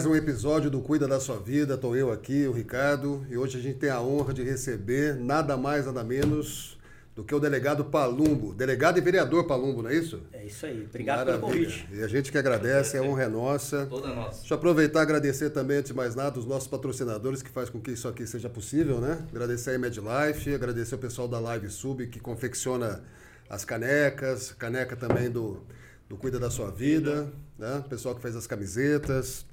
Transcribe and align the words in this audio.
mais 0.00 0.10
um 0.10 0.16
episódio 0.16 0.70
do 0.70 0.80
Cuida 0.80 1.06
da 1.06 1.20
Sua 1.20 1.36
Vida. 1.38 1.74
Estou 1.74 1.94
eu 1.94 2.10
aqui, 2.10 2.46
o 2.46 2.52
Ricardo, 2.52 3.26
e 3.28 3.36
hoje 3.36 3.58
a 3.58 3.60
gente 3.60 3.76
tem 3.76 3.90
a 3.90 4.00
honra 4.00 4.32
de 4.32 4.42
receber 4.42 5.14
nada 5.14 5.58
mais, 5.58 5.84
nada 5.84 6.02
menos 6.02 6.78
do 7.14 7.22
que 7.22 7.34
o 7.34 7.38
delegado 7.38 7.84
Palumbo. 7.84 8.54
Delegado 8.54 8.96
e 8.96 9.02
vereador 9.02 9.46
Palumbo, 9.46 9.82
não 9.82 9.90
é 9.90 9.94
isso? 9.94 10.22
É 10.32 10.46
isso 10.46 10.64
aí. 10.64 10.86
Obrigado 10.88 11.26
Maravilha. 11.26 11.38
pelo 11.38 11.52
convite. 11.52 11.86
E 11.92 12.02
a 12.02 12.08
gente 12.08 12.32
que 12.32 12.38
agradece, 12.38 12.96
a 12.96 13.02
honra 13.02 13.24
é 13.24 13.28
nossa. 13.28 13.84
Toda 13.90 14.14
nossa. 14.14 14.38
Deixa 14.38 14.54
eu 14.54 14.56
aproveitar 14.56 15.00
e 15.00 15.02
agradecer 15.02 15.50
também, 15.50 15.76
antes 15.76 15.90
de 15.90 15.94
mais 15.94 16.14
nada, 16.14 16.38
os 16.38 16.46
nossos 16.46 16.66
patrocinadores 16.66 17.42
que 17.42 17.50
faz 17.50 17.68
com 17.68 17.78
que 17.78 17.90
isso 17.90 18.08
aqui 18.08 18.26
seja 18.26 18.48
possível, 18.48 19.02
né? 19.02 19.22
Agradecer 19.30 19.74
a 19.74 19.78
MedLife, 19.78 20.54
agradecer 20.54 20.94
o 20.94 20.98
pessoal 20.98 21.28
da 21.28 21.38
Live 21.38 21.68
Sub 21.68 22.06
que 22.06 22.18
confecciona 22.18 23.04
as 23.50 23.66
canecas, 23.66 24.50
caneca 24.52 24.96
também 24.96 25.30
do, 25.30 25.62
do 26.08 26.16
Cuida 26.16 26.38
da 26.38 26.48
Sua 26.48 26.70
Vida, 26.70 27.30
né? 27.58 27.82
O 27.84 27.88
pessoal 27.90 28.14
que 28.14 28.22
fez 28.22 28.34
as 28.34 28.46
camisetas. 28.46 29.49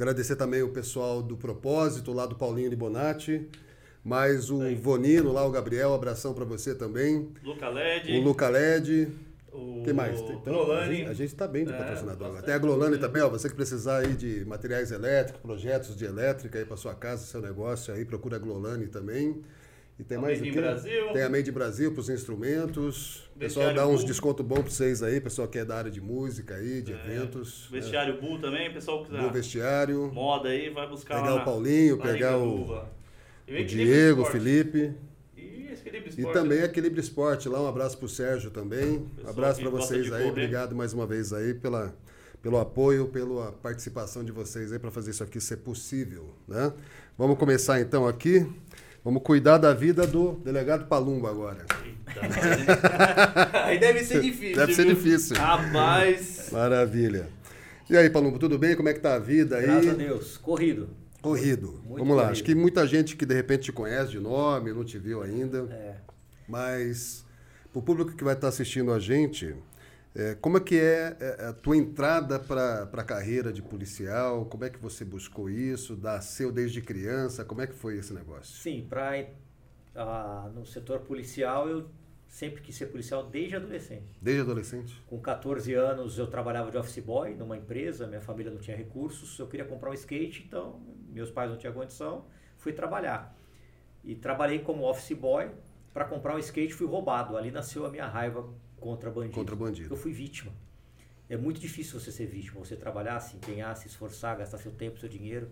Agradecer 0.00 0.34
também 0.34 0.62
o 0.62 0.70
pessoal 0.70 1.22
do 1.22 1.36
Propósito, 1.36 2.10
lá 2.14 2.24
do 2.24 2.34
Paulinho 2.34 2.70
Libonati. 2.70 3.46
Mais 4.02 4.48
o 4.50 4.74
Vonino, 4.76 5.30
lá 5.30 5.44
o 5.46 5.50
Gabriel, 5.50 5.92
abração 5.92 6.32
para 6.32 6.46
você 6.46 6.74
também. 6.74 7.28
Luca 7.44 7.68
LED. 7.68 8.18
O 8.18 8.22
Luca 8.22 8.48
LED. 8.48 9.08
O 9.52 9.82
Quem 9.84 9.92
mais? 9.92 10.18
Tem- 10.22 10.38
tem- 10.38 10.54
Glolani. 10.54 11.02
A 11.04 11.12
gente 11.12 11.28
está 11.34 11.46
bem 11.46 11.66
de 11.66 11.72
É, 11.74 11.76
patrocinador. 11.76 12.38
Até 12.38 12.54
a 12.54 12.58
Glolani 12.58 12.96
também, 12.96 13.20
ó, 13.20 13.28
você 13.28 13.50
que 13.50 13.54
precisar 13.54 13.98
aí 13.98 14.14
de 14.14 14.42
materiais 14.46 14.90
elétricos, 14.90 15.42
projetos 15.42 15.94
de 15.94 16.06
elétrica 16.06 16.58
aí 16.58 16.64
para 16.64 16.78
sua 16.78 16.94
casa, 16.94 17.26
seu 17.26 17.42
negócio 17.42 17.92
aí, 17.92 18.06
procura 18.06 18.36
a 18.36 18.38
Glolani 18.38 18.86
também. 18.86 19.42
E 20.00 20.04
tem 20.04 20.16
A 20.16 20.20
mais 20.22 20.38
Made 20.38 20.50
o 20.50 20.54
quê? 20.54 20.60
Brasil. 20.62 21.12
Tem 21.12 21.22
a 21.22 21.28
Made 21.28 21.52
Brasil 21.52 21.92
para 21.92 22.00
os 22.00 22.08
instrumentos. 22.08 23.28
O 23.36 23.38
pessoal 23.38 23.74
dá 23.74 23.86
uns 23.86 23.98
Bull. 23.98 24.06
desconto 24.06 24.42
bom 24.42 24.54
para 24.62 24.70
vocês 24.70 25.02
aí, 25.02 25.20
pessoal 25.20 25.46
que 25.46 25.58
é 25.58 25.64
da 25.64 25.76
área 25.76 25.90
de 25.90 26.00
música 26.00 26.54
aí, 26.54 26.80
de 26.80 26.92
É, 26.94 26.96
eventos. 26.96 27.68
né? 27.70 27.78
Vestiário 27.80 28.18
Bull 28.18 28.38
também, 28.40 28.72
pessoal 28.72 29.04
que 29.04 29.10
quiser 29.10 29.30
vestiário. 29.30 30.10
moda 30.10 30.48
aí, 30.48 30.70
vai 30.70 30.88
buscar 30.88 31.16
Pegar 31.20 31.34
lá 31.34 31.42
o 31.42 31.44
Paulinho, 31.44 31.98
pegar 31.98 32.38
o- 32.38 32.82
O 33.46 33.64
Diego, 33.66 34.22
o. 34.22 34.24
Felipe. 34.24 34.94
E 35.36 36.24
também? 36.32 36.60
Equilíbrio 36.62 37.00
Esporte 37.00 37.46
lá, 37.48 37.60
um 37.62 37.68
abraço 37.68 37.98
pro 37.98 38.08
Sérgio 38.08 38.50
também. 38.50 39.00
Pessoal 39.16 39.32
abraço 39.34 39.60
para 39.60 39.70
vocês 39.70 40.10
aí, 40.12 40.28
obrigado 40.28 40.74
mais 40.74 40.92
uma 40.94 41.06
vez 41.06 41.32
aí 41.32 41.52
pela, 41.54 41.94
pelo 42.42 42.58
apoio, 42.58 43.06
pela 43.08 43.52
participação 43.52 44.24
de 44.24 44.32
vocês 44.32 44.72
aí 44.72 44.78
para 44.78 44.90
fazer 44.90 45.10
isso 45.10 45.22
aqui 45.22 45.40
ser 45.40 45.58
possível, 45.58 46.30
né? 46.48 46.72
Vamos 47.18 47.38
começar 47.38 47.80
então 47.80 48.06
aqui. 48.06 48.46
Vamos 49.02 49.22
cuidar 49.22 49.56
da 49.58 49.72
vida 49.72 50.06
do 50.06 50.32
delegado 50.44 50.86
Palumbo 50.86 51.26
agora. 51.26 51.64
Eita, 51.84 53.64
Aí 53.64 53.78
deve 53.78 54.04
ser 54.04 54.20
difícil. 54.20 54.56
Deve 54.56 54.74
ser 54.74 54.84
viu? 54.86 54.94
difícil. 54.94 55.36
Rapaz. 55.36 56.50
Maravilha. 56.52 57.28
E 57.88 57.96
aí, 57.96 58.10
Palumbo, 58.10 58.38
tudo 58.38 58.58
bem? 58.58 58.76
Como 58.76 58.88
é 58.88 58.94
que 58.94 59.00
tá 59.00 59.14
a 59.14 59.18
vida 59.18 59.56
aí? 59.56 59.62
Graças 59.62 59.90
a 59.90 59.94
Deus. 59.94 60.36
Corrido. 60.36 60.90
Corrido. 61.22 61.80
Muito 61.84 61.98
Vamos 61.98 62.08
lá. 62.16 62.22
corrido. 62.22 62.32
Acho 62.32 62.44
que 62.44 62.54
muita 62.54 62.86
gente 62.86 63.16
que 63.16 63.24
de 63.24 63.34
repente 63.34 63.64
te 63.64 63.72
conhece 63.72 64.10
de 64.10 64.20
nome, 64.20 64.72
não 64.72 64.84
te 64.84 64.98
viu 64.98 65.22
ainda. 65.22 65.66
É. 65.70 65.94
Mas 66.46 67.24
para 67.72 67.78
o 67.80 67.82
público 67.82 68.12
que 68.12 68.22
vai 68.24 68.34
estar 68.34 68.48
assistindo 68.48 68.92
a 68.92 68.98
gente, 68.98 69.54
é, 70.14 70.34
como 70.34 70.56
é 70.56 70.60
que 70.60 70.76
é 70.76 71.16
é, 71.20 71.46
a 71.46 71.52
tua 71.52 71.76
entrada 71.76 72.38
para 72.38 72.82
a 72.82 73.04
carreira 73.04 73.52
de 73.52 73.62
policial? 73.62 74.44
Como 74.46 74.64
é 74.64 74.70
que 74.70 74.78
você 74.78 75.04
buscou 75.04 75.48
isso? 75.48 75.96
Nasceu 75.96 76.50
desde 76.50 76.82
criança? 76.82 77.44
Como 77.44 77.60
é 77.60 77.66
que 77.66 77.74
foi 77.74 77.96
esse 77.96 78.12
negócio? 78.12 78.56
Sim, 78.60 78.86
pra, 78.88 79.24
ah, 79.94 80.50
no 80.52 80.66
setor 80.66 81.00
policial 81.00 81.68
eu 81.68 81.88
sempre 82.26 82.60
quis 82.60 82.74
ser 82.74 82.86
policial 82.86 83.24
desde 83.24 83.56
adolescente. 83.56 84.16
Desde 84.20 84.42
adolescente? 84.42 85.00
Com 85.06 85.20
14 85.20 85.74
anos 85.74 86.18
eu 86.18 86.26
trabalhava 86.26 86.70
de 86.70 86.76
office 86.76 87.04
boy 87.04 87.34
numa 87.34 87.56
empresa, 87.56 88.06
minha 88.06 88.20
família 88.20 88.52
não 88.52 88.60
tinha 88.60 88.76
recursos, 88.76 89.38
eu 89.38 89.46
queria 89.46 89.66
comprar 89.66 89.90
um 89.90 89.94
skate, 89.94 90.44
então 90.46 90.80
meus 91.08 91.30
pais 91.30 91.50
não 91.50 91.56
tinham 91.56 91.72
condição, 91.72 92.24
fui 92.56 92.72
trabalhar. 92.72 93.36
E 94.04 94.14
trabalhei 94.16 94.60
como 94.60 94.88
office 94.88 95.16
boy 95.16 95.50
para 95.92 96.04
comprar 96.04 96.34
um 96.34 96.38
skate, 96.38 96.72
fui 96.72 96.86
roubado. 96.86 97.36
Ali 97.36 97.50
nasceu 97.50 97.84
a 97.84 97.90
minha 97.90 98.06
raiva 98.06 98.48
contra 98.80 99.10
bandido. 99.10 99.34
Contra 99.34 99.54
bandido. 99.54 99.94
Eu 99.94 99.96
fui 99.96 100.12
vítima. 100.12 100.52
É 101.28 101.36
muito 101.36 101.60
difícil 101.60 102.00
você 102.00 102.10
ser 102.10 102.26
vítima, 102.26 102.58
você 102.58 102.74
trabalhar, 102.74 103.20
se 103.20 103.36
empenhar, 103.36 103.76
se 103.76 103.86
esforçar, 103.86 104.36
gastar 104.38 104.58
seu 104.58 104.72
tempo, 104.72 104.98
seu 104.98 105.08
dinheiro 105.08 105.48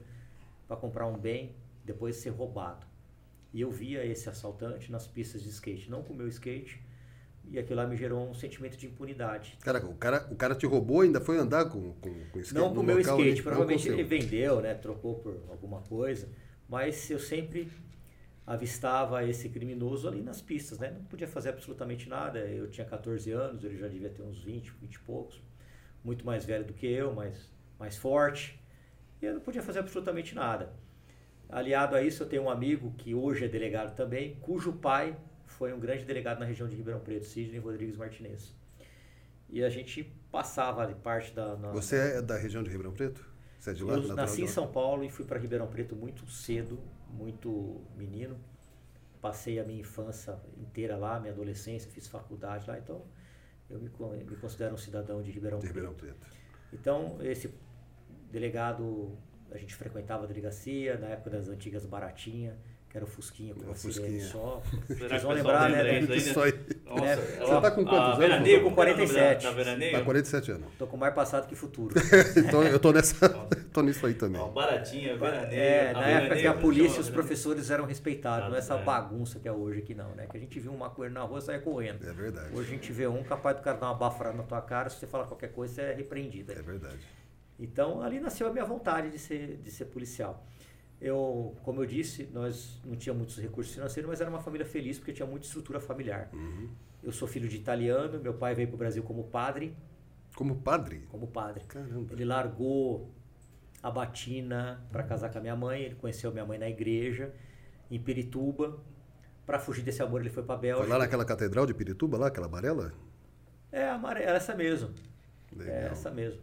para 0.67 0.77
comprar 0.77 1.07
um 1.07 1.17
bem, 1.17 1.55
depois 1.85 2.17
ser 2.17 2.31
roubado. 2.31 2.85
E 3.55 3.61
eu 3.61 3.71
via 3.71 4.05
esse 4.05 4.29
assaltante 4.29 4.91
nas 4.91 5.07
pistas 5.07 5.43
de 5.43 5.49
skate, 5.49 5.91
não 5.91 6.03
com 6.03 6.13
o 6.13 6.17
meu 6.17 6.29
skate, 6.29 6.83
e 7.51 7.59
aquilo 7.59 7.81
lá 7.81 7.87
me 7.87 7.97
gerou 7.97 8.29
um 8.29 8.35
sentimento 8.35 8.77
de 8.77 8.87
impunidade. 8.87 9.57
Cara, 9.61 9.85
o 9.87 9.95
cara, 9.95 10.29
o 10.31 10.37
cara 10.37 10.55
te 10.55 10.67
roubou 10.67 11.03
e 11.03 11.07
ainda 11.07 11.21
foi 11.21 11.39
andar 11.39 11.67
com, 11.67 11.93
com, 11.95 12.11
com 12.31 12.41
skate 12.41 12.55
Não 12.55 12.75
com 12.75 12.81
o 12.81 12.85
meu 12.85 13.01
skate, 13.01 13.43
provavelmente 13.43 13.89
ele 13.89 14.05
vendeu, 14.05 14.61
né? 14.61 14.75
Trocou 14.75 15.15
por 15.21 15.41
alguma 15.49 15.81
coisa. 15.81 16.29
Mas 16.69 17.09
eu 17.11 17.19
sempre 17.19 17.71
avistava 18.53 19.23
esse 19.29 19.49
criminoso 19.51 20.09
ali 20.09 20.23
nas 20.23 20.41
pistas, 20.41 20.79
né? 20.79 20.91
Não 20.91 21.05
podia 21.05 21.29
fazer 21.29 21.51
absolutamente 21.51 22.09
nada. 22.09 22.39
Eu 22.39 22.69
tinha 22.71 22.87
14 22.87 23.31
anos, 23.31 23.63
ele 23.63 23.77
já 23.77 23.87
devia 23.89 24.09
ter 24.09 24.23
uns 24.23 24.43
20, 24.43 24.71
20 24.81 24.95
e 24.95 24.99
poucos. 25.01 25.41
Muito 26.03 26.25
mais 26.25 26.45
velho 26.47 26.65
do 26.65 26.73
que 26.73 26.87
eu, 26.87 27.13
mas 27.13 27.53
mais 27.79 27.97
forte. 27.97 28.59
E 29.21 29.27
eu 29.27 29.35
não 29.35 29.41
podia 29.41 29.63
fazer 29.63 29.81
absolutamente 29.81 30.35
nada. 30.35 30.73
Aliado 31.49 31.95
a 31.95 32.03
isso, 32.03 32.23
eu 32.23 32.29
tenho 32.29 32.43
um 32.45 32.51
amigo 32.51 32.95
que 32.97 33.15
hoje 33.15 33.45
é 33.45 33.49
delegado 33.49 33.95
também, 33.95 34.37
cujo 34.41 34.73
pai 34.73 35.15
foi 35.47 35.73
um 35.73 35.79
grande 35.81 36.05
delegado 36.05 36.39
na 36.39 36.45
região 36.47 36.69
de 36.69 36.77
Ribeirão 36.77 37.01
Preto, 37.01 37.25
Sidney 37.27 37.59
Rodrigues 37.59 37.97
Martinez. 37.97 38.55
E 39.51 39.63
a 39.65 39.69
gente 39.71 40.05
passava 40.31 40.83
ali 40.83 40.95
parte 40.95 41.33
da... 41.35 41.57
na- 41.57 41.73
Você 41.73 41.97
é 41.97 42.23
da 42.23 42.37
região 42.37 42.63
de 42.63 42.69
Ribeirão 42.71 42.93
Preto? 42.93 43.27
Você 43.59 43.71
é 43.71 43.73
de 43.75 43.85
lá? 43.85 43.95
eu 43.95 44.15
nasci 44.15 44.43
em? 44.43 44.47
São 44.47 44.71
Paulo 44.71 45.05
e 45.05 45.11
fui 45.11 45.25
para 45.25 45.39
Ribeirão 45.39 45.67
Preto 45.67 45.97
muito 45.97 46.27
cedo, 46.31 46.79
muito 47.11 47.81
menino. 47.97 48.39
Passei 49.21 49.59
a 49.59 49.65
minha 49.65 49.81
infância 49.81 50.39
inteira 50.57 50.97
lá, 50.97 51.19
minha 51.19 51.33
adolescência, 51.33 51.91
fiz 51.91 52.07
faculdade 52.07 52.69
lá, 52.69 52.79
então 52.79 53.05
eu 53.69 53.79
me, 53.81 53.91
me 54.25 54.37
considero 54.37 54.75
um 54.75 54.79
cidadão 54.79 55.23
de 55.23 55.31
Ribeirão 55.31 55.59
De. 55.59 55.67
Ribeirão 55.67 55.95
Preto. 55.95 56.27
Então, 56.73 57.19
esse 57.21 57.53
delegado, 58.31 59.19
a 59.51 59.59
gente 59.59 59.75
frequentava 59.75 60.25
a 60.25 60.27
delegacia, 60.27 60.99
na 60.99 61.09
época 61.09 61.31
das 61.31 61.49
antigas 61.49 61.85
Baratinha, 61.85 62.57
que 62.91 62.97
era 62.97 63.05
o 63.05 63.09
Fusquinha 63.09 63.55
com 63.55 63.71
O 63.71 63.75
Fusquinha. 63.75 64.25
só. 64.25 64.63
Será 64.87 65.09
Vocês 65.11 65.23
vão 65.23 65.33
lembrar, 65.33 65.69
né? 65.71 65.83
lembra 65.83 66.11
né? 66.11 66.17
isso 66.17 66.41
aí. 66.41 66.55
Nossa, 66.87 67.05
É. 67.05 67.13
ela- 67.37 67.47
Você 67.47 67.61
tá 67.61 67.71
com 67.71 67.85
quantos 67.85 67.99
a 67.99 68.05
anos, 68.07 68.19
Veraneio, 68.19 68.63
Com 68.63 68.71
como 68.71 68.81
é 68.81 68.85
o 68.85 68.87
nome 68.97 68.97
47. 69.07 69.43
Da, 69.45 69.51
da 69.51 69.57
Veraneio? 69.57 69.93
Tá 69.99 70.05
47 70.05 70.51
anos. 70.53 70.69
Tô 70.79 70.87
com 70.87 70.97
mais 70.97 71.15
passado 71.15 71.47
que 71.47 71.55
futuro. 71.55 71.95
então 72.37 72.63
eu 72.65 72.79
tô 72.81 72.91
nessa. 72.93 73.29
tô 73.73 73.83
nisso 73.83 74.07
aí 74.07 74.15
também. 74.15 74.41
Ó, 74.41 74.49
Baratinha, 74.49 75.17
Veraneio. 75.19 75.61
É, 75.61 75.93
na 75.93 76.07
época 76.09 76.37
que 76.37 76.47
a 76.47 76.55
polícia 76.55 76.85
e 76.97 77.01
os 77.01 77.09
Veraneio. 77.09 77.15
professores 77.15 77.71
eram 77.71 77.85
respeitados, 77.85 78.49
não 78.49 78.57
é 78.57 78.59
essa 78.59 78.75
É. 78.75 78.83
bagunça 78.83 79.39
que 79.39 79.47
é 79.47 79.53
hoje 79.53 79.81
aqui 79.81 79.95
não, 79.95 80.15
né? 80.15 80.27
Que 80.31 80.37
a 80.39 80.41
gente 80.41 80.59
viu 80.59 80.73
um 80.73 80.79
maconheiro 80.79 81.15
na 81.15 81.23
rua 81.23 81.41
e 81.41 81.43
saia 81.43 81.59
correndo. 81.59 82.09
É 82.09 82.13
verdade. 82.13 82.55
Hoje 82.55 82.69
a 82.69 82.73
gente 82.75 82.91
vê 82.91 83.07
um 83.07 83.23
capaz 83.23 83.57
do 83.57 83.63
cara 83.63 83.77
dar 83.77 83.87
uma 83.89 83.95
baforada 83.95 84.37
na 84.37 84.45
tua 84.45 84.63
cara, 84.63 84.89
se 84.89 84.97
você 84.99 85.07
falar 85.07 85.27
qualquer 85.27 85.53
coisa, 85.53 85.75
você 85.75 85.83
é 85.83 85.93
repreendido. 85.95 86.53
É 86.53 86.63
verdade. 86.63 86.97
Então 87.61 88.01
ali 88.03 88.21
nasceu 88.21 88.47
a 88.47 88.53
minha 88.53 88.65
vontade 88.65 89.11
de 89.11 89.19
ser, 89.19 89.59
de 89.63 89.71
ser 89.71 89.87
policial. 89.87 90.43
Eu, 91.01 91.55
como 91.63 91.81
eu 91.83 91.87
disse, 91.87 92.29
nós 92.33 92.81
não 92.85 92.97
tínhamos 92.97 93.21
muitos 93.21 93.39
recursos 93.39 93.73
financeiros, 93.75 94.09
mas 94.09 94.21
era 94.21 94.29
uma 94.29 94.41
família 94.41 94.67
feliz 94.67 94.99
porque 94.99 95.13
tinha 95.13 95.27
muita 95.27 95.47
estrutura 95.47 95.79
familiar. 95.81 96.29
Uhum. 96.33 96.69
Eu 97.03 97.13
sou 97.13 97.29
filho 97.29 97.49
de 97.49 97.57
italiano, 97.57 98.19
meu 98.21 98.35
pai 98.35 98.55
veio 98.55 98.67
para 98.69 98.75
o 98.75 98.79
Brasil 98.79 99.03
como 99.05 99.25
padre, 99.25 99.77
Como 100.35 100.57
padre? 100.57 101.07
como 101.09 101.29
padre. 101.29 101.65
Caramba. 101.69 102.13
Ele 102.13 102.25
largou 102.25 103.11
a 103.81 103.91
batina 103.91 104.85
para 104.91 105.05
casar 105.05 105.31
com 105.31 105.39
a 105.39 105.41
minha 105.41 105.55
mãe. 105.55 105.83
Ele 105.83 105.95
conheceu 105.95 106.33
minha 106.33 106.45
mãe 106.45 106.59
na 106.59 106.69
igreja, 106.69 107.33
em 107.91 108.01
Pirituba. 108.01 108.79
Para 109.47 109.59
fugir 109.61 109.83
desse 109.83 110.03
amor, 110.03 110.21
ele 110.21 110.31
foi 110.31 110.43
para 110.43 110.57
Foi 110.59 110.69
Bélgica. 110.69 110.89
lá 110.89 110.99
naquela 110.99 111.25
catedral 111.25 111.65
de 111.65 111.73
Pirituba, 111.75 112.19
lá, 112.19 112.27
aquela 112.27 112.47
amarela? 112.47 112.93
É, 113.71 113.89
amarela, 113.89 114.33
essa 114.37 114.55
mesmo. 114.55 114.91
É 115.55 115.59
Legal. 115.59 115.75
essa 115.93 116.11
mesmo. 116.11 116.41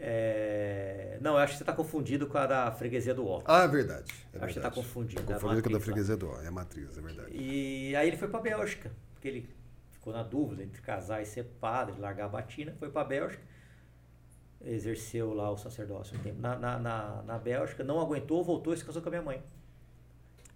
É, 0.00 1.18
Não, 1.20 1.32
eu 1.32 1.38
acho 1.38 1.52
que 1.54 1.58
você 1.58 1.62
está 1.64 1.72
confundido 1.72 2.26
com 2.26 2.38
a 2.38 2.46
da 2.46 2.70
freguesia 2.70 3.12
do 3.14 3.26
Ó. 3.26 3.42
Ah, 3.44 3.64
é 3.64 3.68
verdade. 3.68 4.04
É 4.12 4.14
Acho 4.14 4.22
que 4.30 4.38
você 4.38 4.38
verdade. 4.54 4.62
tá 4.62 4.70
confundindo, 4.70 5.22
Tá 5.22 5.32
é 5.32 5.36
a 5.36 5.40
confundindo 5.40 5.62
com 5.62 5.68
a 5.68 5.72
da 5.72 5.78
matriz 5.78 5.78
lá. 5.78 5.84
freguesia 5.84 6.16
do 6.16 6.28
Ó. 6.30 6.40
É 6.42 6.46
a 6.46 6.50
matriz, 6.50 6.96
é 6.96 7.00
verdade. 7.00 7.30
E 7.36 7.96
aí 7.96 8.08
ele 8.08 8.16
foi 8.16 8.28
para 8.28 8.40
Bélgica, 8.40 8.90
porque 9.14 9.28
ele 9.28 9.48
ficou 9.92 10.12
na 10.12 10.22
dúvida 10.22 10.62
entre 10.62 10.80
casar 10.80 11.20
e 11.20 11.26
ser 11.26 11.44
padre, 11.60 11.98
largar 12.00 12.26
a 12.26 12.28
batina, 12.28 12.72
foi 12.78 12.90
para 12.90 13.04
Bélgica, 13.04 13.42
exerceu 14.64 15.32
lá 15.34 15.50
o 15.50 15.56
sacerdócio 15.56 16.16
um 16.16 16.22
tempo 16.22 16.40
na, 16.40 16.56
na, 16.56 16.78
na, 16.78 17.22
na 17.22 17.38
Bélgica, 17.38 17.82
não 17.84 18.00
aguentou, 18.00 18.42
voltou 18.44 18.72
e 18.74 18.76
se 18.76 18.84
casou 18.84 19.02
com 19.02 19.08
a 19.08 19.10
minha 19.10 19.22
mãe. 19.22 19.42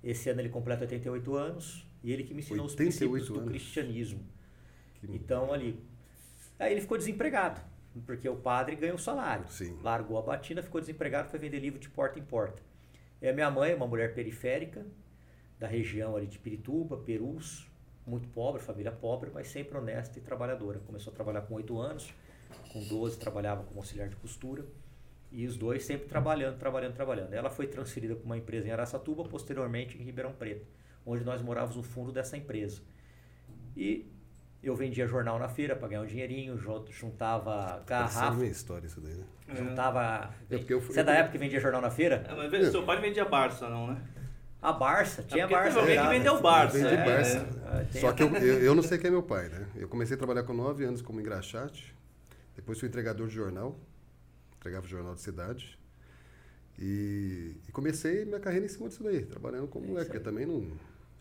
Esse 0.02 0.30
ano 0.30 0.40
ele 0.40 0.48
completa 0.48 0.82
88 0.82 1.34
anos 1.36 1.86
e 2.02 2.12
ele 2.12 2.24
que 2.24 2.34
me 2.34 2.40
ensinou 2.40 2.66
os 2.66 2.72
88 2.72 3.10
princípios 3.10 3.28
do 3.28 3.34
anos. 3.40 3.48
cristianismo. 3.50 4.20
Que- 5.00 5.06
Então 5.14 5.52
ali. 5.52 5.80
Aí 6.58 6.72
ele 6.72 6.80
ficou 6.80 6.96
desempregado, 6.98 7.60
porque 8.00 8.28
o 8.28 8.36
padre 8.36 8.76
ganhou 8.76 8.98
salário. 8.98 9.46
Sim. 9.48 9.78
Largou 9.82 10.18
a 10.18 10.22
batina, 10.22 10.62
ficou 10.62 10.80
desempregado, 10.80 11.28
foi 11.28 11.38
vender 11.38 11.58
livro 11.58 11.78
de 11.78 11.88
porta 11.88 12.18
em 12.18 12.22
porta. 12.22 12.62
E 13.20 13.28
a 13.28 13.32
minha 13.32 13.50
mãe, 13.50 13.74
uma 13.74 13.86
mulher 13.86 14.14
periférica, 14.14 14.84
da 15.58 15.68
região 15.68 16.16
ali 16.16 16.26
de 16.26 16.38
Pirituba, 16.38 16.96
Perus, 16.96 17.70
muito 18.06 18.26
pobre, 18.28 18.60
família 18.60 18.90
pobre, 18.90 19.30
mas 19.32 19.48
sempre 19.48 19.78
honesta 19.78 20.18
e 20.18 20.22
trabalhadora. 20.22 20.80
Começou 20.80 21.12
a 21.12 21.14
trabalhar 21.14 21.42
com 21.42 21.54
8 21.54 21.78
anos, 21.78 22.12
com 22.72 22.82
12 22.82 23.18
trabalhava 23.18 23.62
como 23.62 23.78
auxiliar 23.78 24.08
de 24.08 24.16
costura. 24.16 24.64
E 25.30 25.46
os 25.46 25.56
dois 25.56 25.84
sempre 25.84 26.08
trabalhando, 26.08 26.58
trabalhando, 26.58 26.94
trabalhando. 26.94 27.32
Ela 27.32 27.48
foi 27.48 27.66
transferida 27.66 28.14
para 28.14 28.24
uma 28.24 28.36
empresa 28.36 28.68
em 28.68 28.70
Araçatuba, 28.70 29.24
posteriormente 29.24 29.96
em 29.96 30.02
Ribeirão 30.02 30.32
Preto, 30.32 30.66
onde 31.06 31.24
nós 31.24 31.40
morávamos 31.40 31.76
no 31.76 31.82
fundo 31.82 32.12
dessa 32.12 32.36
empresa. 32.36 32.82
E 33.74 34.11
eu 34.62 34.76
vendia 34.76 35.06
jornal 35.06 35.38
na 35.38 35.48
feira 35.48 35.74
para 35.74 35.88
ganhar 35.88 36.02
um 36.02 36.06
dinheirinho, 36.06 36.56
jun- 36.56 36.84
juntava 36.88 37.82
garrafa, 37.86 38.30
minha 38.32 38.50
história 38.50 38.86
isso 38.86 39.00
daí, 39.00 39.14
né? 39.14 39.24
juntava... 39.54 40.30
É 40.50 40.64
eu 40.68 40.80
Você 40.80 41.00
é 41.00 41.04
da 41.04 41.12
época 41.12 41.32
que 41.32 41.38
vendia 41.38 41.58
jornal 41.60 41.80
na 41.80 41.90
feira? 41.90 42.24
É, 42.28 42.34
mas 42.34 42.50
vê, 42.50 42.70
seu 42.70 42.84
pai 42.84 42.96
não 42.96 43.02
vendia 43.02 43.24
Barça, 43.24 43.68
não, 43.68 43.88
né? 43.88 44.00
A 44.60 44.72
Barça, 44.72 45.24
tinha 45.24 45.44
É 45.44 45.48
Barça. 45.48 45.80
teve 45.80 45.80
alguém 45.80 46.00
que 46.00 46.18
vendeu 46.18 46.34
Eu 46.36 46.40
Barça. 46.42 46.78
vendi 46.78 46.94
é, 46.94 47.04
Barça. 47.04 47.48
é. 47.94 47.98
Só 47.98 48.12
que 48.12 48.22
eu, 48.22 48.28
eu, 48.36 48.58
eu 48.62 48.74
não 48.74 48.82
sei 48.82 48.96
quem 48.98 49.08
é 49.08 49.10
meu 49.10 49.22
pai, 49.22 49.48
né? 49.48 49.66
Eu 49.74 49.88
comecei 49.88 50.14
a 50.14 50.18
trabalhar 50.18 50.44
com 50.44 50.52
9 50.52 50.84
anos 50.84 51.02
como 51.02 51.20
engraxate, 51.20 51.92
depois 52.54 52.78
fui 52.78 52.88
entregador 52.88 53.26
de 53.26 53.34
jornal, 53.34 53.76
entregava 54.58 54.86
jornal 54.86 55.14
de 55.14 55.20
cidade. 55.20 55.76
E, 56.78 57.56
e 57.68 57.72
comecei 57.72 58.24
minha 58.24 58.40
carreira 58.40 58.64
em 58.64 58.68
cima 58.68 58.88
disso 58.88 59.02
daí, 59.02 59.24
trabalhando 59.24 59.66
como 59.68 59.86
moleque, 59.86 60.06
porque 60.10 60.20
também 60.22 60.46
não. 60.46 60.66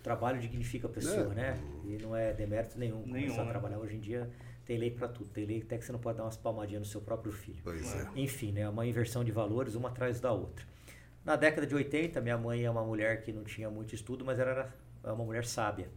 O 0.01 0.03
trabalho 0.03 0.39
dignifica 0.41 0.87
a 0.87 0.89
pessoa, 0.89 1.31
É. 1.31 1.35
né? 1.35 1.57
E 1.85 1.95
não 2.01 2.15
é 2.15 2.33
demérito 2.33 2.75
nenhum. 2.79 3.05
Nenhum, 3.05 3.25
Começar 3.27 3.41
a 3.43 3.45
né? 3.45 3.51
trabalhar 3.51 3.77
hoje 3.77 3.95
em 3.97 3.99
dia 3.99 4.27
tem 4.65 4.75
lei 4.79 4.89
para 4.89 5.07
tudo. 5.07 5.29
Tem 5.29 5.45
lei 5.45 5.61
até 5.61 5.77
que 5.77 5.85
você 5.85 5.91
não 5.91 5.99
pode 5.99 6.17
dar 6.17 6.23
umas 6.23 6.35
palmadinhas 6.35 6.79
no 6.81 6.87
seu 6.87 7.01
próprio 7.01 7.31
filho. 7.31 7.59
Pois 7.63 7.95
é. 7.95 8.09
Enfim, 8.15 8.51
né? 8.51 8.67
Uma 8.67 8.83
inversão 8.87 9.23
de 9.23 9.31
valores, 9.31 9.75
uma 9.75 9.89
atrás 9.89 10.19
da 10.19 10.31
outra. 10.31 10.65
Na 11.23 11.35
década 11.35 11.67
de 11.67 11.75
80, 11.75 12.19
minha 12.19 12.35
mãe 12.35 12.63
é 12.65 12.69
uma 12.71 12.83
mulher 12.83 13.21
que 13.21 13.31
não 13.31 13.43
tinha 13.43 13.69
muito 13.69 13.93
estudo, 13.93 14.25
mas 14.25 14.39
ela 14.39 14.49
era 14.49 15.13
uma 15.13 15.23
mulher 15.23 15.45
sábia. 15.45 15.87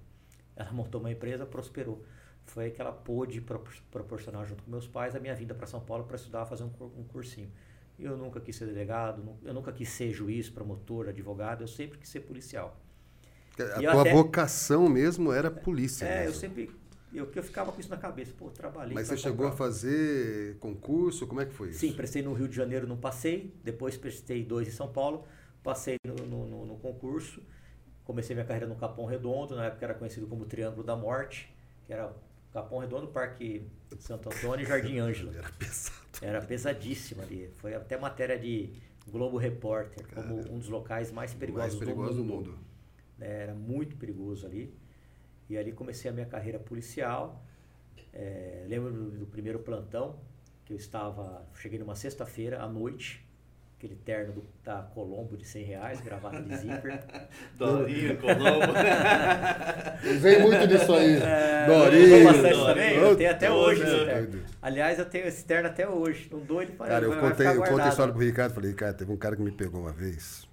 Ela 0.54 0.70
montou 0.72 1.00
uma 1.00 1.10
empresa, 1.10 1.46
prosperou. 1.46 2.04
Foi 2.44 2.64
aí 2.64 2.70
que 2.72 2.80
ela 2.82 2.92
pôde 2.92 3.40
propor- 3.40 3.72
proporcionar, 3.90 4.44
junto 4.46 4.62
com 4.64 4.70
meus 4.70 4.86
pais, 4.86 5.16
a 5.16 5.18
minha 5.18 5.34
vinda 5.34 5.54
para 5.54 5.66
São 5.66 5.80
Paulo 5.80 6.04
para 6.04 6.16
estudar, 6.16 6.44
fazer 6.44 6.64
um, 6.64 6.68
cur- 6.68 6.92
cursinho. 7.08 7.50
E 7.98 8.04
eu 8.04 8.18
nunca 8.18 8.38
quis 8.38 8.54
ser 8.54 8.66
delegado, 8.66 9.24
eu 9.42 9.54
nunca 9.54 9.72
quis 9.72 9.88
ser 9.88 10.12
juiz, 10.12 10.50
promotor, 10.50 11.08
advogado, 11.08 11.62
eu 11.62 11.68
sempre 11.68 11.96
quis 11.98 12.10
ser 12.10 12.20
policial. 12.20 12.78
A 13.58 13.80
E 13.80 13.84
eu 13.84 13.92
tua 13.92 14.00
até- 14.02 14.12
vocação 14.12 14.88
mesmo 14.88 15.32
era 15.32 15.50
polícia. 15.50 16.04
É, 16.06 16.20
eu 16.22 16.24
mesmo. 16.26 16.40
sempre. 16.40 16.70
Eu, 17.12 17.30
eu 17.32 17.42
ficava 17.44 17.70
com 17.70 17.80
isso 17.80 17.88
na 17.90 17.96
cabeça. 17.96 18.32
Pô, 18.36 18.50
trabalhei. 18.50 18.92
Mas 18.92 19.06
você 19.06 19.16
chegou 19.16 19.46
a 19.46 19.50
comprar. 19.50 19.64
fazer 19.66 20.56
concurso? 20.58 21.26
Como 21.28 21.40
é 21.40 21.46
que 21.46 21.52
foi 21.52 21.68
isso? 21.70 21.78
Sim, 21.78 21.92
prestei 21.92 22.22
no 22.22 22.32
Rio 22.32 22.48
de 22.48 22.56
Janeiro, 22.56 22.86
não 22.88 22.96
passei. 22.96 23.54
Depois 23.62 23.96
prestei 23.96 24.44
dois 24.44 24.66
em 24.66 24.72
São 24.72 24.88
Paulo. 24.92 25.24
Passei 25.62 25.96
no, 26.04 26.14
no- 26.26 26.46
no- 26.48 26.66
no 26.66 26.76
concurso. 26.78 27.40
Comecei 28.04 28.34
minha 28.34 28.44
carreira 28.44 28.66
no 28.66 28.74
Capão 28.74 29.06
Redondo, 29.06 29.54
na 29.54 29.66
época 29.66 29.84
era 29.86 29.94
conhecido 29.94 30.26
como 30.26 30.44
Triângulo 30.44 30.82
da 30.82 30.94
Morte, 30.96 31.54
que 31.86 31.92
era 31.92 32.12
Capão 32.52 32.78
Redondo, 32.80 33.06
Parque 33.06 33.66
Santo 33.98 34.28
Antônio 34.28 34.64
e 34.64 34.68
Jardim 34.68 34.98
Ângela. 34.98 35.32
Era 35.38 35.48
pesado. 35.58 35.94
Era 36.20 36.40
pesadíssima 36.42 37.22
ali. 37.22 37.50
Foi 37.56 37.74
até 37.74 37.96
matéria 37.96 38.38
de 38.38 38.70
Globo 39.08 39.36
Repórter, 39.38 40.04
como 40.14 40.34
um 40.52 40.58
dos 40.58 40.68
locais 40.68 41.10
mais 41.12 41.32
perigosos, 41.32 41.74
Mais 41.74 41.84
perigoso 41.84 42.14
do 42.14 42.22
do 42.22 42.24
mundo. 42.24 42.58
Né, 43.18 43.42
era 43.42 43.54
muito 43.54 43.96
perigoso 43.96 44.46
ali. 44.46 44.74
E 45.48 45.58
ali 45.58 45.72
comecei 45.72 46.10
a 46.10 46.14
minha 46.14 46.26
carreira 46.26 46.58
policial. 46.58 47.44
É, 48.12 48.64
lembro 48.68 48.92
do, 48.92 49.10
do 49.10 49.26
primeiro 49.26 49.58
plantão, 49.58 50.18
que 50.64 50.72
eu 50.72 50.76
estava. 50.76 51.46
Cheguei 51.54 51.78
numa 51.78 51.96
sexta-feira 51.96 52.62
à 52.62 52.68
noite, 52.68 53.26
aquele 53.76 53.96
terno 53.96 54.34
do, 54.34 54.44
da 54.64 54.82
Colombo 54.82 55.36
de 55.36 55.44
100 55.44 55.64
reais, 55.64 56.00
gravata 56.00 56.40
de 56.40 56.56
zíper. 56.56 57.04
Dorinho, 57.58 58.16
Colombo. 58.18 58.72
Vem 60.20 60.42
muito 60.42 60.66
disso 60.66 60.94
aí. 60.94 61.18
É, 61.24 61.66
Dorinho. 61.66 62.66
também? 62.66 62.94
Eu 62.96 63.16
tenho 63.16 63.30
até 63.30 63.48
Dorinho. 63.48 63.66
hoje 63.66 63.82
esse 63.82 64.04
terno. 64.04 64.42
Aliás, 64.60 64.98
eu 64.98 65.06
tenho 65.06 65.26
esse 65.26 65.44
terno 65.44 65.68
até 65.68 65.88
hoje. 65.88 66.28
Não 66.30 66.40
dou 66.40 66.60
ele 66.62 66.72
para 66.72 66.88
Cara, 66.88 67.04
eu 67.06 67.18
contei, 67.18 67.46
eu 67.46 67.62
contei 67.62 67.84
a 67.84 67.88
história 67.88 68.12
pro 68.12 68.22
Ricardo. 68.22 68.54
Falei, 68.54 68.70
Ricardo, 68.70 68.96
teve 68.98 69.10
um 69.12 69.16
cara 69.16 69.34
que 69.34 69.42
me 69.42 69.50
pegou 69.50 69.80
uma 69.80 69.92
vez. 69.92 70.46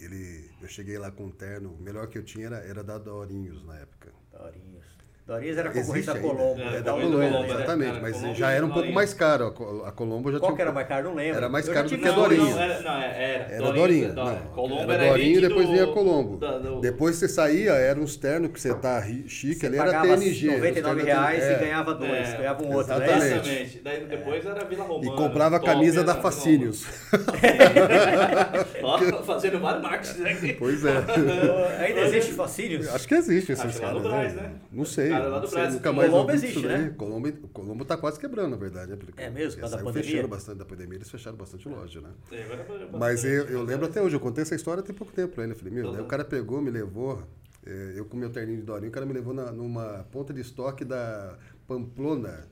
Ele, 0.00 0.50
eu 0.62 0.68
cheguei 0.68 0.98
lá 0.98 1.10
com 1.10 1.26
um 1.26 1.30
terno. 1.30 1.74
O 1.74 1.82
melhor 1.82 2.08
que 2.08 2.18
eu 2.18 2.24
tinha 2.24 2.46
era, 2.46 2.56
era 2.58 2.84
da 2.84 2.98
Dorinhos 2.98 3.64
na 3.64 3.78
época. 3.78 4.14
Dorinhos. 4.30 4.81
Dorinhos 5.24 5.56
era 5.56 5.70
concorrente 5.70 6.06
da. 6.06 6.18
Colombo. 6.18 6.60
É, 6.60 6.64
né? 6.64 6.66
É 6.66 6.70
Da 6.70 6.80
da 6.80 6.92
Colombo, 6.92 7.16
Colombo, 7.16 7.38
né? 7.42 7.54
exatamente. 7.54 8.00
Mas 8.02 8.16
Colombo 8.16 8.34
já 8.34 8.50
era 8.50 8.66
um 8.66 8.68
e 8.68 8.72
pouco 8.72 8.92
mais 8.92 9.14
caro. 9.14 9.46
A 9.46 9.52
Co- 9.52 9.84
A 9.86 9.92
Colombo 9.92 10.32
já 10.32 10.38
Qual 10.40 10.50
tinha. 10.50 10.56
que 10.56 10.62
era 10.62 10.72
mais 10.72 10.88
caro? 10.88 11.04
Não 11.04 11.14
lembro. 11.14 11.36
Era 11.36 11.48
mais 11.48 11.68
caro 11.68 11.88
do 11.88 11.96
que 11.96 12.04
na 12.04 12.10
Dorinho. 12.10 12.50
Não, 12.50 12.60
era, 12.60 12.80
não, 12.82 12.92
é- 13.00 13.34
era. 13.34 13.54
Era 13.54 13.72
Dorinho. 13.72 14.12
da- 14.14 14.24
Não, 14.24 14.36
Colombo 14.52 14.82
era 14.92 15.04
era 15.04 15.08
Dorinho 15.12 15.38
e 15.38 15.40
depois 15.40 15.66
do- 15.66 15.72
vinha 15.72 15.86
Colombo. 15.86 16.36
da- 16.38 16.58
do- 16.58 16.80
Depois 16.80 17.16
você 17.16 17.28
saía, 17.28 17.70
era 17.72 18.00
uns 18.00 18.16
ternos 18.16 18.50
que 18.50 18.60
você 18.60 18.74
tá 18.74 19.00
chique, 19.28 19.54
Você 19.60 19.66
ali 19.66 19.78
era 19.78 20.00
TNG. 20.02 20.48
R$ 20.48 20.48
uns 20.48 20.54
99 20.56 20.82
ternos 20.82 21.04
reais 21.04 21.44
é. 21.44 21.52
e 21.52 21.58
ganhava 21.60 21.94
dois, 21.94 22.28
É, 22.28 22.36
ganhava 22.38 22.62
um 22.64 22.74
outro, 22.74 22.98
né? 22.98 23.06
exatamente. 23.06 23.48
Exatamente. 23.48 23.80
Daí 23.84 24.04
depois 24.06 24.44
era 24.44 24.64
Vila 24.64 24.84
E 24.84 24.88
Romana. 24.88 25.16
comprava 25.16 25.56
a 25.56 25.60
camisa 25.60 26.02
da 26.02 26.16
Facínios. 26.16 26.84
Fazendo 29.24 29.60
vários 29.60 29.82
marketing 29.82 30.22
aqui. 30.24 30.52
Pois 30.54 30.84
é. 30.84 30.96
Ainda 31.86 32.00
existe 32.00 32.32
fascínios? 32.32 32.88
Acho 32.92 33.06
que 33.06 33.14
existe 33.14 33.52
esses 33.52 33.78
caras, 33.78 34.02
né? 34.02 34.50
Não 34.72 34.84
sei. 34.84 35.11
Cara 35.12 35.28
lá 35.28 35.38
do 35.38 35.48
Brás. 35.48 35.74
nunca 35.74 35.92
mais 35.92 36.10
Colombo 36.10 36.30
ouvi 36.32 36.44
existe, 36.44 36.58
isso 36.58 36.68
daí. 36.68 36.78
né? 36.82 36.94
Colombo, 36.96 37.32
Colombo 37.52 37.84
tá 37.84 37.96
quase 37.96 38.18
quebrando, 38.20 38.50
na 38.50 38.56
verdade. 38.56 38.90
Né? 38.90 38.96
Porque 38.96 39.20
É 39.22 39.30
mesmo, 39.30 39.52
por 39.54 39.60
causa 39.60 39.76
da 39.76 39.82
saiu 39.82 39.92
pandemia? 39.92 40.10
fechando 40.10 40.28
bastante 40.28 40.58
da 40.58 40.64
pandemia, 40.64 40.96
eles 40.98 41.10
fecharam 41.10 41.36
bastante 41.36 41.68
loja, 41.68 42.00
né? 42.00 42.10
É, 42.30 42.42
agora 42.42 42.60
é 42.60 42.64
bastante, 42.64 42.96
Mas 42.98 43.24
eu, 43.24 43.30
eu 43.48 43.58
mas 43.60 43.68
lembro 43.68 43.86
é- 43.86 43.88
até 43.88 44.02
hoje, 44.02 44.16
eu 44.16 44.20
contei 44.20 44.42
essa 44.42 44.54
história 44.54 44.82
tem 44.82 44.94
pouco 44.94 45.12
tempo 45.12 45.34
pra 45.34 45.44
ele. 45.44 45.52
Eu 45.52 45.56
falei, 45.56 45.72
meu, 45.72 45.86
Uhum. 45.86 45.92
daí 45.92 46.02
o 46.02 46.06
cara 46.06 46.24
pegou, 46.24 46.60
me 46.60 46.70
levou, 46.70 47.22
eh, 47.66 47.92
eu 47.96 48.04
com 48.04 48.16
meu 48.16 48.30
terninho 48.30 48.58
de 48.58 48.64
Dorinho, 48.64 48.88
o 48.88 48.92
cara 48.92 49.06
me 49.06 49.12
levou 49.12 49.32
na- 49.34 49.52
numa 49.52 50.04
ponta 50.10 50.32
de 50.32 50.40
estoque 50.40 50.84
da 50.84 51.36
Pamplona, 51.66 52.50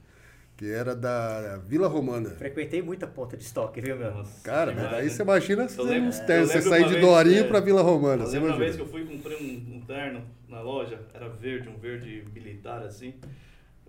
que 0.57 0.71
era 0.71 0.95
da 0.95 1.57
Vila 1.67 1.89
Romana. 1.89 2.31
Frequentei 2.31 2.83
muita 2.83 3.07
ponta 3.07 3.35
de 3.37 3.43
estoque, 3.43 3.81
viu, 3.81 3.97
meu? 3.97 4.11
Nossa, 4.12 4.43
Cara, 4.43 4.75
mas 4.75 4.91
daí 4.91 5.05
né? 5.05 5.09
você 5.11 5.23
imagina 5.23 5.62
Eu 5.62 5.69
você 5.71 5.83
lembro- 5.83 6.27
ternos, 6.27 6.51
você 6.53 6.61
sair 6.62 6.87
de 6.87 7.01
Dorinho 7.01 7.41
é, 7.41 7.45
pra 7.45 7.61
Vila 7.61 7.81
Romana. 7.83 8.25
Eu 8.25 8.29
lembro 8.31 8.49
uma 8.51 8.59
vez 8.59 8.77
que 8.77 8.83
eu 8.83 8.87
fui 8.87 9.05
comprei 9.07 9.37
um, 9.39 9.77
um 9.77 9.81
terno 9.87 10.23
na 10.50 10.61
loja, 10.61 11.00
era 11.14 11.29
verde, 11.29 11.69
um 11.69 11.79
verde 11.79 12.25
militar 12.35 12.82
assim. 12.82 13.14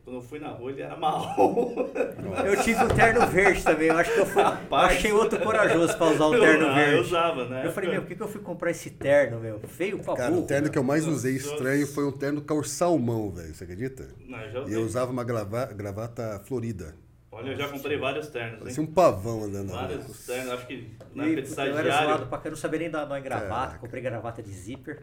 Quando 0.03 0.15
eu 0.17 0.21
fui 0.21 0.39
na 0.39 0.47
rua, 0.49 0.71
ele 0.71 0.81
era 0.81 0.95
marrom. 0.97 1.75
Eu 2.43 2.59
tive 2.63 2.83
um 2.83 2.87
terno 2.87 3.25
verde 3.27 3.63
também, 3.63 3.87
eu 3.87 3.97
acho 3.97 4.11
que 4.11 4.19
eu 4.19 4.25
fui, 4.25 4.41
Rapaz. 4.41 4.93
achei 4.97 5.11
outro 5.11 5.39
corajoso 5.39 5.95
pra 5.95 6.07
usar 6.07 6.25
o 6.25 6.33
Eu- 6.33 6.41
terno 6.41 6.73
verde. 6.73 6.95
Eu 6.95 7.01
usava, 7.01 7.47
né? 7.47 7.65
Eu 7.67 7.71
falei, 7.71 7.91
meu, 7.91 8.01
por 8.01 8.07
que, 8.07 8.15
que 8.15 8.23
eu 8.23 8.27
fui 8.27 8.41
comprar 8.41 8.71
esse 8.71 8.89
terno, 8.89 9.39
meu? 9.39 9.59
Feio 9.59 9.99
pra 9.99 10.15
Cara, 10.15 10.31
burro. 10.31 10.41
o 10.43 10.47
terno 10.47 10.71
que 10.71 10.77
eu 10.77 10.83
mais 10.83 11.05
usei 11.05 11.35
estranho 11.35 11.85
foi 11.85 12.03
um 12.07 12.11
terno 12.11 12.41
cor 12.41 12.65
salmão, 12.65 13.29
velho. 13.29 13.53
Você 13.53 13.63
acredita? 13.63 14.07
Não, 14.27 14.39
eu 14.41 14.51
já 14.51 14.59
E 14.59 14.61
usei. 14.63 14.75
eu 14.77 14.81
usava 14.85 15.11
uma 15.11 15.23
grava- 15.23 15.67
gravata 15.67 16.41
florida. 16.45 16.95
Olha, 17.31 17.51
eu 17.51 17.55
já 17.55 17.67
comprei 17.69 17.97
vários 17.97 18.27
ternos, 18.27 18.59
Parecia 18.59 18.83
um 18.83 18.87
pavão 18.87 19.43
andando. 19.43 19.69
Vários 19.71 20.25
ternos, 20.25 20.51
acho 20.51 20.65
que 20.67 20.89
na 21.13 21.25
época 21.27 21.41
de 21.43 21.69
eu 21.69 21.77
era 21.77 22.03
zoado 22.05 22.25
pra 22.25 22.37
cá, 22.39 22.47
eu 22.47 22.51
não 22.51 22.57
sabia 22.57 22.79
nem 22.79 22.89
dar 22.89 23.05
nó 23.05 23.15
em 23.15 23.21
gravata, 23.21 23.49
Caraca. 23.49 23.77
comprei 23.79 24.01
gravata 24.01 24.41
de 24.41 24.51
zíper. 24.51 24.99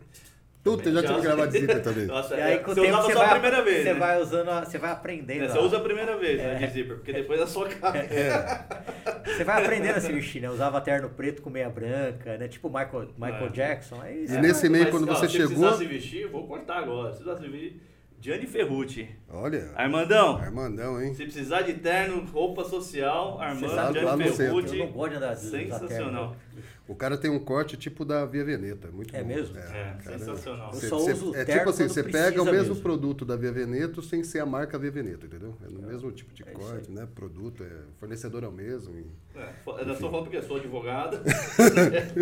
Tudo, 0.62 0.86
eu 0.88 0.92
já 0.92 1.02
tive 1.02 1.50
zíper 1.60 1.80
também. 1.84 2.06
Nossa, 2.06 2.34
E 2.36 2.40
aí 2.42 2.54
é, 2.54 2.58
com 2.58 2.70
o 2.70 2.74
você 2.74 2.80
tempo 2.82 2.92
usava 2.92 3.06
você 3.06 3.12
só 3.14 3.18
a 3.22 3.24
vai, 3.26 3.32
primeira 3.40 3.62
vez, 3.64 3.76
você 3.84 3.92
né? 3.94 3.98
vai 4.00 4.20
usando, 4.20 4.48
a- 4.50 4.64
você 4.64 4.78
vai 4.78 4.90
aprendendo. 4.90 5.44
É, 5.44 5.48
Você 5.48 5.58
a- 5.58 5.60
usa 5.62 5.76
a 5.76 5.80
primeira 5.80 6.16
vez, 6.18 6.38
né, 6.38 6.54
de 6.56 6.66
zíper, 6.72 6.96
porque 6.96 7.12
depois 7.12 7.40
a 7.40 7.46
sua 7.46 7.68
cara. 7.68 8.06
Você 9.24 9.44
vai 9.44 9.62
aprendendo 9.64 9.96
a 9.96 10.00
se 10.00 10.12
vestir, 10.12 10.42
né? 10.42 10.50
Usava 10.50 10.80
terno 10.80 11.08
preto 11.10 11.42
com 11.42 11.50
meia 11.50 11.68
branca, 11.70 12.36
né? 12.36 12.48
Tipo 12.48 12.68
Michael, 12.68 13.08
Michael 13.16 13.46
É. 13.46 13.50
Jackson. 13.50 14.00
Aí 14.02 14.24
E 14.24 14.28
você 14.28 14.40
nesse 14.40 14.60
vai- 14.62 14.70
meio, 14.70 14.84
Mas, 14.84 14.92
quando 14.94 15.08
ó, 15.10 15.14
você 15.14 15.26
se 15.26 15.32
chegou- 15.32 15.48
precisar 15.48 15.72
se 15.76 15.84
vestir, 15.86 16.20
eu 16.22 16.30
vou 16.30 16.46
cortar 16.46 16.78
agora. 16.78 17.12
Se 17.12 17.22
precisar 17.22 17.42
se 17.42 17.48
vestir, 17.50 17.80
Gianni 18.20 18.46
Ferrucci. 18.46 19.08
Olha, 19.30 19.70
Armandão, 19.76 20.36
Armandão, 20.38 21.00
hein? 21.00 21.14
se 21.14 21.22
precisar 21.22 21.62
de 21.62 21.74
terno, 21.74 22.24
roupa 22.32 22.64
social, 22.64 23.40
Armando, 23.40 23.68
Gianni 23.92 24.24
centro. 24.24 24.36
Ferrucci. 24.36 24.78
Eu 24.78 24.86
não 24.86 24.92
gosto 24.92 25.10
de 25.10 25.16
andar 25.16 25.34
de 25.34 25.40
Sensacional. 25.40 26.30
terno. 26.30 26.36
O 26.88 26.94
cara 26.94 27.18
tem 27.18 27.30
um 27.30 27.38
corte 27.38 27.76
tipo 27.76 28.02
da 28.02 28.24
Via 28.24 28.42
Veneta, 28.44 28.88
muito 28.90 29.14
É 29.14 29.20
bom. 29.22 29.28
mesmo? 29.28 29.58
É, 29.58 29.96
cara, 30.02 30.18
sensacional. 30.18 30.70
Eu 30.72 30.80
só 30.80 30.98
cê- 31.00 31.12
uso 31.12 31.34
é 31.36 31.44
tipo 31.44 31.68
assim, 31.68 31.86
você 31.86 32.02
pega 32.02 32.40
o 32.42 32.46
mesmo 32.46 32.68
mesmo. 32.68 32.76
produto 32.82 33.26
da 33.26 33.36
Via 33.36 33.52
Veneto 33.52 34.00
sem 34.00 34.24
ser 34.24 34.38
a 34.40 34.46
marca 34.46 34.78
Via 34.78 34.90
Veneto, 34.90 35.26
entendeu? 35.26 35.54
É 35.64 35.68
no 35.68 35.82
mesmo 35.86 36.10
tipo 36.12 36.32
de 36.32 36.42
É 36.48 36.50
corte, 36.52 36.90
né? 36.90 37.06
Produto, 37.14 37.62
é, 37.62 37.68
fornecedor 38.00 38.42
é 38.42 38.48
o 38.48 38.52
mesmo. 38.52 38.96
e- 38.98 39.06
É, 39.36 39.52
eu 39.66 39.92
estou 39.92 40.10
falando 40.10 40.22
porque 40.22 40.38
eu 40.38 40.42
sou 40.42 40.56
advogado. 40.56 41.18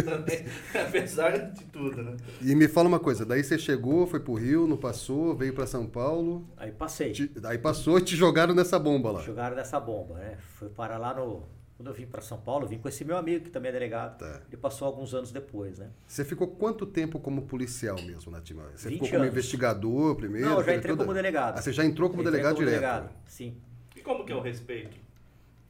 Também, 0.04 0.44
apesar 0.86 1.30
de 1.52 1.64
tudo, 1.66 2.02
né? 2.02 2.16
E 2.42 2.54
me 2.54 2.66
fala 2.68 2.88
uma 2.88 2.98
coisa, 2.98 3.24
daí 3.24 3.44
você 3.44 3.56
chegou, 3.56 4.06
foi 4.06 4.20
pro 4.20 4.34
Rio, 4.34 4.66
não 4.66 4.76
passou, 4.76 5.34
veio 5.34 5.54
pra 5.54 5.66
São 5.66 5.86
Paulo, 5.86 6.44
Aí 6.56 6.72
passei. 6.72 7.12
te- 7.12 7.30
aí 7.44 7.56
passou 7.58 7.98
e 7.98 8.02
te 8.02 8.16
jogaram 8.16 8.54
nessa 8.54 8.78
bomba 8.78 9.12
lá. 9.12 9.22
Jogaram 9.22 9.54
dessa 9.54 9.78
bomba, 9.78 10.14
né? 10.14 10.36
Foi 10.56 10.68
parar 10.68 10.98
lá 10.98 11.14
no. 11.14 11.42
Quando 11.76 11.88
eu 11.88 11.94
vim 11.94 12.06
pra 12.06 12.22
São 12.22 12.40
Paulo, 12.40 12.64
eu 12.64 12.68
vim 12.70 12.78
com 12.78 12.88
esse 12.88 13.04
meu 13.04 13.16
amigo, 13.18 13.44
que 13.44 13.50
também 13.50 13.68
é 13.68 13.72
delegado. 13.72 14.18
Tá. 14.18 14.40
Ele 14.48 14.56
passou 14.56 14.86
alguns 14.86 15.12
anos 15.12 15.30
depois, 15.30 15.78
né? 15.78 15.90
Você 16.06 16.24
ficou 16.24 16.48
quanto 16.48 16.86
tempo 16.86 17.20
como 17.20 17.42
policial 17.42 17.96
mesmo 18.02 18.32
na 18.32 18.40
Timóteo? 18.40 18.78
Você 18.78 18.88
20 18.88 18.94
ficou 18.94 19.08
como 19.10 19.22
anos. 19.22 19.32
investigador 19.32 20.16
primeiro? 20.16 20.48
Não, 20.48 20.58
eu 20.58 20.64
já 20.64 20.74
entrei 20.74 20.92
toda- 20.92 21.04
como 21.04 21.14
delegado. 21.14 21.58
Ah, 21.58 21.62
você 21.62 21.72
já 21.74 21.84
entrou 21.84 22.08
como 22.08 22.22
Entrei 22.22 22.32
delegado 22.32 22.54
como 22.54 22.66
direto? 22.66 22.80
delegado, 22.80 23.10
sim. 23.26 23.58
E 23.94 24.00
como 24.00 24.24
que 24.24 24.32
é 24.32 24.36
o 24.36 24.40
respeito? 24.40 24.96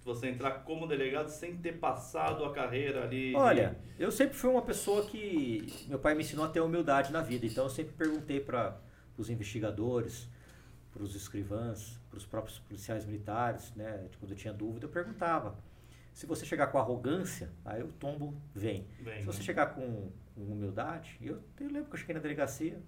Você 0.04 0.28
entrar 0.28 0.62
como 0.62 0.86
delegado 0.86 1.28
sem 1.28 1.56
ter 1.56 1.72
passado 1.72 2.44
a 2.44 2.52
carreira 2.52 3.02
ali. 3.02 3.30
de- 3.30 3.34
Olha, 3.36 3.76
eu 3.98 4.12
sempre 4.12 4.36
fui 4.36 4.48
uma 4.48 4.62
pessoa 4.62 5.04
que. 5.06 5.66
Meu 5.88 5.98
pai 5.98 6.14
me 6.14 6.22
ensinou 6.22 6.44
a 6.44 6.48
ter 6.48 6.60
humildade 6.60 7.12
na 7.12 7.20
vida, 7.20 7.44
então 7.44 7.64
eu 7.64 7.70
sempre 7.70 7.92
perguntei 7.94 8.38
para 8.38 8.78
os 9.18 9.28
investigadores, 9.28 10.28
para 10.92 11.02
os 11.02 11.16
escrivãs, 11.16 11.98
para 12.08 12.18
os 12.18 12.25
próprios 12.25 12.60
policiais 12.60 13.04
militares, 13.04 13.72
né? 13.75 14.04
Quando 14.20 14.30
eu 14.30 14.36
tinha 14.36 14.52
dúvida, 14.54 14.86
eu 14.86 14.90
perguntava 14.90 15.56
Se 16.16 16.25
você 16.25 16.46
chegar 16.46 16.68
com 16.68 16.78
arrogância, 16.78 17.50
aí 17.62 17.82
o 17.82 17.88
tombo 17.92 18.35
vem. 18.54 18.87
Vem, 19.02 19.20
Se 19.20 19.26
você 19.26 19.40
né? 19.40 19.44
chegar 19.44 19.66
com, 19.75 20.11
com 20.35 20.40
humildade, 20.40 21.18
eu, 21.20 21.42
eu 21.61 21.66
lembro 21.70 21.90
que 21.90 21.94
eu 21.94 21.99
cheguei 21.99 22.14
na 22.14 22.23
delegacia, 22.23 22.80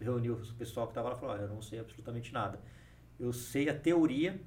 reuni 0.00 0.28
o 0.32 0.36
pessoal 0.58 0.88
que 0.88 0.90
estava 0.90 1.10
lá 1.10 1.14
e 1.14 1.18
falou, 1.20 1.32
"Olha, 1.36 1.42
eu 1.42 1.48
não 1.48 1.62
sei 1.62 1.78
absolutamente 1.78 2.32
nada. 2.32 2.58
Eu 3.20 3.32
sei 3.32 3.68
a 3.68 3.78
teoria, 3.78 4.40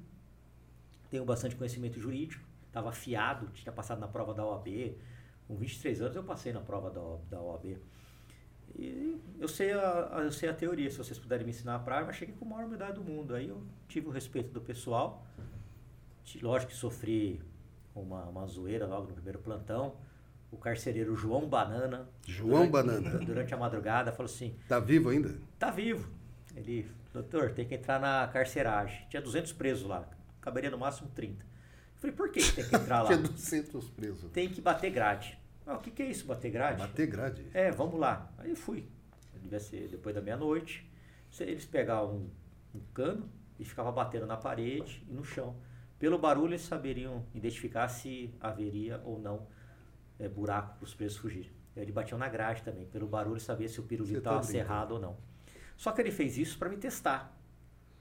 tenho 1.09 1.23
bastante 1.23 1.55
conhecimento 1.55 1.97
jurídico, 1.97 2.43
estava 2.67 2.89
afiado, 2.89 3.47
tinha 3.53 3.71
passado 3.71 3.99
na 3.99 4.07
prova 4.09 4.33
da 4.33 4.45
OAB. 4.45 4.97
Com 5.47 5.55
23 5.55 6.01
anos 6.01 6.15
eu 6.17 6.23
passei 6.23 6.51
na 6.51 6.59
prova 6.59 6.89
da, 6.89 7.37
da 7.37 7.41
OAB. 7.41 7.77
E 8.77 9.17
eu 9.39 9.47
sei, 9.47 9.71
a, 9.71 10.17
a- 10.17 10.21
eu 10.23 10.31
sei 10.33 10.49
a 10.49 10.53
teoria, 10.53 10.91
se 10.91 10.97
vocês 10.97 11.17
puderem 11.17 11.45
me 11.45 11.51
ensinar 11.51 11.75
a 11.75 11.79
prática, 11.79 12.07
mas 12.07 12.17
cheguei 12.17 12.35
com 12.35 12.43
a 12.43 12.49
maior 12.49 12.65
humildade 12.65 12.95
do 12.95 13.03
mundo. 13.05 13.33
Aí 13.33 13.47
eu 13.47 13.63
tive 13.87 14.07
o 14.09 14.11
respeito 14.11 14.49
do 14.51 14.59
pessoal. 14.59 15.25
Lógico 16.41 16.71
que 16.73 16.77
sofri 16.77 17.41
uma, 17.95 18.23
uma 18.25 18.45
zoeira 18.45 18.85
logo 18.85 19.07
no 19.07 19.13
primeiro 19.13 19.39
plantão. 19.39 19.95
O 20.51 20.57
carcereiro 20.57 21.15
João 21.15 21.47
Banana. 21.49 22.07
João 22.25 22.69
durante- 22.69 22.71
Banana. 22.71 23.19
Durante 23.25 23.53
a 23.53 23.57
madrugada, 23.57 24.11
falou 24.11 24.31
assim: 24.31 24.55
Tá 24.67 24.79
vivo 24.79 25.09
ainda? 25.09 25.35
tá 25.59 25.69
vivo. 25.71 26.09
Ele, 26.55 26.89
doutor, 27.11 27.51
tem 27.51 27.65
que 27.67 27.75
entrar 27.75 27.99
na 27.99 28.27
carceragem. 28.27 29.05
Tinha 29.09 29.21
200 29.21 29.51
presos 29.53 29.85
lá, 29.87 30.07
caberia 30.39 30.69
no 30.71 30.77
máximo 30.77 31.09
30. 31.13 31.43
Eu 31.43 31.99
falei: 31.99 32.15
por 32.15 32.29
que 32.31 32.39
que 32.39 32.53
tem 32.55 32.69
que 32.69 32.75
entrar 32.75 33.01
lá? 33.01 33.07
Tinha 33.15 33.17
200 33.19 33.89
presos. 33.89 34.31
Tem 34.31 34.47
que 34.49 34.61
bater 34.61 34.91
grade. 34.91 35.37
Ah, 35.65 35.73
o 35.75 35.79
que, 35.79 35.89
que 35.91 36.03
é 36.03 36.05
isso, 36.07 36.25
bater 36.25 36.51
grade? 36.51 36.77
Bater 36.79 37.07
grade. 37.07 37.45
É, 37.53 37.71
vamos 37.71 37.99
lá. 37.99 38.31
Aí 38.37 38.51
eu 38.51 38.55
fui. 38.55 38.87
Devia 39.41 39.59
ser 39.59 39.87
depois 39.89 40.13
da 40.15 40.21
meia-noite. 40.21 40.89
Eles 41.39 41.65
pegavam 41.65 42.15
um, 42.15 42.29
um 42.75 42.79
cano 42.93 43.27
e 43.59 43.65
ficavam 43.65 43.91
batendo 43.91 44.25
na 44.25 44.37
parede 44.37 45.03
e 45.09 45.13
no 45.13 45.23
chão. 45.25 45.55
Pelo 45.97 46.17
barulho, 46.17 46.49
eles 46.51 46.61
saberiam 46.61 47.25
identificar 47.33 47.87
se 47.87 48.33
haveria 48.39 49.01
ou 49.05 49.19
não 49.19 49.47
é, 50.19 50.27
buraco 50.27 50.77
para 50.77 50.83
os 50.83 50.93
presos 50.93 51.17
fugirem. 51.17 51.51
Eles 51.75 51.93
batiam 51.93 52.17
na 52.17 52.29
grade 52.29 52.63
também. 52.63 52.85
Pelo 52.85 53.07
barulho, 53.07 53.39
sabia 53.39 53.67
se 53.67 53.79
o 53.79 53.83
pirulito 53.83 54.21
tá 54.21 54.29
estava 54.31 54.39
brincando. 54.39 54.57
cerrado 54.57 54.91
ou 54.93 54.99
não. 54.99 55.17
Só 55.75 55.91
que 55.91 56.01
ele 56.01 56.11
fez 56.11 56.37
isso 56.37 56.57
para 56.57 56.69
me 56.69 56.77
testar. 56.77 57.37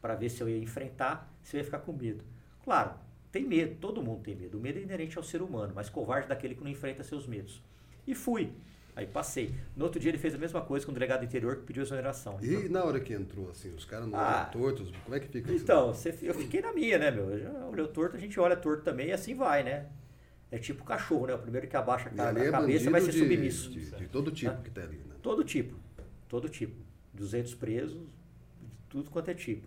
Para 0.01 0.15
ver 0.15 0.29
se 0.29 0.41
eu 0.41 0.49
ia 0.49 0.59
enfrentar, 0.59 1.33
se 1.43 1.57
eu 1.57 1.59
ia 1.59 1.65
ficar 1.65 1.81
com 1.81 1.93
medo. 1.93 2.25
Claro, 2.63 2.95
tem 3.33 3.45
medo, 3.45 3.77
todo 3.81 4.03
mundo 4.03 4.23
tem 4.23 4.37
medo. 4.37 4.59
O 4.59 4.61
medo 4.61 4.79
é 4.79 4.83
inerente 4.83 5.19
ao 5.19 5.25
ser 5.25 5.43
humano, 5.43 5.73
mas 5.75 5.89
covarde 5.89 6.29
daquele 6.29 6.55
que 6.55 6.63
não 6.63 6.71
enfrenta 6.71 7.03
seus 7.03 7.27
medos. 7.27 7.63
E 8.07 8.15
fui. 8.15 8.53
Aí 8.97 9.07
passei. 9.07 9.53
No 9.77 9.85
outro 9.87 9.99
dia 9.99 10.11
ele 10.11 10.19
fez 10.19 10.35
a 10.35 10.39
mesma 10.39 10.61
coisa 10.61 10.87
com 10.87 10.93
o 10.93 10.95
delegado 10.95 11.25
interior 11.25 11.57
que 11.57 11.63
pediu 11.65 11.83
exoneração. 11.83 12.39
E 12.41 12.69
na 12.69 12.85
hora 12.85 13.01
que 13.01 13.13
entrou, 13.13 13.51
assim, 13.51 13.75
os 13.75 13.85
caras 13.85 14.07
não 14.07 14.17
Ah. 14.19 14.49
olham 14.53 14.63
tortos, 14.63 14.93
como 15.05 15.17
é 15.17 15.21
que 15.21 15.27
fica 15.27 15.51
isso? 15.53 15.65
Então, 15.65 15.93
você- 15.93 16.17
eu 16.23 16.33
fiquei 16.35 16.61
na 16.61 16.73
minha, 16.73 16.97
né, 16.99 17.11
meu? 17.11 17.29
Eu 17.31 17.39
já 17.41 17.51
olhou 17.67 17.89
torto, 17.89 18.17
a 18.17 18.21
gente 18.21 18.39
olha 18.39 18.57
torto 18.57 18.85
também 18.85 19.09
e 19.09 19.13
assim 19.13 19.35
vai, 19.35 19.65
né? 19.65 19.87
É 20.51 20.59
tipo 20.59 20.85
cachorro, 20.85 21.27
né? 21.27 21.35
O 21.35 21.39
primeiro 21.39 21.67
que 21.67 21.77
abaixa 21.77 22.09
a, 22.17 22.29
a 22.29 22.31
é 22.45 22.51
cabeça 22.51 22.89
vai 22.91 23.01
ser 23.01 23.11
de, 23.11 23.19
submisso. 23.19 23.71
de, 23.71 23.91
de 23.91 24.07
todo 24.07 24.31
tipo 24.31 24.53
Hã? 24.53 24.63
que 24.63 24.71
tá 24.71 24.83
ali, 24.83 24.99
né? 24.99 25.17
Todo 25.21 25.43
tipo. 25.43 25.75
Todo 26.29 26.49
tipo. 26.49 26.77
200 27.13 27.55
presos, 27.55 28.01
tudo 28.89 29.11
quanto 29.11 29.29
é 29.31 29.35
tipo. 29.35 29.67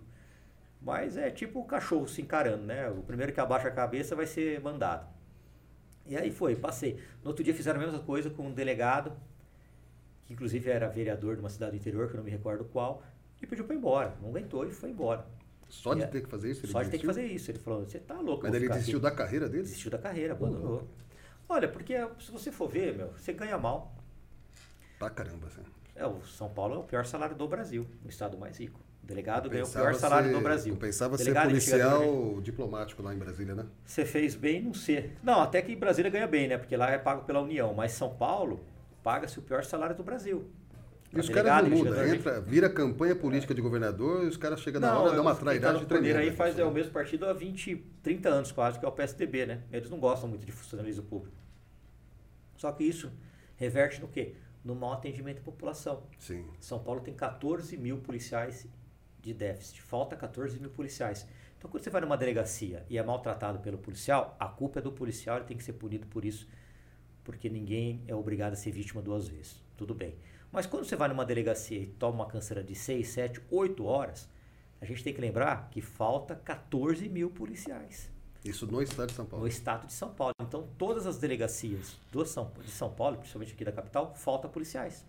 Mas 0.82 1.18
é 1.18 1.30
tipo 1.30 1.60
o 1.60 1.66
cachorro 1.66 2.08
se 2.08 2.22
encarando, 2.22 2.64
né? 2.64 2.90
O 2.90 3.02
primeiro 3.04 3.34
que 3.34 3.40
abaixa 3.42 3.68
a 3.68 3.72
cabeça 3.72 4.16
vai 4.16 4.26
ser 4.26 4.62
mandado. 4.62 5.06
E 6.08 6.16
aí 6.16 6.32
foi, 6.32 6.56
passei. 6.56 7.00
No 7.24 7.30
outro 7.30 7.44
dia 7.44 7.54
fizeram 7.54 7.80
a 7.82 7.84
mesma 7.84 8.00
coisa 8.00 8.30
com 8.30 8.48
um 8.48 8.54
delegado, 8.54 9.12
que 10.26 10.34
inclusive 10.34 10.70
era 10.70 10.88
vereador 10.88 11.36
de 11.36 11.42
uma 11.42 11.50
cidade 11.50 11.72
do 11.72 11.78
interior, 11.78 12.08
que 12.08 12.14
eu 12.14 12.18
não 12.18 12.24
me 12.24 12.32
recordo 12.32 12.64
qual, 12.66 13.04
e 13.42 13.46
pediu 13.48 13.66
para 13.66 13.76
ir 13.76 13.78
embora. 13.78 14.16
Não 14.22 14.30
aguentou 14.30 14.66
e 14.66 14.72
foi 14.72 14.90
embora. 14.90 15.26
Só 15.70 15.94
de 15.94 16.04
É. 16.04 16.08
ter 16.08 16.22
que 16.22 16.30
fazer 16.30 16.52
isso? 16.52 16.66
ele 16.66 16.72
Só 16.72 16.82
de 16.82 16.90
ter 16.90 16.98
que 16.98 17.06
desistiu? 17.06 17.24
fazer 17.24 17.34
isso. 17.36 17.52
Ele 17.52 17.60
falou, 17.60 17.84
você 17.86 18.00
tá 18.00 18.20
louco. 18.22 18.44
Mas 18.44 18.54
ele 18.56 18.70
desistiu 18.70 18.98
aqui." 19.00 19.04
da 19.04 19.12
carreira 19.12 19.50
dele? 19.50 19.64
Desistiu 19.64 19.92
da 19.92 19.98
carreira, 19.98 20.34
abandonou. 20.34 20.88
Olha, 21.50 21.68
porque 21.68 21.94
se 22.20 22.32
você 22.32 22.52
for 22.52 22.70
ver, 22.70 22.96
meu, 22.96 23.08
você 23.18 23.34
ganha 23.34 23.58
mal. 23.58 23.94
Pra 24.98 25.10
caramba, 25.10 25.48
assim. 25.48 25.62
É, 25.96 26.06
o 26.06 26.22
São 26.26 26.50
Paulo 26.50 26.76
é 26.76 26.78
o 26.78 26.84
pior 26.84 27.06
salário 27.06 27.36
do 27.36 27.48
Brasil, 27.48 27.86
o 28.06 28.10
estado 28.10 28.38
mais 28.38 28.58
rico. 28.60 28.80
Delegado 29.08 29.50
ganha 29.50 29.64
o 29.64 29.70
pior 29.72 29.96
salário 29.96 30.28
ser- 30.30 30.36
do 30.36 30.42
Brasil. 30.42 30.76
Pensava 30.76 31.18
ser 31.18 31.24
Delegado 31.24 31.50
investigador, 31.52 32.00
policial 32.02 32.42
diplomático 32.42 33.02
lá 33.02 33.16
em 33.16 33.18
Brasília, 33.18 33.56
né? 33.56 33.66
Você 33.86 34.06
fez 34.06 34.36
bem 34.36 34.62
não 34.62 34.74
ser. 34.74 35.16
Não, 35.24 35.42
até 35.42 35.62
que 35.62 35.74
Brasília 35.78 36.12
ganha 36.12 36.28
bem, 36.28 36.48
né? 36.50 36.58
Porque 36.58 36.76
lá 36.76 36.92
é 36.92 36.98
pago 36.98 37.24
pela 37.24 37.40
União. 37.40 37.74
Mas 37.74 37.94
São 37.94 38.14
Paulo 38.14 38.60
paga-se 39.02 39.40
o 39.40 39.42
pior 39.42 39.64
salário 39.64 39.96
do 39.96 40.04
Brasil. 40.04 40.46
E 41.14 41.20
os 41.22 41.30
Pra 41.30 41.42
caras 41.42 41.70
não 41.70 41.78
mudam. 41.78 42.06
Entra, 42.06 42.42
vira 42.42 42.70
campanha 42.70 43.16
política 43.16 43.56
de 43.56 43.62
governador 43.62 44.26
e 44.26 44.28
os 44.28 44.36
caras 44.36 44.60
chegam 44.60 44.82
na 44.82 45.00
hora, 45.00 45.16
dá 45.16 45.22
uma 45.22 45.34
tá 45.34 45.40
trairagem 45.40 45.86
tremenda. 45.86 46.20
aí 46.20 46.32
faz 46.34 46.60
é 46.60 46.66
o 46.66 46.72
mesmo 46.72 46.92
partido 46.92 47.26
há 47.26 47.32
20, 47.32 47.78
30 48.04 48.28
anos 48.28 48.52
quase, 48.52 48.78
que 48.78 48.84
é 48.84 48.90
o 48.90 48.92
PSDB, 48.92 49.46
né? 49.46 49.62
Eles 49.72 49.90
não 49.90 50.00
gostam 50.02 50.28
muito 50.28 50.46
de 50.46 50.52
funcionalismo 50.52 51.04
público. 51.04 51.34
Só 52.58 52.70
que 52.74 52.84
isso 52.84 53.10
reverte 53.56 54.02
no 54.02 54.10
quê? 54.10 54.36
No 54.66 54.76
mau 54.76 54.92
atendimento 54.92 55.38
à 55.40 55.42
população. 55.44 56.04
Sim. 56.20 56.44
São 56.60 56.78
Paulo 56.80 57.00
tem 57.00 57.14
14 57.14 57.78
mil 57.78 58.00
policiais 58.00 58.68
de 59.28 59.34
déficit. 59.34 59.82
Falta 59.82 60.16
14 60.16 60.60
mil 60.60 60.70
policiais. 60.70 61.28
Então, 61.58 61.70
quando 61.70 61.84
você 61.84 61.90
vai 61.90 62.02
numa 62.02 62.18
delegacia 62.18 62.86
e 62.90 62.98
é 62.98 63.04
maltratado 63.04 63.60
pelo 63.60 63.78
policial, 63.78 64.36
a 64.40 64.48
culpa 64.48 64.80
é 64.80 64.82
do 64.82 64.92
policial, 64.92 65.38
ele 65.38 65.46
tem 65.46 65.58
que 65.58 65.64
ser 65.64 65.74
punido 65.74 66.06
por 66.08 66.24
isso, 66.24 66.48
porque 67.24 67.50
ninguém 67.50 68.02
é 68.08 68.16
obrigado 68.16 68.54
a 68.54 68.56
ser 68.56 68.72
vítima 68.72 69.02
duas 69.02 69.28
vezes. 69.28 69.62
Tudo 69.76 69.94
bem. 69.94 70.16
Mas 70.52 70.66
quando 70.66 70.86
você 70.86 70.96
vai 70.96 71.10
numa 71.10 71.26
delegacia 71.26 71.80
e 71.80 71.88
toma 71.88 72.16
uma 72.24 72.26
canseira 72.28 72.64
de 72.64 72.74
6, 72.74 73.08
7, 73.10 73.42
8 73.52 73.84
horas, 73.86 74.30
a 74.80 74.86
gente 74.86 75.04
tem 75.04 75.14
que 75.14 75.20
lembrar 75.20 75.70
que 75.72 75.82
falta 75.82 76.36
14 76.36 77.10
mil 77.10 77.30
policiais 77.32 78.10
Isso 78.46 78.66
no 78.68 78.82
estado 78.82 79.08
de 79.10 79.14
São 79.16 79.26
Paulo. 79.26 79.44
no 79.44 79.50
estado 79.50 79.88
de 79.88 79.94
São 79.94 80.10
Paulo. 80.14 80.34
Então, 80.40 80.70
todas 80.78 81.06
as 81.08 81.18
delegacias 81.18 81.98
do 82.12 82.24
São, 82.26 82.52
de 82.64 82.70
São 82.72 82.92
Paulo, 82.92 83.18
principalmente 83.18 83.54
aqui 83.54 83.66
da 83.66 83.72
capital, 83.72 84.14
falta 84.16 84.48
policiais. 84.48 85.04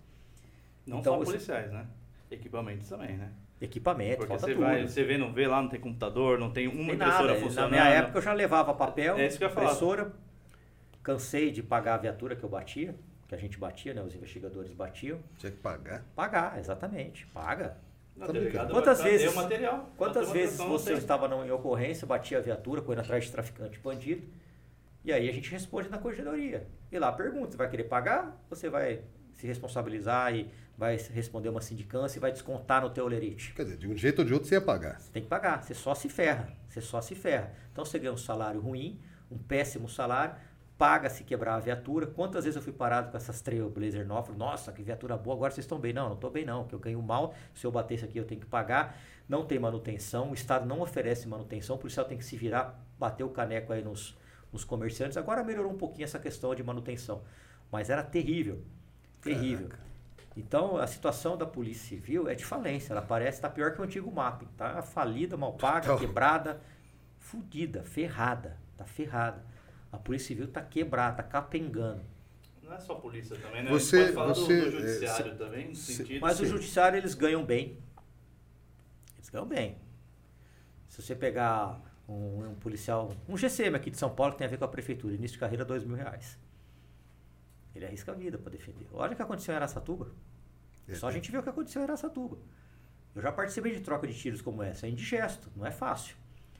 Não 0.86 1.00
Então, 1.00 1.12
só 1.12 1.18
você- 1.18 1.32
policiais, 1.32 1.70
né? 1.70 1.86
Equipamentos 2.30 2.88
também, 2.88 3.16
né? 3.16 3.30
Equipamento, 3.60 4.18
Porque 4.18 4.28
falta 4.28 4.46
você 4.46 4.54
tudo. 4.54 4.64
vai, 4.64 4.86
você 4.86 5.02
vê, 5.02 5.18
não 5.18 5.32
vê 5.32 5.46
lá, 5.46 5.60
não 5.60 5.68
tem 5.68 5.80
computador, 5.80 6.38
não 6.38 6.50
tem 6.52 6.68
uma 6.68 6.76
Tem 6.86 6.94
impressora 6.94 7.28
nada. 7.28 7.40
funcionando. 7.40 7.70
Na 7.72 7.76
minha 7.82 7.88
época 7.94 8.18
eu 8.18 8.22
já 8.22 8.32
levava 8.32 8.72
papel, 8.74 9.16
É 9.16 9.26
isso 9.26 9.38
que 9.38 9.44
eu 9.44 9.50
falar. 9.50 9.66
impressora. 9.66 10.12
Cansei 11.02 11.50
de 11.50 11.62
pagar 11.62 11.94
a 11.94 11.98
viatura 11.98 12.36
que 12.36 12.44
eu 12.44 12.48
batia, 12.48 12.94
que 13.26 13.34
a 13.34 13.38
gente 13.38 13.58
batia, 13.58 13.94
né? 13.94 14.02
Os 14.02 14.14
investigadores 14.14 14.72
batiam. 14.72 15.18
Tinha 15.38 15.50
que 15.50 15.58
pagar. 15.58 16.04
Pagar, 16.14 16.58
exatamente. 16.58 17.26
Paga. 17.28 17.76
Não, 18.16 18.26
Tá. 18.26 18.66
Quantas 18.66 19.00
vai 19.00 19.10
vezes- 19.12 19.34
material. 19.34 19.90
Quantas 19.96 20.26
ter 20.26 20.38
vezes 20.38 20.58
você 20.58 20.90
tem. 20.90 20.98
estava 20.98 21.26
em 21.46 21.50
ocorrência, 21.50 22.06
batia 22.06 22.38
a 22.38 22.40
viatura, 22.40 22.82
correndo 22.82 23.00
atrás 23.00 23.24
de 23.24 23.30
traficante 23.32 23.78
bandido, 23.78 24.26
e 25.04 25.12
aí 25.12 25.28
a 25.28 25.32
gente 25.32 25.50
responde 25.50 25.88
na 25.88 25.98
corregedoria. 25.98 26.66
E 26.90 26.98
lá 26.98 27.12
pergunta, 27.12 27.52
você 27.52 27.56
vai 27.56 27.70
querer 27.70 27.84
pagar? 27.84 28.36
Você 28.50 28.68
vai 28.68 29.02
se 29.38 29.46
responsabilizar 29.46 30.34
e 30.34 30.50
vai 30.76 30.96
responder 30.96 31.48
uma 31.48 31.60
sindicância 31.60 32.18
e 32.18 32.20
vai 32.20 32.32
descontar 32.32 32.82
no 32.82 32.90
teu 32.90 33.04
olerite? 33.04 33.54
Quer 33.54 33.64
dizer, 33.64 33.78
de 33.78 33.88
um 33.88 33.96
jeito 33.96 34.18
ou 34.18 34.24
de 34.24 34.34
outro 34.34 34.48
você 34.48 34.56
ia 34.56 34.60
pagar. 34.60 35.00
Você 35.00 35.12
tem 35.12 35.22
que 35.22 35.28
pagar, 35.28 35.62
você 35.62 35.74
só 35.74 35.94
se 35.94 36.08
ferra, 36.08 36.52
você 36.68 36.80
só 36.80 37.00
se 37.00 37.14
ferra. 37.14 37.54
Então 37.72 37.84
você 37.84 37.98
ganha 37.98 38.12
um 38.12 38.16
salário 38.16 38.60
ruim, 38.60 39.00
um 39.30 39.38
péssimo 39.38 39.88
salário, 39.88 40.34
paga 40.76 41.08
se 41.08 41.22
quebrar 41.22 41.54
a 41.54 41.60
viatura. 41.60 42.06
Quantas 42.06 42.44
vezes 42.44 42.56
eu 42.56 42.62
fui 42.62 42.72
parado 42.72 43.12
com 43.12 43.16
essas 43.16 43.40
Trailblazer 43.40 44.06
novas? 44.06 44.36
Nossa, 44.36 44.72
que 44.72 44.82
viatura 44.82 45.16
boa, 45.16 45.36
agora 45.36 45.52
vocês 45.52 45.64
estão 45.64 45.78
bem. 45.78 45.92
Não, 45.92 46.06
não 46.06 46.14
estou 46.14 46.30
bem 46.30 46.44
não, 46.44 46.64
que 46.64 46.74
eu 46.74 46.80
ganho 46.80 47.00
mal, 47.00 47.32
se 47.54 47.64
eu 47.64 47.70
bater 47.70 47.94
isso 47.94 48.04
aqui 48.04 48.18
eu 48.18 48.24
tenho 48.24 48.40
que 48.40 48.46
pagar. 48.46 48.96
Não 49.28 49.44
tem 49.44 49.58
manutenção, 49.58 50.30
o 50.30 50.34
Estado 50.34 50.66
não 50.66 50.80
oferece 50.80 51.28
manutenção, 51.28 51.76
o 51.76 51.78
policial 51.78 52.06
tem 52.06 52.18
que 52.18 52.24
se 52.24 52.36
virar, 52.36 52.84
bater 52.98 53.22
o 53.22 53.28
caneco 53.28 53.72
aí 53.72 53.84
nos, 53.84 54.16
nos 54.52 54.64
comerciantes. 54.64 55.16
Agora 55.16 55.44
melhorou 55.44 55.70
um 55.70 55.76
pouquinho 55.76 56.04
essa 56.04 56.18
questão 56.18 56.54
de 56.54 56.62
manutenção, 56.62 57.22
mas 57.70 57.90
era 57.90 58.02
terrível, 58.02 58.64
terrível. 59.20 59.68
Caraca. 59.68 59.88
Então, 60.36 60.76
a 60.76 60.86
situação 60.86 61.36
da 61.36 61.44
Polícia 61.44 61.88
Civil 61.88 62.28
é 62.28 62.34
de 62.34 62.44
falência. 62.44 62.92
Ela 62.92 63.02
parece 63.02 63.38
estar 63.38 63.50
pior 63.50 63.74
que 63.74 63.80
o 63.80 63.84
antigo 63.84 64.10
MAP. 64.12 64.42
Tá 64.56 64.82
falida, 64.82 65.36
mal 65.36 65.54
paga, 65.54 65.80
Total. 65.88 65.98
quebrada, 65.98 66.60
fudida, 67.18 67.82
ferrada. 67.82 68.56
Tá 68.76 68.84
ferrada. 68.84 69.44
A 69.90 69.96
Polícia 69.98 70.28
Civil 70.28 70.46
tá 70.48 70.62
quebrada, 70.62 71.16
tá 71.16 71.22
capengando. 71.24 72.02
Não 72.62 72.72
é 72.72 72.78
só 72.78 72.94
polícia 72.96 73.34
também, 73.36 73.62
né? 73.64 73.70
Você- 73.70 73.96
a 73.96 74.06
gente 74.06 74.14
pode 74.14 74.14
falar 74.14 74.32
do- 74.34 74.40
você, 74.46 74.60
do, 74.60 74.66
é, 74.66 74.70
judiciário 74.70 75.32
se- 75.32 75.38
também, 75.38 75.68
no 75.70 75.74
se- 75.74 75.94
sentido... 75.94 76.20
Mas 76.20 76.38
o 76.38 76.44
Sim. 76.44 76.50
judiciário, 76.50 76.98
eles 76.98 77.14
ganham 77.14 77.44
bem. 77.44 77.78
Eles 79.16 79.30
ganham 79.30 79.46
bem. 79.46 79.78
Se 80.86 81.02
você 81.02 81.14
pegar 81.16 81.80
um, 82.08 82.50
um 82.50 82.54
policial, 82.56 83.10
um 83.28 83.36
GCM 83.36 83.74
aqui 83.76 83.90
de 83.90 83.96
São 83.96 84.10
Paulo, 84.10 84.32
que 84.32 84.38
tem 84.38 84.46
a 84.46 84.50
ver 84.50 84.58
com 84.58 84.64
a 84.64 84.68
prefeitura, 84.68 85.14
início 85.14 85.34
de 85.34 85.40
carreira, 85.40 85.64
dois 85.64 85.82
mil 85.82 85.96
reais. 85.96 86.38
Ele 87.78 87.86
arrisca 87.86 88.10
a 88.10 88.14
vida 88.14 88.36
para 88.36 88.50
defender. 88.50 88.88
Olha 88.92 89.12
o 89.12 89.16
que 89.16 89.22
aconteceu 89.22 89.52
em 89.52 89.56
Araçatuba. 89.56 90.10
É, 90.88 90.94
Só 90.96 91.06
a 91.06 91.12
tem- 91.12 91.20
gente 91.22 91.30
vê 91.30 91.38
o 91.38 91.42
que 91.44 91.48
aconteceu 91.48 91.80
em 91.80 91.84
Araçatuba. 91.84 92.36
Eu 93.14 93.22
já 93.22 93.30
participei 93.30 93.72
de 93.72 93.80
troca 93.80 94.04
de 94.06 94.14
tiros 94.18 94.42
como 94.42 94.62
essa. 94.64 94.86
É 94.86 94.90
indigesto, 94.90 95.48
não 95.54 95.64
é 95.64 95.70
fácil. 95.70 96.16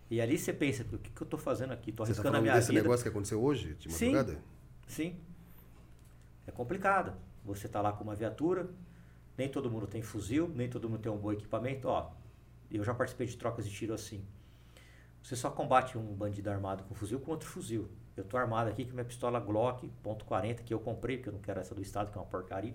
E 0.09 0.21
ali 0.21 0.39
você 0.39 0.53
pensa, 0.53 0.85
o 0.85 0.99
que, 0.99 1.11
que 1.11 1.21
eu 1.21 1.25
estou 1.25 1.39
fazendo 1.39 1.73
aqui? 1.73 1.91
Estou 1.91 2.05
está 2.05 2.13
arriscando 2.13 2.29
a 2.29 2.31
falando 2.33 2.43
minha 2.45 2.55
desse 2.55 2.69
vida. 2.71 2.83
negócio 2.83 3.03
que 3.03 3.09
aconteceu 3.09 3.43
hoje, 3.43 3.75
de 3.75 3.93
Sim. 3.93 4.13
madrugada? 4.13 4.41
Sim. 4.87 5.17
É 6.47 6.53
complicado. 6.53 7.15
Você 7.45 7.67
está 7.67 7.81
lá 7.81 7.93
com 7.93 8.05
uma 8.05 8.15
viatura, 8.15 8.71
nem 9.37 9.49
todo 9.49 9.69
mundo 9.69 9.87
tem 9.89 10.03
fuzil, 10.03 10.49
nem 10.55 10.69
todo 10.69 10.89
mundo 10.89 11.01
tem 11.01 11.11
um 11.11 11.19
bom 11.19 11.33
equipamento. 11.33 11.89
Ó, 11.89 12.13
eu 12.71 12.85
já 12.85 12.95
participei 12.95 13.27
de 13.27 13.37
trocas 13.37 13.69
de 13.69 13.75
tiro 13.75 13.93
assim. 13.93 14.25
Você 15.23 15.35
só 15.35 15.51
combate 15.51 15.99
um 15.99 16.15
bandido 16.15 16.49
armado 16.49 16.85
com 16.85 16.95
fuzil 16.95 17.19
com 17.19 17.33
outro 17.33 17.49
fuzil. 17.49 17.89
Eu 18.19 18.25
tô 18.25 18.37
armado 18.37 18.69
aqui 18.69 18.85
com 18.85 18.93
minha 18.93 19.05
pistola 19.05 19.39
Glock 19.39 19.89
.40 20.05 20.57
que 20.65 20.75
eu 20.75 20.81
comprei, 20.81 21.17
porque 21.19 21.29
eu 21.29 21.33
não 21.33 21.41
quero 21.41 21.61
essa 21.61 21.75
do 21.75 21.81
Estado, 21.81 22.11
que 22.11 22.19
é 22.19 22.21
uma 22.21 22.27
porcaria. 22.27 22.75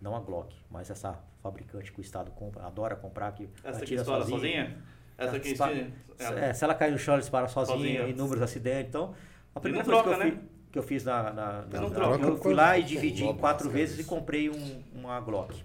Não 0.00 0.16
a 0.16 0.20
Glock, 0.20 0.52
mas 0.68 0.90
essa 0.90 1.16
fabricante 1.40 1.92
que 1.92 2.00
o 2.00 2.02
Estado 2.02 2.32
compra, 2.32 2.66
adora 2.66 2.96
comprar, 2.96 3.30
que 3.32 3.48
Essa 3.62 3.76
aqui 3.76 3.84
atira 3.84 4.00
estoura 4.00 4.24
sozinha? 4.24 4.82
Essa 5.16 5.36
aqui 5.36 5.48
dispara- 5.50 5.72
ensina- 5.72 6.40
É, 6.40 6.52
se 6.52 6.64
ela 6.64 6.74
cair 6.74 6.90
no 6.90 6.98
chão, 6.98 7.14
ela 7.14 7.20
dispara 7.20 7.46
sozinha, 7.46 7.76
Sozinha. 7.78 8.08
inúmeros 8.08 8.42
acidentes. 8.42 8.88
Então, 8.88 9.14
a 9.54 9.60
primeira 9.60 9.84
coisa 9.84 10.02
troca, 10.02 10.16
que, 10.18 10.22
eu 10.24 10.32
né? 10.32 10.36
fiz, 10.40 10.50
que 10.72 10.78
eu 10.78 10.82
fiz 10.82 11.04
na. 11.04 11.22
na, 11.22 11.32
na- 11.32 11.80
não 11.80 11.88
na- 11.88 11.94
troca. 11.94 12.24
eu 12.26 12.36
fui 12.36 12.54
lá 12.54 12.76
e 12.76 12.82
dividi 12.82 13.24
em 13.24 13.36
quatro 13.36 13.70
vezes 13.70 14.00
e 14.00 14.04
comprei 14.04 14.50
um, 14.50 14.82
uma 14.92 15.20
Glock. 15.20 15.62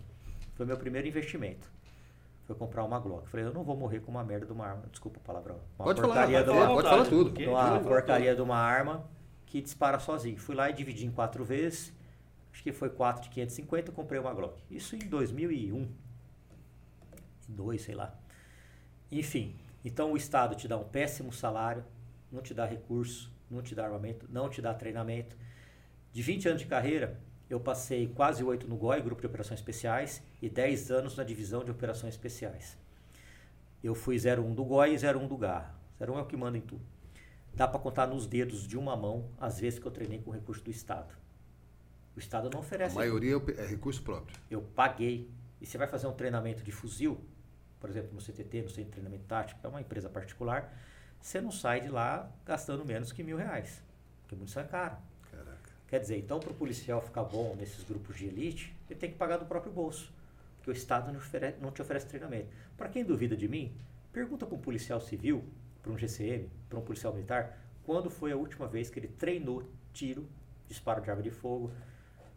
Foi 0.54 0.66
meu 0.68 0.78
primeiro 0.78 1.08
investimento. 1.08 1.68
Foi 2.48 2.56
comprar 2.56 2.86
uma 2.86 2.98
Glock. 2.98 3.28
Falei, 3.28 3.46
eu 3.46 3.54
não 3.54 3.62
vou 3.62 3.76
morrer 3.76 4.00
com 4.00 4.10
uma 4.10 4.24
merda 4.24 4.46
de 4.46 4.54
uma 4.54 4.66
arma. 4.66 4.86
Desculpa 4.90 5.20
o 5.20 5.22
palavrão. 5.22 5.60
Uma 5.78 5.86
Pode 5.86 6.00
porcaria 6.00 6.46
falar, 6.46 6.58
uma, 6.58 6.76
pode 6.76 6.90
falar 6.90 7.06
tudo. 7.06 7.50
uma 7.50 7.80
porcaria 7.82 8.34
de 8.34 8.42
uma 8.42 8.58
arma 8.58 9.06
que 9.46 9.62
dispara 9.62 10.00
sozinho. 10.00 10.38
Fui 10.38 10.56
lá 10.56 10.70
e 10.70 10.74
dividi 10.74 11.06
em 11.06 11.12
quatro 11.12 11.44
vezes. 11.44 11.94
Acho 12.54 12.64
que 12.64 12.72
foi 12.72 12.90
4 12.90 13.24
de 13.24 13.30
550, 13.30 13.90
eu 13.90 13.94
comprei 13.94 14.20
uma 14.20 14.34
Glock. 14.34 14.64
Isso 14.72 14.96
em 14.96 15.00
2001. 15.00 15.92
2, 17.50 17.82
sei 17.82 17.96
lá. 17.96 18.18
Enfim, 19.12 19.54
então 19.84 20.14
o 20.14 20.18
Estado 20.18 20.56
te 20.56 20.70
dá 20.70 20.78
um 20.78 20.86
péssimo 20.86 21.32
salário, 21.34 21.84
não 22.32 22.42
te 22.42 22.54
dá 22.54 22.66
recurso, 22.66 23.32
não 23.52 23.62
te 23.62 23.76
dá 23.76 23.86
armamento, 23.86 24.26
não 24.30 24.50
te 24.50 24.62
dá 24.62 24.74
treinamento. 24.74 25.36
De 26.14 26.22
20 26.22 26.48
anos 26.48 26.62
de 26.62 26.68
carreira, 26.68 27.20
eu 27.50 27.60
passei 27.60 28.08
quase 28.08 28.44
8 28.44 28.68
no 28.68 28.76
GOI, 28.76 29.02
Grupo 29.02 29.22
de 29.22 29.28
Operações 29.28 29.60
Especiais, 29.60 30.22
e 30.42 30.50
10 30.50 30.92
anos 30.92 31.16
na 31.16 31.24
Divisão 31.24 31.64
de 31.64 31.72
Operações 31.72 32.14
Especiais. 32.14 32.78
Eu 33.84 33.96
fui 33.96 34.18
01 34.18 34.54
do 34.54 34.66
GOI 34.66 34.96
e 34.96 34.98
01 34.98 35.28
do 35.28 35.38
GAR. 35.38 35.74
01 36.02 36.18
é 36.18 36.22
o 36.22 36.26
que 36.26 36.36
manda 36.36 36.58
em 36.58 36.62
tudo. 36.62 36.82
Dá 37.54 37.68
para 37.68 37.80
contar 37.80 38.08
nos 38.08 38.28
dedos 38.28 38.68
de 38.68 38.78
uma 38.78 38.96
mão 38.96 39.30
as 39.40 39.60
vezes 39.60 39.80
que 39.80 39.86
eu 39.86 39.92
treinei 39.92 40.20
com 40.20 40.32
recurso 40.32 40.64
do 40.64 40.70
Estado. 40.70 41.14
O 42.16 42.20
Estado 42.20 42.50
não 42.50 42.60
A 42.60 42.62
oferece 42.62 42.96
maioria 42.96 43.36
é 43.36 43.62
é 43.62 43.66
recurso 43.68 44.02
próprio. 44.04 44.38
eu 44.50 44.62
paguei. 44.62 45.30
E 45.60 45.66
você 45.66 45.78
vai 45.78 45.88
fazer 45.88 46.06
um 46.08 46.14
treinamento 46.14 46.64
de 46.64 46.72
fuzil, 46.72 47.20
por 47.80 47.90
exemplo, 47.90 48.14
no 48.14 48.22
CTT, 48.22 48.62
no 48.62 48.70
Centro 48.70 48.86
de 48.86 48.92
Treinamento 48.92 49.24
Tático, 49.26 49.60
que 49.60 49.66
é 49.66 49.70
uma 49.70 49.82
empresa 49.82 50.08
particular, 50.08 50.72
você 51.20 51.42
não 51.42 51.52
sai 51.52 51.82
de 51.82 51.90
lá 51.90 52.30
gastando 52.46 52.86
menos 52.86 53.12
que 53.12 53.24
mil 53.24 53.38
reais, 53.38 53.82
porque 54.22 54.36
munição 54.36 54.62
é 54.62 54.66
caro. 54.68 54.98
Quer 55.88 56.00
dizer, 56.00 56.18
então 56.18 56.40
para 56.40 56.52
o 56.52 56.56
policial 56.56 57.02
ficar 57.02 57.24
bom 57.24 57.56
nesses 57.56 57.84
grupos 57.84 58.18
de 58.18 58.26
elite, 58.26 58.76
ele 58.90 59.00
tem 59.00 59.10
que 59.10 59.18
pagar 59.18 59.38
do 59.38 59.46
próprio 59.46 59.72
bolso, 59.72 60.12
porque 60.58 60.70
o 60.70 60.74
Estado 60.74 61.12
não, 61.12 61.20
ofere- 61.20 61.56
não 61.62 61.72
te 61.72 61.82
oferece 61.82 62.06
treinamento. 62.08 62.50
Para 62.76 62.90
quem 62.90 63.06
duvida 63.06 63.38
de 63.38 63.48
mim, 63.48 63.74
pergunta 64.12 64.46
para 64.46 64.56
um 64.56 64.60
policial 64.60 65.00
civil, 65.00 65.44
para 65.82 65.92
um 65.92 65.98
GCM, 65.98 66.50
para 66.68 66.78
um 66.78 66.82
policial 66.82 67.14
militar, 67.14 67.58
quando 67.86 68.10
foi 68.10 68.34
a 68.34 68.36
última 68.36 68.68
vez 68.68 68.90
que 68.90 69.00
ele 69.00 69.08
treinou 69.08 69.64
tiro, 69.94 70.28
disparo 70.68 71.02
de 71.02 71.10
arma 71.10 71.24
de 71.24 71.32
fogo, 71.32 71.72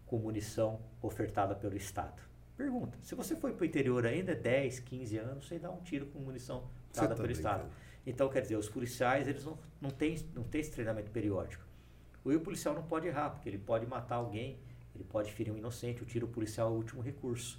com 0.07 0.17
munição 0.19 0.81
ofertada 1.03 1.55
pelo 1.55 1.77
Estado. 1.77 2.23
Pergunta. 2.57 2.97
Se 3.03 3.15
você 3.17 3.35
foi 3.35 3.53
para 3.53 3.63
o 3.63 3.67
interior 3.67 4.07
ainda, 4.07 4.35
10, 4.35 4.79
15 4.81 5.17
anos, 5.17 5.49
você 5.49 5.59
dá 5.59 5.71
um 5.71 5.81
tiro 5.81 6.07
com 6.07 6.21
munição 6.21 6.65
dada 6.95 7.09
tá 7.09 7.15
pelo 7.23 7.33
Estado. 7.33 7.65
Então, 8.07 8.29
quer 8.29 8.43
dizer, 8.43 8.57
os 8.57 8.69
policiais, 8.69 9.27
eles 9.27 9.45
não, 9.45 9.59
não, 9.81 9.91
têm, 9.91 10.17
não 10.35 10.43
têm 10.45 10.61
esse 10.61 10.71
treinamento 10.71 11.11
periódico. 11.11 11.65
E 12.25 12.35
o 12.37 12.41
policial 12.41 12.75
não 12.75 12.83
pode 12.83 13.07
errar, 13.07 13.31
porque 13.31 13.49
ele 13.49 13.59
pode 13.59 13.87
matar 13.87 14.17
alguém, 14.17 14.59
ele 14.95 15.05
pode 15.05 15.33
ferir 15.33 15.53
um 15.53 15.57
inocente, 15.57 16.03
o 16.03 16.07
tiro 16.07 16.27
policial 16.29 16.69
é 16.69 16.73
o 16.73 16.75
último 16.77 17.01
recurso. 17.03 17.59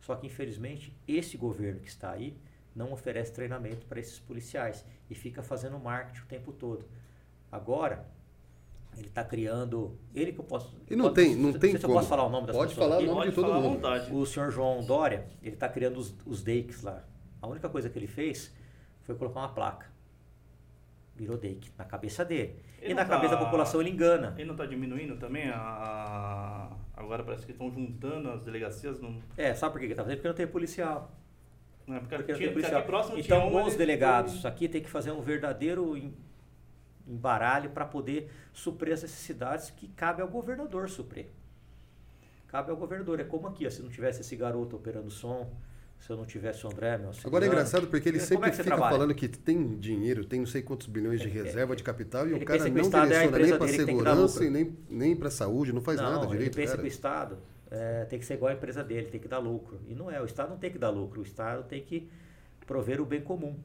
Só 0.00 0.14
que, 0.16 0.26
infelizmente, 0.26 0.94
esse 1.06 1.36
governo 1.36 1.80
que 1.80 1.88
está 1.88 2.10
aí 2.10 2.36
não 2.74 2.92
oferece 2.92 3.32
treinamento 3.32 3.86
para 3.86 4.00
esses 4.00 4.18
policiais 4.18 4.84
e 5.08 5.14
fica 5.14 5.42
fazendo 5.42 5.78
marketing 5.78 6.20
o 6.22 6.26
tempo 6.26 6.52
todo. 6.52 6.84
Agora, 7.50 8.04
ele 8.96 9.06
está 9.06 9.24
criando. 9.24 9.96
Ele 10.14 10.32
que 10.32 10.40
eu 10.40 10.44
posso. 10.44 10.76
E 10.90 10.96
não 10.96 11.04
pode- 11.06 11.14
tem, 11.14 11.36
não 11.36 11.52
se- 11.52 11.58
tem 11.58 11.76
se 11.78 11.84
eu 11.84 11.90
posso 11.90 12.08
falar 12.08 12.24
o 12.26 12.30
nome 12.30 12.46
das 12.48 12.56
Pode 12.56 12.70
pessoas 12.74 12.86
falar 12.88 12.96
aqui? 13.00 13.04
o 13.04 13.08
nome 13.08 13.18
Pode 13.20 13.30
de 13.30 13.34
todo 13.36 13.44
falar 13.46 13.56
à 13.58 13.60
mundo. 13.62 13.74
vontade. 13.76 14.12
O 14.14 14.26
senhor 14.26 14.50
João 14.50 14.84
Dória, 14.84 15.26
ele 15.42 15.54
está 15.54 15.68
criando 15.68 15.98
os, 15.98 16.14
os 16.26 16.44
lá. 16.82 17.04
A 17.40 17.46
única 17.46 17.68
coisa 17.68 17.88
que 17.88 17.98
ele 17.98 18.06
fez 18.06 18.52
foi 19.02 19.14
colocar 19.14 19.40
uma 19.40 19.48
placa. 19.54 19.86
Virou 21.16 21.36
DAIC 21.36 21.70
na 21.78 21.84
cabeça 21.84 22.24
dele. 22.24 22.56
Ele 22.80 22.92
e 22.92 22.94
na 22.94 23.02
não 23.04 23.10
cabeça 23.10 23.34
tá- 23.34 23.38
da 23.38 23.44
população 23.44 23.80
ele 23.80 23.90
engana. 23.90 24.34
Ele 24.36 24.46
não 24.46 24.54
está 24.54 24.66
diminuindo 24.66 25.16
também? 25.16 25.48
A, 25.48 26.70
agora 26.96 27.22
parece 27.22 27.46
que 27.46 27.52
estão 27.52 27.70
juntando 27.70 28.30
as 28.30 28.42
delegacias. 28.42 29.00
Não, 29.00 29.20
É, 29.36 29.54
sabe 29.54 29.72
por 29.72 29.78
que 29.78 29.84
ele 29.86 29.92
está 29.92 30.02
fazendo? 30.02 30.16
Porque 30.18 30.28
não 30.28 30.34
tem 30.34 30.46
policial. 30.46 31.12
não 31.86 31.96
é 31.96 32.00
porque, 32.00 32.16
Porque 32.16 32.32
não 32.32 32.38
tinha, 32.38 32.48
tem 32.48 32.54
porque 32.54 32.66
policial. 32.68 32.82
próximo 32.86 33.18
Então, 33.18 33.48
uma, 33.48 33.62
os 33.62 33.68
ele- 33.68 33.76
delegados 33.78 34.44
aqui 34.44 34.68
tem 34.68 34.82
que 34.82 34.90
fazer 34.90 35.12
um 35.12 35.20
verdadeiro 35.20 35.96
em- 35.96 36.14
embaralho 37.06 37.70
para 37.70 37.84
poder 37.84 38.30
suprir 38.52 38.92
as 38.94 39.02
necessidades 39.02 39.70
que 39.70 39.86
cabe 39.88 40.20
ao 40.22 40.28
governador 40.28 40.88
suprir. 40.88 41.26
Cabe 42.48 42.70
ao 42.70 42.76
governador. 42.76 43.20
É 43.20 43.24
como 43.24 43.46
aqui, 43.46 43.66
ó, 43.66 43.70
se 43.70 43.82
não 43.82 43.90
tivesse 43.90 44.22
esse 44.22 44.34
garoto 44.34 44.76
operando 44.76 45.10
som, 45.10 45.52
se 45.98 46.10
eu 46.10 46.16
não 46.16 46.26
tivesse 46.26 46.66
o 46.66 46.70
André, 46.70 46.98
meu 46.98 47.10
Agora 47.24 47.46
é 47.46 47.48
engraçado 47.48 47.86
porque 47.86 48.08
ele 48.08 48.18
como 48.18 48.28
sempre 48.28 48.48
é 48.50 48.52
fica 48.52 48.64
trabalha? 48.64 48.92
falando 48.92 49.14
que 49.14 49.26
tem 49.26 49.78
dinheiro, 49.78 50.24
tem 50.24 50.40
não 50.40 50.46
sei 50.46 50.62
quantos 50.62 50.86
bilhões 50.86 51.20
de 51.20 51.28
reserva 51.28 51.74
de 51.74 51.82
capital 51.82 52.28
e 52.28 52.34
ele 52.34 52.44
o 52.44 52.46
cara 52.46 52.58
não 52.58 52.66
é 52.66 52.70
direciona 52.70 53.06
nem 53.06 53.56
para 53.56 53.68
segurança 53.68 54.44
e 54.44 54.50
nem, 54.50 54.76
nem 54.90 55.16
para 55.16 55.30
saúde, 55.30 55.72
não 55.72 55.80
faz 55.80 55.98
não, 55.98 56.10
nada 56.10 56.24
ele 56.26 56.32
direito, 56.32 56.56
pensa 56.56 56.72
cara. 56.72 56.82
que 56.82 56.88
o 56.88 56.88
Estado 56.88 57.38
é, 57.70 58.04
tem 58.04 58.18
que 58.18 58.24
ser 58.24 58.34
igual 58.34 58.50
à 58.52 58.54
empresa 58.54 58.84
dele, 58.84 59.08
tem 59.08 59.20
que 59.20 59.28
dar 59.28 59.38
lucro. 59.38 59.80
E 59.88 59.94
não 59.94 60.10
é, 60.10 60.20
o 60.20 60.24
Estado 60.24 60.50
não 60.50 60.58
tem 60.58 60.70
que 60.70 60.78
dar 60.78 60.90
lucro, 60.90 61.20
o 61.20 61.24
Estado 61.24 61.64
tem 61.64 61.82
que 61.82 62.08
prover 62.66 63.00
o 63.00 63.04
bem 63.04 63.20
comum, 63.20 63.56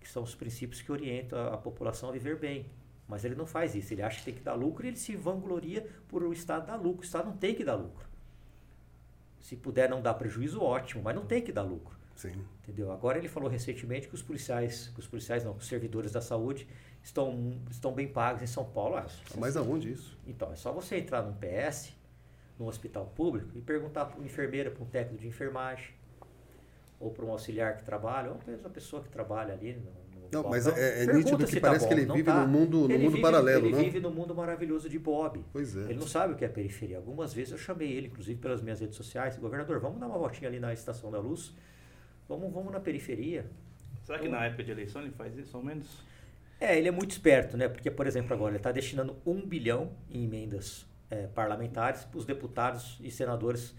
que 0.00 0.08
são 0.08 0.22
os 0.22 0.34
princípios 0.34 0.82
que 0.82 0.90
orientam 0.90 1.38
a, 1.38 1.54
a 1.54 1.56
população 1.56 2.08
a 2.08 2.12
viver 2.12 2.36
bem. 2.36 2.66
Mas 3.06 3.24
ele 3.24 3.34
não 3.34 3.46
faz 3.46 3.74
isso, 3.74 3.94
ele 3.94 4.02
acha 4.02 4.18
que 4.18 4.24
tem 4.26 4.34
que 4.34 4.42
dar 4.42 4.54
lucro 4.54 4.84
e 4.84 4.88
ele 4.88 4.96
se 4.96 5.16
vangloria 5.16 5.86
por 6.08 6.22
o 6.22 6.32
Estado 6.32 6.66
dar 6.66 6.76
lucro. 6.76 7.00
O 7.02 7.04
Estado 7.04 7.26
não 7.26 7.36
tem 7.36 7.54
que 7.54 7.64
dar 7.64 7.76
lucro. 7.76 8.07
Se 9.40 9.56
puder 9.56 9.88
não 9.88 10.02
dar 10.02 10.14
prejuízo, 10.14 10.62
ótimo, 10.62 11.02
mas 11.02 11.14
não 11.14 11.24
tem 11.24 11.42
que 11.42 11.52
dar 11.52 11.62
lucro. 11.62 11.96
Sim. 12.14 12.44
Entendeu? 12.62 12.90
Agora 12.90 13.16
ele 13.16 13.28
falou 13.28 13.48
recentemente 13.48 14.08
que 14.08 14.14
os 14.14 14.22
policiais, 14.22 14.88
que 14.92 14.98
os 14.98 15.06
policiais 15.06 15.44
não, 15.44 15.54
os 15.54 15.66
servidores 15.66 16.10
da 16.10 16.20
saúde 16.20 16.66
estão, 17.02 17.52
estão 17.70 17.92
bem 17.92 18.08
pagos 18.08 18.42
em 18.42 18.46
São 18.46 18.64
Paulo. 18.64 18.96
Ah, 18.96 19.06
Mas 19.36 19.56
aonde 19.56 19.92
isso? 19.92 20.18
então, 20.26 20.52
é 20.52 20.56
só 20.56 20.72
você 20.72 20.98
entrar 20.98 21.22
num 21.22 21.32
PS, 21.34 21.92
num 22.58 22.66
hospital 22.66 23.06
público, 23.14 23.56
e 23.56 23.60
perguntar 23.60 24.06
para 24.06 24.16
uma 24.18 24.26
enfermeira, 24.26 24.68
para 24.70 24.82
um 24.82 24.86
técnico 24.86 25.22
de 25.22 25.28
enfermagem, 25.28 25.94
ou 26.98 27.12
para 27.12 27.24
um 27.24 27.30
auxiliar 27.30 27.76
que 27.76 27.84
trabalha, 27.84 28.30
ou 28.30 28.40
mesmo 28.44 28.66
a 28.66 28.70
pessoa 28.70 29.00
que 29.02 29.08
trabalha 29.08 29.54
ali 29.54 29.74
no 29.74 29.92
Não, 30.32 30.42
balcão. 30.42 30.50
mas 30.50 30.66
é- 30.66 31.04
é 31.04 31.12
nítido 31.12 31.46
que 31.46 31.60
tá 31.60 31.68
parece 31.68 31.86
que 31.88 31.94
bom. 31.94 32.00
ele 32.00 32.06
Não 32.06 32.14
vive 32.14 32.26
tá. 32.30 32.40
num 32.44 32.46
mundo- 32.48 32.78
num 32.80 32.90
Ele 32.90 32.98
mundo 33.04 33.10
vive- 33.10 33.22
paralelo, 33.22 33.66
Ele 33.66 33.76
né? 33.76 33.82
vive 33.84 34.00
no 34.00 34.10
mundo 34.10 34.34
maravilhoso 34.34 34.88
de 34.88 34.98
Bob. 34.98 35.44
Pois 35.52 35.76
é. 35.76 35.80
Ele 35.84 35.94
não 35.94 36.06
sabe 36.06 36.34
o 36.34 36.36
que 36.36 36.44
é 36.44 36.48
periferia. 36.48 36.96
Algumas 36.98 37.32
vezes 37.34 37.52
eu 37.52 37.58
chamei 37.58 37.90
ele, 37.92 38.06
inclusive 38.08 38.38
pelas 38.40 38.60
minhas 38.62 38.80
redes 38.80 38.96
sociais, 38.96 39.36
governador, 39.36 39.78
vamos 39.80 39.98
dar 40.00 40.06
uma 40.06 40.18
voltinha 40.18 40.48
ali 40.48 40.60
na 40.60 40.72
Estação 40.72 41.10
da 41.10 41.18
Luz, 41.18 41.54
vamos, 42.28 42.52
vamos 42.52 42.72
na 42.72 42.80
periferia. 42.80 43.46
Será 44.04 44.18
que 44.18 44.28
na 44.28 44.44
época 44.46 44.64
de 44.64 44.70
eleição 44.70 45.02
ele 45.02 45.10
faz 45.10 45.36
isso, 45.36 45.56
ao 45.56 45.62
menos? 45.62 45.86
É, 46.60 46.76
ele 46.76 46.88
é 46.88 46.90
muito 46.90 47.12
esperto, 47.12 47.56
né? 47.56 47.68
Porque, 47.68 47.90
por 47.90 48.06
exemplo, 48.06 48.34
agora 48.34 48.50
ele 48.50 48.56
está 48.56 48.72
destinando 48.72 49.16
um 49.24 49.46
bilhão 49.46 49.92
em 50.10 50.24
emendas 50.24 50.86
eh, 51.10 51.26
parlamentares 51.34 52.04
para 52.04 52.18
os 52.18 52.24
deputados 52.26 52.98
e 53.02 53.10
senadores 53.10 53.74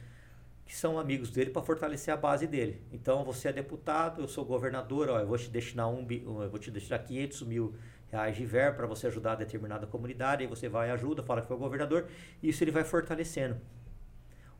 que 0.69 0.75
são 0.75 0.99
amigos 0.99 1.31
dele 1.31 1.49
para 1.49 1.63
fortalecer 1.63 2.13
a 2.13 2.15
base 2.15 2.45
dele. 2.45 2.79
Então, 2.91 3.23
você 3.23 3.47
é 3.47 3.51
deputado, 3.51 4.21
eu 4.21 4.27
sou 4.27 4.45
governador, 4.45 5.09
ó, 5.09 5.19
eu 5.19 5.25
vou 5.25 5.35
te 5.35 5.49
destinar 5.49 5.89
um, 5.89 6.05
eu 6.11 6.47
vou 6.47 6.59
te 6.59 6.69
destinar 6.69 7.03
500 7.03 7.41
mil 7.41 7.73
reais 8.11 8.37
de 8.37 8.45
verba 8.45 8.77
para 8.77 8.85
você 8.85 9.07
ajudar 9.07 9.31
a 9.31 9.35
determinada 9.37 9.87
comunidade, 9.87 10.43
aí 10.43 10.47
você 10.47 10.69
vai 10.69 10.89
e 10.89 10.91
ajuda, 10.91 11.23
fala 11.23 11.41
que 11.41 11.47
foi 11.47 11.55
o 11.57 11.59
governador, 11.59 12.07
e 12.43 12.49
isso 12.49 12.63
ele 12.63 12.69
vai 12.69 12.83
fortalecendo. 12.83 13.59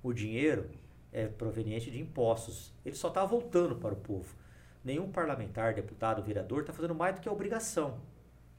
O 0.01 0.11
dinheiro 0.11 0.71
é 1.13 1.27
proveniente 1.27 1.91
de 1.91 2.01
impostos. 2.01 2.73
Ele 2.83 2.95
só 2.95 3.09
está 3.09 3.23
voltando 3.23 3.75
para 3.75 3.93
o 3.93 3.97
povo. 3.97 4.35
Nenhum 4.83 5.11
parlamentar, 5.11 5.75
deputado, 5.75 6.23
vereador 6.23 6.61
está 6.61 6.73
fazendo 6.73 6.95
mais 6.95 7.13
do 7.13 7.21
que 7.21 7.29
a 7.29 7.31
obrigação. 7.31 7.99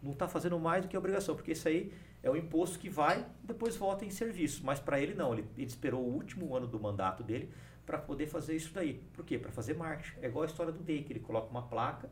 Não 0.01 0.13
está 0.13 0.29
fazendo 0.29 0.57
mais 0.57 0.83
do 0.83 0.89
que 0.89 0.95
a 0.95 1.01
obrigação, 1.01 1.35
porque 1.35 1.51
isso 1.51 1.67
aí 1.67 1.93
é 2.23 2.31
o 2.31 2.37
imposto 2.37 2.79
que 2.79 2.89
vai 2.89 3.27
depois 3.43 3.77
volta 3.77 4.05
em 4.05 4.11
serviço. 4.11 4.63
Mas 4.65 4.79
para 4.79 5.01
ele 5.01 5.15
não, 5.15 5.33
ele, 5.33 5.47
ele 5.57 5.67
esperou 5.67 6.03
o 6.03 6.13
último 6.13 6.55
ano 6.55 6.67
do 6.67 6.79
mandato 6.79 7.23
dele 7.23 7.51
para 7.87 7.99
poder 7.99 8.27
fazer 8.27 8.55
isso 8.55 8.73
daí. 8.73 8.95
Por 9.13 9.25
quê? 9.25 9.39
Para 9.39 9.51
fazer 9.51 9.75
marketing. 9.75 10.21
É 10.23 10.29
igual 10.29 10.43
a 10.45 10.47
história 10.47 10.73
do 10.73 10.83
DEIC, 10.83 11.11
ele 11.11 11.21
coloca 11.21 11.51
uma 11.51 11.63
placa 11.63 12.09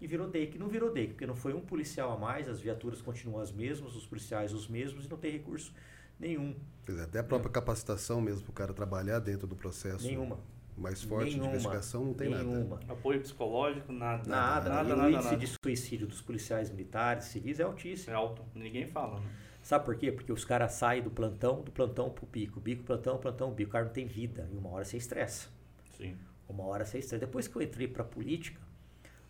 e 0.00 0.06
virou 0.06 0.28
DEIC. 0.28 0.58
Não 0.58 0.68
virou 0.68 0.92
DEIC, 0.92 1.12
porque 1.14 1.26
não 1.26 1.34
foi 1.34 1.54
um 1.54 1.60
policial 1.60 2.12
a 2.12 2.18
mais, 2.18 2.48
as 2.48 2.60
viaturas 2.60 3.00
continuam 3.00 3.40
as 3.40 3.50
mesmas, 3.50 3.96
os 3.96 4.06
policiais 4.06 4.52
os 4.52 4.68
mesmos 4.68 5.06
e 5.06 5.10
não 5.10 5.16
tem 5.16 5.32
recurso 5.32 5.72
nenhum. 6.18 6.54
Quer 6.84 6.92
dizer, 6.92 7.04
até 7.04 7.18
a 7.18 7.24
própria 7.24 7.50
capacitação 7.50 8.20
mesmo 8.20 8.42
para 8.42 8.50
o 8.50 8.54
cara 8.54 8.72
trabalhar 8.74 9.18
dentro 9.18 9.46
do 9.46 9.56
processo 9.56 10.06
Nenhuma. 10.06 10.38
mais 10.76 11.02
forte 11.02 11.30
nenhuma, 11.30 11.44
de 11.50 11.56
investigação 11.56 12.04
não 12.04 12.14
tem 12.14 12.28
nada. 12.30 12.44
nenhuma. 12.44 12.80
Apoio 12.88 13.20
psicológico, 13.20 13.92
nada. 13.92 14.28
Nada. 14.28 14.68
Nada, 14.70 14.94
o 14.94 14.96
nada, 14.96 15.10
índice 15.10 15.24
nada. 15.24 15.36
de 15.38 15.46
suicídio 15.64 16.06
dos 16.06 16.20
policiais 16.20 16.70
militares, 16.70 17.24
civis 17.24 17.58
é 17.58 17.62
É 17.62 17.66
altíssimo. 17.66 18.14
alto. 18.16 18.42
Ninguém 18.54 18.86
fala, 18.86 19.18
né? 19.20 19.26
Sabe 19.66 19.84
por 19.84 19.96
quê? 19.96 20.12
Porque 20.12 20.32
os 20.32 20.44
caras 20.44 20.74
saem 20.74 21.02
do 21.02 21.10
plantão, 21.10 21.60
do 21.60 21.72
plantão 21.72 22.08
pro 22.08 22.24
pico, 22.24 22.60
bico, 22.60 22.84
plantão, 22.84 23.18
plantão, 23.18 23.50
bico. 23.50 23.70
O 23.70 23.72
cara 23.72 23.86
não 23.86 23.92
tem 23.92 24.06
vida. 24.06 24.48
E 24.52 24.56
uma 24.56 24.70
hora 24.70 24.84
você 24.84 24.96
estressa. 24.96 25.48
Sim. 25.96 26.16
Uma 26.48 26.62
hora 26.66 26.84
você 26.84 27.00
estressa. 27.00 27.26
Depois 27.26 27.48
que 27.48 27.56
eu 27.56 27.60
entrei 27.62 27.88
pra 27.88 28.04
política, 28.04 28.60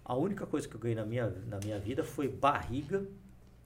a 0.05 0.15
única 0.15 0.45
coisa 0.47 0.69
que 0.69 0.75
eu 0.75 0.79
ganhei 0.79 0.95
na 0.95 1.07
minha, 1.07 1.31
na 1.47 1.59
minha 1.65 1.79
vida 1.79 2.05
foi 2.05 2.29
barriga 2.29 3.07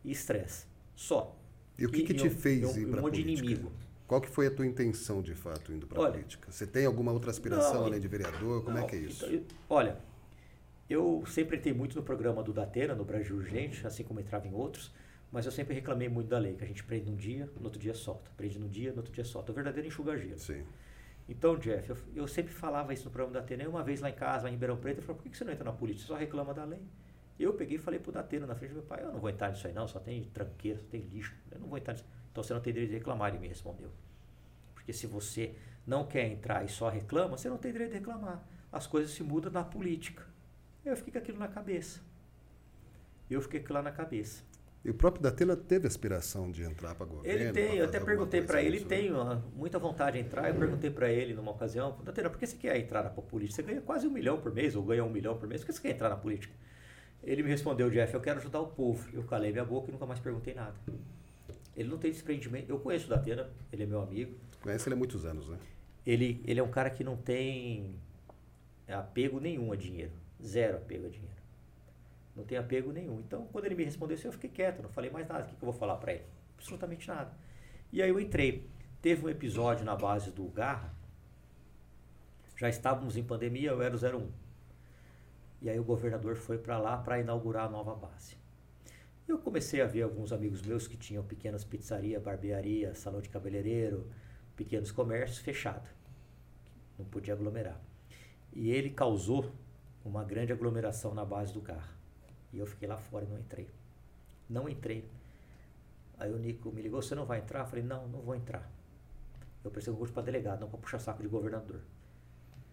e 0.04 0.12
estresse. 0.12 0.66
Só. 0.94 1.37
E 1.76 1.87
o 1.87 1.90
que, 1.90 2.04
que 2.04 2.14
te 2.14 2.26
eu, 2.26 2.30
fez 2.30 2.62
eu, 2.76 2.83
ir 2.83 2.87
para 2.87 2.96
um 2.98 2.98
a 3.00 3.02
monte 3.02 3.14
de 3.16 3.22
política? 3.22 3.48
inimigo. 3.48 3.72
Qual 4.06 4.20
que 4.20 4.28
foi 4.28 4.46
a 4.46 4.50
tua 4.52 4.64
intenção, 4.64 5.20
de 5.22 5.35
fato, 5.35 5.72
indo 5.72 5.88
para 5.88 5.98
a 5.98 6.02
Olha, 6.02 6.12
política? 6.12 6.52
Você 6.52 6.68
tem 6.68 6.87
alguma 6.87 7.11
outra 7.11 7.33
aspiração 7.33 7.80
não, 7.80 7.87
além 7.87 7.98
de 7.98 8.06
vereador? 8.06 8.62
Como 8.62 8.76
Não, 8.76 8.85
é 8.85 8.88
que 8.88 8.94
é 8.94 9.00
isso? 9.00 9.24
então, 9.26 9.35
eu- 9.35 9.44
olha, 9.68 9.96
eu 10.88 11.24
sempre 11.26 11.56
entrei 11.56 11.74
muito 11.74 11.96
no 11.96 12.02
programa 12.04 12.44
do 12.44 12.52
Datena, 12.52 12.94
no 12.94 13.04
Brasil 13.04 13.35
Urgente, 13.35 13.85
assim 13.85 14.04
como 14.04 14.20
entrava 14.20 14.46
em 14.46 14.54
outros, 14.54 14.92
mas 15.33 15.47
eu 15.47 15.53
sempre 15.53 15.75
reclamei 15.75 16.09
muito 16.09 16.29
da 16.29 16.38
lei, 16.38 16.55
que 16.55 16.64
a 16.64 16.66
gente 16.66 16.83
prende 16.83 17.09
num 17.09 17.16
dia, 17.16 17.49
no 17.57 17.64
outro 17.64 17.79
dia 17.79 17.95
solta. 17.95 18.31
Prende 18.37 18.59
num 18.59 18.69
dia, 18.69 18.90
no 18.90 18.99
outro 18.99 19.12
dia 19.12 19.25
solta. 19.25 19.53
O 19.53 19.55
verdadeiro 19.55 19.87
enxuga 19.87 20.16
gelo. 20.16 20.38
Sim. 20.38 20.64
Então, 21.29 21.57
Jeff, 21.57 21.88
eu, 21.88 21.97
eu 22.16 22.27
sempre 22.27 22.53
falava 22.53 22.93
isso 22.93 23.05
no 23.05 23.11
programa 23.11 23.35
da 23.35 23.40
Datena. 23.40 23.62
E 23.62 23.66
uma 23.69 23.85
vez 23.85 24.01
lá 24.01 24.11
em 24.11 24.14
casa, 24.14 24.45
lá 24.45 24.49
em 24.49 24.53
Ribeirão 24.55 24.77
Preto, 24.77 24.99
eu 24.99 25.03
falei, 25.03 25.16
por 25.16 25.23
que 25.23 25.31
que 25.31 25.37
você 25.37 25.45
não 25.45 25.53
entra 25.53 25.64
na 25.64 25.73
política? 25.73 26.03
Você 26.03 26.12
só 26.12 26.19
reclama 26.19 26.53
da 26.53 26.64
lei. 26.64 26.83
Eu 27.38 27.55
peguei 27.55 27.77
e 27.77 27.81
falei 27.81 28.01
pro 28.01 28.11
Datena 28.11 28.47
na 28.47 28.55
frente 28.55 28.73
do 28.73 28.75
meu 28.75 28.83
pai, 28.83 29.03
eu 29.03 29.12
não 29.12 29.19
vou 29.19 29.31
entrar 29.31 29.49
nisso 29.49 29.66
aí 29.66 29.73
não, 29.73 29.88
só 29.88 29.99
tem 29.99 30.25
tranqueira, 30.25 30.79
só 30.79 30.85
tem 30.90 31.01
lixo. 31.01 31.35
Eu 31.51 31.59
não 31.59 31.69
vou 31.69 31.79
entrar 31.79 31.95
nisso. 31.95 32.05
Então 32.31 32.43
você 32.43 32.53
não 32.53 32.61
tem 32.61 32.73
direito 32.73 32.90
de 32.90 32.99
reclamar, 32.99 33.31
ele 33.31 33.38
me 33.38 33.49
respondeu. 33.49 33.90
Porque 34.75 34.93
se 34.93 35.07
você 35.07 35.55
não 35.87 36.05
quer 36.05 36.27
entrar 36.27 36.64
e 36.64 36.69
só 36.69 36.88
reclama, 36.88 37.38
você 37.38 37.49
não 37.49 37.57
tem 37.57 37.73
direito 37.73 37.93
de 37.93 37.99
reclamar. 37.99 38.45
As 38.71 38.87
coisas 38.87 39.12
se 39.12 39.23
mudam 39.23 39.51
na 39.51 39.64
política. 39.64 40.27
Eu 40.85 40.97
fiquei 40.97 41.12
com 41.12 41.19
aquilo 41.19 41.38
na 41.38 41.49
cabeça. 41.49 42.01
Eu 43.31 43.40
fiquei 43.40 43.61
com 43.61 43.64
aquilo 43.64 43.79
lá 43.79 43.83
na 43.85 43.93
cabeça. 43.93 44.43
E 44.83 44.90
o 44.90 44.95
próprio 44.95 45.23
Datena 45.23 45.55
teve 45.55 45.87
aspiração 45.87 46.51
de 46.51 46.62
entrar 46.62 46.95
para 46.95 47.05
governo? 47.05 47.29
Ele 47.29 47.53
tem, 47.53 47.77
eu 47.77 47.85
até 47.85 48.01
perguntei 48.01 48.40
para 48.40 48.62
ele, 48.62 48.79
ele 48.79 48.85
tem 48.87 49.11
muita 49.55 49.79
vontade 49.79 50.19
de 50.19 50.27
entrar. 50.27 50.49
Eu 50.49 50.55
perguntei 50.55 50.90
para 50.90 51.11
ele 51.11 51.35
numa 51.35 51.51
ocasião, 51.51 51.99
Datena, 52.03 52.31
por 52.31 52.38
que 52.38 52.47
você 52.47 52.57
quer 52.57 52.79
entrar 52.79 53.03
na 53.03 53.11
política? 53.11 53.57
Você 53.57 53.62
ganha 53.62 53.83
quase 53.83 54.07
um 54.07 54.11
milhão 54.11 54.40
por 54.40 54.53
mês, 54.55 54.75
ou 54.75 54.83
ganha 54.83 55.05
um 55.05 55.11
milhão 55.11 55.37
por 55.37 55.47
mês, 55.47 55.61
por 55.61 55.66
que 55.66 55.73
você 55.75 55.83
quer 55.83 55.90
entrar 55.90 56.09
na 56.09 56.16
política? 56.16 56.55
Ele 57.23 57.43
me 57.43 57.51
respondeu, 57.51 57.90
Jeff, 57.90 58.14
eu 58.14 58.21
quero 58.21 58.38
ajudar 58.38 58.61
o 58.61 58.69
povo. 58.69 59.07
Eu 59.12 59.23
calei 59.25 59.53
minha 59.53 59.64
boca 59.64 59.90
e 59.90 59.93
nunca 59.93 60.07
mais 60.07 60.19
perguntei 60.19 60.55
nada. 60.55 60.75
Ele 61.77 61.88
não 61.88 61.99
tem 61.99 62.11
desprendimento. 62.11 62.71
Eu 62.71 62.79
conheço 62.79 63.05
o 63.07 63.11
Datena, 63.11 63.51
ele 63.71 63.83
é 63.83 63.87
meu 63.87 64.01
amigo. 64.01 64.35
Conhece 64.62 64.88
ele 64.88 64.95
há 64.95 64.99
muitos 64.99 65.27
anos, 65.27 65.49
né? 65.49 65.59
Ele, 66.07 66.43
ele 66.47 66.59
é 66.59 66.62
um 66.62 66.71
cara 66.71 66.88
que 66.88 67.05
não 67.05 67.19
tem 67.19 67.97
apego 68.88 69.38
nenhum 69.38 69.71
a 69.73 69.77
dinheiro. 69.77 70.12
Zero 70.43 70.79
apego 70.79 71.07
a 71.07 71.11
dinheiro. 71.11 71.30
Não 72.35 72.45
tem 72.45 72.57
apego 72.57 72.93
nenhum. 72.93 73.21
Então, 73.21 73.47
quando 73.53 73.64
ele 73.64 73.75
me 73.75 73.85
respondeu 73.85 74.14
isso, 74.14 74.27
eu 74.27 74.33
fiquei 74.33 74.51
quieto, 74.51 74.83
não 74.83 74.90
falei 74.90 75.11
mais 75.11 75.29
nada. 75.29 75.45
O 75.45 75.47
que, 75.47 75.57
que 75.57 75.62
eu 75.62 75.71
vou 75.71 75.79
falar 75.79 75.97
para 75.97 76.12
ele? 76.12 76.25
Absolutamente 76.55 77.09
nada. 77.09 77.33
E 77.93 78.03
aí 78.03 78.09
eu 78.09 78.21
entrei. 78.21 78.69
Teve 79.03 79.25
um 79.25 79.29
episódio 79.29 79.85
na 79.85 79.97
base 79.97 80.31
do 80.31 80.45
Garra. 80.45 80.95
Já 82.57 82.69
estávamos 82.69 83.16
em 83.16 83.25
pandemia, 83.25 83.71
eu 83.71 83.83
era 83.83 83.97
o 83.97 83.99
01. 83.99 84.31
E 85.62 85.69
aí 85.69 85.79
o 85.79 85.85
governador 85.85 86.37
foi 86.37 86.59
para 86.59 86.79
lá 86.79 86.97
para 86.99 87.19
inaugurar 87.19 87.66
a 87.66 87.69
nova 87.69 87.95
base. 87.95 88.37
Eu 89.27 89.38
comecei 89.38 89.81
a 89.81 89.87
ver 89.87 90.03
alguns 90.03 90.33
amigos 90.33 90.61
meus 90.62 90.88
que 90.88 90.97
tinham 90.97 91.25
pequenas 91.25 91.64
pizzarias, 91.64 92.23
barbearia, 92.23 92.95
salão 92.95 93.21
de 93.21 93.29
cabeleireiro, 93.29 94.11
pequenos 94.57 94.90
comércios 94.90 95.38
fechado. 95.38 95.88
Não 96.99 97.05
podia 97.05 97.35
aglomerar. 97.35 97.81
E 98.53 98.71
ele 98.71 98.90
causou 98.90 99.51
uma 100.05 100.25
grande 100.25 100.53
aglomeração 100.53 101.14
na 101.14 101.25
base 101.25 101.53
do 101.53 101.61
carro. 101.61 102.00
E 102.53 102.59
eu 102.59 102.67
fiquei 102.67 102.89
lá 102.89 102.99
fora 102.99 103.25
e 103.25 103.29
não 103.29 103.39
entrei. 103.39 103.69
Não 104.49 104.69
entrei. 104.69 105.09
Aí 106.19 106.33
o 106.33 106.39
Nico 106.39 106.71
me 106.71 106.83
ligou, 106.83 107.01
você 107.01 107.15
não 107.15 107.25
vai 107.25 107.39
entrar? 107.39 107.61
Eu 107.61 107.67
falei, 107.67 107.85
não, 107.85 108.07
não 108.09 108.21
vou 108.21 108.35
entrar. 108.35 108.71
Eu 109.65 109.71
preciso 109.71 109.93
concurso 109.93 110.13
para 110.13 110.23
delegado, 110.23 110.61
não 110.61 110.69
para 110.69 110.79
puxar 110.79 110.99
saco 110.99 111.23
de 111.23 111.29
governador. 111.29 111.81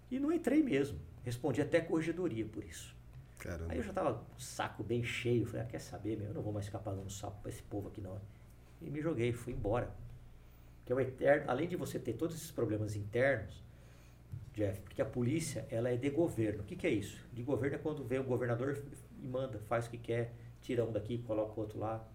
E 0.10 0.20
não 0.20 0.32
entrei 0.32 0.63
mesmo. 0.63 1.00
Respondi 1.24 1.62
até 1.62 1.82
corregedoria 1.82 2.46
por 2.46 2.63
isso. 2.63 2.96
Caramba. 3.40 3.72
Aí 3.72 3.78
eu 3.78 3.84
já 3.84 3.94
tava 3.94 4.13
com 4.16 4.36
o 4.38 4.42
saco 4.42 4.84
bem 4.84 5.04
cheio. 5.04 5.46
Falei, 5.46 5.62
ah, 5.62 5.66
quer 5.66 5.80
saber, 5.80 6.18
meu? 6.18 6.28
Eu 6.30 6.34
não 6.34 6.42
vou 6.42 6.54
mais 6.54 6.66
ficar 6.66 6.80
pagando 6.80 7.10
sapo 7.10 7.42
pra 7.42 7.52
esse 7.52 7.62
povo 7.63 7.90
aqui, 7.90 8.02
não. 8.02 8.20
E 8.82 8.90
me 8.90 9.02
joguei, 9.02 9.32
fui 9.32 9.54
embora. 9.54 9.94
Porque 10.80 10.94
é 10.94 10.96
o 10.96 11.00
eterno, 11.00 11.52
além 11.52 11.68
de 11.68 11.76
você 11.76 12.00
ter 12.00 12.13
todos 12.13 12.36
esses 12.36 12.52
problemas 12.52 12.96
internos, 12.96 13.62
Jeff, 14.54 14.82
porque 14.82 15.02
a 15.02 15.06
polícia, 15.06 15.68
ela 15.70 15.90
é 15.90 15.98
de 15.98 16.10
governo. 16.10 16.63
O 16.63 16.66
que, 16.66 16.76
que 16.76 16.88
é 16.88 16.90
isso? 16.90 17.24
De 17.32 17.44
governo 17.44 17.76
é 17.76 17.80
quando 17.80 18.04
vem 18.04 18.20
o 18.20 18.24
governador 18.24 18.82
e 19.21 19.27
manda, 19.27 19.60
faz 19.60 19.88
o 19.88 19.89
que 19.89 19.97
quer, 19.97 20.34
tira 20.62 20.84
um 20.86 20.91
daqui, 20.91 21.17
coloca 21.19 21.53
o 21.58 21.60
outro 21.62 21.80
lá. 21.80 22.06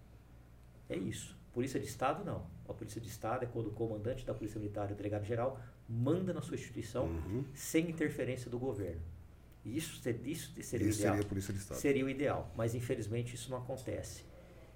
É 0.89 0.95
isso. 0.95 1.35
Polícia 1.53 1.79
de 1.79 1.85
Estado, 1.85 2.23
não. 2.25 2.45
A 2.67 2.73
Polícia 2.73 2.99
de 2.99 3.07
Estado 3.07 3.43
é 3.43 3.45
quando 3.47 3.67
o 3.67 3.71
comandante 3.71 4.25
da 4.25 4.33
Polícia 4.33 4.59
Militar, 4.59 4.91
o 4.91 4.95
delegado-geral, 4.95 5.59
manda 5.87 6.33
na 6.33 6.41
sua 6.41 6.55
instituição 6.55 7.05
Uhum. 7.05 7.43
sem 7.53 7.89
interferência 7.89 8.49
do 8.49 8.57
governo. 8.57 9.01
Isso, 9.65 10.01
isso 10.25 10.51
seria 10.63 10.85
o 10.87 10.89
Isso 10.89 10.99
ideal. 10.99 11.13
seria 11.13 11.25
a 11.25 11.29
Polícia 11.29 11.53
de 11.53 11.59
Estado. 11.59 11.77
Seria 11.77 12.05
o 12.05 12.09
ideal, 12.09 12.51
mas 12.55 12.75
infelizmente 12.75 13.33
isso 13.35 13.49
não 13.49 13.57
acontece. 13.59 14.25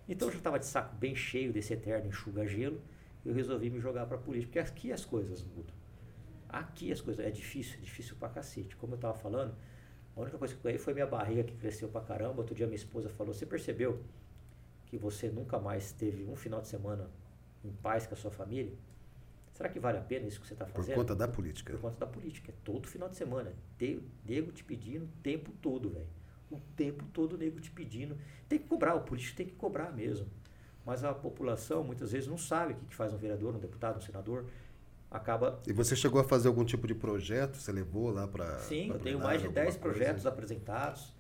Então 0.07 0.27
eu 0.29 0.31
já 0.31 0.37
estava 0.37 0.57
de 0.59 0.65
saco 0.65 0.95
bem 0.95 1.13
cheio 1.15 1.51
desse 1.51 1.73
eterno 1.73 2.07
enxuga-gelo, 2.07 2.81
eu 3.25 3.33
resolvi 3.33 3.69
me 3.69 3.79
jogar 3.81 4.05
para 4.05 4.15
a 4.15 4.19
política, 4.19 4.47
porque 4.47 4.59
aqui 4.59 4.91
as 4.93 5.03
coisas 5.03 5.43
mudam. 5.43 5.75
Aqui 6.47 6.91
as 6.93 7.01
coisas, 7.01 7.25
é 7.25 7.29
difícil, 7.29 7.77
é 7.79 7.81
difícil 7.81 8.15
pra 8.15 8.29
cacete. 8.29 8.77
Como 8.77 8.93
eu 8.93 8.95
estava 8.95 9.13
falando, 9.17 9.53
a 10.17 10.21
única 10.21 10.38
coisa 10.38 10.53
que 10.53 10.60
eu 10.60 10.63
ganhei 10.63 10.77
foi 10.80 10.93
minha 10.93 11.06
barriga 11.08 11.43
que 11.43 11.56
cresceu 11.56 11.88
pra 11.89 12.01
caramba. 12.01 12.39
Outro 12.39 12.56
dia 12.56 12.65
minha 12.65 12.75
esposa 12.75 13.10
falou, 13.10 13.34
você 13.34 13.45
percebeu 13.45 14.01
que 14.86 14.97
você 14.97 15.30
nunca 15.30 15.60
mais 15.60 15.91
teve 15.91 16.23
um 16.25 16.36
final 16.36 16.62
de 16.62 16.67
semana 16.67 17.10
em 17.63 17.71
paz 17.71 18.08
com 18.08 18.13
a 18.13 18.17
sua 18.17 18.32
família? 18.32 18.73
Será 19.53 19.69
que 19.69 19.80
vale 19.80 19.97
a 19.97 20.01
pena 20.01 20.27
isso 20.27 20.39
que 20.39 20.47
você 20.47 20.53
está 20.53 20.65
Por 20.65 20.75
fazendo? 20.75 20.95
conta 20.95 21.15
da 21.15 21.27
política. 21.27 21.73
Por 21.73 21.82
conta 21.82 21.99
da 21.99 22.08
política. 22.08 22.51
É 22.51 22.56
todo 22.63 22.88
final 22.88 23.10
de 23.10 23.15
semana. 23.15 23.53
Te- 23.77 24.01
Nego 24.25 24.51
te 24.51 24.63
pedindo 24.63 25.06
o 25.06 25.10
tempo 25.23 25.51
todo, 25.62 25.89
velho. 25.89 26.08
O 26.51 26.60
tempo 26.75 27.03
todo 27.12 27.34
o 27.34 27.38
nego 27.38 27.60
te 27.60 27.71
pedindo. 27.71 28.17
Tem 28.47 28.58
que 28.60 28.67
cobrar, 28.67 28.95
o 28.95 29.01
político 29.01 29.36
tem 29.36 29.45
que 29.47 29.56
cobrar 29.56 29.91
mesmo. 29.91 30.27
Mas 30.86 31.03
a 31.03 31.13
população 31.13 31.84
muitas 31.84 32.12
vezes 32.12 32.27
não 32.30 32.38
sabe 32.38 32.73
o 32.73 32.75
que 32.77 32.86
que 32.86 32.95
faz 32.95 33.13
um 33.13 33.17
vereador, 33.17 33.53
um 33.56 33.60
deputado, 33.60 33.97
um 33.97 34.01
senador. 34.01 34.45
Acaba. 35.09 35.61
E 35.65 35.71
você 35.71 35.95
chegou 35.95 36.19
a 36.19 36.23
fazer 36.23 36.47
algum 36.47 36.65
tipo 36.65 36.85
de 36.85 36.93
projeto? 36.93 37.57
Você 37.57 37.71
levou 37.71 38.11
lá 38.11 38.27
para. 38.27 38.59
Sim, 38.59 38.89
eu 38.89 38.99
tenho 38.99 39.19
mais 39.19 39.41
de 39.41 39.47
10 39.47 39.77
projetos 39.77 40.25
apresentados. 40.25 41.13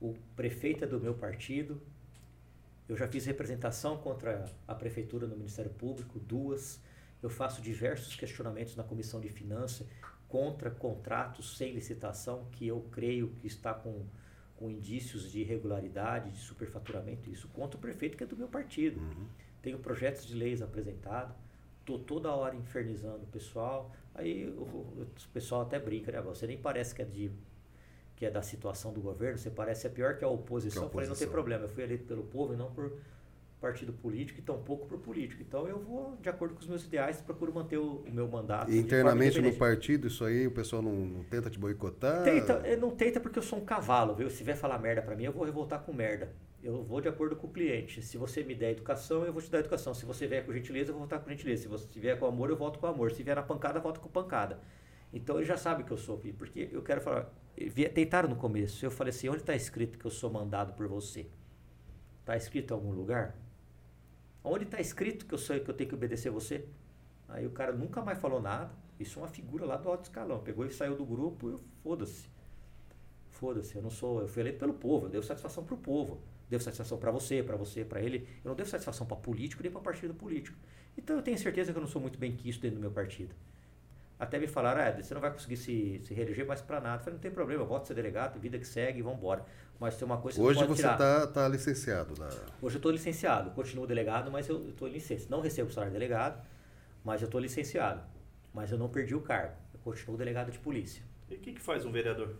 O 0.00 0.14
prefeito 0.36 0.84
é 0.84 0.86
do 0.86 1.00
meu 1.00 1.14
partido. 1.14 1.80
Eu 2.88 2.96
já 2.96 3.06
fiz 3.08 3.26
representação 3.26 3.98
contra 3.98 4.44
a 4.66 4.74
prefeitura 4.74 5.26
no 5.26 5.36
Ministério 5.36 5.70
Público, 5.70 6.18
duas. 6.18 6.80
Eu 7.22 7.28
faço 7.28 7.60
diversos 7.60 8.14
questionamentos 8.14 8.76
na 8.76 8.84
Comissão 8.84 9.20
de 9.20 9.28
Finanças 9.28 9.86
contra 10.28 10.70
contratos 10.70 11.56
sem 11.56 11.72
licitação 11.72 12.46
que 12.52 12.66
eu 12.66 12.80
creio 12.92 13.30
que 13.40 13.46
está 13.46 13.72
com, 13.72 14.06
com 14.56 14.70
indícios 14.70 15.32
de 15.32 15.40
irregularidade, 15.40 16.30
de 16.30 16.38
superfaturamento, 16.38 17.30
isso 17.30 17.48
contra 17.48 17.78
o 17.78 17.80
prefeito 17.80 18.16
que 18.16 18.24
é 18.24 18.26
do 18.26 18.36
meu 18.36 18.48
partido. 18.48 19.00
Uhum. 19.00 19.26
Tenho 19.62 19.78
projetos 19.78 20.26
de 20.26 20.34
leis 20.34 20.62
apresentados, 20.62 21.34
estou 21.94 21.98
toda 21.98 22.30
hora 22.32 22.54
infernizando 22.56 23.24
o 23.24 23.26
pessoal. 23.26 23.92
Aí 24.14 24.46
o, 24.48 24.62
o- 24.62 25.06
pessoal 25.32 25.62
até 25.62 25.78
brinca, 25.78 26.12
né? 26.12 26.20
Você 26.22 26.46
nem 26.46 26.58
parece 26.58 26.94
que 26.94 27.02
é, 27.02 27.04
de, 27.04 27.30
que 28.16 28.26
é 28.26 28.30
da 28.30 28.42
situação 28.42 28.92
do 28.92 29.00
governo, 29.00 29.38
você 29.38 29.50
parece 29.50 29.82
ser 29.82 29.90
pior 29.90 30.16
que 30.18 30.24
a 30.24 30.28
oposição. 30.28 30.82
Que 30.82 30.86
a 30.86 30.88
Eu 30.88 30.90
falei, 30.92 31.08
não 31.08 31.16
tem 31.16 31.26
oposição. 31.26 31.32
problema, 31.32 31.64
eu 31.64 31.68
fui 31.68 31.82
eleito 31.84 32.04
pelo 32.04 32.24
povo 32.24 32.54
e 32.54 32.56
não 32.56 32.70
por 32.72 32.92
partido 33.60 33.92
político 33.92 34.38
e 34.40 34.42
tampouco 34.42 34.86
por 34.86 34.98
político. 34.98 35.42
Então 35.42 35.66
eu 35.68 35.78
vou, 35.80 36.16
de 36.20 36.28
acordo 36.28 36.54
com 36.54 36.60
os 36.60 36.66
meus 36.68 36.84
ideais, 36.84 37.20
procuro 37.20 37.52
manter 37.52 37.78
o, 37.78 37.98
o 38.06 38.12
meu 38.12 38.28
mandato. 38.28 38.70
E 38.72 38.78
internamente 38.78 39.40
no 39.40 39.52
partido, 39.54 40.06
isso 40.08 40.24
aí, 40.24 40.46
o 40.46 40.50
pessoal 40.50 40.82
não, 40.82 40.92
não 40.92 41.24
tenta 41.24 41.50
te 41.50 41.58
boicotar? 41.58 42.22
Tenta, 42.24 42.52
eh, 42.64 42.76
não 42.76 42.90
tenta 42.94 43.20
porque 43.20 43.38
eu 43.38 43.42
sou 43.42 43.58
um 43.58 43.64
cavalo, 43.64 44.14
viu? 44.14 44.30
Se 44.30 44.42
vier 44.44 44.56
falar 44.56 44.78
merda 44.78 45.02
pra 45.02 45.16
mim, 45.16 45.24
eu 45.24 45.32
vou 45.32 45.44
revoltar 45.44 45.82
com 45.84 45.92
merda. 45.92 46.32
Eu 46.62 46.82
vou 46.82 47.00
de 47.00 47.08
acordo 47.08 47.36
com 47.36 47.46
o 47.46 47.50
cliente. 47.52 48.02
Se 48.02 48.16
você 48.18 48.42
me 48.42 48.54
der 48.54 48.72
educação, 48.72 49.24
eu 49.24 49.32
vou 49.32 49.40
te 49.40 49.50
dar 49.50 49.60
educação. 49.60 49.94
Se 49.94 50.04
você 50.04 50.26
vier 50.26 50.44
com 50.44 50.52
gentileza, 50.52 50.90
eu 50.90 50.94
vou 50.94 51.00
voltar 51.02 51.20
com 51.20 51.30
gentileza. 51.30 51.62
Se 51.62 51.68
você 51.68 51.86
vier 52.00 52.18
com 52.18 52.26
amor, 52.26 52.50
eu 52.50 52.56
volto 52.56 52.78
com 52.78 52.86
amor. 52.86 53.12
Se 53.12 53.22
vier 53.22 53.36
na 53.36 53.42
pancada, 53.42 53.78
eu 53.78 53.82
volto 53.82 54.00
com 54.00 54.08
pancada. 54.08 54.60
Então 55.12 55.36
ele 55.36 55.44
já 55.46 55.56
sabe 55.56 55.84
que 55.84 55.90
eu 55.92 55.96
sou, 55.96 56.18
porque 56.36 56.68
eu 56.72 56.82
quero 56.82 57.00
falar. 57.00 57.32
eh, 57.56 57.88
Tentaram 57.88 58.28
no 58.28 58.36
começo. 58.36 58.84
Eu 58.84 58.90
falei 58.90 59.10
assim: 59.10 59.28
onde 59.28 59.38
está 59.38 59.54
escrito 59.54 59.98
que 59.98 60.04
eu 60.04 60.10
sou 60.10 60.30
mandado 60.30 60.72
por 60.74 60.86
você? 60.88 61.28
Está 62.20 62.36
escrito 62.36 62.72
em 62.72 62.74
algum 62.74 62.90
lugar? 62.92 63.36
Onde 64.42 64.64
está 64.64 64.80
escrito 64.80 65.26
que 65.26 65.34
eu 65.34 65.38
sou 65.38 65.58
que 65.60 65.70
eu 65.70 65.74
tenho 65.74 65.88
que 65.88 65.94
obedecer 65.94 66.30
você? 66.30 66.66
Aí 67.28 67.46
o 67.46 67.50
cara 67.50 67.72
nunca 67.72 68.02
mais 68.02 68.18
falou 68.18 68.40
nada. 68.40 68.70
Isso 68.98 69.18
é 69.18 69.22
uma 69.22 69.28
figura 69.28 69.64
lá 69.64 69.76
do 69.76 69.88
alto 69.88 70.04
escalão. 70.04 70.40
Pegou 70.40 70.66
e 70.66 70.70
saiu 70.72 70.96
do 70.96 71.04
grupo 71.06 71.50
eu- 71.50 71.60
foda-se. 71.82 72.28
Foda-se, 73.30 73.76
eu 73.76 73.82
não 73.82 73.90
sou, 73.90 74.20
eu 74.20 74.28
fui 74.28 74.42
eleito 74.42 74.58
pelo 74.58 74.74
povo, 74.74 75.06
eu 75.06 75.10
devo 75.10 75.24
satisfação 75.24 75.64
pro 75.64 75.76
povo. 75.76 76.20
Devo 76.48 76.62
satisfação 76.62 76.98
para 76.98 77.10
você, 77.10 77.42
para 77.42 77.56
você, 77.56 77.84
para 77.84 78.00
ele. 78.00 78.26
Eu 78.44 78.48
não 78.48 78.54
devo 78.54 78.68
satisfação 78.68 79.06
para 79.06 79.16
político 79.16 79.62
nem 79.62 79.70
para 79.70 79.80
partido 79.80 80.14
político. 80.14 80.56
Então 80.96 81.16
eu 81.16 81.22
tenho 81.22 81.38
certeza 81.38 81.72
que 81.72 81.78
eu 81.78 81.82
não 81.82 81.88
sou 81.88 82.00
muito 82.00 82.18
bem 82.18 82.32
quisto 82.32 82.62
dentro 82.62 82.76
do 82.76 82.80
meu 82.80 82.90
partido. 82.90 83.34
Até 84.18 84.38
me 84.38 84.48
falaram, 84.48 84.80
ah, 84.80 85.00
você 85.00 85.14
não 85.14 85.20
vai 85.20 85.30
conseguir 85.30 85.56
se, 85.56 86.00
se 86.02 86.12
reeleger 86.12 86.44
mais 86.44 86.60
para 86.60 86.80
nada. 86.80 86.96
Eu 86.96 87.04
falei, 87.04 87.14
não 87.14 87.20
tem 87.20 87.30
problema, 87.30 87.62
eu 87.62 87.66
voto 87.66 87.86
ser 87.86 87.94
delegado, 87.94 88.38
vida 88.40 88.58
que 88.58 88.66
segue 88.66 88.98
e 88.98 89.02
vamos 89.02 89.18
embora. 89.18 89.44
Mas 89.78 89.96
tem 89.96 90.04
uma 90.04 90.18
coisa 90.18 90.36
que 90.36 90.44
Hoje 90.44 90.64
você 90.64 90.86
está 90.86 91.26
tá 91.28 91.46
licenciado. 91.46 92.14
Na... 92.18 92.26
Hoje 92.60 92.74
eu 92.74 92.78
estou 92.78 92.90
licenciado, 92.90 93.52
continuo 93.52 93.86
delegado, 93.86 94.28
mas 94.30 94.48
eu 94.48 94.70
estou 94.70 94.88
licença. 94.88 95.28
Não 95.30 95.40
recebo 95.40 95.70
salário 95.70 95.92
de 95.92 95.98
delegado, 95.98 96.44
mas 97.04 97.22
eu 97.22 97.26
estou 97.26 97.40
licenciado. 97.40 98.02
Mas 98.52 98.72
eu 98.72 98.78
não 98.78 98.88
perdi 98.88 99.14
o 99.14 99.20
cargo. 99.20 99.54
Eu 99.72 99.78
continuo 99.80 100.16
delegado 100.16 100.50
de 100.50 100.58
polícia. 100.58 101.04
E 101.30 101.36
o 101.36 101.38
que, 101.38 101.52
que 101.52 101.60
faz 101.60 101.84
um 101.84 101.92
vereador? 101.92 102.34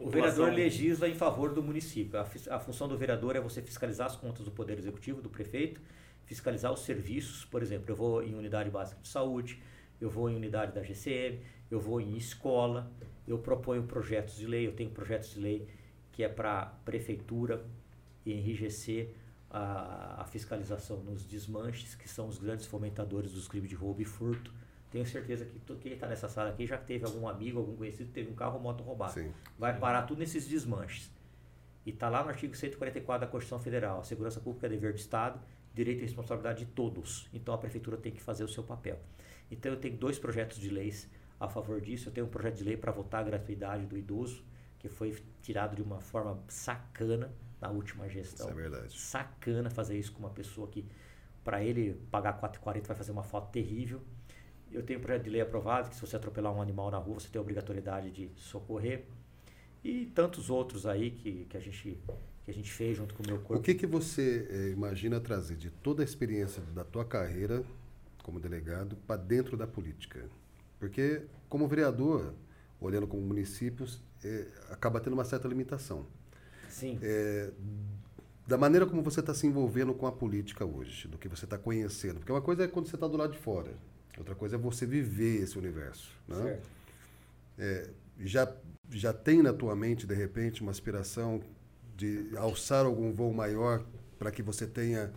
O 0.00 0.10
vereador 0.10 0.52
legisla 0.52 1.08
em 1.08 1.14
favor 1.14 1.52
do 1.52 1.62
município. 1.62 2.18
A, 2.18 2.22
a, 2.22 2.58
função 2.58 2.88
do 2.88 2.96
vereador 2.96 3.36
é 3.36 3.40
você 3.40 3.62
fiscalizar 3.62 4.06
as 4.06 4.16
contas 4.16 4.44
do 4.44 4.50
Poder 4.50 4.78
Executivo, 4.78 5.22
do 5.22 5.28
prefeito, 5.28 5.80
fiscalizar 6.24 6.72
os 6.72 6.80
serviços. 6.80 7.44
Por 7.44 7.62
exemplo, 7.62 7.90
eu 7.90 7.96
vou 7.96 8.22
em 8.22 8.34
unidade 8.34 8.70
básica 8.70 9.00
de 9.00 9.08
saúde, 9.08 9.62
eu 10.00 10.10
vou 10.10 10.28
em 10.28 10.34
unidade 10.34 10.72
da 10.72 10.82
GCM, 10.82 11.40
eu 11.70 11.80
vou 11.80 12.00
em 12.00 12.16
escola, 12.16 12.90
eu 13.26 13.38
proponho 13.38 13.84
projetos 13.84 14.36
de 14.36 14.46
lei, 14.46 14.66
eu 14.66 14.72
tenho 14.72 14.90
projetos 14.90 15.34
de 15.34 15.40
lei 15.40 15.68
que 16.12 16.24
é 16.24 16.28
para 16.28 16.66
prefeitura 16.84 17.64
enrijecer 18.26 19.14
a, 19.50 20.22
a, 20.22 20.24
fiscalização 20.24 20.98
nos 20.98 21.24
desmanches, 21.24 21.94
que 21.94 22.08
são 22.08 22.28
os 22.28 22.38
grandes 22.38 22.66
fomentadores 22.66 23.32
dos 23.32 23.46
crimes 23.46 23.70
de 23.70 23.76
roubo 23.76 24.02
e 24.02 24.04
furto. 24.04 24.52
Tenho 24.90 25.06
certeza 25.06 25.44
que 25.44 25.58
quem 25.76 25.92
está 25.92 26.06
nessa 26.06 26.28
sala 26.28 26.50
aqui 26.50 26.66
já 26.66 26.78
teve 26.78 27.04
algum 27.04 27.28
amigo, 27.28 27.58
algum 27.58 27.76
conhecido 27.76 28.06
que 28.08 28.14
teve 28.14 28.30
um 28.30 28.34
carro 28.34 28.54
ou 28.54 28.60
moto 28.60 28.82
roubado. 28.82 29.12
Sim. 29.12 29.32
Vai 29.58 29.78
parar 29.78 30.02
tudo 30.02 30.18
nesses 30.18 30.46
desmanches. 30.46 31.10
E 31.84 31.90
está 31.90 32.08
lá 32.08 32.22
no 32.22 32.28
artigo 32.28 32.54
144 32.54 33.26
da 33.26 33.30
Constituição 33.30 33.58
Federal. 33.58 34.00
A 34.00 34.04
segurança 34.04 34.40
pública 34.40 34.66
é 34.66 34.70
dever 34.70 34.92
do 34.92 34.98
Estado, 34.98 35.40
direito 35.74 36.00
e 36.00 36.02
responsabilidade 36.02 36.64
de 36.64 36.70
todos. 36.72 37.28
Então 37.32 37.54
a 37.54 37.58
prefeitura 37.58 37.96
tem 37.96 38.12
que 38.12 38.20
fazer 38.20 38.44
o 38.44 38.48
seu 38.48 38.62
papel. 38.62 38.98
Então 39.50 39.72
eu 39.72 39.78
tenho 39.78 39.96
dois 39.96 40.18
projetos 40.18 40.58
de 40.58 40.70
leis 40.70 41.08
a 41.38 41.48
favor 41.48 41.80
disso. 41.80 42.08
Eu 42.08 42.12
tenho 42.12 42.26
um 42.26 42.30
projeto 42.30 42.56
de 42.56 42.64
lei 42.64 42.76
para 42.76 42.92
votar 42.92 43.20
a 43.20 43.24
gratuidade 43.24 43.86
do 43.86 43.96
idoso, 43.96 44.44
que 44.78 44.88
foi 44.88 45.16
tirado 45.42 45.76
de 45.76 45.82
uma 45.82 46.00
forma 46.00 46.38
sacana 46.48 47.32
na 47.60 47.70
última 47.70 48.08
gestão. 48.08 48.48
Isso 48.48 48.58
é 48.58 48.62
verdade. 48.62 48.98
Sacana 48.98 49.70
fazer 49.70 49.98
isso 49.98 50.12
com 50.12 50.20
uma 50.20 50.30
pessoa 50.30 50.68
que, 50.68 50.86
para 51.44 51.62
ele 51.62 51.94
pagar 52.10 52.40
4,40 52.40 52.86
vai 52.86 52.96
fazer 52.96 53.12
uma 53.12 53.22
foto 53.22 53.50
terrível. 53.50 54.00
Eu 54.72 54.82
tenho 54.82 54.98
um 54.98 55.02
projeto 55.02 55.24
de 55.24 55.30
lei 55.30 55.40
aprovado 55.40 55.88
que 55.88 55.94
se 55.94 56.00
você 56.00 56.16
atropelar 56.16 56.52
um 56.52 56.60
animal 56.60 56.90
na 56.90 56.98
rua, 56.98 57.18
você 57.18 57.28
tem 57.28 57.38
a 57.38 57.42
obrigatoriedade 57.42 58.10
de 58.10 58.30
socorrer. 58.36 59.04
E 59.82 60.06
tantos 60.06 60.50
outros 60.50 60.86
aí 60.86 61.10
que, 61.10 61.46
que, 61.48 61.56
a, 61.56 61.60
gente, 61.60 61.98
que 62.44 62.50
a 62.50 62.54
gente 62.54 62.70
fez 62.70 62.96
junto 62.96 63.14
com 63.14 63.22
o 63.22 63.26
meu 63.26 63.38
corpo. 63.38 63.60
O 63.60 63.62
que, 63.62 63.74
que 63.74 63.86
você 63.86 64.46
eh, 64.50 64.70
imagina 64.70 65.20
trazer 65.20 65.56
de 65.56 65.70
toda 65.70 66.02
a 66.02 66.04
experiência 66.04 66.62
da 66.74 66.84
tua 66.84 67.04
carreira 67.04 67.62
como 68.22 68.40
delegado 68.40 68.96
para 69.06 69.16
dentro 69.16 69.56
da 69.56 69.66
política? 69.66 70.28
Porque, 70.78 71.22
como 71.48 71.66
vereador, 71.66 72.34
olhando 72.80 73.06
como 73.06 73.22
municípios, 73.22 74.02
eh, 74.24 74.46
acaba 74.70 75.00
tendo 75.00 75.14
uma 75.14 75.24
certa 75.24 75.48
limitação. 75.48 76.06
Sim. 76.68 76.98
É, 77.02 77.50
da 78.46 78.56
maneira 78.56 78.86
como 78.86 79.02
você 79.02 79.20
está 79.20 79.34
se 79.34 79.46
envolvendo 79.46 79.92
com 79.92 80.06
a 80.06 80.12
política 80.12 80.64
hoje, 80.64 81.08
do 81.08 81.18
que 81.18 81.28
você 81.28 81.44
está 81.44 81.58
conhecendo. 81.58 82.18
Porque 82.18 82.32
uma 82.32 82.40
coisa 82.40 82.64
é 82.64 82.68
quando 82.68 82.86
você 82.86 82.96
está 82.96 83.06
do 83.06 83.16
lado 83.16 83.32
de 83.32 83.38
fora, 83.38 83.72
outra 84.18 84.34
coisa 84.34 84.56
é 84.56 84.58
você 84.58 84.86
viver 84.86 85.42
esse 85.42 85.58
universo. 85.58 86.10
Né? 86.26 86.58
É, 87.58 87.90
já, 88.20 88.52
já 88.90 89.12
tem 89.12 89.42
na 89.42 89.52
tua 89.52 89.74
mente, 89.74 90.06
de 90.06 90.14
repente, 90.14 90.62
uma 90.62 90.70
aspiração 90.70 91.40
de 91.96 92.30
alçar 92.36 92.86
algum 92.86 93.12
voo 93.12 93.32
maior 93.32 93.84
para 94.18 94.30
que 94.30 94.42
você 94.42 94.66
tenha 94.66 95.12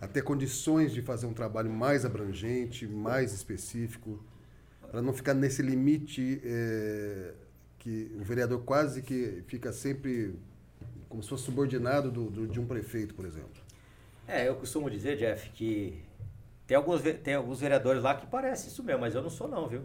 até 0.00 0.22
condições 0.22 0.92
de 0.92 1.02
fazer 1.02 1.26
um 1.26 1.34
trabalho 1.34 1.70
mais 1.70 2.04
abrangente, 2.04 2.86
mais 2.86 3.32
específico, 3.32 4.22
para 4.90 5.02
não 5.02 5.12
ficar 5.12 5.34
nesse 5.34 5.62
limite 5.62 6.40
é, 6.44 7.34
que 7.78 8.10
o 8.18 8.24
vereador 8.24 8.62
quase 8.62 9.02
que 9.02 9.42
fica 9.46 9.72
sempre 9.72 10.34
como 11.08 11.22
se 11.22 11.28
fosse 11.28 11.44
subordinado 11.44 12.10
do, 12.10 12.30
do, 12.30 12.46
de 12.46 12.60
um 12.60 12.66
prefeito, 12.66 13.14
por 13.14 13.24
exemplo. 13.24 13.60
É, 14.26 14.48
eu 14.48 14.54
costumo 14.54 14.88
dizer, 14.88 15.16
Jeff, 15.16 15.50
que 15.50 16.00
tem 16.70 16.76
alguns, 16.76 17.02
tem 17.02 17.34
alguns 17.34 17.58
vereadores 17.58 18.00
lá 18.00 18.14
que 18.14 18.28
parecem 18.28 18.68
isso 18.68 18.84
mesmo, 18.84 19.00
mas 19.00 19.12
eu 19.12 19.20
não 19.20 19.28
sou 19.28 19.48
não, 19.48 19.66
viu? 19.66 19.82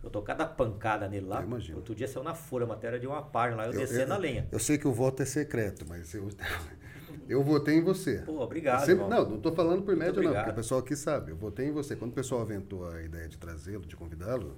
Eu 0.00 0.08
tô 0.08 0.22
cada 0.22 0.46
pancada 0.46 1.08
nele 1.08 1.26
lá. 1.26 1.44
Eu 1.68 1.74
Outro 1.74 1.92
dia 1.92 2.06
saiu 2.06 2.22
na 2.22 2.36
Folha, 2.36 2.64
matéria 2.64 3.00
de 3.00 3.06
uma 3.08 3.20
página 3.20 3.62
lá, 3.62 3.66
eu, 3.66 3.72
eu 3.72 3.80
descendo 3.80 4.12
eu, 4.12 4.14
a 4.14 4.16
lenha. 4.16 4.46
Eu 4.52 4.60
sei 4.60 4.78
que 4.78 4.86
o 4.86 4.92
voto 4.92 5.24
é 5.24 5.26
secreto, 5.26 5.84
mas 5.88 6.14
eu, 6.14 6.28
eu 7.28 7.42
votei 7.42 7.74
em 7.74 7.82
você. 7.82 8.18
Pô, 8.18 8.42
obrigado. 8.42 8.86
Sempre, 8.86 9.08
não, 9.08 9.28
não 9.28 9.36
estou 9.38 9.52
falando 9.52 9.82
por 9.82 9.96
média, 9.96 10.22
não, 10.22 10.32
porque 10.32 10.50
o 10.50 10.54
pessoal 10.54 10.78
aqui 10.78 10.94
sabe. 10.94 11.32
Eu 11.32 11.36
votei 11.36 11.66
em 11.66 11.72
você. 11.72 11.96
Quando 11.96 12.12
o 12.12 12.14
pessoal 12.14 12.42
aventou 12.42 12.88
a 12.88 13.02
ideia 13.02 13.28
de 13.28 13.36
trazê-lo, 13.36 13.84
de 13.84 13.96
convidá-lo, 13.96 14.56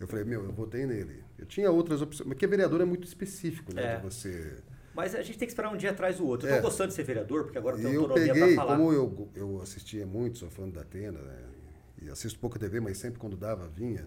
eu 0.00 0.08
falei, 0.08 0.24
meu, 0.24 0.42
eu 0.42 0.52
votei 0.52 0.86
nele. 0.86 1.22
Eu 1.38 1.44
tinha 1.44 1.70
outras 1.70 2.00
opções, 2.00 2.26
porque 2.26 2.46
vereador 2.46 2.80
é 2.80 2.86
muito 2.86 3.06
específico, 3.06 3.74
né? 3.74 3.82
É. 3.92 3.96
De 3.96 4.02
você 4.04 4.56
mas 4.94 5.14
a 5.14 5.22
gente 5.22 5.38
tem 5.38 5.46
que 5.46 5.52
esperar 5.52 5.72
um 5.72 5.76
dia 5.76 5.90
atrás 5.90 6.18
do 6.18 6.26
outro. 6.26 6.46
Eu 6.48 6.54
estou 6.54 6.68
é. 6.68 6.70
gostando 6.70 6.88
de 6.88 6.94
ser 6.94 7.04
vereador, 7.04 7.44
porque 7.44 7.58
agora 7.58 7.76
eu 7.76 7.82
tenho 7.82 8.00
autonomia 8.00 8.34
para 8.34 8.54
falar. 8.54 8.76
Como 8.76 8.92
eu, 8.92 9.28
eu 9.34 9.60
assistia 9.62 10.06
muito, 10.06 10.38
sou 10.38 10.50
fã 10.50 10.68
da 10.68 10.80
Atena, 10.80 11.20
né? 11.20 11.50
e 12.02 12.08
assisto 12.08 12.38
pouca 12.38 12.58
TV, 12.58 12.80
mas 12.80 12.98
sempre 12.98 13.18
quando 13.18 13.36
dava, 13.36 13.68
vinha. 13.68 14.06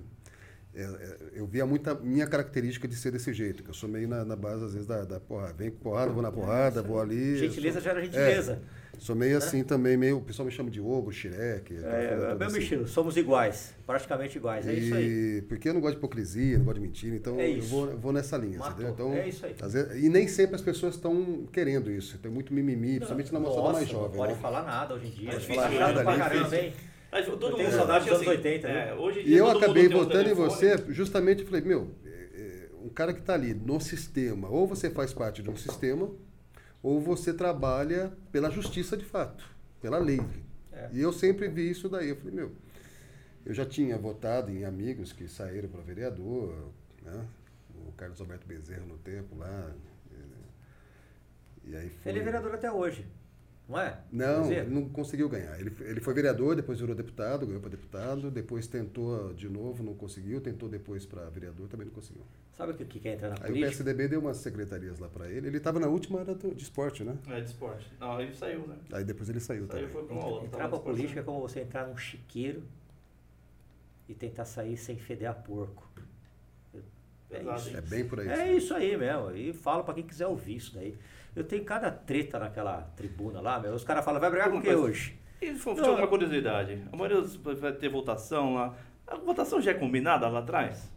É, 0.75 0.81
é, 0.81 1.17
eu 1.33 1.45
via 1.45 1.65
muita 1.67 1.93
minha 1.93 2.25
característica 2.25 2.87
de 2.87 2.95
ser 2.95 3.11
desse 3.11 3.31
jeito, 3.31 3.61
que 3.61 3.69
eu 3.69 3.73
sou 3.75 3.87
meio 3.87 4.07
na, 4.07 4.25
na 4.25 4.35
base, 4.35 4.65
às 4.65 4.73
vezes, 4.73 4.87
da, 4.87 5.03
da 5.03 5.19
porrada. 5.19 5.53
Vem 5.53 5.69
com 5.69 5.77
porrada, 5.77 6.11
vou 6.11 6.23
na 6.23 6.31
porrada, 6.31 6.81
vou 6.81 6.99
ali. 6.99 7.37
Gentileza 7.37 7.79
sou, 7.79 7.83
gera 7.83 8.03
gentileza. 8.03 8.53
É, 8.53 8.99
sou 8.99 9.15
meio 9.15 9.33
né? 9.33 9.37
assim 9.37 9.63
também, 9.63 9.95
meio. 9.95 10.17
O 10.17 10.21
pessoal 10.21 10.47
me 10.47 10.51
chama 10.51 10.71
de 10.71 10.81
Ogo, 10.81 11.11
Xirek. 11.11 11.75
É, 11.75 12.31
é 12.31 12.35
meu 12.35 12.47
assim. 12.47 12.57
estilo, 12.57 12.87
somos 12.87 13.15
iguais, 13.15 13.75
praticamente 13.85 14.35
iguais. 14.39 14.67
É 14.67 14.73
e, 14.73 14.79
isso 14.79 14.95
aí. 14.95 15.41
Porque 15.43 15.69
eu 15.69 15.75
não 15.75 15.81
gosto 15.81 15.93
de 15.93 15.99
hipocrisia, 15.99 16.57
não 16.57 16.65
gosto 16.65 16.79
de 16.79 16.81
mentira, 16.81 17.15
então 17.15 17.39
é 17.39 17.51
eu 17.51 17.61
vou, 17.61 17.95
vou 17.95 18.11
nessa 18.11 18.35
linha, 18.35 18.57
Matou. 18.57 18.73
entendeu? 18.73 18.93
Então, 18.93 19.13
é 19.13 19.29
isso 19.29 19.45
aí. 19.45 19.53
Vezes, 19.53 20.03
e 20.03 20.09
nem 20.09 20.27
sempre 20.27 20.55
as 20.55 20.61
pessoas 20.61 20.95
estão 20.95 21.45
querendo 21.51 21.91
isso. 21.91 22.17
Tem 22.17 22.31
muito 22.31 22.51
mimimi, 22.51 22.95
principalmente 22.95 23.31
na 23.31 23.39
moçada 23.39 23.73
mais 23.73 23.87
jovem. 23.87 24.09
Não 24.09 24.17
pode 24.17 24.33
né? 24.33 24.39
falar 24.39 24.63
nada 24.63 24.95
hoje 24.95 25.05
em 25.05 25.11
dia. 25.11 25.33
Não 25.33 25.39
pode 25.39 25.55
falar 25.55 25.69
nada 25.69 26.09
ali. 26.09 26.19
Caramba, 26.19 26.57
hein? 26.57 26.73
Mas 27.13 27.25
todo 27.27 27.47
eu 27.47 27.55
tenho 27.55 27.71
saudade 27.71 28.05
dos 28.05 28.15
anos 28.15 28.27
80, 28.27 28.67
assim, 28.67 28.75
né? 28.75 28.89
É, 28.89 28.93
hoje 28.95 29.21
e 29.21 29.37
eu 29.37 29.47
acabei 29.47 29.87
votando 29.87 30.29
em 30.29 30.33
você 30.33 30.75
justamente 30.89 31.45
falei, 31.45 31.61
meu, 31.61 31.91
é, 32.03 32.09
é, 32.09 32.69
um 32.83 32.89
cara 32.89 33.13
que 33.13 33.19
está 33.19 33.35
ali 33.35 33.53
no 33.53 33.79
sistema, 33.79 34.49
ou 34.49 34.67
você 34.67 34.89
faz 34.89 35.13
parte 35.13 35.43
de 35.43 35.49
um 35.49 35.55
sistema, 35.55 36.09
ou 36.81 36.99
você 36.99 37.31
trabalha 37.31 38.11
pela 38.31 38.49
justiça 38.49 38.97
de 38.97 39.05
fato, 39.05 39.45
pela 39.79 39.99
lei. 39.99 40.19
É. 40.71 40.89
E 40.91 41.01
eu 41.01 41.13
sempre 41.13 41.47
vi 41.47 41.69
isso 41.69 41.87
daí. 41.87 42.09
Eu 42.09 42.15
falei, 42.15 42.33
meu, 42.33 42.51
eu 43.45 43.53
já 43.53 43.65
tinha 43.65 43.95
votado 43.97 44.51
em 44.51 44.65
amigos 44.65 45.13
que 45.13 45.27
saíram 45.27 45.69
para 45.69 45.81
vereador, 45.81 46.71
né? 47.03 47.25
o 47.87 47.91
Carlos 47.93 48.19
Alberto 48.19 48.47
Bezerra 48.47 48.85
no 48.85 48.97
tempo 48.97 49.35
lá. 49.37 49.71
E 51.65 51.75
aí 51.75 51.89
foi... 51.89 52.11
Ele 52.11 52.19
é 52.19 52.23
vereador 52.23 52.53
até 52.53 52.71
hoje. 52.71 53.05
Não 53.67 53.79
é? 53.79 53.97
Não, 54.11 54.49
não 54.65 54.89
conseguiu 54.89 55.29
ganhar. 55.29 55.57
Ele, 55.59 55.73
ele 55.81 56.01
foi 56.01 56.13
vereador, 56.13 56.55
depois 56.55 56.79
virou 56.79 56.95
deputado, 56.95 57.45
ganhou 57.45 57.61
para 57.61 57.69
deputado, 57.69 58.29
depois 58.29 58.67
tentou 58.67 59.33
de 59.33 59.47
novo, 59.47 59.81
não 59.81 59.93
conseguiu, 59.93 60.41
tentou 60.41 60.67
depois 60.67 61.05
para 61.05 61.29
vereador, 61.29 61.67
também 61.69 61.87
não 61.87 61.93
conseguiu. 61.93 62.23
Sabe 62.57 62.73
o 62.73 62.75
que, 62.75 62.85
que 62.85 63.07
entra 63.07 63.29
na 63.29 63.35
Aí 63.35 63.41
política? 63.41 63.67
o 63.67 63.69
PSDB 63.71 64.07
deu 64.09 64.19
umas 64.19 64.37
secretarias 64.37 64.99
lá 64.99 65.07
para 65.07 65.29
ele. 65.29 65.47
Ele 65.47 65.57
estava 65.57 65.79
na 65.79 65.87
última 65.87 66.19
era 66.19 66.35
do, 66.35 66.53
de 66.53 66.63
esporte, 66.63 67.03
né? 67.03 67.17
É, 67.27 67.39
de 67.39 67.47
esporte. 67.47 67.91
Não, 67.99 68.19
ele 68.21 68.33
saiu, 68.35 68.67
né? 68.67 68.75
Aí 68.91 69.03
depois 69.03 69.29
ele 69.29 69.39
saiu, 69.39 69.65
saiu 69.65 69.67
também. 69.67 69.87
Foi 69.87 70.03
pra 70.03 70.15
uma 70.15 70.25
outra, 70.25 70.47
entrar 70.47 70.67
para 70.67 70.79
política 70.79 71.21
é 71.21 71.23
como 71.23 71.39
você 71.39 71.61
entrar 71.61 71.87
num 71.87 71.97
chiqueiro 71.97 72.63
e 74.07 74.13
tentar 74.13 74.45
sair 74.45 74.77
sem 74.77 74.97
feder 74.97 75.29
a 75.29 75.33
porco. 75.33 75.89
É, 77.31 77.55
isso. 77.55 77.75
é 77.75 77.81
bem 77.81 78.07
por 78.07 78.19
aí. 78.19 78.27
É 78.27 78.53
isso 78.53 78.73
aí 78.73 78.95
mesmo. 78.95 79.31
E 79.31 79.53
falo 79.53 79.83
para 79.83 79.95
quem 79.95 80.03
quiser 80.03 80.27
ouvir 80.27 80.57
isso 80.57 80.75
daí. 80.75 80.95
Eu 81.35 81.43
tenho 81.43 81.63
cada 81.63 81.89
treta 81.91 82.39
naquela 82.39 82.81
tribuna 82.95 83.41
lá, 83.41 83.59
meu. 83.59 83.73
Os 83.73 83.83
caras 83.83 84.05
falam, 84.05 84.19
vai 84.19 84.29
brigar 84.29 84.51
com 84.51 84.57
o 84.57 84.61
que 84.61 84.73
hoje? 84.73 85.19
E 85.41 85.55
foi 85.55 85.73
uma 85.73 86.07
curiosidade. 86.07 86.83
A 86.91 86.95
maioria 86.95 87.21
vai 87.59 87.73
ter 87.73 87.89
votação 87.89 88.53
lá. 88.53 88.75
A 89.05 89.15
votação 89.15 89.61
já 89.61 89.71
é 89.71 89.73
combinada 89.73 90.27
lá 90.29 90.39
atrás? 90.39 90.91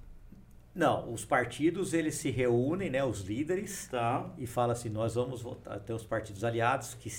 Não, 0.77 1.11
os 1.11 1.25
partidos 1.25 1.95
eles 1.95 2.17
se 2.17 2.31
reúnem, 2.31 2.91
né, 2.91 3.03
os 3.03 3.23
líderes, 3.23 3.89
tá. 3.91 4.29
e 4.37 4.47
falam 4.47 4.73
assim, 4.73 4.91
nós 4.91 5.15
vamos 5.15 5.41
votar, 5.41 5.81
tem 5.81 5.97
os 5.97 6.05
partidos 6.05 6.45
aliados 6.45 6.93
que 6.93 7.11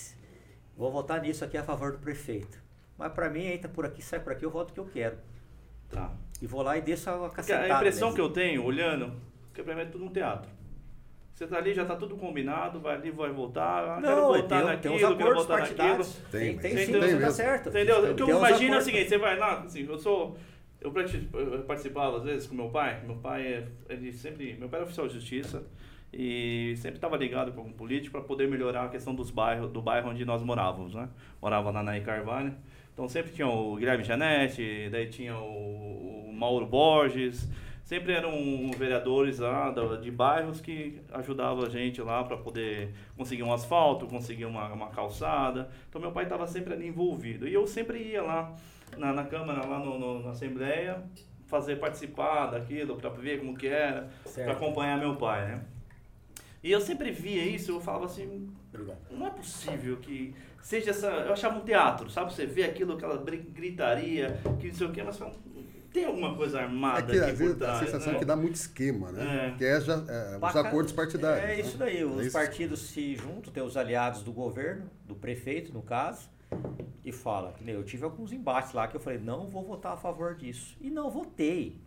vou 0.78 0.92
votar 0.92 1.20
nisso 1.20 1.44
aqui 1.44 1.58
a 1.58 1.64
favor 1.64 1.92
do 1.92 1.98
prefeito. 1.98 2.62
Mas 2.96 3.12
para 3.14 3.32
mim 3.32 3.46
entra 3.46 3.68
por 3.68 3.84
aqui, 3.84 4.00
sai 4.00 4.20
por 4.20 4.32
aqui, 4.32 4.46
eu 4.46 4.52
voto 4.52 4.70
o 4.70 4.74
que 4.76 4.80
eu 4.80 4.86
quero. 4.86 5.18
Tá. 5.90 6.12
E 6.40 6.46
vou 6.46 6.62
lá 6.62 6.78
e 6.78 6.82
desço 6.82 7.10
a 7.10 7.30
cacetada. 7.32 7.74
A 7.74 7.78
impressão 7.78 8.10
mesmo. 8.10 8.16
que 8.16 8.22
eu 8.22 8.30
tenho, 8.30 8.64
olhando, 8.64 9.20
que 9.56 9.64
para 9.64 9.74
mim 9.74 9.82
é 9.82 9.86
tudo 9.86 10.06
um 10.06 10.10
teatro. 10.10 10.52
Você 11.38 11.46
tá 11.46 11.58
ali, 11.58 11.72
já 11.72 11.86
tá 11.86 11.96
tudo 11.96 12.16
combinado, 12.16 12.80
vai 12.80 12.96
ali, 12.96 13.12
vai 13.12 13.30
voltar. 13.30 13.84
Ah, 13.84 14.02
não, 14.02 14.10
quero 14.10 14.22
voltar 14.26 14.58
tem, 14.58 14.66
naquilo, 14.66 14.98
tem 14.98 15.18
quero 15.18 15.36
voltar 15.36 15.60
naquilo. 15.60 16.06
Tem, 16.32 16.58
tem, 16.58 16.58
tem 16.58 16.86
sim, 16.88 17.00
tem 17.00 17.20
tá 17.20 17.30
certo. 17.30 17.70
Entendeu? 17.70 18.12
O 18.12 18.16
que 18.16 18.24
eu 18.24 18.38
imagino 18.40 18.74
é 18.74 18.78
o 18.80 18.82
seguinte, 18.82 19.08
você 19.08 19.20
vai 19.20 19.38
lá, 19.38 19.60
assim, 19.60 19.86
eu 19.88 20.00
sou. 20.00 20.36
Eu 20.82 20.92
participava 21.68 22.18
às 22.18 22.24
vezes 22.24 22.48
com 22.48 22.56
meu 22.56 22.70
pai. 22.70 23.04
Meu 23.06 23.18
pai, 23.18 23.68
ele 23.88 24.12
sempre. 24.12 24.56
Meu 24.58 24.68
pai 24.68 24.80
era 24.80 24.86
oficial 24.86 25.08
de 25.08 25.14
justiça 25.14 25.64
e 26.12 26.74
sempre 26.78 26.98
estava 26.98 27.16
ligado 27.16 27.52
com 27.52 27.62
um 27.62 27.72
político 27.72 28.14
para 28.18 28.22
poder 28.22 28.48
melhorar 28.48 28.86
a 28.86 28.90
questão 28.90 29.14
dos 29.14 29.30
bairros, 29.30 29.72
do 29.72 29.80
bairro 29.80 30.10
onde 30.10 30.26
nós 30.26 30.42
morávamos, 30.42 30.96
né? 30.96 31.08
Morava 31.40 31.72
na 31.72 31.84
Naí 31.84 32.02
Carvalho. 32.02 32.52
Então 32.92 33.08
sempre 33.08 33.32
tinha 33.32 33.48
o 33.48 33.76
Guilherme 33.76 34.04
Janete, 34.04 34.90
daí 34.92 35.06
tinha 35.06 35.38
o, 35.38 36.30
o 36.30 36.34
Mauro 36.34 36.66
Borges 36.66 37.48
sempre 37.88 38.12
eram 38.12 38.70
vereadores 38.78 39.40
lá 39.40 39.74
de 40.02 40.12
bairros 40.12 40.60
que 40.60 41.00
ajudavam 41.10 41.64
a 41.64 41.70
gente 41.70 42.02
lá 42.02 42.22
para 42.22 42.36
poder 42.36 42.94
conseguir 43.16 43.44
um 43.44 43.54
asfalto, 43.54 44.06
conseguir 44.08 44.44
uma, 44.44 44.68
uma 44.74 44.90
calçada. 44.90 45.70
Então 45.88 46.02
meu 46.02 46.12
pai 46.12 46.26
estava 46.26 46.46
sempre 46.46 46.74
ali 46.74 46.86
envolvido. 46.86 47.48
E 47.48 47.54
eu 47.54 47.66
sempre 47.66 48.00
ia 48.00 48.22
lá 48.22 48.54
na, 48.98 49.14
na 49.14 49.24
Câmara, 49.24 49.66
lá 49.66 49.80
no, 49.80 49.98
no, 49.98 50.22
na 50.22 50.32
Assembleia, 50.32 51.02
fazer 51.46 51.78
participar 51.78 52.48
daquilo, 52.48 52.98
para 52.98 53.10
ver 53.10 53.40
como 53.40 53.56
que 53.56 53.68
era, 53.68 54.10
para 54.36 54.52
acompanhar 54.52 55.00
meu 55.00 55.16
pai, 55.16 55.48
né? 55.48 55.64
E 56.62 56.70
eu 56.70 56.82
sempre 56.82 57.10
via 57.10 57.46
isso, 57.46 57.72
eu 57.72 57.80
falava 57.80 58.04
assim, 58.04 58.50
Obrigado. 58.68 58.98
não 59.12 59.28
é 59.28 59.30
possível 59.30 59.96
que 59.96 60.36
seja 60.62 60.90
essa. 60.90 61.08
Eu 61.08 61.32
achava 61.32 61.58
um 61.58 61.62
teatro, 61.64 62.10
sabe? 62.10 62.34
Você 62.34 62.46
vê 62.46 62.66
aquilo, 62.66 62.96
aquela 62.96 63.16
gritaria, 63.16 64.38
que 64.60 64.68
não 64.68 64.74
sei 64.74 64.88
o 64.88 64.92
quê, 64.92 65.02
mas 65.04 65.18
tem 65.92 66.06
alguma 66.06 66.36
coisa 66.36 66.60
É 66.60 66.64
armada 66.64 67.12
que 67.12 67.20
aqui 67.20 67.20
às 67.20 67.32
por 67.32 67.38
vezes 67.38 67.54
a 67.56 67.58
trás, 67.66 67.80
sensação 67.80 68.12
né? 68.12 68.16
é 68.16 68.20
que 68.20 68.26
dá 68.26 68.36
muito 68.36 68.56
esquema, 68.56 69.12
né? 69.12 69.48
É. 69.48 69.58
Que 69.58 69.66
é, 69.66 69.82
já, 69.82 69.94
é, 69.94 70.38
os 70.38 70.56
acordos 70.56 70.94
partidários. 70.94 71.44
É 71.44 71.48
né? 71.48 71.60
isso 71.60 71.78
daí, 71.78 72.04
os 72.04 72.22
É 72.22 72.24
isso. 72.24 72.34
partidos 72.34 72.80
se 72.90 73.16
juntam, 73.16 73.52
tem 73.52 73.64
os 73.64 73.76
aliados 73.78 74.24
do 74.24 74.32
governo, 74.32 74.90
do 75.06 75.16
prefeito, 75.16 75.74
no 75.74 75.82
caso, 75.82 76.30
e 77.04 77.12
fala, 77.12 77.54
que 77.54 77.70
eu 77.70 77.84
tive 77.84 78.04
alguns 78.04 78.32
embates 78.32 78.74
lá 78.74 78.88
que 78.88 78.96
eu 78.96 79.02
falei, 79.02 79.20
não 79.20 79.48
vou 79.48 79.64
votar 79.64 79.94
a 79.94 79.98
favor 79.98 80.36
disso. 80.36 80.78
E 80.82 80.90
não 80.90 81.10
votei. 81.10 81.82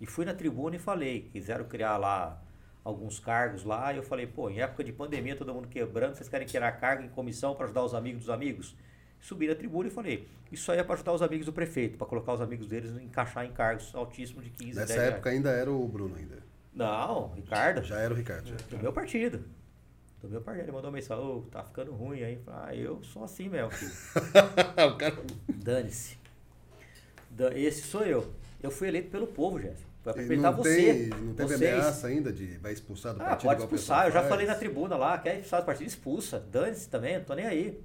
E 0.00 0.06
fui 0.06 0.24
na 0.24 0.34
tribuna 0.34 0.76
e 0.76 0.78
falei, 0.78 1.28
quiseram 1.32 1.64
criar 1.64 1.96
lá 1.96 2.42
alguns 2.82 3.18
cargos 3.18 3.64
lá, 3.64 3.92
e 3.92 3.96
eu 3.96 4.02
falei, 4.02 4.26
pô, 4.26 4.50
em 4.50 4.60
época 4.60 4.84
de 4.84 4.92
pandemia, 4.92 5.34
todo 5.34 5.54
mundo 5.54 5.68
quebrando, 5.68 6.14
vocês 6.14 6.28
querem 6.28 6.46
criar 6.46 6.70
cargo 6.72 7.02
em 7.02 7.08
comissão 7.08 7.54
para 7.54 7.64
ajudar 7.64 7.82
os 7.82 7.94
amigos 7.94 8.20
dos 8.22 8.30
amigos? 8.30 8.76
Subi 9.24 9.48
na 9.48 9.54
tribuna 9.54 9.88
e 9.88 9.90
falei, 9.90 10.28
isso 10.52 10.70
aí 10.70 10.78
é 10.78 10.82
para 10.84 10.96
ajudar 10.96 11.14
os 11.14 11.22
amigos 11.22 11.46
do 11.46 11.52
prefeito, 11.52 11.96
para 11.96 12.06
colocar 12.06 12.34
os 12.34 12.42
amigos 12.42 12.66
deles 12.66 12.90
encaixar 13.02 13.46
em 13.46 13.52
cargos 13.52 13.94
altíssimos 13.94 14.44
de 14.44 14.50
15, 14.50 14.74
Nessa 14.74 14.86
10 14.88 14.98
reais. 14.98 15.14
época 15.14 15.30
ainda 15.30 15.50
era 15.50 15.72
o 15.72 15.88
Bruno 15.88 16.14
ainda. 16.14 16.36
Não, 16.74 17.32
Ricardo. 17.32 17.82
Já 17.82 17.98
era 18.00 18.12
o 18.12 18.16
Ricardo. 18.16 18.46
já. 18.48 18.56
Do 18.68 18.78
meu 18.82 18.92
partido. 18.92 19.42
Do 20.20 20.28
meu 20.28 20.42
partido. 20.42 20.64
Ele 20.64 20.72
mandou 20.72 20.90
uma 20.90 20.96
mensagem, 20.96 21.24
ô, 21.24 21.40
tá 21.50 21.62
ficando 21.64 21.92
ruim 21.92 22.22
aí. 22.22 22.38
Ah, 22.46 22.74
eu 22.74 23.02
sou 23.02 23.24
assim 23.24 23.48
mesmo, 23.48 23.70
filho. 23.70 23.92
o 24.92 24.96
cara... 24.98 25.16
Dane-se. 25.48 26.18
Da- 27.30 27.56
Esse 27.56 27.80
sou 27.82 28.02
eu. 28.02 28.30
Eu 28.62 28.70
fui 28.70 28.88
eleito 28.88 29.08
pelo 29.10 29.26
povo, 29.26 29.58
Jeff. 29.58 29.82
Foi 30.02 30.12
E 30.20 30.24
apertar 30.26 30.50
você. 30.50 30.76
tem, 30.76 31.08
não 31.08 31.32
teve 31.34 31.56
Vocês. 31.56 31.72
ameaça 31.72 32.06
ainda 32.08 32.30
de 32.30 32.58
vai 32.58 32.74
expulsar 32.74 33.14
do 33.14 33.22
Ah, 33.22 33.26
partido 33.26 33.48
pode 33.48 33.62
expulsar. 33.62 34.06
Eu 34.06 34.12
já 34.12 34.22
falei 34.24 34.46
na 34.46 34.54
tribuna 34.54 34.96
lá, 34.96 35.16
quer 35.16 35.36
expulsar 35.36 35.62
do 35.62 35.66
partido? 35.66 35.86
Expulsa. 35.86 36.38
Dane-se 36.52 36.90
também, 36.90 37.16
não 37.18 37.24
tô 37.24 37.34
nem 37.34 37.46
aí. 37.46 37.80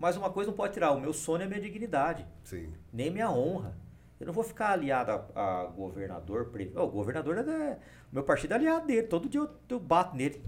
Mas 0.00 0.16
uma 0.16 0.30
coisa 0.30 0.50
não 0.50 0.56
pode 0.56 0.72
tirar, 0.72 0.92
o 0.92 1.00
meu 1.00 1.12
sono 1.12 1.42
é 1.42 1.46
a 1.46 1.48
minha 1.48 1.60
dignidade. 1.60 2.26
Sim. 2.42 2.72
nem 2.90 3.10
minha 3.10 3.30
honra. 3.30 3.76
Eu 4.18 4.26
não 4.26 4.32
vou 4.32 4.42
ficar 4.42 4.70
aliado 4.70 5.12
a, 5.34 5.60
a 5.62 5.64
governador. 5.66 6.50
o 6.74 6.86
governador 6.88 7.36
é 7.38 7.78
o 8.10 8.14
meu 8.14 8.22
partido 8.24 8.52
é 8.52 8.56
aliado 8.56 8.86
dele. 8.86 9.06
Todo 9.06 9.28
dia 9.28 9.40
eu, 9.40 9.50
eu 9.68 9.78
bato 9.78 10.16
nele. 10.16 10.42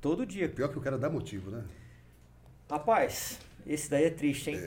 Todo 0.00 0.24
dia. 0.24 0.48
Pior 0.48 0.68
que 0.70 0.78
o 0.78 0.80
cara 0.80 0.96
dá 0.96 1.10
motivo, 1.10 1.50
né? 1.50 1.64
Rapaz, 2.70 3.38
esse 3.66 3.90
daí 3.90 4.04
é 4.04 4.10
triste, 4.10 4.50
hein? 4.50 4.58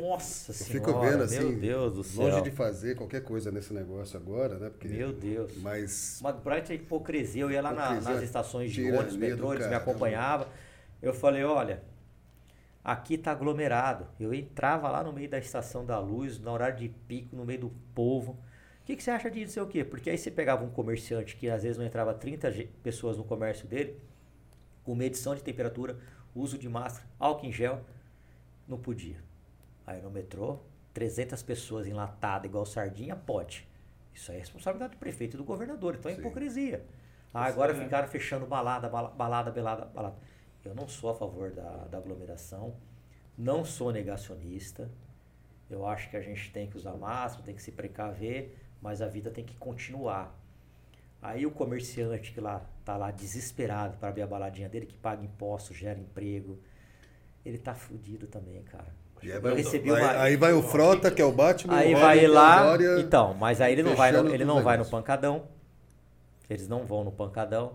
Nossa 0.00 0.50
Eu 0.50 0.54
senhora. 0.54 0.86
fico 0.86 1.00
vendo 1.00 1.22
assim, 1.24 1.38
Meu 1.38 1.58
Deus 1.60 1.92
do 1.94 2.04
céu. 2.04 2.24
longe 2.24 2.42
de 2.42 2.50
fazer 2.50 2.96
qualquer 2.96 3.22
coisa 3.22 3.50
nesse 3.50 3.72
negócio 3.72 4.16
agora, 4.18 4.58
né? 4.58 4.70
Porque, 4.70 4.88
Meu 4.88 5.12
Deus. 5.12 5.56
Mas 5.58 6.18
Uma 6.20 6.32
bright 6.32 6.72
hipocrisia. 6.72 7.42
Eu 7.42 7.50
ia 7.50 7.62
lá 7.62 7.72
na- 7.72 8.00
nas 8.00 8.22
estações 8.22 8.72
de 8.72 8.90
ônibus, 8.90 9.16
metrô, 9.16 9.48
do 9.48 9.54
eles 9.54 9.66
me 9.66 9.72
caramba. 9.72 9.90
acompanhavam. 9.90 10.46
Eu 11.02 11.12
falei, 11.14 11.42
olha, 11.44 11.82
aqui 12.92 13.18
tá 13.18 13.32
aglomerado. 13.32 14.06
Eu 14.18 14.32
entrava 14.32 14.88
lá 14.90 15.02
no 15.02 15.12
meio 15.12 15.28
da 15.28 15.38
estação 15.38 15.84
da 15.84 15.98
luz, 15.98 16.38
no 16.38 16.50
horário 16.50 16.76
de 16.78 16.88
pico, 16.88 17.36
no 17.36 17.44
meio 17.44 17.60
do 17.60 17.70
povo. 17.94 18.32
O 18.82 18.84
que, 18.86 18.96
que 18.96 19.02
você 19.02 19.10
acha 19.10 19.30
disso? 19.30 19.52
Sei 19.54 19.62
o 19.62 19.66
quê? 19.66 19.84
Porque 19.84 20.08
aí 20.08 20.16
você 20.16 20.30
pegava 20.30 20.64
um 20.64 20.70
comerciante 20.70 21.36
que 21.36 21.50
às 21.50 21.62
vezes 21.62 21.76
não 21.76 21.84
entrava 21.84 22.14
30 22.14 22.50
ge- 22.50 22.68
pessoas 22.82 23.18
no 23.18 23.24
comércio 23.24 23.66
dele, 23.68 24.00
com 24.84 24.94
medição 24.94 25.34
de 25.34 25.42
temperatura, 25.42 25.98
uso 26.34 26.56
de 26.56 26.68
máscara, 26.68 27.06
álcool 27.18 27.46
em 27.46 27.52
gel, 27.52 27.84
não 28.66 28.78
podia. 28.78 29.16
Aí 29.86 30.00
no 30.00 30.10
metrô, 30.10 30.60
300 30.94 31.42
pessoas 31.42 31.86
enlatadas 31.86 32.48
igual 32.48 32.64
sardinha, 32.64 33.14
pode. 33.16 33.68
Isso 34.14 34.32
é 34.32 34.38
responsabilidade 34.38 34.92
do 34.94 34.98
prefeito 34.98 35.34
e 35.34 35.38
do 35.38 35.44
governador, 35.44 35.96
então 35.96 36.10
é 36.10 36.14
Sim. 36.14 36.20
hipocrisia. 36.20 36.84
Ah, 37.32 37.44
agora 37.44 37.72
é. 37.72 37.74
ficaram 37.74 38.08
fechando 38.08 38.46
balada, 38.46 38.88
bala- 38.88 39.10
balada, 39.10 39.50
balada, 39.50 39.84
balada. 39.86 40.16
Eu 40.64 40.74
não 40.74 40.88
sou 40.88 41.10
a 41.10 41.14
favor 41.14 41.50
da, 41.50 41.86
da 41.90 41.98
aglomeração, 41.98 42.74
não 43.36 43.64
sou 43.64 43.92
negacionista. 43.92 44.90
Eu 45.70 45.86
acho 45.86 46.08
que 46.10 46.16
a 46.16 46.20
gente 46.20 46.50
tem 46.52 46.66
que 46.68 46.76
usar 46.76 46.94
máscara, 46.94 47.44
tem 47.44 47.54
que 47.54 47.62
se 47.62 47.72
precaver, 47.72 48.56
mas 48.80 49.00
a 49.02 49.06
vida 49.06 49.30
tem 49.30 49.44
que 49.44 49.54
continuar. 49.56 50.34
Aí 51.20 51.44
o 51.44 51.50
comerciante 51.50 52.32
que 52.32 52.40
lá 52.40 52.62
tá 52.84 52.96
lá 52.96 53.10
desesperado 53.10 53.96
para 53.98 54.08
abrir 54.08 54.22
a 54.22 54.26
baladinha 54.26 54.68
dele, 54.68 54.86
que 54.86 54.96
paga 54.96 55.24
impostos, 55.24 55.76
gera 55.76 55.98
emprego, 55.98 56.58
ele 57.44 57.58
tá 57.58 57.74
fudido 57.74 58.26
também, 58.26 58.62
cara. 58.62 58.86
E 59.22 59.30
aí, 59.32 59.36
Eu 59.36 59.42
vai, 59.42 59.54
recebi 59.56 59.90
uma- 59.90 60.22
aí 60.22 60.36
vai 60.36 60.52
o 60.52 60.62
Frota, 60.62 61.10
que 61.10 61.20
é 61.20 61.24
o 61.24 61.32
Batman. 61.32 61.74
Aí 61.76 61.92
o 61.94 61.98
vai 61.98 62.24
é 62.24 62.28
lá, 62.28 62.62
Dória. 62.64 63.00
então, 63.00 63.34
mas 63.34 63.60
aí 63.60 63.72
ele 63.72 63.82
não 63.82 63.96
vai 63.96 64.12
no, 64.12 64.32
ele 64.32 64.44
não 64.44 64.62
vai 64.62 64.76
no 64.76 64.86
pancadão. 64.86 65.48
Eles 66.48 66.68
não 66.68 66.86
vão 66.86 67.02
no 67.04 67.10
pancadão 67.12 67.72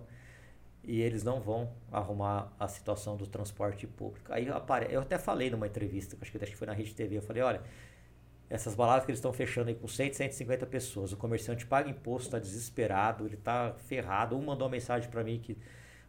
e 0.83 1.01
eles 1.01 1.23
não 1.23 1.39
vão 1.39 1.71
arrumar 1.91 2.51
a 2.59 2.67
situação 2.67 3.15
do 3.15 3.25
transporte 3.25 3.87
público. 3.87 4.31
Aí 4.31 4.49
apare... 4.49 4.87
eu 4.91 5.01
até 5.01 5.17
falei 5.17 5.49
numa 5.49 5.67
entrevista, 5.67 6.17
acho 6.21 6.31
que 6.31 6.37
acho 6.37 6.51
que 6.51 6.57
foi 6.57 6.67
na 6.67 6.73
Rede 6.73 6.93
TV, 6.93 7.17
eu 7.17 7.21
falei, 7.21 7.41
olha, 7.41 7.61
essas 8.49 8.75
baladas 8.75 9.05
que 9.05 9.11
eles 9.11 9.19
estão 9.19 9.31
fechando 9.33 9.69
aí 9.69 9.75
com 9.75 9.87
100, 9.87 10.13
150 10.13 10.65
pessoas, 10.65 11.13
o 11.13 11.17
comerciante 11.17 11.65
paga 11.65 11.89
imposto, 11.89 12.27
está 12.27 12.39
desesperado, 12.39 13.25
ele 13.25 13.35
está 13.35 13.73
ferrado. 13.85 14.35
Um 14.35 14.43
mandou 14.43 14.67
uma 14.67 14.71
mensagem 14.71 15.09
para 15.09 15.23
mim 15.23 15.39
que, 15.39 15.57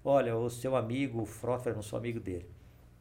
olha, 0.05 0.37
o 0.37 0.51
seu 0.51 0.77
amigo, 0.77 1.23
o 1.23 1.27
Frota, 1.27 1.71
eu 1.71 1.75
não 1.75 1.83
sou 1.83 1.99
amigo 1.99 2.21
dele, 2.21 2.51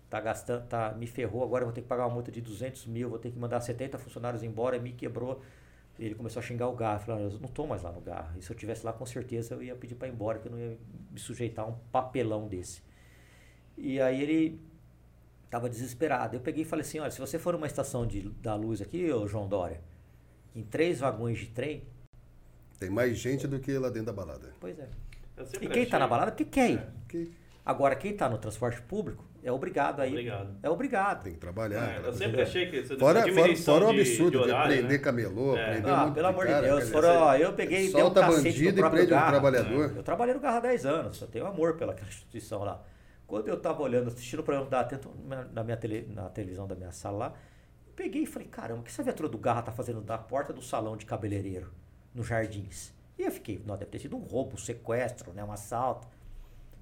tá 0.09 0.21
gastando, 0.21 0.67
tá, 0.67 0.93
me 0.93 1.07
ferrou, 1.07 1.43
agora 1.43 1.63
eu 1.63 1.67
vou 1.67 1.73
ter 1.73 1.81
que 1.81 1.87
pagar 1.87 2.05
uma 2.05 2.13
multa 2.13 2.31
de 2.31 2.39
200 2.39 2.85
mil, 2.85 3.09
vou 3.09 3.19
ter 3.19 3.31
que 3.31 3.39
mandar 3.39 3.59
70 3.59 3.97
funcionários 3.97 4.43
embora, 4.43 4.79
me 4.79 4.93
quebrou. 4.93 5.41
Ele 5.99 6.15
começou 6.15 6.39
a 6.39 6.43
xingar 6.43 6.67
o 6.67 6.75
Garra, 6.75 6.99
falou, 6.99 7.21
eu 7.21 7.39
não 7.39 7.47
tô 7.49 7.67
mais 7.67 7.83
lá 7.83 7.91
no 7.91 8.01
Garra. 8.01 8.35
E 8.37 8.41
se 8.41 8.49
eu 8.51 8.55
tivesse 8.55 8.83
lá, 8.85 8.91
com 8.91 9.05
certeza 9.05 9.53
eu 9.53 9.61
ia 9.63 9.75
pedir 9.75 9.95
para 9.95 10.07
ir 10.07 10.11
embora, 10.11 10.39
que 10.39 10.47
eu 10.47 10.51
não 10.51 10.57
ia 10.59 10.77
me 11.11 11.19
sujeitar 11.19 11.65
a 11.65 11.67
um 11.67 11.75
papelão 11.91 12.47
desse. 12.47 12.81
E 13.77 14.01
aí 14.01 14.21
ele 14.21 14.59
tava 15.51 15.69
desesperado. 15.69 16.35
Eu 16.35 16.39
peguei 16.41 16.63
e 16.63 16.65
falei 16.65 16.81
assim, 16.81 16.99
olha, 16.99 17.11
se 17.11 17.19
você 17.19 17.37
for 17.37 17.53
numa 17.53 17.67
estação 17.67 18.07
de, 18.07 18.21
da 18.29 18.55
luz 18.55 18.81
aqui, 18.81 19.11
ô 19.11 19.27
João 19.27 19.47
Dória, 19.47 19.81
em 20.55 20.63
três 20.63 20.99
vagões 20.99 21.37
de 21.37 21.47
trem, 21.47 21.83
Tem 22.79 22.89
mais 22.89 23.17
gente 23.17 23.47
do 23.47 23.59
que 23.59 23.71
lá 23.77 23.89
dentro 23.89 24.07
da 24.07 24.13
balada. 24.13 24.51
pois 24.59 24.77
é. 24.79 24.89
E 25.61 25.67
quem 25.67 25.69
tá 25.69 25.79
achei- 25.81 25.99
na 25.99 26.07
balada, 26.07 26.31
porque 26.31 26.45
quer 26.45 26.71
ir. 26.71 26.77
É. 26.79 26.87
Que 27.07 27.31
Agora, 27.65 27.95
quem 27.95 28.15
tá 28.17 28.27
no 28.27 28.37
transporte 28.39 28.81
público, 28.81 29.23
é 29.43 29.51
obrigado 29.51 29.99
aí. 30.01 30.09
Obrigado. 30.09 30.55
É 30.63 30.69
obrigado. 30.69 31.23
tem 31.23 31.33
que 31.33 31.39
trabalhar. 31.39 31.93
É, 31.93 31.97
eu 31.97 32.03
coisa. 32.03 32.17
sempre 32.17 32.41
achei 32.41 32.69
que 32.69 32.83
Fora, 32.97 33.21
fora, 33.33 33.55
fora 33.55 33.85
o 33.87 33.91
de- 33.93 33.99
absurdo 34.01 34.37
de, 34.39 34.43
de 34.45 34.51
horário, 34.51 34.73
prender 34.77 34.91
né? 34.91 34.97
camelô, 35.03 35.57
É. 35.57 35.71
prender 35.71 35.91
um 35.91 35.95
Ah, 35.95 36.11
pelo 36.11 36.27
amor 36.27 36.47
de 36.47 36.61
Deus. 36.61 36.89
Foram, 36.89 37.09
ó, 37.21 37.35
eu 37.35 37.53
peguei 37.53 37.79
dei 37.79 37.87
um 37.89 37.91
solta 37.91 38.21
cacete 38.21 38.43
bandido 38.43 38.79
e 38.79 38.89
prende 38.89 39.05
um 39.07 39.09
Garra. 39.09 39.31
trabalhador. 39.31 39.93
Eu 39.95 40.03
trabalhei 40.03 40.33
no 40.33 40.39
Garra 40.39 40.57
há 40.57 40.61
10 40.61 40.85
anos, 40.85 41.21
eu 41.21 41.27
tenho 41.27 41.45
amor 41.45 41.75
pelaquela 41.77 42.07
instituição 42.09 42.63
lá. 42.63 42.81
Quando 43.27 43.47
eu 43.47 43.59
tava 43.59 43.81
olhando, 43.81 44.07
assistindo 44.09 44.39
o 44.39 44.43
programa 44.43 44.69
da 44.69 44.79
Atento 44.81 45.09
na, 45.25 45.63
minha 45.63 45.77
tele, 45.77 46.07
na 46.13 46.29
televisão 46.29 46.67
da 46.67 46.75
minha 46.75 46.91
sala 46.91 47.17
lá, 47.17 47.33
eu 47.87 47.93
peguei 47.95 48.23
e 48.23 48.25
falei, 48.25 48.47
caramba, 48.47 48.81
o 48.81 48.83
que 48.83 48.89
essa 48.91 49.01
viatura 49.03 49.27
do 49.29 49.37
Garra 49.37 49.61
tá 49.63 49.71
fazendo 49.71 50.03
na 50.05 50.17
porta 50.17 50.51
do 50.53 50.61
salão 50.61 50.95
de 50.97 51.05
cabeleireiro, 51.05 51.71
nos 52.13 52.27
jardins? 52.27 52.93
E 53.17 53.23
eu 53.23 53.31
fiquei, 53.31 53.61
não, 53.65 53.75
deve 53.77 53.91
ter 53.91 53.99
sido 53.99 54.15
um 54.17 54.21
roubo, 54.21 54.55
um 54.55 54.57
sequestro, 54.57 55.31
né, 55.33 55.43
um 55.43 55.51
assalto. 55.51 56.07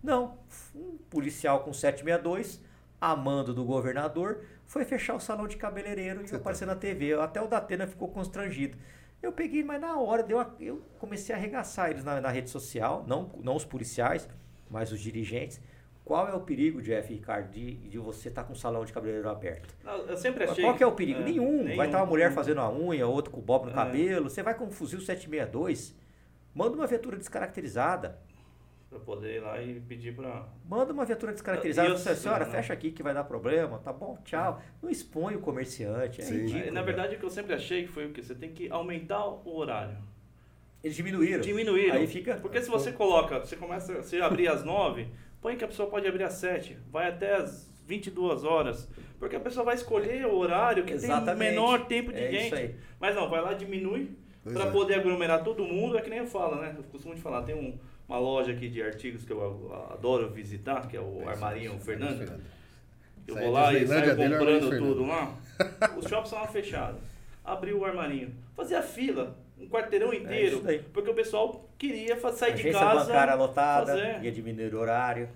Não, 0.04 0.38
um 0.76 0.98
policial 1.10 1.62
com 1.62 1.74
762, 1.74 2.62
amando 3.00 3.54
do 3.54 3.64
governador, 3.64 4.42
foi 4.66 4.86
fechar 4.86 5.16
o 5.16 5.20
salão 5.20 5.48
de 5.48 5.58
cabeleireiro 5.58 6.22
e 6.22 6.28
Você 6.28 6.32
tá 6.32 6.38
aparecer 6.38 6.66
na 6.66 6.76
TV. 6.76 7.14
Até 7.14 7.42
o 7.42 7.48
Datena 7.48 7.86
ficou 7.88 8.08
constrangido. 8.08 8.78
Eu 9.22 9.32
peguei, 9.32 9.64
mas 9.64 9.80
na 9.80 10.00
hora 10.00 10.24
deu 10.24 10.40
a- 10.40 10.50
eu 10.60 10.82
comecei 11.00 11.34
a 11.36 11.38
arregaçar 11.38 11.92
eles 11.92 12.04
na, 12.04 12.20
na 12.20 12.30
rede 12.30 12.50
social, 12.50 13.04
não, 13.08 13.30
não 13.44 13.56
os 13.56 13.64
policiais, 13.66 14.28
mas 14.70 14.92
os 14.92 15.00
dirigentes. 15.00 15.62
Qual 16.04 16.28
é 16.28 16.34
o 16.34 16.40
perigo, 16.42 16.82
Jeff 16.82 17.14
Ricardo, 17.14 17.52
de, 17.52 17.76
de 17.76 17.98
você 18.00 18.30
estar 18.30 18.44
com 18.44 18.54
o 18.54 18.56
salão 18.56 18.84
de 18.84 18.92
cabeleireiro 18.92 19.30
aberto? 19.30 19.76
Não, 19.84 19.98
Eu 20.08 20.18
sempre 20.18 20.46
achei. 20.46 20.64
Qual 20.64 20.76
que 20.76 20.84
é 20.84 20.88
o 20.88 20.92
perigo? 20.94 21.20
é, 21.22 21.24
nenhum. 21.24 21.76
Vai 21.76 21.86
estar 21.86 22.00
uma 22.00 22.08
mulher 22.08 22.26
nenhum. 22.30 22.36
fazendo 22.36 22.60
a 22.62 22.72
unha, 22.74 23.06
outro 23.08 23.32
com 23.32 23.40
o 23.40 23.44
bob 23.44 23.66
no 23.66 23.72
É. 23.72 23.76
cabelo. 23.76 24.28
Você 24.30 24.42
vai 24.42 24.56
com 24.56 24.66
um 24.66 24.72
fuzil 24.72 25.00
762. 25.00 25.94
Manda 26.56 26.76
uma 26.76 26.88
viatura 26.88 27.16
descaracterizada. 27.18 28.18
Pra 28.92 29.00
poder 29.00 29.38
ir 29.38 29.40
lá 29.40 29.62
e 29.62 29.80
pedir 29.80 30.14
pra. 30.14 30.46
Manda 30.68 30.92
uma 30.92 31.06
viatura 31.06 31.32
descaracterizada. 31.32 31.88
E 31.88 31.92
eu- 31.94 31.98
Você, 31.98 32.10
assim, 32.10 32.24
senhora, 32.24 32.44
não. 32.44 32.52
fecha 32.52 32.74
aqui 32.74 32.92
que 32.92 33.02
vai 33.02 33.14
dar 33.14 33.24
problema. 33.24 33.80
Tá 33.80 33.94
bom, 33.94 34.18
tchau. 34.26 34.62
Não 34.84 34.90
expõe 34.90 35.34
o 35.34 35.40
comerciante. 35.40 36.20
É 36.20 36.26
Sim. 36.26 36.40
ridículo. 36.42 36.66
Na 36.74 36.82
velho. 36.82 36.86
verdade, 36.88 37.16
o 37.16 37.20
que 37.20 37.24
eu 37.24 37.30
sempre 37.30 37.54
achei 37.54 37.84
que 37.84 37.88
foi 37.88 38.08
o 38.08 38.12
que? 38.12 38.22
Você 38.22 38.36
tem 38.36 38.52
que 38.52 38.70
aumentar 38.70 39.26
o 39.26 39.56
horário. 39.56 39.96
Eles 40.84 40.94
diminuíram. 40.98 41.40
Diminuíram. 41.40 41.96
Aí 41.96 42.06
fica. 42.06 42.36
Porque 42.36 42.62
se 42.62 42.70
você 42.70 42.92
coloca, 42.92 43.40
você 43.40 43.56
começa, 43.56 43.94
você 44.04 44.20
abrir 44.20 44.50
às 44.50 44.66
9, 44.66 45.08
põe 45.40 45.56
que 45.56 45.64
a 45.64 45.68
pessoa 45.70 45.90
pode 45.90 46.06
abrir 46.06 46.26
às 46.26 46.34
7, 46.34 46.78
vai 46.92 47.08
até 47.08 47.36
às 47.36 47.72
22 47.88 48.44
horas. 48.44 48.90
Porque 49.18 49.38
a 49.38 49.40
pessoa 49.40 49.64
vai 49.64 49.76
escolher 49.76 50.26
o 50.26 50.36
horário 50.36 50.84
que 50.84 50.90
tem 50.98 51.10
o 51.10 51.14
Exatamente. 51.14 51.50
menor 51.52 51.86
tempo 51.86 52.12
de 52.12 52.20
É 52.20 52.30
isso 52.30 52.42
gente. 52.42 52.56
aí. 52.56 52.76
Mas 53.00 53.16
não, 53.16 53.30
vai 53.30 53.40
lá, 53.40 53.54
diminui 53.54 54.12
para 54.44 54.66
é. 54.66 54.72
poder 54.72 54.96
aglomerar 54.96 55.46
todo 55.46 55.64
mundo. 55.64 55.98
É 55.98 56.02
que 56.02 56.10
nem 56.10 56.20
eu 56.20 56.28
falo, 56.28 56.60
né? 56.60 56.76
Eu 56.78 56.84
costumo 56.84 57.16
te 57.16 57.22
falar, 57.22 57.44
tem 57.44 57.56
um- 57.56 57.80
uma 58.12 58.20
loja 58.20 58.52
aqui 58.52 58.68
de 58.68 58.84
artigos 58.84 59.24
que 59.24 59.32
eu 59.32 59.74
adoro 59.90 60.30
visitar, 60.30 60.86
que 60.88 60.98
é 60.98 61.00
o 61.02 61.28
Armarinho 61.28 61.80
Fernando. 61.80 62.42
Eu 63.26 63.36
vou 63.36 63.52
lá 63.52 63.74
e 63.74 63.88
saio 63.88 64.16
comprando 64.18 64.78
tudo 64.78 65.06
lá. 65.06 65.34
Os 65.98 66.06
shoppings 66.06 66.26
estavam 66.26 66.48
fechados. 66.48 67.00
Abriu 67.44 67.80
o 67.80 67.86
armarinho. 67.86 68.36
Fazia 68.56 68.82
fila. 68.82 69.36
um 69.58 69.68
quarteirão 69.68 70.14
inteiro. 70.14 70.62
É 70.70 70.80
porque 70.92 71.10
o 71.10 71.14
pessoal 71.14 71.70
queria 71.78 72.20
sair 72.34 72.54
Agência 72.54 72.72
de 72.72 72.78
casa. 72.78 73.06
bancária 73.06 73.36
lotada, 73.36 73.86
fazer. 73.94 74.24
ia 74.24 74.32
diminuir 74.32 74.76
o 74.76 74.80
horário. 74.80 75.30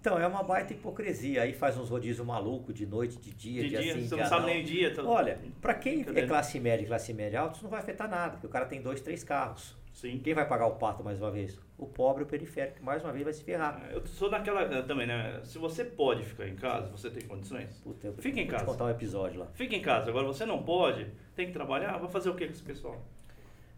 Então, 0.00 0.18
é 0.18 0.26
uma 0.26 0.42
baita 0.42 0.72
hipocrisia. 0.72 1.42
Aí 1.42 1.52
faz 1.52 1.76
uns 1.76 1.90
rodízios 1.90 2.26
maluco 2.26 2.72
de 2.72 2.86
noite, 2.86 3.18
de 3.18 3.32
dia, 3.32 3.62
De 3.62 3.68
dia, 3.68 3.80
dia, 3.82 3.94
sim, 3.94 4.08
você 4.08 4.16
não 4.16 4.26
sabe 4.26 4.46
nem 4.46 4.62
o 4.62 4.64
dia. 4.64 4.94
tá- 4.94 5.02
Olha, 5.02 5.38
para 5.60 5.74
quem 5.74 5.92
é 5.92 5.96
Brincadeira. 5.96 6.28
classe 6.28 6.58
média 6.60 6.84
e 6.84 6.86
classe 6.86 7.12
média 7.12 7.40
alta, 7.40 7.54
isso 7.56 7.64
não 7.64 7.70
vai 7.70 7.80
afetar 7.80 8.08
nada, 8.08 8.32
porque 8.32 8.46
o 8.46 8.50
cara 8.50 8.64
tem 8.66 8.80
dois, 8.80 9.00
três 9.00 9.22
carros. 9.24 9.76
Sim. 9.94 10.18
Quem 10.22 10.34
vai 10.34 10.46
pagar 10.46 10.66
o 10.66 10.72
pato 10.74 11.02
mais 11.04 11.18
uma 11.22 11.30
vez? 11.30 11.58
O 11.78 11.86
pobre, 11.86 12.24
o 12.24 12.26
periférico, 12.26 12.82
mais 12.84 13.02
uma 13.02 13.12
vez 13.12 13.24
vai 13.24 13.32
se 13.32 13.42
ferrar. 13.44 13.80
Eu 13.90 14.04
sou 14.06 14.28
naquela 14.28 14.62
eh, 14.62 14.82
também, 14.82 15.06
né? 15.06 15.40
Se 15.44 15.56
você 15.56 15.84
pode 15.84 16.24
ficar 16.24 16.46
em 16.48 16.56
casa, 16.56 16.88
você 16.90 17.08
tem 17.10 17.26
condições, 17.26 17.70
Puta, 17.82 18.08
eu 18.08 18.12
Fica 18.14 18.40
em 18.40 18.44
vou 18.44 18.52
casa. 18.52 18.64
te 18.64 18.66
contar 18.66 18.84
um 18.86 18.90
episódio 18.90 19.40
lá. 19.40 19.46
fica 19.54 19.74
em 19.74 19.80
casa. 19.80 20.10
Agora 20.10 20.26
você 20.26 20.44
não 20.44 20.62
pode, 20.62 21.06
tem 21.36 21.46
que 21.46 21.52
trabalhar, 21.52 21.96
vai 21.98 22.10
fazer 22.10 22.28
o 22.28 22.34
que 22.34 22.44
com 22.44 22.52
esse 22.52 22.62
pessoal? 22.62 23.00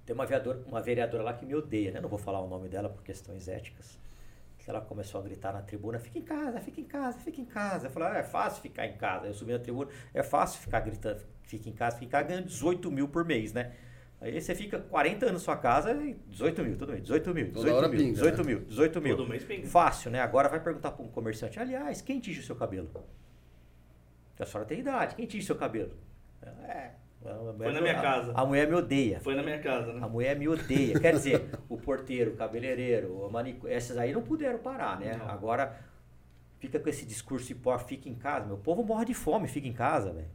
Tem 0.07 0.15
uma 0.15 0.25
vereadora, 0.25 0.63
uma 0.67 0.81
vereadora 0.81 1.23
lá 1.23 1.35
que 1.35 1.45
me 1.45 1.55
odeia, 1.55 1.91
né? 1.93 2.01
Não 2.01 2.09
vou 2.09 2.19
falar 2.19 2.41
o 2.41 2.49
nome 2.49 2.69
dela 2.69 2.89
por 2.89 3.03
questões 3.03 3.47
éticas. 3.47 3.99
Que 4.59 4.71
ela 4.71 4.81
começou 4.81 5.21
a 5.21 5.25
gritar 5.25 5.53
na 5.53 5.61
tribuna, 5.63 5.99
fica 5.99 6.19
em 6.19 6.23
casa, 6.23 6.61
fica 6.61 6.81
em 6.81 6.85
casa, 6.85 7.19
fica 7.21 7.41
em 7.41 7.45
casa. 7.45 7.87
Eu 7.89 7.91
falei, 7.91 8.09
ah, 8.09 8.19
é 8.19 8.23
fácil 8.23 8.63
ficar 8.63 8.87
em 8.87 8.97
casa. 8.97 9.27
Eu 9.27 9.35
subi 9.35 9.53
na 9.53 9.59
tribuna, 9.59 9.91
é 10.15 10.23
fácil 10.23 10.61
ficar 10.61 10.81
gritando, 10.81 11.21
fica 11.43 11.69
em 11.69 11.73
casa, 11.73 11.97
fica 11.97 12.07
em 12.07 12.09
casa, 12.09 12.27
ganhando 12.29 12.47
18 12.47 12.91
mil 12.91 13.07
por 13.07 13.25
mês, 13.25 13.53
né? 13.53 13.73
Aí 14.21 14.41
você 14.41 14.55
fica 14.55 14.79
40 14.79 15.27
anos 15.27 15.43
na 15.43 15.45
sua 15.45 15.57
casa 15.57 15.93
e 15.93 16.15
18 16.29 16.63
mil, 16.65 16.77
tudo 16.79 16.93
bem, 16.93 17.03
18 17.03 17.35
mil, 17.35 17.47
Toda 17.53 17.59
18 17.65 17.77
hora 17.77 17.89
mil, 17.89 17.99
pinga, 17.99 18.13
18 18.15 18.37
né? 18.39 18.45
mil, 18.45 18.61
18 18.61 19.01
mil. 19.03 19.17
Todo 19.17 19.29
mês 19.29 19.45
pinga. 19.45 19.67
Fácil, 19.67 20.11
né? 20.11 20.21
Agora 20.21 20.49
vai 20.49 20.59
perguntar 20.61 20.93
para 20.93 21.05
um 21.05 21.09
comerciante, 21.09 21.61
aliás, 21.61 22.01
quem 22.01 22.19
tinge 22.19 22.41
o 22.41 22.43
seu 22.43 22.57
cabelo? 22.57 22.89
A 24.39 24.45
senhora 24.45 24.67
tem 24.69 24.81
idade, 24.81 25.15
quem 25.15 25.27
tinge 25.27 25.45
o 25.45 25.47
seu 25.47 25.57
cabelo? 25.57 25.93
É, 26.43 26.91
Foi 27.59 27.73
na 27.73 27.81
minha 27.81 27.99
a- 27.99 28.03
casa. 28.03 28.33
A 28.35 28.45
mulher 28.45 28.69
me 28.69 28.75
odeia. 28.75 29.21
Foi 29.21 29.35
na 29.35 29.43
minha 29.43 29.59
casa, 29.59 29.91
A 29.91 29.95
né? 29.95 30.07
mulher 30.07 30.39
me 30.39 30.49
odeia. 30.49 30.99
Quer 31.01 31.13
dizer, 31.15 31.51
o 31.69 31.77
porteiro, 31.77 32.33
o 32.33 32.37
cabeleireiro, 32.37 33.13
o 33.13 33.31
manicu... 33.31 33.67
esses 33.69 33.97
aí 33.97 34.13
não 34.13 34.23
puderam 34.23 34.59
parar, 34.59 34.99
né? 35.01 35.17
Não. 35.17 35.29
Agora 35.29 35.79
fica 36.59 36.79
com 36.79 36.89
esse 36.89 37.05
discurso 37.05 37.51
hipócrita, 37.53 37.89
fica 37.89 38.09
em 38.09 38.15
casa. 38.15 38.47
Meu 38.47 38.59
povo 38.59 38.83
morre 38.85 39.07
de 39.07 39.15
fome, 39.15 39.49
fica 39.49 39.67
em 39.67 39.73
casa, 39.73 40.13
velho. 40.13 40.29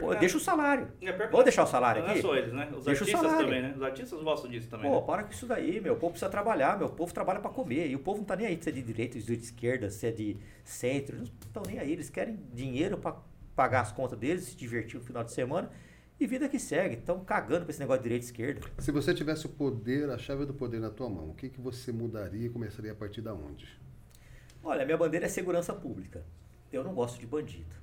Pô, 0.00 0.12
não. 0.12 0.18
deixa 0.20 0.36
o 0.36 0.40
salário. 0.40 0.88
É, 1.02 1.12
Vou 1.28 1.38
não. 1.38 1.42
deixar 1.44 1.64
o 1.64 1.66
salário 1.66 2.02
Não 2.02 2.08
aqui? 2.08 2.18
é 2.18 2.22
só 2.22 2.34
eles, 2.34 2.52
né? 2.52 2.70
Os 2.74 2.84
Deixa 2.84 3.04
o 3.04 3.06
artistas 3.06 3.20
salário. 3.20 3.44
também, 3.46 3.62
né? 3.62 3.74
Os 3.76 3.82
artistas 3.82 4.22
gostam 4.22 4.50
disso 4.50 4.68
também. 4.68 4.90
Pô, 4.90 5.00
né? 5.00 5.06
para 5.06 5.24
com 5.24 5.32
isso 5.32 5.46
daí, 5.46 5.80
meu. 5.80 5.92
O 5.92 5.96
povo 5.96 6.12
precisa 6.12 6.30
trabalhar, 6.30 6.78
meu. 6.78 6.86
O 6.88 6.92
povo 6.92 7.12
trabalha 7.12 7.40
para 7.40 7.50
comer. 7.50 7.88
E 7.88 7.94
o 7.94 7.98
povo 7.98 8.18
não 8.18 8.24
tá 8.24 8.34
nem 8.34 8.46
aí 8.46 8.58
se 8.62 8.68
é 8.68 8.72
de 8.72 8.82
direita, 8.82 9.20
se 9.20 9.30
é 9.32 9.36
de 9.36 9.42
esquerda, 9.42 9.90
se 9.90 10.06
é 10.06 10.10
de 10.10 10.36
centro. 10.64 11.16
Eles 11.16 11.28
não 11.28 11.36
estão 11.46 11.62
nem 11.66 11.78
aí. 11.78 11.92
Eles 11.92 12.08
querem 12.08 12.38
dinheiro 12.54 12.96
para 12.96 13.16
pagar 13.54 13.82
as 13.82 13.92
contas 13.92 14.18
deles, 14.18 14.44
se 14.44 14.56
divertir 14.56 14.98
no 14.98 15.04
final 15.04 15.22
de 15.22 15.32
semana. 15.32 15.70
E 16.18 16.26
vida 16.26 16.48
que 16.48 16.58
segue. 16.58 16.94
Estão 16.96 17.22
cagando 17.22 17.64
pra 17.66 17.70
esse 17.70 17.80
negócio 17.80 18.02
de 18.02 18.04
direita 18.04 18.24
e 18.24 18.28
esquerda. 18.28 18.60
Se 18.78 18.90
você 18.90 19.12
tivesse 19.12 19.44
o 19.44 19.50
poder, 19.50 20.08
a 20.08 20.16
chave 20.16 20.46
do 20.46 20.54
poder 20.54 20.80
na 20.80 20.88
tua 20.88 21.10
mão, 21.10 21.28
o 21.30 21.34
que, 21.34 21.50
que 21.50 21.60
você 21.60 21.92
mudaria 21.92 22.46
e 22.46 22.48
começaria 22.48 22.92
a 22.92 22.94
partir 22.94 23.20
da 23.20 23.34
onde? 23.34 23.68
Olha, 24.64 24.84
minha 24.86 24.96
bandeira 24.96 25.26
é 25.26 25.28
segurança 25.28 25.74
pública. 25.74 26.24
Eu 26.72 26.82
não 26.82 26.94
gosto 26.94 27.18
de 27.20 27.26
bandido. 27.26 27.81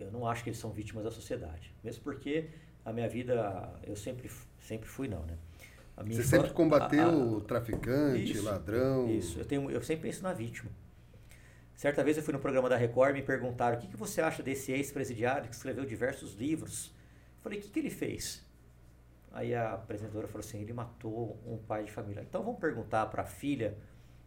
Eu 0.00 0.10
não 0.12 0.26
acho 0.26 0.42
que 0.42 0.50
eles 0.50 0.58
são 0.58 0.70
vítimas 0.70 1.04
da 1.04 1.10
sociedade. 1.10 1.74
Mesmo 1.82 2.02
porque 2.02 2.48
a 2.84 2.92
minha 2.92 3.08
vida, 3.08 3.72
eu 3.84 3.96
sempre, 3.96 4.30
sempre 4.60 4.88
fui 4.88 5.08
não, 5.08 5.22
né? 5.24 5.36
Você 6.06 6.22
sempre 6.22 6.50
combateu 6.50 7.08
a- 7.08 7.12
a- 7.12 7.16
o 7.16 7.40
traficante, 7.40 8.32
Isso, 8.32 8.44
ladrão. 8.44 9.08
Isso, 9.10 9.38
eu, 9.38 9.44
tenho, 9.44 9.70
eu 9.70 9.82
sempre 9.82 10.08
penso 10.08 10.22
na 10.22 10.32
vítima. 10.32 10.70
Certa 11.74 12.02
vez 12.02 12.16
eu 12.16 12.22
fui 12.22 12.32
no 12.32 12.40
programa 12.40 12.68
da 12.68 12.76
Record 12.76 13.10
e 13.10 13.20
me 13.20 13.22
perguntaram 13.22 13.76
o 13.76 13.80
que, 13.80 13.86
que 13.88 13.96
você 13.96 14.20
acha 14.20 14.42
desse 14.42 14.72
ex-presidiário 14.72 15.48
que 15.48 15.54
escreveu 15.54 15.84
diversos 15.84 16.34
livros. 16.34 16.86
Eu 17.36 17.42
falei, 17.42 17.58
o 17.58 17.62
que, 17.62 17.68
que 17.68 17.78
ele 17.78 17.90
fez? 17.90 18.44
Aí 19.32 19.54
a 19.54 19.74
apresentadora 19.74 20.26
falou 20.26 20.40
assim, 20.44 20.60
ele 20.60 20.72
matou 20.72 21.38
um 21.46 21.56
pai 21.58 21.84
de 21.84 21.92
família. 21.92 22.22
Então 22.28 22.42
vamos 22.42 22.60
perguntar 22.60 23.06
para 23.06 23.22
a 23.22 23.26
filha, 23.26 23.76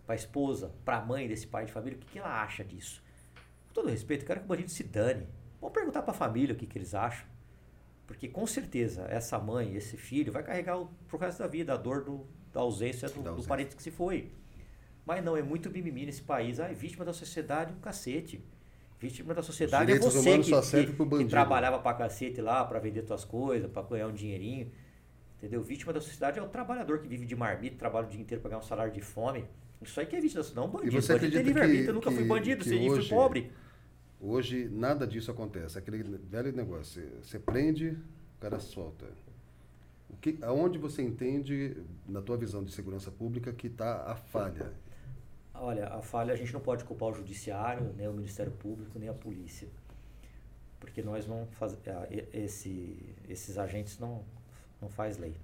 para 0.06 0.14
a 0.14 0.16
esposa, 0.16 0.72
para 0.86 0.98
a 0.98 1.02
mãe 1.06 1.28
desse 1.28 1.48
pai 1.48 1.66
de 1.66 1.72
família, 1.72 1.98
o 1.98 2.00
que, 2.02 2.08
que 2.08 2.20
ela 2.20 2.42
acha 2.42 2.64
disso. 2.64 3.02
Com 3.68 3.74
todo 3.74 3.90
respeito, 3.90 4.24
eu 4.24 4.28
quero 4.28 4.40
que 4.42 4.46
o 4.46 4.50
bandido 4.50 4.70
se 4.72 4.84
dane. 4.84 5.28
Vamos 5.62 5.74
perguntar 5.74 6.02
para 6.02 6.12
a 6.12 6.16
família 6.18 6.54
o 6.54 6.58
que, 6.58 6.66
que 6.66 6.78
eles 6.78 6.94
acham. 6.96 7.26
Porque 8.08 8.28
com 8.28 8.46
certeza 8.46 9.04
essa 9.10 9.38
mãe, 9.40 9.76
esse 9.76 9.96
filho, 9.96 10.32
vai 10.34 10.44
carregar 10.44 10.78
o, 10.80 10.88
pro 11.08 11.18
resto 11.18 11.40
da 11.40 11.48
vida 11.48 11.74
a 11.74 11.78
dor 11.78 12.04
do, 12.04 12.26
da 12.52 12.60
ausência 12.60 13.08
do, 13.08 13.22
Da 13.22 13.32
do 13.32 13.44
parente 13.44 13.76
que 13.76 13.82
se 13.84 13.92
foi. 13.92 14.32
Mas 15.06 15.24
não, 15.24 15.38
é 15.38 15.42
muito 15.42 15.70
mimimi 15.70 16.06
nesse 16.06 16.22
país. 16.22 16.60
Ah, 16.60 16.70
é 16.70 16.74
vítima 16.74 17.06
da 17.06 17.14
sociedade, 17.14 17.74
um 17.74 17.80
cacete. 17.80 18.44
Vítima 19.00 19.34
da 19.34 19.42
sociedade 19.42 19.92
é 19.92 19.98
você 19.98 20.38
que, 20.40 20.52
que, 20.86 20.94
que 20.94 21.06
bandido. 21.06 21.30
trabalhava 21.30 21.80
pra 21.80 21.94
cacete 21.94 22.40
lá, 22.42 22.64
pra 22.66 22.80
vender 22.80 23.02
tuas 23.04 23.24
coisas, 23.24 23.70
pra 23.72 23.82
ganhar 23.84 24.08
um 24.08 24.14
dinheirinho. 24.14 24.72
Entendeu? 25.38 25.62
Vítima 25.64 25.92
da 25.92 26.00
sociedade 26.02 26.38
é 26.38 26.42
o 26.42 26.48
trabalhador 26.48 27.00
que 27.00 27.08
vive 27.08 27.26
de 27.26 27.36
marmita, 27.36 27.78
trabalha 27.78 28.06
o 28.06 28.10
dia 28.10 28.22
inteiro 28.22 28.42
pra 28.42 28.50
ganhar 28.50 28.60
um 28.60 28.64
salário 28.68 28.94
de 28.94 29.02
fome. 29.02 29.46
Isso 29.82 30.00
aí 30.00 30.06
que 30.06 30.16
é 30.16 30.22
vítima 30.22 30.42
da 30.42 30.44
sociedade, 30.44 30.68
não 30.68 30.72
um 30.72 30.80
bandido. 30.80 31.02
você 31.02 31.14
bandido 31.14 31.34
tem 31.34 31.42
livre-arbítrio, 31.44 31.86
que- 31.88 31.92
nunca 31.94 32.12
fui 32.12 32.22
que- 32.22 32.28
bandido, 32.30 32.64
que 32.64 32.70
sempre 32.70 32.90
hoje- 32.92 33.08
fui 33.10 33.18
pobre. 33.18 33.52
Hoje 34.24 34.70
nada 34.70 35.08
disso 35.08 35.32
acontece. 35.32 35.80
Aquele 35.80 36.04
velho 36.04 36.52
negócio. 36.52 37.02
Você, 37.24 37.40
prende, 37.40 37.98
o 38.38 38.40
cara 38.40 38.60
solta. 38.60 39.08
O 40.08 40.16
que, 40.18 40.38
aonde 40.44 40.78
você 40.78 41.02
entende, 41.02 41.76
na 42.08 42.22
tua 42.22 42.38
visão 42.38 42.64
de 42.64 42.72
segurança 42.72 43.10
pública, 43.10 43.52
que 43.52 43.66
está 43.66 44.04
a 44.04 44.16
falha? 44.16 44.72
Olha, 45.56 45.88
a 45.88 46.02
falha 46.04 46.34
a 46.34 46.38
gente 46.38 46.54
não 46.54 46.60
pode 46.60 46.84
culpar 46.84 47.10
o 47.10 47.14
judiciário, 47.16 47.94
nem 47.98 48.08
o 48.08 48.14
Ministério 48.14 48.52
Público, 48.52 49.00
nem 49.00 49.10
a 49.10 49.14
polícia. 49.14 49.68
Porque 50.80 51.02
nós 51.02 51.26
não 51.26 51.48
faz, 51.48 51.76
esse, 52.32 53.16
esses 53.28 53.58
agentes 53.58 53.98
não, 53.98 54.24
não 54.80 54.90
faz 54.90 55.18
lei. 55.18 55.36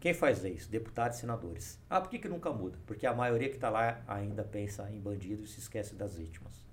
Quem 0.00 0.12
faz 0.12 0.42
leis? 0.42 0.66
Deputados 0.66 1.18
e 1.18 1.20
senadores. 1.20 1.78
Ah, 1.88 2.00
por 2.00 2.10
que, 2.10 2.18
que 2.18 2.28
nunca 2.28 2.52
muda? 2.52 2.78
Porque 2.84 3.06
a 3.06 3.14
maioria 3.14 3.48
que 3.48 3.56
está 3.56 3.70
lá 3.70 4.02
ainda 4.08 4.42
pensa 4.42 4.90
em 4.90 5.00
bandido 5.00 5.44
e 5.44 5.46
se 5.46 5.60
esquece 5.60 5.94
das 5.94 6.16
vítimas. 6.16 6.67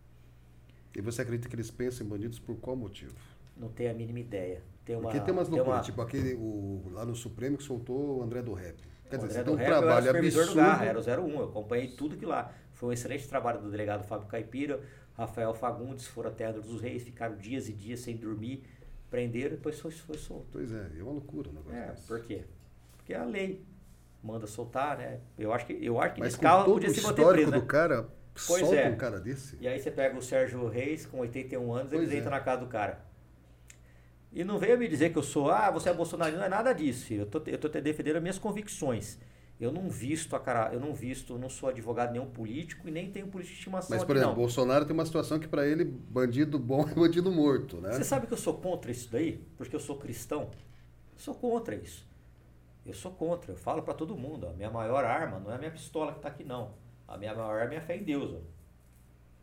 E 0.95 1.01
você 1.01 1.21
acredita 1.21 1.49
que 1.49 1.55
eles 1.55 1.69
pensam 1.69 2.05
em 2.05 2.09
bandidos 2.09 2.39
por 2.39 2.55
qual 2.57 2.75
motivo? 2.75 3.13
Não 3.57 3.69
tem 3.69 3.89
a 3.89 3.93
mínima 3.93 4.19
ideia. 4.19 4.61
Tem 4.85 4.95
uma, 4.95 5.03
Porque 5.03 5.19
tem 5.19 5.33
umas 5.33 5.49
loucuras, 5.49 5.75
uma- 5.77 5.83
tipo 5.83 6.01
aquele 6.01 6.35
o, 6.35 6.83
lá 6.91 7.05
no 7.05 7.15
Supremo 7.15 7.57
que 7.57 7.63
soltou 7.63 8.19
o 8.19 8.23
André 8.23 8.41
do 8.41 8.53
Rap. 8.53 8.75
Quer 9.09 9.17
dizer, 9.17 9.25
André 9.29 9.33
você 9.39 9.43
tem 9.43 9.53
um 9.53 9.57
Rap, 9.57 9.67
eu 9.67 9.73
era 9.73 9.81
trabalho 9.81 10.09
absurdo. 10.17 10.49
do 10.49 10.55
Garra, 10.55 10.85
era 10.85 10.99
o 10.99 11.01
01, 11.03 11.39
eu 11.39 11.45
acompanhei 11.45 11.87
tudo 11.89 12.17
que 12.17 12.25
lá. 12.25 12.51
Foi 12.73 12.89
um 12.89 12.91
excelente 12.91 13.27
trabalho 13.27 13.61
do 13.61 13.69
delegado 13.71 14.03
Fábio 14.05 14.27
Caipira, 14.27 14.81
Rafael 15.17 15.53
Fagundes, 15.53 16.07
foram 16.07 16.29
até 16.29 16.45
Angra 16.45 16.61
dos 16.61 16.81
Reis, 16.81 17.03
ficaram 17.03 17.37
dias 17.37 17.69
e 17.69 17.73
dias 17.73 18.01
sem 18.01 18.17
dormir, 18.17 18.63
prenderam 19.09 19.53
e 19.53 19.57
depois 19.57 19.79
foi, 19.79 19.91
foi 19.91 20.17
solto. 20.17 20.47
Pois 20.51 20.71
é, 20.71 20.91
é 20.99 21.03
uma 21.03 21.13
loucura 21.13 21.49
o 21.49 21.53
negócio 21.53 21.77
É, 21.77 21.91
desse. 21.91 22.07
por 22.07 22.19
quê? 22.21 22.43
Porque 22.97 23.13
a 23.13 23.23
lei 23.23 23.63
manda 24.23 24.45
soltar, 24.47 24.97
né? 24.97 25.19
Eu 25.37 25.53
acho 25.53 25.65
que, 25.65 25.73
eu 25.81 25.99
acho 26.01 26.15
que 26.15 26.19
Mas 26.19 26.33
nesse 26.33 26.41
todo 26.41 26.65
podia 26.73 26.89
se 26.89 27.01
manter 27.01 27.21
histórico 27.21 27.33
preso, 27.33 27.51
né? 27.51 27.59
do 27.59 27.65
cara, 27.65 28.09
Pois 28.47 28.61
solta 28.61 28.75
é. 28.75 28.89
um 28.89 28.97
cara 28.97 29.19
desse. 29.19 29.57
E 29.61 29.67
aí 29.67 29.79
você 29.79 29.89
pega 29.89 30.17
o 30.17 30.21
Sérgio 30.21 30.67
Reis, 30.67 31.05
com 31.05 31.19
81 31.19 31.73
anos, 31.73 31.89
Pois 31.89 32.01
eles 32.01 32.13
é. 32.13 32.17
entram 32.17 32.31
na 32.31 32.41
casa 32.41 32.61
do 32.61 32.67
cara. 32.67 33.05
E 34.31 34.43
não 34.43 34.59
venha 34.59 34.75
me 34.75 34.87
dizer 34.87 35.11
que 35.11 35.17
eu 35.17 35.23
sou, 35.23 35.49
ah, 35.49 35.71
você 35.71 35.89
é 35.89 35.93
bolsonarista, 35.93 36.39
não 36.39 36.45
é 36.45 36.49
nada 36.49 36.73
disso. 36.73 37.13
Eu 37.13 37.25
tô, 37.25 37.41
eu 37.47 37.57
tô 37.57 37.69
defendendo 37.69 38.17
as 38.17 38.21
minhas 38.21 38.37
convicções. 38.37 39.17
Eu 39.57 39.71
não 39.71 39.89
visto 39.89 40.35
a 40.35 40.39
cara, 40.39 40.73
eu 40.73 40.79
não 40.81 40.93
visto, 40.93 41.33
eu 41.33 41.39
não 41.39 41.49
sou 41.49 41.69
advogado 41.69 42.11
nenhum 42.11 42.25
político 42.25 42.89
e 42.89 42.91
nem 42.91 43.09
tenho 43.09 43.27
político 43.27 43.53
de 43.53 43.59
estimação 43.59 43.95
Mas, 43.95 44.05
por 44.05 44.13
exemplo, 44.17 44.33
não. 44.33 44.41
Bolsonaro 44.41 44.83
tem 44.83 44.93
uma 44.93 45.05
situação 45.05 45.39
que 45.39 45.47
para 45.47 45.65
ele, 45.65 45.85
bandido 45.85 46.59
bom 46.59 46.81
é 46.81 46.93
bandido 46.93 47.31
morto, 47.31 47.77
né? 47.77 47.93
Você 47.93 48.03
sabe 48.03 48.27
que 48.27 48.33
eu 48.33 48.37
sou 48.37 48.55
contra 48.55 48.91
isso 48.91 49.09
daí? 49.09 49.41
Porque 49.57 49.73
eu 49.73 49.79
sou 49.79 49.97
cristão? 49.97 50.51
Eu 51.13 51.19
sou 51.19 51.33
contra 51.33 51.73
isso. 51.73 52.05
Eu 52.85 52.93
sou 52.93 53.13
contra. 53.13 53.53
Eu 53.53 53.57
falo 53.57 53.81
para 53.81 53.93
todo 53.93 54.17
mundo. 54.17 54.47
A 54.47 54.51
minha 54.51 54.69
maior 54.69 55.05
arma 55.05 55.39
não 55.39 55.49
é 55.49 55.55
a 55.55 55.57
minha 55.57 55.71
pistola 55.71 56.11
que 56.11 56.19
está 56.19 56.27
aqui, 56.27 56.43
não. 56.43 56.73
A 57.07 57.17
minha 57.17 57.33
maior 57.33 57.59
é 57.59 57.65
a 57.65 57.67
minha 57.67 57.81
fé 57.81 57.97
em 57.97 58.03
Deus. 58.03 58.33
ó. 58.33 58.39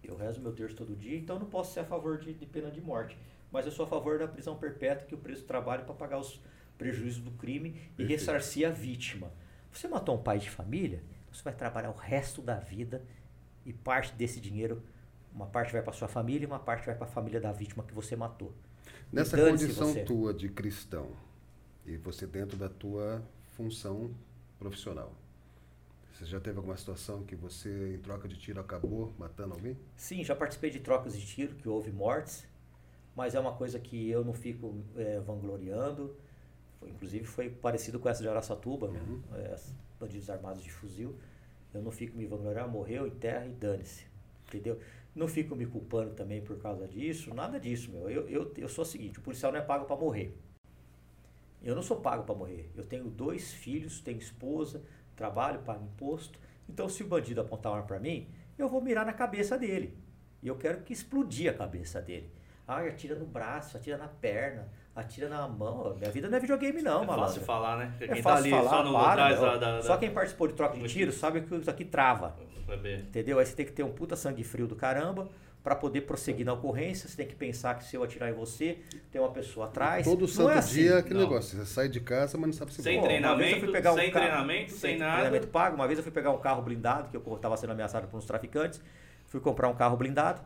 Eu 0.02 0.16
rezo 0.16 0.40
meu 0.40 0.52
terço 0.52 0.74
todo 0.74 0.96
dia, 0.96 1.16
então 1.16 1.38
não 1.38 1.46
posso 1.46 1.74
ser 1.74 1.80
a 1.80 1.84
favor 1.84 2.18
de, 2.18 2.34
de 2.34 2.46
pena 2.46 2.70
de 2.70 2.80
morte. 2.80 3.16
Mas 3.52 3.66
eu 3.66 3.72
sou 3.72 3.84
a 3.84 3.88
favor 3.88 4.18
da 4.18 4.26
prisão 4.26 4.56
perpétua, 4.56 5.06
que 5.06 5.14
o 5.14 5.18
preso 5.18 5.44
trabalhe 5.44 5.84
para 5.84 5.94
pagar 5.94 6.18
os 6.18 6.40
prejuízos 6.76 7.22
do 7.22 7.30
crime 7.32 7.80
e 7.96 8.04
ressarcir 8.04 8.66
a 8.66 8.70
vítima. 8.70 9.30
Você 9.72 9.86
matou 9.86 10.16
um 10.16 10.22
pai 10.22 10.38
de 10.38 10.50
família, 10.50 11.02
você 11.32 11.42
vai 11.42 11.54
trabalhar 11.54 11.90
o 11.90 11.96
resto 11.96 12.42
da 12.42 12.56
vida 12.56 13.04
e 13.64 13.72
parte 13.72 14.12
desse 14.14 14.40
dinheiro, 14.40 14.82
uma 15.32 15.46
parte 15.46 15.72
vai 15.72 15.82
para 15.82 15.92
sua 15.92 16.08
família 16.08 16.44
e 16.44 16.46
uma 16.46 16.58
parte 16.58 16.86
vai 16.86 16.94
para 16.94 17.06
a 17.06 17.10
família 17.10 17.40
da 17.40 17.52
vítima 17.52 17.84
que 17.84 17.94
você 17.94 18.16
matou. 18.16 18.52
Nessa 19.12 19.36
condição 19.36 19.92
você. 19.92 20.04
tua 20.04 20.34
de 20.34 20.48
cristão 20.48 21.10
e 21.86 21.96
você 21.96 22.26
dentro 22.26 22.56
da 22.56 22.68
tua 22.68 23.22
função 23.56 24.10
profissional, 24.58 25.12
você 26.24 26.30
já 26.30 26.40
teve 26.40 26.56
alguma 26.58 26.76
situação 26.76 27.24
que 27.24 27.34
você, 27.36 27.94
em 27.94 27.98
troca 27.98 28.28
de 28.28 28.36
tiro, 28.38 28.60
acabou 28.60 29.12
matando 29.18 29.54
alguém? 29.54 29.76
Sim, 29.96 30.24
já 30.24 30.34
participei 30.34 30.70
de 30.70 30.80
trocas 30.80 31.18
de 31.18 31.24
tiro, 31.26 31.54
que 31.56 31.68
houve 31.68 31.90
mortes, 31.92 32.46
mas 33.16 33.34
é 33.34 33.40
uma 33.40 33.54
coisa 33.54 33.78
que 33.78 34.10
eu 34.10 34.24
não 34.24 34.34
fico 34.34 34.74
eh, 34.96 35.20
vangloriando. 35.20 36.16
Foi- 36.80 36.90
inclusive 36.90 37.24
foi 37.26 37.50
parecido 37.50 38.00
com 38.00 38.08
essa 38.08 38.22
de 38.22 38.28
Araçatuba, 38.28 38.88
né? 38.88 39.00
Uhum. 39.00 39.22
Eh, 39.34 39.56
bandidos 40.00 40.30
armados 40.30 40.62
de 40.62 40.72
fuzil. 40.72 41.16
Eu 41.74 41.82
não 41.82 41.92
fico 41.92 42.16
me 42.16 42.26
vangloriando, 42.26 42.70
morreu, 42.70 43.06
enterra 43.06 43.46
e 43.46 43.52
dane-se. 43.52 44.06
Entendeu? 44.48 44.78
Não 45.14 45.28
fico 45.28 45.56
me 45.56 45.66
culpando 45.66 46.14
também 46.14 46.42
por 46.42 46.58
causa 46.58 46.88
disso, 46.88 47.34
nada 47.34 47.60
disso, 47.60 47.90
meu. 47.92 48.10
Eu, 48.10 48.28
eu, 48.28 48.52
eu 48.58 48.68
sou 48.68 48.82
o 48.82 48.86
seguinte, 48.86 49.18
o 49.18 49.22
policial 49.22 49.52
não 49.52 49.60
é 49.60 49.62
pago 49.62 49.86
para 49.86 49.96
morrer. 49.96 50.36
Eu 51.62 51.74
não 51.74 51.82
sou 51.82 52.00
pago 52.00 52.24
para 52.24 52.34
morrer. 52.34 52.70
Eu 52.74 52.84
tenho 52.84 53.08
dois 53.08 53.52
filhos, 53.52 54.00
tenho 54.00 54.18
esposa, 54.18 54.82
trabalho, 55.16 55.60
pago 55.60 55.84
imposto. 55.84 56.38
Então, 56.68 56.88
se 56.88 57.02
o 57.02 57.06
bandido 57.06 57.40
apontar 57.40 57.72
uma 57.72 57.78
arma 57.78 57.88
para 57.88 57.98
mim, 57.98 58.28
eu 58.58 58.68
vou 58.68 58.80
mirar 58.80 59.04
na 59.04 59.12
cabeça 59.12 59.58
dele. 59.58 59.96
E 60.42 60.48
eu 60.48 60.56
quero 60.56 60.80
que 60.82 60.92
explodir 60.92 61.50
a 61.50 61.54
cabeça 61.54 62.00
dele. 62.00 62.30
Ah, 62.66 62.78
atira 62.80 63.14
no 63.14 63.26
braço, 63.26 63.76
atira 63.76 63.96
na 63.96 64.08
perna, 64.08 64.68
atira 64.94 65.28
na 65.28 65.46
mão. 65.48 65.94
Minha 65.96 66.10
vida 66.10 66.28
não 66.28 66.36
é 66.36 66.40
videogame, 66.40 66.80
não, 66.80 67.02
é 67.02 67.06
malandro. 67.06 67.26
fácil 67.26 67.42
falar, 67.42 67.78
né? 67.78 67.94
É 68.00 68.06
Quem 68.06 68.22
tá 68.22 68.30
fácil 68.30 68.44
ali 68.44 68.50
falar, 68.50 68.70
só 68.70 68.84
no 68.84 68.92
para, 68.92 69.34
da, 69.34 69.56
da, 69.56 69.82
Só 69.82 69.96
quem 69.96 70.10
participou 70.10 70.48
de 70.48 70.54
troca 70.54 70.76
de 70.76 70.88
tiro 70.88 71.12
sabe 71.12 71.42
que 71.42 71.54
isso 71.54 71.70
aqui 71.70 71.84
trava. 71.84 72.36
Entendeu? 73.08 73.38
Aí 73.38 73.46
você 73.46 73.54
tem 73.54 73.66
que 73.66 73.72
ter 73.72 73.82
um 73.82 73.92
puta 73.92 74.16
sangue 74.16 74.42
frio 74.42 74.66
do 74.66 74.76
caramba 74.76 75.28
para 75.62 75.76
poder 75.76 76.02
prosseguir 76.02 76.44
na 76.44 76.52
ocorrência. 76.54 77.08
Você 77.08 77.16
tem 77.16 77.26
que 77.26 77.34
pensar 77.34 77.74
que 77.78 77.84
se 77.84 77.94
eu 77.96 78.02
atirar 78.02 78.28
em 78.30 78.32
você, 78.34 78.78
tem 79.10 79.20
uma 79.20 79.30
pessoa 79.30 79.66
atrás. 79.66 80.04
Todo 80.04 80.22
Não 80.22 80.28
santo 80.28 80.50
é 80.50 80.58
assim. 80.58 80.74
dia 80.80 80.90
é 80.92 80.98
aquele 80.98 81.14
Não. 81.20 81.22
negócio. 81.28 81.56
Você 81.58 81.66
sai 81.66 81.88
de 81.88 82.00
casa, 82.00 82.36
mas 82.36 82.48
não 82.48 82.52
sabe 82.54 82.72
se 82.72 82.82
Sem 82.82 82.98
Pô, 82.98 83.04
treinamento, 83.06 83.60
fui 83.60 83.70
pegar 83.72 83.92
um 83.92 83.96
sem 83.96 84.10
carro- 84.10 84.26
treinamento, 84.26 84.72
sem 84.72 84.98
nada. 84.98 85.12
Treinamento 85.20 85.46
pago. 85.48 85.76
Uma 85.76 85.86
vez 85.86 85.98
eu 85.98 86.02
fui 86.02 86.12
pegar 86.12 86.30
um 86.32 86.38
carro 86.38 86.62
blindado, 86.62 87.08
que 87.10 87.16
eu 87.16 87.34
estava 87.36 87.56
sendo 87.56 87.70
ameaçado 87.70 88.08
por 88.08 88.16
uns 88.16 88.24
traficantes. 88.24 88.80
Fui 89.26 89.40
comprar 89.40 89.68
um 89.68 89.74
carro 89.74 89.96
blindado. 89.96 90.40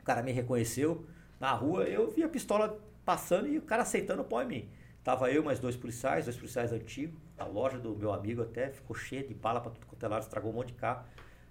O 0.00 0.04
cara 0.04 0.22
me 0.22 0.32
reconheceu 0.32 1.04
na 1.40 1.52
rua. 1.52 1.84
Eu 1.84 2.10
vi 2.10 2.22
a 2.22 2.28
pistola 2.28 2.78
passando 3.04 3.48
e 3.48 3.58
o 3.58 3.62
cara 3.62 3.82
aceitando 3.82 4.22
o 4.22 4.24
pó 4.24 4.40
em 4.42 4.46
mim. 4.46 4.68
Tava 5.02 5.30
eu 5.32 5.42
e 5.42 5.44
mais 5.44 5.58
dois 5.58 5.76
policiais, 5.76 6.26
dois 6.26 6.36
policiais 6.36 6.72
antigos. 6.72 7.18
A 7.36 7.44
loja 7.44 7.76
do 7.76 7.96
meu 7.96 8.12
amigo 8.12 8.40
até 8.40 8.70
ficou 8.70 8.94
cheia 8.94 9.24
de 9.24 9.34
bala 9.34 9.60
para 9.60 9.72
tudo 9.72 9.84
quanto 9.84 10.04
é 10.04 10.08
lado, 10.08 10.22
estragou 10.22 10.52
um 10.52 10.54
monte 10.54 10.68
de 10.68 10.74
carro. 10.74 11.04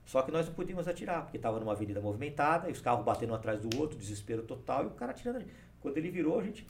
Só 0.05 0.21
que 0.21 0.31
nós 0.31 0.47
não 0.47 0.53
podíamos 0.53 0.87
atirar, 0.87 1.23
porque 1.23 1.37
estava 1.37 1.59
numa 1.59 1.71
avenida 1.71 2.01
movimentada, 2.01 2.69
e 2.69 2.71
os 2.71 2.81
carros 2.81 3.05
batendo 3.05 3.31
um 3.31 3.35
atrás 3.35 3.59
do 3.59 3.79
outro, 3.79 3.97
desespero 3.97 4.43
total, 4.43 4.83
e 4.83 4.87
o 4.87 4.91
cara 4.91 5.11
atirando. 5.11 5.45
Quando 5.79 5.97
ele 5.97 6.11
virou, 6.11 6.39
a 6.39 6.43
gente 6.43 6.67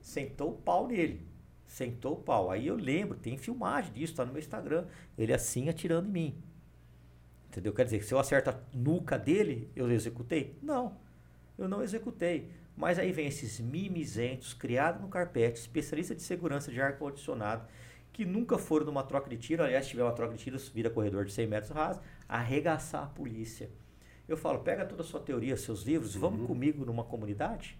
sentou 0.00 0.50
o 0.50 0.56
pau 0.56 0.86
nele. 0.86 1.26
Sentou 1.66 2.14
o 2.14 2.16
pau. 2.16 2.50
Aí 2.50 2.66
eu 2.66 2.76
lembro, 2.76 3.18
tem 3.18 3.36
filmagem 3.38 3.92
disso, 3.92 4.14
tá 4.14 4.24
no 4.24 4.32
meu 4.32 4.40
Instagram. 4.40 4.86
Ele 5.16 5.32
assim 5.32 5.68
atirando 5.68 6.08
em 6.08 6.12
mim. 6.12 6.42
Entendeu? 7.48 7.72
Quer 7.72 7.84
dizer, 7.84 8.02
se 8.02 8.12
eu 8.12 8.18
acerto 8.18 8.50
a 8.50 8.60
nuca 8.72 9.18
dele, 9.18 9.70
eu 9.74 9.90
executei? 9.90 10.58
Não, 10.60 10.96
eu 11.56 11.68
não 11.68 11.82
executei. 11.82 12.50
Mas 12.76 12.98
aí 12.98 13.12
vem 13.12 13.28
esses 13.28 13.60
mimizentos 13.60 14.52
criados 14.52 15.00
no 15.00 15.08
carpete, 15.08 15.60
especialista 15.60 16.14
de 16.14 16.22
segurança 16.22 16.72
de 16.72 16.80
ar-condicionado, 16.80 17.66
que 18.14 18.24
nunca 18.24 18.56
foram 18.56 18.86
numa 18.86 19.02
troca 19.02 19.28
de 19.28 19.36
tiro, 19.36 19.62
aliás, 19.62 19.84
se 19.84 19.90
tiver 19.90 20.04
uma 20.04 20.12
troca 20.12 20.34
de 20.34 20.42
tiro, 20.42 20.56
vira 20.72 20.88
corredor 20.88 21.24
de 21.24 21.32
100 21.32 21.46
metros 21.48 21.70
raso, 21.72 22.00
arregaçar 22.28 23.02
a 23.02 23.06
polícia. 23.06 23.68
Eu 24.28 24.36
falo, 24.36 24.60
pega 24.60 24.86
toda 24.86 25.02
a 25.02 25.04
sua 25.04 25.20
teoria, 25.20 25.56
seus 25.56 25.82
livros, 25.82 26.14
vamos 26.14 26.46
comigo 26.46 26.84
numa 26.86 27.02
comunidade? 27.04 27.76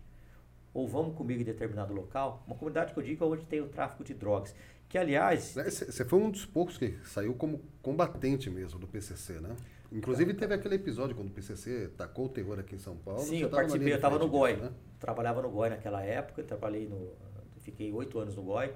Ou 0.74 0.88
vamos 0.88 1.16
comigo 1.16 1.40
em 1.40 1.44
determinado 1.44 1.94
local? 1.94 2.42
Uma 2.48 2.56
comunidade 2.56 2.92
que 2.92 2.98
eu 2.98 3.04
digo 3.04 3.24
é 3.24 3.28
onde 3.28 3.46
tem 3.46 3.60
o 3.60 3.68
tráfico 3.68 4.02
de 4.02 4.12
drogas. 4.12 4.54
Que, 4.88 4.98
aliás, 4.98 5.54
Você 5.54 6.04
foi 6.04 6.18
um 6.18 6.30
dos 6.30 6.44
poucos 6.44 6.76
que 6.76 6.98
saiu 7.04 7.32
como 7.34 7.62
combatente 7.80 8.50
mesmo 8.50 8.78
do 8.80 8.88
PCC, 8.88 9.40
né? 9.40 9.56
Inclusive 9.92 10.34
teve 10.34 10.52
aquele 10.52 10.74
episódio 10.74 11.14
quando 11.14 11.28
o 11.28 11.32
PCC 11.32 11.90
tacou 11.96 12.26
o 12.26 12.28
terror 12.28 12.58
aqui 12.58 12.74
em 12.74 12.78
São 12.78 12.96
Paulo. 12.96 13.20
Sim, 13.20 13.38
eu 13.38 13.48
participei, 13.48 13.92
eu 13.92 13.96
estava 13.96 14.18
no 14.18 14.28
GOI. 14.28 14.56
né? 14.56 14.72
Trabalhava 14.98 15.40
no 15.40 15.48
GOI 15.48 15.70
naquela 15.70 16.02
época, 16.02 16.42
trabalhei 16.42 16.88
no. 16.88 17.12
Fiquei 17.60 17.92
oito 17.92 18.18
anos 18.18 18.34
no 18.34 18.42
GOI. 18.42 18.72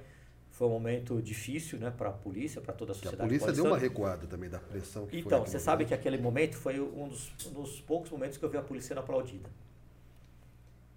Foi 0.59 0.67
um 0.67 0.71
momento 0.71 1.23
difícil 1.23 1.79
né, 1.79 1.89
para 1.89 2.09
a 2.09 2.13
polícia, 2.13 2.61
para 2.61 2.75
toda 2.75 2.91
a 2.91 2.95
Que 2.97 3.03
a 3.03 3.11
sociedade. 3.11 3.29
polícia 3.29 3.53
deu 3.53 3.65
uma 3.65 3.79
recuada 3.79 4.27
também 4.27 4.51
da 4.51 4.59
pressão 4.59 5.07
que 5.07 5.21
Então, 5.21 5.47
você 5.47 5.57
no 5.57 5.63
sabe 5.63 5.85
que 5.85 5.95
aquele 5.95 6.19
momento 6.19 6.57
foi 6.57 6.81
um 6.81 7.07
dos, 7.07 7.31
um 7.47 7.53
dos 7.53 7.81
poucos 7.81 8.11
momentos 8.11 8.37
que 8.37 8.45
eu 8.45 8.51
vi 8.51 8.57
a 8.57 8.63
polícia 8.63 8.89
sendo 8.89 8.99
aplaudida. 8.99 9.49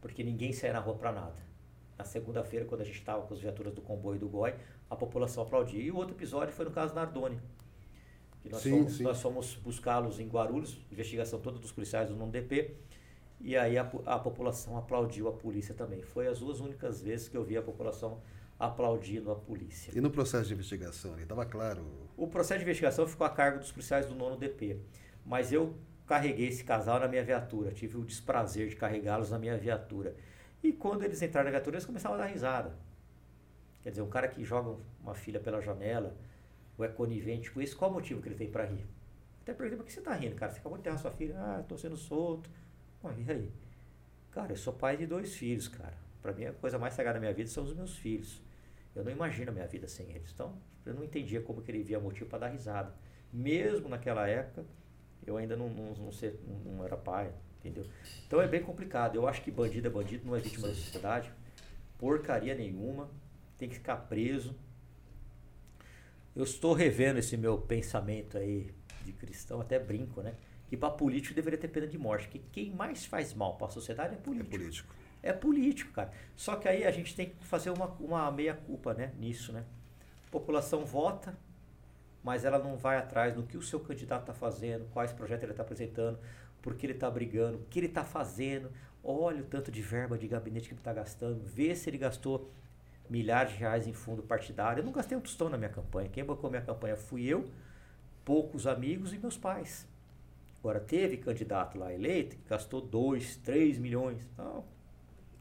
Porque 0.02 0.24
ninguém 0.24 0.52
saía 0.52 0.74
na 0.74 0.80
rua 0.80 0.96
para 0.96 1.12
nada. 1.12 1.36
Na 1.96 2.04
segunda-feira, 2.04 2.66
quando 2.66 2.82
a 2.82 2.84
gente 2.84 2.98
estava 2.98 3.22
com 3.22 3.36
as 3.36 3.40
viaturas 3.40 3.72
do 3.72 3.84
comboio 3.84 4.18
do 4.20 4.28
GOI, 4.28 4.56
a 4.90 4.96
população 4.96 5.44
aplaudia. 5.44 5.80
E 5.80 5.92
o 5.92 5.96
outro 5.96 6.16
episódio 6.16 6.56
foi 6.56 6.66
no 6.66 6.72
caso 6.72 6.96
Nardoni. 6.96 7.40
Que 8.42 8.50
nós 8.50 8.64
Sim, 8.64 8.72
fomos, 8.72 8.94
sim. 8.98 9.04
nós 9.04 9.22
fomos 9.22 9.54
buscá-los 9.58 10.20
em 10.20 10.28
Guarulhos, 10.28 10.82
investigação 10.92 11.40
toda 11.40 11.60
dos 11.60 11.72
policiais 11.72 12.10
do 12.10 12.16
NONDP. 12.16 12.78
E 13.40 13.56
aí 13.56 13.78
a, 13.78 13.84
a 14.08 14.18
população 14.18 14.76
aplaudiu 14.76 15.28
a 15.28 15.32
polícia 15.32 15.76
também. 15.76 16.02
Foi 16.02 16.28
as 16.28 16.40
duas 16.40 16.60
únicas 16.60 17.00
vezes 17.00 17.28
que 17.28 17.38
eu 17.38 17.44
vi 17.44 17.56
a 17.56 17.62
população 17.62 18.20
aplaudindo 18.62 19.32
a 19.32 19.36
polícia. 19.36 19.92
E 19.96 20.00
no 20.00 20.12
processo 20.12 20.48
de 20.48 20.54
investigação 20.54 21.20
estava 21.20 21.46
claro. 21.46 21.84
O 22.16 22.28
processo 22.28 22.60
de 22.60 22.64
investigação 22.64 23.08
ficou 23.08 23.26
a 23.26 23.30
cargo 23.30 23.58
dos 23.58 23.72
policiais 23.72 24.06
do 24.06 24.14
nono 24.14 24.38
DP. 24.38 24.80
Mas 25.26 25.52
eu 25.52 25.76
carreguei 26.06 26.48
esse 26.48 26.64
casal 26.64 27.00
na 27.00 27.08
minha 27.08 27.24
viatura. 27.24 27.72
Tive 27.72 27.98
o 27.98 28.06
desprazer 28.06 28.70
de 28.70 28.76
carregá-los 28.76 29.32
na 29.32 29.40
minha 29.40 29.58
viatura. 29.58 30.16
E 30.62 30.72
quando 30.72 31.04
eles 31.04 31.20
entraram 31.24 31.46
na 31.46 31.52
viatura, 31.52 31.78
eles 31.78 31.86
começavam 31.88 32.18
a 32.18 32.22
dar 32.22 32.28
risada. 32.28 32.78
Quer 33.82 33.90
dizer, 33.90 34.04
um 34.04 34.10
cara 34.10 34.28
que 34.28 34.44
joga 34.44 34.80
uma 35.02 35.16
filha 35.16 35.40
pela 35.40 35.60
janela, 35.60 36.16
ou 36.78 36.86
é 36.86 36.88
conivente 36.88 37.50
com 37.50 37.60
isso, 37.60 37.76
qual 37.76 37.90
o 37.90 37.94
motivo 37.96 38.22
que 38.22 38.30
ele 38.30 38.36
tem 38.36 38.52
para 38.52 38.66
rir? 38.66 38.86
Até 39.42 39.54
perguntei, 39.54 39.78
por 39.78 39.86
que 39.88 39.92
você 39.92 40.00
está 40.00 40.14
rindo, 40.14 40.36
cara? 40.36 40.52
Você 40.52 40.60
acabou 40.60 40.78
de 40.78 40.82
enterrar 40.82 41.00
sua 41.00 41.10
filha. 41.10 41.34
Ah, 41.36 41.62
estou 41.62 41.80
sendo 41.80 41.98
solto. 41.98 42.48
Ué, 43.04 43.16
e 43.18 43.32
aí? 43.32 43.52
Cara, 44.30 44.52
eu 44.52 44.58
sou 44.58 44.72
pai 44.72 44.98
de 44.98 45.08
dois 45.08 45.36
filhos, 45.36 45.68
cara. 45.68 45.98
Para 46.22 46.32
mim, 46.34 46.46
a 46.46 46.54
coisa 46.54 46.78
mais 46.78 46.94
sagrada 46.94 47.16
da 47.16 47.20
minha 47.20 47.34
vida 47.34 47.50
são 47.50 47.64
os 47.64 47.74
meus 47.74 47.98
filhos. 47.98 48.40
Eu 48.96 49.04
não 49.04 49.12
imagino 49.12 49.50
a 49.52 49.54
minha 49.54 49.68
vida 49.68 49.88
sem 49.88 50.10
eles. 50.12 50.32
Então, 50.34 50.58
eu 50.86 50.94
não 50.94 51.04
entendia 51.04 51.42
como 51.42 51.62
que 51.62 51.72
ele 51.72 51.84
via 51.84 52.00
motivo 52.00 52.30
para 52.30 52.40
dar 52.40 52.48
risada. 52.50 52.94
Mesmo 53.32 53.88
naquela 53.88 54.28
época, 54.28 54.66
eu 55.26 55.38
ainda 55.38 55.56
não, 55.56 55.70
não, 55.70 55.94
não, 55.94 56.12
sei- 56.12 56.38
não- 56.48 56.74
não 56.74 56.84
era 56.86 56.98
pai, 56.98 57.32
entendeu? 57.60 57.86
Então 58.28 58.42
é 58.42 58.48
bem 58.48 58.62
complicado. 58.62 59.16
Eu 59.16 59.28
acho 59.28 59.42
que 59.42 59.52
bandido 59.52 59.88
é 59.88 59.92
bandido, 59.92 60.26
não 60.28 60.36
é 60.36 60.40
vítima 60.40 60.68
da 60.68 60.74
sociedade. 60.74 61.32
Porcaria 61.98 62.54
nenhuma. 62.56 63.10
Tem 63.58 63.70
que 63.70 63.76
ficar 63.76 63.96
preso. 63.96 64.56
Eu 66.36 66.44
estou 66.44 66.74
revendo 66.74 67.20
esse 67.20 67.36
meu 67.38 67.58
pensamento 67.58 68.38
aí 68.38 68.72
de 69.06 69.12
cristão, 69.14 69.60
até 69.62 69.78
brinco, 69.78 70.22
né? 70.22 70.36
Que 70.68 70.78
para 70.78 70.90
político 70.90 71.36
deveria 71.36 71.60
ter 71.60 71.68
pena 71.68 71.86
de 71.88 71.98
morte. 71.98 72.28
Porque 72.28 72.42
quem 72.52 72.72
mais 72.72 73.06
faz 73.06 73.34
mal 73.34 73.58
para 73.58 73.68
a 73.68 73.70
sociedade 73.70 74.16
é 74.16 74.18
É 74.18 74.22
político. 74.44 74.96
É 75.24 75.32
político, 75.32 75.92
cara. 75.94 76.12
Só 76.36 76.56
que 76.56 76.68
aí 76.68 76.84
a 76.84 76.92
gente 76.92 77.16
tem 77.16 77.30
que 77.30 77.46
fazer 77.46 77.70
uma, 77.70 77.88
uma 78.00 78.32
meia-culpa 78.32 78.94
né, 78.94 79.12
nisso, 79.20 79.52
né? 79.52 79.64
A 80.28 80.32
população 80.32 80.86
vota, 80.86 81.38
mas 82.24 82.46
ela 82.46 82.58
não 82.60 82.78
vai 82.78 82.98
atrás 82.98 83.36
no 83.36 83.44
que 83.44 83.58
o 83.58 83.62
seu 83.62 83.80
candidato 83.80 84.22
está 84.22 84.34
fazendo, 84.34 84.88
quais 84.92 85.12
projetos 85.12 85.44
ele 85.44 85.52
está 85.52 85.64
apresentando, 85.64 86.20
por 86.62 86.76
que 86.76 86.86
ele 86.86 86.94
está 86.94 87.10
brigando, 87.10 87.58
o 87.58 87.66
que 87.70 87.80
ele 87.80 87.88
está 87.88 88.04
fazendo. 88.04 88.72
Olha 89.04 89.42
o 89.42 89.46
tanto 89.46 89.72
de 89.72 89.82
verba 89.82 90.18
de 90.18 90.28
gabinete 90.28 90.68
que 90.68 90.74
ele 90.74 90.82
está 90.82 90.94
gastando, 90.94 91.44
vê 91.44 91.76
se 91.76 91.90
ele 91.90 91.98
gastou 91.98 92.52
milhares 93.10 93.54
de 93.54 93.60
reais 93.60 93.88
em 93.88 93.94
fundo 93.94 94.24
partidário. 94.24 94.82
Eu 94.82 94.86
não 94.86 94.92
gastei 94.92 95.18
um 95.18 95.22
tostão 95.22 95.50
na 95.50 95.58
minha 95.58 95.70
campanha. 95.70 96.10
Quem 96.10 96.24
bancou 96.24 96.50
minha 96.50 96.62
campanha 96.62 96.96
fui 96.96 97.26
eu, 97.26 97.50
poucos 98.24 98.66
amigos 98.66 99.14
e 99.14 99.18
meus 99.18 99.38
pais. 99.38 99.88
Agora, 100.60 100.80
teve 100.80 101.18
candidato 101.18 101.78
lá 101.78 101.92
eleito 101.92 102.36
que 102.38 102.48
gastou 102.48 102.80
2, 102.80 103.38
3 103.38 103.80
milhões. 103.80 104.30
Não. 104.38 104.64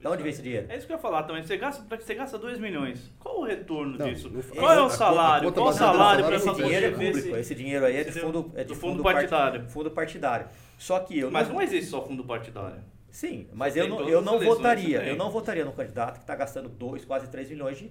Da 0.00 0.10
onde 0.10 0.22
vem 0.22 0.30
esse 0.32 0.40
dinheiro? 0.42 0.66
É 0.70 0.76
isso 0.76 0.86
que 0.86 0.92
eu 0.92 0.96
ia 0.96 1.00
falar 1.02 1.24
também. 1.24 1.42
Você 1.42 1.56
gasta, 1.58 1.84
você 1.96 2.14
gasta 2.14 2.38
2 2.38 2.58
milhões. 2.58 3.12
Qual 3.18 3.40
o 3.40 3.44
retorno 3.44 3.98
Não, 3.98 4.08
disso? 4.08 4.30
não- 4.30 4.40
Qual 4.42 4.72
é 4.72 4.80
o 4.80 4.88
salário? 4.88 5.52
Qual 5.52 5.66
o 5.66 5.70
no 5.70 5.76
salário 5.76 6.24
para 6.24 6.36
Esse 6.36 6.46
não 6.46 6.54
dinheiro 6.54 6.86
é 6.86 6.90
público. 6.90 7.36
Esse 7.36 7.54
dinheiro 7.54 7.84
aí 7.84 7.96
é 7.96 8.04
de 8.04 8.12
fundo, 8.12 8.50
é 8.54 8.62
de 8.62 8.68
Do 8.68 8.74
fundo, 8.74 8.92
fundo 8.92 9.02
part- 9.02 9.16
partidário. 9.16 9.68
Fundo 9.68 9.90
partidário. 9.90 10.46
Só 10.78 10.98
que 11.00 11.18
eu 11.18 11.30
Mas 11.30 11.48
não 11.48 11.60
existe 11.60 11.90
só 11.90 12.02
fundo 12.02 12.24
partidário. 12.24 12.82
Sim, 13.10 13.48
mas 13.52 13.74
Você 13.74 13.80
eu 13.82 13.88
não, 13.88 14.08
eu 14.08 14.22
não 14.22 14.38
votaria. 14.40 15.02
Eu 15.02 15.16
não 15.16 15.30
votaria 15.30 15.64
num 15.64 15.72
candidato 15.72 16.14
que 16.14 16.20
está 16.24 16.34
gastando 16.34 16.68
2, 16.68 17.04
quase 17.04 17.28
3 17.28 17.50
milhões 17.50 17.76
de, 17.76 17.90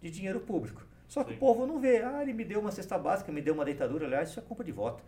de 0.00 0.10
dinheiro 0.10 0.40
público. 0.40 0.80
Só 1.08 1.24
que 1.24 1.30
Sim. 1.30 1.36
o 1.36 1.38
povo 1.40 1.66
não 1.66 1.78
vê. 1.80 1.98
Ah, 2.02 2.22
ele 2.22 2.32
me 2.32 2.44
deu 2.44 2.60
uma 2.60 2.70
cesta 2.70 2.96
básica, 2.96 3.30
me 3.32 3.42
deu 3.42 3.52
uma 3.52 3.64
deitadura. 3.64 4.06
Aliás, 4.06 4.30
isso 4.30 4.38
é 4.38 4.42
culpa 4.42 4.62
de 4.64 4.70
voto. 4.72 5.02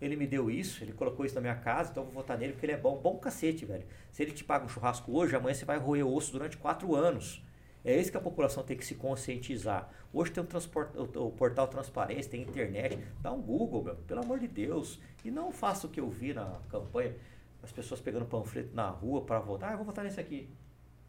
Ele 0.00 0.14
me 0.14 0.26
deu 0.26 0.50
isso, 0.50 0.84
ele 0.84 0.92
colocou 0.92 1.24
isso 1.24 1.34
na 1.34 1.40
minha 1.40 1.54
casa, 1.54 1.90
então 1.90 2.02
eu 2.02 2.10
vou 2.10 2.20
votar 2.20 2.36
nele 2.36 2.52
porque 2.52 2.66
ele 2.66 2.72
é 2.72 2.76
bom. 2.76 2.98
Bom 2.98 3.16
cacete, 3.18 3.64
velho. 3.64 3.86
Se 4.12 4.22
ele 4.22 4.32
te 4.32 4.44
paga 4.44 4.64
um 4.64 4.68
churrasco 4.68 5.10
hoje, 5.10 5.34
amanhã 5.34 5.54
você 5.54 5.64
vai 5.64 5.78
roer 5.78 6.06
osso 6.06 6.32
durante 6.32 6.56
4 6.56 6.94
anos. 6.94 7.42
É 7.86 7.98
isso 7.98 8.10
que 8.10 8.16
a 8.16 8.20
população 8.20 8.64
tem 8.64 8.76
que 8.76 8.84
se 8.84 8.96
conscientizar. 8.96 9.88
Hoje 10.12 10.32
tem 10.32 10.42
o, 10.42 11.24
o 11.24 11.30
portal 11.30 11.68
Transparência, 11.68 12.32
tem 12.32 12.42
internet. 12.42 12.98
Dá 13.22 13.32
um 13.32 13.40
Google, 13.40 13.84
meu, 13.84 13.94
pelo 13.94 14.20
amor 14.20 14.40
de 14.40 14.48
Deus. 14.48 14.98
E 15.24 15.30
não 15.30 15.52
faça 15.52 15.86
o 15.86 15.90
que 15.90 16.00
eu 16.00 16.10
vi 16.10 16.34
na 16.34 16.58
campanha, 16.68 17.14
as 17.62 17.70
pessoas 17.70 18.00
pegando 18.00 18.26
panfleto 18.26 18.74
na 18.74 18.88
rua 18.88 19.22
para 19.22 19.38
votar. 19.38 19.70
Ah, 19.70 19.72
eu 19.74 19.76
vou 19.76 19.86
votar 19.86 20.04
nesse 20.04 20.20
aqui. 20.20 20.50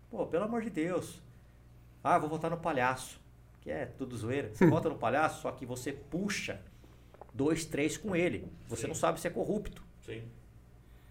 Pô, 0.09 0.25
pelo 0.27 0.43
amor 0.43 0.61
de 0.61 0.69
Deus. 0.69 1.19
Ah, 2.03 2.17
eu 2.17 2.21
vou 2.21 2.29
votar 2.29 2.51
no 2.51 2.57
palhaço. 2.57 3.19
Que 3.59 3.71
é 3.71 3.87
tudo 3.87 4.15
zoeira. 4.15 4.53
Você 4.53 4.65
vota 4.69 4.87
no 4.87 4.99
palhaço, 4.99 5.41
só 5.41 5.51
que 5.51 5.65
você 5.65 5.91
puxa 5.91 6.61
dois, 7.37 7.63
três 7.63 7.95
com 7.95 8.15
ele. 8.15 8.51
Você 8.67 8.81
Sim. 8.81 8.87
não 8.87 8.95
sabe 8.95 9.19
se 9.21 9.27
é 9.27 9.29
corrupto. 9.29 9.83
Sim. 10.01 10.23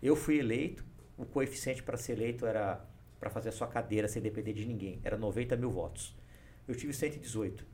Eu 0.03 0.17
fui 0.17 0.39
eleito, 0.39 0.85
o 1.17 1.25
coeficiente 1.25 1.83
para 1.83 1.97
ser 1.97 2.13
eleito 2.15 2.45
era 2.45 2.85
para 3.19 3.31
fazer 3.31 3.49
a 3.49 3.53
sua 3.53 3.67
cadeira 3.67 4.09
sem 4.09 4.21
depender 4.21 4.53
de 4.53 4.67
ninguém, 4.67 5.01
era 5.03 5.17
90 5.17 5.57
mil 5.57 5.71
votos. 5.71 6.15
Eu 6.69 6.75
tive 6.75 6.93
118. 6.93 7.65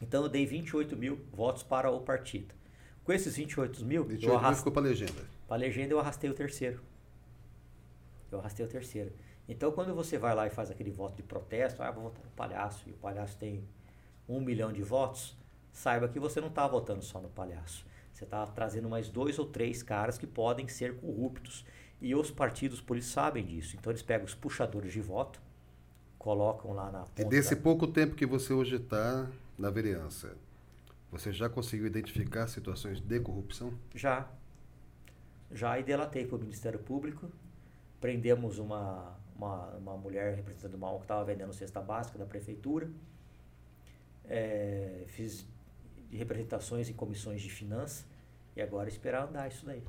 Então 0.00 0.22
eu 0.22 0.28
dei 0.28 0.46
28 0.46 0.96
mil 0.96 1.20
votos 1.32 1.62
para 1.62 1.90
o 1.90 2.00
partido. 2.00 2.54
Com 3.04 3.12
esses 3.12 3.36
28 3.36 3.84
mil, 3.84 4.04
28 4.04 4.22
eu 4.22 4.28
mil 4.30 4.38
arrastei, 4.38 4.58
ficou 4.58 4.72
para 4.72 4.82
legenda. 4.82 5.22
para 5.46 5.56
a 5.56 5.58
legenda 5.58 5.92
eu 5.92 6.00
arrastei 6.00 6.30
o 6.30 6.34
terceiro. 6.34 6.80
Eu 8.30 8.38
arrastei 8.38 8.64
o 8.64 8.68
terceiro. 8.68 9.12
Então, 9.48 9.70
quando 9.70 9.94
você 9.94 10.18
vai 10.18 10.34
lá 10.34 10.46
e 10.46 10.50
faz 10.50 10.70
aquele 10.70 10.90
voto 10.90 11.16
de 11.16 11.22
protesto, 11.22 11.82
ah, 11.82 11.90
vou 11.90 12.04
votar 12.04 12.24
no 12.24 12.30
palhaço, 12.32 12.88
e 12.88 12.92
o 12.92 12.96
palhaço 12.96 13.36
tem 13.38 13.62
um 14.28 14.40
milhão 14.40 14.72
de 14.72 14.82
votos, 14.82 15.36
saiba 15.76 16.08
que 16.08 16.18
você 16.18 16.40
não 16.40 16.48
está 16.48 16.66
votando 16.66 17.02
só 17.02 17.20
no 17.20 17.28
palhaço. 17.28 17.84
Você 18.10 18.24
está 18.24 18.46
trazendo 18.46 18.88
mais 18.88 19.10
dois 19.10 19.38
ou 19.38 19.44
três 19.44 19.82
caras 19.82 20.16
que 20.16 20.26
podem 20.26 20.66
ser 20.68 20.96
corruptos. 20.96 21.66
E 22.00 22.14
os 22.14 22.30
partidos 22.30 22.80
políticos 22.80 23.12
sabem 23.12 23.44
disso. 23.44 23.76
Então 23.76 23.92
eles 23.92 24.02
pegam 24.02 24.24
os 24.24 24.34
puxadores 24.34 24.90
de 24.92 25.02
voto, 25.02 25.40
colocam 26.18 26.72
lá 26.72 26.90
na 26.90 27.00
ponta. 27.00 27.22
E 27.22 27.24
desse 27.26 27.54
da... 27.54 27.60
pouco 27.60 27.86
tempo 27.86 28.14
que 28.14 28.24
você 28.24 28.54
hoje 28.54 28.76
está 28.76 29.30
na 29.58 29.68
vereança, 29.68 30.34
você 31.10 31.30
já 31.30 31.48
conseguiu 31.48 31.86
identificar 31.86 32.46
situações 32.46 32.98
de 32.98 33.20
corrupção? 33.20 33.74
Já. 33.94 34.26
Já 35.52 35.78
e 35.78 35.82
delatei 35.82 36.26
para 36.26 36.36
o 36.36 36.40
Ministério 36.40 36.78
Público. 36.78 37.30
Prendemos 38.00 38.58
uma, 38.58 39.14
uma, 39.36 39.66
uma 39.76 39.96
mulher 39.96 40.36
representando 40.36 40.82
ONG 40.82 40.96
que 40.96 41.04
estava 41.04 41.24
vendendo 41.24 41.52
cesta 41.52 41.82
básica 41.82 42.18
da 42.18 42.24
prefeitura. 42.24 42.90
É, 44.24 45.04
fiz 45.08 45.46
de 46.10 46.16
representações 46.16 46.88
em 46.88 46.92
comissões 46.92 47.42
de 47.42 47.50
finanças 47.50 48.04
e 48.54 48.62
agora 48.62 48.88
esperar 48.88 49.28
andar 49.28 49.48
isso 49.48 49.66
daí. 49.66 49.82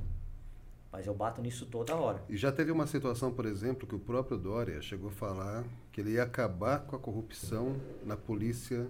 Mas 0.91 1.05
eu 1.05 1.13
bato 1.13 1.41
nisso 1.41 1.65
toda 1.65 1.95
hora. 1.95 2.23
E 2.29 2.37
já 2.37 2.51
teve 2.51 2.71
uma 2.71 2.87
situação, 2.87 3.33
por 3.33 3.45
exemplo, 3.45 3.87
que 3.87 3.95
o 3.95 3.99
próprio 3.99 4.37
Dória 4.37 4.81
chegou 4.81 5.09
a 5.09 5.11
falar 5.11 5.63
que 5.91 6.01
ele 6.01 6.11
ia 6.11 6.23
acabar 6.23 6.79
com 6.79 6.95
a 6.95 6.99
corrupção 6.99 7.75
na 8.05 8.15
polícia 8.15 8.89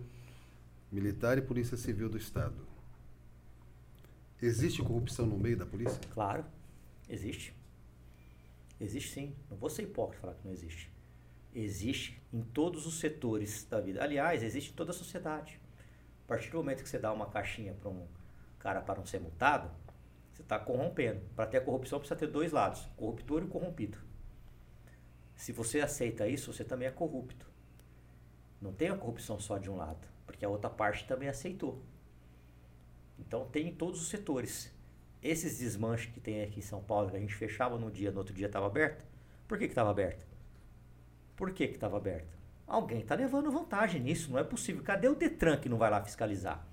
militar 0.91 1.37
e 1.37 1.41
polícia 1.41 1.75
civil 1.75 2.09
do 2.09 2.17
Estado. 2.17 2.65
Existe 4.41 4.81
corrupção 4.83 5.25
no 5.25 5.37
meio 5.37 5.57
da 5.57 5.65
polícia? 5.65 5.99
Claro, 6.13 6.45
existe. 7.09 7.53
Existe 8.79 9.13
sim. 9.13 9.35
Não 9.49 9.57
vou 9.57 9.69
ser 9.69 9.83
hipócrita 9.83 10.21
falar 10.21 10.33
que 10.35 10.45
não 10.45 10.53
existe. 10.53 10.91
Existe 11.53 12.21
em 12.31 12.41
todos 12.41 12.85
os 12.85 12.99
setores 12.99 13.65
da 13.67 13.81
vida. 13.81 14.03
Aliás, 14.03 14.43
existe 14.43 14.71
em 14.71 14.73
toda 14.75 14.91
a 14.91 14.93
sociedade. 14.93 15.59
A 16.27 16.35
partir 16.35 16.51
do 16.51 16.57
momento 16.57 16.83
que 16.83 16.89
você 16.89 16.99
dá 16.99 17.13
uma 17.13 17.27
caixinha 17.27 17.73
para 17.73 17.89
um 17.89 18.05
cara 18.59 18.81
para 18.81 18.99
não 18.99 19.05
ser 19.05 19.21
multado, 19.21 19.71
você 20.33 20.41
está 20.41 20.59
corrompendo. 20.59 21.21
Para 21.33 21.47
ter 21.47 21.57
a 21.57 21.61
corrupção 21.61 21.99
precisa 21.99 22.19
ter 22.19 22.27
dois 22.27 22.51
lados, 22.51 22.85
corruptor 22.97 23.43
e 23.43 23.47
corrompido. 23.47 23.97
Se 25.37 25.53
você 25.53 25.79
aceita 25.79 26.27
isso, 26.27 26.51
você 26.51 26.65
também 26.65 26.85
é 26.85 26.91
corrupto. 26.91 27.49
Não 28.61 28.73
tem 28.73 28.89
a 28.89 28.97
corrupção 28.97 29.39
só 29.39 29.57
de 29.57 29.69
um 29.69 29.77
lado, 29.77 30.05
porque 30.25 30.43
a 30.43 30.49
outra 30.49 30.69
parte 30.69 31.07
também 31.07 31.29
aceitou. 31.29 31.81
Então 33.17 33.47
tem 33.47 33.69
em 33.69 33.75
todos 33.75 34.01
os 34.01 34.09
setores. 34.09 34.69
Esses 35.23 35.59
desmanches 35.59 36.11
que 36.11 36.19
tem 36.19 36.43
aqui 36.43 36.59
em 36.59 36.63
São 36.63 36.83
Paulo, 36.83 37.09
que 37.09 37.15
a 37.15 37.19
gente 37.21 37.35
fechava 37.35 37.77
no 37.77 37.89
dia, 37.89 38.11
no 38.11 38.17
outro 38.17 38.33
dia 38.33 38.47
estava 38.47 38.67
aberto. 38.67 39.05
Por 39.47 39.57
que 39.57 39.63
estava 39.63 39.91
aberto? 39.91 40.27
Por 41.37 41.53
que 41.53 41.63
estava 41.63 41.95
aberto? 41.95 42.36
Alguém 42.67 42.99
está 42.99 43.15
levando 43.15 43.49
vantagem 43.49 44.01
nisso, 44.01 44.29
não 44.29 44.37
é 44.37 44.43
possível. 44.43 44.83
Cadê 44.83 45.07
o 45.07 45.15
Detran 45.15 45.57
que 45.57 45.69
não 45.69 45.77
vai 45.77 45.89
lá 45.89 46.03
fiscalizar? 46.03 46.65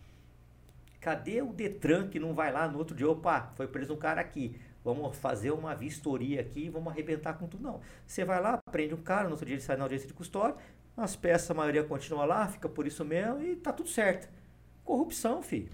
Cadê 1.00 1.40
o 1.40 1.52
Detran 1.52 2.08
que 2.08 2.18
não 2.18 2.34
vai 2.34 2.50
lá 2.50 2.66
no 2.66 2.78
outro 2.78 2.96
dia? 2.96 3.08
Opa, 3.08 3.52
foi 3.54 3.68
preso 3.68 3.94
um 3.94 3.96
cara 3.96 4.20
aqui. 4.20 4.58
Vamos 4.82 5.16
fazer 5.16 5.50
uma 5.52 5.74
vistoria 5.74 6.40
aqui, 6.40 6.68
vamos 6.68 6.92
arrebentar 6.92 7.34
com 7.34 7.46
tudo. 7.46 7.62
Não. 7.62 7.80
Você 8.06 8.24
vai 8.24 8.40
lá, 8.40 8.58
prende 8.70 8.92
um 8.92 9.02
cara, 9.02 9.24
no 9.24 9.30
outro 9.30 9.46
dia 9.46 9.54
ele 9.54 9.62
sai 9.62 9.76
na 9.76 9.84
audiência 9.84 10.08
de 10.08 10.12
custódia, 10.12 10.56
as 10.96 11.14
peças, 11.14 11.50
a 11.50 11.54
maioria 11.54 11.84
continua 11.84 12.24
lá, 12.24 12.46
fica 12.48 12.68
por 12.68 12.86
isso 12.86 13.04
mesmo 13.04 13.40
e 13.40 13.56
tá 13.56 13.72
tudo 13.72 13.88
certo. 13.88 14.28
Corrupção, 14.84 15.42
filho. 15.42 15.70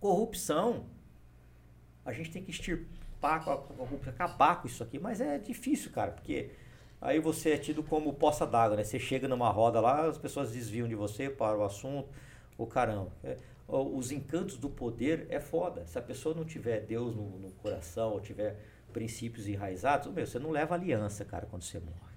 Corrupção. 0.00 0.86
A 2.04 2.12
gente 2.12 2.30
tem 2.30 2.42
que 2.42 2.50
extirpar, 2.50 3.44
acabar 4.06 4.60
com 4.60 4.66
isso 4.66 4.82
aqui, 4.82 4.98
mas 4.98 5.20
é 5.20 5.38
difícil, 5.38 5.92
cara, 5.92 6.10
porque 6.10 6.50
aí 7.02 7.20
você 7.20 7.50
é 7.50 7.58
tido 7.58 7.82
como 7.82 8.14
poça 8.14 8.46
d'água, 8.46 8.76
né? 8.76 8.84
Você 8.84 8.98
chega 8.98 9.28
numa 9.28 9.50
roda 9.50 9.80
lá, 9.80 10.06
as 10.06 10.16
pessoas 10.16 10.52
desviam 10.52 10.88
de 10.88 10.94
você 10.94 11.28
para 11.28 11.58
o 11.58 11.64
assunto, 11.64 12.08
o 12.56 12.66
caramba. 12.66 13.10
É, 13.22 13.36
os 13.68 14.10
encantos 14.12 14.56
do 14.56 14.70
poder 14.70 15.26
é 15.28 15.40
foda. 15.40 15.84
Se 15.86 15.98
a 15.98 16.02
pessoa 16.02 16.34
não 16.34 16.44
tiver 16.44 16.80
Deus 16.80 17.14
no, 17.14 17.38
no 17.38 17.50
coração, 17.52 18.12
ou 18.12 18.20
tiver 18.20 18.56
princípios 18.92 19.48
enraizados, 19.48 20.12
meu, 20.12 20.26
você 20.26 20.38
não 20.38 20.50
leva 20.50 20.74
aliança, 20.74 21.24
cara, 21.24 21.46
quando 21.46 21.62
você 21.62 21.78
morre. 21.78 22.12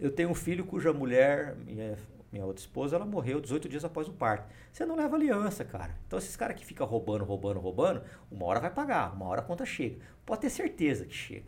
Eu 0.00 0.10
tenho 0.10 0.30
um 0.30 0.34
filho 0.34 0.64
cuja 0.64 0.92
mulher, 0.92 1.54
minha, 1.54 1.96
minha 2.32 2.44
outra 2.44 2.60
esposa, 2.60 2.96
ela 2.96 3.04
morreu 3.04 3.40
18 3.40 3.68
dias 3.68 3.84
após 3.84 4.08
o 4.08 4.12
parto. 4.12 4.52
Você 4.72 4.84
não 4.84 4.96
leva 4.96 5.14
aliança, 5.14 5.64
cara. 5.64 5.94
Então 6.06 6.18
esses 6.18 6.34
caras 6.34 6.56
que 6.56 6.66
ficam 6.66 6.86
roubando, 6.86 7.24
roubando, 7.24 7.60
roubando, 7.60 8.02
uma 8.30 8.46
hora 8.46 8.58
vai 8.58 8.70
pagar, 8.70 9.14
uma 9.14 9.26
hora 9.26 9.42
a 9.42 9.44
conta 9.44 9.64
chega. 9.64 9.98
Pode 10.26 10.40
ter 10.40 10.50
certeza 10.50 11.04
que 11.04 11.14
chega. 11.14 11.46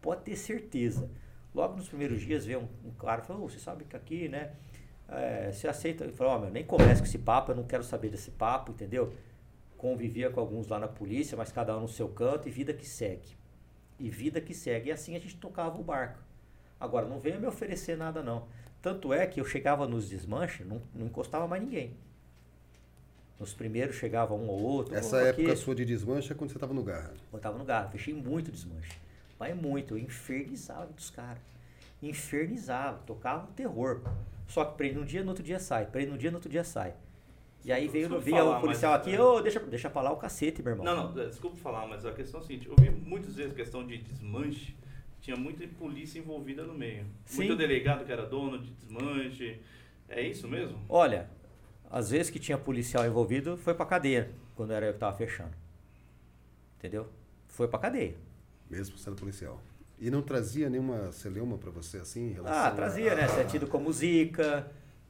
Pode 0.00 0.22
ter 0.22 0.36
certeza. 0.36 1.10
Logo 1.54 1.76
nos 1.76 1.88
primeiros 1.88 2.20
dias 2.20 2.46
veio 2.46 2.60
um, 2.60 2.88
um 2.88 2.92
cara 2.92 3.22
e 3.22 3.26
falou, 3.26 3.44
oh, 3.44 3.48
você 3.48 3.58
sabe 3.58 3.84
que 3.84 3.94
aqui, 3.94 4.28
né? 4.28 4.52
É, 5.08 5.52
você 5.52 5.68
aceita? 5.68 6.04
Ele 6.04 6.12
falou, 6.12 6.36
oh, 6.36 6.38
meu, 6.40 6.50
nem 6.50 6.64
comece 6.64 7.00
com 7.00 7.06
esse 7.06 7.18
papo, 7.18 7.52
eu 7.52 7.56
não 7.56 7.64
quero 7.64 7.84
saber 7.84 8.08
desse 8.08 8.30
papo, 8.30 8.72
entendeu? 8.72 9.12
Convivia 9.76 10.30
com 10.30 10.40
alguns 10.40 10.68
lá 10.68 10.78
na 10.78 10.88
polícia, 10.88 11.36
mas 11.36 11.52
cada 11.52 11.76
um 11.76 11.82
no 11.82 11.88
seu 11.88 12.08
canto 12.08 12.48
e 12.48 12.50
vida 12.50 12.72
que 12.72 12.86
segue. 12.86 13.36
E 13.98 14.08
vida 14.08 14.40
que 14.40 14.54
segue. 14.54 14.88
E 14.88 14.92
assim 14.92 15.14
a 15.14 15.18
gente 15.18 15.36
tocava 15.36 15.78
o 15.78 15.84
barco. 15.84 16.18
Agora, 16.80 17.06
não 17.06 17.20
venha 17.20 17.38
me 17.38 17.46
oferecer 17.46 17.96
nada 17.96 18.22
não. 18.22 18.46
Tanto 18.80 19.12
é 19.12 19.26
que 19.26 19.40
eu 19.40 19.44
chegava 19.44 19.86
nos 19.86 20.08
desmanches, 20.08 20.66
não, 20.66 20.80
não 20.94 21.06
encostava 21.06 21.46
mais 21.46 21.62
ninguém. 21.62 21.94
Nos 23.38 23.52
primeiros 23.52 23.96
chegava 23.96 24.34
um 24.34 24.48
ou 24.48 24.60
outro. 24.60 24.94
Essa 24.94 25.20
época 25.20 25.54
sua 25.56 25.74
de 25.74 25.84
desmanche 25.84 26.32
é 26.32 26.34
quando 26.34 26.50
você 26.50 26.56
estava 26.56 26.72
no 26.72 26.82
garra? 26.82 27.12
Eu 27.32 27.36
estava 27.36 27.58
no 27.58 27.64
garra, 27.64 27.88
fechei 27.88 28.14
muito 28.14 28.50
desmanche. 28.50 28.98
Mas 29.42 29.56
muito, 29.56 29.94
eu 29.94 29.98
infernizava 29.98 30.86
dos 30.92 31.10
caras. 31.10 31.42
Infernizava, 32.00 32.98
tocava 33.04 33.42
o 33.42 33.52
terror. 33.54 34.00
Só 34.46 34.64
que 34.64 34.76
prende 34.76 35.00
um 35.00 35.04
dia, 35.04 35.24
no 35.24 35.30
outro 35.30 35.42
dia 35.42 35.58
sai. 35.58 35.84
Prende 35.86 36.12
um 36.12 36.16
dia, 36.16 36.30
no 36.30 36.36
outro 36.36 36.48
dia 36.48 36.62
sai. 36.62 36.94
E 37.64 37.72
aí 37.72 37.88
veio, 37.88 38.20
veio 38.20 38.36
falar, 38.36 38.58
o 38.58 38.60
policial 38.60 38.92
mas, 38.92 39.00
aqui, 39.00 39.18
ô, 39.18 39.34
oh, 39.34 39.42
deixa, 39.42 39.58
deixa 39.58 39.90
falar 39.90 40.12
o 40.12 40.16
cacete, 40.16 40.62
meu 40.62 40.74
irmão. 40.74 40.84
Não, 40.84 41.12
não, 41.12 41.28
desculpa 41.28 41.56
falar, 41.56 41.88
mas 41.88 42.06
a 42.06 42.12
questão 42.12 42.38
é 42.38 42.42
a 42.44 42.46
seguinte, 42.46 42.68
eu 42.68 42.76
vi 42.78 42.88
muitas 42.90 43.34
vezes 43.34 43.50
a 43.50 43.54
questão 43.56 43.84
de 43.84 43.98
desmanche, 43.98 44.76
tinha 45.20 45.36
muita 45.36 45.66
polícia 45.66 46.20
envolvida 46.20 46.62
no 46.62 46.74
meio. 46.74 47.04
Sim. 47.24 47.38
Muito 47.38 47.56
delegado 47.56 48.04
que 48.04 48.12
era 48.12 48.24
dono 48.24 48.60
de 48.60 48.70
desmanche. 48.70 49.60
É 50.08 50.22
isso 50.22 50.46
mesmo? 50.46 50.78
Olha, 50.88 51.28
às 51.90 52.10
vezes 52.10 52.30
que 52.30 52.38
tinha 52.38 52.56
policial 52.56 53.04
envolvido, 53.04 53.56
foi 53.56 53.74
pra 53.74 53.86
cadeia, 53.86 54.30
quando 54.54 54.72
era 54.72 54.86
eu 54.86 54.92
que 54.92 55.00
tava 55.00 55.16
fechando. 55.16 55.54
Entendeu? 56.78 57.08
Foi 57.48 57.66
pra 57.66 57.80
cadeia 57.80 58.14
mesmo 58.72 58.96
sendo 58.96 59.16
policial. 59.16 59.60
E 60.00 60.10
não 60.10 60.22
trazia 60.22 60.70
nenhuma 60.70 61.12
celeuma 61.12 61.58
para 61.58 61.70
você 61.70 61.98
assim? 61.98 62.30
Em 62.30 62.32
relação 62.32 62.58
ah, 62.58 62.70
trazia, 62.70 63.12
a... 63.12 63.14
né? 63.14 63.28
Você 63.28 63.40
é 63.40 63.44
tido 63.44 63.66
como 63.66 63.92
zica, 63.92 64.66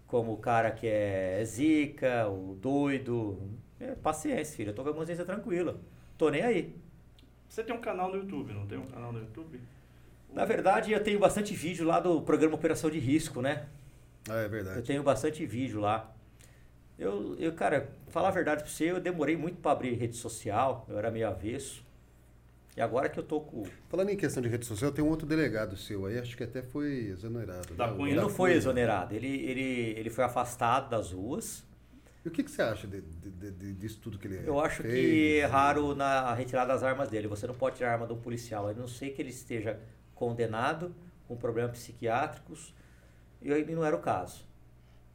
como 0.07 0.33
o 0.33 0.37
cara 0.37 0.73
que 0.73 0.87
é 0.87 1.43
zica, 1.45 2.29
o 2.29 2.57
doido. 2.61 3.39
É, 3.79 3.95
paciência, 3.95 4.57
filho. 4.57 4.71
Eu 4.71 4.75
tô 4.75 4.83
com 4.83 4.91
a 4.91 4.95
consciência 4.95 5.25
tranquila. 5.25 5.81
Tô 6.19 6.29
nem 6.29 6.43
aí. 6.43 6.77
Você 7.49 7.63
tem 7.63 7.75
um 7.75 7.81
canal 7.81 8.11
no 8.11 8.17
YouTube, 8.17 8.53
não 8.53 8.67
tem 8.67 8.79
um 8.79 8.87
canal 8.87 9.13
no 9.13 9.21
YouTube? 9.21 9.61
Na 10.33 10.45
verdade, 10.45 10.93
eu 10.93 11.03
tenho 11.03 11.19
bastante 11.19 11.55
vídeo 11.55 11.87
lá 11.87 12.01
do 12.01 12.21
programa 12.23 12.55
Operação 12.55 12.91
de 12.91 12.99
Risco, 12.99 13.41
né? 13.41 13.67
Ah, 14.29 14.41
é 14.41 14.49
verdade. 14.49 14.79
Eu 14.79 14.83
tenho 14.83 15.03
bastante 15.03 15.45
vídeo 15.47 15.81
lá. 15.81 16.15
Eu, 16.99 17.37
eu 17.39 17.53
cara, 17.53 17.91
falar 18.09 18.29
a 18.29 18.31
verdade 18.31 18.63
pra 18.63 18.71
você, 18.71 18.91
eu 18.91 19.01
demorei 19.01 19.37
muito 19.37 19.59
para 19.59 19.73
abrir 19.73 19.95
rede 19.95 20.17
social, 20.17 20.87
eu 20.89 20.99
era 20.99 21.11
meio 21.11 21.29
avesso. 21.29 21.85
E 22.77 22.81
agora 22.81 23.09
que 23.09 23.19
eu 23.19 23.23
tô 23.23 23.41
com. 23.41 23.65
Falando 23.89 24.09
em 24.09 24.17
questão 24.17 24.43
de 24.43 24.49
rede 24.49 24.65
social, 24.65 24.91
tem 24.91 25.05
um 25.05 25.09
outro 25.09 25.27
delegado 25.27 25.77
seu 25.77 26.07
aí, 26.07 26.19
acho 26.19 26.37
que 26.37 26.43
até 26.43 26.63
foi 26.63 27.07
exonerado. 27.07 27.75
Da 27.75 27.89
né? 27.89 27.97
Cunha. 27.97 28.13
Ele 28.13 28.21
não 28.21 28.31
foi 28.31 28.55
exonerado, 28.55 29.15
ele, 29.15 29.29
ele, 29.29 29.95
ele 29.99 30.11
foi 30.11 30.25
afastado 30.25 30.89
das 30.89 31.13
ruas. 31.13 31.65
E 32.25 32.29
o 32.29 32.31
que, 32.31 32.43
que 32.43 32.51
você 32.51 32.63
acha 32.63 32.87
de, 32.87 33.01
de, 33.01 33.51
de, 33.51 33.73
disso 33.75 33.99
tudo 34.01 34.19
que 34.19 34.29
ele 34.29 34.47
Eu 34.47 34.61
acho 34.61 34.83
fez, 34.83 34.95
que 34.95 35.39
erraram 35.39 35.95
na 35.95 36.33
retirada 36.33 36.73
das 36.73 36.83
armas 36.83 37.09
dele. 37.11 37.27
Você 37.27 37.47
não 37.47 37.55
pode 37.55 37.77
tirar 37.77 37.91
a 37.91 37.93
arma 37.95 38.07
de 38.07 38.13
um 38.13 38.21
policial, 38.21 38.69
a 38.69 38.73
não 38.73 38.87
sei 38.87 39.11
que 39.11 39.21
ele 39.21 39.31
esteja 39.31 39.79
condenado 40.15 40.95
com 41.27 41.37
problemas 41.37 41.73
psiquiátricos, 41.73 42.73
e 43.41 43.53
aí 43.53 43.65
não 43.75 43.85
era 43.85 43.97
o 43.97 44.01
caso. 44.01 44.47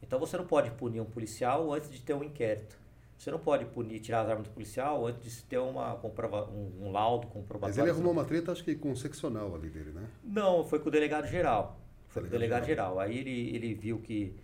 Então 0.02 0.18
você 0.18 0.36
não 0.36 0.46
pode 0.46 0.70
punir 0.72 1.00
um 1.00 1.06
policial 1.06 1.72
antes 1.72 1.90
de 1.90 2.00
ter 2.00 2.14
um 2.14 2.22
inquérito. 2.22 2.78
Você 3.18 3.32
não 3.32 3.38
pode 3.38 3.64
punir, 3.64 3.98
tirar 3.98 4.20
as 4.20 4.28
armas 4.28 4.46
do 4.46 4.54
policial 4.54 5.04
antes 5.04 5.38
de 5.38 5.44
ter 5.44 5.58
uma 5.58 5.96
comprova, 5.96 6.48
um, 6.48 6.86
um 6.86 6.92
laudo 6.92 7.26
comprobatório. 7.26 7.74
Mas 7.74 7.78
ele 7.78 7.90
arrumou 7.90 8.12
uma 8.12 8.24
treta, 8.24 8.52
acho 8.52 8.62
que 8.62 8.76
com 8.76 8.92
o 8.92 8.96
seccional 8.96 9.52
ali 9.56 9.68
dele, 9.68 9.90
né? 9.90 10.06
Não, 10.22 10.64
foi 10.64 10.78
com 10.78 10.88
o 10.88 10.92
delegado 10.92 11.26
geral. 11.26 11.80
Foi 12.06 12.22
com 12.22 12.28
o 12.28 12.30
delegado 12.30 12.64
geral. 12.64 12.92
geral. 12.92 13.00
Aí 13.00 13.18
ele, 13.18 13.56
ele 13.56 13.74
viu 13.74 13.98
que, 13.98 14.36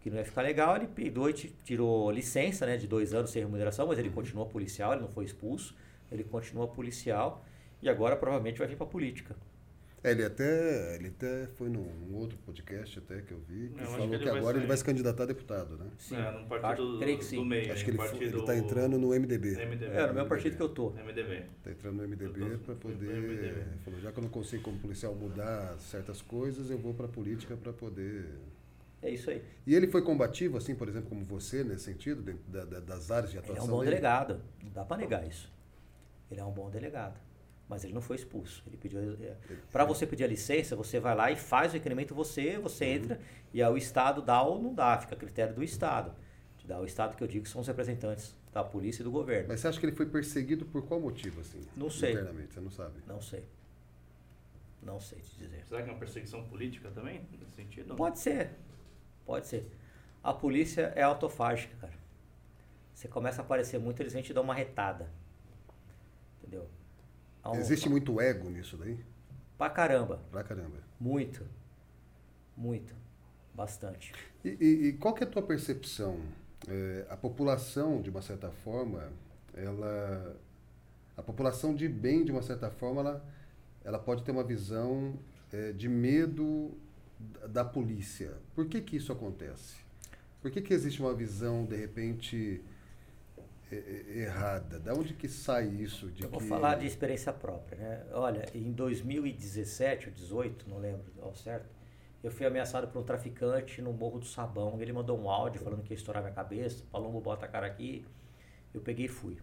que 0.00 0.08
não 0.08 0.16
ia 0.16 0.24
ficar 0.24 0.40
legal, 0.40 0.74
ele 0.74 0.86
peidou 0.86 1.28
e 1.28 1.34
tirou 1.34 2.10
licença 2.10 2.64
né, 2.64 2.78
de 2.78 2.86
dois 2.86 3.12
anos 3.12 3.30
sem 3.30 3.42
remuneração, 3.42 3.86
mas 3.86 3.98
ele 3.98 4.08
uhum. 4.08 4.14
continua 4.14 4.46
policial, 4.46 4.92
ele 4.92 5.02
não 5.02 5.10
foi 5.10 5.26
expulso, 5.26 5.76
ele 6.10 6.24
continua 6.24 6.66
policial 6.66 7.44
e 7.82 7.90
agora 7.90 8.16
provavelmente 8.16 8.58
vai 8.58 8.66
vir 8.66 8.76
para 8.76 8.86
política. 8.86 9.36
É, 10.04 10.10
ele 10.10 10.22
até, 10.22 10.96
ele 10.96 11.08
até 11.08 11.46
foi 11.46 11.70
num 11.70 12.14
outro 12.14 12.36
podcast 12.44 12.98
até 12.98 13.22
que 13.22 13.32
eu 13.32 13.40
vi, 13.40 13.70
que 13.70 13.78
Eu 13.80 13.84
acho 13.84 13.92
falou 13.92 14.10
que 14.10 14.18
que, 14.18 14.22
ele 14.24 14.30
vai 14.30 14.38
agora 14.38 14.58
ele 14.58 14.66
vai 14.66 14.76
se 14.76 14.84
candidatar 14.84 15.22
a 15.22 15.26
deputado, 15.26 15.78
né? 15.78 15.86
Sim. 15.96 16.16
É, 16.16 16.30
num 16.30 16.46
partido 16.46 16.98
creio 16.98 17.18
que 17.18 17.24
sim. 17.24 17.36
do 17.36 17.44
meio. 17.46 17.72
Acho 17.72 17.84
que 17.84 17.90
ele, 17.90 17.96
um 17.96 18.00
foi- 18.02 18.10
partido 18.10 18.36
ele 18.36 18.46
tá 18.46 18.54
entrando 18.56 18.98
no 18.98 19.08
MDB. 19.14 19.56
MDB. 19.64 19.86
É, 19.96 20.06
no 20.06 20.12
mesmo 20.12 20.28
partido 20.28 20.56
que 20.58 20.62
eu 20.62 20.68
tô. 20.68 20.90
MDB. 20.90 21.42
Tá 21.62 21.70
entrando 21.70 21.96
no 21.96 22.02
MDB 22.06 22.40
Eu 22.52 22.58
para 22.58 22.74
poder. 22.74 23.16
MDB. 23.22 23.64
Falou, 23.82 24.00
já 24.00 24.12
que 24.12 24.18
eu 24.18 24.22
não 24.22 24.30
consigo 24.30 24.62
como 24.62 24.78
policial 24.78 25.14
mudar 25.14 25.74
certas 25.78 26.20
coisas, 26.20 26.70
eu 26.70 26.76
vou 26.76 26.92
para 26.92 27.08
política 27.08 27.56
para 27.56 27.72
poder. 27.72 28.26
É 29.00 29.08
isso 29.10 29.30
aí. 29.30 29.42
E 29.66 29.74
ele 29.74 29.86
foi 29.86 30.02
combativo, 30.02 30.58
assim, 30.58 30.74
por 30.74 30.86
exemplo, 30.86 31.08
como 31.08 31.24
você, 31.24 31.64
nesse 31.64 31.84
sentido, 31.84 32.20
dentro 32.22 32.42
da- 32.46 32.64
da- 32.66 32.80
das 32.80 33.10
áreas 33.10 33.30
de 33.30 33.38
Ele 33.38 33.44
atuação 33.44 33.64
é 33.64 33.68
um 33.68 33.70
bom 33.70 33.78
dele? 33.80 33.90
delegado. 33.92 34.40
Não 34.62 34.70
dá 34.70 34.84
pra 34.84 34.96
negar 34.98 35.26
isso. 35.26 35.50
Ele 36.30 36.40
é 36.40 36.44
um 36.44 36.52
bom 36.52 36.68
delegado. 36.70 37.18
Mas 37.74 37.82
ele 37.82 37.92
não 37.92 38.00
foi 38.00 38.14
expulso. 38.14 38.62
Ele 38.68 38.76
pediu. 38.76 39.00
Para 39.72 39.84
você 39.84 40.06
pedir 40.06 40.22
a 40.22 40.28
licença, 40.28 40.76
você 40.76 41.00
vai 41.00 41.12
lá 41.12 41.32
e 41.32 41.36
faz 41.36 41.72
o 41.72 41.74
requerimento 41.74 42.14
você, 42.14 42.56
você 42.56 42.84
entra 42.84 43.20
e 43.52 43.60
aí 43.60 43.68
o 43.68 43.76
Estado 43.76 44.22
dá 44.22 44.40
ou 44.42 44.62
não 44.62 44.72
dá, 44.72 44.96
fica 44.96 45.16
a 45.16 45.18
critério 45.18 45.52
do 45.52 45.60
Estado. 45.60 46.14
Te 46.56 46.68
dá 46.68 46.78
o 46.78 46.84
Estado 46.84 47.16
que 47.16 47.24
eu 47.24 47.26
digo 47.26 47.42
que 47.42 47.50
são 47.50 47.60
os 47.60 47.66
representantes 47.66 48.32
da 48.52 48.62
polícia 48.62 49.02
e 49.02 49.04
do 49.04 49.10
governo. 49.10 49.48
Mas 49.48 49.58
você 49.58 49.66
acha 49.66 49.80
que 49.80 49.86
ele 49.86 49.96
foi 49.96 50.06
perseguido 50.06 50.64
por 50.64 50.86
qual 50.86 51.00
motivo, 51.00 51.40
assim? 51.40 51.62
Não 51.76 51.90
sei. 51.90 52.12
Internamente, 52.12 52.54
você 52.54 52.60
não 52.60 52.70
sabe. 52.70 53.00
Não 53.08 53.20
sei. 53.20 53.44
Não 54.80 55.00
sei 55.00 55.18
te 55.18 55.36
dizer. 55.36 55.64
Será 55.66 55.82
que 55.82 55.88
é 55.88 55.92
uma 55.92 55.98
perseguição 55.98 56.44
política 56.44 56.92
também? 56.92 57.26
Nesse 57.32 57.56
sentido? 57.56 57.96
Pode 57.96 58.20
ser. 58.20 58.52
Pode 59.26 59.48
ser. 59.48 59.68
A 60.22 60.32
polícia 60.32 60.92
é 60.94 61.02
autofágica, 61.02 61.74
cara. 61.80 61.94
Você 62.94 63.08
começa 63.08 63.42
a 63.42 63.44
aparecer 63.44 63.80
muito, 63.80 64.00
eles 64.00 64.12
vêm 64.12 64.22
te 64.22 64.32
dar 64.32 64.42
uma 64.42 64.54
retada. 64.54 65.10
Entendeu? 66.38 66.68
Um- 67.50 67.56
Existe 67.56 67.88
muito 67.88 68.20
ego 68.20 68.48
nisso 68.50 68.76
daí? 68.76 68.98
Pra 69.58 69.70
caramba. 69.70 70.20
Pra 70.30 70.42
caramba. 70.42 70.78
Muito. 71.00 71.46
Muito. 72.56 72.94
Bastante. 73.54 74.12
E, 74.44 74.48
e- 74.60 74.86
e 74.88 74.92
qual 74.94 75.14
que 75.14 75.22
é 75.24 75.26
a 75.26 75.30
tua 75.30 75.42
percepção? 75.42 76.20
É, 76.66 77.06
a 77.10 77.16
população, 77.16 78.00
de 78.00 78.10
uma 78.10 78.22
certa 78.22 78.50
forma, 78.50 79.12
ela... 79.54 80.36
A 81.16 81.22
população 81.22 81.74
de 81.74 81.88
bem, 81.88 82.24
de 82.24 82.32
uma 82.32 82.42
certa 82.42 82.70
forma, 82.70 83.00
ela, 83.02 83.24
ela 83.84 83.98
pode 83.98 84.24
ter 84.24 84.32
uma 84.32 84.42
visão 84.42 85.14
é, 85.52 85.70
de 85.72 85.88
medo 85.88 86.72
da- 87.48 87.64
polícia. 87.64 88.32
Por 88.54 88.66
que 88.66 88.80
que 88.80 88.96
isso 88.96 89.12
acontece? 89.12 89.76
Por 90.42 90.50
que 90.50 90.60
que 90.60 90.74
existe 90.74 91.00
uma 91.00 91.14
visão, 91.14 91.64
de 91.64 91.76
repente, 91.76 92.60
errada? 94.20 94.78
Da 94.78 94.94
onde 94.94 95.14
que 95.14 95.28
sai 95.28 95.66
isso? 95.66 96.10
De 96.10 96.22
Eu 96.22 96.28
vou 96.28 96.40
que... 96.40 96.46
falar 96.46 96.76
de 96.76 96.86
experiência 96.86 97.32
própria, 97.32 97.78
né? 97.78 98.06
Olha, 98.12 98.46
em 98.54 98.72
2017 98.72 100.08
ou 100.08 100.14
18, 100.14 100.68
não 100.68 100.78
lembro 100.78 101.12
ao 101.20 101.34
certo, 101.34 101.68
eu 102.22 102.30
fui 102.30 102.46
ameaçado 102.46 102.88
por 102.88 103.00
um 103.00 103.04
traficante 103.04 103.82
no 103.82 103.92
Morro 103.92 104.18
do 104.18 104.26
Sabão. 104.26 104.80
Ele 104.80 104.92
mandou 104.92 105.18
um 105.18 105.28
áudio 105.28 105.60
falando 105.60 105.82
que 105.82 105.92
ia 105.92 105.96
estourar 105.96 106.22
minha 106.22 106.34
cabeça, 106.34 106.84
Palombo 106.90 107.20
bota 107.20 107.44
a 107.44 107.48
cara 107.48 107.66
aqui. 107.66 108.04
Eu 108.72 108.80
peguei 108.80 109.06
e 109.06 109.08
fui. 109.08 109.36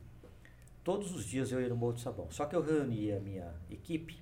Todos 0.83 1.13
os 1.13 1.25
dias 1.25 1.51
eu 1.51 1.61
ia 1.61 1.69
no 1.69 1.75
Morro 1.75 1.93
do 1.93 1.99
Sabão. 1.99 2.29
Só 2.31 2.45
que 2.45 2.55
eu 2.55 2.61
reunia 2.61 3.17
a 3.17 3.19
minha 3.19 3.53
equipe 3.69 4.19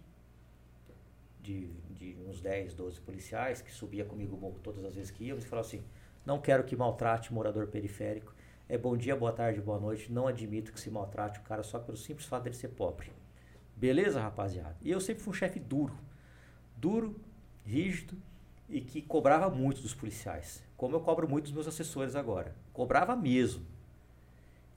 de, 1.42 1.68
de 1.90 2.18
uns 2.28 2.42
10, 2.42 2.74
12 2.74 3.00
policiais 3.02 3.62
que 3.62 3.72
subia 3.72 4.06
comigo 4.06 4.36
o 4.36 4.40
morro 4.40 4.60
todas 4.62 4.84
as 4.84 4.94
vezes 4.94 5.10
que 5.10 5.24
íamos 5.24 5.44
e 5.44 5.48
falava 5.48 5.68
assim: 5.68 5.84
não 6.26 6.40
quero 6.40 6.64
que 6.64 6.76
maltrate 6.76 7.34
morador 7.34 7.68
periférico. 7.68 8.34
É 8.72 8.78
bom 8.78 8.96
dia, 8.96 9.16
boa 9.16 9.32
tarde, 9.32 9.60
boa 9.60 9.80
noite. 9.80 10.12
Não 10.12 10.28
admito 10.28 10.72
que 10.72 10.80
se 10.80 10.92
maltrate 10.92 11.40
o 11.40 11.42
cara 11.42 11.64
só 11.64 11.80
pelo 11.80 11.98
simples 11.98 12.28
fato 12.28 12.44
dele 12.44 12.56
ser 12.56 12.68
pobre. 12.68 13.12
Beleza, 13.76 14.22
rapaziada? 14.22 14.78
E 14.84 14.92
eu 14.92 15.02
sempre 15.02 15.24
fui 15.24 15.32
um 15.32 15.36
chefe 15.36 15.60
duro. 15.60 15.98
Duro, 16.78 17.20
rígido 17.66 18.16
e 18.70 18.80
que 18.80 19.02
cobrava 19.02 19.50
muito 19.50 19.82
dos 19.82 19.96
policiais. 19.96 20.64
Como 20.78 20.96
eu 20.96 21.00
cobro 21.00 21.28
muito 21.28 21.46
dos 21.46 21.52
meus 21.52 21.68
assessores 21.68 22.16
agora. 22.16 22.56
Cobrava 22.72 23.16
mesmo. 23.16 23.66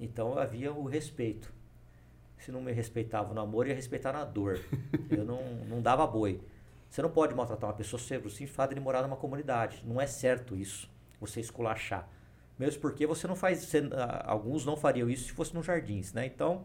Então 0.00 0.38
havia 0.38 0.72
o 0.72 0.86
respeito. 0.86 1.52
Se 2.38 2.50
não 2.50 2.62
me 2.62 2.72
respeitava 2.72 3.34
no 3.34 3.42
amor, 3.42 3.66
ia 3.66 3.74
respeitar 3.74 4.10
na 4.10 4.24
dor. 4.24 4.58
Eu 5.10 5.26
não, 5.26 5.42
não 5.68 5.82
dava 5.82 6.06
boi. 6.06 6.40
Você 6.88 7.02
não 7.02 7.10
pode 7.10 7.34
maltratar 7.34 7.68
uma 7.68 7.76
pessoa 7.76 8.00
pelo 8.02 8.30
simples 8.30 8.56
fato 8.56 8.70
de 8.70 8.74
ele 8.76 8.80
morar 8.80 9.02
numa 9.02 9.16
comunidade. 9.16 9.82
Não 9.84 10.00
é 10.00 10.06
certo 10.06 10.56
isso. 10.56 10.90
Você 11.20 11.40
esculachar. 11.40 12.08
Mesmo 12.62 12.80
porque 12.80 13.06
você 13.06 13.26
não 13.26 13.34
faz. 13.34 13.64
você- 13.64 13.88
ah, 13.92 14.22
alguns 14.30 14.64
não 14.64 14.76
fariam 14.76 15.10
isso 15.10 15.24
se 15.24 15.32
fosse 15.32 15.52
nos 15.52 15.66
jardins, 15.66 16.12
né? 16.12 16.24
Então, 16.26 16.64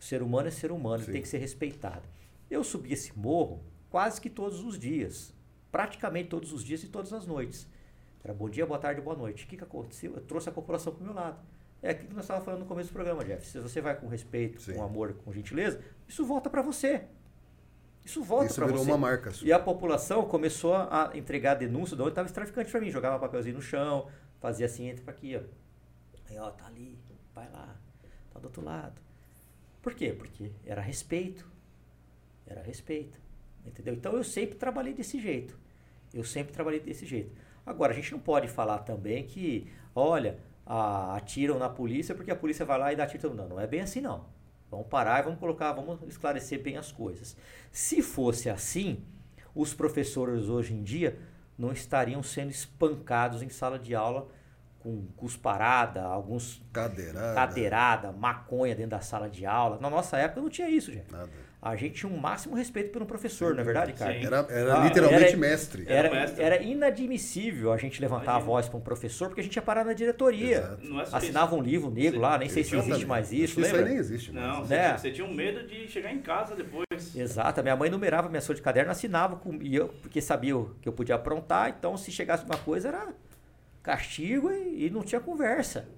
ser 0.00 0.20
humano 0.20 0.48
é 0.48 0.50
ser 0.50 0.72
humano, 0.72 1.04
Sim. 1.04 1.12
tem 1.12 1.22
que 1.22 1.28
ser 1.28 1.38
respeitado. 1.38 2.02
Eu 2.50 2.64
subi 2.64 2.92
esse 2.92 3.16
morro 3.16 3.62
quase 3.88 4.20
que 4.20 4.28
todos 4.28 4.64
os 4.64 4.76
dias. 4.78 5.32
Praticamente 5.70 6.28
todos 6.28 6.52
os 6.52 6.64
dias 6.64 6.82
e 6.82 6.88
todas 6.88 7.12
as 7.12 7.24
noites. 7.24 7.68
Era 8.24 8.34
bom 8.34 8.50
dia, 8.50 8.66
boa 8.66 8.80
tarde, 8.80 9.00
boa 9.00 9.16
noite. 9.16 9.44
O 9.44 9.46
que, 9.48 9.56
que 9.56 9.62
aconteceu? 9.62 10.12
Eu 10.14 10.20
trouxe 10.22 10.48
a 10.48 10.52
população 10.52 10.92
para 10.92 11.02
o 11.02 11.04
meu 11.04 11.14
lado. 11.14 11.38
É 11.80 11.90
aquilo 11.90 12.08
que 12.08 12.14
nós 12.14 12.24
estávamos 12.24 12.44
falando 12.44 12.60
no 12.62 12.66
começo 12.66 12.90
do 12.90 12.92
programa, 12.92 13.24
Jeff. 13.24 13.46
Se 13.46 13.60
você 13.60 13.80
vai 13.80 13.94
com 13.94 14.08
respeito, 14.08 14.60
Sim. 14.60 14.74
com 14.74 14.82
amor, 14.82 15.14
com 15.24 15.32
gentileza, 15.32 15.80
isso 16.08 16.26
volta 16.26 16.50
para 16.50 16.60
você. 16.62 17.04
Isso 18.04 18.22
volta 18.24 18.46
Isso 18.46 18.56
para 18.56 18.66
virou 18.66 18.82
você. 18.82 18.90
uma 18.90 18.98
marca 18.98 19.30
sua. 19.30 19.46
E 19.46 19.52
a 19.52 19.58
população 19.58 20.24
começou 20.26 20.74
a 20.74 21.12
entregar 21.14 21.54
denúncia 21.54 21.94
de 21.96 22.02
onde 22.02 22.10
estava 22.10 22.26
esse 22.26 22.34
traficante 22.34 22.70
para 22.70 22.80
mim. 22.80 22.90
Jogava 22.90 23.18
papelzinho 23.18 23.54
no 23.56 23.62
chão, 23.62 24.08
fazia 24.40 24.66
assim, 24.66 24.88
entra 24.88 25.04
para 25.04 25.14
aqui, 25.14 25.36
ó. 25.36 25.40
Aí, 26.30 26.38
ó, 26.38 26.50
tá 26.50 26.66
ali, 26.66 26.98
vai 27.34 27.48
lá, 27.50 27.76
tá 28.32 28.38
do 28.40 28.46
outro 28.46 28.62
lado. 28.64 29.00
Por 29.82 29.94
quê? 29.94 30.12
Porque 30.16 30.52
era 30.66 30.80
respeito. 30.80 31.46
Era 32.46 32.62
respeito. 32.62 33.18
Entendeu? 33.64 33.94
Então 33.94 34.12
eu 34.14 34.24
sempre 34.24 34.56
trabalhei 34.56 34.92
desse 34.94 35.20
jeito. 35.20 35.58
Eu 36.12 36.24
sempre 36.24 36.52
trabalhei 36.52 36.80
desse 36.80 37.06
jeito. 37.06 37.32
Agora, 37.64 37.92
a 37.92 37.94
gente 37.96 38.10
não 38.12 38.18
pode 38.18 38.48
falar 38.48 38.78
também 38.80 39.24
que, 39.24 39.70
olha, 39.94 40.38
a- 40.66 41.16
atiram 41.16 41.58
na 41.58 41.68
polícia 41.68 42.14
porque 42.14 42.30
a 42.30 42.36
polícia 42.36 42.64
vai 42.64 42.78
lá 42.78 42.92
e 42.92 42.96
dá 42.96 43.06
tiro. 43.06 43.34
Não, 43.34 43.48
não 43.48 43.60
é 43.60 43.66
bem 43.66 43.80
assim 43.80 44.00
não. 44.00 44.26
Vamos 44.70 44.86
parar 44.86 45.20
e 45.20 45.24
vamos 45.24 45.38
colocar, 45.38 45.72
vamos 45.72 46.00
esclarecer 46.08 46.62
bem 46.62 46.76
as 46.76 46.90
coisas. 46.92 47.36
Se 47.70 48.02
fosse 48.02 48.48
assim, 48.48 49.02
os 49.54 49.74
professores 49.74 50.48
hoje 50.48 50.72
em 50.74 50.82
dia 50.82 51.18
não 51.60 51.72
estariam 51.72 52.22
sendo 52.22 52.50
espancados 52.50 53.42
em 53.42 53.50
sala 53.50 53.78
de 53.78 53.94
aula 53.94 54.28
com 54.80 55.06
cusparada, 55.16 56.02
alguns 56.02 56.62
Cadeirada. 56.72 57.34
cadeirada, 57.34 58.12
maconha 58.12 58.74
dentro 58.74 58.92
da 58.92 59.00
sala 59.00 59.28
de 59.28 59.44
aula. 59.44 59.78
Na 59.80 59.90
nossa 59.90 60.16
época 60.16 60.40
não 60.40 60.48
tinha 60.48 60.68
isso, 60.68 60.90
gente. 60.92 61.10
Nada. 61.12 61.28
A 61.62 61.76
gente 61.76 61.92
tinha 61.96 62.10
um 62.10 62.16
máximo 62.16 62.54
respeito 62.56 62.90
pelo 62.90 63.04
professor, 63.04 63.52
não 63.54 63.60
é 63.60 63.64
verdade, 63.64 63.92
cara? 63.92 64.14
Sim. 64.14 64.24
Era, 64.24 64.46
era 64.48 64.80
Ah, 64.80 64.84
literalmente 64.84 65.24
era- 65.26 65.36
mestre. 65.36 65.84
Era 65.86 66.08
Era, 66.08 66.10
mestre. 66.20 66.42
era 66.42 66.62
inadmissível 66.62 67.70
a 67.70 67.76
gente 67.76 68.00
levantar 68.00 68.30
a 68.30 68.34
Imagina. 68.36 68.46
voz 68.46 68.68
para 68.70 68.78
um 68.78 68.80
professor 68.80 69.28
porque 69.28 69.42
a 69.42 69.44
gente 69.44 69.56
ia 69.56 69.60
parar 69.62 69.84
na 69.84 69.92
diretoria. 69.92 70.56
Exato. 70.56 70.88
Não 70.88 71.00
é 71.00 71.04
Assinava 71.12 71.54
um 71.54 71.60
livro 71.60 71.90
negro 71.90 72.14
Sim. 72.14 72.18
lá, 72.22 72.38
nem 72.38 72.48
sei 72.48 72.64
se 72.64 72.74
existe 72.74 73.04
mais 73.04 73.30
isso, 73.30 73.60
Isso 73.60 73.76
aí 73.76 73.84
nem 73.84 73.96
existe 73.98 74.32
Não, 74.32 74.40
mais. 74.40 74.68
você, 74.68 74.74
Né? 74.74 74.82
tinha, 74.86 74.98
você 74.98 75.10
tinha 75.10 75.26
um 75.26 75.34
medo 75.34 75.66
de 75.66 75.86
chegar 75.88 76.10
em 76.10 76.22
casa 76.22 76.56
depois. 76.56 76.86
Exato, 77.14 77.60
a 77.60 77.62
minha 77.62 77.76
mãe 77.76 77.90
numerava 77.90 78.30
minha 78.30 78.40
folha 78.40 78.56
de 78.56 78.62
caderno, 78.62 78.90
assinava 78.90 79.36
com, 79.36 79.52
e 79.60 79.76
eu, 79.76 79.88
porque 80.00 80.22
sabia 80.22 80.54
que 80.80 80.88
eu 80.88 80.92
podia 80.94 81.16
aprontar, 81.16 81.68
então 81.78 81.94
se 81.96 82.10
chegasse 82.10 82.42
uma 82.46 82.56
coisa 82.56 82.88
era 82.88 83.08
castigo 83.82 84.50
e, 84.50 84.86
e 84.86 84.90
não 84.90 85.02
tinha 85.02 85.20
conversa. 85.20 85.88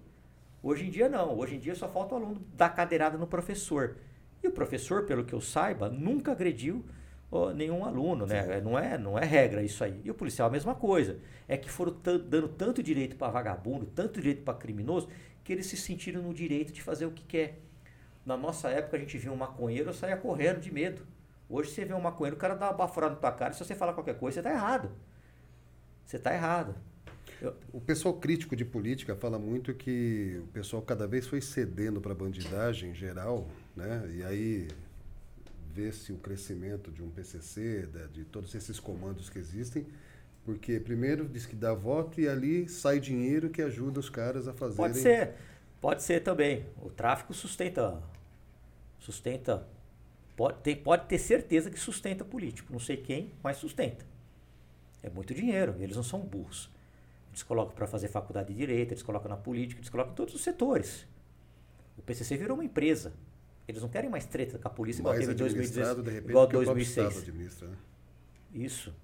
Hoje 0.63 0.87
em 0.87 0.91
dia 0.91 1.09
não, 1.09 1.37
hoje 1.37 1.57
em 1.57 1.59
dia 1.59 1.75
só 1.75 1.89
falta 1.89 2.15
o 2.15 2.19
aluno 2.19 2.47
dar 2.55 2.71
cadeirada 2.71 3.19
no 3.19 3.27
professor. 3.27 3.97
E 4.43 4.49
o 4.49 4.53
professor, 4.53 5.05
pelo 5.05 5.25
que 5.25 5.33
eu 5.33 5.41
saiba, 5.41 5.89
nunca 5.89 6.33
agrediu 6.33 6.85
nenhum 7.55 7.85
aluno, 7.85 8.27
né? 8.27 8.61
Não 8.61 8.79
é, 8.79 8.99
não 8.99 9.19
é 9.19 9.25
regra 9.25 9.63
isso 9.63 9.83
aí. 9.83 10.01
E 10.05 10.11
o 10.11 10.15
policial 10.15 10.49
a 10.49 10.53
mesma 10.53 10.75
coisa. 10.75 11.19
É 11.49 11.57
que 11.57 11.71
foram 11.71 11.97
dando 12.03 12.49
tanto 12.49 12.83
direito 12.83 13.17
para 13.17 13.33
vagabundo, 13.33 13.87
tanto 13.87 14.21
direito 14.21 14.43
para 14.43 14.55
criminoso, 14.55 15.09
que 15.43 15.53
eles 15.53 15.67
se 15.67 15.77
sentiram 15.77 16.23
no 16.23 16.35
direito 16.35 16.73
de 16.73 16.83
fazer 16.83 17.07
o 17.07 17.11
que 17.11 17.25
quer. 17.25 17.59
Na 18.25 18.37
nossa 18.37 18.69
época 18.69 18.97
a 18.97 19.01
gente 19.01 19.17
via 19.19 19.33
um 19.33 19.37
maconheiro, 19.37 19.91
eu 19.91 19.95
saía 19.95 20.17
correndo 20.17 20.61
de 20.61 20.73
medo. 20.73 21.07
Hoje 21.49 21.71
você 21.71 21.85
vê 21.85 21.95
um 21.95 22.01
maconheiro, 22.01 22.37
o 22.37 22.39
cara 22.39 22.55
dá 22.55 22.67
uma 22.67 22.73
baforada 22.73 23.15
na 23.15 23.21
tua 23.21 23.33
cara, 23.33 23.53
e 23.53 23.57
se 23.57 23.65
você 23.65 23.75
falar 23.75 23.93
qualquer 23.95 24.19
coisa, 24.19 24.37
você 24.37 24.43
tá 24.43 24.51
errado. 24.51 24.91
Você 26.05 26.19
tá 26.19 26.33
errado. 26.33 26.75
O 27.73 27.81
pessoal 27.81 28.15
crítico 28.15 28.55
de 28.55 28.65
política 28.65 29.17
fala 29.17 29.39
muito 29.39 29.75
que 29.75 30.41
o 30.45 30.47
pessoal 30.49 30.81
cada 30.81 31.07
vez 31.07 31.27
foi 31.27 31.41
cedendo 31.41 32.01
para 32.01 32.13
a 32.13 32.15
bandidagem 32.15 32.91
em 32.91 32.95
geral, 32.95 33.49
né? 33.75 34.09
E 34.15 34.23
aí 34.23 34.69
vê-se 35.73 36.13
o 36.13 36.19
crescimento 36.19 36.91
de 36.91 37.03
um 37.03 37.11
PCC, 37.11 37.89
de 38.13 38.25
todos 38.25 38.55
esses 38.55 38.79
comandos 38.79 39.29
que 39.29 39.39
existem, 39.39 39.87
porque 40.45 40.79
primeiro 40.79 41.29
diz 41.29 41.47
que 41.47 41.57
dá 41.57 41.73
voto 41.73 42.21
e 42.21 42.29
ali 42.29 42.69
sai 42.69 43.01
dinheiro 43.01 43.51
que 43.51 43.63
ajuda 43.63 43.99
os 43.99 44.09
caras 44.09 44.47
a 44.47 44.53
fazerem. 44.53 44.77
Pode 44.77 44.99
ser, 44.99 45.35
pode 45.81 46.03
ser 46.03 46.21
também. 46.21 46.67
O 46.81 46.91
tráfico 46.91 47.33
sustenta, 47.33 48.03
sustenta, 49.01 49.67
pode 50.37 50.59
ter, 50.61 50.77
pode 50.77 51.07
ter 51.07 51.19
certeza 51.19 51.71
que 51.71 51.79
sustenta 51.79 52.25
político. 52.25 52.73
Não 52.73 52.81
sei 52.81 52.97
quem, 52.97 53.33
mas 53.43 53.57
sustenta. 53.57 54.05
É 55.03 55.11
muito 55.11 55.35
dinheiro, 55.35 55.75
eles 55.81 55.97
não 55.97 56.05
são 56.05 56.21
burros. 56.21 56.71
Eles 57.33 57.43
colocam 57.43 57.75
para 57.75 57.87
fazer 57.87 58.09
faculdade 58.09 58.53
de 58.53 58.59
direito, 58.59 58.93
eles 58.93 59.03
colocam 59.03 59.31
na 59.31 59.39
política, 59.39 59.81
eles 59.81 59.89
colocam 59.89 60.13
em 60.13 60.17
todos 60.17 60.35
os 60.35 60.43
setores. 60.43 61.09
O 61.97 62.03
PCC 62.03 62.37
virou 62.37 62.57
uma 62.57 62.65
empresa. 62.65 63.15
Eles 63.67 63.81
não 63.81 63.89
querem 63.89 64.11
mais 64.11 64.27
treta 64.27 64.59
com 64.59 64.69
a 64.69 64.71
polícia 64.71 65.01
igual 65.01 65.15
teve 65.15 65.29
em 65.29 65.31
administrado, 65.31 66.03
2016, 66.03 66.05
de 66.05 66.11
repente, 66.11 66.31
igual 66.31 66.49
que 66.49 66.57
o 66.57 66.63
próprio 66.63 66.85
2006. 66.85 67.09
Estado 67.09 67.23
administra, 67.23 67.69
né? 67.69 67.77
Isso. 68.53 68.95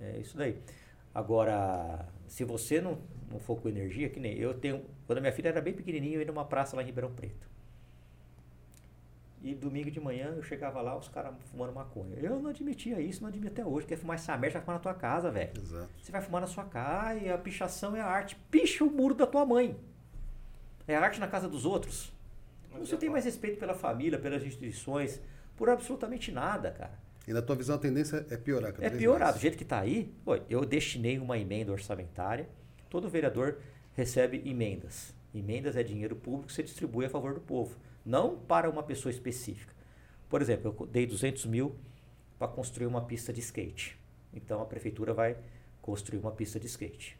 É 0.00 0.18
isso 0.18 0.36
daí. 0.36 0.56
Agora, 1.14 2.08
se 2.26 2.44
você 2.44 2.80
não, 2.80 2.98
não 3.30 3.40
for 3.40 3.60
com 3.60 3.68
energia, 3.68 4.08
que 4.08 4.20
nem 4.20 4.38
eu 4.38 4.54
tenho. 4.54 4.84
Quando 5.06 5.18
a 5.18 5.20
minha 5.20 5.32
filha 5.32 5.48
era 5.48 5.60
bem 5.60 5.74
pequenininha, 5.74 6.16
eu 6.16 6.20
ia 6.20 6.26
numa 6.26 6.44
praça 6.44 6.76
lá 6.76 6.82
em 6.82 6.86
Ribeirão 6.86 7.12
Preto. 7.12 7.47
E 9.40 9.54
domingo 9.54 9.90
de 9.90 10.00
manhã 10.00 10.34
eu 10.36 10.42
chegava 10.42 10.80
lá, 10.80 10.96
os 10.96 11.08
caras 11.08 11.32
fumando 11.50 11.72
maconha. 11.72 12.16
Eu 12.16 12.40
não 12.40 12.50
admitia 12.50 13.00
isso, 13.00 13.22
não 13.22 13.28
admito 13.28 13.52
até 13.52 13.64
hoje. 13.64 13.86
Quer 13.86 13.96
fumar 13.96 14.16
essa 14.16 14.36
merda, 14.36 14.54
vai 14.54 14.62
fumar 14.62 14.76
na 14.76 14.82
tua 14.82 14.94
casa, 14.94 15.30
velho. 15.30 15.52
Você 16.02 16.10
vai 16.10 16.20
fumar 16.20 16.40
na 16.40 16.46
sua 16.46 16.64
casa 16.64 17.18
e 17.20 17.30
a 17.30 17.38
pichação 17.38 17.94
é 17.94 18.00
a 18.00 18.06
arte. 18.06 18.36
Picha 18.50 18.82
o 18.84 18.90
muro 18.90 19.14
da 19.14 19.26
tua 19.26 19.46
mãe. 19.46 19.76
É 20.88 20.96
a 20.96 21.00
arte 21.00 21.20
na 21.20 21.28
casa 21.28 21.48
dos 21.48 21.64
outros. 21.64 22.12
Você 22.80 22.96
tem 22.96 23.08
mais 23.08 23.24
respeito 23.24 23.58
pela 23.58 23.74
família, 23.74 24.18
pelas 24.18 24.42
instituições, 24.44 25.20
por 25.56 25.68
absolutamente 25.68 26.30
nada, 26.32 26.70
cara. 26.70 26.98
E 27.26 27.32
na 27.32 27.42
tua 27.42 27.54
visão 27.56 27.76
a 27.76 27.78
tendência 27.78 28.26
é 28.30 28.36
piorar 28.36 28.72
cada 28.72 28.86
É 28.86 28.90
piorar. 28.90 29.28
Do 29.28 29.32
mais. 29.32 29.40
jeito 29.42 29.56
que 29.56 29.62
está 29.62 29.80
aí, 29.80 30.12
eu 30.48 30.64
destinei 30.64 31.18
uma 31.18 31.38
emenda 31.38 31.70
orçamentária. 31.70 32.48
Todo 32.88 33.08
vereador 33.08 33.58
recebe 33.94 34.42
emendas. 34.48 35.14
Emendas 35.34 35.76
é 35.76 35.82
dinheiro 35.82 36.16
público 36.16 36.46
que 36.46 36.52
você 36.54 36.62
distribui 36.62 37.04
a 37.04 37.10
favor 37.10 37.34
do 37.34 37.40
povo, 37.40 37.76
não 38.04 38.36
para 38.36 38.68
uma 38.70 38.82
pessoa 38.82 39.10
específica. 39.10 39.74
Por 40.28 40.42
exemplo, 40.42 40.76
eu 40.80 40.86
dei 40.86 41.06
200 41.06 41.46
mil 41.46 41.74
para 42.38 42.48
construir 42.48 42.86
uma 42.86 43.02
pista 43.02 43.32
de 43.32 43.40
skate. 43.40 43.98
Então 44.32 44.60
a 44.60 44.66
prefeitura 44.66 45.12
vai 45.12 45.36
construir 45.80 46.18
uma 46.18 46.30
pista 46.30 46.60
de 46.60 46.66
skate. 46.66 47.18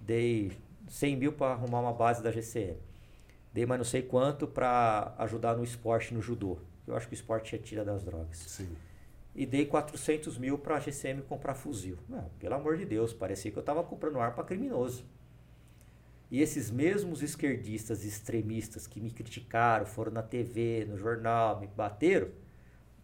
Dei 0.00 0.52
100 0.88 1.16
mil 1.16 1.32
para 1.32 1.52
arrumar 1.52 1.80
uma 1.80 1.92
base 1.92 2.22
da 2.22 2.30
GCM. 2.30 2.78
Dei 3.52 3.66
mais 3.66 3.78
não 3.78 3.84
sei 3.84 4.02
quanto 4.02 4.46
para 4.46 5.14
ajudar 5.18 5.56
no 5.56 5.64
esporte, 5.64 6.12
no 6.12 6.20
judô. 6.20 6.58
Eu 6.86 6.96
acho 6.96 7.06
que 7.06 7.14
o 7.14 7.16
esporte 7.16 7.56
tira 7.58 7.84
das 7.84 8.04
drogas 8.04 8.36
Sim. 8.36 8.76
e 9.34 9.46
dei 9.46 9.64
400 9.64 10.36
mil 10.38 10.58
para 10.58 10.76
a 10.76 10.80
GCM 10.80 11.22
comprar 11.22 11.54
fuzil. 11.54 11.96
Não, 12.08 12.28
pelo 12.38 12.54
amor 12.54 12.76
de 12.76 12.84
Deus, 12.84 13.12
parecia 13.12 13.50
que 13.50 13.56
eu 13.56 13.60
estava 13.62 13.82
comprando 13.82 14.18
arma 14.18 14.34
para 14.34 14.44
criminoso. 14.44 15.04
E 16.34 16.42
esses 16.42 16.68
mesmos 16.68 17.22
esquerdistas 17.22 18.04
extremistas 18.04 18.88
que 18.88 19.00
me 19.00 19.12
criticaram, 19.12 19.86
foram 19.86 20.10
na 20.10 20.20
TV, 20.20 20.84
no 20.84 20.98
jornal, 20.98 21.60
me 21.60 21.68
bateram, 21.68 22.28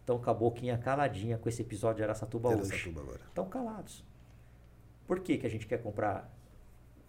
estão 0.01 0.19
com 0.19 0.29
a 0.29 0.33
boquinha 0.33 0.77
caladinha 0.77 1.37
com 1.37 1.47
esse 1.47 1.61
episódio 1.61 1.95
de 1.95 2.03
Araçatuba 2.03 2.49
hoje. 2.49 2.73
Aracatuba 2.73 2.99
agora. 2.99 3.21
Estão 3.29 3.47
calados. 3.47 4.03
Por 5.07 5.21
que, 5.21 5.37
que 5.37 5.47
a 5.47 5.49
gente 5.49 5.65
quer 5.65 5.81
comprar 5.81 6.29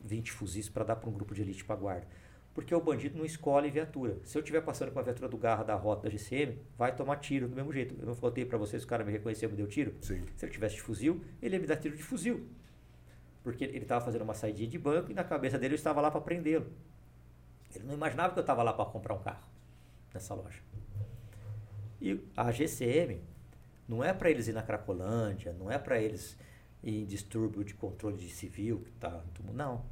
20 0.00 0.30
fuzis 0.30 0.68
para 0.68 0.84
dar 0.84 0.94
para 0.94 1.10
um 1.10 1.12
grupo 1.12 1.34
de 1.34 1.42
elite 1.42 1.64
para 1.64 1.74
guarda? 1.74 2.06
Porque 2.54 2.72
o 2.72 2.80
bandido 2.80 3.18
não 3.18 3.24
escolhe 3.24 3.68
viatura. 3.68 4.20
Se 4.22 4.38
eu 4.38 4.42
estiver 4.42 4.60
passando 4.60 4.92
com 4.92 5.00
a 5.00 5.02
viatura 5.02 5.28
do 5.28 5.36
Garra 5.36 5.64
da 5.64 5.74
rota 5.74 6.04
da 6.04 6.08
GCM, 6.08 6.56
vai 6.78 6.94
tomar 6.94 7.16
tiro 7.16 7.48
do 7.48 7.56
mesmo 7.56 7.72
jeito. 7.72 7.96
Eu 7.98 8.06
não 8.06 8.14
falei 8.14 8.44
para 8.44 8.58
vocês, 8.58 8.84
o 8.84 8.86
cara 8.86 9.04
me 9.04 9.10
reconheceu 9.10 9.48
e 9.48 9.50
me 9.50 9.58
deu 9.58 9.66
tiro? 9.66 9.92
Sim. 10.00 10.22
Se 10.36 10.44
ele 10.44 10.52
tivesse 10.52 10.76
de 10.76 10.82
fuzil, 10.82 11.20
ele 11.42 11.56
ia 11.56 11.60
me 11.60 11.66
dar 11.66 11.78
tiro 11.78 11.96
de 11.96 12.02
fuzil. 12.04 12.46
Porque 13.42 13.64
ele 13.64 13.78
estava 13.78 14.04
fazendo 14.04 14.22
uma 14.22 14.34
saidinha 14.34 14.68
de 14.68 14.78
banco 14.78 15.10
e 15.10 15.14
na 15.14 15.24
cabeça 15.24 15.58
dele 15.58 15.74
eu 15.74 15.76
estava 15.76 16.00
lá 16.00 16.10
para 16.10 16.20
prendê-lo. 16.20 16.66
Ele 17.74 17.84
não 17.84 17.94
imaginava 17.94 18.32
que 18.32 18.38
eu 18.38 18.42
estava 18.42 18.62
lá 18.62 18.72
para 18.72 18.84
comprar 18.84 19.14
um 19.14 19.22
carro 19.22 19.46
nessa 20.12 20.34
loja. 20.34 20.60
E 22.00 22.20
a 22.36 22.50
GCM 22.50 23.22
não 23.88 24.02
é 24.02 24.12
para 24.12 24.30
eles 24.30 24.48
ir 24.48 24.52
na 24.52 24.62
Cracolândia, 24.62 25.52
não 25.52 25.70
é 25.70 25.78
para 25.78 26.00
eles 26.00 26.36
ir 26.82 27.02
em 27.02 27.04
distúrbio 27.04 27.64
de 27.64 27.74
controle 27.74 28.16
de 28.16 28.28
civil, 28.28 28.80
que 28.80 28.92
tá, 28.92 29.22
não. 29.52 29.84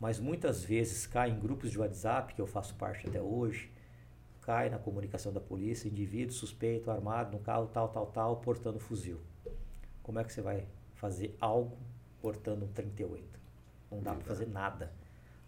Mas 0.00 0.18
muitas 0.18 0.64
vezes 0.64 1.06
cai 1.06 1.30
em 1.30 1.38
grupos 1.38 1.70
de 1.70 1.78
WhatsApp, 1.78 2.34
que 2.34 2.40
eu 2.40 2.46
faço 2.46 2.74
parte 2.74 3.06
até 3.08 3.20
hoje, 3.20 3.70
cai 4.42 4.68
na 4.68 4.78
comunicação 4.78 5.32
da 5.32 5.40
polícia, 5.40 5.88
indivíduo 5.88 6.34
suspeito, 6.34 6.90
armado 6.90 7.36
no 7.36 7.42
carro, 7.42 7.66
tal, 7.66 7.88
tal, 7.88 8.06
tal, 8.06 8.36
portando 8.36 8.78
fuzil. 8.78 9.20
Como 10.02 10.18
é 10.18 10.24
que 10.24 10.32
você 10.32 10.42
vai 10.42 10.66
fazer 10.94 11.36
algo 11.40 11.78
portando 12.28 12.64
um 12.64 12.68
38? 12.68 13.22
Não 13.90 14.00
dá 14.00 14.14
para 14.14 14.24
fazer 14.24 14.46
nada. 14.48 14.90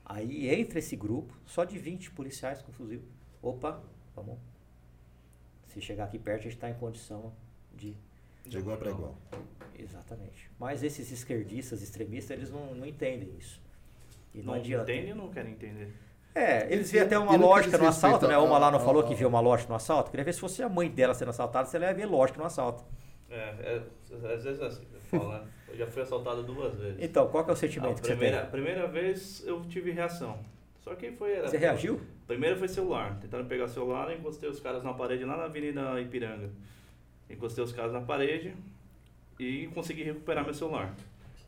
Aí 0.05 0.47
entra 0.55 0.79
esse 0.79 0.95
grupo, 0.95 1.35
só 1.47 1.65
de 1.65 1.79
20 1.79 2.11
policiais 2.11 2.61
com 2.61 2.71
fuzil. 2.71 3.01
Opa, 3.41 3.81
vamos. 4.15 4.37
Se 5.69 5.81
chegar 5.81 6.05
aqui 6.05 6.19
perto, 6.19 6.41
a 6.41 6.43
gente 6.43 6.53
está 6.57 6.69
em 6.69 6.75
condição 6.75 7.33
de. 7.75 7.97
De 8.45 8.59
igual 8.59 8.77
para 8.77 8.91
igual. 8.91 9.17
Exatamente. 9.79 10.51
Mas 10.59 10.83
esses 10.83 11.11
esquerdistas, 11.11 11.81
extremistas, 11.81 12.37
eles 12.37 12.51
não, 12.51 12.75
não 12.75 12.85
entendem 12.87 13.35
isso. 13.39 13.59
E 14.35 14.39
não, 14.39 14.45
Não 14.49 14.55
adianta. 14.55 14.93
entendem 14.93 15.13
ou 15.13 15.17
não 15.19 15.31
querem 15.31 15.53
entender? 15.53 15.95
É, 16.35 16.71
eles 16.71 16.91
vêem 16.93 17.05
até 17.05 17.19
uma 17.19 17.35
lógica 17.37 17.79
no 17.79 17.87
assalto, 17.89 18.29
né? 18.29 18.35
a- 18.35 18.43
Uma 18.43 18.59
lá 18.59 18.71
não 18.71 18.79
a- 18.79 18.83
falou 18.83 19.03
a- 19.03 19.07
que 19.09 19.15
viu 19.15 19.29
uma 19.29 19.41
lógica 19.41 19.71
no 19.71 19.77
assalto. 19.77 20.11
Queria 20.11 20.25
ver 20.25 20.35
se 20.35 20.41
fosse 20.41 20.63
a 20.63 20.69
mãe 20.69 20.91
dela 20.91 21.15
sendo 21.15 21.31
assaltada, 21.31 21.67
você 21.67 21.79
ia 21.79 21.95
ver 21.95 22.05
lógica 22.05 22.39
no 22.39 22.45
assalto. 22.45 22.85
É, 23.31 23.35
é, 23.35 23.83
às 24.35 24.45
vezes 24.45 24.61
é 24.61 24.67
assim 24.67 24.85
falo, 25.11 25.33
né? 25.33 25.49
Já 25.77 25.87
fui 25.87 26.03
assaltado 26.03 26.43
duas 26.43 26.75
vezes. 26.79 26.97
Então, 27.01 27.29
qual 27.29 27.45
é 27.45 27.49
o 27.49 27.53
A 27.53 27.57
sentimento 27.57 27.97
que 27.97 28.09
primeira, 28.09 28.37
você 28.37 28.43
tem? 28.43 28.51
primeira 28.51 28.87
vez 28.87 29.45
eu 29.47 29.63
tive 29.63 29.91
reação. 29.91 30.39
Só 30.81 30.95
que 30.95 31.11
foi. 31.13 31.33
Era, 31.33 31.49
Você 31.49 31.57
reagiu? 31.59 32.01
Primeiro 32.27 32.57
foi 32.57 32.69
celular. 32.69 33.19
Tentaram 33.21 33.45
pegar 33.47 33.65
o 33.65 33.69
celular, 33.69 34.13
encostei 34.13 34.49
os 34.49 34.61
caras 34.61 34.83
na 34.83 34.93
parede 34.95 35.25
lá 35.25 35.37
na 35.37 35.45
Avenida 35.45 36.01
Ipiranga. 36.01 36.51
Encostei 37.29 37.63
os 37.65 37.73
caras 37.73 37.93
na 37.93 38.01
parede 38.01 38.55
e 39.39 39.67
consegui 39.75 40.03
recuperar 40.03 40.45
meu 40.45 40.55
celular. 40.55 40.95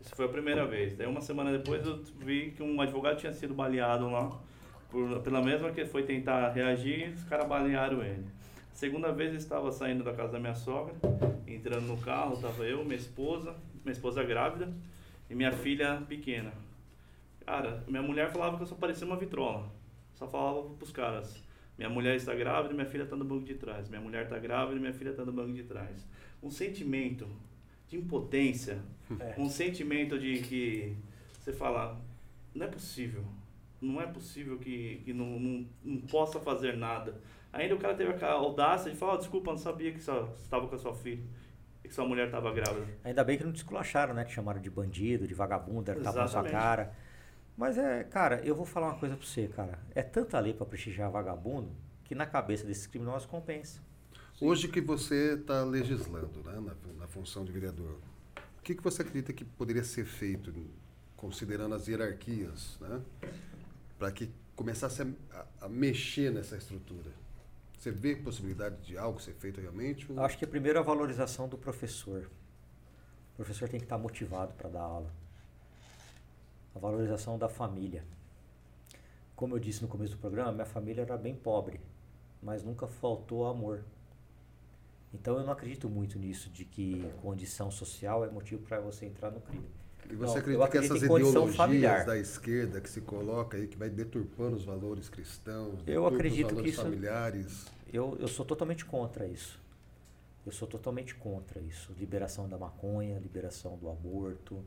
Isso 0.00 0.14
foi 0.14 0.24
a 0.26 0.28
primeira 0.28 0.66
vez. 0.66 0.96
Daí 0.96 1.06
uma 1.06 1.20
semana 1.20 1.50
depois 1.56 1.84
eu 1.86 2.02
vi 2.18 2.50
que 2.50 2.62
um 2.62 2.80
advogado 2.80 3.16
tinha 3.18 3.32
sido 3.32 3.54
baleado 3.54 4.08
lá. 4.10 4.38
Por, 4.90 5.20
pela 5.20 5.42
mesma 5.42 5.70
que 5.70 5.84
foi 5.84 6.02
tentar 6.04 6.48
reagir, 6.50 7.10
os 7.10 7.24
caras 7.24 7.46
balearam 7.46 8.02
ele. 8.02 8.24
Segunda 8.72 9.12
vez 9.12 9.32
eu 9.32 9.38
estava 9.38 9.70
saindo 9.70 10.02
da 10.04 10.12
casa 10.12 10.32
da 10.32 10.38
minha 10.38 10.54
sogra, 10.54 10.94
entrando 11.46 11.86
no 11.86 11.96
carro, 11.98 12.34
estava 12.34 12.64
eu, 12.64 12.82
minha 12.84 12.96
esposa, 12.96 13.54
minha 13.88 13.92
esposa 13.94 14.22
grávida 14.22 14.72
e 15.30 15.34
minha 15.34 15.50
filha 15.50 16.02
pequena. 16.06 16.52
Cara, 17.44 17.82
minha 17.88 18.02
mulher 18.02 18.30
falava 18.30 18.56
que 18.56 18.62
eu 18.62 18.66
só 18.66 18.74
parecia 18.74 19.06
uma 19.06 19.16
vitrola. 19.16 19.72
Só 20.14 20.28
falava 20.28 20.62
pros 20.74 20.92
caras. 20.92 21.42
Minha 21.78 21.88
mulher 21.88 22.16
está 22.16 22.34
grávida 22.34 22.74
e 22.74 22.76
minha 22.76 22.86
filha 22.88 23.04
está 23.04 23.16
no 23.16 23.24
banco 23.24 23.44
de 23.44 23.54
trás. 23.54 23.88
Minha 23.88 24.00
mulher 24.00 24.24
está 24.24 24.38
grávida 24.38 24.76
e 24.76 24.80
minha 24.80 24.92
filha 24.92 25.10
está 25.10 25.24
no 25.24 25.32
banco 25.32 25.52
de 25.52 25.62
trás. 25.62 26.06
Um 26.42 26.50
sentimento 26.50 27.26
de 27.88 27.96
impotência. 27.96 28.78
É. 29.18 29.40
Um 29.40 29.48
sentimento 29.48 30.18
de 30.18 30.42
que 30.42 30.94
você 31.40 31.50
fala, 31.50 31.98
não 32.54 32.66
é 32.66 32.68
possível. 32.68 33.24
Não 33.80 33.98
é 34.02 34.06
possível 34.06 34.58
que, 34.58 35.00
que 35.02 35.14
não, 35.14 35.40
não, 35.40 35.66
não 35.82 36.00
possa 36.02 36.38
fazer 36.38 36.76
nada. 36.76 37.18
Ainda 37.50 37.74
o 37.74 37.78
cara 37.78 37.94
teve 37.94 38.12
a 38.22 38.32
audácia 38.32 38.92
de 38.92 38.98
falar, 38.98 39.14
"Oh, 39.14 39.16
desculpa, 39.16 39.50
não 39.50 39.56
sabia 39.56 39.92
que 39.92 39.98
você 39.98 40.12
estava 40.42 40.68
com 40.68 40.74
a 40.74 40.78
sua 40.78 40.94
filha. 40.94 41.22
Que 41.88 41.94
sua 41.94 42.06
mulher 42.06 42.26
estava 42.26 42.52
grávida. 42.52 42.86
Ainda 43.02 43.24
bem 43.24 43.38
que 43.38 43.44
não 43.44 43.52
te 43.52 43.56
esculacharam, 43.56 44.14
né? 44.14 44.24
Te 44.24 44.32
chamaram 44.34 44.60
de 44.60 44.70
bandido, 44.70 45.26
de 45.26 45.34
vagabundo, 45.34 45.82
deram 45.82 46.02
tapa 46.02 46.18
na 46.20 46.28
sua 46.28 46.42
cara. 46.60 46.94
Mas 47.56 47.76
é, 47.78 48.04
cara, 48.04 48.40
eu 48.44 48.54
vou 48.54 48.64
falar 48.66 48.88
uma 48.88 48.98
coisa 48.98 49.16
pra 49.16 49.26
você, 49.26 49.48
cara. 49.48 49.78
É 49.94 50.02
tanta 50.02 50.38
lei 50.38 50.52
pra 50.54 50.64
prestigiar 50.66 51.10
vagabundo 51.10 51.70
que 52.04 52.14
na 52.14 52.26
cabeça 52.26 52.64
desses 52.64 52.86
criminosos 52.86 53.26
compensa. 53.26 53.80
Hoje 54.40 54.68
que 54.68 54.80
você 54.80 55.34
está 55.34 55.64
legislando 55.64 56.42
né, 56.44 56.52
na, 56.60 56.92
na 57.00 57.06
função 57.08 57.44
de 57.44 57.50
vereador, 57.50 57.98
o 58.58 58.62
que, 58.62 58.74
que 58.74 58.82
você 58.82 59.02
acredita 59.02 59.32
que 59.32 59.44
poderia 59.44 59.82
ser 59.82 60.04
feito, 60.04 60.54
considerando 61.16 61.74
as 61.74 61.88
hierarquias, 61.88 62.78
né, 62.80 63.00
para 63.98 64.12
que 64.12 64.30
começasse 64.54 65.02
a, 65.02 65.06
a- 65.32 65.46
a 65.62 65.68
mexer 65.68 66.30
nessa 66.30 66.56
estrutura? 66.56 67.10
Você 67.78 67.92
vê 67.92 68.16
possibilidade 68.16 68.76
de 68.84 68.98
algo 68.98 69.20
ser 69.20 69.34
feito 69.34 69.60
realmente? 69.60 70.10
ou- 70.10 70.20
acho 70.20 70.36
que 70.36 70.46
primeiro 70.46 70.78
a 70.80 70.82
valorização 70.82 71.48
do 71.48 71.56
professor. 71.56 72.28
O 73.32 73.36
professor 73.36 73.68
tem 73.68 73.78
que 73.78 73.86
estar 73.86 73.96
motivado 73.98 74.52
para 74.54 74.68
dar 74.68 74.82
aula. 74.82 75.12
A 76.74 76.78
valorização 76.78 77.38
da 77.38 77.48
família. 77.48 78.04
Como 79.36 79.54
eu 79.54 79.60
disse 79.60 79.80
no 79.80 79.86
começo 79.88 80.16
do 80.16 80.20
programa, 80.20 80.50
minha 80.50 80.66
família 80.66 81.02
era 81.02 81.16
bem 81.16 81.36
pobre, 81.36 81.80
mas 82.42 82.64
nunca 82.64 82.88
faltou 82.88 83.46
amor. 83.46 83.84
Então 85.14 85.38
eu 85.38 85.44
não 85.44 85.52
acredito 85.52 85.88
muito 85.88 86.18
nisso 86.18 86.50
de 86.50 86.64
que 86.64 87.08
condição 87.22 87.70
social 87.70 88.24
é 88.24 88.28
motivo 88.28 88.62
para 88.64 88.80
você 88.80 89.06
entrar 89.06 89.30
no 89.30 89.40
crime. 89.40 89.68
E 90.10 90.14
Não, 90.14 90.26
você 90.26 90.38
eu 90.38 90.62
acredita 90.62 90.68
que 90.70 90.78
essas 90.78 91.02
ideologias 91.02 91.56
familiar. 91.56 92.04
da 92.06 92.16
esquerda 92.18 92.80
que 92.80 92.88
se 92.88 93.00
coloca 93.02 93.56
aí, 93.56 93.66
que 93.68 93.76
vai 93.76 93.90
deturpando 93.90 94.56
os 94.56 94.64
valores 94.64 95.08
cristãos, 95.08 95.80
Eu 95.86 96.06
acredito 96.06 96.46
os 96.46 96.48
que 96.48 96.54
valores 96.54 96.72
isso- 96.74 96.82
familiares, 96.82 97.66
Eu, 97.92 98.16
eu 98.20 98.28
sou 98.28 98.44
totalmente 98.44 98.84
contra 98.84 99.26
isso. 99.26 99.60
Eu 100.46 100.52
sou 100.52 100.66
totalmente 100.66 101.14
contra 101.14 101.60
isso. 101.60 101.92
Liberação 101.98 102.48
da 102.48 102.56
maconha, 102.56 103.18
liberação 103.18 103.76
do 103.76 103.88
aborto. 103.90 104.64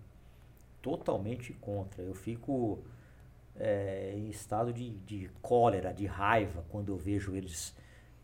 Totalmente 0.81 1.53
contra. 1.53 2.01
Eu 2.03 2.13
fico 2.15 2.79
é, 3.55 4.13
em 4.15 4.29
estado 4.29 4.71
de, 4.73 4.91
de 4.99 5.29
cólera, 5.41 5.91
de 5.93 6.05
raiva, 6.05 6.63
quando 6.69 6.89
eu 6.91 6.97
vejo 6.97 7.35
eles 7.35 7.75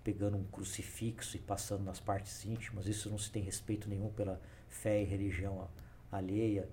pegando 0.04 0.38
um 0.38 0.44
crucifixo 0.46 1.36
e 1.36 1.40
passando 1.40 1.84
nas 1.84 2.00
partes 2.00 2.46
íntimas. 2.46 2.88
Isso 2.88 3.10
não 3.10 3.18
se 3.18 3.30
tem 3.32 3.44
respeito 3.44 3.90
nenhum 3.90 4.10
pela 4.10 4.40
fé 4.70 5.02
e 5.02 5.06
religião 5.06 5.68
alheia. 6.12 6.68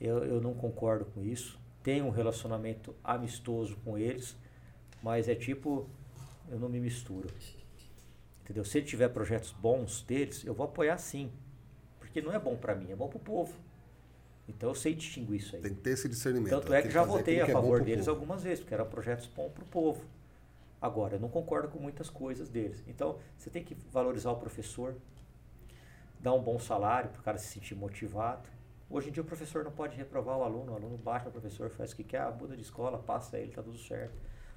Eu, 0.00 0.24
eu 0.24 0.40
não 0.40 0.54
concordo 0.54 1.04
com 1.06 1.24
isso. 1.24 1.58
Tenho 1.82 2.06
um 2.06 2.10
relacionamento 2.10 2.94
amistoso 3.02 3.76
com 3.84 3.98
eles, 3.98 4.36
mas 5.02 5.28
é 5.28 5.34
tipo, 5.34 5.88
eu 6.48 6.58
não 6.58 6.68
me 6.68 6.80
misturo. 6.80 7.28
Entendeu? 8.42 8.64
Se 8.64 8.78
ele 8.78 8.86
tiver 8.86 9.08
projetos 9.08 9.52
bons 9.52 10.02
deles, 10.02 10.44
eu 10.44 10.54
vou 10.54 10.64
apoiar 10.64 10.98
sim. 10.98 11.30
Porque 11.98 12.22
não 12.22 12.32
é 12.32 12.38
bom 12.38 12.56
para 12.56 12.74
mim, 12.74 12.90
é 12.90 12.96
bom 12.96 13.08
para 13.08 13.18
o 13.18 13.20
povo. 13.20 13.54
Então 14.48 14.70
eu 14.70 14.74
sei 14.74 14.94
distinguir 14.94 15.36
isso 15.36 15.54
aí. 15.54 15.62
Tem 15.62 15.74
que 15.74 15.80
ter 15.80 15.90
esse 15.90 16.08
discernimento. 16.08 16.50
Tanto 16.50 16.72
é 16.72 16.78
que 16.78 16.84
Tem 16.84 16.92
já 16.92 17.04
votei 17.04 17.40
a 17.40 17.44
que 17.44 17.50
é 17.50 17.54
favor 17.54 17.76
pro 17.76 17.84
deles 17.84 18.06
povo. 18.06 18.16
algumas 18.16 18.42
vezes, 18.42 18.60
porque 18.60 18.72
eram 18.74 18.86
projetos 18.86 19.26
bons 19.26 19.50
para 19.52 19.62
o 19.62 19.66
povo. 19.66 20.02
Agora, 20.80 21.16
eu 21.16 21.20
não 21.20 21.28
concordo 21.28 21.68
com 21.68 21.78
muitas 21.78 22.08
coisas 22.08 22.48
deles. 22.48 22.82
Então, 22.86 23.18
você 23.36 23.50
tem 23.50 23.62
que 23.62 23.74
valorizar 23.92 24.30
o 24.30 24.36
professor, 24.36 24.94
dar 26.20 26.32
um 26.32 26.40
bom 26.40 26.58
salário 26.58 27.10
para 27.10 27.20
o 27.20 27.22
cara 27.22 27.36
se 27.36 27.48
sentir 27.48 27.74
motivado. 27.74 28.48
Hoje 28.90 29.08
em 29.08 29.12
dia 29.12 29.22
o 29.22 29.26
professor 29.26 29.62
não 29.64 29.70
pode 29.70 29.96
reprovar 29.96 30.38
o 30.38 30.42
aluno, 30.42 30.72
o 30.72 30.74
aluno 30.76 30.96
baixa 30.96 31.26
no 31.26 31.32
professor, 31.32 31.68
faz 31.70 31.92
o 31.92 31.96
que 31.96 32.04
quer, 32.04 32.30
muda 32.32 32.56
de 32.56 32.62
escola, 32.62 32.98
passa 32.98 33.38
ele, 33.38 33.52
tá 33.52 33.62
tudo 33.62 33.76
certo. 33.78 34.14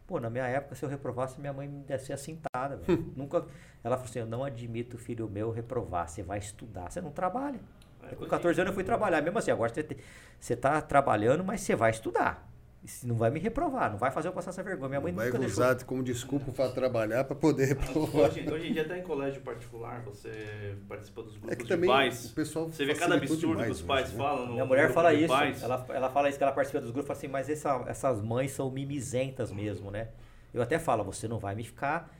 Pô, 0.07 0.19
na 0.19 0.29
minha 0.29 0.45
época, 0.45 0.75
se 0.75 0.83
eu 0.83 0.89
reprovasse, 0.89 1.39
minha 1.39 1.53
mãe 1.53 1.67
me 1.67 1.85
sentada. 2.17 2.77
velho. 2.77 3.11
Nunca. 3.15 3.45
Ela 3.83 3.95
falou 3.97 4.09
assim: 4.09 4.19
eu 4.19 4.25
não 4.25 4.43
admito 4.43 4.97
filho 4.97 5.29
meu 5.29 5.51
reprovar, 5.51 6.07
você 6.07 6.23
vai 6.23 6.39
estudar, 6.39 6.89
você 6.91 7.01
não 7.01 7.11
trabalha. 7.11 7.59
É, 8.03 8.15
Com 8.15 8.25
14 8.25 8.59
anos 8.59 8.71
eu 8.71 8.75
fui 8.75 8.83
trabalhar. 8.83 9.21
Mesmo 9.21 9.37
assim, 9.39 9.51
agora 9.51 9.73
você, 9.73 9.83
te- 9.83 9.97
você 10.39 10.55
tá 10.55 10.81
trabalhando, 10.81 11.43
mas 11.43 11.61
você 11.61 11.75
vai 11.75 11.91
estudar. 11.91 12.50
Se 12.83 13.05
Não 13.05 13.15
vai 13.15 13.29
me 13.29 13.39
reprovar, 13.39 13.91
não 13.91 13.97
vai 13.99 14.09
fazer 14.09 14.27
eu 14.27 14.33
passar 14.33 14.49
essa 14.49 14.63
vergonha. 14.63 14.89
Minha 14.89 15.01
mãe 15.01 15.13
Vai 15.13 15.27
nunca 15.27 15.37
deixou. 15.37 15.63
usar 15.63 15.83
como 15.85 16.01
desculpa 16.03 16.51
para 16.51 16.71
trabalhar 16.71 17.23
para 17.25 17.35
poder 17.35 17.65
reprovar. 17.65 18.31
Hoje, 18.31 18.49
hoje 18.51 18.67
em 18.69 18.73
dia 18.73 18.81
até 18.81 18.97
em 18.97 19.03
colégio 19.03 19.39
particular, 19.41 20.01
você 20.01 20.75
participa 20.89 21.21
dos 21.21 21.33
grupos 21.33 21.51
É 21.51 21.55
que 21.55 21.63
de 21.63 21.69
também 21.69 21.87
pais. 21.87 22.25
o 22.31 22.33
pessoal 22.33 22.67
Você 22.69 22.83
vê 22.83 22.95
cada 22.95 23.15
absurdo 23.15 23.39
demais 23.49 23.65
que 23.67 23.71
os 23.73 23.81
pais 23.83 24.11
né? 24.11 24.17
falam 24.17 24.47
no 24.47 24.53
Minha 24.53 24.65
mulher 24.65 24.85
grupo 24.85 24.95
fala 24.95 25.13
de 25.15 25.19
isso. 25.19 25.27
pais. 25.27 25.61
Ela, 25.61 25.85
ela 25.89 26.09
fala 26.09 26.29
isso 26.29 26.39
que 26.39 26.43
ela 26.43 26.53
participa 26.53 26.81
dos 26.81 26.89
grupos, 26.89 27.07
fala 27.07 27.17
assim, 27.19 27.27
mas 27.27 27.49
essa- 27.49 27.83
essas 27.85 28.19
mães 28.19 28.51
são 28.51 28.71
mimizentas 28.71 29.51
mesmo, 29.51 29.91
né? 29.91 30.07
Eu 30.51 30.63
até 30.63 30.79
falo, 30.79 31.03
você 31.03 31.27
não 31.27 31.37
vai 31.37 31.53
me 31.53 31.63
ficar 31.63 32.11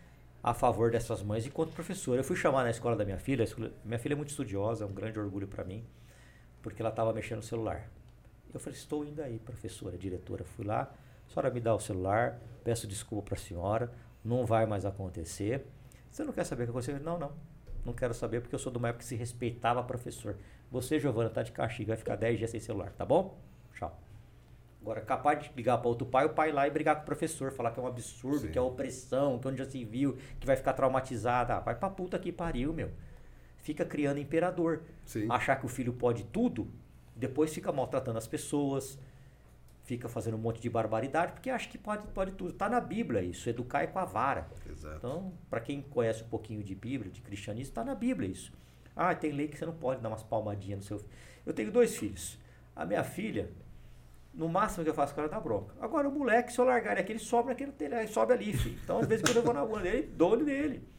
a 0.44 0.54
favor 0.54 0.92
dessas 0.92 1.24
mães 1.24 1.44
enquanto 1.46 1.72
professor. 1.74 2.18
Eu 2.18 2.24
fui 2.24 2.36
chamar 2.36 2.64
na 2.64 2.70
escola 2.70 2.96
da 2.96 3.04
minha 3.04 3.18
filha, 3.18 3.46
minha 3.84 3.98
filha 3.98 4.14
é 4.14 4.16
muito 4.16 4.30
estudiosa, 4.30 4.84
é 4.84 4.88
um 4.88 4.94
grande 4.94 5.20
orgulho 5.20 5.48
para 5.48 5.64
mim, 5.64 5.84
porque 6.62 6.84
ela 6.84 6.90
estava 6.92 7.12
mexendo 7.12 7.38
no 7.38 7.44
celular. 7.44 7.90
Eu 8.54 8.60
falei, 8.60 8.78
estou 8.78 9.06
indo 9.06 9.22
aí, 9.22 9.40
professora, 9.40 9.98
diretora. 9.98 10.44
Fui 10.44 10.66
lá, 10.66 10.94
a 11.28 11.34
senhora 11.34 11.50
me 11.50 11.60
dá 11.60 11.74
o 11.74 11.80
celular, 11.80 12.40
peço 12.64 12.88
desculpa 12.88 13.30
para 13.30 13.36
a 13.36 13.42
senhora, 13.42 13.92
não 14.24 14.46
vai 14.46 14.66
mais 14.66 14.86
acontecer. 14.86 15.66
Você 16.10 16.24
não 16.24 16.34
quer 16.34 16.44
saber 16.44 16.64
o 16.64 16.66
que 16.68 16.72
aconteceu? 16.72 17.00
Não, 17.00 17.18
não. 17.18 17.32
Não 17.86 17.94
quero 17.94 18.14
saber 18.14 18.42
porque 18.42 18.54
eu 18.54 18.60
sou 18.60 18.72
de 18.72 18.78
uma 18.78 18.90
época 18.90 19.00
que 19.00 19.08
se 19.08 19.16
respeitava 19.16 19.82
professor. 19.84 20.36
Você, 20.70 21.00
Giovana, 21.00 21.30
tá 21.30 21.42
de 21.42 21.52
castigo, 21.52 21.88
vai 21.88 21.98
ficar 21.98 22.16
10 22.16 22.38
dias 22.38 22.52
sem 22.52 22.60
celular, 22.60 22.92
tá 22.92 23.06
bom? 23.06 23.38
Tchau. 23.74 23.98
Agora, 24.82 25.02
capaz 25.02 25.40
de 25.40 25.52
ligar 25.56 25.78
para 25.78 25.88
outro 25.88 26.08
pai, 26.08 26.26
o 26.26 26.30
pai 26.30 26.52
lá 26.52 26.68
e 26.68 26.72
brigar 26.72 26.96
com 26.96 27.04
o 27.04 27.06
professor, 27.06 27.52
falar 27.52 27.72
que 27.72 27.80
é 27.80 27.84
um 27.84 27.88
absurdo, 27.88 28.48
Sim. 28.48 28.52
que 28.52 28.58
é 28.58 28.62
opressão, 28.62 29.38
que 29.38 29.48
onde 29.48 29.58
já 29.60 29.70
se 29.70 29.84
viu, 29.86 30.18
que 30.40 30.48
vai 30.48 30.56
ficar 30.56 30.74
traumatizada. 30.74 31.56
Ah, 31.56 31.60
vai 31.60 31.76
pra 31.76 31.90
puta 31.90 32.18
que 32.18 32.32
pariu, 32.32 32.74
meu. 32.74 32.90
Fica 33.58 33.86
criando 33.86 34.20
imperador. 34.20 34.82
Sim. 35.06 35.28
Achar 35.30 35.56
que 35.58 35.66
o 35.68 35.70
filho 35.70 35.94
pode 35.94 36.24
tudo, 36.24 36.68
depois 37.22 37.54
fica 37.54 37.72
maltratando 37.72 38.18
as 38.18 38.28
pessoas, 38.28 38.98
fica 39.84 40.10
fazendo 40.10 40.36
um 40.36 40.40
monte 40.40 40.60
de 40.60 40.70
barbaridade, 40.70 41.34
porque 41.34 41.50
acha 41.52 41.70
que 41.70 41.78
pode, 41.78 42.08
pode 42.08 42.32
tudo. 42.32 42.52
Tá 42.52 42.68
na 42.68 42.82
Bíblia 42.82 43.22
isso, 43.22 43.48
educar 43.48 43.84
é 43.84 43.88
com 43.88 44.00
a 44.00 44.06
vara. 44.06 44.48
Exato. 44.68 44.96
Então, 44.98 45.34
para 45.50 45.60
quem 45.60 45.82
conhece 45.84 46.24
um 46.24 46.28
pouquinho 46.28 46.64
de 46.64 46.74
Bíblia, 46.74 47.12
de 47.12 47.22
cristianismo, 47.22 47.70
está 47.70 47.84
na 47.84 47.94
Bíblia 47.94 48.28
isso. 48.28 48.52
Ah, 48.96 49.14
tem 49.14 49.32
lei 49.32 49.48
que 49.48 49.58
você 49.58 49.66
não 49.66 49.74
pode 49.74 50.02
dar 50.02 50.10
umas 50.10 50.24
palmadinhas 50.24 50.80
no 50.80 50.84
seu 50.86 50.98
filho. 50.98 51.12
Eu 51.46 51.54
tenho 51.54 51.72
dois 51.72 51.96
filhos. 51.96 52.40
A 52.76 52.86
minha 52.86 53.04
filha, 53.04 53.52
no 54.34 54.50
máximo 54.50 54.84
que 54.84 54.90
eu 54.90 54.94
faço 54.94 55.14
com 55.14 55.22
ela 55.22 55.30
é 55.30 55.32
dar 55.32 55.40
bronca. 55.40 55.76
Agora, 55.80 56.10
o 56.10 56.12
moleque, 56.12 56.52
se 56.52 56.60
eu 56.60 56.66
largar 56.66 56.94
ele 56.94 57.02
aqui, 57.02 57.12
ele 57.12 57.20
sobe 57.20 57.50
naquele 57.50 57.72
telhado, 57.72 58.08
sobe 58.10 58.34
ali, 58.34 58.52
filho. 58.54 58.80
Então, 58.84 58.98
às 58.98 59.08
vezes, 59.08 59.24
quando 59.24 59.38
eu 59.38 59.44
vou 59.44 59.54
na 59.54 59.62
rua 59.62 59.80
dele, 59.80 60.12
dou-lhe 60.16 60.44
nele. 60.44 60.91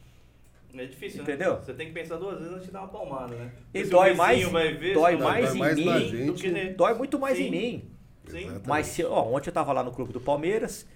É 0.75 0.85
difícil, 0.85 1.21
Entendeu? 1.21 1.53
né? 1.55 1.59
Você 1.63 1.73
tem 1.73 1.87
que 1.87 1.93
pensar 1.93 2.17
duas 2.17 2.39
vezes 2.39 2.51
antes 2.53 2.65
de 2.65 2.71
dar 2.71 2.79
uma 2.81 2.87
palmada, 2.87 3.35
né? 3.35 3.51
E 3.73 3.79
Porque 3.79 3.89
dói 3.91 4.13
mais- 4.15 4.43
ver, 4.47 4.93
dói 4.93 5.17
mais 5.17 5.45
Dói 5.49 5.55
em 5.55 5.59
mais 5.85 6.11
mim 6.11 6.25
do 6.25 6.33
que 6.33 6.49
nele. 6.49 6.73
Dói 6.73 6.93
muito 6.95 7.19
mais 7.19 7.37
Sim. 7.37 7.43
em 7.45 7.51
mim. 7.51 7.91
Sim. 8.27 8.61
Mas 8.65 8.87
se, 8.87 9.03
ó, 9.03 9.21
ontem 9.23 9.49
eu 9.49 9.53
tava 9.53 9.71
lá 9.71 9.83
no 9.83 9.91
clube 9.91 10.11
do 10.11 10.19
Palmeiras, 10.19 10.87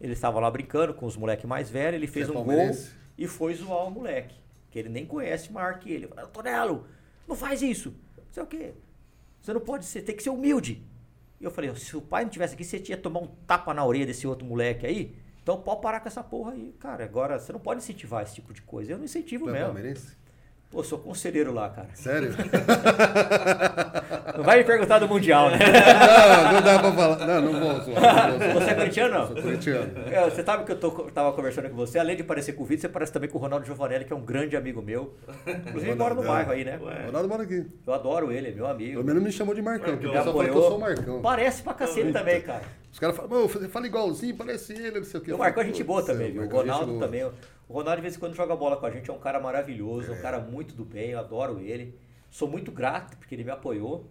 ele 0.00 0.14
estava 0.14 0.40
lá 0.40 0.50
brincando 0.50 0.94
com 0.94 1.06
os 1.06 1.16
moleques 1.16 1.44
mais 1.44 1.70
velhos, 1.70 1.94
ele 1.96 2.06
fez 2.08 2.26
Você 2.26 2.34
é 2.34 2.38
um 2.38 2.42
gol 2.42 2.70
e 3.16 3.26
foi 3.28 3.54
zoar 3.54 3.86
o 3.86 3.90
moleque, 3.90 4.34
que 4.70 4.78
ele 4.78 4.88
nem 4.88 5.06
conhece 5.06 5.52
maior 5.52 5.78
que 5.78 5.92
ele. 5.92 6.08
Falei, 6.08 6.26
Tonelo, 6.32 6.86
não 7.28 7.36
faz 7.36 7.62
isso. 7.62 7.90
Não 8.16 8.24
sei 8.32 8.42
o 8.42 8.46
quê. 8.46 8.72
Você 9.40 9.52
não 9.52 9.60
pode 9.60 9.84
ser, 9.84 10.02
tem 10.02 10.16
que 10.16 10.22
ser 10.22 10.30
humilde. 10.30 10.82
E 11.40 11.44
eu 11.44 11.50
falei, 11.50 11.74
se 11.76 11.96
o 11.96 12.00
pai 12.02 12.24
não 12.24 12.30
tivesse 12.30 12.54
aqui, 12.54 12.64
você 12.64 12.78
tinha 12.80 12.96
que 12.96 13.02
tomar 13.02 13.20
um 13.20 13.28
tapa 13.46 13.72
na 13.72 13.84
orelha 13.84 14.06
desse 14.06 14.26
outro 14.26 14.44
moleque 14.46 14.86
aí. 14.86 15.14
Então 15.50 15.60
pode 15.62 15.80
parar 15.82 15.98
com 15.98 16.06
essa 16.06 16.22
porra 16.22 16.52
aí, 16.52 16.72
cara. 16.78 17.02
Agora, 17.02 17.36
você 17.38 17.52
não 17.52 17.58
pode 17.58 17.82
incentivar 17.82 18.22
esse 18.22 18.36
tipo 18.36 18.52
de 18.52 18.62
coisa. 18.62 18.92
Eu 18.92 18.98
não 18.98 19.04
incentivo 19.04 19.46
Tu 19.46 19.50
é 19.50 19.52
mesmo. 19.52 19.66
palmeirense? 19.66 20.16
Pô, 20.70 20.84
sou 20.84 20.98
conselheiro 21.00 21.52
lá, 21.52 21.68
cara. 21.68 21.88
Sério? 21.94 22.30
Não 24.36 24.44
vai 24.44 24.58
me 24.58 24.64
perguntar 24.64 24.98
do 25.00 25.08
Mundial, 25.08 25.50
né? 25.50 25.58
não, 25.58 26.52
não 26.52 26.62
dá 26.62 26.78
pra 26.78 26.92
falar. 26.92 27.26
Não, 27.26 27.40
não 27.52 27.60
vou. 27.60 27.80
zoar. 27.80 28.38
Você 28.54 28.70
é 28.70 28.74
corintiano, 28.74 29.14
não? 29.18 29.26
Sou 29.26 29.36
corintiano. 29.42 29.92
É, 30.10 30.24
você 30.30 30.42
sabe 30.42 30.64
que 30.64 30.72
eu 30.72 30.76
tô, 30.78 30.90
tava 31.10 31.32
conversando 31.32 31.68
com 31.68 31.76
você, 31.76 31.98
além 31.98 32.16
de 32.16 32.22
parecer 32.22 32.52
com 32.52 32.62
o 32.62 32.66
Vitor, 32.66 32.82
você 32.82 32.88
parece 32.88 33.12
também 33.12 33.28
com 33.28 33.36
o 33.36 33.40
Ronaldo 33.40 33.66
Giovanelli, 33.66 34.04
que 34.04 34.12
é 34.12 34.16
um 34.16 34.24
grande 34.24 34.56
amigo 34.56 34.80
meu. 34.80 35.14
Inclusive 35.46 35.94
mora 35.94 36.14
no 36.14 36.22
bairro 36.22 36.52
aí, 36.52 36.64
né? 36.64 36.78
Ué. 36.80 37.06
Ronaldo 37.06 37.28
mora 37.28 37.42
aqui. 37.42 37.66
Eu 37.86 37.92
adoro 37.92 38.32
ele, 38.32 38.48
é 38.48 38.52
meu 38.52 38.66
amigo. 38.66 38.92
Pelo 38.94 39.04
menos 39.04 39.22
me 39.22 39.32
chamou 39.32 39.54
de 39.54 39.60
Marcão, 39.62 39.94
o 39.94 39.98
pessoal 39.98 40.24
fala 40.24 40.32
que 40.32 40.38
eu 40.38 40.52
apoiou. 40.52 40.68
sou 40.68 40.76
o 40.76 40.80
Marcão. 40.80 41.20
Parece 41.20 41.62
pra 41.62 41.74
cacete 41.74 42.12
também, 42.12 42.40
cara. 42.40 42.62
Os 42.92 42.98
caras 42.98 43.14
falam, 43.16 43.30
"Mano, 43.30 43.48
você 43.48 43.68
fala 43.68 43.86
igualzinho, 43.86 44.36
parece 44.36 44.72
ele, 44.72 44.98
não 45.00 45.04
sei 45.04 45.20
o 45.20 45.22
quê. 45.22 45.32
O 45.32 45.38
Marcão 45.38 45.62
é 45.62 45.66
gente 45.66 45.84
boa 45.84 46.02
também, 46.02 46.32
viu? 46.32 46.42
O 46.42 46.44
Marcão 46.44 46.60
é 46.60 46.62
Ronaldo 46.62 46.92
boa. 46.92 47.04
também. 47.06 47.30
O 47.70 47.72
Ronaldo 47.72 47.98
de 47.98 48.02
vez 48.02 48.16
em 48.16 48.18
quando 48.18 48.34
joga 48.34 48.56
bola 48.56 48.76
com 48.76 48.84
a 48.84 48.90
gente, 48.90 49.08
é 49.08 49.12
um 49.12 49.20
cara 49.20 49.38
maravilhoso, 49.38 50.10
é 50.10 50.14
um 50.16 50.20
cara 50.20 50.40
muito 50.40 50.74
do 50.74 50.84
bem, 50.84 51.10
eu 51.10 51.20
adoro 51.20 51.60
ele. 51.60 51.96
Sou 52.28 52.48
muito 52.48 52.72
grato 52.72 53.16
porque 53.16 53.32
ele 53.32 53.44
me 53.44 53.50
apoiou. 53.52 54.10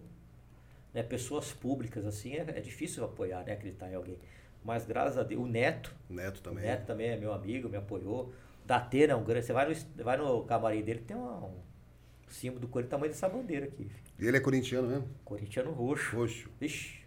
Né? 0.94 1.02
Pessoas 1.02 1.52
públicas, 1.52 2.06
assim, 2.06 2.32
é, 2.36 2.40
é 2.40 2.60
difícil 2.60 3.04
apoiar, 3.04 3.44
né? 3.44 3.52
Acreditar 3.52 3.90
em 3.90 3.94
alguém. 3.94 4.18
Mas 4.64 4.86
graças 4.86 5.18
a 5.18 5.22
Deus, 5.22 5.42
o 5.42 5.46
Neto, 5.46 5.94
Neto 6.08 6.38
O 6.38 6.40
também. 6.40 6.64
Neto 6.64 6.86
também 6.86 7.08
é 7.10 7.18
meu 7.18 7.34
amigo, 7.34 7.68
me 7.68 7.76
apoiou. 7.76 8.32
Datena 8.64 9.12
é 9.12 9.16
um 9.16 9.24
grande. 9.24 9.44
Você 9.44 9.52
vai 9.52 9.68
no, 9.68 10.04
vai 10.04 10.16
no 10.16 10.42
camarim 10.44 10.80
dele, 10.82 11.00
tem 11.00 11.14
uma- 11.14 11.44
um 11.44 11.52
símbolo 12.30 12.60
do 12.62 12.68
Corinthians, 12.68 12.90
tamanho 12.92 13.12
dessa 13.12 13.28
bandeira 13.28 13.66
aqui. 13.66 13.90
E 14.18 14.26
ele 14.26 14.38
é 14.38 14.40
corintiano 14.40 14.88
mesmo? 14.88 15.06
Corintiano 15.22 15.70
roxo. 15.70 16.16
Roxo. 16.16 16.48
Vixe. 16.58 16.99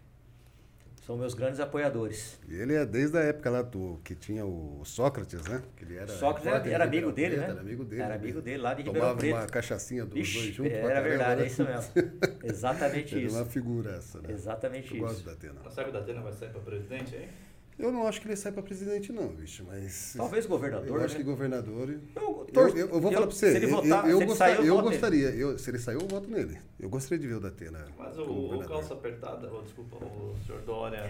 São 1.04 1.18
meus 1.18 1.34
grandes 1.34 1.60
apoiadores. 1.60 2.40
E 2.48 2.54
ele 2.54 2.74
é 2.74 2.86
desde 2.86 3.18
a 3.18 3.20
época 3.20 3.50
lá 3.50 3.60
do 3.60 4.00
que 4.02 4.14
tinha 4.14 4.46
o 4.46 4.80
Sócrates, 4.86 5.42
né? 5.46 5.62
Que 5.76 5.84
ele 5.84 5.96
era 5.96 6.06
Sócrates 6.06 6.46
era, 6.46 6.66
era 6.66 6.84
amigo 6.84 7.12
dele, 7.12 7.36
né? 7.36 7.44
Era 7.50 7.60
amigo 7.60 7.84
dele. 7.84 8.02
Era 8.02 8.14
amigo 8.14 8.40
dele 8.40 8.56
lá 8.62 8.72
de 8.72 8.82
Ribeirão 8.84 9.08
Tomava 9.08 9.18
Preto. 9.18 9.34
uma 9.36 9.46
cachaçinha 9.46 10.04
dos 10.06 10.14
Vixe, 10.14 10.38
dois 10.38 10.54
juntos. 10.54 10.72
pra 10.72 10.80
era 10.80 10.88
caramba, 11.02 11.08
verdade, 11.10 11.40
né? 11.40 11.46
é 11.46 11.50
isso 11.50 11.64
mesmo. 11.64 11.92
Exatamente 12.42 13.14
Ele 13.14 13.24
é 13.24 13.26
isso. 13.26 13.36
uma 13.36 13.44
figura 13.44 13.90
essa, 13.96 14.18
né? 14.22 14.28
Exatamente 14.32 14.94
Eu 14.94 15.00
gosto 15.02 15.16
isso. 15.16 15.26
da 15.26 15.32
Atena. 15.32 15.70
Será 15.70 15.84
que 15.84 15.90
o 15.90 15.92
Datena 15.92 16.20
vai 16.22 16.32
sair 16.32 16.48
pra 16.50 16.60
presidente 16.62 17.14
aí? 17.16 17.28
Eu 17.76 17.90
não 17.90 18.06
acho 18.06 18.20
que 18.20 18.28
ele 18.28 18.36
sai 18.36 18.52
pra 18.52 18.62
presidente, 18.62 19.12
não, 19.12 19.28
bicho, 19.28 19.64
mas. 19.66 20.14
Talvez 20.16 20.46
governador, 20.46 20.86
Eu 21.00 21.04
acho 21.04 21.14
né? 21.14 21.18
que 21.20 21.24
governador. 21.24 21.90
Eu, 22.14 22.46
Eu, 22.54 22.68
eu- 22.68 22.76
eu 22.88 23.00
vou 23.00 23.10
falar 23.12 23.26
pra 23.26 23.34
você. 23.36 23.50
Se 23.50 23.56
ele 23.56 23.66
eu- 23.66 23.70
votar, 23.70 24.04
eu, 24.08 24.10
eu, 24.10 24.16
se 24.18 24.22
ele 24.24 24.34
sair, 24.36 24.56
eu, 24.58 24.64
eu 24.64 24.74
voto 24.76 24.84
nele. 24.84 24.90
gostaria. 25.00 25.28
Eu, 25.30 25.58
se 25.58 25.70
ele 25.70 25.78
sair, 25.80 25.94
eu 25.96 26.06
voto 26.06 26.30
nele. 26.30 26.58
Eu 26.78 26.88
gostaria 26.88 27.18
de 27.18 27.26
ver 27.26 27.34
o 27.34 27.40
Datena. 27.40 27.84
Mas 27.98 28.16
o, 28.16 28.22
o 28.22 28.64
calça 28.64 28.94
apertada, 28.94 29.50
oh, 29.52 29.60
desculpa, 29.62 29.96
o 29.96 30.36
senhor 30.46 30.60
Dória. 30.62 31.02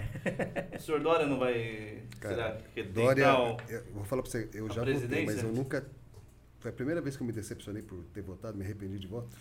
o 0.74 0.80
senhor 0.80 1.00
Dória 1.02 1.26
não 1.26 1.38
vai. 1.38 2.02
Cara, 2.18 2.34
será 2.34 2.56
que 2.74 2.82
Dória, 2.84 3.26
eu 3.68 3.82
vou 3.92 4.04
falar 4.04 4.22
pra 4.22 4.30
você, 4.30 4.48
eu 4.54 4.66
já 4.70 4.82
votei, 4.84 5.26
mas 5.26 5.42
eu 5.42 5.52
nunca. 5.52 5.84
Foi 6.60 6.70
a 6.70 6.74
primeira 6.74 7.02
vez 7.02 7.14
que 7.14 7.22
eu 7.22 7.26
me 7.26 7.32
decepcionei 7.32 7.82
por 7.82 8.02
ter 8.14 8.22
votado, 8.22 8.56
me 8.56 8.64
arrependi 8.64 8.98
de 8.98 9.06
voto. 9.06 9.36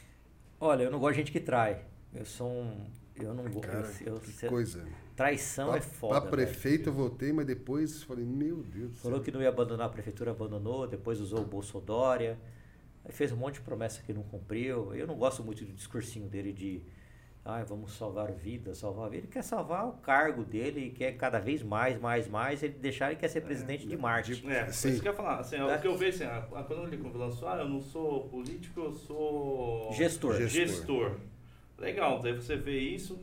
Olha, 0.60 0.84
eu 0.84 0.92
não 0.92 1.00
gosto 1.00 1.14
de 1.14 1.20
gente 1.20 1.32
que 1.32 1.40
trai. 1.40 1.86
Eu 2.14 2.26
sou 2.26 2.50
um. 2.52 2.86
Eu 3.16 3.34
não 3.34 3.46
gosto. 3.46 3.62
Cara, 3.62 3.90
eu, 4.06 4.20
que 4.20 4.46
eu- 4.46 4.50
coisa. 4.50 4.86
Traição 5.16 5.70
pra, 5.70 5.78
é 5.78 5.82
foda. 5.82 6.22
pra 6.22 6.30
velho. 6.30 6.48
prefeito 6.48 6.90
eu 6.90 6.94
votei, 6.94 7.32
mas 7.32 7.46
depois 7.46 8.04
falei, 8.04 8.26
meu 8.26 8.58
Deus 8.64 8.92
do 8.92 8.98
Falou 8.98 9.18
céu. 9.18 9.26
que 9.26 9.32
não 9.32 9.42
ia 9.42 9.50
abandonar 9.50 9.88
a 9.88 9.90
prefeitura, 9.90 10.32
abandonou, 10.32 10.88
depois 10.88 11.20
usou 11.20 11.42
o 11.42 11.46
Bolsodória. 11.46 12.40
Aí 13.06 13.12
fez 13.12 13.32
um 13.32 13.36
monte 13.36 13.56
de 13.56 13.62
promessa 13.62 14.02
que 14.02 14.14
não 14.14 14.24
cumpriu. 14.24 14.94
Eu 14.96 15.06
não 15.06 15.16
gosto 15.16 15.44
muito 15.44 15.64
do 15.66 15.74
discursinho 15.74 16.28
dele 16.28 16.54
de 16.54 16.82
ah, 17.46 17.62
vamos 17.66 17.92
salvar 17.98 18.32
vidas, 18.32 18.78
salvar 18.78 19.10
vidas. 19.10 19.26
Ele 19.26 19.34
quer 19.34 19.42
salvar 19.44 19.86
o 19.86 19.92
cargo 19.94 20.46
dele, 20.46 20.92
quer 20.92 21.12
cada 21.18 21.40
vez 21.40 21.62
mais, 21.62 22.00
mais, 22.00 22.28
mais. 22.30 22.64
Ele 22.64 22.74
deixar 22.74 23.12
ele 23.12 23.20
quer 23.20 23.28
ser 23.28 23.42
presidente 23.42 23.86
de 23.86 23.98
Marte. 23.98 24.32
É, 24.50 24.72
Sim. 24.72 24.92
isso 24.92 25.02
que 25.02 25.08
eu 25.10 25.12
ia 25.12 25.18
falar. 25.18 25.40
Assim, 25.40 25.58
É. 25.58 25.76
O 25.76 25.82
que 25.82 25.88
eu 25.88 25.98
vejo, 25.98 26.24
assim, 26.24 26.98
quando 26.98 27.10
ele 27.10 27.18
lançou, 27.18 27.50
ah, 27.50 27.58
eu 27.58 27.68
não 27.68 27.82
sou 27.82 28.30
político, 28.30 28.80
eu 28.80 28.94
sou. 28.94 29.92
Gestor. 29.92 30.38
Gestor. 30.38 30.50
Gestor. 30.50 31.12
Legal, 31.78 32.22
daí 32.22 32.34
você 32.34 32.56
vê 32.56 32.80
isso, 32.80 33.20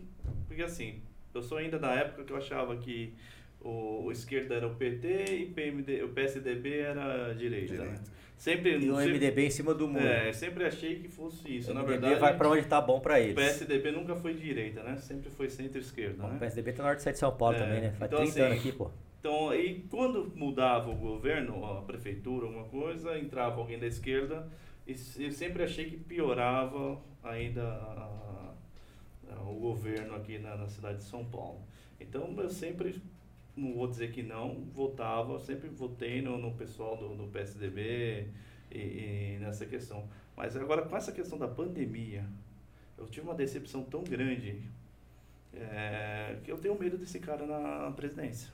porque 0.46 0.62
assim, 0.62 1.00
eu 1.34 1.42
sou 1.42 1.58
ainda 1.58 1.78
da 1.78 1.92
época 1.94 2.24
que 2.24 2.32
eu 2.32 2.36
achava 2.36 2.76
que 2.76 3.14
o, 3.60 4.04
o 4.04 4.12
esquerda 4.12 4.54
era 4.54 4.66
o 4.66 4.74
PT 4.74 5.24
e 5.36 5.46
PMD, 5.46 6.02
o 6.02 6.08
PSDB 6.08 6.78
era 6.78 7.30
a 7.30 7.34
direita. 7.34 7.74
Né? 7.74 7.82
Direita. 7.82 8.20
Sempre, 8.36 8.78
E 8.78 8.90
o 8.90 8.96
sempre, 8.96 9.12
MDB 9.12 9.46
em 9.46 9.50
cima 9.50 9.74
do 9.74 9.86
muro. 9.86 10.02
é, 10.02 10.32
sempre 10.32 10.64
achei 10.64 10.98
que 10.98 11.08
fosse 11.08 11.58
isso. 11.58 11.70
o 11.72 11.74
Na 11.74 11.82
MDB 11.82 11.92
verdade, 12.00 12.20
vai 12.20 12.36
pra 12.38 12.48
onde 12.48 12.66
tá 12.66 12.80
bom 12.80 12.98
pra 12.98 13.14
o 13.14 13.16
eles. 13.18 13.34
PSDB 13.34 13.90
nunca 13.92 14.16
foi 14.16 14.32
direita, 14.32 14.82
né? 14.82 14.96
Sempre 14.96 15.28
foi 15.28 15.50
centro-esquerda, 15.50 16.26
né? 16.26 16.36
O 16.36 16.38
PSDB 16.38 16.72
tá 16.72 16.82
na 16.82 16.88
norte 16.88 17.12
de 17.12 17.18
São 17.18 17.36
Paulo 17.36 17.56
É, 17.56 17.58
também, 17.58 17.80
né? 17.82 17.90
Faz 17.98 18.10
então, 18.10 18.22
30 18.24 18.30
assim, 18.32 18.40
anos 18.40 18.58
aqui, 18.58 18.72
pô. 18.72 18.90
Então, 19.20 19.50
aí 19.50 19.84
quando 19.90 20.32
mudava 20.34 20.88
o 20.90 20.94
governo, 20.96 21.62
a 21.66 21.82
prefeitura, 21.82 22.46
alguma 22.46 22.64
coisa, 22.64 23.18
entrava 23.18 23.60
alguém 23.60 23.78
da 23.78 23.86
esquerda, 23.86 24.48
e 24.86 24.92
eu 25.18 25.30
sempre 25.30 25.62
achei 25.62 25.84
que 25.84 25.98
piorava 25.98 26.98
ainda 27.22 27.62
a, 27.62 28.39
o 29.46 29.54
governo 29.54 30.14
aqui 30.14 30.38
na, 30.38 30.56
na, 30.56 30.68
cidade 30.68 30.98
de 30.98 31.04
São 31.04 31.24
Paulo. 31.24 31.60
Então, 32.00 32.34
eu 32.38 32.50
sempre, 32.50 33.00
não 33.56 33.74
vou 33.74 33.88
dizer 33.88 34.10
que 34.12 34.22
não, 34.22 34.64
votava, 34.72 35.38
sempre 35.40 35.68
votei 35.68 36.22
no, 36.22 36.38
no 36.38 36.52
pessoal 36.52 36.96
do, 36.96 37.14
do 37.14 37.26
PSDB 37.28 38.28
e, 38.70 38.78
e 38.78 39.38
nessa 39.40 39.66
questão. 39.66 40.08
Mas 40.36 40.56
agora, 40.56 40.82
com 40.82 40.96
essa 40.96 41.12
questão 41.12 41.38
da 41.38 41.48
pandemia, 41.48 42.24
eu 42.96 43.06
tive 43.06 43.26
uma 43.26 43.34
decepção 43.34 43.82
tão 43.82 44.02
grande 44.02 44.62
é, 45.54 46.36
que 46.44 46.50
eu 46.50 46.58
tenho 46.58 46.78
medo 46.78 46.96
desse 46.96 47.18
cara 47.18 47.46
na 47.46 47.90
presidência. 47.92 48.50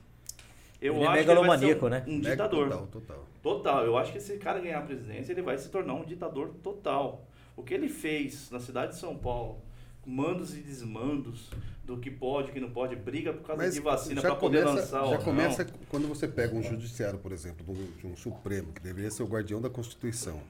Eu 0.81 0.95
ele 0.95 1.03
é 1.03 1.07
acho 1.07 1.15
é 1.15 1.19
megalomaníaco, 1.19 1.85
um, 1.85 1.89
né? 1.89 2.03
Um 2.07 2.19
ditador. 2.19 2.69
Total, 2.69 2.87
total. 2.87 3.25
Total. 3.41 3.85
Eu 3.85 3.97
acho 3.97 4.11
que 4.11 4.19
se 4.19 4.33
esse 4.33 4.41
cara 4.41 4.59
ganhar 4.59 4.79
a 4.79 4.83
presidência, 4.83 5.31
ele 5.31 5.41
vai 5.41 5.57
se 5.57 5.69
tornar 5.69 5.95
um 5.95 6.03
ditador 6.03 6.53
total. 6.63 7.25
O 7.55 7.63
que 7.63 7.73
ele 7.73 7.89
fez 7.89 8.51
na 8.51 8.59
cidade 8.59 8.93
de 8.93 8.99
São 8.99 9.17
Paulo, 9.17 9.59
mandos 10.07 10.55
e 10.55 10.61
desmandos 10.61 11.51
do 11.83 11.97
que 11.97 12.09
pode, 12.09 12.51
que 12.51 12.59
não 12.59 12.71
pode, 12.71 12.95
briga 12.95 13.33
por 13.33 13.45
causa 13.45 13.61
Mas 13.61 13.73
de 13.73 13.81
vacina 13.81 14.21
para 14.21 14.35
poder 14.35 14.65
lançar 14.65 15.05
Já 15.07 15.17
começa 15.17 15.63
não. 15.63 15.71
quando 15.89 16.07
você 16.07 16.27
pega 16.27 16.55
um 16.55 16.63
judiciário, 16.63 17.19
por 17.19 17.31
exemplo, 17.31 17.75
de 17.99 18.07
um 18.07 18.15
Supremo, 18.15 18.71
que 18.71 18.81
deveria 18.81 19.11
ser 19.11 19.23
o 19.23 19.27
guardião 19.27 19.61
da 19.61 19.69
Constituição, 19.69 20.41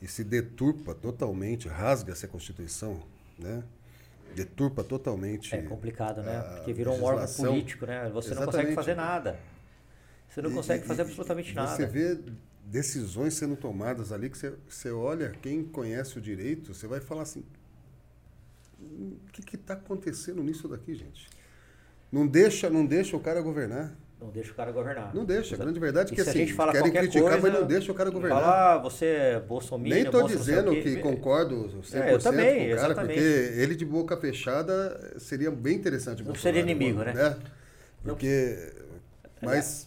e 0.00 0.08
se 0.08 0.24
deturpa 0.24 0.94
totalmente, 0.94 1.68
rasga 1.68 2.12
essa 2.12 2.26
Constituição, 2.26 3.02
né? 3.38 3.62
deturpa 4.34 4.84
totalmente. 4.84 5.54
É 5.54 5.62
complicado, 5.62 6.22
né? 6.22 6.40
Porque 6.56 6.72
virou 6.72 6.96
um 6.96 7.02
órgão 7.02 7.26
político, 7.26 7.86
né? 7.86 8.10
Você 8.10 8.32
Exatamente. 8.32 8.38
não 8.38 8.46
consegue 8.46 8.74
fazer 8.74 8.94
nada. 8.94 9.38
Você 10.28 10.42
não 10.42 10.50
e, 10.50 10.54
consegue 10.54 10.86
fazer 10.86 11.02
e, 11.02 11.04
absolutamente 11.04 11.54
nada. 11.54 11.74
Você 11.74 11.86
vê 11.86 12.18
decisões 12.64 13.34
sendo 13.34 13.56
tomadas 13.56 14.12
ali 14.12 14.28
que 14.28 14.36
você, 14.36 14.52
você 14.68 14.90
olha, 14.90 15.30
quem 15.40 15.64
conhece 15.64 16.18
o 16.18 16.20
direito, 16.20 16.74
você 16.74 16.86
vai 16.86 17.00
falar 17.00 17.22
assim: 17.22 17.44
o 18.86 19.42
que 19.42 19.56
está 19.56 19.74
acontecendo 19.74 20.42
nisso 20.42 20.68
daqui, 20.68 20.94
gente? 20.94 21.28
Não 22.10 22.26
deixa, 22.26 22.70
não 22.70 22.86
deixa 22.86 23.16
o 23.16 23.20
cara 23.20 23.40
governar. 23.40 23.96
Não 24.20 24.30
deixa 24.30 24.50
o 24.50 24.54
cara 24.54 24.72
governar. 24.72 25.14
Não 25.14 25.24
deixa. 25.24 25.54
A 25.54 25.58
grande 25.58 25.78
verdade 25.78 26.12
é 26.12 26.14
que 26.14 26.20
assim, 26.22 26.46
querem 26.46 26.90
criticar, 26.90 27.22
coisa, 27.22 27.40
mas 27.40 27.52
não 27.52 27.66
deixa 27.66 27.92
o 27.92 27.94
cara 27.94 28.10
governar. 28.10 28.40
Fala, 28.40 28.74
ah, 28.74 28.78
você 28.78 29.04
é 29.04 29.40
bolsominion, 29.40 29.94
Nem 29.94 30.04
estou 30.04 30.26
dizendo 30.26 30.70
que 30.72 30.96
concordo 30.96 31.68
100% 31.82 31.94
é, 32.00 32.14
eu 32.14 32.18
também, 32.18 32.46
com 32.46 32.72
o 32.72 32.76
cara, 32.76 32.92
exatamente. 32.92 33.14
porque 33.14 33.60
ele 33.60 33.74
de 33.74 33.84
boca 33.84 34.16
fechada 34.16 35.14
seria 35.18 35.50
bem 35.50 35.76
interessante. 35.76 36.24
Não 36.24 36.34
seria 36.34 36.62
inimigo, 36.62 37.02
né? 37.02 37.12
né? 37.12 37.36
Porque... 38.02 38.72
Mas... 39.42 39.86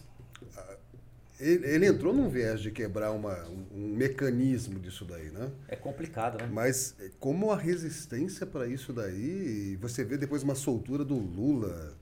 Ele, 1.40 1.66
ele, 1.66 1.86
entrou 1.86 2.12
num 2.12 2.28
viés 2.28 2.60
de 2.60 2.70
quebrar 2.70 3.12
uma, 3.12 3.34
um, 3.48 3.66
um, 3.74 3.96
mecanismo 3.96 4.78
disso 4.78 5.04
daí, 5.04 5.30
né? 5.30 5.50
É 5.68 5.74
complicado, 5.74 6.38
né? 6.38 6.48
Mas 6.52 6.94
como 7.18 7.50
a 7.50 7.56
resistência 7.56 8.46
para 8.46 8.66
isso 8.66 8.92
daí, 8.92 9.76
você 9.80 10.04
vê 10.04 10.18
depois 10.18 10.42
uma 10.42 10.54
soltura 10.54 11.02
do 11.04 11.16
Lula, 11.16 11.96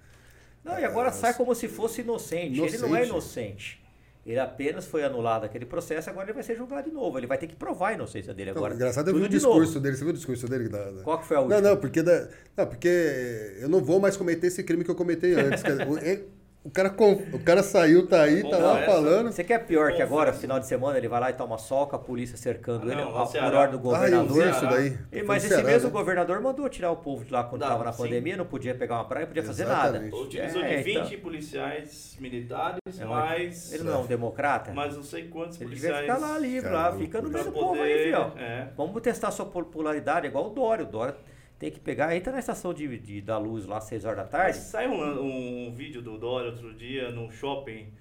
não, 0.65 0.79
e 0.79 0.85
agora 0.85 1.11
sai 1.11 1.33
como 1.35 1.55
se 1.55 1.67
fosse 1.67 2.03
inocente. 2.03 2.57
inocente. 2.57 2.75
Ele 2.75 2.87
não 2.87 2.97
é 2.97 3.07
inocente. 3.07 3.81
Ele 4.27 4.39
apenas 4.39 4.85
foi 4.85 5.03
anulado 5.03 5.45
aquele 5.45 5.65
processo, 5.65 6.11
agora 6.11 6.27
ele 6.27 6.35
vai 6.35 6.43
ser 6.43 6.55
julgado 6.55 6.91
de 6.91 6.95
novo. 6.95 7.17
Ele 7.17 7.27
vai 7.27 7.39
ter 7.39 7.47
que 7.47 7.57
provar 7.57 7.89
a 7.89 7.93
inocência 7.95 8.35
dele 8.35 8.51
agora. 8.51 8.71
Não, 8.71 8.77
engraçado, 8.77 9.09
eu 9.09 9.15
vi 9.15 9.23
o 9.23 9.29
discurso 9.29 9.75
novo. 9.75 9.81
dele. 9.81 9.97
Você 9.97 10.05
viu 10.05 10.13
o 10.13 10.17
discurso 10.17 10.47
dele? 10.47 10.69
Da, 10.69 10.91
da... 10.91 11.03
Qual 11.03 11.19
que 11.19 11.27
foi 11.27 11.39
a 11.39 11.41
última? 11.41 11.61
Não, 11.63 11.71
não, 11.71 11.77
porque, 11.79 12.03
da, 12.03 12.29
não, 12.55 12.67
porque 12.67 13.57
eu 13.59 13.71
não 13.71 13.83
vou 13.83 13.99
mais 13.99 14.19
cometer 14.19 14.49
esse 14.49 14.63
crime 14.63 14.85
que 14.85 14.91
eu 14.91 14.95
cometi 14.95 15.33
antes. 15.33 15.63
O 16.65 16.71
cara, 16.71 16.95
o 17.33 17.39
cara 17.39 17.63
saiu, 17.63 18.07
tá 18.07 18.23
aí, 18.23 18.43
tá 18.43 18.59
lá 18.59 18.83
falando. 18.83 19.31
Você 19.31 19.45
quer 19.45 19.65
pior 19.65 19.93
que 19.95 20.03
agora, 20.03 20.33
final 20.33 20.59
de 20.59 20.67
semana, 20.67 20.99
ele 20.99 21.09
vai 21.09 21.21
lá 21.21 21.31
e 21.31 21.33
toma 21.33 21.57
soca, 21.57 21.97
a 21.97 21.99
polícia 21.99 22.37
cercando 22.37 22.89
ah, 22.89 22.93
ele, 22.93 23.01
não, 23.01 23.13
por 23.13 23.55
ordem 23.55 23.71
do 23.71 23.79
governador. 23.79 24.43
Ah, 24.43 24.51
isso 24.51 24.67
daí. 24.67 24.99
E, 25.13 25.23
mas 25.23 25.45
esse 25.45 25.55
Ceará, 25.55 25.69
mesmo 25.69 25.89
né? 25.89 25.93
governador 25.93 26.41
mandou 26.43 26.69
tirar 26.69 26.91
o 26.91 26.97
povo 26.97 27.25
de 27.25 27.33
lá 27.33 27.45
quando 27.45 27.63
estava 27.63 27.85
na 27.85 27.93
sim. 27.93 28.03
pandemia, 28.03 28.37
não 28.37 28.45
podia 28.45 28.75
pegar 28.75 28.97
uma 28.97 29.05
praia, 29.05 29.25
não 29.25 29.29
podia 29.29 29.45
fazer 29.45 29.63
Exatamente. 29.63 30.11
nada. 30.11 30.23
Utilizou 30.23 30.63
é, 30.63 30.77
de 30.77 30.83
20 30.83 30.97
então, 30.97 31.21
policiais 31.21 32.17
militares, 32.21 33.01
é, 33.01 33.05
mais. 33.05 33.73
Ele 33.73 33.85
não 33.85 33.95
é 33.95 33.99
um 33.99 34.07
democrata? 34.07 34.73
Mas 34.75 34.97
não 34.97 35.03
sei 35.03 35.29
quantos 35.29 35.61
ele 35.61 35.71
policiais. 35.71 35.97
Ele 35.97 36.07
devia 36.07 36.17
ficar 36.17 36.27
lá 36.27 36.39
livre, 36.39 36.71
lá, 36.71 36.93
fica 36.93 37.23
no 37.23 37.31
meio 37.31 37.45
do 37.45 37.53
povo 37.53 37.81
aí, 37.81 38.05
filho. 38.05 38.33
É. 38.37 38.69
Vamos 38.77 39.01
testar 39.01 39.31
sua 39.31 39.47
popularidade, 39.47 40.27
igual 40.27 40.49
o 40.49 40.51
Dória. 40.51 40.85
O 40.85 40.89
Dória 40.89 41.15
tem 41.59 41.71
que 41.71 41.81
pegar, 41.81 42.15
entra 42.15 42.33
na 42.33 42.39
estação 42.39 42.73
de, 42.73 42.99
de 42.99 43.21
da 43.21 43.37
luz 43.37 43.67
lá 43.67 43.79
às 43.79 43.85
6 43.85 44.05
horas 44.05 44.19
da 44.19 44.25
tarde. 44.25 44.59
Saiu 44.59 44.93
um, 44.93 45.67
um 45.67 45.75
vídeo 45.75 46.01
do 46.01 46.17
Dória 46.17 46.51
outro 46.51 46.73
dia 46.73 47.11
no 47.11 47.31
shopping, 47.33 47.93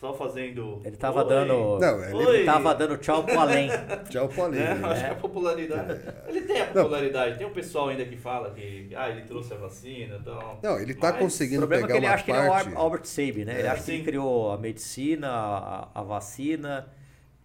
só 0.00 0.14
fazendo. 0.14 0.80
Ele 0.82 0.96
tava 0.96 1.22
Oi. 1.22 1.28
dando. 1.28 1.78
Não, 1.78 2.04
ele 2.04 2.26
Oi. 2.26 2.44
tava 2.44 2.74
dando 2.74 2.96
tchau 2.96 3.22
pro 3.22 3.38
além. 3.38 3.68
tchau 4.08 4.28
pro 4.28 4.44
além. 4.44 4.62
É, 4.62 4.74
né? 4.74 4.88
Acho 4.88 5.04
que 5.04 5.10
a 5.10 5.14
popularidade. 5.14 5.92
É. 5.92 6.24
Ele 6.26 6.40
tem 6.40 6.60
a 6.62 6.66
popularidade. 6.66 7.30
Não. 7.32 7.38
Tem 7.38 7.46
um 7.46 7.52
pessoal 7.52 7.88
ainda 7.90 8.04
que 8.06 8.16
fala 8.16 8.50
que 8.50 8.88
ah, 8.96 9.10
ele 9.10 9.22
trouxe 9.22 9.52
a 9.52 9.56
vacina 9.58 10.16
e 10.16 10.24
tal. 10.24 10.58
Não, 10.62 10.80
ele 10.80 10.94
tá 10.94 11.12
Mas, 11.12 11.20
conseguindo 11.20 11.68
pegar 11.68 11.94
uma 11.94 12.00
parte. 12.00 12.22
O 12.22 12.24
problema 12.24 12.24
é 12.24 12.24
que 12.24 12.30
ele 12.30 12.40
acha 12.40 12.50
parte... 12.50 12.64
que 12.64 12.68
ele 12.70 12.76
é 12.76 12.78
o 12.78 12.82
Albert 12.82 13.04
Sabin, 13.04 13.44
né? 13.44 13.54
É. 13.54 13.58
Ele 13.58 13.68
acha 13.68 13.82
que 13.84 13.90
ele 13.90 14.04
criou 14.04 14.52
a 14.52 14.56
medicina, 14.56 15.28
a, 15.28 15.88
a 15.94 16.02
vacina. 16.02 16.88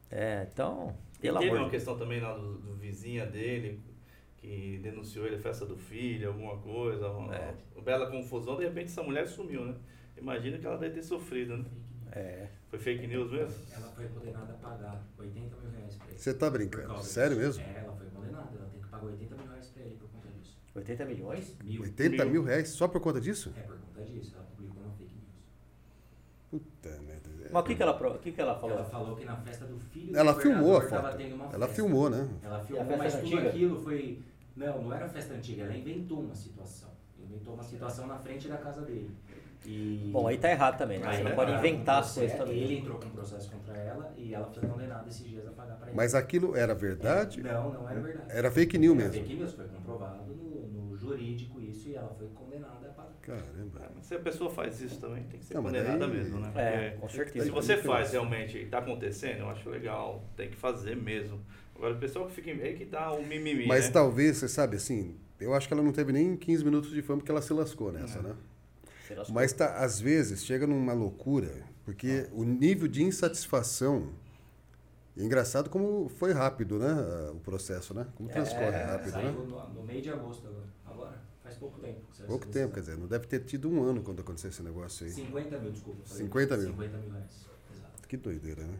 É, 0.09 0.47
então. 0.51 0.95
Pelo 1.20 1.39
teve 1.39 1.51
amor 1.51 1.63
uma 1.63 1.70
questão 1.70 1.97
também 1.97 2.22
lá 2.22 2.34
do, 2.34 2.53
do 2.59 2.76
vizinha 2.76 3.26
dele, 3.26 3.82
que 4.48 4.80
denunciou 4.82 5.26
ele 5.26 5.36
a 5.36 5.39
festa 5.39 5.66
do 5.66 5.76
filho, 5.76 6.30
alguma 6.30 6.58
coisa, 6.58 7.10
uma, 7.10 7.36
é. 7.36 7.54
uma 7.76 7.84
bela 7.84 8.10
confusão, 8.10 8.56
de 8.56 8.64
repente 8.64 8.86
essa 8.86 9.04
mulher 9.04 9.28
sumiu, 9.28 9.66
né? 9.66 9.76
Imagina 10.16 10.58
que 10.58 10.66
ela 10.66 10.78
deve 10.78 10.95
ter 10.95 11.04
sofrido, 11.04 11.58
né? 11.58 11.66
É. 12.14 12.48
Foi 12.70 12.80
fake 12.80 13.06
news 13.08 13.30
mesmo? 13.30 13.54
Ela 13.76 13.88
foi 13.89 14.08
condenada 14.08 14.54
a 14.54 14.56
pagar 14.56 15.06
80 15.20 15.56
mil 15.58 15.72
reais 15.72 15.95
pra 15.95 16.08
ele. 16.08 16.18
Você 16.18 16.34
tá 16.34 16.50
brincando? 16.50 17.04
Sério 17.04 17.38
mesmo? 17.38 17.62
É, 17.62 17.84
ela 17.84 17.93
foi 17.95 18.08
condenada, 18.08 18.50
ela 18.58 18.70
tem 18.70 18.82
que 18.82 18.88
pagar 18.88 19.06
80 19.06 19.36
mil 19.36 19.48
reais 19.48 19.68
pra 19.68 19.84
ele 19.84 19.95
por 19.95 20.10
conta 20.10 20.28
disso. 20.30 20.58
80 20.74 21.06
milhões? 21.06 21.58
Mil. 21.64 21.82
80 21.82 22.24
mil, 22.24 22.34
mil 22.34 22.43
reais 22.43 22.70
só 22.70 22.88
por 22.88 23.02
conta 23.02 23.20
disso? 23.20 23.54
É, 23.58 23.62
por 23.62 23.78
conta 23.78 24.02
disso. 24.06 24.34
Ela 24.34 24.45
publicou 24.45 24.84
no 24.84 24.91
fake 24.93 25.14
news. 25.14 25.36
Puta 26.50 27.02
merda. 27.02 27.30
Mas 27.52 27.62
o 27.62 27.66
que, 27.66 27.76
que, 27.76 27.84
ela, 27.84 27.91
o 27.91 28.20
que, 28.20 28.32
que 28.32 28.41
ela 28.41 28.56
falou? 28.56 28.78
Ela 28.78 28.86
falou 28.86 29.16
que 29.16 29.26
na 29.26 29.38
festa 29.38 29.66
do 29.66 29.80
filho 29.80 30.18
Ela 30.18 30.34
do 30.34 30.39
filmou 30.39 30.78
a 30.78 30.82
foto. 30.82 31.22
Ela 31.54 31.68
filmou, 31.68 32.10
né? 32.10 32.30
Ela 32.41 32.64
filmou, 32.64 32.98
mas 32.98 33.16
tudo 33.20 33.38
aquilo 33.39 33.80
foi 33.82 34.22
não, 34.58 34.82
não 34.82 34.93
era 34.93 35.08
festa 35.08 35.34
antiga, 35.34 35.64
ela 35.64 35.76
inventou 35.76 36.20
uma 36.22 36.36
situação. 36.36 36.89
Inventou 37.20 37.53
uma 37.53 37.64
situação 37.64 38.08
na 38.08 38.18
frente 38.18 38.47
da 38.47 38.58
casa 38.58 38.82
dele. 38.82 39.12
E... 39.66 40.10
Bom, 40.14 40.28
aí 40.28 40.38
tá 40.38 40.49
errado 40.49 40.78
também, 40.78 40.99
né? 40.99 41.14
Você 41.14 41.24
não 41.24 41.36
pode 41.36 41.51
inventar 41.51 41.99
as 41.99 42.14
coisas 42.14 42.38
também. 42.38 42.58
Ele 42.58 42.78
entrou 42.78 42.97
com 42.97 43.05
um 43.05 43.12
processo 43.12 43.51
contra 43.51 43.76
ela 43.78 44.14
e 44.18 44.34
ela 44.34 44.47
foi 44.47 44.68
condenada 44.68 45.08
esses 45.08 45.28
dias 45.28 45.47
a 45.47 45.51
pagar 45.51 45.76
para 45.76 45.88
ele. 45.88 45.95
Mas 45.95 46.16
aquilo 46.16 46.55
era 46.55 46.74
verdade? 46.74 47.41
É, 47.41 47.53
não, 47.53 47.74
não 47.74 47.89
era 47.89 47.99
verdade. 47.99 48.32
Era 48.32 48.51
fake 48.51 48.78
news 48.78 48.97
era 48.97 49.10
mesmo? 49.10 49.24
fake 49.24 49.36
news, 49.36 49.53
foi 49.53 49.68
comprovado 49.68 50.34
no, 50.34 50.68
no, 50.68 50.97
jurídico 50.97 51.60
isso 51.60 51.89
e 51.89 51.95
ela 51.95 52.10
foi 52.18 52.28
condenada 52.30 52.88
a 52.88 52.91
pagar. 52.91 53.12
Caramba. 53.22 53.91
É, 53.97 54.01
se 54.01 54.16
a 54.16 54.20
pessoa 54.20 54.49
faz 54.49 54.80
isso 54.80 55.01
também, 55.01 55.24
tem 55.24 55.39
que 55.39 55.45
ser 55.45 55.55
não, 55.55 55.64
condenada 55.64 56.05
aí... 56.05 56.12
mesmo, 56.12 56.39
né? 56.39 56.51
É, 56.55 56.89
com 56.91 57.10
certeza. 57.10 57.45
Se 57.45 57.51
você 57.51 57.78
faz 57.78 58.12
realmente 58.12 58.58
e 58.58 58.66
tá 58.68 58.78
acontecendo, 58.78 59.39
eu 59.39 59.49
acho 59.49 59.70
legal, 59.70 60.24
tem 60.36 60.49
que 60.49 60.55
fazer 60.55 60.95
mesmo. 60.95 61.41
Agora 61.78 61.93
o 61.93 61.99
pessoal 61.99 62.25
que 62.25 62.34
fica 62.34 62.49
aí 62.49 62.75
que 62.75 62.86
dá 62.86 63.11
o 63.11 63.19
um 63.19 63.25
mimimi, 63.25 63.67
Mas 63.67 63.86
né? 63.86 63.91
talvez, 63.91 64.38
você 64.38 64.47
sabe, 64.47 64.75
assim, 64.75 65.15
eu 65.39 65.53
acho 65.53 65.68
que 65.68 65.73
ela 65.73 65.84
não 65.84 65.91
teve 65.91 66.11
nem 66.11 66.35
15 66.35 66.65
minutos 66.65 66.89
de 66.89 67.02
fama 67.03 67.19
porque 67.19 67.31
ela 67.31 67.41
se 67.41 67.53
lascou 67.53 67.91
nessa, 67.91 68.18
é. 68.18 68.22
né? 68.23 68.35
Lascou. 69.15 69.35
Mas 69.35 69.53
tá, 69.53 69.76
às 69.77 69.99
vezes 69.99 70.43
chega 70.43 70.65
numa 70.65 70.93
loucura, 70.93 71.64
porque 71.85 72.27
ah. 72.27 72.34
o 72.34 72.43
nível 72.43 72.88
de 72.88 73.03
insatisfação. 73.03 74.10
É 75.15 75.23
engraçado 75.23 75.68
como 75.69 76.10
foi 76.10 76.31
rápido, 76.31 76.77
né? 76.77 76.93
O 77.31 77.39
processo, 77.39 77.91
né? 77.91 78.06
Como 78.15 78.30
transcorre 78.30 78.65
é, 78.65 78.84
rápido, 78.84 79.11
saiu 79.11 79.31
né? 79.31 79.31
No, 79.31 79.69
no 79.73 79.84
meio 79.84 79.99
de 79.99 80.11
agosto 80.11 80.47
agora. 80.47 80.68
Agora, 80.85 81.22
faz 81.41 81.56
pouco 81.57 81.80
tempo. 81.80 82.02
Pouco 82.27 82.47
tempo, 82.47 82.73
quer 82.73 82.81
dizer, 82.81 82.97
não 82.97 83.07
deve 83.07 83.26
ter 83.26 83.39
tido 83.39 83.68
um 83.68 83.84
ano 83.84 84.03
quando 84.03 84.19
aconteceu 84.19 84.49
esse 84.52 84.61
negócio 84.61 85.06
aí. 85.07 85.11
50 85.11 85.60
mil, 85.60 85.72
desculpa. 85.72 86.02
50 86.06 86.57
mil. 86.57 86.68
50 86.68 86.97
mil 86.97 87.10
reais. 87.11 87.47
Exato. 87.73 88.07
Que 88.07 88.18
doideira, 88.18 88.64
né? 88.64 88.77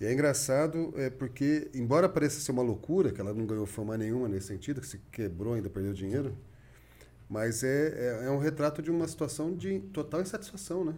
E 0.00 0.06
é 0.06 0.12
engraçado 0.12 0.92
é 0.96 1.08
porque, 1.08 1.70
embora 1.74 2.08
pareça 2.08 2.40
ser 2.40 2.52
uma 2.52 2.62
loucura, 2.62 3.12
que 3.12 3.20
ela 3.20 3.32
não 3.32 3.46
ganhou 3.46 3.66
fama 3.66 3.96
nenhuma 3.96 4.28
nesse 4.28 4.48
sentido, 4.48 4.80
que 4.80 4.86
se 4.86 4.98
quebrou 5.12 5.54
ainda 5.54 5.70
perdeu 5.70 5.92
dinheiro, 5.92 6.36
mas 7.28 7.62
é, 7.62 8.20
é, 8.22 8.26
é 8.26 8.30
um 8.30 8.38
retrato 8.38 8.82
de 8.82 8.90
uma 8.90 9.06
situação 9.06 9.54
de 9.54 9.80
total 9.92 10.20
insatisfação, 10.20 10.84
né? 10.84 10.94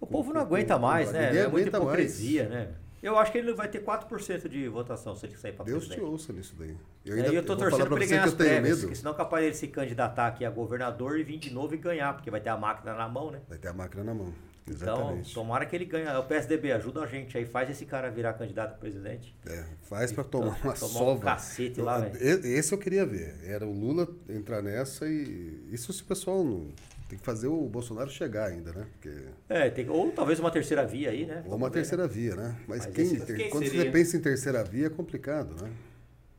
O 0.00 0.06
povo 0.06 0.32
não 0.32 0.40
aguenta 0.40 0.78
mais, 0.78 1.10
né? 1.10 1.26
Ninguém 1.28 1.42
é 1.42 1.48
muita 1.48 1.78
hipocrisia, 1.78 2.48
mais. 2.48 2.54
né? 2.54 2.74
Eu 3.02 3.18
acho 3.18 3.30
que 3.32 3.36
ele 3.36 3.52
vai 3.52 3.68
ter 3.68 3.84
4% 3.84 4.48
de 4.48 4.66
votação 4.66 5.14
se 5.14 5.26
ele 5.26 5.36
sair 5.36 5.52
para 5.52 5.66
Deus 5.66 5.86
te 5.86 6.00
ouça 6.00 6.32
nisso 6.32 6.54
daí. 6.58 6.74
Eu, 7.04 7.16
ainda, 7.16 7.34
é, 7.34 7.36
eu 7.36 7.44
tô 7.44 7.54
torcendo 7.54 7.86
para 7.86 7.96
ele 7.96 8.06
ganhar 8.06 8.24
as 8.24 8.32
prévias, 8.32 8.80
porque 8.80 8.94
senão 8.94 9.12
é 9.12 9.14
capaz 9.14 9.44
ele 9.44 9.54
se 9.54 9.68
candidatar 9.68 10.28
aqui 10.28 10.42
a 10.42 10.50
governador 10.50 11.18
e 11.18 11.22
vir 11.22 11.38
de 11.38 11.52
novo 11.52 11.74
e 11.74 11.76
ganhar, 11.76 12.14
porque 12.14 12.30
vai 12.30 12.40
ter 12.40 12.48
a 12.48 12.56
máquina 12.56 12.94
na 12.94 13.06
mão, 13.06 13.30
né? 13.30 13.40
Vai 13.46 13.58
ter 13.58 13.68
a 13.68 13.74
máquina 13.74 14.02
na 14.04 14.14
mão. 14.14 14.32
Então, 14.66 14.76
Exatamente. 14.76 15.30
Então, 15.30 15.42
tomara 15.42 15.66
que 15.66 15.76
ele 15.76 15.84
ganhe. 15.84 16.06
O 16.16 16.22
PSDB 16.22 16.72
ajuda 16.72 17.02
a 17.02 17.06
gente 17.06 17.36
aí, 17.36 17.44
faz 17.44 17.68
esse 17.68 17.84
cara 17.84 18.10
virar 18.10 18.32
candidato 18.32 18.72
a 18.72 18.78
presidente. 18.78 19.34
É, 19.46 19.64
faz 19.82 20.10
para 20.10 20.24
tomar 20.24 20.46
uma 20.64 20.72
tomar 20.72 20.76
sova. 20.76 21.12
Um 21.12 21.18
cacete 21.20 21.80
lá, 21.82 22.08
Esse 22.18 22.72
eu 22.72 22.78
queria 22.78 23.04
ver. 23.04 23.34
Era 23.44 23.66
o 23.66 23.72
Lula 23.72 24.08
entrar 24.28 24.62
nessa 24.62 25.06
e. 25.06 25.68
Isso 25.70 25.92
se 25.92 26.02
o 26.02 26.06
pessoal 26.06 26.42
não 26.42 26.68
Tem 27.08 27.18
que 27.18 27.24
fazer 27.24 27.46
o 27.48 27.68
Bolsonaro 27.68 28.08
chegar 28.10 28.46
ainda, 28.50 28.72
né? 28.72 28.86
Porque... 28.92 29.24
É, 29.50 29.68
tem, 29.68 29.88
ou 29.90 30.10
talvez 30.12 30.40
uma 30.40 30.50
terceira 30.50 30.86
via 30.86 31.10
aí, 31.10 31.26
né? 31.26 31.36
Ou 31.44 31.50
Vamos 31.50 31.58
uma 31.58 31.68
ver, 31.68 31.74
terceira 31.74 32.04
né? 32.04 32.08
via, 32.08 32.34
né? 32.34 32.56
Mas, 32.66 32.86
Mas 32.86 32.94
quem, 32.94 33.04
esse- 33.04 33.20
ter- 33.20 33.36
quem 33.36 33.50
quando 33.50 33.64
seria? 33.66 33.82
você 33.82 33.90
pensa 33.90 34.16
em 34.16 34.20
terceira 34.20 34.64
via 34.64 34.86
é 34.86 34.90
complicado, 34.90 35.62
né? 35.62 35.70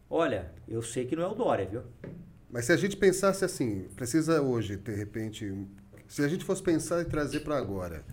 Olha, 0.10 0.52
eu 0.68 0.82
sei 0.82 1.06
que 1.06 1.16
não 1.16 1.24
é 1.24 1.28
o 1.28 1.36
Dória, 1.36 1.66
viu? 1.68 1.82
Mas 2.50 2.66
se 2.66 2.72
a 2.72 2.78
gente 2.78 2.98
pensasse 2.98 3.46
assim, 3.46 3.88
precisa 3.96 4.42
hoje, 4.42 4.78
de 4.78 4.94
repente, 4.96 5.54
se 6.08 6.24
a 6.24 6.28
gente 6.28 6.44
fosse 6.46 6.62
pensar 6.64 7.02
e 7.02 7.06
trazer 7.06 7.42
para 7.42 7.58
agora, 7.58 8.04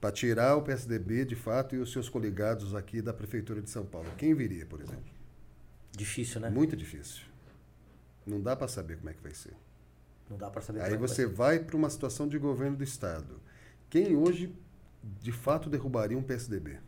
para 0.00 0.12
tirar 0.12 0.56
o 0.56 0.62
PSDB 0.62 1.24
de 1.24 1.34
fato 1.34 1.74
e 1.74 1.78
os 1.78 1.90
seus 1.92 2.08
coligados 2.08 2.74
aqui 2.74 3.00
da 3.00 3.12
Prefeitura 3.12 3.60
de 3.62 3.70
São 3.70 3.84
Paulo, 3.84 4.08
quem 4.18 4.34
viria, 4.34 4.66
por 4.66 4.80
exemplo? 4.80 5.04
Difícil, 5.96 6.40
né? 6.40 6.50
Muito 6.50 6.76
difícil. 6.76 7.22
Não 8.26 8.40
dá 8.40 8.54
para 8.54 8.68
saber 8.68 8.96
como 8.98 9.08
é 9.10 9.14
que 9.14 9.22
vai 9.22 9.32
ser. 9.32 9.54
Não 10.28 10.36
dá 10.36 10.50
pra 10.50 10.60
saber. 10.60 10.80
Aí 10.80 10.90
como 10.92 11.04
é 11.04 11.08
que 11.08 11.14
você 11.14 11.26
vai 11.26 11.58
para 11.60 11.76
uma 11.76 11.88
situação 11.88 12.28
de 12.28 12.36
governo 12.38 12.76
do 12.76 12.84
Estado. 12.84 13.40
Quem 13.88 14.16
hoje, 14.16 14.52
de 15.22 15.32
fato, 15.32 15.70
derrubaria 15.70 16.18
um 16.18 16.22
PSDB? 16.22 16.72
vai. 16.72 16.80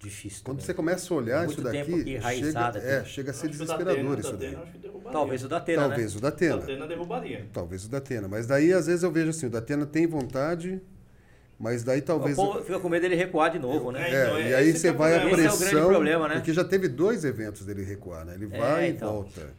Difícil. 0.00 0.40
Quando 0.42 0.56
também. 0.56 0.66
você 0.66 0.74
começa 0.74 1.14
a 1.14 1.16
olhar 1.16 1.38
Muito 1.44 1.52
isso 1.52 1.62
daqui, 1.62 1.78
aqui 1.78 2.20
chega, 2.40 2.58
é, 2.78 2.98
aqui. 2.98 3.08
chega 3.08 3.30
a 3.30 3.34
ser 3.34 3.46
Acho 3.46 3.48
desesperador 3.50 4.16
Datena- 4.16 4.18
isso 4.20 4.36
daí. 4.36 4.80
Derrubaria. 4.80 5.12
Talvez 5.12 5.44
o 5.44 5.48
da 5.48 5.56
Atena, 5.58 5.82
Talvez 5.88 6.12
né? 6.12 6.18
o 6.18 6.20
Datena. 6.20 6.56
O 6.56 6.60
Datena 6.60 6.86
derrubaria. 6.88 7.48
Talvez 7.52 7.84
o 7.84 7.88
Datena. 7.88 8.26
Mas 8.28 8.46
daí, 8.48 8.72
às 8.72 8.86
vezes, 8.86 9.04
eu 9.04 9.12
vejo 9.12 9.30
assim, 9.30 9.46
o 9.46 9.50
Datena 9.50 9.86
tem 9.86 10.06
vontade, 10.08 10.82
mas 11.62 11.84
daí 11.84 12.02
talvez... 12.02 12.36
O 12.36 12.44
povo 12.44 12.60
fica 12.64 12.80
com 12.80 12.88
medo 12.88 13.02
dele 13.02 13.14
recuar 13.14 13.52
de 13.52 13.58
novo, 13.60 13.92
né? 13.92 14.10
É, 14.10 14.14
É, 14.14 14.24
então, 14.26 14.40
e 14.40 14.52
é 14.52 14.54
aí 14.56 14.72
você 14.76 14.88
é 14.88 14.92
vai 14.92 15.14
a 15.16 15.20
problema. 15.20 15.38
Esse 15.38 15.46
é 15.46 15.52
o 15.52 15.56
pressão, 15.58 15.70
grande 15.78 15.88
problema, 15.94 16.28
né? 16.28 16.34
porque 16.34 16.52
já 16.52 16.64
teve 16.64 16.88
dois 16.88 17.24
eventos 17.24 17.64
dele 17.64 17.84
recuar, 17.84 18.24
né? 18.24 18.34
Ele 18.34 18.48
É, 18.50 18.58
vai 18.58 18.88
então. 18.88 19.08
e 19.08 19.12
volta. 19.12 19.54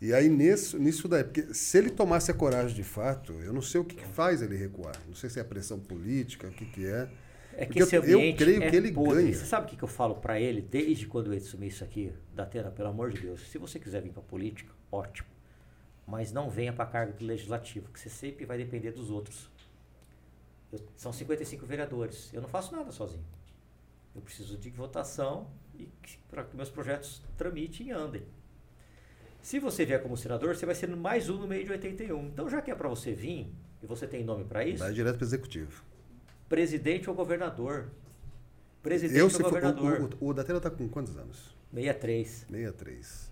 E 0.00 0.14
aí 0.14 0.28
nisso, 0.28 0.78
nisso 0.78 1.08
daí, 1.08 1.24
porque 1.24 1.52
se 1.52 1.78
ele 1.78 1.90
tomasse 1.90 2.30
a 2.30 2.34
coragem 2.34 2.76
de 2.76 2.84
fato, 2.84 3.32
eu 3.42 3.52
não 3.52 3.62
sei 3.62 3.80
o 3.80 3.84
que, 3.84 3.96
que 3.96 4.06
faz 4.06 4.40
ele 4.42 4.54
recuar. 4.56 4.94
Não 5.08 5.14
sei 5.16 5.28
se 5.28 5.40
é 5.40 5.44
pressão 5.44 5.80
política, 5.80 6.46
o 6.46 6.50
que 6.52 6.64
que 6.66 6.86
é. 6.86 7.08
É 7.58 7.60
que 7.60 7.66
Porque 7.68 7.82
esse 7.82 7.96
eu- 7.96 8.04
eu 8.04 8.36
creio 8.36 8.62
é 8.62 8.70
que 8.70 8.76
ele 8.76 8.92
podre. 8.92 9.22
ganha. 9.22 9.34
Você 9.34 9.46
sabe 9.46 9.66
o 9.66 9.68
que 9.70 9.76
que 9.76 9.82
eu 9.82 9.88
falo 9.88 10.14
pra 10.16 10.38
ele 10.38 10.60
desde 10.60 11.06
quando 11.06 11.32
ele 11.32 11.38
assumi 11.42 11.68
isso 11.68 11.82
aqui? 11.82 12.12
Datena, 12.34 12.70
pelo 12.70 12.90
amor 12.90 13.10
de 13.10 13.20
Deus, 13.22 13.40
se 13.50 13.56
você 13.58 13.78
quiser 13.80 14.02
vir 14.02 14.12
pra 14.12 14.22
política, 14.22 14.70
ótimo. 14.92 15.26
Mas 16.06 16.30
não 16.30 16.48
venha 16.50 16.72
pra 16.72 16.84
cargo 16.86 17.14
do 17.18 17.24
legislativo, 17.24 17.88
que 17.90 17.98
você 17.98 18.10
sempre 18.10 18.44
vai 18.44 18.58
depender 18.58 18.92
dos 18.92 19.10
outros. 19.10 19.50
Eu- 20.72 20.80
são 20.96 21.12
55 21.12 21.64
vereadores. 21.66 22.32
Eu 22.32 22.40
não 22.42 22.48
faço 22.48 22.74
nada 22.74 22.90
sozinho. 22.92 23.24
Eu 24.14 24.20
preciso 24.22 24.56
de 24.56 24.70
votação 24.70 25.48
e 25.78 25.88
para 26.30 26.44
que 26.44 26.56
meus 26.56 26.70
projetos 26.70 27.22
tramitem 27.36 27.88
e 27.88 27.90
andem. 27.90 28.22
Se 29.42 29.58
você 29.60 29.84
vier 29.84 30.02
como 30.02 30.16
senador, 30.16 30.56
você 30.56 30.66
vai 30.66 30.74
ser 30.74 30.88
mais 30.96 31.28
um 31.28 31.38
no 31.38 31.46
meio 31.46 31.64
de 31.64 31.70
81. 31.72 32.26
Então, 32.26 32.48
já 32.48 32.60
que 32.60 32.70
é 32.70 32.74
para 32.74 32.88
você 32.88 33.12
vir, 33.12 33.52
e 33.82 33.86
você 33.86 34.06
tem 34.06 34.24
nome 34.24 34.44
para 34.44 34.64
isso, 34.64 34.82
Vai 34.82 34.92
direto 34.92 35.16
para 35.16 35.24
o 35.24 35.28
executivo. 35.28 35.84
presidente 36.48 37.08
ou 37.08 37.14
governador. 37.14 37.88
Presidente 38.82 39.18
Eu, 39.18 39.24
ou 39.26 39.30
se 39.30 39.36
for, 39.36 39.44
governador. 39.44 40.10
o, 40.20 40.24
o, 40.24 40.28
o 40.30 40.34
Datena 40.34 40.58
está 40.58 40.70
com 40.70 40.88
quantos 40.88 41.16
anos? 41.16 41.54
63. 41.72 42.46
63. 42.48 43.30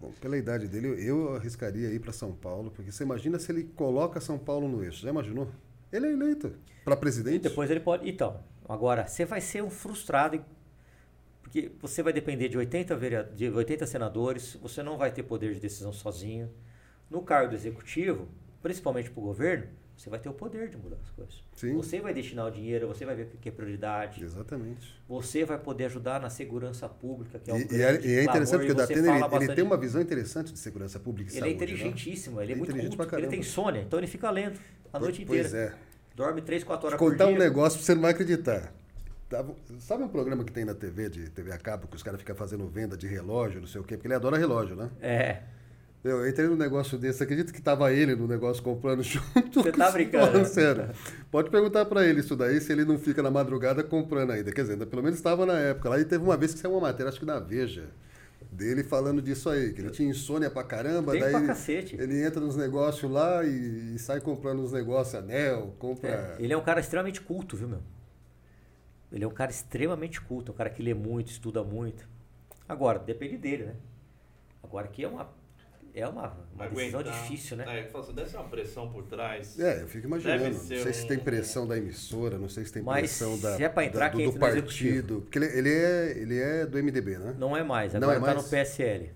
Bom, 0.00 0.12
pela 0.20 0.36
idade 0.36 0.68
dele, 0.68 0.88
eu 1.08 1.34
arriscaria 1.36 1.88
ir 1.90 1.98
para 2.00 2.12
São 2.12 2.32
Paulo, 2.32 2.70
porque 2.70 2.92
você 2.92 3.02
imagina 3.04 3.38
se 3.38 3.50
ele 3.50 3.64
coloca 3.74 4.20
São 4.20 4.38
Paulo 4.38 4.68
no 4.68 4.84
eixo. 4.84 5.00
Já 5.02 5.10
imaginou? 5.10 5.48
Ele 5.96 6.06
é 6.06 6.12
eleito 6.12 6.54
para 6.84 6.94
E 6.94 6.98
presidente. 6.98 7.42
depois 7.42 7.70
ele 7.70 7.80
pode. 7.80 8.08
Então, 8.08 8.40
agora, 8.68 9.06
você 9.06 9.24
vai 9.24 9.40
ser 9.40 9.62
um 9.62 9.70
frustrado. 9.70 10.44
Porque 11.42 11.70
você 11.80 12.02
vai 12.02 12.12
depender 12.12 12.48
de 12.48 12.58
80, 12.58 12.96
verea- 12.96 13.22
de 13.22 13.48
80 13.48 13.86
senadores, 13.86 14.54
você 14.60 14.82
não 14.82 14.96
vai 14.98 15.12
ter 15.12 15.22
poder 15.22 15.54
de 15.54 15.60
decisão 15.60 15.92
sozinho. 15.92 16.50
No 17.10 17.22
cargo 17.22 17.50
do 17.50 17.54
executivo, 17.54 18.28
principalmente 18.62 19.10
para 19.10 19.20
o 19.20 19.22
governo, 19.22 19.66
você 19.96 20.10
vai 20.10 20.18
ter 20.18 20.28
o 20.28 20.32
poder 20.32 20.68
de 20.68 20.76
mudar 20.76 20.96
as 21.00 21.10
coisas. 21.10 21.44
Sim. 21.54 21.74
Você 21.76 22.00
vai 22.00 22.12
destinar 22.12 22.46
o 22.48 22.50
dinheiro, 22.50 22.88
você 22.88 23.04
vai 23.04 23.14
ver 23.14 23.30
o 23.32 23.38
que 23.38 23.48
é 23.48 23.52
prioridade. 23.52 24.24
Exatamente. 24.24 25.00
Você 25.06 25.44
vai 25.44 25.56
poder 25.58 25.84
ajudar 25.84 26.18
na 26.20 26.28
segurança 26.28 26.88
pública, 26.88 27.38
que 27.38 27.48
é 27.50 27.54
o 27.54 27.58
E, 27.58 27.68
e 27.70 27.82
é, 27.82 28.00
e 28.04 28.14
é 28.16 28.24
interessante 28.24 28.58
porque 28.60 28.72
o 28.72 28.74
e 28.74 28.76
Datena 28.76 29.16
ele, 29.18 29.44
ele 29.44 29.54
tem 29.54 29.62
uma 29.64 29.76
visão 29.76 30.00
interessante 30.02 30.52
de 30.52 30.58
segurança 30.58 30.98
pública 30.98 31.30
e 31.32 31.36
Ele 31.36 31.38
é 31.38 31.40
saúde. 31.50 31.58
né? 31.58 31.64
inteligentíssimo, 31.72 32.40
ele 32.42 32.52
é, 32.52 32.54
É 32.54 32.58
muito 32.58 32.72
culto, 32.96 33.16
ele 33.16 33.26
tem 33.28 33.38
insônia, 33.38 33.82
então 33.82 34.00
ele 34.00 34.08
fica 34.08 34.28
lendo 34.30 34.58
a 34.92 34.98
noite 34.98 35.22
inteira. 35.22 35.48
Pois 35.48 35.54
é. 35.54 35.74
Dorme 36.14 36.40
3, 36.42 36.62
4 36.64 36.86
horas 36.86 36.98
Vou 37.00 37.10
contar 37.10 37.24
por 37.24 37.32
um 37.32 37.36
dia. 37.36 37.44
negócio 37.44 37.78
que 37.78 37.84
você 37.84 37.94
não 37.94 38.02
vai 38.02 38.12
acreditar. 38.12 38.72
Tava- 39.28 39.54
Sabe 39.80 40.04
um 40.04 40.08
programa 40.08 40.44
que 40.44 40.52
tem 40.52 40.64
na 40.64 40.74
TV, 40.74 41.08
de 41.08 41.30
TV 41.30 41.50
a 41.52 41.58
cabo, 41.58 41.88
que 41.88 41.96
os 41.96 42.02
caras 42.02 42.20
ficam 42.20 42.36
fazendo 42.36 42.66
venda 42.68 42.96
de 42.96 43.06
relógio, 43.06 43.60
não 43.60 43.66
sei 43.66 43.80
o 43.80 43.84
quê? 43.84 43.96
Porque 43.96 44.06
ele 44.06 44.14
adora 44.14 44.36
relógio, 44.36 44.76
né? 44.76 44.90
É. 45.02 45.38
Eu 46.04 46.28
entrei 46.28 46.46
num 46.46 46.54
negócio 46.56 46.98
desse, 46.98 47.22
acredita 47.22 47.50
que 47.50 47.62
tava 47.62 47.90
ele 47.90 48.14
no 48.14 48.28
negócio 48.28 48.62
comprando 48.62 49.00
junto? 49.02 49.62
Você 49.62 49.72
tá 49.72 49.90
brincando, 49.90 50.44
sério. 50.44 50.90
Pode 51.30 51.48
perguntar 51.50 51.86
pra 51.86 52.04
ele 52.06 52.20
isso 52.20 52.36
daí, 52.36 52.60
se 52.60 52.70
ele 52.70 52.84
não 52.84 52.98
fica 52.98 53.22
na 53.22 53.30
madrugada 53.30 53.82
comprando 53.82 54.30
ainda. 54.30 54.52
Quer 54.52 54.60
dizer, 54.60 54.74
ainda 54.74 54.84
pelo 54.86 55.02
menos 55.02 55.18
estava 55.18 55.46
na 55.46 55.58
época. 55.58 55.88
Lá 55.88 55.98
e 55.98 56.04
teve 56.04 56.22
uma 56.22 56.36
vez 56.36 56.52
que 56.52 56.60
saiu 56.60 56.72
uma 56.74 56.82
matéria, 56.82 57.08
acho 57.08 57.18
que 57.18 57.24
na 57.26 57.38
Veja, 57.40 57.84
dele 58.54 58.82
falando 58.84 59.20
disso 59.20 59.50
aí, 59.50 59.72
que 59.72 59.80
ele 59.80 59.90
tinha 59.90 60.08
insônia 60.08 60.50
pra 60.50 60.62
caramba, 60.64 61.12
Tem 61.12 61.20
daí 61.20 61.30
pra 61.30 61.40
ele- 61.40 61.48
cacete. 61.48 61.96
ele 62.00 62.22
entra 62.24 62.40
nos 62.40 62.56
negócios 62.56 63.10
lá 63.10 63.44
e, 63.44 63.94
e 63.94 63.98
sai 63.98 64.20
comprando 64.20 64.62
uns 64.62 64.72
negócios, 64.72 65.14
anel, 65.14 65.74
compra... 65.78 66.36
É, 66.38 66.42
ele 66.42 66.52
é 66.52 66.56
um 66.56 66.62
cara 66.62 66.80
extremamente 66.80 67.20
culto, 67.20 67.56
viu, 67.56 67.68
meu? 67.68 67.82
Ele 69.12 69.24
é 69.24 69.26
um 69.28 69.32
cara 69.32 69.50
extremamente 69.50 70.20
culto, 70.20 70.52
um 70.52 70.54
cara 70.54 70.70
que 70.70 70.82
lê 70.82 70.94
muito, 70.94 71.30
estuda 71.30 71.62
muito. 71.62 72.08
Agora, 72.68 72.98
depende 72.98 73.36
dele, 73.36 73.64
né? 73.64 73.74
Agora 74.62 74.88
que 74.88 75.04
é 75.04 75.08
uma, 75.08 75.28
é 75.94 76.06
uma, 76.08 76.36
uma 76.54 76.68
decisão 76.68 77.02
difícil, 77.02 77.56
né? 77.56 77.64
É, 77.80 77.82
que 77.84 77.90
fala 77.92 78.04
assim, 78.04 78.14
deve 78.14 78.28
ser 78.30 78.36
uma 78.38 78.48
pressão 78.48 78.90
por 78.90 79.04
trás. 79.04 79.58
É, 79.58 79.82
eu 79.82 79.88
fico 79.88 80.06
imaginando. 80.06 80.44
Não 80.44 80.60
sei 80.60 80.92
se 80.92 81.04
um- 81.04 81.08
tem 81.08 81.18
pressão 81.18 81.66
da 81.66 81.78
emissora, 81.78 82.36
não 82.38 82.48
sei 82.48 82.64
se 82.64 82.72
tem 82.72 82.82
Mas 82.82 83.00
pressão 83.18 83.38
da, 83.38 83.56
se 83.56 83.62
é 83.64 83.68
pra 83.68 83.84
entrar, 83.84 84.10
da- 84.10 84.16
do, 84.18 84.30
do 84.32 84.38
partido. 84.38 85.20
Porque 85.22 85.38
ele, 85.38 85.46
ele 85.46 85.72
é, 85.72 86.18
ele 86.18 86.38
é 86.38 86.66
do 86.66 86.78
MDB, 86.78 87.18
né? 87.18 87.34
Não 87.38 87.56
é 87.56 87.62
mais, 87.62 87.92
Não 87.94 88.00
agora 88.10 88.16
é 88.16 88.20
tá 88.20 88.26
mais? 88.34 88.44
no 88.44 88.50
PSL. 88.50 89.10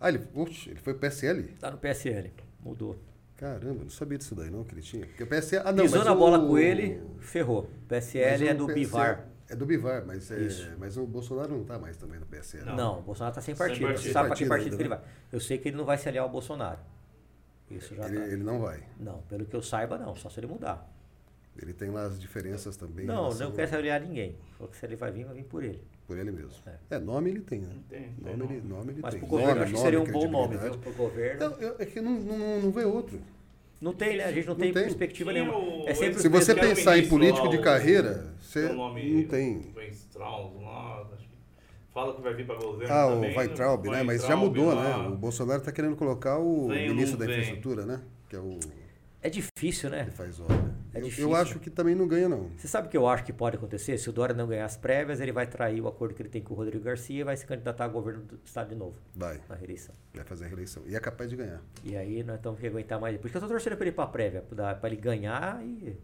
Ah, 0.00 0.08
ele, 0.08 0.20
oxe, 0.34 0.70
ele 0.70 0.80
foi 0.80 0.94
PSL? 0.94 1.42
Tá 1.60 1.70
no 1.70 1.78
PSL. 1.78 2.32
Mudou. 2.60 2.98
Caramba, 3.36 3.82
não 3.82 3.90
sabia 3.90 4.18
disso 4.18 4.34
daí 4.36 4.50
não, 4.50 4.62
que 4.64 4.72
ele 4.74 4.82
tinha. 4.82 5.04
Porque 5.04 5.22
o 5.24 5.26
PSL... 5.26 5.62
Ah, 5.66 5.72
não, 5.72 5.82
Pisou 5.84 5.98
mas 5.98 6.06
na 6.06 6.12
o- 6.14 6.18
bola 6.18 6.38
com 6.38 6.56
ele, 6.58 7.00
ferrou. 7.20 7.68
PSL 7.88 8.46
é 8.48 8.54
do 8.54 8.66
PSL 8.66 8.74
Bivar. 8.80 9.28
É 9.52 9.56
do 9.56 9.66
Bivar, 9.66 10.02
mas, 10.06 10.30
é, 10.30 10.38
Isso. 10.40 10.70
mas 10.78 10.96
o 10.96 11.06
Bolsonaro 11.06 11.50
não 11.54 11.62
tá 11.62 11.78
mais 11.78 11.94
também 11.98 12.18
no 12.18 12.24
PSL. 12.24 12.64
Não. 12.64 12.74
Não, 12.76 12.98
o 13.00 13.02
Bolsonaro 13.02 13.34
tá 13.34 13.42
sem 13.42 13.54
Sem 13.54 13.66
partido. 13.66 13.86
partido. 13.86 14.02
Você 14.06 14.12
sabe 14.12 14.28
pra 14.28 14.36
que 14.36 14.46
Partido 14.46 14.48
partido 14.48 14.64
ainda, 14.72 14.76
que 14.76 14.82
ele 14.82 14.88
né? 14.88 14.96
vai. 14.96 15.28
Eu 15.30 15.40
sei 15.40 15.58
que 15.58 15.68
ele 15.68 15.76
não 15.76 15.84
vai 15.84 15.98
se 15.98 16.08
aliar 16.08 16.24
ao 16.24 16.30
Bolsonaro. 16.30 16.78
Isso 17.70 17.94
já 17.94 18.06
Ele, 18.06 18.16
tá. 18.18 18.26
ele 18.28 18.42
não 18.42 18.60
vai. 18.60 18.82
Não, 18.98 19.18
pelo 19.28 19.44
que 19.44 19.54
eu 19.54 19.62
saiba, 19.62 19.98
não. 19.98 20.16
Só 20.16 20.30
se 20.30 20.40
ele 20.40 20.46
mudar. 20.46 20.90
Ele 21.60 21.74
tem 21.74 21.90
lá 21.90 22.04
as 22.06 22.18
diferenças 22.18 22.76
também. 22.78 23.04
Não, 23.04 23.28
não 23.34 23.52
quer 23.52 23.68
se 23.68 23.74
aliar 23.76 24.00
a 24.00 24.04
ninguém. 24.04 24.36
Falou 24.56 24.70
que 24.70 24.76
se 24.78 24.86
ele 24.86 24.96
vai 24.96 25.10
vir, 25.12 25.24
vai 25.26 25.34
vir 25.34 25.44
por 25.44 25.62
ele. 25.62 25.82
Por 26.06 26.16
ele 26.16 26.30
mesmo. 26.32 26.52
É. 26.66 26.96
É, 26.96 26.98
nome 26.98 27.28
ele 27.30 27.40
tem, 27.42 27.60
né? 27.60 27.74
Tem, 27.90 28.00
tem 28.10 28.10
Nome, 28.24 28.36
nome. 28.38 28.56
ele, 28.56 28.68
nome 28.68 28.92
ele 28.92 29.00
Mas 29.02 29.10
tem. 29.12 29.20
pro 29.20 29.28
governo, 29.28 29.50
Nome, 29.54 29.64
acho 29.64 29.74
que 29.74 29.78
seria 29.80 30.00
um 30.00 30.04
bom 30.10 30.30
nome, 30.30 30.56
viu? 30.56 30.60
credibilidade. 30.70 30.78
Pro 30.78 30.92
governo. 30.94 31.40
Não, 31.50 31.56
eu- 31.58 31.76
é 31.78 31.84
que 31.86 32.00
não, 32.00 32.12
não, 32.12 32.60
não 32.62 32.70
vê 32.72 32.84
outro. 32.84 33.20
Não 33.82 33.92
tem, 33.92 34.16
né? 34.16 34.24
A 34.24 34.32
gente 34.32 34.46
não, 34.46 34.54
Não 34.54 34.60
tem, 34.60 34.72
tem. 34.72 34.82
perspectiva 34.84 35.32
Tinha 35.32 35.44
nenhuma. 35.44 35.58
o- 35.58 35.88
É 35.88 35.92
sempre 35.92 36.20
Se 36.20 36.28
você 36.28 36.54
pensar 36.54 36.96
em 36.96 37.08
político 37.08 37.48
de 37.48 37.56
o- 37.56 37.62
carreira, 37.62 38.32
você 38.40 38.68
Tem 38.68 38.76
não 38.76 38.84
tem. 39.24 39.72
Fala 41.92 42.14
que 42.14 42.22
vai 42.22 42.32
vir 42.32 42.46
para 42.46 42.54
governo 42.54 42.94
Ah, 42.94 43.08
também. 43.08 43.34
o 43.34 43.38
Weintraub, 43.38 43.84
né? 43.90 44.02
Mas 44.02 44.22
já 44.24 44.34
mudou, 44.36 44.72
lá. 44.72 44.98
né? 45.02 45.08
O 45.08 45.16
Bolsonaro 45.16 45.58
está 45.58 45.70
querendo 45.72 45.94
colocar 45.96 46.38
o 46.38 46.68
Vem 46.68 46.88
ministro 46.88 47.18
da 47.18 47.26
infraestrutura, 47.26 47.84
né? 47.84 48.00
Que 48.30 48.36
é 48.36 48.38
o 48.38 48.58
É 49.20 49.28
difícil, 49.28 49.90
né? 49.90 50.04
que 50.06 50.12
faz 50.12 50.40
obra. 50.40 50.72
É 50.94 50.98
eu, 50.98 51.04
difícil. 51.04 51.24
eu 51.30 51.34
acho 51.36 51.58
que 51.58 51.70
também 51.70 51.94
não 51.94 52.06
ganha, 52.06 52.28
não. 52.28 52.50
Você 52.56 52.68
sabe 52.68 52.86
o 52.88 52.90
que 52.90 52.96
eu 52.96 53.06
acho 53.08 53.24
que 53.24 53.32
pode 53.32 53.56
acontecer? 53.56 53.96
Se 53.98 54.10
o 54.10 54.12
Dória 54.12 54.34
não 54.34 54.46
ganhar 54.46 54.64
as 54.66 54.76
prévias, 54.76 55.20
ele 55.20 55.32
vai 55.32 55.46
trair 55.46 55.80
o 55.80 55.88
acordo 55.88 56.14
que 56.14 56.20
ele 56.22 56.28
tem 56.28 56.42
com 56.42 56.52
o 56.52 56.56
Rodrigo 56.56 56.84
Garcia 56.84 57.20
e 57.20 57.24
vai 57.24 57.36
se 57.36 57.46
candidatar 57.46 57.84
ao 57.84 57.90
governo 57.90 58.22
do 58.24 58.38
estado 58.44 58.68
de 58.68 58.74
novo, 58.74 58.98
Vai, 59.14 59.40
na 59.48 59.54
reeleição. 59.54 59.94
vai 60.14 60.24
fazer 60.24 60.44
a 60.44 60.48
reeleição. 60.48 60.82
E 60.86 60.94
é 60.94 61.00
capaz 61.00 61.30
de 61.30 61.36
ganhar. 61.36 61.62
E 61.82 61.96
aí 61.96 62.22
nós 62.22 62.36
estamos 62.36 62.60
que 62.60 62.66
aguentar 62.66 63.00
mais. 63.00 63.16
Por 63.16 63.26
isso 63.26 63.32
que 63.32 63.36
eu 63.38 63.40
tô 63.42 63.48
torcendo 63.48 63.76
pra 63.76 63.84
ele 63.84 63.90
ir 63.90 63.94
pra 63.94 64.06
prévia, 64.06 64.42
pra 64.42 64.74
pra 64.74 64.90
ele 64.90 65.00
ganhar 65.00 65.64
e. 65.64 65.96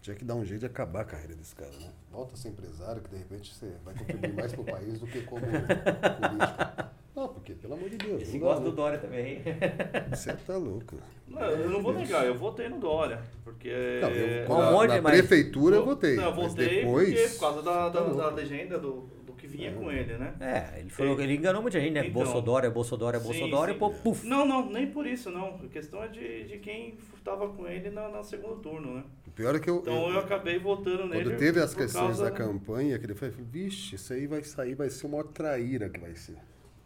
Tinha 0.00 0.16
que 0.16 0.24
dar 0.24 0.34
um 0.34 0.44
jeito 0.44 0.60
de 0.60 0.66
acabar 0.66 1.02
a 1.02 1.04
carreira 1.04 1.34
desse 1.36 1.54
cara, 1.54 1.70
né? 1.78 1.90
Volta 2.10 2.34
a 2.34 2.36
ser 2.36 2.48
empresário, 2.48 3.00
que 3.02 3.08
de 3.10 3.16
repente 3.18 3.54
você 3.54 3.70
vai 3.84 3.94
contribuir 3.94 4.32
mais 4.32 4.52
pro 4.52 4.64
país 4.64 4.98
do 4.98 5.06
que 5.06 5.22
como 5.22 5.42
político. 5.46 6.90
Não, 7.14 7.28
porque, 7.28 7.52
pelo 7.54 7.74
amor 7.74 7.90
de 7.90 7.98
Deus. 7.98 8.22
Esse 8.22 8.38
gosta 8.38 8.60
né? 8.60 8.70
do 8.70 8.74
Dória 8.74 8.98
também, 8.98 9.26
hein? 9.36 9.42
Você 10.10 10.32
tá 10.32 10.56
louco. 10.56 10.96
Não, 11.28 11.40
eu 11.42 11.68
não 11.70 11.82
vou 11.82 11.92
negar, 11.92 12.24
eu 12.26 12.34
votei 12.34 12.68
no 12.68 12.78
Dória. 12.78 13.20
Porque. 13.44 13.70
Não, 14.00 14.08
eu, 14.10 14.50
Um 14.50 14.58
na, 14.58 14.70
monte, 14.72 14.88
na 14.88 15.02
mas- 15.02 15.18
prefeitura 15.18 15.76
eu 15.76 15.84
votei. 15.84 16.16
Não, 16.16 16.24
eu 16.24 16.34
mas 16.36 16.50
votei 16.52 16.68
depois. 16.82 17.08
porque, 17.12 17.28
por 17.34 17.40
causa 17.40 17.62
da, 17.62 17.88
da, 17.90 18.02
Tá 18.02 18.08
da 18.10 18.28
legenda 18.30 18.78
do, 18.78 19.02
do 19.26 19.32
que 19.34 19.46
vinha 19.46 19.72
com 19.72 19.90
ele, 19.92 20.16
né? 20.16 20.34
É, 20.40 20.80
ele 20.80 20.88
falou 20.88 21.14
que 21.14 21.22
ele 21.22 21.34
enganou 21.34 21.60
muita 21.60 21.78
gente, 21.78 21.92
né? 21.92 22.00
Então. 22.00 22.12
Bolsodória, 22.14 22.70
Bolsodória, 22.70 23.20
Sim, 23.20 23.26
Bolsodória, 23.26 23.72
sim. 23.72 23.76
e 23.76 23.78
pô, 23.80 23.90
puf. 23.90 24.26
Não, 24.26 24.46
não, 24.46 24.70
nem 24.70 24.86
por 24.86 25.06
isso 25.06 25.30
não. 25.30 25.56
A 25.62 25.68
questão 25.68 26.02
é 26.02 26.08
de, 26.08 26.44
de 26.44 26.58
quem 26.58 26.96
estava 27.16 27.46
com 27.48 27.66
ele 27.68 27.90
na, 27.90 28.08
na 28.08 28.22
segundo 28.22 28.56
turno, 28.56 28.94
né? 28.94 29.04
O 29.26 29.30
pior 29.30 29.54
é 29.54 29.58
que 29.58 29.68
eu. 29.68 29.76
Então 29.80 30.10
eu, 30.10 30.18
acabei 30.18 30.58
votando 30.58 31.06
nele. 31.06 31.24
Quando 31.24 31.38
teve 31.38 31.60
as 31.60 31.74
questões 31.74 32.04
causa- 32.16 32.24
da 32.24 32.30
campanha, 32.30 32.98
que 32.98 33.04
ele 33.04 33.14
falou, 33.14 33.34
vixe, 33.38 33.96
isso 33.96 34.12
aí 34.14 34.26
vai 34.26 34.42
sair, 34.42 34.74
vai 34.74 34.88
ser 34.88 35.06
uma 35.06 35.22
traíra 35.24 35.90
que 35.90 36.00
vai 36.00 36.14
ser. 36.16 36.36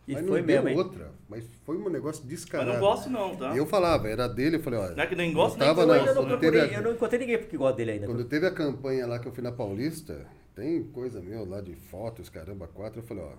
E 0.08 0.12
mas 0.14 0.26
foi 0.26 0.40
não 0.40 0.46
mesmo, 0.46 0.62
deu 0.62 0.70
hein? 0.72 0.78
outra. 0.78 1.10
Mas 1.28 1.44
foi 1.64 1.76
um 1.76 1.88
negócio 1.88 2.22
Mas 2.22 2.30
descarado. 2.30 2.72
não 2.72 2.80
gosto 2.80 3.10
não, 3.10 3.34
tá? 3.36 3.56
Eu 3.56 3.66
falava, 3.66 4.08
era 4.08 4.28
dele, 4.28 4.56
eu 4.56 4.60
falei, 4.60 4.78
olha. 4.78 4.94
Não 4.94 5.02
é 5.02 5.06
que 5.06 5.16
nem 5.16 5.32
gosto, 5.32 5.54
eu 5.54 5.58
nem 5.58 5.68
tava 5.68 5.82
Eu 5.82 5.92
ainda 5.92 6.14
não 6.14 6.26
procurei, 6.26 6.60
a- 6.60 6.66
eu 6.66 6.82
não 6.82 6.92
encontrei 6.92 7.20
ninguém 7.20 7.38
porque 7.38 7.56
gosta 7.56 7.76
dele 7.76 7.90
ainda. 7.92 8.06
Quando 8.06 8.24
teve 8.24 8.46
a 8.46 8.50
campanha 8.52 9.06
lá 9.06 9.18
que 9.18 9.26
eu 9.26 9.32
fui 9.32 9.42
na 9.42 9.50
Paulista, 9.52 10.24
tem 10.54 10.84
coisa 10.84 11.20
meu 11.20 11.44
lá 11.48 11.60
de 11.60 11.74
fotos, 11.74 12.28
caramba, 12.28 12.68
quatro. 12.68 13.00
Eu 13.00 13.04
falei, 13.04 13.24
ó, 13.24 13.32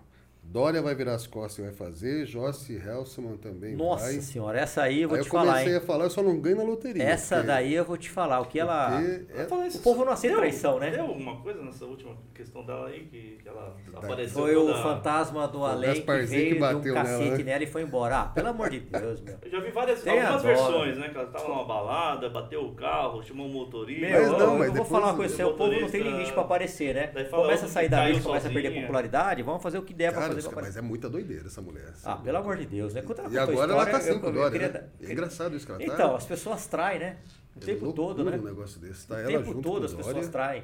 Dória 0.49 0.81
vai 0.81 0.95
virar 0.95 1.13
as 1.15 1.27
costas 1.27 1.59
e 1.59 1.61
vai 1.67 1.73
fazer, 1.73 2.25
Jossi 2.25 2.75
Helsman 2.75 3.35
também 3.37 3.75
Nossa 3.75 4.05
vai. 4.05 4.13
senhora, 4.21 4.59
essa 4.59 4.81
aí 4.81 5.01
eu 5.01 5.09
vou 5.09 5.17
Aí 5.17 5.23
te 5.23 5.27
eu 5.27 5.31
falar, 5.31 5.51
comecei 5.51 5.71
hein? 5.73 5.77
a 5.77 5.81
falar, 5.81 6.03
eu 6.05 6.09
só 6.09 6.23
não 6.23 6.39
ganho 6.39 6.55
na 6.57 6.63
loteria. 6.63 7.03
Essa 7.03 7.35
porque- 7.35 7.47
daí 7.47 7.73
eu 7.73 7.83
vou 7.83 7.97
te 7.97 8.09
falar. 8.09 8.39
O 8.39 8.45
que 8.45 8.57
ela. 8.59 8.99
é- 9.03 9.43
O 9.75 9.79
povo 9.79 10.05
não 10.05 10.13
aceita 10.13 10.35
deu- 10.35 10.41
traição, 10.41 10.79
né? 10.79 10.91
Deu 10.91 11.03
alguma 11.05 11.35
coisa 11.41 11.61
nessa 11.61 11.83
última 11.85 12.15
questão 12.33 12.65
dela 12.65 12.87
aí, 12.87 13.01
que, 13.11 13.39
que 13.43 13.47
ela 13.49 13.75
apareceu 13.93 14.41
Foi 14.41 14.55
o 14.55 14.67
toda- 14.67 14.81
fantasma 14.81 15.47
do 15.49 15.59
o 15.59 15.65
além 15.65 16.01
que 16.01 16.11
veio 16.25 16.53
que 16.53 16.59
bateu 16.59 16.77
um 16.79 16.81
nela, 16.95 17.01
cacete 17.03 17.29
né? 17.37 17.43
nela 17.43 17.63
e 17.63 17.67
foi 17.67 17.81
embora. 17.83 18.17
Ah, 18.21 18.25
pelo 18.27 18.47
amor 18.47 18.69
de 18.69 18.79
Deus, 18.79 19.21
meu. 19.21 19.35
Eu 19.43 19.51
já 19.51 19.59
vi 19.59 19.71
várias, 19.71 20.01
Tem 20.01 20.19
algumas 20.21 20.43
versões, 20.43 20.97
né? 20.97 21.09
Que 21.09 21.17
ela 21.17 21.27
tava 21.27 21.47
numa 21.49 21.65
balada, 21.65 22.29
bateu 22.29 22.61
o 22.65 22.73
carro, 22.73 23.21
chamou 23.21 23.47
o 23.47 23.49
motorista. 23.49 24.01
Meu, 24.07 24.21
Mas 24.21 24.31
não, 24.31 24.39
eu, 24.53 24.57
mas 24.59 24.67
eu 24.69 24.73
vou 24.75 24.85
falar 24.85 25.07
uma 25.07 25.13
o 25.13 25.17
coisa, 25.17 25.33
assim, 25.33 25.43
o 25.43 25.53
povo 25.57 25.79
não 25.79 25.89
tem 25.89 26.01
limite 26.01 26.31
pra 26.31 26.41
aparecer, 26.43 26.95
né? 26.95 27.07
Começa 27.29 27.65
a 27.65 27.69
sair 27.69 27.89
da 27.89 28.05
mídia, 28.05 28.21
começa 28.23 28.47
a 28.47 28.51
perder 28.51 28.79
popularidade, 28.81 29.43
vamos 29.43 29.61
fazer 29.61 29.77
o 29.77 29.81
que 29.83 29.93
der 29.93 30.13
pra 30.13 30.21
fazer 30.21 30.36
mas 30.55 30.77
é 30.77 30.81
muita 30.81 31.09
doideira 31.09 31.47
essa 31.47 31.61
mulher. 31.61 31.93
Ah, 32.03 32.15
pelo 32.17 32.37
amor 32.37 32.57
de 32.57 32.65
Deus, 32.65 32.93
né? 32.93 33.01
Quando 33.01 33.19
ela 33.19 33.29
E 33.33 33.37
agora 33.37 33.71
ela 33.73 33.83
história, 33.83 33.91
tá 33.91 33.97
assim 33.97 34.19
com 34.19 34.25
eu 34.27 34.29
o 34.31 34.33
Dória, 34.33 34.51
queria 34.51 34.69
né? 34.81 34.89
É 35.01 35.11
engraçado 35.11 35.55
isso 35.55 35.65
que 35.65 35.71
ela 35.71 35.79
tá. 35.85 35.93
Então, 35.93 36.15
as 36.15 36.25
pessoas 36.25 36.67
traem, 36.67 36.99
né? 36.99 37.17
O 37.55 37.59
É 37.59 37.65
tempo 37.65 37.93
todo, 37.93 38.23
né? 38.23 38.37
um 38.37 38.41
negócio 38.43 38.79
desse. 38.79 39.07
Tá 39.07 39.15
O 39.15 39.19
ela 39.19 39.27
tempo 39.27 39.45
junto 39.45 39.61
todo 39.61 39.79
com 39.79 39.85
as 39.85 39.93
o 39.93 39.97
pessoas 39.97 40.15
Dória. 40.15 40.29
traem. 40.29 40.63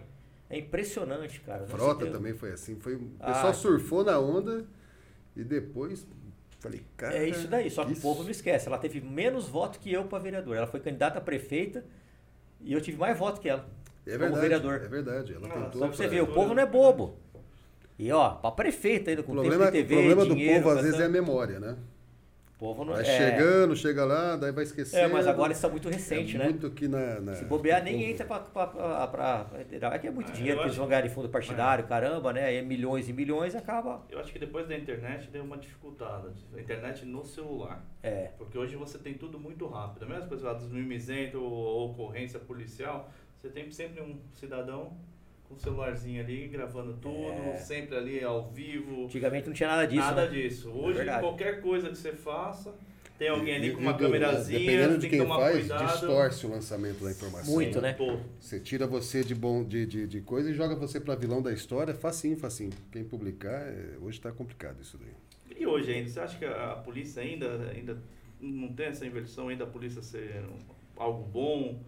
É 0.49 0.57
impressionante, 0.59 1.39
cara. 1.41 1.65
Frota 1.65 2.05
também 2.11 2.33
foi 2.33 2.51
assim. 2.51 2.75
Foi, 2.75 2.95
o 2.95 3.11
Ah. 3.19 3.33
pessoal 3.33 3.53
surfou 3.53 4.03
na 4.03 4.19
onda 4.19 4.65
e 5.35 5.43
depois. 5.43 6.05
Falei, 6.59 6.81
cara. 6.95 7.15
É 7.17 7.27
isso 7.27 7.47
daí, 7.47 7.69
só 7.69 7.83
que 7.83 7.91
isso- 7.93 7.99
o 7.99 8.03
povo 8.03 8.23
não 8.23 8.29
esquece. 8.29 8.67
Ela 8.67 8.77
teve 8.77 9.01
menos 9.01 9.47
voto 9.49 9.79
que 9.79 9.91
eu 9.91 10.05
para 10.05 10.19
vereador. 10.19 10.55
Ela 10.55 10.67
foi 10.67 10.79
candidata 10.79 11.17
a 11.17 11.21
prefeita 11.21 11.83
e 12.61 12.71
eu 12.71 12.79
tive 12.79 12.97
mais 12.97 13.17
voto 13.17 13.41
que 13.41 13.49
ela. 13.49 13.67
É 14.05 14.11
como 14.11 14.19
verdade. 14.35 14.41
vereador. 14.41 14.73
É 14.75 14.87
verdade. 14.87 15.33
Ela 15.33 15.47
Ah, 15.47 15.51
tentou. 15.51 15.79
Só 15.81 15.87
pra 15.87 15.95
você 15.97 16.07
ver, 16.07 16.21
o 16.21 16.27
povo 16.27 16.53
não 16.53 16.61
é 16.61 16.65
bobo. 16.65 17.17
E 18.03 18.11
ó, 18.11 18.31
pra 18.31 18.51
prefeita 18.51 19.09
ainda, 19.11 19.21
O 19.21 19.25
com 19.25 19.31
problema, 19.31 19.71
tempo 19.71 19.77
de 19.77 19.83
TV, 19.83 19.93
o 19.95 19.97
problema 19.99 20.25
do 20.25 20.35
dinheiro, 20.35 20.63
povo 20.63 20.75
às 20.75 20.83
vezes 20.83 20.99
é 20.99 21.05
a 21.05 21.09
memória, 21.09 21.57
né? 21.57 21.77
O 22.55 22.59
povo 22.59 22.83
não 22.83 22.91
Vai 22.93 23.01
é... 23.01 23.05
chegando, 23.05 23.75
chega 23.77 24.03
lá, 24.03 24.35
daí 24.35 24.51
vai 24.51 24.65
esquecendo. 24.65 25.03
É, 25.03 25.07
mas 25.07 25.25
agora 25.25 25.53
isso 25.53 25.65
é 25.65 25.69
muito 25.69 25.87
recente, 25.89 26.35
é 26.35 26.39
né? 26.39 26.45
Muito 26.45 26.67
aqui 26.67 26.87
na, 26.89 27.21
na- 27.21 27.35
Se 27.35 27.45
bobear, 27.45 27.81
nem 27.81 28.03
entra 28.11 28.25
pra, 28.25 28.39
pra, 28.39 28.67
pra, 28.67 29.07
pra 29.07 29.45
federal. 29.57 29.93
É 29.93 29.99
que 29.99 30.07
é 30.07 30.11
muito 30.11 30.31
Ah, 30.31 30.33
dinheiro 30.33 30.59
que 30.59 30.65
eles 30.65 30.75
vão 30.75 30.87
ganhar 30.87 31.01
de 31.01 31.09
fundo 31.09 31.29
partidário, 31.29 31.85
caramba, 31.85 32.33
né? 32.33 32.43
Aí 32.43 32.57
é 32.57 32.61
milhões 32.61 33.07
e 33.07 33.13
milhões 33.13 33.53
e 33.53 33.57
acaba. 33.57 34.01
Eu 34.09 34.19
acho 34.19 34.33
que 34.33 34.39
depois 34.39 34.67
da 34.67 34.77
internet 34.77 35.29
deu 35.29 35.43
uma 35.45 35.57
dificultada. 35.57 36.29
A 36.55 36.59
internet 36.59 37.05
no 37.05 37.23
celular. 37.25 37.81
É. 38.01 38.31
Porque 38.37 38.57
hoje 38.57 38.75
você 38.75 38.97
tem 38.97 39.13
tudo 39.13 39.39
muito 39.39 39.65
rápido. 39.67 40.03
A 40.03 40.07
mesma 40.07 40.27
coisa 40.27 40.47
lá 40.47 40.53
dos 40.53 40.69
mimizento 40.69 41.41
ou 41.41 41.91
ocorrência 41.91 42.37
policial, 42.39 43.09
você 43.41 43.47
tem 43.49 43.69
sempre 43.71 44.01
um 44.01 44.17
cidadão 44.33 44.93
com 45.47 45.55
o 45.55 45.59
celularzinho 45.59 46.21
ali 46.21 46.47
gravando 46.47 46.93
tudo, 47.01 47.31
É. 47.31 47.57
sempre 47.57 47.95
ali 47.97 48.23
ao 48.23 48.49
vivo. 48.51 49.05
Antigamente 49.05 49.47
não 49.47 49.53
tinha 49.53 49.69
nada 49.69 49.85
disso. 49.85 50.01
Nada 50.01 50.25
né? 50.25 50.31
disso. 50.31 50.69
Hoje, 50.71 50.97
verdade. 50.97 51.19
qualquer 51.21 51.61
coisa 51.61 51.89
que 51.89 51.97
você 51.97 52.13
faça, 52.13 52.73
tem 53.19 53.27
alguém 53.29 53.55
ali 53.55 53.67
E- 53.67 53.71
com 53.73 53.81
uma 53.81 53.93
câmerazinha, 53.95 54.59
Dependendo 54.59 54.95
de 54.95 55.01
tem 55.01 55.09
quem 55.11 55.19
que 55.19 55.25
tomar 55.25 55.39
faz, 55.39 55.59
cuidado. 55.59 55.91
distorce 55.91 56.45
o 56.45 56.49
lançamento 56.49 57.03
da 57.03 57.11
informação. 57.11 57.53
Muito, 57.53 57.79
né? 57.81 57.93
Pô, 57.93 58.17
Você 58.39 58.59
tira 58.59 58.87
você 58.87 59.23
de 59.23 59.35
bom 59.35 59.63
de, 59.63 59.85
de, 59.85 60.07
de 60.07 60.21
coisa 60.21 60.49
e 60.49 60.53
joga 60.53 60.75
você 60.75 60.99
pra 60.99 61.13
vilão 61.15 61.41
da 61.41 61.51
história, 61.53 61.93
facinho, 61.93 62.35
facinho. 62.37 62.71
Quem 62.91 63.03
publicar, 63.03 63.67
é- 63.67 63.97
hoje 64.01 64.19
tá 64.19 64.31
complicado 64.31 64.81
isso 64.81 64.97
daí. 64.97 65.13
E 65.55 65.67
hoje 65.67 65.91
ainda, 65.93 66.09
você 66.09 66.19
acha 66.19 66.37
que 66.37 66.45
a, 66.45 66.71
a 66.71 66.75
polícia 66.77 67.21
ainda, 67.21 67.69
ainda 67.69 68.01
não 68.41 68.73
tem 68.73 68.87
essa 68.87 69.05
inversão 69.05 69.49
ainda 69.49 69.65
a 69.65 69.67
polícia 69.67 70.01
ser 70.01 70.43
um- 70.45 70.63
algo 70.97 71.23
bom? 71.29 71.79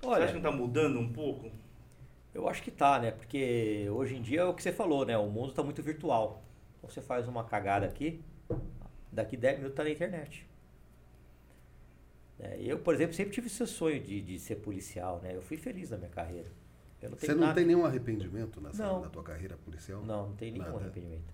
você 0.00 0.06
Olha, 0.06 0.24
acha 0.24 0.34
que 0.34 0.40
não 0.40 0.50
está 0.50 0.52
mudando 0.62 0.98
um 1.00 1.10
pouco? 1.12 1.50
Eu 2.34 2.48
acho 2.48 2.62
que 2.62 2.70
tá, 2.70 2.98
né? 3.00 3.10
Porque 3.10 3.88
hoje 3.90 4.16
em 4.16 4.22
dia 4.22 4.42
é 4.42 4.44
o 4.44 4.54
que 4.54 4.62
você 4.62 4.72
falou, 4.72 5.04
né? 5.04 5.16
O 5.18 5.28
mundo 5.28 5.52
tá 5.52 5.62
muito 5.62 5.82
virtual. 5.82 6.42
Então 6.78 6.88
você 6.90 7.00
faz 7.00 7.26
uma 7.26 7.44
cagada 7.44 7.86
aqui, 7.86 8.22
daqui 9.10 9.36
10 9.36 9.58
minutos 9.58 9.76
tá 9.76 9.82
na 9.84 9.90
internet. 9.90 10.46
É, 12.38 12.56
eu, 12.60 12.78
por 12.78 12.94
exemplo, 12.94 13.14
sempre 13.14 13.32
tive 13.32 13.48
esse 13.48 13.66
sonho 13.66 14.00
de, 14.00 14.20
de 14.22 14.38
ser 14.38 14.56
policial, 14.56 15.20
né? 15.20 15.34
Eu 15.34 15.42
fui 15.42 15.56
feliz 15.56 15.90
na 15.90 15.96
minha 15.96 16.10
carreira. 16.10 16.48
Não 17.02 17.10
Você 17.10 17.32
não 17.32 17.40
nada- 17.42 17.54
tem 17.54 17.64
nenhum 17.64 17.84
arrependimento 17.84 18.60
nessa, 18.60 18.84
Não. 18.84 19.00
na 19.00 19.08
tua 19.08 19.22
carreira 19.22 19.56
policial? 19.64 20.02
Não, 20.02 20.28
não 20.28 20.36
tem 20.36 20.50
nenhum 20.52 20.64
Nada. 20.64 20.78
arrependimento. 20.78 21.32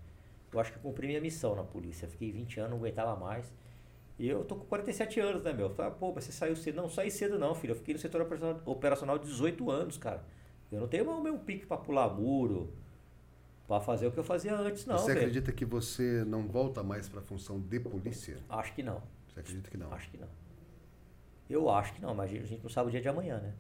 Eu 0.52 0.60
acho 0.60 0.72
que 0.72 0.78
eu 0.78 0.82
cumpri 0.82 1.06
minha 1.06 1.20
missão 1.20 1.54
na 1.54 1.64
polícia. 1.64 2.06
Fiquei 2.08 2.30
20 2.30 2.60
anos, 2.60 2.70
não 2.72 2.78
aguentava 2.78 3.16
mais. 3.18 3.52
E 4.18 4.28
eu 4.28 4.44
tô 4.44 4.56
com 4.56 4.64
47 4.66 5.18
anos, 5.20 5.42
né, 5.42 5.52
meu? 5.52 5.68
Fala, 5.70 5.90
pô, 5.90 6.12
mas 6.14 6.24
você 6.24 6.32
saiu 6.32 6.54
cedo. 6.54 6.76
Não, 6.76 6.88
saí 6.88 7.10
cedo 7.10 7.38
não, 7.38 7.54
filho. 7.54 7.72
Eu 7.72 7.76
fiquei 7.76 7.92
no 7.94 8.00
setor 8.00 8.20
operacional- 8.22 8.62
operacional 8.64 9.18
18 9.18 9.70
anos, 9.70 9.96
cara. 9.98 10.22
Eu 10.74 10.80
não 10.80 10.88
tenho 10.88 11.09
o 11.10 11.22
meu 11.22 11.38
pique 11.38 11.66
pra 11.66 11.76
pular 11.76 12.09
muro, 12.09 12.72
pra 13.66 13.80
fazer 13.80 14.06
o 14.06 14.12
que 14.12 14.18
eu 14.18 14.24
fazia 14.24 14.55
antes, 14.56 14.84
não, 14.86 14.96
você 14.98 15.06
velho. 15.09 15.18
acredita 15.20 15.52
que 15.52 15.64
você 15.64 16.24
não 16.26 16.46
volta 16.48 16.82
mais 16.82 17.09
pra 17.09 17.20
função 17.22 17.60
de 17.60 17.80
polícia? 17.80 18.38
Acho 18.48 18.74
que 18.74 18.82
não. 18.82 19.02
Você 19.32 19.40
acredita 19.40 19.70
que 19.70 19.76
não? 19.76 19.92
Acho 19.92 20.10
que 20.10 20.16
não. 20.18 20.28
Eu 21.48 21.70
acho 21.70 21.92
que 21.94 22.01
não, 22.02 22.14
mas 22.14 22.30
a 22.30 22.34
gente 22.34 22.62
não 22.62 22.70
sabe 22.70 22.88
o 22.88 22.90
dia 22.90 23.01
de 23.01 23.09
amanhã, 23.09 23.38
né? 23.38 23.52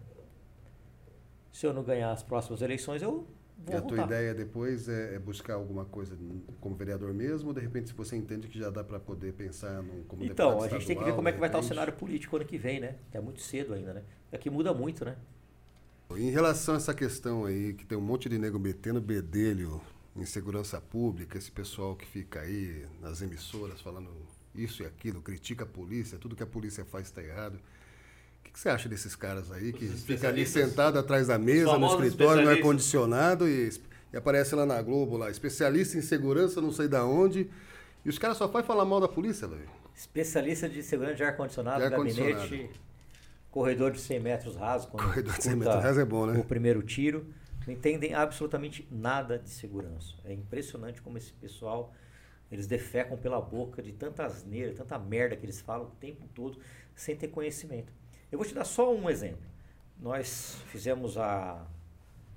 Se 1.52 1.66
eu 1.66 1.72
não 1.72 1.82
ganhar 1.84 2.10
as 2.10 2.22
próximas 2.22 2.60
eleições, 2.62 3.02
eu 3.02 3.26
E 3.66 3.70
vou 3.70 3.76
a 3.76 3.80
tua 3.82 3.96
voltar. 3.96 4.06
ideia 4.06 4.34
depois 4.34 4.88
é, 4.88 5.14
é 5.14 5.18
buscar 5.18 5.54
alguma 5.54 5.84
coisa 5.84 6.16
como 6.60 6.74
vereador 6.74 7.12
mesmo, 7.14 7.48
ou 7.48 7.54
de 7.54 7.60
repente 7.60 7.88
se 7.90 7.94
você 7.94 8.16
entende 8.16 8.48
que 8.48 8.58
já 8.58 8.70
dá 8.70 8.82
para 8.82 8.98
poder 8.98 9.32
pensar 9.34 9.82
num, 9.82 10.02
como 10.04 10.24
Então, 10.24 10.62
a 10.62 10.68
gente 10.68 10.86
tem 10.86 10.96
que 10.96 11.04
ver 11.04 11.10
estadual, 11.10 11.16
como 11.16 11.28
é 11.28 11.32
que 11.32 11.38
vai 11.38 11.48
estar 11.48 11.58
o 11.58 11.62
cenário 11.62 11.92
político 11.92 12.36
ano 12.36 12.44
que 12.44 12.58
vem, 12.58 12.80
né? 12.80 12.96
É 13.12 13.20
muito 13.20 13.40
cedo 13.40 13.74
ainda, 13.74 13.94
né? 13.94 14.02
Aqui 14.32 14.50
muda 14.50 14.74
muito, 14.74 15.04
né? 15.04 15.16
Em 16.16 16.30
relação 16.30 16.74
a 16.74 16.76
essa 16.78 16.94
questão 16.94 17.44
aí, 17.44 17.74
que 17.74 17.84
tem 17.84 17.96
um 17.96 18.00
monte 18.00 18.28
de 18.28 18.38
nego 18.38 18.58
metendo 18.58 19.00
bedelho 19.00 19.80
em 20.16 20.24
segurança 20.24 20.80
pública, 20.80 21.36
esse 21.36 21.50
pessoal 21.50 21.96
que 21.96 22.06
fica 22.06 22.40
aí 22.40 22.86
nas 23.00 23.20
emissoras 23.20 23.80
falando 23.80 24.10
isso 24.54 24.82
e 24.82 24.86
aquilo, 24.86 25.20
critica 25.20 25.64
a 25.64 25.66
polícia, 25.66 26.18
tudo 26.18 26.36
que 26.36 26.42
a 26.42 26.46
polícia 26.46 26.84
faz 26.84 27.06
está 27.06 27.22
errado. 27.22 27.54
O 27.56 28.44
que, 28.44 28.52
que 28.52 28.60
você 28.60 28.68
acha 28.68 28.88
desses 28.88 29.16
caras 29.16 29.50
aí 29.50 29.72
que 29.72 29.88
fica 29.88 30.28
ali 30.28 30.46
sentado 30.46 30.98
atrás 30.98 31.26
da 31.26 31.38
mesa, 31.38 31.76
no 31.76 31.86
escritório, 31.86 32.44
no 32.44 32.50
ar-condicionado 32.50 33.48
e, 33.48 33.70
e 34.12 34.16
aparece 34.16 34.54
lá 34.54 34.64
na 34.64 34.80
Globo, 34.80 35.16
lá, 35.16 35.30
especialista 35.30 35.98
em 35.98 36.02
segurança, 36.02 36.60
não 36.60 36.70
sei 36.70 36.86
da 36.86 37.04
onde. 37.04 37.50
E 38.04 38.08
os 38.08 38.18
caras 38.18 38.36
só 38.36 38.48
fazem 38.48 38.66
falar 38.66 38.84
mal 38.84 39.00
da 39.00 39.08
polícia, 39.08 39.48
velho. 39.48 39.68
Especialista 39.96 40.68
de 40.68 40.82
segurança 40.82 41.16
de 41.16 41.24
ar-condicionado, 41.24 41.78
De 41.78 41.84
ar-condicionado. 41.86 42.34
gabinete, 42.34 42.70
corredor 43.54 43.92
de 43.92 44.00
100 44.00 44.18
metros 44.18 44.56
raso. 44.56 44.88
Corredor 44.88 45.32
de 45.32 45.44
100 45.44 45.52
escuta 45.52 45.56
metros 45.56 45.84
raso 45.84 46.00
é 46.00 46.04
bom, 46.04 46.26
né? 46.26 46.36
O 46.40 46.44
primeiro 46.44 46.82
tiro. 46.82 47.32
Não 47.64 47.72
entendem 47.72 48.12
absolutamente 48.12 48.84
nada 48.90 49.38
de 49.38 49.48
segurança. 49.48 50.16
É 50.24 50.32
impressionante 50.32 51.00
como 51.00 51.16
esse 51.16 51.32
pessoal, 51.34 51.94
eles 52.50 52.66
defecam 52.66 53.16
pela 53.16 53.40
boca 53.40 53.80
de 53.80 53.92
tanta 53.92 54.24
asneira, 54.24 54.74
tanta 54.74 54.98
merda 54.98 55.36
que 55.36 55.46
eles 55.46 55.60
falam 55.60 55.86
o 55.86 55.90
tempo 55.92 56.26
todo, 56.34 56.58
sem 56.96 57.14
ter 57.14 57.28
conhecimento. 57.28 57.92
Eu 58.30 58.38
vou 58.38 58.46
te 58.46 58.52
dar 58.52 58.64
só 58.64 58.92
um 58.92 59.08
exemplo. 59.08 59.46
Nós 60.00 60.58
fizemos 60.66 61.16
a 61.16 61.64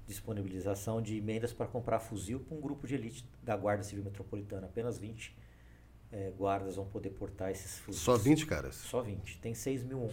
disponibilização 0.06 1.02
de 1.02 1.18
emendas 1.18 1.52
para 1.52 1.65
comprar 1.65 1.99
fuzil 1.99 2.41
para 2.41 2.56
um 2.56 2.61
grupo 2.61 2.85
de 2.85 2.94
elite 2.94 3.27
da 3.41 3.57
Guarda 3.57 3.81
Civil 3.81 4.03
Metropolitana. 4.03 4.68
Apenas 4.68 4.99
20 4.99 5.35
eh, 6.11 6.31
guardas 6.38 6.76
vão 6.76 6.85
poder 6.85 7.10
portar 7.10 7.49
esses 7.49 7.80
fuzis. 7.80 8.02
Só 8.02 8.15
20 8.15 8.45
caras. 8.45 8.76
Só 8.76 9.02
20. 9.02 9.39
Tem 9.39 9.56
6 9.56 9.84
mil. 9.84 10.11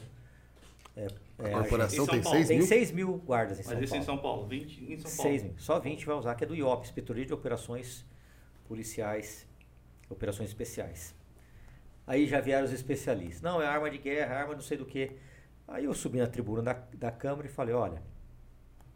É, 0.97 1.07
A 1.39 1.49
é, 1.49 1.53
corporação 1.53 2.05
Em 2.05 2.07
São 2.07 2.15
tem 2.15 2.23
Paulo. 2.23 2.39
6 2.39 2.49
Tem 2.49 2.59
mil? 2.59 2.67
6 2.67 2.91
mil 2.93 3.17
guardas 3.19 3.59
em 3.59 3.63
Mas 3.65 3.73
São 3.73 3.81
isso 3.83 3.91
Paulo. 3.91 4.03
em 4.03 4.07
São 4.07 4.19
Paulo, 4.19 4.47
20 4.47 4.85
em 4.85 4.97
São 4.99 5.11
Paulo. 5.17 5.31
6 5.31 5.43
mil. 5.43 5.55
Só 5.59 5.81
20 5.81 6.07
vai 6.07 6.17
usar, 6.17 6.35
que 6.35 6.45
é 6.45 6.47
do 6.47 6.55
IOP, 6.55 6.85
Inspetoria 6.85 7.27
de 7.27 7.35
Operações 7.35 8.05
Policiais, 8.69 9.47
Operações 10.09 10.51
Especiais. 10.51 11.15
Aí 12.07 12.27
já 12.27 12.41
vieram 12.41 12.65
os 12.65 12.73
especialistas. 12.73 13.41
Não, 13.41 13.61
é 13.61 13.67
arma 13.67 13.91
de 13.91 13.99
guerra, 13.99 14.37
arma 14.37 14.55
não 14.55 14.61
sei 14.61 14.77
do 14.77 14.85
que. 14.87 15.17
Aí 15.67 15.85
eu 15.85 15.95
subi 15.95 16.19
na 16.19 16.27
tribuna 16.27 16.63
da, 16.63 16.73
da 16.95 17.11
Câmara 17.11 17.47
e 17.47 17.51
falei, 17.51 17.75
olha, 17.75 18.03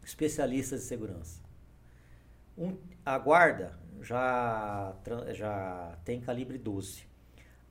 especialistas 0.03 0.81
de 0.81 0.85
segurança. 0.87 1.41
Um, 2.57 2.77
a 3.05 3.17
guarda 3.17 3.77
já, 4.01 4.95
já 5.33 5.97
tem 6.05 6.21
calibre 6.21 6.57
12. 6.57 7.07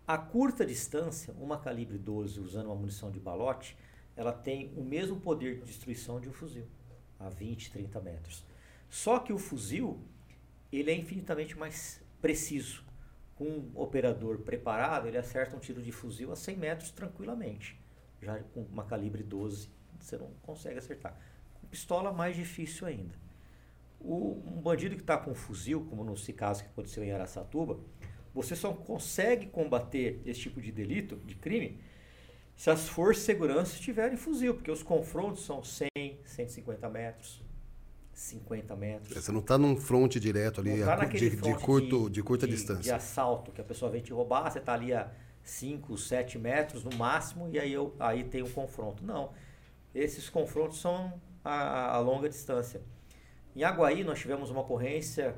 A 0.06 0.18
curta 0.18 0.64
distância, 0.64 1.34
uma 1.38 1.58
calibre 1.58 1.98
12 1.98 2.40
usando 2.40 2.66
uma 2.66 2.74
munição 2.74 3.10
de 3.10 3.20
balote, 3.20 3.76
ela 4.18 4.32
tem 4.32 4.72
o 4.76 4.82
mesmo 4.82 5.20
poder 5.20 5.60
de 5.60 5.66
destruição 5.66 6.20
de 6.20 6.28
um 6.28 6.32
fuzil, 6.32 6.66
a 7.20 7.28
20, 7.28 7.70
30 7.70 8.00
metros. 8.00 8.44
Só 8.90 9.20
que 9.20 9.32
o 9.32 9.38
fuzil, 9.38 10.02
ele 10.72 10.90
é 10.90 10.94
infinitamente 10.96 11.56
mais 11.56 12.02
preciso. 12.20 12.82
Com 13.36 13.44
um 13.44 13.70
operador 13.76 14.38
preparado, 14.38 15.06
ele 15.06 15.16
acerta 15.16 15.54
um 15.54 15.60
tiro 15.60 15.80
de 15.80 15.92
fuzil 15.92 16.32
a 16.32 16.36
100 16.36 16.56
metros 16.56 16.90
tranquilamente. 16.90 17.80
Já 18.20 18.40
com 18.40 18.62
uma 18.62 18.84
calibre 18.84 19.22
12, 19.22 19.68
você 20.00 20.18
não 20.18 20.32
consegue 20.42 20.78
acertar. 20.78 21.16
Com 21.60 21.68
pistola, 21.68 22.12
mais 22.12 22.34
difícil 22.34 22.88
ainda. 22.88 23.14
O, 24.00 24.42
um 24.44 24.60
bandido 24.60 24.96
que 24.96 25.02
está 25.02 25.16
com 25.16 25.30
um 25.30 25.34
fuzil, 25.36 25.86
como 25.88 26.02
nesse 26.02 26.32
caso 26.32 26.64
que 26.64 26.70
aconteceu 26.70 27.04
em 27.04 27.12
Araçatuba, 27.12 27.74
o 28.34 28.42
Você 28.42 28.56
só 28.56 28.72
consegue 28.72 29.46
combater 29.46 30.20
esse 30.26 30.40
tipo 30.40 30.60
de 30.60 30.72
delito, 30.72 31.14
de 31.18 31.36
crime, 31.36 31.78
se 32.58 32.68
as 32.70 32.88
forças 32.88 33.18
de 33.22 33.26
segurança 33.26 33.78
tiverem 33.78 34.16
fuzil, 34.16 34.52
porque 34.52 34.68
os 34.70 34.82
confrontos 34.82 35.44
são 35.46 35.62
100, 35.62 35.88
150 36.24 36.88
metros, 36.88 37.40
50 38.12 38.74
metros. 38.74 39.16
Você 39.16 39.30
não 39.30 39.38
está 39.38 39.56
num 39.56 39.76
fronte 39.76 40.18
direto 40.18 40.60
ali, 40.60 40.82
tá 40.82 40.94
a 40.94 41.04
de, 41.04 41.30
de 41.36 41.54
curto, 41.54 42.10
de, 42.10 42.20
curta 42.20 42.46
de- 42.48 42.52
distância. 42.54 42.82
De 42.82 42.90
assalto, 42.90 43.52
que 43.52 43.60
a 43.60 43.64
pessoa 43.64 43.88
vem 43.92 44.02
te 44.02 44.12
roubar, 44.12 44.50
você 44.50 44.58
está 44.58 44.74
ali 44.74 44.92
a 44.92 45.08
5, 45.44 45.96
7 45.96 46.36
metros 46.36 46.82
no 46.82 46.92
máximo, 46.96 47.48
e 47.48 47.60
aí, 47.60 47.72
eu, 47.72 47.94
aí 48.00 48.24
tem 48.24 48.42
um 48.42 48.50
confronto. 48.50 49.04
Não. 49.04 49.30
Esses 49.94 50.28
confrontos 50.28 50.80
são 50.80 51.14
a, 51.44 51.94
a 51.94 51.98
longa 52.00 52.28
distância. 52.28 52.82
Em 53.54 53.62
Aguaí, 53.62 54.02
nós 54.02 54.18
tivemos 54.18 54.50
uma 54.50 54.62
ocorrência 54.62 55.36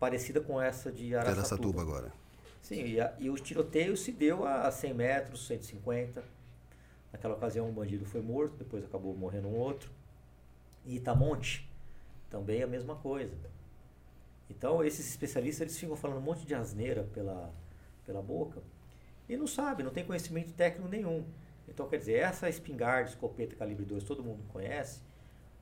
parecida 0.00 0.40
com 0.40 0.60
essa 0.60 0.90
de 0.90 1.14
Araçatuba. 1.14 1.38
Araçatuba 1.40 1.80
agora. 1.82 2.12
Sim, 2.60 2.82
e, 2.84 3.00
a- 3.00 3.14
e 3.20 3.30
o 3.30 3.34
tiroteio 3.36 3.96
se 3.96 4.10
deu 4.10 4.44
a 4.44 4.68
100 4.68 4.94
metros, 4.94 5.46
150. 5.46 6.34
Naquela 7.16 7.32
ocasião, 7.32 7.66
um 7.66 7.72
bandido 7.72 8.04
foi 8.04 8.20
morto, 8.20 8.58
depois 8.58 8.84
acabou 8.84 9.16
morrendo 9.16 9.48
um 9.48 9.56
outro. 9.56 9.90
E 10.84 10.96
Itamonte, 10.96 11.66
também 12.28 12.62
a 12.62 12.66
mesma 12.66 12.94
coisa. 12.96 13.34
Então, 14.50 14.84
esses 14.84 15.08
especialistas 15.08 15.62
eles 15.62 15.78
ficam 15.78 15.96
falando 15.96 16.18
um 16.18 16.20
monte 16.20 16.44
de 16.44 16.54
asneira 16.54 17.04
pela, 17.14 17.50
pela 18.04 18.20
boca 18.20 18.62
e 19.26 19.34
não 19.34 19.46
sabem, 19.46 19.82
não 19.82 19.90
tem 19.90 20.04
conhecimento 20.04 20.52
técnico 20.52 20.88
nenhum. 20.88 21.24
Então, 21.66 21.88
quer 21.88 21.96
dizer, 21.96 22.18
essa 22.18 22.50
espingarda, 22.50 23.08
escopeta 23.08 23.56
calibre 23.56 23.86
2, 23.86 24.04
todo 24.04 24.22
mundo 24.22 24.44
conhece, 24.52 25.00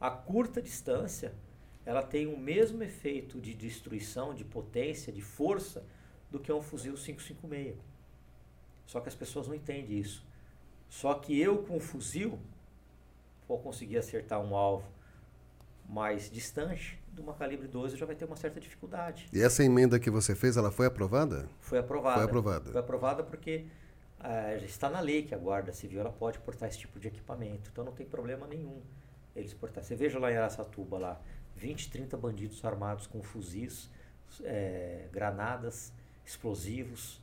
a 0.01 0.11
curta 0.11 0.61
distância, 0.61 1.33
ela 1.87 2.03
tem 2.03 2.27
o 2.27 2.37
mesmo 2.37 2.83
efeito 2.83 3.41
de 3.41 3.55
destruição, 3.55 4.35
de 4.35 4.45
potência, 4.45 5.13
de 5.13 5.23
força, 5.23 5.87
do 6.33 6.41
que 6.41 6.53
um 6.53 6.61
fuzil 6.61 6.95
556. 6.95 7.77
Só 8.87 9.01
que 9.01 9.09
as 9.09 9.15
pessoas 9.15 9.47
não 9.47 9.55
entendem 9.55 9.97
isso. 9.97 10.27
Só 10.89 11.15
que 11.15 11.39
eu 11.39 11.59
com 11.59 11.77
o 11.77 11.81
fuzil 11.81 12.39
vou 13.48 13.59
conseguir 13.59 13.98
acertar 13.98 14.40
um 14.40 14.55
alvo 14.56 14.89
mais 15.89 16.31
distante 16.31 16.98
de 17.12 17.20
uma 17.20 17.35
calibre 17.35 17.69
12 17.69 17.97
já 17.97 18.06
vai 18.06 18.16
ter 18.16 18.24
uma 18.24 18.36
certa 18.36 18.59
dificuldade. 18.59 19.28
E 19.32 19.40
essa 19.40 19.62
emenda 19.62 19.98
que 20.01 20.11
você 20.11 20.35
fez, 20.35 20.56
ela 20.56 20.70
foi 20.70 20.86
aprovada? 20.86 21.48
Foi 21.61 21.78
aprovada. 21.78 22.16
Foi 22.16 22.24
aprovada. 22.24 22.73
Foi 22.73 22.81
aprovada 22.81 23.23
porque 23.23 23.66
ah, 24.19 24.56
já 24.59 24.66
está 24.66 24.90
na 24.90 25.01
lei 25.01 25.23
que 25.23 25.35
a 25.35 25.39
Guarda 25.39 25.73
Civil 25.73 26.01
ela 26.01 26.12
pode 26.12 26.39
portar 26.40 26.69
esse 26.69 26.78
tipo 26.78 26.98
de 26.98 27.09
equipamento. 27.09 27.70
Então 27.73 27.85
não 27.85 27.93
tem 27.93 28.06
problema 28.06 28.47
nenhum 28.47 28.81
eles 29.35 29.52
portar. 29.55 29.85
Você 29.85 29.94
veja 29.94 30.19
lá 30.19 30.32
em 30.32 30.36
Araçatuba, 30.36 30.98
lá, 30.98 31.20
20, 31.56 31.90
30 31.90 32.16
bandidos 32.16 32.65
armados 32.65 33.06
com 33.06 33.23
fuzis, 33.23 33.90
eh, 34.43 35.09
granadas, 35.12 35.93
explosivos. 36.24 37.20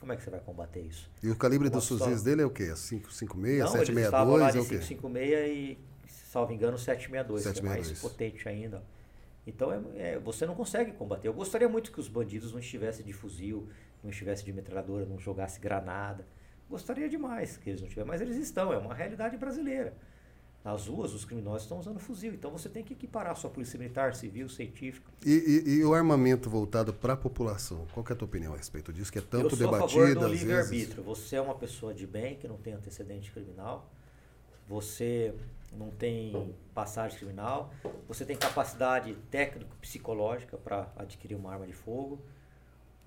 Como 0.00 0.12
é 0.12 0.16
que 0.16 0.22
você 0.22 0.30
vai 0.30 0.40
combater 0.40 0.80
isso? 0.80 1.10
E 1.22 1.30
o 1.30 1.36
calibre 1.36 1.68
dos 1.68 1.88
fuzis 1.88 2.22
dele 2.22 2.42
é 2.42 2.46
o 2.46 2.50
quê? 2.50 2.66
556, 2.66 3.58
Não, 3.58 3.82
eles 3.82 4.04
estavam 4.04 4.36
lá 4.36 4.52
762 4.52 4.52
de 4.52 4.58
é 4.58 4.60
o 4.60 4.64
quê? 4.64 4.86
556 4.86 5.50
e, 5.50 5.78
salvo 6.08 6.52
engano, 6.52 6.78
762, 6.78 7.42
que 7.42 7.48
é 7.58 7.62
mais 7.62 7.86
762. 7.86 8.00
potente 8.00 8.48
ainda. 8.48 8.82
Então, 9.46 9.72
é, 9.72 9.80
é, 9.96 10.18
você 10.18 10.44
não 10.46 10.54
consegue 10.54 10.92
combater. 10.92 11.26
Eu 11.26 11.32
gostaria 11.32 11.68
muito 11.68 11.90
que 11.90 11.98
os 11.98 12.06
bandidos 12.06 12.52
não 12.52 12.58
estivessem 12.58 13.04
de 13.04 13.12
fuzil, 13.12 13.68
não 14.02 14.10
estivessem 14.10 14.44
de 14.44 14.52
metralhadora, 14.52 15.06
não 15.06 15.18
jogassem 15.18 15.60
granada. 15.60 16.26
Gostaria 16.68 17.08
demais 17.08 17.56
que 17.56 17.70
eles 17.70 17.80
não 17.80 17.88
tivessem, 17.88 18.08
mas 18.08 18.20
eles 18.20 18.36
estão, 18.36 18.72
é 18.72 18.76
uma 18.76 18.94
realidade 18.94 19.36
brasileira. 19.38 19.96
Nas 20.64 20.86
ruas, 20.86 21.14
os 21.14 21.24
criminosos 21.24 21.62
estão 21.62 21.78
usando 21.78 21.98
fuzil. 22.00 22.34
Então, 22.34 22.50
você 22.50 22.68
tem 22.68 22.82
que 22.84 22.92
equiparar 22.92 23.32
a 23.32 23.34
sua 23.34 23.48
polícia 23.48 23.78
militar, 23.78 24.14
civil, 24.14 24.48
científica. 24.48 25.10
E, 25.24 25.30
e- 25.66 25.70
e 25.78 25.84
o 25.84 25.94
armamento 25.94 26.50
voltado 26.50 26.92
para 26.92 27.12
a 27.14 27.16
população? 27.16 27.86
Qual 27.92 28.04
é 28.08 28.12
a 28.12 28.16
tua 28.16 28.26
opinião 28.26 28.52
a 28.52 28.56
respeito 28.56 28.92
disso? 28.92 29.10
Que 29.10 29.18
é 29.18 29.22
tanto 29.22 29.44
Eu 29.46 29.50
sou 29.50 29.68
a 29.68 29.70
debatido 29.70 29.88
favor 30.00 30.14
do 30.14 30.28
livre-arbítrio. 30.28 31.02
Você 31.04 31.36
é 31.36 31.40
uma 31.40 31.54
pessoa 31.54 31.94
de 31.94 32.06
bem, 32.06 32.36
que 32.36 32.46
não 32.48 32.56
tem 32.58 32.74
antecedente 32.74 33.30
criminal. 33.30 33.88
Você 34.68 35.32
não 35.72 35.90
tem 35.90 36.54
passagem 36.74 37.16
criminal. 37.18 37.72
Você 38.08 38.24
tem 38.26 38.36
capacidade 38.36 39.14
técnico-psicológica 39.30 40.58
para 40.58 40.92
adquirir 40.96 41.36
uma 41.36 41.52
arma 41.52 41.66
de 41.66 41.72
fogo. 41.72 42.20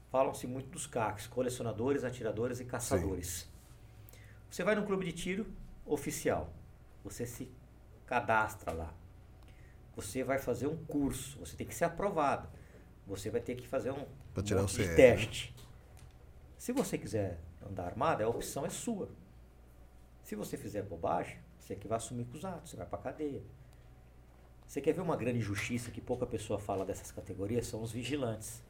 Falam-se 0.09 0.47
muito 0.47 0.69
dos 0.69 0.87
CACs, 0.87 1.27
colecionadores, 1.27 2.03
atiradores 2.03 2.59
e 2.59 2.65
caçadores. 2.65 3.47
Você 4.49 4.63
vai 4.63 4.73
num 4.75 4.85
clube 4.85 5.05
de 5.05 5.11
tiro 5.13 5.45
oficial. 5.85 6.51
Você 7.03 7.25
se 7.25 7.49
cadastra 8.05 8.71
lá. 8.71 8.93
Você 9.95 10.23
vai 10.23 10.37
fazer 10.37 10.67
um 10.67 10.77
curso. 10.85 11.39
Você 11.39 11.55
tem 11.55 11.67
que 11.67 11.75
ser 11.75 11.85
aprovado. 11.85 12.47
Você 13.07 13.29
vai 13.29 13.41
ter 13.41 13.55
que 13.55 13.67
fazer 13.67 13.91
um 13.91 14.05
tirar 14.43 14.65
de 14.65 14.75
CR, 14.75 14.81
né? 14.81 14.95
teste. 14.95 15.55
Se 16.57 16.71
você 16.71 16.97
quiser 16.97 17.39
andar 17.67 17.85
armado, 17.85 18.23
a 18.23 18.27
opção 18.27 18.65
é 18.65 18.69
sua. 18.69 19.09
Se 20.23 20.35
você 20.35 20.55
fizer 20.55 20.83
bobagem, 20.83 21.37
você 21.59 21.73
é 21.73 21.75
que 21.75 21.87
vai 21.87 21.97
assumir 21.97 22.25
com 22.25 22.37
os 22.37 22.45
atos, 22.45 22.71
você 22.71 22.77
vai 22.77 22.85
para 22.85 22.99
cadeia. 22.99 23.41
Você 24.67 24.79
quer 24.79 24.93
ver 24.93 25.01
uma 25.01 25.17
grande 25.17 25.39
injustiça 25.39 25.91
que 25.91 25.99
pouca 25.99 26.25
pessoa 26.25 26.57
fala 26.57 26.85
dessas 26.85 27.11
categorias? 27.11 27.67
São 27.67 27.81
os 27.81 27.91
vigilantes. 27.91 28.63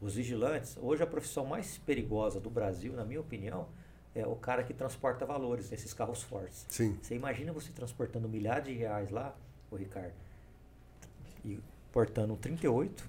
Os 0.00 0.14
vigilantes, 0.14 0.76
hoje 0.76 1.02
a 1.02 1.06
profissão 1.06 1.46
mais 1.46 1.78
perigosa 1.78 2.38
do 2.38 2.50
Brasil, 2.50 2.92
na 2.92 3.04
minha 3.04 3.20
opinião, 3.20 3.68
é 4.14 4.26
o 4.26 4.36
cara 4.36 4.62
que 4.62 4.72
transporta 4.72 5.26
valores 5.26 5.70
nesses 5.70 5.92
carros 5.92 6.22
fortes. 6.22 6.64
Sim. 6.68 6.98
Você 7.02 7.14
imagina 7.14 7.52
você 7.52 7.72
transportando 7.72 8.28
milhares 8.28 8.64
de 8.64 8.72
reais 8.72 9.10
lá, 9.10 9.34
ô 9.70 9.76
Ricardo, 9.76 10.14
e 11.44 11.58
portando 11.92 12.32
um 12.34 12.36
38, 12.36 13.08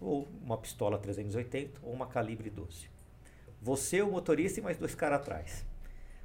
ou 0.00 0.26
uma 0.42 0.56
pistola 0.56 0.98
380, 0.98 1.80
ou 1.82 1.92
uma 1.92 2.06
calibre 2.06 2.48
12. 2.48 2.88
Você, 3.60 4.00
o 4.00 4.10
motorista 4.10 4.60
e 4.60 4.62
mais 4.62 4.78
dois 4.78 4.94
caras 4.94 5.20
atrás. 5.20 5.66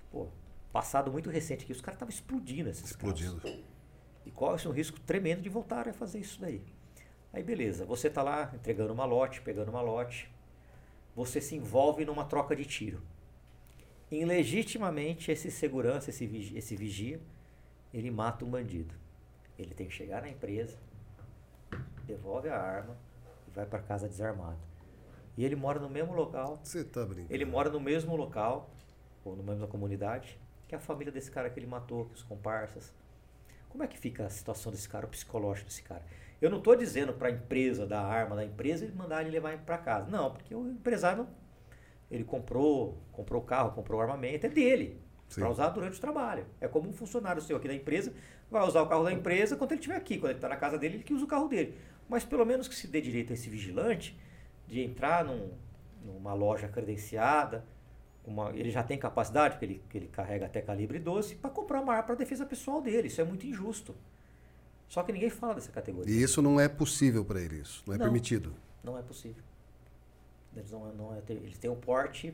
Pô, 0.10 0.28
passado 0.72 1.12
muito 1.12 1.30
recente 1.30 1.64
aqui, 1.64 1.74
os 1.74 1.82
caras 1.82 1.98
estavam 1.98 2.14
explodindo 2.14 2.70
esses 2.70 2.86
Explodindo. 2.92 3.42
carros. 3.42 3.60
E 4.26 4.32
corre-se 4.32 4.68
um 4.68 4.72
risco 4.72 5.00
tremendo 5.02 5.42
de 5.42 5.50
voltar 5.50 5.88
a 5.88 5.94
fazer 5.94 6.20
isso 6.20 6.40
daí. 6.40 6.62
Aí 7.34 7.44
beleza, 7.44 7.86
você 7.86 8.08
está 8.08 8.24
lá 8.24 8.50
entregando 8.56 8.94
uma 8.94 9.04
lote, 9.04 9.42
pegando 9.42 9.70
uma 9.70 9.82
lote, 9.82 10.32
você 11.14 11.42
se 11.42 11.54
envolve 11.56 12.06
numa 12.06 12.24
troca 12.24 12.56
de 12.56 12.64
tiro. 12.64 13.02
Ilegitimamente, 14.22 15.32
esse 15.32 15.52
segurança, 15.52 16.10
esse 16.10 16.26
vigia, 16.26 16.58
esse 16.58 16.76
vigia, 16.76 17.20
ele 17.94 18.10
mata 18.12 18.44
um 18.46 18.50
bandido. 18.50 18.94
Ele 19.58 19.74
tem 19.74 19.88
que 19.88 19.94
chegar 19.94 20.22
na 20.22 20.30
empresa, 20.30 20.78
devolve 22.06 22.50
a 22.50 22.58
arma 22.60 22.98
e 23.48 23.52
vai 23.52 23.66
para 23.66 23.80
casa 23.80 24.08
desarmado. 24.08 24.58
E 25.38 25.44
ele 25.44 25.56
mora 25.56 25.80
no 25.80 25.90
mesmo 25.90 26.14
local, 26.14 26.60
Você 26.64 26.84
tá 26.84 27.06
brincando. 27.06 27.34
ele 27.34 27.46
mora 27.46 27.70
no 27.70 27.80
mesmo 27.80 28.16
local, 28.16 28.70
ou 29.24 29.36
na 29.36 29.44
mesma 29.44 29.68
comunidade, 29.68 30.40
que 30.68 30.76
a 30.76 30.80
família 30.80 31.12
desse 31.12 31.30
cara 31.32 31.50
que 31.50 31.60
ele 31.60 31.68
matou, 31.68 32.06
que 32.06 32.16
os 32.16 32.24
comparsas. 32.24 32.94
Como 33.70 33.84
é 33.84 33.88
que 33.88 33.98
fica 33.98 34.26
a 34.26 34.30
situação 34.30 34.72
desse 34.72 34.88
cara, 34.88 35.06
o 35.06 35.10
psicológico 35.10 35.68
desse 35.68 35.84
cara? 35.84 36.04
Eu 36.42 36.50
não 36.50 36.60
estou 36.60 36.76
dizendo 36.76 37.14
para 37.14 37.28
a 37.28 37.32
empresa 37.32 37.86
dar 37.86 38.02
a 38.02 38.08
arma 38.08 38.36
da 38.36 38.46
empresa 38.46 38.86
e 38.86 38.92
mandar 38.92 39.22
ele 39.22 39.32
levar 39.32 39.58
para 39.60 39.78
casa. 39.78 40.10
Não, 40.10 40.32
porque 40.32 40.54
o 40.56 40.70
empresário 40.70 41.24
não- 41.24 41.45
ele 42.16 42.24
comprou, 42.24 42.98
comprou 43.12 43.42
o 43.42 43.46
carro, 43.46 43.72
comprou 43.72 44.00
o 44.00 44.02
armamento, 44.02 44.46
é 44.46 44.50
dele. 44.50 45.00
Para 45.34 45.50
usar 45.50 45.70
durante 45.70 45.98
o 45.98 46.02
trabalho. 46.02 46.46
É 46.62 46.68
como 46.68 46.88
um 46.88 46.94
funcionário 46.94 47.42
seu 47.42 47.58
aqui 47.58 47.68
da 47.68 47.74
empresa 47.74 48.14
vai 48.50 48.66
usar 48.66 48.82
o 48.84 48.88
carro 48.88 49.04
da 49.04 49.12
empresa 49.12 49.56
quando 49.56 49.72
ele 49.72 49.80
estiver 49.80 49.96
aqui. 49.98 50.18
Quando 50.18 50.30
ele 50.32 50.38
está 50.38 50.48
na 50.48 50.56
casa 50.56 50.78
dele, 50.78 50.96
ele 50.96 51.04
que 51.04 51.14
usa 51.14 51.26
o 51.26 51.28
carro 51.28 51.48
dele. 51.48 51.76
Mas 52.08 52.24
pelo 52.24 52.46
menos 52.46 52.68
que 52.68 52.76
se 52.76 52.88
dê 52.88 53.02
direito 53.02 53.32
a 53.32 53.34
esse 53.34 53.50
vigilante 53.50 54.16
de 54.68 54.82
entrar 54.82 55.26
num- 55.26 55.50
numa 56.06 56.34
loja 56.36 56.68
credenciada, 56.68 57.66
uma- 58.24 58.52
ele 58.52 58.70
já 58.70 58.84
tem 58.84 58.98
capacidade, 59.00 59.56
porque 59.56 59.66
ele, 59.66 59.84
que 59.90 59.98
ele 59.98 60.08
carrega 60.08 60.46
até 60.46 60.62
calibre 60.62 61.00
12, 61.00 61.36
para 61.36 61.50
comprar 61.50 61.82
uma 61.82 61.94
arma 61.94 62.04
para 62.04 62.16
defesa 62.16 62.46
pessoal 62.46 62.80
dele. 62.82 63.08
Isso 63.08 63.20
é 63.20 63.24
muito 63.24 63.46
injusto. 63.48 63.96
Só 64.88 65.02
que 65.02 65.12
ninguém 65.12 65.32
fala 65.32 65.56
dessa 65.56 65.72
categoria. 65.72 66.14
E 66.14 66.22
isso 66.22 66.40
não 66.42 66.60
é 66.60 66.70
possível 66.70 67.26
para 67.26 67.42
ele, 67.42 67.56
isso. 67.62 67.84
Não 67.88 67.96
é 67.96 67.98
Não. 67.98 68.06
permitido. 68.06 68.54
Não 68.84 68.96
é 68.98 69.02
possível. 69.02 69.44
Eles 70.56 70.72
não, 70.72 70.94
não 70.94 71.16
é 71.16 71.22
eles 71.30 71.58
têm 71.58 71.70
um 71.70 71.76
porte, 71.76 72.34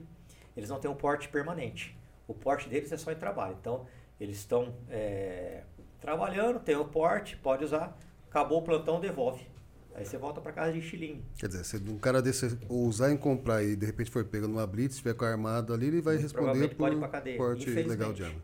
eles 0.55 0.69
não 0.69 0.79
têm 0.79 0.89
um 0.89 0.95
porte 0.95 1.29
permanente. 1.29 1.97
O 2.27 2.33
porte 2.33 2.69
deles 2.69 2.91
é 2.91 2.97
só 2.97 3.11
em 3.11 3.15
trabalho. 3.15 3.57
Então, 3.59 3.85
eles 4.19 4.37
estão 4.37 4.73
é, 4.89 5.63
trabalhando, 5.99 6.59
tem 6.59 6.75
o 6.75 6.85
porte, 6.85 7.35
pode 7.37 7.63
usar, 7.63 7.97
acabou 8.29 8.59
o 8.59 8.61
plantão, 8.61 8.99
devolve. 8.99 9.45
Aí 9.93 10.05
você 10.05 10.17
volta 10.17 10.39
para 10.39 10.53
casa 10.53 10.71
de 10.71 10.79
estilingue. 10.79 11.23
Quer 11.37 11.47
dizer, 11.47 11.65
se 11.65 11.77
um 11.77 11.97
cara 11.97 12.21
desse 12.21 12.57
ousar 12.69 13.11
em 13.11 13.17
comprar 13.17 13.61
e 13.61 13.75
de 13.75 13.85
repente 13.85 14.09
for 14.09 14.23
pego 14.23 14.47
numa 14.47 14.65
blitz, 14.65 14.95
estiver 14.95 15.13
com 15.13 15.25
a 15.25 15.29
armada 15.29 15.73
ali, 15.73 15.87
ele 15.87 16.01
vai 16.01 16.15
responder 16.15 16.69
por 16.69 16.77
pode 16.77 16.95
ir 16.95 16.99
pra 16.99 17.09
cadeia, 17.09 17.37
porte 17.37 17.69
legal 17.69 18.13
de 18.13 18.23
arma. 18.23 18.41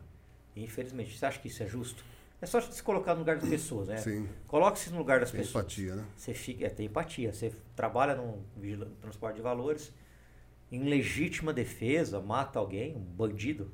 Infelizmente. 0.54 1.16
Você 1.16 1.24
acha 1.24 1.38
que 1.38 1.48
isso 1.48 1.62
é 1.62 1.66
justo? 1.66 2.04
É 2.40 2.46
só 2.46 2.60
se 2.60 2.82
colocar 2.82 3.14
no 3.14 3.20
lugar 3.20 3.36
das 3.36 3.48
pessoas, 3.48 3.88
né? 3.88 3.96
Sim. 3.96 4.28
Coloque-se 4.46 4.90
no 4.90 4.98
lugar 4.98 5.18
das 5.20 5.30
Tem 5.32 5.40
pessoas. 5.40 5.64
empatia, 5.64 5.96
né? 5.96 6.04
Você 6.16 6.32
fica, 6.34 6.66
é, 6.66 6.68
tem 6.70 6.86
empatia. 6.86 7.32
Você 7.32 7.52
trabalha 7.74 8.14
num 8.14 8.42
vigila- 8.56 8.88
transporte 9.00 9.36
de 9.36 9.42
valores, 9.42 9.92
em 10.70 10.84
legítima 10.88 11.52
defesa, 11.52 12.20
mata 12.20 12.58
alguém, 12.58 12.94
um 12.94 13.00
bandido. 13.00 13.70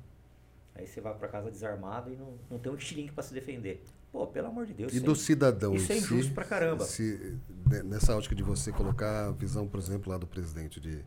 Aí 0.74 0.86
você 0.86 1.00
vai 1.00 1.14
para 1.14 1.28
casa 1.28 1.50
desarmado 1.50 2.10
e 2.10 2.16
não, 2.16 2.38
não 2.50 2.58
tem 2.58 2.72
um 2.72 2.74
estilingue 2.76 3.12
para 3.12 3.22
se 3.22 3.34
defender. 3.34 3.82
Pô, 4.10 4.26
pelo 4.26 4.46
amor 4.48 4.64
de 4.64 4.72
Deus. 4.72 4.94
E 4.94 5.00
do 5.00 5.12
é- 5.12 5.14
cidadão 5.14 5.74
isso 5.74 5.92
é 5.92 5.98
injusto 5.98 6.32
pra 6.32 6.44
caramba. 6.44 6.84
Se, 6.84 7.36
ne- 7.68 7.82
nessa 7.82 8.16
ótica 8.16 8.34
de 8.34 8.42
você 8.42 8.72
colocar 8.72 9.26
a 9.28 9.30
visão, 9.32 9.68
por 9.68 9.78
exemplo, 9.78 10.10
lá 10.10 10.16
do 10.18 10.26
presidente, 10.26 10.80
de 10.80 11.04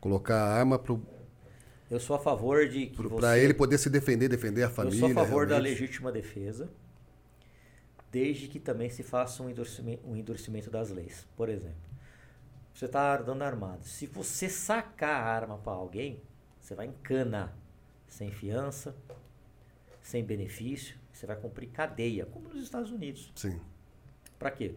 Colocar 0.00 0.36
a 0.36 0.54
arma 0.58 0.78
pro, 0.78 1.02
Eu 1.90 1.98
sou 1.98 2.14
a 2.14 2.18
favor 2.18 2.68
de 2.68 2.86
que 2.86 3.08
pra 3.08 3.36
ele 3.38 3.52
poder 3.54 3.76
se 3.78 3.88
defender, 3.90 4.28
defender 4.28 4.62
a 4.62 4.66
Eu 4.66 4.70
família. 4.70 5.00
sou 5.00 5.10
a 5.10 5.14
favor 5.14 5.46
da 5.46 5.54
realmente. 5.56 5.80
legítima 5.80 6.12
defesa, 6.12 6.68
desde 8.16 8.48
que 8.48 8.58
também 8.58 8.88
se 8.88 9.02
faça 9.02 9.42
um 9.42 9.50
endurecimento, 9.50 10.08
um 10.08 10.16
endurecimento 10.16 10.70
das 10.70 10.88
leis. 10.88 11.28
Por 11.36 11.50
exemplo, 11.50 11.76
você 12.72 12.86
está 12.86 13.20
andando 13.20 13.42
armado. 13.42 13.84
Se 13.84 14.06
você 14.06 14.48
sacar 14.48 15.22
a 15.22 15.26
arma 15.26 15.58
para 15.58 15.74
alguém, 15.74 16.22
você 16.58 16.74
vai 16.74 16.86
encanar 16.86 17.54
sem 18.08 18.30
fiança, 18.30 18.96
sem 20.00 20.24
benefício, 20.24 20.98
você 21.12 21.26
vai 21.26 21.36
cumprir 21.36 21.68
cadeia, 21.68 22.24
como 22.24 22.48
nos 22.48 22.62
Estados 22.62 22.90
Unidos. 22.90 23.30
Sim. 23.34 23.60
Para 24.38 24.50
quê? 24.50 24.74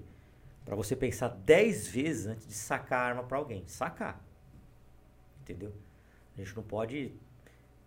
Para 0.65 0.75
você 0.75 0.93
pensar 0.93 1.29
10 1.29 1.87
vezes 1.87 2.27
antes 2.27 2.45
de 2.45 2.53
sacar 2.53 2.99
a 2.99 3.07
arma 3.07 3.23
para 3.23 3.37
alguém. 3.37 3.65
Sacar. 3.67 4.21
Entendeu? 5.43 5.71
A 6.35 6.41
gente 6.41 6.53
não 6.57 6.63
pode 6.63 7.13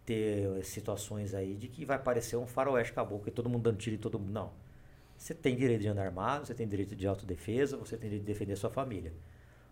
ter 0.06 0.48
eh, 0.58 0.62
situações 0.62 1.34
aí 1.34 1.54
de 1.54 1.68
que 1.68 1.84
vai 1.84 1.98
parecer 1.98 2.36
um 2.36 2.46
faroeste 2.46 2.94
caboclo, 2.94 3.28
e 3.28 3.30
todo 3.30 3.50
mundo 3.50 3.64
dando 3.64 3.76
tiro 3.76 3.96
em 3.96 3.98
todo 3.98 4.18
mundo. 4.18 4.32
Não. 4.32 4.61
Você 5.22 5.34
tem 5.34 5.54
direito 5.54 5.82
de 5.82 5.86
andar 5.86 6.04
armado, 6.06 6.44
você 6.44 6.52
tem 6.52 6.66
direito 6.66 6.96
de 6.96 7.06
autodefesa, 7.06 7.76
você 7.76 7.96
tem 7.96 8.10
direito 8.10 8.26
de 8.26 8.32
defender 8.32 8.54
a 8.54 8.56
sua 8.56 8.70
família. 8.70 9.12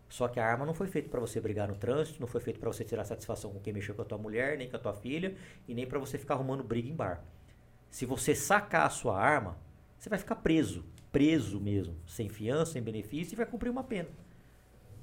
Só 0.08 0.28
que 0.28 0.38
a 0.38 0.46
arma 0.46 0.64
não 0.64 0.72
foi 0.72 0.86
feita 0.86 1.08
para 1.08 1.18
você 1.18 1.40
brigar 1.40 1.66
no 1.66 1.74
trânsito, 1.74 2.20
não 2.20 2.28
foi 2.28 2.40
feita 2.40 2.60
para 2.60 2.72
você 2.72 2.84
tirar 2.84 3.04
satisfação 3.04 3.52
com 3.52 3.58
quem 3.58 3.72
mexeu 3.72 3.92
com 3.92 4.02
a 4.02 4.04
tua 4.04 4.16
mulher, 4.16 4.56
nem 4.56 4.70
com 4.70 4.76
a 4.76 4.78
tua 4.78 4.94
filha, 4.94 5.34
e 5.66 5.74
nem 5.74 5.88
para 5.88 5.98
você 5.98 6.16
ficar 6.16 6.34
arrumando 6.34 6.62
briga 6.62 6.88
em 6.88 6.94
bar. 6.94 7.24
Se 7.90 8.06
você 8.06 8.32
sacar 8.32 8.86
a 8.86 8.90
sua 8.90 9.18
arma, 9.18 9.58
você 9.98 10.08
vai 10.08 10.20
ficar 10.20 10.36
preso, 10.36 10.84
preso 11.10 11.60
mesmo, 11.60 11.96
sem 12.06 12.28
fiança, 12.28 12.74
sem 12.74 12.82
benefício 12.82 13.34
e 13.34 13.36
vai 13.36 13.44
cumprir 13.46 13.70
uma 13.70 13.82
pena. 13.82 14.08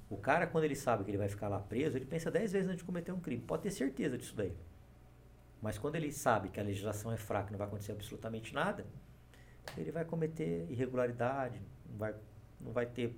O 0.09 0.15
cara, 0.15 0.47
quando 0.47 0.63
ele 0.63 0.77
sabe 0.77 1.03
que 1.03 1.11
ele 1.11 1.17
vai 1.17 1.27
ficar 1.27 1.49
lá 1.49 1.59
preso, 1.59 1.97
ele 1.97 2.05
pensa 2.05 2.31
10 2.31 2.53
vezes 2.53 2.69
antes 2.69 2.79
de 2.79 2.85
cometer 2.85 3.11
um 3.11 3.19
crime. 3.19 3.41
Pode 3.41 3.63
ter 3.63 3.71
certeza 3.71 4.17
disso 4.17 4.33
daí. 4.33 4.55
Mas 5.61 5.77
quando 5.77 5.97
ele 5.97 6.09
sabe 6.09 6.47
que 6.47 6.59
a 6.61 6.63
legislação 6.63 7.11
é 7.11 7.17
fraca, 7.17 7.51
não 7.51 7.57
vai 7.57 7.67
acontecer 7.67 7.91
absolutamente 7.91 8.53
nada, 8.53 8.85
ele 9.77 9.91
vai 9.91 10.05
cometer 10.05 10.65
irregularidade, 10.69 11.59
não 11.89 11.97
vai, 11.97 12.15
não 12.61 12.71
vai 12.71 12.85
ter 12.85 13.15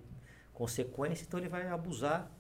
consequência, 0.53 1.23
então 1.25 1.39
ele 1.39 1.49
vai 1.49 1.67
abusar 1.67 2.31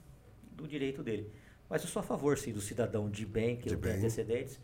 do 0.51 0.67
direito 0.67 1.03
dele. 1.03 1.31
Mas 1.69 1.83
eu 1.83 1.87
sou 1.89 1.99
a 1.99 2.03
favor, 2.03 2.37
sim, 2.37 2.51
do 2.51 2.61
cidadão 2.61 3.09
de 3.09 3.25
bem, 3.25 3.55
que 3.57 3.69
De 3.69 3.75
não 3.75 3.81
tem 3.81 3.91
bem. 3.91 3.99
antecedentes, 3.99 4.59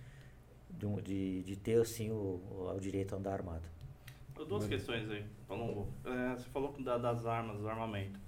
de, 0.70 1.02
de, 1.02 1.44
de 1.44 1.56
ter, 1.56 1.80
assim, 1.80 2.10
o, 2.12 2.72
o 2.76 2.80
direito 2.80 3.14
a 3.14 3.18
andar 3.18 3.34
armado. 3.34 3.64
Duas 4.48 4.66
questões 4.68 5.10
aí, 5.10 5.24
Palombo. 5.48 5.88
É, 6.04 6.36
você 6.36 6.50
falou 6.50 6.74
da- 6.82 6.98
das 6.98 7.26
armas, 7.26 7.60
do 7.60 7.70
armamento. 7.70 8.20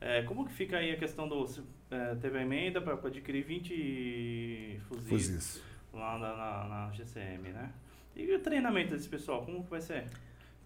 É, 0.00 0.22
como 0.24 0.44
que 0.44 0.52
fica 0.52 0.76
aí 0.76 0.90
a 0.92 0.98
questão 0.98 1.26
do... 1.26 1.46
se- 1.46 1.62
é, 1.90 2.14
teve 2.16 2.36
a 2.38 2.42
emenda 2.42 2.82
para 2.82 2.92
adquirir 2.94 3.42
20 3.44 4.80
fuzis, 4.88 5.08
Fuzis. 5.08 5.62
lá 5.92 6.18
na, 6.18 6.36
na, 6.36 6.68
na 6.68 6.92
GCM, 6.92 7.50
né? 7.52 7.72
E 8.14 8.34
o 8.34 8.40
treinamento 8.40 8.90
desse 8.90 9.08
pessoal, 9.08 9.44
como 9.44 9.64
que 9.64 9.70
vai 9.70 9.80
ser? 9.80 10.04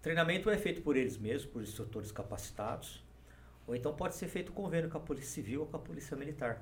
Treinamento 0.01 0.49
é 0.49 0.57
feito 0.57 0.81
por 0.81 0.95
eles 0.95 1.17
mesmos, 1.17 1.45
por 1.51 1.61
instrutores 1.61 2.11
capacitados, 2.11 3.03
ou 3.67 3.75
então 3.75 3.93
pode 3.93 4.15
ser 4.15 4.27
feito 4.27 4.51
convênio 4.53 4.89
com 4.89 4.97
a 4.97 5.01
Polícia 5.01 5.29
Civil 5.31 5.61
ou 5.61 5.67
com 5.67 5.75
a 5.75 5.79
Polícia 5.79 6.15
Militar. 6.15 6.61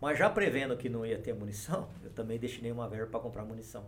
Mas 0.00 0.18
já 0.18 0.30
prevendo 0.30 0.76
que 0.76 0.88
não 0.88 1.04
ia 1.04 1.18
ter 1.18 1.34
munição, 1.34 1.88
eu 2.04 2.10
também 2.10 2.38
destinei 2.38 2.70
uma 2.70 2.88
verba 2.88 3.10
para 3.10 3.20
comprar 3.20 3.44
munição, 3.44 3.84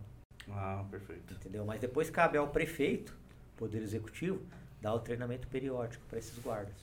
Ah, 0.49 0.83
perfeito. 0.89 1.33
entendeu? 1.33 1.65
Mas 1.65 1.79
depois 1.79 2.09
cabe 2.09 2.37
ao 2.37 2.49
prefeito, 2.49 3.15
Poder 3.55 3.81
Executivo, 3.81 4.41
dar 4.81 4.93
o 4.93 4.99
treinamento 4.99 5.47
periódico 5.47 6.03
para 6.07 6.19
esses 6.19 6.37
guardas. 6.39 6.75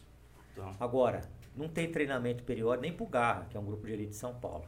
Então, 0.53 0.75
Agora, 0.81 1.29
não 1.55 1.69
tem 1.69 1.91
treinamento 1.91 2.43
periódico 2.45 2.83
nem 2.83 2.93
para 2.93 3.05
o 3.05 3.09
Garra, 3.09 3.47
que 3.51 3.57
é 3.57 3.61
um 3.61 3.65
grupo 3.65 3.87
de 3.87 3.93
elite 3.93 4.11
de 4.11 4.17
São 4.17 4.35
Paulo. 4.35 4.67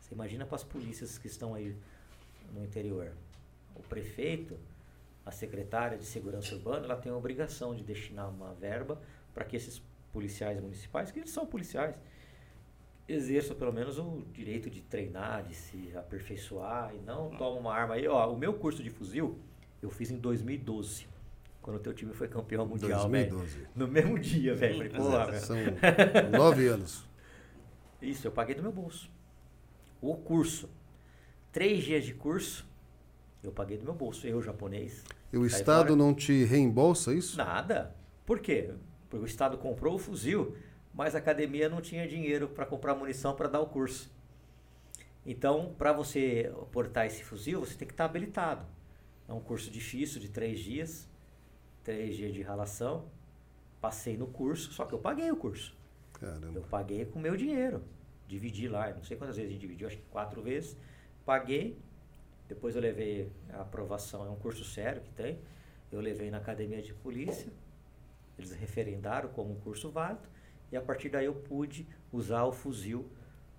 Você 0.00 0.14
imagina 0.14 0.44
para 0.46 0.56
as 0.56 0.64
polícias 0.64 1.16
que 1.18 1.26
estão 1.26 1.54
aí 1.54 1.76
no 2.52 2.64
interior. 2.64 3.12
O 3.74 3.82
prefeito, 3.82 4.56
a 5.24 5.30
secretária 5.30 5.96
de 5.96 6.04
segurança 6.04 6.54
urbana, 6.54 6.84
ela 6.84 6.96
tem 6.96 7.10
a 7.10 7.16
obrigação 7.16 7.74
de 7.74 7.82
destinar 7.82 8.28
uma 8.28 8.52
verba 8.54 9.00
para 9.32 9.44
que 9.44 9.56
esses 9.56 9.82
policiais 10.12 10.60
municipais, 10.60 11.10
que 11.10 11.18
eles 11.18 11.30
são 11.30 11.46
policiais, 11.46 11.98
exerçam 13.08 13.56
pelo 13.56 13.72
menos 13.72 13.98
o 13.98 14.22
direito 14.32 14.70
de 14.70 14.80
treinar, 14.80 15.42
de 15.42 15.54
se 15.54 15.96
aperfeiçoar 15.96 16.94
e 16.94 16.98
não 17.00 17.30
tomam 17.30 17.60
uma 17.60 17.74
arma 17.74 17.94
aí. 17.94 18.06
Ó, 18.06 18.32
o 18.32 18.36
meu 18.36 18.54
curso 18.54 18.82
de 18.82 18.90
fuzil 18.90 19.38
eu 19.82 19.90
fiz 19.90 20.10
em 20.10 20.16
2012, 20.16 21.06
quando 21.60 21.76
o 21.76 21.80
teu 21.80 21.92
time 21.92 22.14
foi 22.14 22.28
campeão 22.28 22.66
mundial, 22.66 23.08
velho. 23.08 23.36
2012. 23.36 23.68
No 23.74 23.86
mesmo 23.86 24.18
dia, 24.18 24.54
velho. 24.54 24.90
São 25.40 25.56
nove 26.30 26.66
anos. 26.68 27.04
Isso, 28.00 28.26
eu 28.26 28.32
paguei 28.32 28.54
do 28.54 28.62
meu 28.62 28.72
bolso. 28.72 29.10
O 30.00 30.16
curso. 30.16 30.70
Três 31.52 31.84
dias 31.84 32.04
de 32.04 32.14
curso, 32.14 32.66
eu 33.44 33.52
paguei 33.52 33.76
do 33.76 33.84
meu 33.84 33.94
bolso. 33.94 34.26
Eu, 34.26 34.42
japonês. 34.42 35.04
E 35.32 35.36
o 35.36 35.44
Estado 35.46 35.88
fora. 35.88 35.96
não 35.96 36.14
te 36.14 36.44
reembolsa 36.44 37.14
isso? 37.14 37.36
Nada. 37.36 37.94
Por 38.24 38.40
quê? 38.40 38.70
Porque 39.08 39.24
o 39.24 39.26
Estado 39.26 39.58
comprou 39.58 39.94
o 39.94 39.98
fuzil, 39.98 40.56
mas 40.92 41.14
a 41.14 41.18
academia 41.18 41.68
não 41.68 41.80
tinha 41.80 42.06
dinheiro 42.08 42.48
para 42.48 42.66
comprar 42.66 42.94
munição 42.94 43.34
para 43.34 43.48
dar 43.48 43.60
o 43.60 43.66
curso. 43.66 44.10
Então, 45.26 45.74
para 45.78 45.92
você 45.92 46.52
portar 46.70 47.06
esse 47.06 47.24
fuzil, 47.24 47.60
você 47.60 47.74
tem 47.74 47.86
que 47.88 47.94
estar 47.94 48.04
habilitado. 48.04 48.66
É 49.28 49.32
um 49.32 49.40
curso 49.40 49.70
difícil, 49.70 50.20
de 50.20 50.28
três 50.28 50.60
dias. 50.60 51.08
Três 51.82 52.16
dias 52.16 52.32
de 52.34 52.42
ralação. 52.42 53.06
Passei 53.80 54.16
no 54.16 54.26
curso, 54.26 54.72
só 54.72 54.84
que 54.84 54.94
eu 54.94 54.98
paguei 54.98 55.30
o 55.30 55.36
curso. 55.36 55.76
Eu 56.20 56.28
Caramba. 56.28 56.60
paguei 56.70 57.04
com 57.04 57.18
meu 57.18 57.36
dinheiro. 57.36 57.82
Dividi 58.26 58.68
lá, 58.68 58.90
não 58.94 59.02
sei 59.02 59.16
quantas 59.16 59.36
vezes 59.36 59.50
a 59.50 59.52
gente 59.52 59.60
dividiu, 59.60 59.86
acho 59.86 59.96
que 59.98 60.04
quatro 60.10 60.42
vezes. 60.42 60.76
Paguei. 61.24 61.78
Depois 62.48 62.74
eu 62.76 62.82
levei 62.82 63.32
a 63.52 63.62
aprovação, 63.62 64.24
é 64.26 64.28
um 64.28 64.36
curso 64.36 64.64
sério 64.64 65.02
que 65.02 65.10
tem. 65.10 65.38
Eu 65.90 66.00
levei 66.00 66.30
na 66.30 66.38
academia 66.38 66.82
de 66.82 66.92
polícia. 66.92 67.50
Eles 68.38 68.52
referendaram 68.52 69.28
como 69.30 69.52
um 69.52 69.60
curso 69.60 69.90
válido. 69.90 70.28
E 70.70 70.76
a 70.76 70.82
partir 70.82 71.08
daí 71.08 71.26
eu 71.26 71.34
pude 71.34 71.86
usar 72.12 72.44
o 72.44 72.52
fuzil 72.52 73.10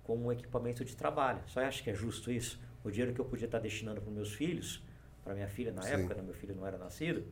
como 0.04 0.26
um 0.26 0.32
equipamento 0.32 0.84
de 0.84 0.94
trabalho. 0.94 1.42
Só 1.46 1.60
acho 1.60 1.82
que 1.82 1.90
é 1.90 1.94
justo 1.94 2.30
isso. 2.30 2.60
O 2.84 2.90
dinheiro 2.90 3.12
que 3.12 3.20
eu 3.20 3.24
podia 3.24 3.46
estar 3.46 3.58
destinando 3.58 4.00
para 4.00 4.12
meus 4.12 4.32
filhos, 4.32 4.82
para 5.24 5.34
minha 5.34 5.48
filha 5.48 5.72
na 5.72 5.82
Sim. 5.82 5.94
época, 5.94 6.14
né, 6.14 6.22
meu 6.22 6.34
filho 6.34 6.54
não 6.54 6.64
era 6.64 6.78
nascido, 6.78 7.26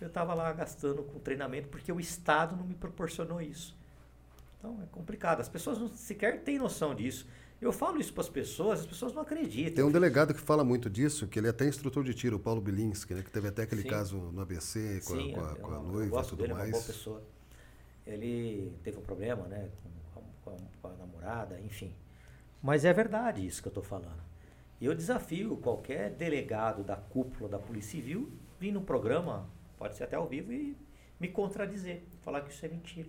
eu 0.00 0.08
estava 0.08 0.34
lá 0.34 0.52
gastando 0.52 1.02
com 1.02 1.18
treinamento 1.18 1.68
porque 1.68 1.90
o 1.90 1.98
Estado 1.98 2.54
não 2.54 2.64
me 2.64 2.74
proporcionou 2.74 3.40
isso. 3.40 3.76
Então 4.58 4.80
é 4.82 4.86
complicado. 4.86 5.40
As 5.40 5.48
pessoas 5.48 5.78
não 5.78 5.88
sequer 5.88 6.42
têm 6.42 6.58
noção 6.58 6.94
disso. 6.94 7.26
Eu 7.60 7.72
falo 7.72 8.00
isso 8.00 8.12
para 8.12 8.22
as 8.22 8.28
pessoas, 8.28 8.80
as 8.80 8.86
pessoas 8.86 9.12
não 9.12 9.22
acreditam. 9.22 9.74
Tem 9.74 9.84
um 9.84 9.90
delegado 9.90 10.32
que 10.32 10.40
fala 10.40 10.62
muito 10.62 10.88
disso, 10.88 11.26
que 11.26 11.38
ele 11.40 11.48
é 11.48 11.50
até 11.50 11.66
instrutor 11.66 12.04
de 12.04 12.14
tiro, 12.14 12.36
o 12.36 12.40
Paulo 12.40 12.60
Bilinski, 12.60 13.14
né? 13.14 13.22
Que 13.22 13.30
teve 13.30 13.48
até 13.48 13.62
aquele 13.62 13.82
Sim. 13.82 13.88
caso 13.88 14.16
no 14.16 14.40
ABC 14.40 15.00
com, 15.04 15.14
Sim, 15.16 15.32
a, 15.32 15.34
com 15.34 15.40
a- 15.44 15.56
com 15.56 15.74
a 15.74 15.78
noiva 15.80 16.20
e 16.20 16.24
tudo 16.24 16.36
dele, 16.36 16.52
é 16.52 16.54
uma 16.54 16.60
boa 16.62 16.70
mais. 16.72 16.86
pessoa. 16.86 17.22
Ele 18.06 18.72
teve 18.82 18.98
um 18.98 19.02
problema, 19.02 19.46
né, 19.48 19.68
com, 20.14 20.22
com 20.44 20.50
a, 20.50 20.56
com 20.80 20.88
a 20.88 20.96
namorada, 20.96 21.60
enfim. 21.60 21.92
Mas 22.62 22.84
é 22.84 22.92
verdade 22.92 23.44
isso 23.46 23.60
que 23.60 23.68
eu 23.68 23.70
estou 23.70 23.82
falando. 23.82 24.22
E 24.80 24.86
eu 24.86 24.94
desafio 24.94 25.56
qualquer 25.56 26.10
delegado 26.10 26.84
da 26.84 26.96
cúpula 26.96 27.48
da 27.50 27.58
Polícia 27.58 27.90
Civil 27.92 28.30
vir 28.58 28.72
num 28.72 28.82
programa, 28.84 29.48
pode 29.76 29.96
ser 29.96 30.04
até 30.04 30.16
ao 30.16 30.26
vivo, 30.28 30.52
e 30.52 30.76
me 31.20 31.28
contradizer, 31.28 32.02
falar 32.22 32.40
que 32.42 32.52
isso 32.52 32.64
é 32.64 32.68
mentira. 32.68 33.08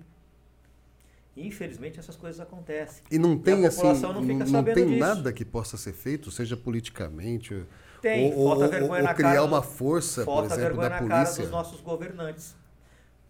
E, 1.36 1.48
infelizmente 1.48 2.00
essas 2.00 2.16
coisas 2.16 2.40
acontecem. 2.42 3.04
E 3.10 3.18
não 3.18 3.38
tem 3.38 3.66
assim, 3.66 3.78
população 3.78 4.14
não 4.14 4.22
não, 4.22 4.64
tem 4.64 4.88
disso. 4.88 5.00
nada 5.00 5.32
que 5.32 5.46
possa 5.46 5.78
ser 5.78 5.94
feito, 5.94 6.30
seja 6.32 6.58
politicamente, 6.58 7.66
Tem, 8.02 8.34
ou, 8.34 8.50
falta 8.50 8.66
ou- 8.66 8.72
vergonha 8.72 9.02
ou 9.02 9.08
na 9.08 9.14
criar 9.14 9.30
cara 9.30 9.44
uma 9.46 9.62
força, 9.62 10.24
por 10.26 10.44
exemplo, 10.46 10.62
vergonha 10.64 10.90
da 10.90 10.96
na 11.02 11.08
cara 11.08 11.24
polícia. 11.24 11.44
dos 11.44 11.52
nossos 11.52 11.82
governantes. 11.82 12.56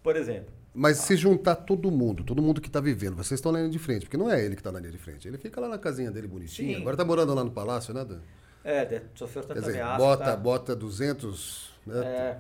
Por 0.02 0.16
exemplo, 0.16 0.54
Mas 0.74 0.98
se 1.00 1.16
juntar 1.18 1.56
todo 1.56 1.92
mundo, 1.92 2.24
todo 2.24 2.42
mundo 2.42 2.62
que 2.62 2.68
está 2.68 2.80
vivendo, 2.80 3.16
vocês 3.16 3.38
estão 3.40 3.52
na 3.52 3.60
linha 3.60 3.70
de 3.72 3.80
frente, 3.80 4.06
porque 4.06 4.18
não 4.18 4.30
é 4.32 4.44
ele 4.44 4.56
que 4.56 4.62
está 4.62 4.72
na 4.72 4.80
linha 4.80 4.92
de 4.92 4.98
frente, 4.98 5.28
ele 5.28 5.38
fica 5.38 5.60
lá 5.60 5.68
na 5.68 5.78
casinha 5.78 6.10
dele 6.10 6.28
bonitinho. 6.28 6.76
Sim. 6.76 6.82
Agora 6.82 6.94
está 6.94 7.04
morando 7.06 7.34
lá 7.34 7.44
no 7.44 7.52
palácio, 7.52 7.94
né? 7.94 8.06
Dan? 8.06 8.20
é, 8.64 9.02
sofreu 9.16 9.44
tanta 9.44 9.60
dizer, 9.62 9.82
ameaça. 9.82 9.98
bota, 9.98 10.24
tá? 10.26 10.36
bota 10.38 10.76
200, 10.76 11.72
né? 11.86 12.00
É, 12.06 12.38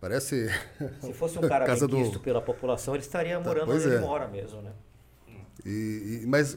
Parece 0.00 0.48
se 1.00 1.12
fosse 1.14 1.38
um 1.38 1.42
cara 1.48 1.64
bem 1.66 2.10
do- 2.10 2.20
pela 2.20 2.40
população, 2.42 2.94
ele 2.94 3.02
estaria 3.02 3.38
morando 3.40 3.66
pois 3.66 3.78
onde 3.84 3.94
ele 3.94 4.02
é. 4.02 4.06
mora 4.06 4.28
mesmo, 4.28 4.60
né? 4.62 4.72
E- 5.68 6.20
e- 6.22 6.26
mas 6.26 6.56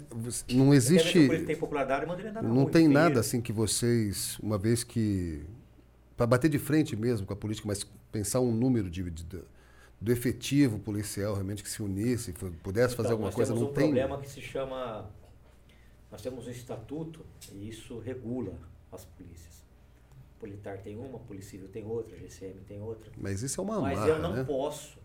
não 0.52 0.72
existe, 0.72 1.27
tem 1.45 1.56
popularidade, 1.56 2.06
ele 2.22 2.31
não 2.48 2.61
rua, 2.64 2.72
tem 2.72 2.88
nada 2.88 3.19
assim 3.19 3.41
que 3.41 3.52
vocês, 3.52 4.38
uma 4.40 4.56
vez 4.57 4.84
que 4.84 5.41
para 6.15 6.27
bater 6.27 6.48
de 6.49 6.60
frente 6.60 6.95
mesmo 6.95 7.26
com 7.26 7.34
a 7.34 7.36
política, 7.36 7.68
mas 7.68 7.84
pensar 8.11 8.40
um 8.40 8.52
número 8.52 8.88
de, 8.88 9.10
de- 9.10 9.26
do 9.99 10.11
efetivo 10.11 10.77
policial 10.77 11.34
realmente 11.34 11.64
que 11.64 11.69
se 11.69 11.81
unisse, 11.81 12.34
pudesse 12.61 12.95
fazer 12.95 13.07
Então, 13.07 13.11
alguma 13.14 13.27
nós 13.30 13.36
coisa, 13.36 13.52
temos 13.53 13.64
não 13.64 13.72
um 13.72 13.73
tem. 13.73 13.86
problema 13.86 14.22
que 14.22 14.30
se 14.30 14.41
chama... 14.41 15.10
Nós 16.11 16.22
temos 16.22 16.48
um 16.48 16.52
estatuto 16.52 17.26
e 17.52 17.68
isso 17.69 17.98
regula 17.99 18.53
as 18.91 19.06
polícias. 19.06 19.64
Politar 20.40 20.77
tem 20.80 20.98
uma, 20.98 21.18
a 21.18 21.19
Polícia 21.19 21.52
Civil 21.52 21.68
tem 21.69 21.86
outra, 21.86 22.15
a 22.15 22.19
GCM 22.19 22.61
tem 22.68 22.81
outra. 22.81 23.11
Mas 23.18 23.41
isso 23.41 23.60
é 23.60 23.64
uma 23.64 23.81
Mas 23.81 23.98
amarra, 23.98 24.10
eu 24.10 24.19
não 24.19 24.34
né? 24.36 24.44
posso. 24.44 24.98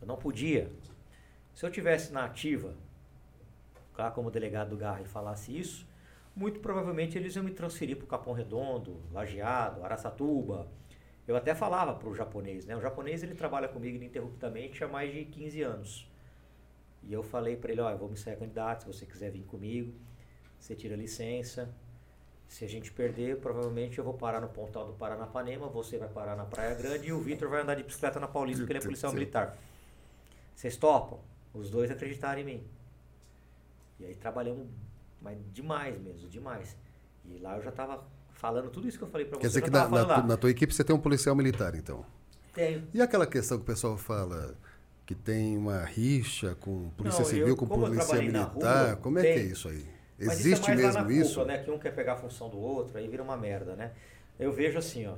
Eu 0.00 0.06
não 0.08 0.16
podia. 0.16 0.70
Se 1.54 1.64
eu 1.64 1.70
tivesse 1.70 2.12
na 2.12 2.24
ativa, 2.24 2.74
lá 3.96 4.10
como 4.10 4.30
delegado 4.30 4.70
do 4.70 4.76
Garra 4.76 5.02
e 5.02 5.06
falasse 5.06 5.56
isso, 5.56 5.86
muito 6.34 6.60
provavelmente 6.60 7.16
eles 7.16 7.36
iam 7.36 7.44
me 7.44 7.52
transferir 7.52 7.96
para 7.96 8.04
o 8.04 8.08
Capão 8.08 8.32
Redondo, 8.32 9.00
Lajeado, 9.12 9.84
Araçatuba. 9.84 10.68
Eu 11.26 11.36
até 11.36 11.54
falava 11.54 11.94
para 11.94 12.08
o 12.08 12.14
japonês, 12.14 12.66
né? 12.66 12.76
O 12.76 12.80
japonês 12.80 13.22
ele 13.22 13.34
trabalha 13.34 13.68
comigo 13.68 13.96
ininterruptamente 13.96 14.82
há 14.82 14.88
mais 14.88 15.12
de 15.12 15.24
15 15.24 15.62
anos. 15.62 16.10
E 17.02 17.12
eu 17.12 17.22
falei 17.22 17.56
para 17.56 17.72
ele, 17.72 17.80
eu 17.80 17.98
vou 17.98 18.08
me 18.08 18.16
sair 18.16 18.36
candidato, 18.36 18.82
se 18.82 18.86
você 18.86 19.06
quiser 19.06 19.30
vir 19.30 19.44
comigo, 19.44 19.94
você 20.58 20.74
tira 20.74 20.96
licença. 20.96 21.68
Se 22.48 22.64
a 22.64 22.68
gente 22.68 22.92
perder, 22.92 23.38
provavelmente 23.38 23.98
eu 23.98 24.04
vou 24.04 24.14
parar 24.14 24.40
no 24.40 24.48
Pontal 24.48 24.86
do 24.86 24.92
Paranapanema, 24.92 25.66
você 25.68 25.98
vai 25.98 26.08
parar 26.08 26.36
na 26.36 26.44
Praia 26.44 26.74
Grande 26.74 27.08
e 27.08 27.12
o 27.12 27.20
Vitor 27.20 27.48
vai 27.48 27.62
andar 27.62 27.74
de 27.74 27.82
bicicleta 27.82 28.20
na 28.20 28.28
Paulista, 28.28 28.62
porque 28.62 28.72
ele 28.72 28.78
é 28.78 28.82
policial 28.82 29.12
militar. 29.12 29.56
Vocês 30.54 30.76
topam? 30.76 31.20
Os 31.52 31.70
dois 31.70 31.90
acreditaram 31.90 32.40
em 32.40 32.44
mim. 32.44 32.64
E 33.98 34.06
aí 34.06 34.14
trabalhamos 34.14 34.66
mas 35.24 35.38
demais 35.52 35.98
mesmo, 35.98 36.28
demais. 36.28 36.76
E 37.24 37.38
lá 37.38 37.56
eu 37.56 37.62
já 37.62 37.70
estava 37.70 38.04
falando 38.34 38.68
tudo 38.68 38.86
isso 38.86 38.98
que 38.98 39.04
eu 39.04 39.08
falei 39.08 39.26
para 39.26 39.36
você. 39.36 39.40
Quer 39.40 39.48
dizer 39.48 39.62
que 39.62 39.70
na, 39.70 39.88
na, 39.88 40.22
na, 40.22 40.36
tua 40.36 40.50
equipe 40.50 40.72
você 40.72 40.84
tem 40.84 40.94
um 40.94 41.00
policial 41.00 41.34
militar, 41.34 41.74
então? 41.74 42.04
Tenho. 42.52 42.86
E 42.92 43.00
aquela 43.00 43.26
questão 43.26 43.56
que 43.56 43.62
o 43.62 43.66
pessoal 43.66 43.96
fala 43.96 44.54
que 45.06 45.14
tem 45.14 45.56
uma 45.56 45.82
rixa 45.82 46.54
com 46.56 46.90
polícia 46.90 47.20
Não, 47.20 47.26
civil, 47.26 47.48
eu, 47.48 47.56
com 47.56 47.66
polícia 47.66 48.16
militar, 48.20 48.88
rua, 48.88 48.96
como 48.96 49.18
é 49.18 49.22
tem. 49.22 49.34
que 49.34 49.40
é 49.40 49.42
isso 49.44 49.68
aí? 49.68 49.86
Existe 50.18 50.60
isso 50.60 50.70
é 50.70 50.76
mesmo 50.76 51.10
isso? 51.10 51.44
né? 51.44 51.58
Que 51.58 51.70
um 51.70 51.78
quer 51.78 51.94
pegar 51.94 52.12
a 52.12 52.16
função 52.16 52.50
do 52.50 52.58
outro, 52.58 52.98
aí 52.98 53.08
vira 53.08 53.22
uma 53.22 53.36
merda, 53.36 53.74
né? 53.74 53.92
Eu 54.38 54.52
vejo 54.52 54.78
assim, 54.78 55.06
ó. 55.06 55.14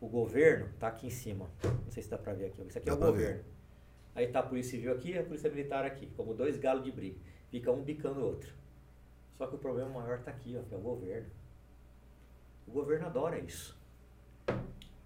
O 0.00 0.06
governo 0.06 0.68
tá 0.78 0.88
aqui 0.88 1.06
em 1.06 1.10
cima. 1.10 1.46
Não 1.64 1.90
sei 1.90 2.02
se 2.02 2.10
dá 2.10 2.18
para 2.18 2.32
ver 2.34 2.46
aqui. 2.46 2.62
Isso 2.68 2.78
aqui 2.78 2.86
dá 2.86 2.92
é 2.92 2.94
o 2.94 2.98
governo. 2.98 3.36
Ver. 3.38 3.44
Aí 4.14 4.26
tá 4.28 4.40
a 4.40 4.42
polícia 4.42 4.72
civil 4.72 4.92
aqui 4.92 5.10
e 5.10 5.18
a 5.18 5.24
polícia 5.24 5.50
militar 5.50 5.84
aqui, 5.84 6.08
como 6.16 6.34
dois 6.34 6.56
galos 6.56 6.84
de 6.84 6.92
briga. 6.92 7.16
Fica 7.50 7.70
um 7.72 7.82
bicando 7.82 8.20
o 8.20 8.24
outro. 8.24 8.52
Só 9.36 9.46
que 9.46 9.54
o 9.54 9.58
problema 9.58 9.90
maior 9.90 10.18
está 10.18 10.30
aqui, 10.30 10.56
ó, 10.58 10.62
que 10.62 10.74
é 10.74 10.76
o 10.76 10.80
governo. 10.80 11.28
O 12.66 12.72
governo 12.72 13.06
adora 13.06 13.38
isso. 13.38 13.78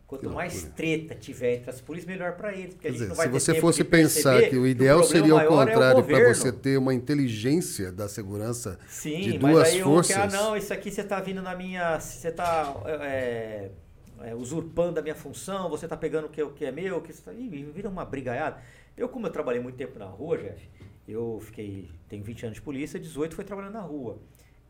Quanto 0.06 0.28
mais 0.28 0.64
treta 0.76 1.14
tiver 1.14 1.54
entre 1.54 1.70
as 1.70 1.80
polícias, 1.80 2.06
melhor 2.06 2.36
para 2.36 2.52
eles. 2.52 2.74
Porque 2.74 2.82
Quer 2.82 2.88
a 2.88 2.90
gente 2.90 2.98
dizer, 2.98 3.08
não 3.08 3.16
vai 3.16 3.26
se 3.28 3.32
você 3.32 3.60
fosse 3.60 3.82
pensar 3.82 4.42
que 4.42 4.56
o 4.56 4.66
ideal 4.66 5.00
que 5.00 5.06
o 5.06 5.08
seria 5.08 5.34
o 5.34 5.40
é 5.40 5.46
contrário 5.46 6.00
é 6.00 6.02
para 6.02 6.34
você 6.34 6.52
ter 6.52 6.76
uma 6.76 6.92
inteligência 6.92 7.90
da 7.90 8.06
segurança 8.08 8.78
Sim, 8.88 9.20
de 9.20 9.38
duas 9.38 9.54
mas 9.54 9.68
aí 9.68 9.82
forças. 9.82 10.16
ah, 10.16 10.26
não, 10.26 10.54
isso 10.54 10.72
aqui 10.74 10.90
você 10.90 11.00
está 11.00 11.18
vindo 11.20 11.40
na 11.40 11.56
minha. 11.56 11.98
Você 11.98 12.28
está 12.28 12.76
é, 12.84 13.70
é, 14.20 14.34
usurpando 14.34 15.00
a 15.00 15.02
minha 15.02 15.14
função, 15.14 15.70
você 15.70 15.86
está 15.86 15.96
pegando 15.96 16.26
o 16.26 16.28
que, 16.28 16.42
o 16.42 16.50
que 16.50 16.66
é 16.66 16.72
meu, 16.72 17.00
que 17.00 17.12
tá, 17.14 17.32
ih, 17.32 17.48
vira 17.74 17.88
uma 17.88 18.04
brigaiada. 18.04 18.60
Eu, 18.94 19.08
como 19.08 19.26
eu 19.26 19.30
trabalhei 19.30 19.62
muito 19.62 19.76
tempo 19.76 19.98
na 19.98 20.04
rua, 20.04 20.36
Jeff, 20.36 20.68
eu 21.12 21.38
fiquei, 21.40 21.90
tenho 22.08 22.22
20 22.22 22.46
anos 22.46 22.56
de 22.56 22.62
polícia, 22.62 22.98
18 22.98 23.34
foi 23.34 23.44
trabalhando 23.44 23.74
na 23.74 23.80
rua. 23.80 24.18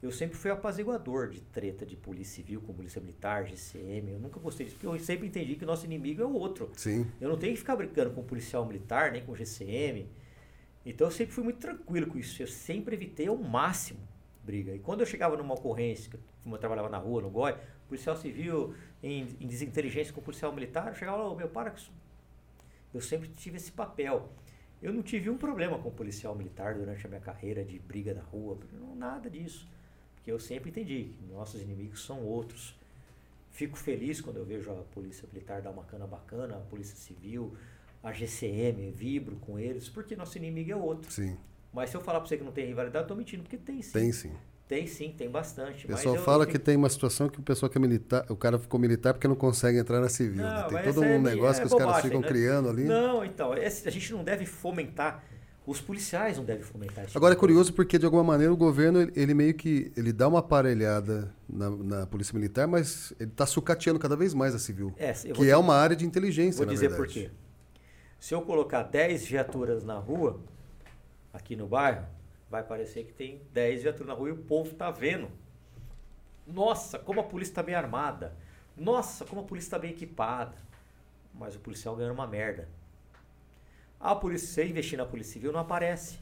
Eu 0.03 0.11
sempre 0.11 0.37
fui 0.37 0.51
apaziguador 0.51 1.29
de 1.29 1.41
treta 1.41 1.87
de 1.87 1.97
polícia 1.97 2.35
civil 2.35 2.61
com 2.61 2.75
polícia 2.75 3.01
militar, 3.01 3.47
GCM. 3.47 4.11
Eu 4.11 4.19
nunca 4.19 4.41
gostei 4.41 4.67
disso, 4.67 4.77
porque 4.77 4.87
eu 4.89 4.99
sempre 4.99 5.29
entendi 5.29 5.55
que 5.55 5.63
o 5.63 5.67
nosso 5.67 5.85
inimigo 5.85 6.21
é 6.21 6.27
o 6.27 6.33
outro. 6.33 6.71
Sim. 6.77 7.07
Eu 7.21 7.29
não 7.29 7.39
tenho 7.39 7.53
que 7.53 7.61
ficar 7.61 7.77
brincando 7.77 8.11
com 8.11 8.23
policial 8.25 8.67
militar, 8.67 9.13
nem 9.13 9.25
com 9.25 9.35
GCM. 9.35 10.09
Então 10.85 11.07
eu 11.07 11.11
sempre 11.13 11.33
fui 11.33 11.45
muito 11.45 11.61
tranquilo 11.61 12.09
com 12.09 12.19
isso. 12.19 12.43
Eu 12.43 12.49
sempre 12.49 12.97
evitei 12.97 13.29
ao 13.29 13.37
máximo 13.37 14.01
briga. 14.43 14.75
E 14.75 14.79
quando 14.81 15.01
eu 15.01 15.07
chegava 15.07 15.37
numa 15.37 15.55
ocorrência, 15.55 16.11
como 16.43 16.57
eu 16.57 16.59
trabalhava 16.59 16.89
na 16.89 16.99
rua, 16.99 17.23
no 17.23 17.31
GOI, 17.31 17.55
policial 17.87 18.17
civil 18.17 18.75
em, 19.03 19.29
em 19.41 19.47
desinteligência 19.47 20.13
com 20.13 20.21
policial 20.21 20.53
militar, 20.53 20.89
eu 20.89 20.95
chegava 20.95 21.19
lá, 21.19 21.31
oh, 21.31 21.37
meu, 21.37 21.49
para 21.49 21.71
com 21.71 21.77
isso. 21.77 21.93
Eu 22.93 23.01
sempre 23.01 23.29
tive 23.29 23.57
esse 23.57 23.73
papel. 23.73 24.29
Eu 24.83 24.93
não 24.93 25.03
tive 25.03 25.31
um 25.31 25.39
problema 25.39 25.79
com 25.79 25.91
policial 25.91 26.35
militar 26.35 26.75
durante 26.75 27.07
a 27.07 27.09
minha 27.09 27.21
carreira 27.21 27.65
de 27.65 27.79
briga 27.79 28.13
na 28.13 28.23
rua, 28.23 28.59
não, 28.73 28.97
nada 28.97 29.31
disso. 29.31 29.67
Porque 30.17 30.31
eu 30.31 30.41
sempre 30.41 30.71
entendi 30.71 31.15
que 31.17 31.33
nossos 31.33 31.63
inimigos 31.63 32.05
são 32.05 32.25
outros. 32.25 32.75
Fico 33.51 33.77
feliz 33.77 34.21
quando 34.21 34.39
eu 34.39 34.45
vejo 34.45 34.71
a 34.73 34.83
polícia 34.93 35.29
militar 35.33 35.63
dar 35.63 35.71
uma 35.71 35.85
cana 35.85 36.07
bacana, 36.07 36.57
a 36.57 36.61
polícia 36.61 36.97
civil, 36.97 37.57
a 38.03 38.13
GCM, 38.13 38.91
vibro 38.91 39.37
com 39.37 39.59
eles, 39.59 39.89
porque 39.89 40.17
nosso 40.17 40.37
inimigo 40.37 40.73
é 40.73 40.77
outro. 40.77 41.13
Sim. 41.13 41.37
Mas 41.73 41.91
se 41.91 41.97
eu 41.97 42.01
falar 42.01 42.19
para 42.21 42.29
você 42.29 42.37
que 42.37 42.45
não 42.45 42.53
tem 42.53 42.67
rivalidade, 42.67 43.05
eu 43.05 43.09
tô 43.09 43.15
mentindo, 43.15 43.43
porque 43.43 43.57
tem 43.57 43.81
sim. 43.81 43.93
Tem 43.93 44.13
sim. 44.13 44.33
Tem 44.73 44.87
sim, 44.87 45.15
tem 45.15 45.29
bastante. 45.29 45.85
O 45.85 45.89
pessoal 45.89 46.17
fala 46.17 46.47
que 46.47 46.59
tem 46.59 46.77
uma 46.77 46.89
situação 46.89 47.29
que 47.29 47.39
o 47.39 47.43
pessoal 47.43 47.69
que 47.69 47.77
é 47.77 47.81
militar, 47.81 48.25
o 48.31 48.35
cara 48.35 48.59
ficou 48.59 48.81
militar 48.81 49.13
porque 49.13 49.29
não 49.29 49.35
consegue 49.35 49.77
entrar 49.77 50.01
na 50.01 50.09
civil. 50.09 50.43
Né? 50.43 50.51
Não, 50.51 50.71
né? 50.71 50.83
Tem 50.83 50.95
todo 50.95 51.05
um 51.05 51.05
é, 51.05 51.19
negócio 51.19 51.59
é 51.59 51.61
que 51.61 51.67
os 51.67 51.73
bobagem, 51.73 51.93
caras 51.93 52.03
ficam 52.07 52.21
né? 52.23 52.27
criando 52.27 52.71
ali. 52.71 52.85
Não, 52.85 53.23
então, 53.23 53.55
esse, 53.55 53.87
a 53.87 53.93
gente 53.93 54.11
não 54.15 54.25
deve 54.25 54.47
fomentar. 54.47 55.23
Os 55.67 55.79
policiais 55.79 56.39
não 56.39 56.45
devem 56.47 56.63
fomentar 56.63 57.05
isso. 57.05 57.19
Agora 57.19 57.35
é 57.35 57.37
curioso 57.37 57.75
porque, 57.75 57.99
de 57.99 58.07
alguma 58.07 58.25
maneira, 58.25 58.51
o 58.51 58.57
governo, 58.57 59.13
ele 59.15 59.35
meio 59.35 59.53
que 59.53 59.93
ele 59.95 60.11
dá 60.11 60.27
uma 60.27 60.39
aparelhada 60.39 61.31
na, 61.47 61.69
na 61.69 62.07
polícia 62.07 62.35
militar, 62.35 62.67
mas 62.67 63.13
ele 63.21 63.29
está 63.31 63.45
sucateando 63.45 63.99
cada 63.99 64.17
vez 64.17 64.33
mais 64.33 64.55
a 64.55 64.59
civil. 64.59 64.95
É, 64.97 65.13
que 65.13 65.33
dizer, 65.35 65.51
é 65.51 65.57
uma 65.59 65.75
área 65.75 65.95
de 65.95 66.07
inteligência, 66.07 66.65
Vou 66.65 66.75
dizer 66.75 66.97
por 66.97 67.07
quê. 67.07 67.31
Se 68.19 68.35
eu 68.35 68.41
colocar 68.41 68.85
10 68.85 69.27
viaturas 69.27 69.85
na 69.85 69.99
rua, 69.99 70.41
aqui 71.31 71.57
no 71.57 71.67
bairro, 71.67 72.07
vai 72.53 72.63
parecer 72.63 73.05
que 73.05 73.15
tem 73.15 73.43
10 73.51 73.83
viaturas 73.83 74.09
na 74.09 74.13
rua 74.13 74.29
e 74.29 74.33
o 74.33 74.37
povo 74.37 74.73
está 74.73 74.91
vendo. 74.91 75.31
Nossa, 76.47 76.99
como 76.99 77.19
a 77.19 77.25
polícia 77.25 77.53
está 77.53 77.63
bem 77.63 77.75
armada. 77.75 78.37
Nossa, 78.77 79.25
como 79.25 79.41
a 79.41 79.45
polícia 79.45 79.69
está 79.69 79.79
bem 79.79 79.93
equipada. 79.93 80.55
Mas 81.33 81.57
o 81.57 81.61
policial 81.61 81.97
ganhando 81.97 82.13
uma 82.13 82.27
merda. 82.27 82.69
A 83.99 84.15
polícia, 84.15 84.49
se 84.49 84.69
investir 84.69 84.99
na 84.99 85.07
polícia 85.07 85.33
civil, 85.33 85.51
não 85.51 85.61
aparece. 85.61 86.19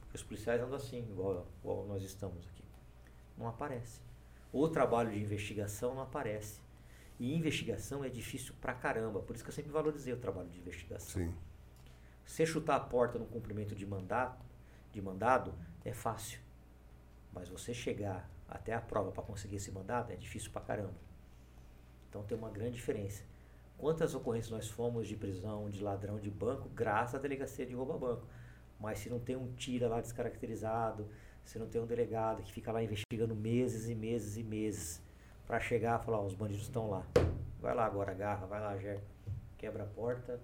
Porque 0.00 0.16
os 0.16 0.22
policiais 0.22 0.58
andam 0.62 0.76
assim, 0.76 1.00
igual, 1.00 1.46
igual 1.60 1.84
nós 1.86 2.02
estamos 2.02 2.46
aqui. 2.46 2.64
Não 3.36 3.46
aparece. 3.46 4.00
O 4.50 4.66
trabalho 4.70 5.10
de 5.10 5.20
investigação 5.20 5.94
não 5.94 6.00
aparece. 6.00 6.62
E 7.20 7.34
investigação 7.34 8.02
é 8.02 8.08
difícil 8.08 8.54
pra 8.58 8.72
caramba. 8.72 9.20
Por 9.20 9.36
isso 9.36 9.44
que 9.44 9.50
eu 9.50 9.54
sempre 9.54 9.70
valorizei 9.70 10.14
o 10.14 10.18
trabalho 10.18 10.48
de 10.48 10.58
investigação. 10.58 11.22
Sim. 11.22 11.34
Você 12.24 12.46
chutar 12.46 12.76
a 12.76 12.80
porta 12.80 13.18
no 13.18 13.26
cumprimento 13.26 13.74
de 13.74 13.84
mandato, 13.84 14.47
de 14.98 15.02
mandado 15.02 15.54
é 15.84 15.92
fácil. 15.92 16.40
Mas 17.32 17.48
você 17.48 17.72
chegar 17.72 18.28
até 18.48 18.74
a 18.74 18.80
prova 18.80 19.12
para 19.12 19.22
conseguir 19.22 19.56
esse 19.56 19.70
mandado 19.70 20.12
é 20.12 20.16
difícil 20.16 20.50
pra 20.50 20.60
caramba. 20.60 20.98
Então 22.08 22.24
tem 22.24 22.36
uma 22.36 22.50
grande 22.50 22.76
diferença. 22.76 23.22
Quantas 23.76 24.14
ocorrências 24.14 24.50
nós 24.50 24.68
fomos 24.68 25.06
de 25.06 25.14
prisão 25.14 25.70
de 25.70 25.82
ladrão 25.82 26.18
de 26.18 26.30
banco 26.30 26.68
graças 26.70 27.14
à 27.14 27.18
delegacia 27.18 27.64
de 27.64 27.74
rouba 27.74 27.96
banco? 27.96 28.26
Mas 28.80 28.98
se 28.98 29.08
não 29.08 29.20
tem 29.20 29.36
um 29.36 29.52
tira 29.54 29.88
lá 29.88 30.00
descaracterizado, 30.00 31.08
se 31.44 31.58
não 31.58 31.68
tem 31.68 31.80
um 31.80 31.86
delegado 31.86 32.42
que 32.42 32.52
fica 32.52 32.72
lá 32.72 32.82
investigando 32.82 33.36
meses 33.36 33.88
e 33.88 33.94
meses 33.94 34.36
e 34.36 34.42
meses 34.42 35.02
para 35.46 35.60
chegar 35.60 36.00
e 36.00 36.04
falar, 36.04 36.20
os 36.22 36.34
bandidos 36.34 36.64
estão 36.64 36.90
lá. 36.90 37.06
Vai 37.60 37.74
lá 37.74 37.86
agora, 37.86 38.10
agarra, 38.12 38.46
vai 38.46 38.60
lá, 38.60 38.76
Ger, 38.76 39.00
quebra 39.56 39.84
a 39.84 39.86
porta, 39.86 40.40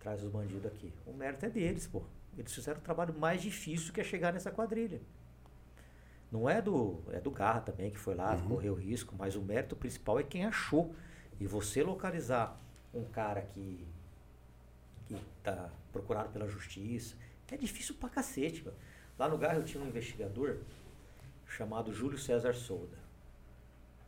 traz 0.00 0.22
os 0.22 0.30
bandidos 0.30 0.66
aqui. 0.66 0.92
O 1.06 1.12
mérito 1.12 1.46
é 1.46 1.50
deles, 1.50 1.86
pô. 1.86 2.02
Eles 2.36 2.52
fizeram 2.52 2.78
o 2.78 2.82
trabalho 2.82 3.14
mais 3.18 3.40
difícil 3.42 3.92
que 3.92 4.00
é 4.00 4.04
chegar 4.04 4.32
nessa 4.32 4.50
quadrilha. 4.50 5.00
Não 6.30 6.48
é 6.48 6.60
do, 6.60 7.02
é 7.12 7.20
do 7.20 7.30
Garra 7.30 7.60
também, 7.60 7.90
que 7.90 7.98
foi 7.98 8.14
lá, 8.14 8.34
uhum. 8.34 8.48
correu 8.48 8.74
risco, 8.74 9.14
mas 9.16 9.36
o 9.36 9.42
mérito 9.42 9.76
principal 9.76 10.18
é 10.18 10.22
quem 10.22 10.44
achou. 10.44 10.94
E 11.38 11.46
você 11.46 11.82
localizar 11.82 12.60
um 12.92 13.04
cara 13.04 13.42
que 13.42 13.86
que 15.06 15.16
tá 15.42 15.70
procurado 15.92 16.30
pela 16.30 16.48
justiça, 16.48 17.14
é 17.50 17.56
difícil 17.56 17.94
pra 17.94 18.08
cacete, 18.08 18.64
meu. 18.64 18.74
Lá 19.18 19.28
no 19.28 19.38
Garra 19.38 19.56
eu 19.56 19.64
tinha 19.64 19.82
um 19.82 19.86
investigador 19.86 20.58
chamado 21.46 21.92
Júlio 21.92 22.18
César 22.18 22.52
Souda. 22.54 22.98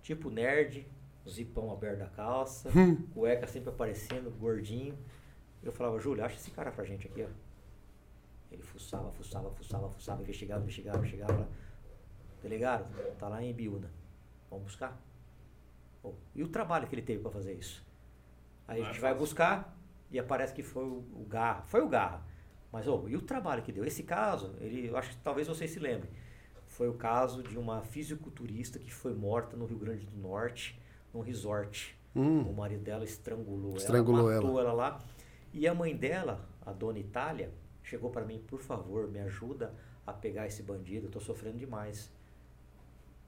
Tipo 0.03 0.31
nerd, 0.31 0.87
zipão 1.29 1.71
aberto 1.71 1.99
da 2.01 2.07
calça, 2.07 2.71
hum. 2.77 2.97
cueca 3.15 3.47
sempre 3.47 3.71
aparecendo, 3.71 4.31
gordinho. 4.31 4.99
Eu 5.63 5.73
falava, 5.73 5.99
Júlio, 6.01 6.25
acha 6.25 6.37
esse 6.37 6.51
cara 6.51 6.73
pra 6.73 6.85
gente 6.85 7.07
aqui, 7.07 7.23
ó. 7.23 7.46
Ele 8.51 8.63
fuçava, 8.63 9.11
fuçava, 9.13 9.51
fuçava, 9.51 9.91
fuçava, 9.91 10.23
investigava, 10.23 10.63
investigava, 10.63 10.99
investigava. 10.99 11.49
Delegado, 12.43 12.87
tá 13.19 13.29
lá 13.29 13.43
em 13.43 13.53
Biúna. 13.53 13.91
Vamos 14.49 14.67
buscar? 14.67 15.01
Oh, 16.03 16.13
e 16.35 16.43
o 16.43 16.49
trabalho 16.49 16.87
que 16.87 16.95
ele 16.95 17.03
teve 17.03 17.21
para 17.21 17.31
fazer 17.31 17.55
isso? 17.55 17.85
Aí 18.69 18.81
a 18.83 18.85
gente 18.85 19.01
vai 19.01 19.15
buscar 19.15 19.77
e 20.11 20.19
aparece 20.19 20.55
que 20.55 20.63
foi 20.63 20.85
o, 20.85 21.05
o 21.15 21.27
Garra. 21.29 21.63
Foi 21.63 21.81
o 21.81 21.89
Garra. 21.89 22.25
Mas, 22.71 22.87
oh, 22.87 23.09
e 23.09 23.17
o 23.17 23.23
trabalho 23.23 23.63
que 23.63 23.73
deu? 23.73 23.85
Esse 23.85 24.03
caso, 24.03 24.55
ele, 24.61 24.89
eu 24.89 24.97
acho 24.97 25.11
que 25.11 25.17
talvez 25.19 25.49
vocês 25.49 25.71
se 25.71 25.79
lembrem. 25.79 26.11
Foi 26.67 26.89
o 26.89 26.95
caso 26.95 27.43
de 27.43 27.59
uma 27.59 27.83
fisiculturista 27.83 28.79
que 28.79 28.93
foi 28.93 29.15
morta 29.15 29.57
no 29.57 29.65
Rio 29.65 29.79
Grande 29.79 30.05
do 30.05 30.17
Norte, 30.17 30.81
num 31.13 31.21
resort. 31.21 31.97
Hum. 32.15 32.43
O 32.43 32.53
marido 32.55 32.83
dela 32.83 33.05
estrangulou, 33.05 33.77
estrangulou 33.77 34.31
ela, 34.31 34.43
matou 34.43 34.61
ela. 34.61 34.71
ela 34.71 34.73
lá. 34.73 35.05
E 35.53 35.67
a 35.67 35.75
mãe 35.75 35.97
dela, 35.97 36.49
a 36.65 36.73
dona 36.73 36.99
Itália, 36.99 37.53
chegou 37.87 38.11
para 38.11 38.25
mim, 38.25 38.43
por 38.49 38.61
favor, 38.61 39.09
me 39.09 39.21
ajuda 39.21 39.73
a 40.05 40.13
pegar 40.13 40.47
esse 40.47 40.63
bandido, 40.63 41.07
eu 41.07 41.11
tô 41.11 41.21
sofrendo 41.21 41.57
demais. 41.57 42.11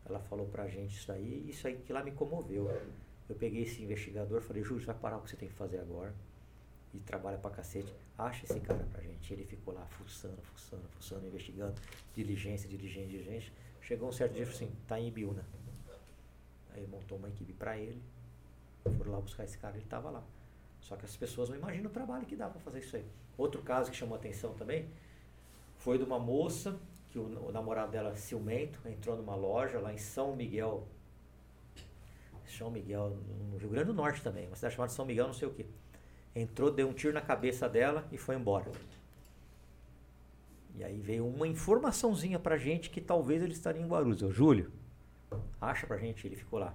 Ela 0.05 0.19
falou 0.19 0.47
pra 0.47 0.67
gente 0.67 0.97
isso 0.97 1.13
aí, 1.13 1.49
isso 1.49 1.67
aí 1.67 1.77
que 1.77 1.93
lá 1.93 2.03
me 2.03 2.11
comoveu. 2.13 2.69
Eu 3.29 3.37
peguei 3.37 3.63
esse 3.63 3.83
investigador, 3.83 4.41
falei, 4.43 4.63
Júlio, 4.65 4.85
vai 4.85 4.97
parar 4.97 5.19
o 5.19 5.23
que 5.23 5.31
você 5.31 5.37
tem 5.37 5.49
que 5.49 5.55
fazer 5.55 5.79
agora. 5.79 6.13
e 6.93 6.99
trabalha 7.01 7.39
pra 7.39 7.51
cacete, 7.51 7.95
acha 8.17 8.45
esse 8.45 8.61
cara 8.61 8.83
pra 8.93 9.03
gente. 9.03 9.33
Ele 9.33 9.45
ficou 9.45 9.75
lá 9.75 9.85
fuçando, 9.87 10.41
fuçando, 10.43 10.89
fuçando, 10.89 11.27
investigando, 11.27 11.75
diligência, 12.15 12.69
diligência, 12.69 13.09
diligência. 13.09 13.53
Chegou 13.81 14.09
um 14.09 14.13
certo 14.13 14.33
dia 14.33 14.43
e 14.43 14.47
falou 14.47 14.57
assim, 14.57 14.77
tá 14.87 14.99
em 14.99 15.09
Ibiúna. 15.09 15.45
Aí 16.71 16.87
montou 16.87 17.19
uma 17.19 17.29
equipe 17.29 17.53
pra 17.53 17.77
ele, 17.77 18.03
foram 18.97 19.13
lá 19.13 19.21
buscar 19.21 19.45
esse 19.45 19.59
cara, 19.59 19.77
ele 19.77 19.87
tava 19.87 20.11
lá. 20.11 20.25
Só 20.81 20.97
que 20.97 21.05
as 21.05 21.17
pessoas 21.17 21.49
não 21.49 21.57
imaginam 21.57 21.91
o 21.91 21.93
trabalho 21.93 22.25
que 22.25 22.37
dá 22.37 22.49
pra 22.49 22.61
fazer 22.61 22.79
isso 22.81 22.97
aí. 22.97 23.07
Outro 23.39 23.62
caso 23.62 23.90
que 23.90 23.97
chamou 23.97 24.16
atenção 24.16 24.52
também 24.55 24.86
foi 25.77 25.97
de 25.97 26.02
uma 26.02 26.19
moça 26.19 26.77
que 27.10 27.19
o, 27.19 27.48
o 27.48 27.52
namorado 27.52 27.93
dela, 27.93 28.15
ciumento, 28.16 28.81
entrou 28.86 29.16
numa 29.16 29.36
loja 29.36 29.78
lá 29.78 29.94
em 29.94 29.97
São 29.97 30.35
Miguel. 30.35 30.86
São 32.44 32.70
Miguel, 32.70 33.16
no 33.52 33.56
Rio 33.59 33.69
Grande 33.69 33.86
do 33.86 33.94
Norte 33.94 34.23
também, 34.23 34.47
uma 34.48 34.56
cidade 34.56 34.74
chamada 34.74 34.93
São 34.93 35.06
Miguel, 35.06 35.27
não 35.28 35.35
sei 35.35 35.47
o 35.47 35.52
que. 35.52 35.65
Entrou, 36.35 36.70
deu 36.70 36.89
um 36.89 36.93
tiro 36.93 37.15
na 37.15 37.20
cabeça 37.20 37.69
dela 37.69 38.06
e 38.10 38.19
foi 38.19 38.35
embora. 38.35 38.70
E 40.74 40.82
aí 40.82 40.98
veio 40.98 41.27
uma 41.27 41.47
informaçãozinha 41.47 42.39
pra 42.39 42.56
gente 42.56 42.90
que 42.90 43.01
talvez 43.01 43.43
ele 43.43 43.52
estaria 43.52 43.82
em 43.82 43.86
Guarulhos. 43.86 44.23
Eu, 44.23 44.32
Júlio, 44.32 44.73
acha 45.60 45.86
pra 45.86 45.97
gente, 45.97 46.27
ele 46.27 46.36
ficou 46.36 46.59
lá. 46.59 46.74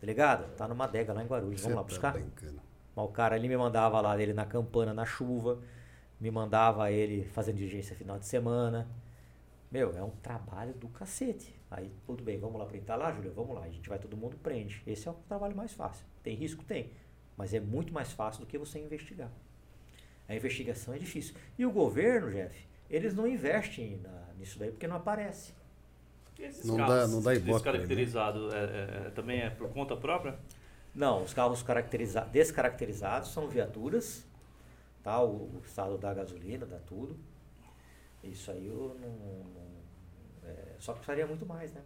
Delegado, 0.00 0.54
tá 0.56 0.68
numa 0.68 0.84
adega 0.84 1.12
lá 1.12 1.22
em 1.22 1.26
Guarulhos, 1.26 1.60
vamos 1.62 1.74
Você 1.74 1.76
lá 1.76 1.82
tá 1.82 1.88
buscar? 1.88 2.12
brincando. 2.12 2.73
Mas 2.94 3.04
o 3.04 3.08
cara 3.08 3.34
ali 3.34 3.48
me 3.48 3.56
mandava 3.56 4.00
lá 4.00 4.20
ele 4.20 4.32
na 4.32 4.44
campana, 4.46 4.94
na 4.94 5.04
chuva, 5.04 5.60
me 6.20 6.30
mandava 6.30 6.90
ele 6.90 7.24
fazendo 7.32 7.56
diligência 7.56 7.94
final 7.96 8.18
de 8.18 8.26
semana. 8.26 8.88
Meu, 9.70 9.96
é 9.96 10.02
um 10.02 10.10
trabalho 10.10 10.72
do 10.74 10.88
cacete. 10.88 11.52
Aí, 11.70 11.90
tudo 12.06 12.22
bem, 12.22 12.38
vamos 12.38 12.58
lá 12.60 12.66
printar 12.66 12.96
lá, 12.96 13.10
Júlia? 13.12 13.32
Vamos 13.34 13.56
lá. 13.56 13.62
A 13.64 13.68
gente 13.68 13.88
vai, 13.88 13.98
todo 13.98 14.16
mundo 14.16 14.36
prende. 14.40 14.80
Esse 14.86 15.08
é 15.08 15.10
o 15.10 15.14
trabalho 15.28 15.56
mais 15.56 15.72
fácil. 15.72 16.06
Tem 16.22 16.36
risco? 16.36 16.62
Tem. 16.64 16.90
Mas 17.36 17.52
é 17.52 17.58
muito 17.58 17.92
mais 17.92 18.12
fácil 18.12 18.42
do 18.42 18.46
que 18.46 18.56
você 18.56 18.78
investigar. 18.78 19.30
A 20.28 20.34
investigação 20.36 20.94
é 20.94 20.98
difícil. 20.98 21.34
E 21.58 21.66
o 21.66 21.72
governo, 21.72 22.30
Jeff, 22.30 22.64
eles 22.88 23.12
não 23.12 23.26
investem 23.26 23.98
na- 24.02 24.28
nisso 24.38 24.56
daí 24.58 24.70
porque 24.70 24.86
não 24.86 24.96
aparece. 24.96 25.52
Esses 26.38 26.64
Não 26.64 26.76
carros 26.76 26.94
dá- 26.94 27.08
não 27.08 27.22
dá 27.22 27.34
ibope, 27.34 27.46
né? 27.50 27.52
Descaracterizados 27.54 28.54
é, 28.54 28.58
é, 29.06 29.10
também 29.10 29.40
é 29.40 29.50
por 29.50 29.68
conta 29.70 29.96
própria? 29.96 30.38
Não, 30.94 31.22
os 31.22 31.34
carros 31.34 31.62
caracteriza 31.62 32.20
descaracterizados 32.22 33.32
são 33.32 33.48
viaturas, 33.48 34.24
tá? 35.02 35.20
O, 35.22 35.56
o 35.56 35.62
estado 35.64 35.98
dá 35.98 36.14
gasolina, 36.14 36.64
dá 36.64 36.78
tudo. 36.78 37.16
Isso 38.22 38.50
aí 38.50 38.66
eu 38.66 38.96
não. 39.00 39.08
não- 39.10 39.64
é, 40.44 40.76
só 40.78 40.92
que 40.92 40.98
precisaria 40.98 41.26
muito 41.26 41.46
mais, 41.46 41.72
né? 41.72 41.80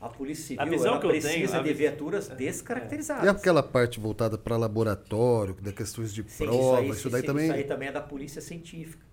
A 0.00 0.08
Polícia 0.08 0.56
A 0.60 0.64
Civil 0.64 0.78
visão 0.78 0.92
ela 0.92 1.00
que 1.00 1.06
eu 1.06 1.10
precisa 1.10 1.32
tenho, 1.32 1.54
a 1.60 1.62
de 1.62 1.72
viaturas 1.74 2.28
é. 2.28 2.34
descaracterizadas. 2.34 3.24
E 3.24 3.28
aquela 3.28 3.62
parte 3.62 4.00
voltada 4.00 4.36
para 4.36 4.56
laboratório, 4.56 5.54
da 5.54 5.72
questões 5.72 6.12
de 6.12 6.24
Sim, 6.28 6.44
prova, 6.44 6.82
isso, 6.82 6.92
isso, 6.92 7.06
aí, 7.08 7.12
daí 7.12 7.20
sim, 7.20 7.26
também. 7.26 7.44
isso 7.44 7.54
aí 7.54 7.64
também 7.64 7.88
é 7.88 7.92
da 7.92 8.00
Polícia 8.00 8.42
Científica, 8.42 9.04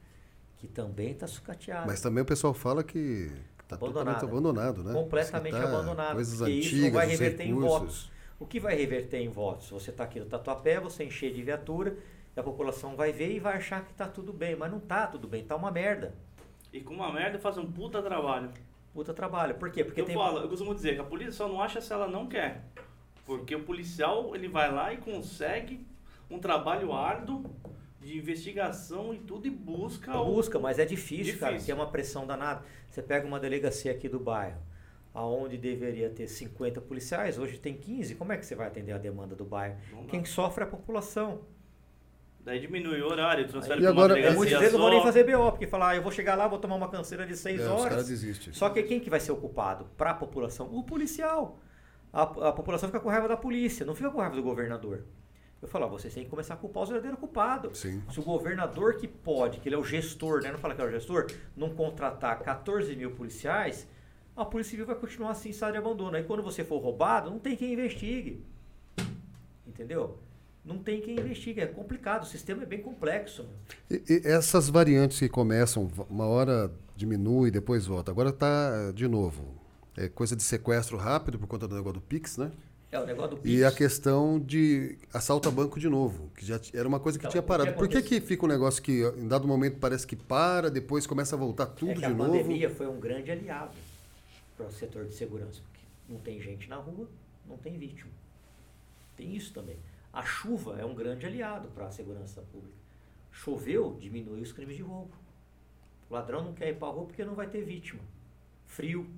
que 0.57 0.67
também 0.67 1.11
está 1.11 1.27
sucateada. 1.27 1.85
Mas 1.85 2.01
também 2.01 2.23
o 2.23 2.25
pessoal 2.25 2.55
fala 2.55 2.83
que 2.83 3.31
está 3.61 3.77
totalmente 3.77 4.23
abandonado, 4.23 4.83
né? 4.83 4.93
completamente 4.93 5.53
tá 5.53 5.63
abandonado. 5.63 6.15
Coisas 6.15 6.39
porque 6.39 6.51
antigas, 6.53 6.73
isso 6.73 6.81
não 6.85 6.91
vai 6.91 7.07
reverter 7.07 7.43
em 7.43 7.47
recursos. 7.53 7.71
votos. 7.79 8.11
O 8.39 8.45
que 8.45 8.59
vai 8.59 8.75
reverter 8.75 9.17
em 9.19 9.27
votos? 9.27 9.69
Você 9.69 9.89
está 9.89 10.05
aqui 10.05 10.19
no 10.19 10.25
Tatuapé, 10.25 10.79
você 10.79 11.03
encher 11.03 11.33
de 11.33 11.41
viatura, 11.43 11.97
e 12.35 12.39
a 12.39 12.43
população 12.43 12.95
vai 12.95 13.11
ver 13.11 13.31
e 13.33 13.39
vai 13.39 13.57
achar 13.57 13.83
que 13.83 13.91
está 13.91 14.07
tudo 14.07 14.31
bem, 14.31 14.55
mas 14.55 14.71
não 14.71 14.77
está 14.77 15.05
tudo 15.07 15.27
bem, 15.27 15.41
está 15.41 15.55
uma 15.55 15.69
merda. 15.71 16.15
E 16.71 16.79
com 16.79 16.93
uma 16.93 17.11
merda 17.11 17.37
faz 17.37 17.57
um 17.57 17.69
puta 17.69 18.01
trabalho. 18.01 18.49
Puta 18.93 19.13
trabalho. 19.13 19.55
Por 19.55 19.71
quê? 19.71 19.83
Porque 19.83 20.01
eu 20.01 20.05
tem. 20.05 20.15
falo, 20.15 20.39
eu 20.39 20.47
costumo 20.47 20.73
dizer 20.73 20.95
que 20.95 21.01
a 21.01 21.03
polícia 21.03 21.33
só 21.33 21.47
não 21.47 21.61
acha 21.61 21.81
se 21.81 21.91
ela 21.91 22.07
não 22.07 22.27
quer. 22.27 22.63
Porque 23.25 23.53
o 23.55 23.63
policial, 23.63 24.33
ele 24.35 24.47
vai 24.47 24.71
lá 24.71 24.93
e 24.93 24.97
consegue 24.97 25.85
um 26.29 26.39
trabalho 26.39 26.93
árduo 26.93 27.43
de 27.99 28.17
investigação 28.17 29.13
e 29.13 29.17
tudo 29.19 29.47
e 29.47 29.49
busca 29.51 30.17
o... 30.17 30.33
Busca, 30.35 30.57
mas 30.57 30.79
é 30.79 30.85
difícil, 30.85 31.37
cara, 31.37 31.53
Difícil. 31.53 31.75
tem 31.75 31.83
uma 31.83 31.91
pressão 31.91 32.25
danada. 32.25 32.63
Você 32.89 33.01
pega 33.03 33.27
uma 33.27 33.39
delegacia 33.39 33.91
aqui 33.91 34.07
do 34.07 34.19
bairro, 34.19 34.57
aonde 35.13 35.57
deveria 35.57 36.09
ter 36.09 36.27
50 36.27 36.79
policiais, 36.81 37.37
hoje 37.37 37.57
tem 37.59 37.73
15. 37.75 38.15
Como 38.15 38.31
é 38.31 38.37
que 38.37 38.45
você 38.45 38.55
vai 38.55 38.67
atender 38.67 38.91
a 38.93 38.97
demanda 38.97 39.35
do 39.35 39.45
bairro? 39.45 39.77
Não 39.91 40.03
dá. 40.03 40.09
Quem 40.09 40.23
sofre 40.25 40.63
é 40.63 40.67
a 40.67 40.69
população. 40.69 41.41
Daí 42.41 42.59
diminui 42.59 43.01
o 43.01 43.07
horário, 43.07 43.47
transfere 43.47 43.81
E 43.81 43.83
uma 43.83 43.91
agora- 43.91 44.13
delegacia 44.13 44.37
Muitos 44.37 44.57
deles 44.57 44.71
não 44.73 44.79
só. 44.79 44.85
vão 44.85 44.93
nem 44.95 45.03
fazer 45.03 45.23
BO, 45.25 45.51
porque 45.51 45.67
falar, 45.67 45.89
ah, 45.89 45.95
eu 45.97 46.01
vou 46.01 46.11
chegar 46.11 46.35
lá, 46.35 46.47
vou 46.47 46.57
tomar 46.57 46.75
uma 46.75 46.89
canseira 46.89 47.25
de 47.25 47.35
6 47.35 47.59
É, 47.61 47.67
horas. 47.67 48.07
Só 48.53 48.69
que 48.69 48.81
quem 48.83 48.99
que 48.99 49.09
vai 49.09 49.19
ser 49.19 49.31
ocupado? 49.33 49.85
Para 49.97 50.11
a 50.11 50.13
população? 50.13 50.67
O 50.73 50.83
policial. 50.83 51.59
A, 52.13 52.21
a 52.23 52.51
população 52.53 52.87
fica 52.89 52.99
com 52.99 53.09
raiva 53.09 53.27
da 53.27 53.37
polícia, 53.37 53.85
não 53.85 53.93
fica 53.93 54.09
com 54.09 54.19
raiva 54.19 54.35
do 54.35 54.41
governador. 54.41 55.03
Eu 55.61 55.67
falo, 55.67 55.85
ó, 55.85 55.89
vocês 55.89 56.13
têm 56.13 56.23
que 56.23 56.29
começar 56.29 56.53
a 56.53 56.57
culpar 56.57 56.83
os 56.83 56.89
verdadeiros 56.89 57.19
culpados. 57.19 57.77
Sim. 57.79 58.01
Se 58.09 58.19
o 58.19 58.23
governador 58.23 58.95
que 58.95 59.07
pode, 59.07 59.59
que 59.59 59.67
ele 59.67 59.75
é 59.75 59.77
o 59.77 59.83
gestor, 59.83 60.41
né? 60.41 60.51
Não 60.51 60.57
fala 60.57 60.73
que 60.73 60.81
é 60.81 60.85
o 60.85 60.89
gestor, 60.89 61.27
não 61.55 61.69
contratar 61.75 62.39
14 62.39 62.95
mil 62.95 63.11
policiais, 63.11 63.85
a 64.41 64.45
Polícia 64.45 64.71
Civil 64.71 64.85
vai 64.85 64.95
continuar 64.95 65.31
assim, 65.31 65.49
estado 65.49 65.73
de 65.73 65.77
abandono. 65.77 66.15
Aí 66.15 66.23
quando 66.23 66.41
você 66.41 66.63
for 66.63 66.79
roubado, 66.79 67.29
não 67.29 67.39
tem 67.39 67.55
quem 67.55 67.73
investigue. 67.73 68.41
Entendeu? 69.67 70.17
Não 70.63 70.77
tem 70.77 71.01
quem 71.01 71.19
investigue. 71.19 71.61
É 71.61 71.65
complicado, 71.65 72.23
o 72.23 72.25
sistema 72.25 72.63
é 72.63 72.65
bem 72.65 72.81
complexo. 72.81 73.45
E, 73.89 74.01
e 74.07 74.21
essas 74.27 74.69
variantes 74.69 75.19
que 75.19 75.29
começam, 75.29 75.89
uma 76.09 76.25
hora 76.25 76.71
diminui, 76.95 77.51
depois 77.51 77.85
volta. 77.85 78.11
Agora 78.11 78.29
está 78.29 78.91
de 78.93 79.07
novo. 79.07 79.43
É 79.97 80.07
coisa 80.07 80.35
de 80.35 80.43
sequestro 80.43 80.97
rápido 80.97 81.37
por 81.37 81.47
conta 81.47 81.67
do 81.67 81.75
negócio 81.75 81.99
do 81.99 82.01
Pix, 82.01 82.37
né? 82.37 82.51
É 82.91 82.99
o 82.99 83.05
negócio 83.05 83.35
do 83.35 83.37
E 83.37 83.57
Pix. 83.57 83.63
a 83.63 83.71
questão 83.71 84.39
de 84.39 84.97
assalto 85.13 85.47
a 85.47 85.51
banco 85.51 85.79
de 85.79 85.87
novo, 85.89 86.31
que 86.35 86.45
já 86.45 86.59
era 86.73 86.87
uma 86.87 86.99
coisa 86.99 87.19
que 87.19 87.23
Então, 87.23 87.31
tinha 87.31 87.41
o 87.41 87.43
que 87.43 87.47
parado. 87.47 87.73
Por 87.73 87.87
que, 87.87 88.01
que 88.01 88.19
fica 88.21 88.45
um 88.45 88.49
negócio 88.49 88.81
que 88.81 89.03
em 89.17 89.27
dado 89.27 89.47
momento 89.47 89.77
parece 89.79 90.07
que 90.07 90.15
para, 90.15 90.71
depois 90.71 91.05
começa 91.05 91.35
a 91.35 91.39
voltar 91.39 91.67
tudo 91.67 91.91
é 91.91 91.95
de 91.95 92.05
a 92.05 92.09
novo? 92.09 92.31
pandemia 92.31 92.69
foi 92.69 92.87
um 92.87 92.99
grande 92.99 93.29
aliado 93.29 93.71
para 94.59 94.67
o 94.67 94.71
setor 94.71 95.05
de 95.05 95.13
segurança, 95.13 95.61
porque 95.61 95.85
não 96.09 96.19
tem 96.19 96.41
gente 96.41 96.69
na 96.69 96.75
rua, 96.75 97.07
não 97.47 97.57
tem 97.57 97.77
vítima. 97.77 98.11
Tem 99.15 99.33
isso 99.33 99.53
também. 99.53 99.79
A 100.11 100.21
chuva 100.21 100.77
é 100.77 100.83
um 100.83 100.93
grande 100.93 101.25
aliado 101.25 101.69
para 101.69 101.87
a 101.87 101.91
segurança 101.91 102.41
pública. 102.41 102.77
Choveu, 103.31 103.95
diminui 103.97 104.41
os 104.41 104.51
crimes 104.51 104.75
de 104.75 104.81
roubo. 104.81 105.13
O 106.09 106.13
ladrão 106.13 106.43
não 106.43 106.53
quer 106.53 106.69
ir 106.69 106.75
para 106.77 106.89
a 106.89 106.91
rua 106.91 107.05
porque 107.05 107.23
não 107.23 107.35
vai 107.35 107.47
ter 107.47 107.63
vítima. 107.63 108.01
Frio. 108.65 109.09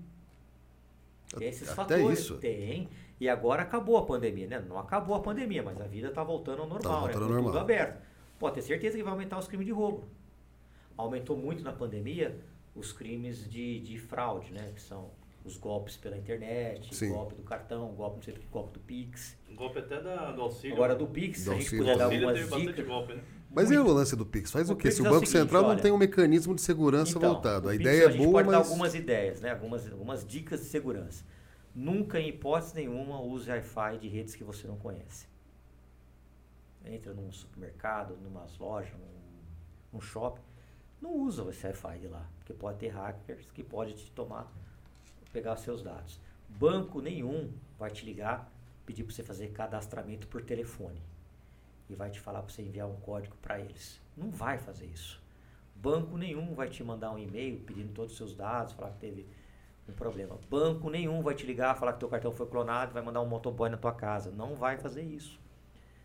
Tem 1.35 1.47
esses 1.47 1.67
Até 1.69 1.75
fatores. 1.75 2.19
isso. 2.19 2.37
Tem. 2.37 2.87
E 3.19 3.27
agora 3.27 3.63
acabou 3.63 3.97
a 3.97 4.05
pandemia, 4.05 4.47
né? 4.47 4.59
Não 4.59 4.77
acabou 4.77 5.15
a 5.15 5.21
pandemia, 5.21 5.63
mas 5.63 5.79
a 5.81 5.87
vida 5.87 6.09
está 6.09 6.23
voltando 6.23 6.61
ao 6.61 6.67
normal, 6.67 7.01
voltando 7.01 7.19
né? 7.19 7.25
ao 7.25 7.31
normal. 7.31 7.51
tudo 7.51 7.59
aberto. 7.59 8.05
Pode 8.37 8.55
ter 8.55 8.61
certeza 8.61 8.95
que 8.95 9.03
vai 9.03 9.13
aumentar 9.13 9.39
os 9.39 9.47
crimes 9.47 9.65
de 9.65 9.71
roubo. 9.71 10.07
Aumentou 10.95 11.35
muito 11.35 11.63
na 11.63 11.71
pandemia 11.71 12.39
os 12.75 12.91
crimes 12.91 13.49
de, 13.49 13.79
de 13.79 13.97
fraude, 13.97 14.51
né? 14.51 14.71
Que 14.75 14.81
são 14.81 15.09
os 15.43 15.57
golpes 15.57 15.97
pela 15.97 16.17
internet, 16.17 16.93
Sim. 16.95 17.09
golpe 17.09 17.35
do 17.35 17.43
cartão, 17.43 17.87
golpe, 17.95 18.17
não 18.17 18.23
sei 18.23 18.33
o 18.33 18.37
que, 18.37 18.45
golpe 18.47 18.73
do 18.73 18.79
Pix. 18.81 19.37
Um 19.49 19.55
golpe 19.55 19.79
até 19.79 20.01
da, 20.01 20.31
do 20.31 20.41
auxílio. 20.41 20.75
Agora 20.75 20.95
do 20.95 21.07
Pix, 21.07 21.45
Do 21.45 21.51
a 21.51 21.53
gente 21.55 21.63
auxílio 21.63 21.83
puder 21.85 21.93
Do 21.93 21.97
dar 21.97 22.05
algumas 22.05 22.33
teve 22.35 22.49
bastante 22.49 22.67
dicas. 22.67 22.87
golpe, 22.87 23.13
né? 23.15 23.23
Mas 23.53 23.69
e 23.71 23.73
Muito. 23.75 23.89
o 23.91 23.93
lance 23.93 24.15
do 24.15 24.25
Pix? 24.25 24.51
Faz 24.51 24.69
o, 24.69 24.73
O 24.73 24.75
quê? 24.75 24.83
Pix 24.83 24.95
Se 24.95 25.01
o 25.01 25.05
é 25.05 25.09
o 25.09 25.11
Banco 25.11 25.25
seguinte, 25.25 25.41
Central 25.43 25.63
não 25.63 25.69
olha. 25.71 25.81
tem 25.81 25.91
um 25.91 25.97
mecanismo 25.97 26.55
de 26.55 26.61
segurança 26.61 27.17
Então, 27.17 27.33
voltado. 27.33 27.67
A 27.67 27.71
Pix 27.71 27.81
ideia 27.81 28.05
a 28.05 28.09
é 28.09 28.11
gente 28.13 28.21
boa, 28.23 28.31
pode 28.31 28.49
dar 28.49 28.57
mas. 28.59 28.67
algumas 28.69 28.95
ideias, 28.95 29.41
né? 29.41 29.51
Algumas, 29.51 29.91
algumas 29.91 30.25
dicas 30.25 30.61
de 30.61 30.67
segurança. 30.67 31.25
Nunca, 31.75 32.19
em 32.19 32.29
hipótese 32.29 32.75
nenhuma, 32.75 33.19
use 33.21 33.49
Wi-Fi 33.49 33.97
de 33.99 34.07
redes 34.07 34.35
que 34.35 34.43
você 34.43 34.67
não 34.67 34.77
conhece. 34.77 35.27
Entra 36.85 37.13
num 37.13 37.31
supermercado, 37.31 38.17
numa 38.21 38.45
loja, 38.59 38.93
num, 38.97 39.41
num 39.93 40.01
shopping. 40.01 40.41
Não 41.01 41.13
usa 41.15 41.47
esse 41.49 41.65
Wi-Fi 41.65 41.99
de 41.99 42.07
lá, 42.07 42.25
porque 42.37 42.53
pode 42.53 42.77
ter 42.79 42.89
hackers 42.89 43.49
que 43.51 43.63
podem 43.63 43.93
te 43.95 44.09
tomar, 44.11 44.51
pegar 45.31 45.55
seus 45.57 45.81
dados. 45.81 46.19
Banco 46.47 47.01
nenhum 47.01 47.51
vai 47.79 47.89
te 47.89 48.05
ligar, 48.05 48.51
pedir 48.85 49.03
para 49.03 49.13
você 49.13 49.23
fazer 49.23 49.49
cadastramento 49.49 50.27
por 50.27 50.41
telefone. 50.41 51.01
E 51.89 51.95
vai 51.95 52.09
te 52.09 52.19
falar 52.19 52.41
para 52.41 52.53
você 52.53 52.61
enviar 52.61 52.87
um 52.87 52.95
código 52.97 53.35
para 53.41 53.59
eles. 53.59 53.99
Não 54.15 54.29
vai 54.29 54.57
fazer 54.57 54.85
isso. 54.85 55.21
Banco 55.75 56.17
nenhum 56.17 56.53
vai 56.53 56.69
te 56.69 56.83
mandar 56.83 57.11
um 57.11 57.17
e-mail 57.17 57.59
pedindo 57.61 57.91
todos 57.93 58.11
os 58.11 58.17
seus 58.17 58.35
dados, 58.35 58.73
falar 58.73 58.91
que 58.91 58.99
teve 58.99 59.25
um 59.89 59.93
problema. 59.93 60.37
Banco 60.49 60.89
nenhum 60.89 61.21
vai 61.21 61.33
te 61.33 61.45
ligar, 61.45 61.75
falar 61.75 61.93
que 61.93 61.99
teu 61.99 62.09
cartão 62.09 62.31
foi 62.31 62.45
clonado, 62.45 62.93
vai 62.93 63.01
mandar 63.01 63.21
um 63.21 63.27
motoboy 63.27 63.69
na 63.69 63.77
tua 63.77 63.91
casa. 63.91 64.29
Não 64.31 64.55
vai 64.55 64.77
fazer 64.77 65.01
isso. 65.01 65.39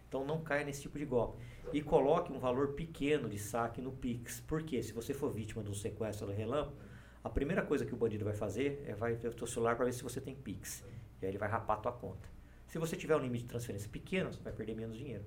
Então 0.09 0.25
não 0.25 0.41
caia 0.41 0.65
nesse 0.65 0.83
tipo 0.83 0.99
de 0.99 1.05
golpe. 1.05 1.39
E 1.73 1.83
coloque 1.83 2.33
um 2.33 2.39
valor 2.39 2.69
pequeno 2.69 3.29
de 3.29 3.39
saque 3.39 3.83
no 3.83 3.93
Pix. 3.93 4.43
Porque 4.47 4.83
se 4.83 4.93
você 4.93 5.13
for 5.13 5.31
vítima 5.31 5.63
de 5.63 5.71
um 5.71 5.75
sequestro 5.75 6.33
relâmpago, 6.33 6.77
a 7.27 7.31
primeira 7.31 7.63
coisa 7.63 7.85
que 7.85 7.93
o 7.93 7.97
bandido 7.97 8.25
vai 8.25 8.35
fazer 8.35 8.83
é 8.87 8.95
vai 8.95 9.15
ver 9.15 9.29
o 9.29 9.35
teu 9.35 9.47
celular 9.49 9.75
para 9.75 9.85
ver 9.85 9.93
se 9.93 10.03
você 10.03 10.21
tem 10.21 10.35
Pix. 10.35 10.85
E 11.21 11.27
aí 11.27 11.31
ele 11.33 11.39
vai 11.39 11.49
rapar 11.49 11.79
a 11.79 11.81
tua 11.81 11.93
conta. 11.93 12.29
Se 12.69 12.79
você 12.79 12.97
tiver 12.97 13.17
um 13.17 13.21
limite 13.21 13.43
de 13.43 13.49
transferência 13.49 13.89
pequeno, 13.91 14.33
você 14.33 14.41
vai 14.41 14.53
perder 14.53 14.77
menos 14.77 14.97
dinheiro. 14.97 15.25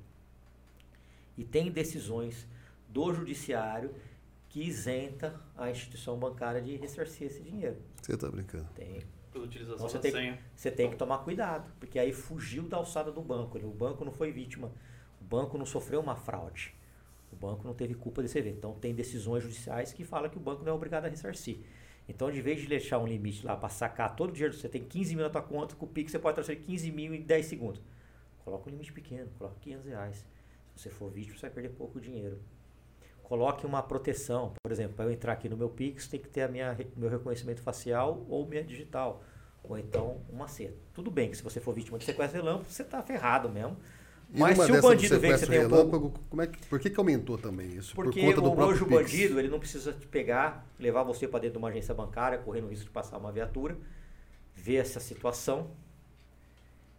E 1.37 1.43
tem 1.43 1.69
decisões 1.69 2.47
do 2.87 3.13
judiciário 3.13 3.93
que 4.47 4.63
isenta 4.63 5.39
a 5.57 5.69
instituição 5.69 6.17
bancária 6.17 6.61
de 6.61 6.75
ressarcir 6.77 7.27
esse 7.27 7.41
dinheiro. 7.41 7.77
Você 8.01 8.17
tá 8.17 8.29
brincando. 8.31 8.67
Tem. 8.75 9.03
Pela 9.31 9.45
utilização 9.45 9.75
Então 9.75 9.89
você 9.89 9.97
da 9.97 10.01
tem, 10.01 10.11
senha. 10.11 10.39
você 10.55 10.71
tem 10.71 10.89
que 10.89 10.95
tomar 10.95 11.19
cuidado, 11.19 11.71
porque 11.79 11.99
aí 11.99 12.13
fugiu 12.13 12.63
da 12.67 12.77
alçada 12.77 13.11
do 13.11 13.21
banco. 13.21 13.57
O 13.59 13.71
banco 13.73 14.05
não 14.05 14.11
foi 14.11 14.31
vítima. 14.31 14.71
banco 15.19 15.57
não 15.57 15.65
sofreu 15.65 15.99
uma 15.99 16.15
fraude. 16.15 16.73
O 17.31 17.35
banco 17.35 17.67
não 17.67 17.73
teve 17.75 17.93
culpa 17.93 18.21
desse 18.21 18.39
evento. 18.39 18.57
Então, 18.57 18.73
tem 18.73 18.95
decisões 18.95 19.43
judiciais 19.43 19.93
que 19.93 20.03
falam 20.03 20.29
que 20.29 20.37
o 20.37 20.39
banco 20.39 20.63
não 20.63 20.71
é 20.71 20.75
obrigado 20.75 21.05
a 21.05 21.09
ressarcir. 21.09 21.59
Então, 22.09 22.31
de 22.31 22.41
vez 22.41 22.59
de 22.59 22.67
deixar 22.67 22.97
um 22.97 23.05
limite 23.05 23.45
lá 23.45 23.55
para 23.55 23.69
sacar 23.69 24.15
todo 24.15 24.31
o 24.31 24.33
dinheiro, 24.33 24.51
você 24.51 24.67
tem 24.67 24.83
15 24.83 25.15
mil 25.15 25.23
na 25.23 25.29
tua 25.29 25.43
conta, 25.43 25.75
com 25.75 25.85
o 25.85 25.87
Pix 25.87 26.11
você 26.11 26.17
pode 26.17 26.33
transferir 26.33 26.63
15 26.63 26.91
mil 26.91 27.13
em 27.13 27.21
10 27.21 27.45
segundos. 27.45 27.81
Coloca 28.43 28.67
um 28.67 28.71
limite 28.71 28.91
pequeno, 28.91 29.29
coloca 29.37 29.55
500 29.61 29.85
reais. 29.85 30.25
Se 30.75 30.83
você 30.83 30.89
for 30.89 31.11
vítima, 31.11 31.35
você 31.35 31.41
vai 31.41 31.51
perder 31.51 31.69
pouco 31.69 32.01
dinheiro. 32.01 32.39
Coloque 33.21 33.63
uma 33.63 33.83
proteção. 33.83 34.53
Por 34.63 34.71
exemplo, 34.71 34.95
para 34.95 35.05
eu 35.05 35.11
entrar 35.11 35.33
aqui 35.33 35.47
no 35.47 35.55
meu 35.55 35.69
Pix, 35.69 36.07
tem 36.07 36.19
que 36.19 36.27
ter 36.27 36.41
a 36.41 36.47
minha, 36.47 36.75
meu 36.97 37.11
reconhecimento 37.11 37.61
facial 37.61 38.25
ou 38.27 38.47
minha 38.47 38.63
digital. 38.63 39.21
Ou 39.63 39.77
então 39.77 40.23
uma 40.29 40.47
seta. 40.47 40.79
Tudo 40.95 41.11
bem 41.11 41.29
que 41.29 41.37
se 41.37 41.43
você 41.43 41.59
for 41.59 41.75
vítima 41.75 41.99
de 41.99 42.05
sequestro 42.05 42.41
relâmpago, 42.41 42.71
você 42.71 42.81
está 42.81 43.03
ferrado 43.03 43.47
mesmo. 43.49 43.77
E 44.31 44.39
Mas 44.39 44.57
se 44.59 44.71
o 44.71 44.81
bandido 44.81 45.19
vê 45.19 45.29
que 45.29 45.37
você 45.39 45.47
tem 45.47 45.65
um 45.65 45.69
pouco 45.69 46.19
como 46.29 46.41
é 46.41 46.47
que, 46.47 46.67
por 46.67 46.79
que, 46.79 46.89
que 46.91 46.99
aumentou 46.99 47.35
também 47.37 47.75
isso? 47.75 47.95
porque 47.95 48.33
por 48.33 48.43
o, 48.43 48.61
hoje 48.61 48.83
o 48.83 48.85
bandido, 48.85 49.39
ele 49.39 49.47
não 49.47 49.59
precisa 49.59 49.91
te 49.91 50.05
pegar, 50.05 50.67
levar 50.77 51.01
você 51.01 51.27
para 51.27 51.39
dentro 51.39 51.53
de 51.53 51.57
uma 51.57 51.69
agência 51.69 51.95
bancária, 51.95 52.37
correndo 52.37 52.65
o 52.65 52.69
risco 52.69 52.85
de 52.85 52.91
passar 52.91 53.17
uma 53.17 53.31
viatura, 53.31 53.75
ver 54.55 54.75
essa 54.75 54.99
situação 54.99 55.71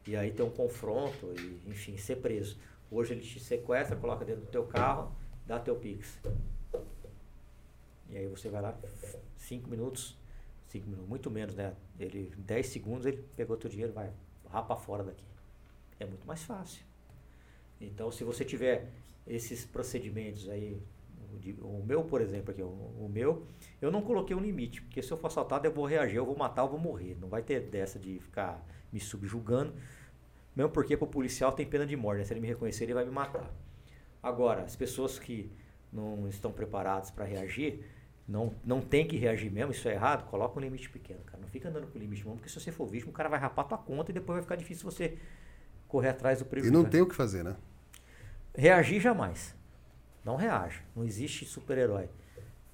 e 0.07 0.16
aí 0.16 0.32
ter 0.32 0.43
um 0.43 0.51
confronto 0.51 1.32
e, 1.39 1.70
enfim, 1.70 1.97
ser 1.97 2.16
preso. 2.16 2.59
Hoje 2.90 3.12
ele 3.15 3.20
te 3.20 3.39
sequestra, 3.39 3.94
coloca 3.94 4.24
dentro 4.24 4.43
do 4.43 4.48
teu 4.48 4.65
carro, 4.65 5.15
dá 5.47 5.61
teu 5.61 5.77
Pix. 5.77 6.19
E 8.09 8.16
aí 8.16 8.27
você 8.27 8.48
vai 8.48 8.61
lá, 8.61 8.77
5 9.36 9.70
minutos, 9.70 10.19
5 10.66 10.85
minutos, 10.85 11.09
muito 11.09 11.31
menos, 11.31 11.55
né? 11.55 11.74
Ele, 11.97 12.32
10 12.39 12.66
segundos 12.66 13.07
ele 13.07 13.24
pegou 13.36 13.57
teu 13.57 13.70
dinheiro, 13.70 13.93
vai 13.93 14.11
rapa 14.48 14.74
fora 14.74 15.05
daqui. 15.05 15.24
É 16.01 16.05
muito 16.05 16.27
mais 16.27 16.43
fácil. 16.43 16.90
Então, 17.81 18.11
se 18.11 18.24
você 18.24 18.44
tiver 18.44 18.90
esses 19.27 19.65
procedimentos 19.65 20.48
aí, 20.48 20.81
o, 21.61 21.66
o 21.66 21.85
meu, 21.86 22.05
por 22.05 22.20
exemplo, 22.20 22.51
aqui, 22.51 22.62
o, 22.62 22.66
o 22.66 23.09
meu, 23.11 23.47
eu 23.81 23.90
não 23.90 24.02
coloquei 24.02 24.36
um 24.36 24.40
limite, 24.40 24.82
porque 24.82 25.02
se 25.02 25.11
eu 25.11 25.16
for 25.16 25.28
assaltado, 25.28 25.66
eu 25.66 25.73
vou 25.73 25.86
reagir, 25.86 26.16
eu 26.16 26.27
vou 26.27 26.36
matar, 26.36 26.62
eu 26.62 26.69
vou 26.69 26.78
morrer. 26.78 27.16
Não 27.20 27.28
vai 27.28 27.43
ter 27.43 27.61
dessa 27.61 27.98
de 27.98 28.19
ficar 28.19 28.65
me 28.93 29.01
subjugando, 29.01 29.73
mesmo 30.55 30.70
porque 30.70 30.97
pro 30.97 31.07
policial 31.07 31.52
tem 31.52 31.66
pena 31.66 31.86
de 31.86 31.97
morte, 31.97 32.19
né? 32.19 32.24
Se 32.24 32.32
ele 32.32 32.40
me 32.40 32.48
reconhecer, 32.48 32.85
ele 32.85 32.94
vai 32.94 33.05
me 33.05 33.11
matar. 33.11 33.51
Agora, 34.23 34.62
as 34.62 34.77
pessoas 34.77 35.19
que 35.19 35.51
não 35.93 36.28
estão 36.28 36.52
preparadas 36.52 37.11
para 37.11 37.24
reagir, 37.24 37.85
não, 38.28 38.55
não 38.65 38.81
tem 38.81 39.07
que 39.07 39.16
reagir 39.16 39.51
mesmo, 39.51 39.73
isso 39.73 39.89
é 39.89 39.93
errado, 39.94 40.28
coloca 40.28 40.59
um 40.59 40.62
limite 40.62 40.90
pequeno, 40.90 41.20
cara. 41.24 41.40
Não 41.40 41.48
fica 41.48 41.69
andando 41.69 41.86
com 41.86 41.98
limite 41.98 42.23
mesmo, 42.23 42.36
porque 42.36 42.48
se 42.48 42.61
você 42.61 42.70
for 42.70 42.86
vítima, 42.86 43.11
o 43.11 43.15
cara 43.15 43.28
vai 43.28 43.39
rapar 43.40 43.66
tua 43.66 43.78
conta 43.78 44.11
e 44.11 44.15
depois 44.15 44.36
vai 44.36 44.43
ficar 44.43 44.57
difícil 44.57 44.85
você 44.85 45.16
correr 45.89 46.11
atrás 46.11 46.39
do 46.39 46.44
E 46.44 46.48
prejuízo. 46.48 46.73
não 46.73 46.82
né? 46.82 46.90
tem 46.90 47.01
o 47.01 47.07
que 47.09 47.15
fazer, 47.15 47.43
né? 47.43 47.57
Reagir 48.55 49.01
jamais. 49.01 49.55
Não 50.24 50.36
reage. 50.36 50.82
Não 50.94 51.05
existe 51.05 51.44
super-herói. 51.44 52.09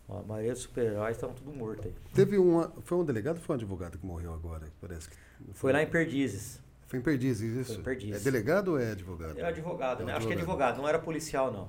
A 0.08 0.22
maioria 0.22 0.52
dos 0.52 0.62
super-heróis 0.62 1.16
estão 1.16 1.32
tudo 1.32 1.52
mortos 1.52 1.86
aí. 1.86 1.94
Teve 2.14 2.38
uma. 2.38 2.72
Foi 2.82 2.96
um 2.98 3.04
delegado 3.04 3.36
ou 3.36 3.42
foi 3.42 3.56
um 3.56 3.58
advogado 3.58 3.98
que 3.98 4.06
morreu 4.06 4.32
agora? 4.32 4.66
Parece 4.80 5.08
que. 5.10 5.16
Foi 5.52 5.72
lá 5.72 5.82
em 5.82 5.86
Perdizes. 5.86 6.60
Foi 6.86 7.00
em 7.00 7.02
Perdizes, 7.02 7.56
isso? 7.56 7.72
Foi 7.72 7.80
em 7.80 7.84
Perdizes. 7.84 8.20
É 8.20 8.24
delegado 8.30 8.68
ou 8.68 8.78
é 8.80 8.92
advogado? 8.92 9.38
É 9.38 9.44
advogado, 9.44 10.02
É 10.02 10.06
né? 10.06 10.12
Acho 10.14 10.26
que 10.26 10.32
é 10.32 10.36
advogado, 10.36 10.78
não 10.78 10.88
era 10.88 10.98
policial, 10.98 11.52
não. 11.52 11.68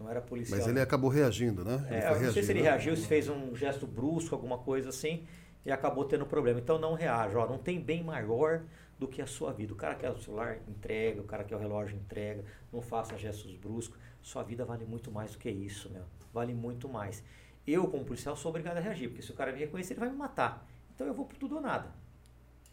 Não 0.00 0.10
era 0.10 0.20
policial. 0.20 0.58
Mas 0.58 0.66
ele 0.66 0.76
não. 0.76 0.82
acabou 0.82 1.08
reagindo, 1.08 1.64
né? 1.64 1.84
Ele 1.86 1.96
É, 1.96 2.00
foi 2.08 2.16
eu 2.18 2.22
não 2.22 2.32
sei 2.32 2.42
se 2.42 2.50
ele 2.50 2.62
né? 2.62 2.68
reagiu, 2.70 2.96
se 2.96 3.06
fez 3.06 3.28
um 3.28 3.54
gesto 3.54 3.86
brusco, 3.86 4.34
alguma 4.34 4.58
coisa 4.58 4.88
assim, 4.88 5.24
e 5.64 5.70
acabou 5.70 6.04
tendo 6.04 6.26
problema. 6.26 6.58
Então 6.58 6.78
não 6.78 6.94
reaja, 6.94 7.38
ó, 7.38 7.48
não 7.48 7.58
tem 7.58 7.80
bem 7.80 8.02
maior 8.02 8.62
do 8.98 9.08
que 9.08 9.20
a 9.20 9.26
sua 9.26 9.52
vida. 9.52 9.72
O 9.72 9.76
cara 9.76 9.94
quer 9.94 10.10
o 10.10 10.18
celular, 10.18 10.58
entrega, 10.68 11.20
o 11.20 11.24
cara 11.24 11.44
quer 11.44 11.56
o 11.56 11.58
relógio, 11.58 11.96
entrega, 11.96 12.44
não 12.72 12.80
faça 12.80 13.16
gestos 13.18 13.54
bruscos. 13.56 13.98
Sua 14.22 14.42
vida 14.42 14.64
vale 14.64 14.84
muito 14.84 15.10
mais 15.10 15.32
do 15.32 15.38
que 15.38 15.50
isso, 15.50 15.90
meu. 15.90 16.04
Vale 16.32 16.54
muito 16.54 16.88
mais. 16.88 17.22
Eu, 17.66 17.86
como 17.88 18.04
policial, 18.04 18.36
sou 18.36 18.50
obrigado 18.50 18.76
a 18.76 18.80
reagir, 18.80 19.08
porque 19.08 19.22
se 19.22 19.30
o 19.30 19.34
cara 19.34 19.52
me 19.52 19.58
reconhecer, 19.58 19.94
ele 19.94 20.00
vai 20.00 20.10
me 20.10 20.16
matar. 20.16 20.66
Então 20.94 21.06
eu 21.06 21.14
vou 21.14 21.26
por 21.26 21.36
tudo 21.36 21.56
ou 21.56 21.60
nada. 21.60 21.92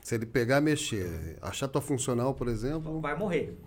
Se 0.02 0.16
ele 0.16 0.26
pegar, 0.26 0.60
mexer, 0.62 1.38
achar 1.42 1.68
tua 1.68 1.82
funcional, 1.82 2.34
por 2.34 2.48
exemplo. 2.48 3.00
Vai 3.00 3.16
morrer. 3.16 3.58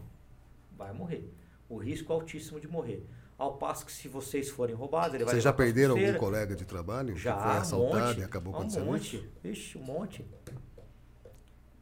Vai 0.77 0.93
morrer. 0.93 1.33
O 1.69 1.77
risco 1.77 2.13
é 2.13 2.15
altíssimo 2.15 2.61
de 2.61 2.69
morrer. 2.69 3.07
Ao 3.37 3.57
passo 3.57 3.85
que 3.85 3.93
se 3.93 4.07
vocês 4.09 4.49
forem 4.49 4.75
roubados, 4.75 5.15
ele 5.15 5.25
vai 5.25 5.33
Vocês 5.33 5.43
já 5.43 5.53
perderam 5.53 5.97
algum 5.97 6.19
colega 6.19 6.55
de 6.55 6.65
trabalho 6.65 7.17
Já, 7.17 7.35
que 7.35 7.43
foi 7.43 7.53
assaltado 7.53 8.05
um 8.05 8.07
monte, 8.09 8.21
e 8.21 8.23
acabou 8.23 8.53
um 8.53 8.57
acontecendo 8.57 8.85
monte. 8.87 9.17
isso? 9.17 9.29
Ixi, 9.45 9.79
um 9.79 9.83
monte. 9.83 10.25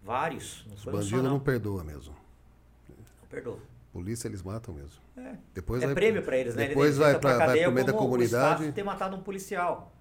Vários. 0.02 0.64
Não 0.66 0.74
Os 0.74 0.84
bandidos 0.84 1.22
não. 1.22 1.30
não 1.30 1.40
perdoa 1.40 1.84
mesmo. 1.84 2.14
Não 2.88 3.28
perdoa. 3.28 3.58
Polícia 3.92 4.26
eles 4.26 4.42
matam 4.42 4.74
mesmo. 4.74 5.00
É, 5.16 5.36
Depois 5.54 5.82
é 5.82 5.86
vai, 5.86 5.94
prêmio 5.94 6.22
pra 6.22 6.36
eles, 6.36 6.54
né? 6.54 6.68
Depois 6.68 6.86
Eles 6.86 6.98
vai 6.98 7.20
para 7.20 7.52
pro 7.52 7.72
meio 7.72 7.86
da 7.86 7.92
o 7.92 7.96
comunidade. 7.96 8.54
staff 8.62 8.72
ter 8.72 8.82
matado 8.82 9.14
um 9.16 9.22
policial. 9.22 9.92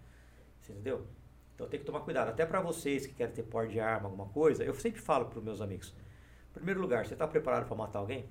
Você 0.62 0.72
entendeu? 0.72 1.06
Então 1.54 1.68
tem 1.68 1.80
que 1.80 1.86
tomar 1.86 2.00
cuidado. 2.00 2.30
Até 2.30 2.46
pra 2.46 2.62
vocês 2.62 3.06
que 3.06 3.14
querem 3.14 3.34
ter 3.34 3.44
porte 3.44 3.74
de 3.74 3.80
arma, 3.80 4.08
alguma 4.08 4.28
coisa, 4.28 4.64
eu 4.64 4.74
sempre 4.74 5.02
falo 5.02 5.26
pros 5.26 5.44
meus 5.44 5.62
amigos. 5.62 5.94
Em 6.50 6.54
primeiro 6.54 6.80
lugar, 6.82 7.06
você 7.06 7.16
tá 7.16 7.28
preparado 7.28 7.68
pra 7.68 7.76
matar 7.76 8.00
alguém? 8.00 8.28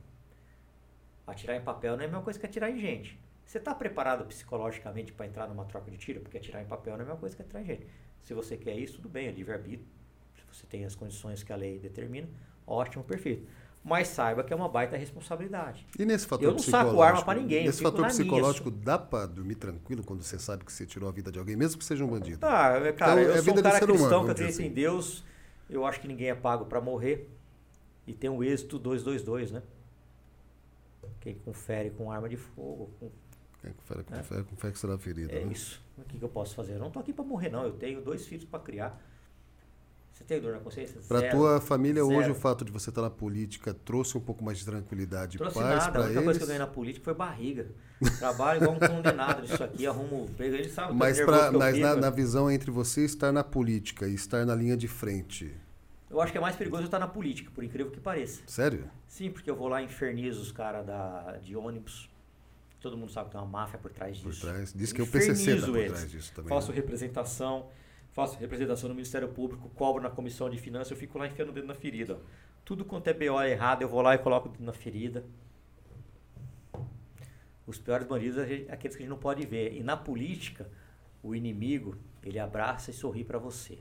Atirar 1.26 1.56
em 1.56 1.62
papel 1.62 1.96
não 1.96 2.02
é 2.02 2.06
a 2.06 2.08
mesma 2.08 2.22
coisa 2.22 2.38
que 2.38 2.46
atirar 2.46 2.70
em 2.70 2.78
gente. 2.80 3.20
Você 3.44 3.60
tá 3.60 3.74
preparado 3.74 4.24
psicologicamente 4.24 5.12
pra 5.12 5.26
entrar 5.26 5.46
numa 5.46 5.64
troca 5.64 5.90
de 5.90 5.96
tiro? 5.98 6.20
Porque 6.20 6.38
atirar 6.38 6.62
em 6.62 6.66
papel 6.66 6.94
não 6.94 7.00
é 7.00 7.02
a 7.02 7.06
mesma 7.06 7.20
coisa 7.20 7.36
que 7.36 7.42
atirar 7.42 7.62
em 7.62 7.66
gente. 7.66 7.86
Se 8.22 8.32
você 8.34 8.56
quer 8.56 8.76
isso, 8.76 8.96
tudo 8.96 9.08
bem, 9.08 9.28
é 9.28 9.30
livre-arbítrio. 9.30 9.86
Você 10.52 10.66
tem 10.66 10.84
as 10.84 10.94
condições 10.94 11.42
que 11.42 11.52
a 11.52 11.56
lei 11.56 11.78
determina, 11.78 12.28
ótimo, 12.66 13.04
perfeito. 13.04 13.46
Mas 13.82 14.08
saiba 14.08 14.44
que 14.44 14.52
é 14.52 14.56
uma 14.56 14.68
baita 14.68 14.94
responsabilidade. 14.96 15.86
E 15.98 16.04
nesse 16.04 16.26
fator 16.26 16.44
Eu 16.44 16.52
não 16.52 16.58
saco 16.58 16.84
psicológico? 16.88 17.02
arma 17.02 17.24
pra 17.24 17.34
ninguém, 17.34 17.64
Nesse 17.66 17.82
fator 17.82 18.00
na 18.02 18.08
minha, 18.08 18.18
psicológico, 18.18 18.70
dá 18.70 18.98
pra 18.98 19.24
dormir 19.24 19.54
tranquilo 19.54 20.04
quando 20.04 20.22
você 20.22 20.38
sabe 20.38 20.64
que 20.66 20.72
você 20.72 20.84
tirou 20.84 21.08
a 21.08 21.12
vida 21.12 21.32
de 21.32 21.38
alguém, 21.38 21.56
mesmo 21.56 21.78
que 21.78 21.84
seja 21.84 22.04
um 22.04 22.08
bandido? 22.08 22.44
Ah, 22.44 22.74
cara, 22.94 23.12
Então, 23.12 23.18
eu 23.20 23.30
é 23.30 23.34
sou 23.36 23.44
vida 23.44 23.60
um 23.60 23.62
cara 23.62 23.78
cristão 23.80 23.96
humano, 23.96 24.24
que 24.26 24.30
acredita 24.32 24.62
em 24.62 24.66
assim. 24.66 24.74
Deus. 24.74 25.24
Eu 25.70 25.86
acho 25.86 25.98
que 26.00 26.06
ninguém 26.08 26.28
é 26.28 26.34
pago 26.34 26.66
para 26.66 26.78
morrer. 26.80 27.30
E 28.06 28.12
tem 28.12 28.28
o 28.28 28.44
êxito 28.44 28.78
222, 28.78 29.50
né? 29.50 29.62
Quem 31.20 31.34
confere 31.36 31.90
com 31.90 32.10
arma 32.10 32.28
de 32.28 32.36
fogo. 32.36 32.90
com- 32.98 33.10
É, 33.62 33.70
com 33.70 33.82
fé, 33.82 34.02
com 34.02 34.22
fé, 34.22 34.42
com 34.42 34.56
fé 34.56 34.70
que 34.72 34.78
será 34.78 34.98
ferida. 34.98 35.32
É 35.32 35.44
né? 35.44 35.52
isso. 35.52 35.82
O 35.98 36.02
que, 36.04 36.18
que 36.18 36.24
eu 36.24 36.28
posso 36.28 36.54
fazer? 36.54 36.74
Eu 36.74 36.78
não 36.78 36.90
tô 36.90 36.98
aqui 36.98 37.12
para 37.12 37.24
morrer, 37.24 37.50
não. 37.50 37.64
Eu 37.64 37.72
tenho 37.72 38.00
dois 38.02 38.26
filhos 38.26 38.44
para 38.44 38.58
criar. 38.60 39.00
Você 40.20 40.24
tem 40.24 40.40
dor 40.40 40.52
na 40.52 40.58
consciência? 40.60 41.00
Pra 41.08 41.20
Zero. 41.20 41.36
tua 41.36 41.60
família 41.62 42.04
hoje, 42.04 42.18
Zero. 42.20 42.32
o 42.32 42.34
fato 42.34 42.62
de 42.64 42.70
você 42.70 42.90
estar 42.90 43.00
na 43.00 43.08
política 43.10 43.72
trouxe 43.72 44.18
um 44.18 44.20
pouco 44.20 44.44
mais 44.44 44.58
de 44.58 44.66
tranquilidade 44.66 45.36
e 45.36 45.38
Trouxe 45.38 45.58
paz 45.58 45.86
nada. 45.86 45.98
A 45.98 46.02
única 46.02 46.12
eles. 46.12 46.24
coisa 46.24 46.38
que 46.38 46.42
eu 46.44 46.46
ganhei 46.46 46.58
na 46.58 46.66
política 46.66 47.04
foi 47.04 47.14
barriga. 47.14 47.66
Trabalho 48.18 48.62
igual 48.62 48.76
um 48.76 48.78
condenado 48.78 49.42
nisso 49.42 49.64
aqui, 49.64 49.86
arrumo 49.86 50.26
emprego. 50.30 50.54
Ele 50.56 50.68
sabe 50.68 50.92
o 50.92 50.94
Mas, 50.94 51.18
pra, 51.20 51.50
mas 51.50 51.78
na, 51.78 51.96
na 51.96 52.10
visão 52.10 52.50
entre 52.50 52.70
você 52.70 53.04
estar 53.04 53.32
na 53.32 53.42
política 53.42 54.06
e 54.06 54.14
estar 54.14 54.44
na 54.44 54.54
linha 54.54 54.76
de 54.76 54.86
frente, 54.88 55.52
Eu 56.10 56.20
acho 56.20 56.30
que 56.32 56.38
é 56.38 56.40
mais 56.40 56.54
perigoso 56.54 56.82
eu 56.82 56.86
estar 56.86 56.98
na 56.98 57.08
política, 57.08 57.50
por 57.54 57.64
incrível 57.64 57.90
que 57.90 58.00
pareça. 58.00 58.42
sério? 58.46 58.90
Sim, 59.08 59.30
porque 59.30 59.50
eu 59.50 59.56
vou 59.56 59.68
lá 59.68 59.80
e 59.80 59.86
infernizo 59.86 60.40
os 60.42 60.52
caras 60.52 60.84
de 61.42 61.56
ônibus. 61.56 62.08
Todo 62.80 62.96
mundo 62.96 63.10
sabe 63.12 63.26
que 63.26 63.32
tem 63.32 63.40
uma 63.40 63.46
máfia 63.50 63.78
por 63.78 63.90
trás 63.90 64.18
Por 64.18 64.30
disso. 64.32 64.46
trás. 64.46 64.72
Diz 64.74 64.92
que 64.92 65.02
o 65.02 65.06
PCC 65.06 65.26
tá 65.34 65.40
Infernizo 65.42 65.66
por 65.66 65.76
eles. 65.78 65.92
trás 65.92 66.10
disso 66.10 66.32
também. 66.34 66.48
Faço 66.48 66.70
né? 66.70 66.76
representação, 66.76 67.66
faço 68.20 68.38
representação 68.38 68.88
no 68.88 68.94
Ministério 68.94 69.28
Público, 69.28 69.70
cobro 69.70 70.02
na 70.02 70.10
Comissão 70.10 70.50
de 70.50 70.58
Finanças, 70.58 70.90
eu 70.90 70.96
fico 70.96 71.16
lá 71.18 71.26
enfiando 71.26 71.48
o 71.48 71.52
dedo 71.52 71.66
na 71.66 71.74
ferida. 71.74 72.20
Tudo 72.64 72.84
quanto 72.84 73.08
é 73.08 73.14
BO 73.14 73.40
errado, 73.42 73.80
eu 73.82 73.88
vou 73.88 74.02
lá 74.02 74.14
e 74.14 74.18
coloco 74.18 74.48
o 74.48 74.52
dedo 74.52 74.62
na 74.64 74.72
ferida. 74.74 75.24
Os 77.66 77.78
piores 77.78 78.06
bandidos 78.06 78.36
é 78.38 78.46
gente- 78.46 78.70
aqueles 78.70 78.96
que 78.96 79.02
a 79.02 79.04
gente 79.06 79.10
não 79.10 79.18
pode 79.18 79.46
ver. 79.46 79.74
E 79.74 79.82
na 79.82 79.96
política, 79.96 80.68
o 81.22 81.34
inimigo, 81.34 81.96
ele 82.22 82.38
abraça 82.38 82.90
e 82.90 82.94
sorri 82.94 83.24
pra 83.24 83.38
você. 83.38 83.78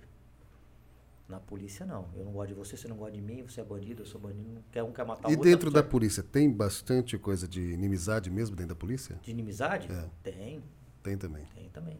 Na 1.28 1.40
polícia, 1.40 1.86
não. 1.86 2.08
Eu 2.16 2.24
não 2.26 2.32
gosto 2.32 2.50
de 2.50 2.54
você, 2.56 2.78
você 2.78 2.88
não 2.88 2.96
gosta 2.98 3.12
de 3.12 3.22
mim, 3.22 3.44
você 3.44 3.60
é 3.62 3.64
bandido, 3.64 4.04
eu 4.04 4.06
sou 4.06 4.20
bandido. 4.22 4.50
Não 4.50 4.62
quer 4.72 4.84
um 4.84 4.92
quer 4.92 5.06
matar 5.06 5.28
o 5.28 5.32
E 5.32 5.36
outro. 5.36 5.50
dentro 5.50 5.72
tá 5.72 5.82
da 5.82 5.88
polícia, 5.88 6.24
tem 6.24 6.50
bastante 6.52 7.18
coisa 7.18 7.48
de 7.48 7.62
inimizade 7.62 8.30
mesmo 8.32 8.56
dentro 8.56 8.74
da 8.74 8.80
polícia? 8.80 9.20
De 9.22 9.32
inimizade? 9.32 9.92
É. 9.92 10.10
Tem, 10.24 10.64
Tem 11.04 11.18
também. 11.18 11.44
tem 11.54 11.70
também. 11.70 12.00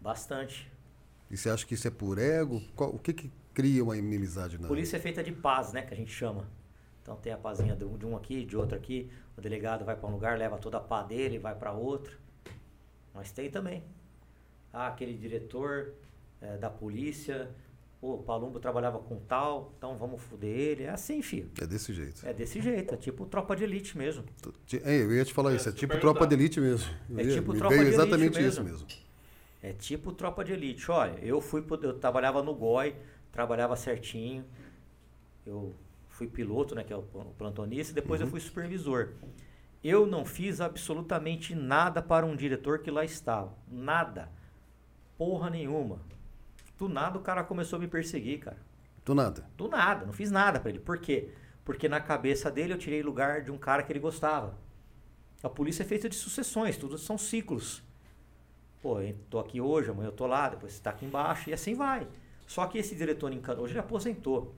Bastante. 0.00 0.70
E 1.30 1.36
você 1.36 1.48
acha 1.50 1.64
que 1.66 1.74
isso 1.74 1.86
é 1.86 1.90
por 1.90 2.18
ego? 2.18 2.60
Qual- 2.74 2.90
o 2.94 2.98
que 2.98 3.12
que 3.12 3.30
cria 3.54 3.82
uma 3.84 3.96
inimizade 3.96 4.58
na 4.60 4.66
Polícia 4.68 4.96
é 4.96 5.00
feita 5.00 5.22
de 5.22 5.32
paz, 5.32 5.72
né? 5.72 5.82
Que 5.82 5.94
a 5.94 5.96
gente 5.96 6.10
chama. 6.12 6.46
Então 7.02 7.16
tem 7.16 7.32
a 7.32 7.36
pazinha 7.38 7.74
de 7.76 7.84
um 7.84 7.96
de 7.96 8.06
um 8.06 8.16
aqui, 8.16 8.44
de 8.44 8.56
outro 8.56 8.76
aqui. 8.76 9.10
O 9.36 9.40
delegado 9.40 9.84
vai 9.84 9.96
para 9.96 10.08
um 10.08 10.12
lugar, 10.12 10.38
leva 10.38 10.58
toda 10.58 10.76
a 10.76 10.80
pá 10.80 11.02
dele, 11.02 11.38
vai 11.38 11.54
para 11.54 11.72
outro. 11.72 12.18
Mas 13.14 13.30
tem 13.32 13.50
também. 13.50 13.82
Ah, 14.72 14.88
aquele 14.88 15.14
diretor 15.14 15.92
eh, 16.40 16.56
da 16.58 16.70
polícia. 16.70 17.48
Pô, 18.00 18.14
o 18.14 18.22
Palumbo 18.22 18.58
trabalhava 18.58 18.98
com 18.98 19.18
tal, 19.18 19.74
então 19.76 19.96
vamos 19.98 20.22
foder 20.22 20.48
ele. 20.56 20.82
É 20.84 20.90
assim, 20.90 21.20
filho. 21.20 21.50
É 21.60 21.66
desse 21.66 21.92
jeito. 21.92 22.26
É 22.26 22.32
desse 22.32 22.60
jeito. 22.60 22.94
É 22.94 22.96
tipo 22.96 23.26
tropa 23.26 23.54
de 23.54 23.64
elite 23.64 23.96
mesmo. 23.98 24.24
É, 24.84 25.02
eu 25.02 25.12
ia 25.12 25.24
te 25.24 25.34
falar 25.34 25.52
É, 25.52 25.56
isso, 25.56 25.68
é 25.68 25.72
se 25.72 25.78
tipo 25.78 25.92
perguntar. 25.92 26.12
tropa 26.14 26.26
de 26.26 26.34
elite 26.34 26.60
mesmo. 26.60 26.90
É 27.16 27.24
tipo 27.28 27.52
me 27.52 27.58
tropa 27.58 27.74
de 27.74 27.80
elite 27.82 27.94
exatamente 27.94 28.42
isso 28.42 28.62
mesmo. 28.64 28.86
É 29.62 29.72
tipo 29.72 30.12
tropa 30.12 30.44
de 30.44 30.52
elite. 30.52 30.90
Olha, 30.90 31.18
eu 31.20 31.40
fui 31.40 31.64
eu 31.82 31.98
trabalhava 31.98 32.42
no 32.42 32.54
GOI, 32.54 32.96
trabalhava 33.30 33.76
certinho. 33.76 34.44
Eu 35.46 35.74
fui 36.08 36.26
piloto, 36.26 36.74
né, 36.74 36.84
que 36.84 36.92
é 36.92 36.96
o 36.96 37.02
plantonista, 37.02 37.92
e 37.92 37.94
depois 37.94 38.20
eu 38.20 38.26
Uhum. 38.26 38.30
fui 38.30 38.40
supervisor. 38.40 39.10
Eu 39.82 40.06
não 40.06 40.24
fiz 40.24 40.60
absolutamente 40.60 41.54
nada 41.54 42.02
para 42.02 42.26
um 42.26 42.36
diretor 42.36 42.80
que 42.80 42.90
lá 42.90 43.04
estava. 43.04 43.54
Nada. 43.66 44.30
Porra 45.16 45.48
nenhuma. 45.50 46.00
Do 46.78 46.88
nada 46.88 47.18
o 47.18 47.22
cara 47.22 47.42
começou 47.44 47.76
a 47.78 47.80
me 47.80 47.88
perseguir, 47.88 48.40
cara. 48.40 48.58
Do 49.04 49.14
nada. 49.14 49.46
Do 49.56 49.68
nada, 49.68 50.04
não 50.06 50.12
fiz 50.12 50.30
nada 50.30 50.60
para 50.60 50.70
ele. 50.70 50.78
Por 50.80 50.98
quê? 50.98 51.30
Porque 51.64 51.88
na 51.88 52.00
cabeça 52.00 52.50
dele 52.50 52.72
eu 52.72 52.78
tirei 52.78 53.02
lugar 53.02 53.42
de 53.42 53.50
um 53.50 53.58
cara 53.58 53.82
que 53.82 53.92
ele 53.92 53.98
gostava. 53.98 54.58
A 55.42 55.48
polícia 55.48 55.82
é 55.82 55.86
feita 55.86 56.08
de 56.08 56.14
sucessões, 56.14 56.76
tudo 56.76 56.98
são 56.98 57.16
ciclos. 57.16 57.82
Pô, 58.80 59.00
eu 59.00 59.14
tô 59.28 59.38
aqui 59.38 59.60
hoje, 59.60 59.90
amanhã 59.90 60.08
eu 60.08 60.12
tô 60.12 60.26
lá, 60.26 60.48
depois 60.48 60.72
você 60.72 60.82
tá 60.82 60.90
aqui 60.90 61.04
embaixo 61.04 61.50
e 61.50 61.52
assim 61.52 61.74
vai. 61.74 62.08
Só 62.46 62.66
que 62.66 62.78
esse 62.78 62.94
diretor 62.94 63.30
encanou, 63.32 63.64
hoje 63.64 63.72
ele 63.74 63.80
aposentou. 63.80 64.54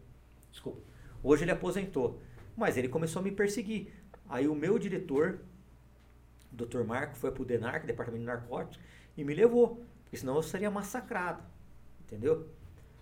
Desculpa. 0.51 0.81
Hoje 1.23 1.45
ele 1.45 1.51
aposentou. 1.51 2.21
Mas 2.57 2.77
ele 2.77 2.89
começou 2.89 3.21
a 3.21 3.23
me 3.23 3.33
perseguir. 3.33 3.93
Aí 4.29 4.47
o 4.47 4.55
meu 4.55 4.79
diretor, 4.79 5.41
Dr. 6.53 6.85
Marco, 6.85 7.17
foi 7.17 7.33
pro 7.33 7.45
DENARC, 7.45 7.85
Departamento 7.85 8.21
de 8.21 8.27
Narcóticos, 8.27 8.79
e 9.17 9.25
me 9.25 9.35
levou. 9.35 9.85
Porque 10.05 10.17
senão 10.17 10.37
eu 10.37 10.43
seria 10.43 10.71
massacrado. 10.71 11.43
Entendeu? 12.03 12.49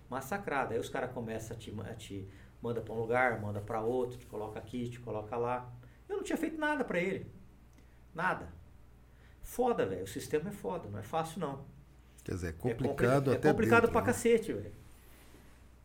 Massacrado. 0.08 0.72
Aí 0.72 0.80
os 0.80 0.88
caras 0.88 1.12
começam 1.12 1.56
a 1.56 1.60
te, 1.60 1.74
a 1.80 1.94
te 1.94 2.28
manda 2.62 2.80
para 2.80 2.94
um 2.94 2.98
lugar, 2.98 3.40
manda 3.40 3.60
para 3.60 3.80
outro, 3.80 4.18
te 4.18 4.26
coloca 4.26 4.58
aqui, 4.58 4.88
te 4.88 5.00
coloca 5.00 5.36
lá. 5.36 5.70
Eu 6.08 6.16
não 6.16 6.22
tinha 6.22 6.38
feito 6.38 6.58
nada 6.58 6.82
para 6.82 6.98
ele. 6.98 7.30
Nada. 8.14 8.59
Foda, 9.50 9.84
velho. 9.84 10.04
O 10.04 10.06
sistema 10.06 10.48
é 10.48 10.52
foda, 10.52 10.88
não 10.88 10.98
é 11.00 11.02
fácil 11.02 11.40
não. 11.40 11.64
Quer 12.22 12.34
dizer, 12.34 12.48
é 12.50 12.52
complicado 12.52 13.32
é 13.32 13.36
até 13.36 13.48
É 13.48 13.50
complicado 13.52 13.80
dentro, 13.80 13.92
pra 13.92 14.00
né? 14.02 14.06
cacete, 14.06 14.52
velho. 14.52 14.72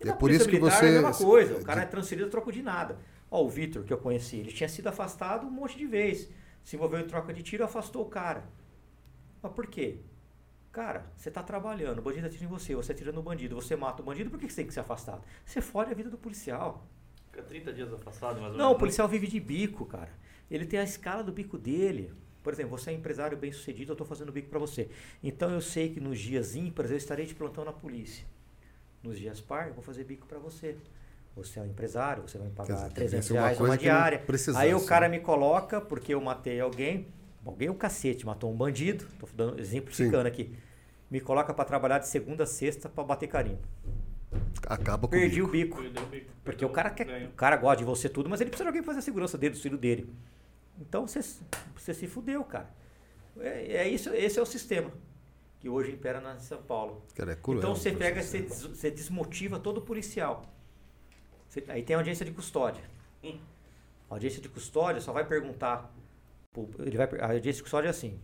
É 0.02 0.12
por 0.14 0.30
isso 0.30 0.48
que 0.48 0.60
militar 0.60 0.78
você- 0.78 0.86
É 0.86 0.90
a 0.90 1.02
mesma 1.02 1.14
coisa. 1.16 1.56
O 1.56 1.64
cara 1.64 1.82
é 1.82 1.86
transferido 1.88 2.28
a 2.28 2.30
troco 2.30 2.52
de 2.52 2.62
nada. 2.62 3.00
Ó, 3.32 3.44
o 3.44 3.50
Vitor, 3.50 3.84
que 3.84 3.92
eu 3.92 3.98
conheci, 3.98 4.38
ele 4.38 4.52
tinha 4.52 4.70
sido 4.70 4.88
afastado 4.88 5.48
um 5.48 5.50
monte 5.50 5.76
de 5.80 5.88
vezes. 5.88 6.30
Se 6.64 6.76
envolveu 6.76 7.00
em 7.00 7.08
troca 7.08 7.34
de 7.34 7.42
tiro, 7.42 7.64
afastou 7.64 8.04
o 8.04 8.10
cara. 8.10 8.44
Mas 9.42 9.52
por 9.54 9.66
quê? 9.66 9.98
Cara, 10.72 11.06
você 11.16 11.32
tá 11.32 11.42
trabalhando, 11.42 11.98
o 12.00 12.02
bandido 12.04 12.28
atira 12.28 12.44
em 12.44 12.48
você, 12.48 12.76
você 12.76 12.92
atira 12.92 13.12
no 13.12 13.24
bandido, 13.24 13.56
você 13.56 13.76
mata 13.76 14.04
o 14.04 14.06
bandido, 14.06 14.30
por 14.30 14.38
que 14.40 14.48
você 14.48 14.58
tem 14.58 14.68
que 14.68 14.74
ser 14.76 14.82
afastado? 14.82 15.24
Você 15.44 15.60
fode 15.60 15.90
a 15.90 15.96
vida 15.96 16.10
do 16.12 16.18
policial. 16.20 16.86
Fica 17.32 17.42
30 17.42 17.74
dias 17.74 17.92
afastado, 17.92 18.40
mais 18.42 18.52
ou 18.52 18.58
Não, 18.60 18.66
o 18.66 18.68
menos. 18.70 18.80
policial 18.80 19.08
vive 19.08 19.26
de 19.26 19.40
bico, 19.40 19.86
cara. 19.88 20.12
Ele 20.52 20.66
tem 20.68 20.80
a 20.80 20.84
escala 20.84 21.24
do 21.24 21.32
bico 21.32 21.58
dele. 21.58 22.14
Por 22.46 22.54
exemplo, 22.54 22.78
você 22.78 22.92
é 22.92 22.94
empresário 22.94 23.36
bem 23.36 23.52
sucedido, 23.52 23.90
eu 23.90 23.94
estou 23.96 24.06
fazendo 24.06 24.32
bico 24.32 24.50
para 24.50 24.60
você. 24.60 24.88
Então 25.24 25.50
eu 25.50 25.60
sei 25.60 25.90
que 25.90 26.00
nos 26.00 26.20
dias 26.20 26.56
ímpares 26.56 26.92
eu 26.92 26.98
estarei 26.98 27.26
de 27.26 27.34
plantão 27.34 27.66
na 27.66 27.74
polícia. 27.74 28.24
Nos 29.02 29.18
dias 29.18 29.42
par, 29.42 29.68
eu 29.70 29.74
vou 29.74 29.82
fazer 29.84 30.04
bico 30.04 30.28
para 30.28 30.38
você. 30.38 30.78
Você 31.36 31.58
é 31.58 31.64
um 31.64 31.66
empresário, 31.66 32.22
você 32.22 32.38
vai 32.38 32.48
me 32.48 32.54
pagar 32.54 32.76
dizer, 32.76 32.92
300 32.92 33.12
tem 33.12 33.20
que 33.20 33.26
ser 33.26 33.34
uma 33.34 33.42
reais 33.42 33.60
uma 33.60 33.76
diária. 33.76 34.24
Aí 34.58 34.76
o 34.76 34.86
cara 34.86 35.10
me 35.10 35.20
coloca 35.20 35.82
porque 35.82 36.14
eu 36.14 36.22
matei 36.22 36.60
alguém. 36.60 37.08
Alguém 37.44 37.68
é 37.68 37.72
um 37.72 37.76
cacete, 37.76 38.28
matou 38.28 38.52
um 38.52 38.56
bandido. 38.56 39.06
Estou 39.06 39.28
dando, 39.36 39.60
exemplificando 39.60 40.28
aqui. 40.28 40.56
Me 41.10 41.20
coloca 41.20 41.52
para 41.52 41.66
trabalhar 41.66 41.98
de 41.98 42.08
segunda 42.08 42.44
a 42.44 42.48
sexta 42.48 42.88
para 42.88 43.04
bater 43.04 43.28
carinho. 43.28 43.58
Acaba 44.68 45.08
com 45.08 45.16
Perdi 45.16 45.42
o 45.42 45.46
o 45.46 45.48
bico. 45.48 45.80
o 45.80 45.82
bico, 46.06 46.32
Porque 46.44 46.60
perdeu 46.60 46.70
o 46.70 46.72
cara 46.72 46.92
quer, 46.92 47.06
ganho. 47.06 47.30
o 47.30 47.34
cara 47.34 47.58
gosta 47.58 47.78
de 47.78 47.86
você 47.86 48.08
tudo, 48.08 48.30
mas 48.30 48.40
ele 48.40 48.52
precisa 48.52 48.66
de 48.66 48.68
alguém 48.70 48.84
pra 48.84 48.92
fazer 48.92 49.00
a 49.00 49.02
segurança 49.02 49.36
dele, 49.36 49.56
do 49.56 49.60
filho 49.60 49.78
dele. 49.80 50.14
Então 50.80 51.08
você, 51.08 51.22
você 51.76 51.94
se 51.94 52.08
fudeu, 52.08 52.44
cara. 52.44 52.70
É, 53.40 53.78
é 53.78 53.88
isso, 53.90 54.10
esse 54.14 54.40
é 54.40 54.42
o 54.42 54.46
sistema 54.46 54.92
que 55.60 55.68
hoje 55.70 55.92
impera 55.92 56.20
na 56.22 56.38
São 56.40 56.62
Paulo. 56.62 57.02
Cara, 57.16 57.34
é 57.34 57.36
cruel. 57.36 57.60
então 57.60 57.76
você 57.76 57.92
pega, 57.92 58.22
você, 58.22 58.40
né? 58.40 58.46
des- 58.48 58.62
você 58.64 58.92
desmotiva 58.92 59.60
todo 59.60 59.82
policial. 59.82 60.46
Você- 61.50 61.64
aí 61.68 61.84
tem 61.84 61.96
audiência 61.96 62.26
de 62.26 62.32
custódia. 62.32 62.84
Hum. 63.24 63.40
A 64.10 64.14
audiência 64.16 64.42
de 64.42 64.50
custódia 64.50 65.02
só 65.02 65.12
vai 65.12 65.26
perguntar. 65.26 65.92
pro- 66.54 66.70
ele 66.80 66.96
vai, 66.98 67.08
a 67.20 67.26
audiência 67.34 67.54
de 67.60 67.64
custódia 67.64 67.88
é 67.88 67.92
assim: 67.92 68.20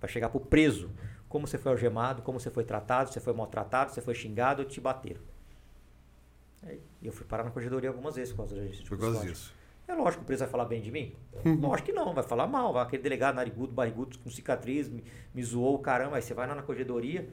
vai 0.00 0.08
chegar 0.10 0.28
pro 0.28 0.40
preso. 0.40 0.90
Como 1.28 1.46
você 1.46 1.58
foi 1.58 1.72
algemado, 1.72 2.22
como 2.22 2.38
você 2.40 2.50
foi 2.50 2.64
tratado, 2.64 3.10
você 3.12 3.20
foi 3.20 3.32
maltratado, 3.34 3.92
você 3.92 4.00
foi 4.00 4.14
xingado 4.14 4.62
ou 4.62 4.68
te 4.68 4.80
bateram. 4.80 5.20
Eu 7.02 7.12
fui 7.12 7.24
parar 7.26 7.44
na 7.44 7.50
corredoria 7.50 7.88
algumas 7.90 8.16
vezes 8.16 8.32
por 8.32 8.38
causa 8.38 8.54
da 8.54 8.60
audiência 8.62 8.82
de 8.84 8.88
Por 8.88 8.98
causa 8.98 9.12
custódia. 9.18 9.34
disso. 9.34 9.54
É 9.88 9.94
lógico 9.94 10.18
que 10.18 10.22
o 10.24 10.26
preso 10.26 10.40
vai 10.40 10.50
falar 10.50 10.66
bem 10.66 10.82
de 10.82 10.92
mim? 10.92 11.14
Uhum. 11.44 11.60
Lógico 11.60 11.86
que 11.86 11.92
não, 11.94 12.12
vai 12.12 12.22
falar 12.22 12.46
mal. 12.46 12.74
Vai 12.74 12.82
aquele 12.82 13.02
delegado 13.02 13.36
narigudo, 13.36 13.72
barrigudo, 13.72 14.18
com 14.18 14.30
cicatriz, 14.30 14.86
me, 14.88 15.02
me 15.34 15.42
zoou 15.42 15.76
o 15.76 15.78
caramba. 15.78 16.16
Aí 16.16 16.22
você 16.22 16.34
vai 16.34 16.46
lá 16.46 16.54
na 16.54 16.62
corredoria, 16.62 17.26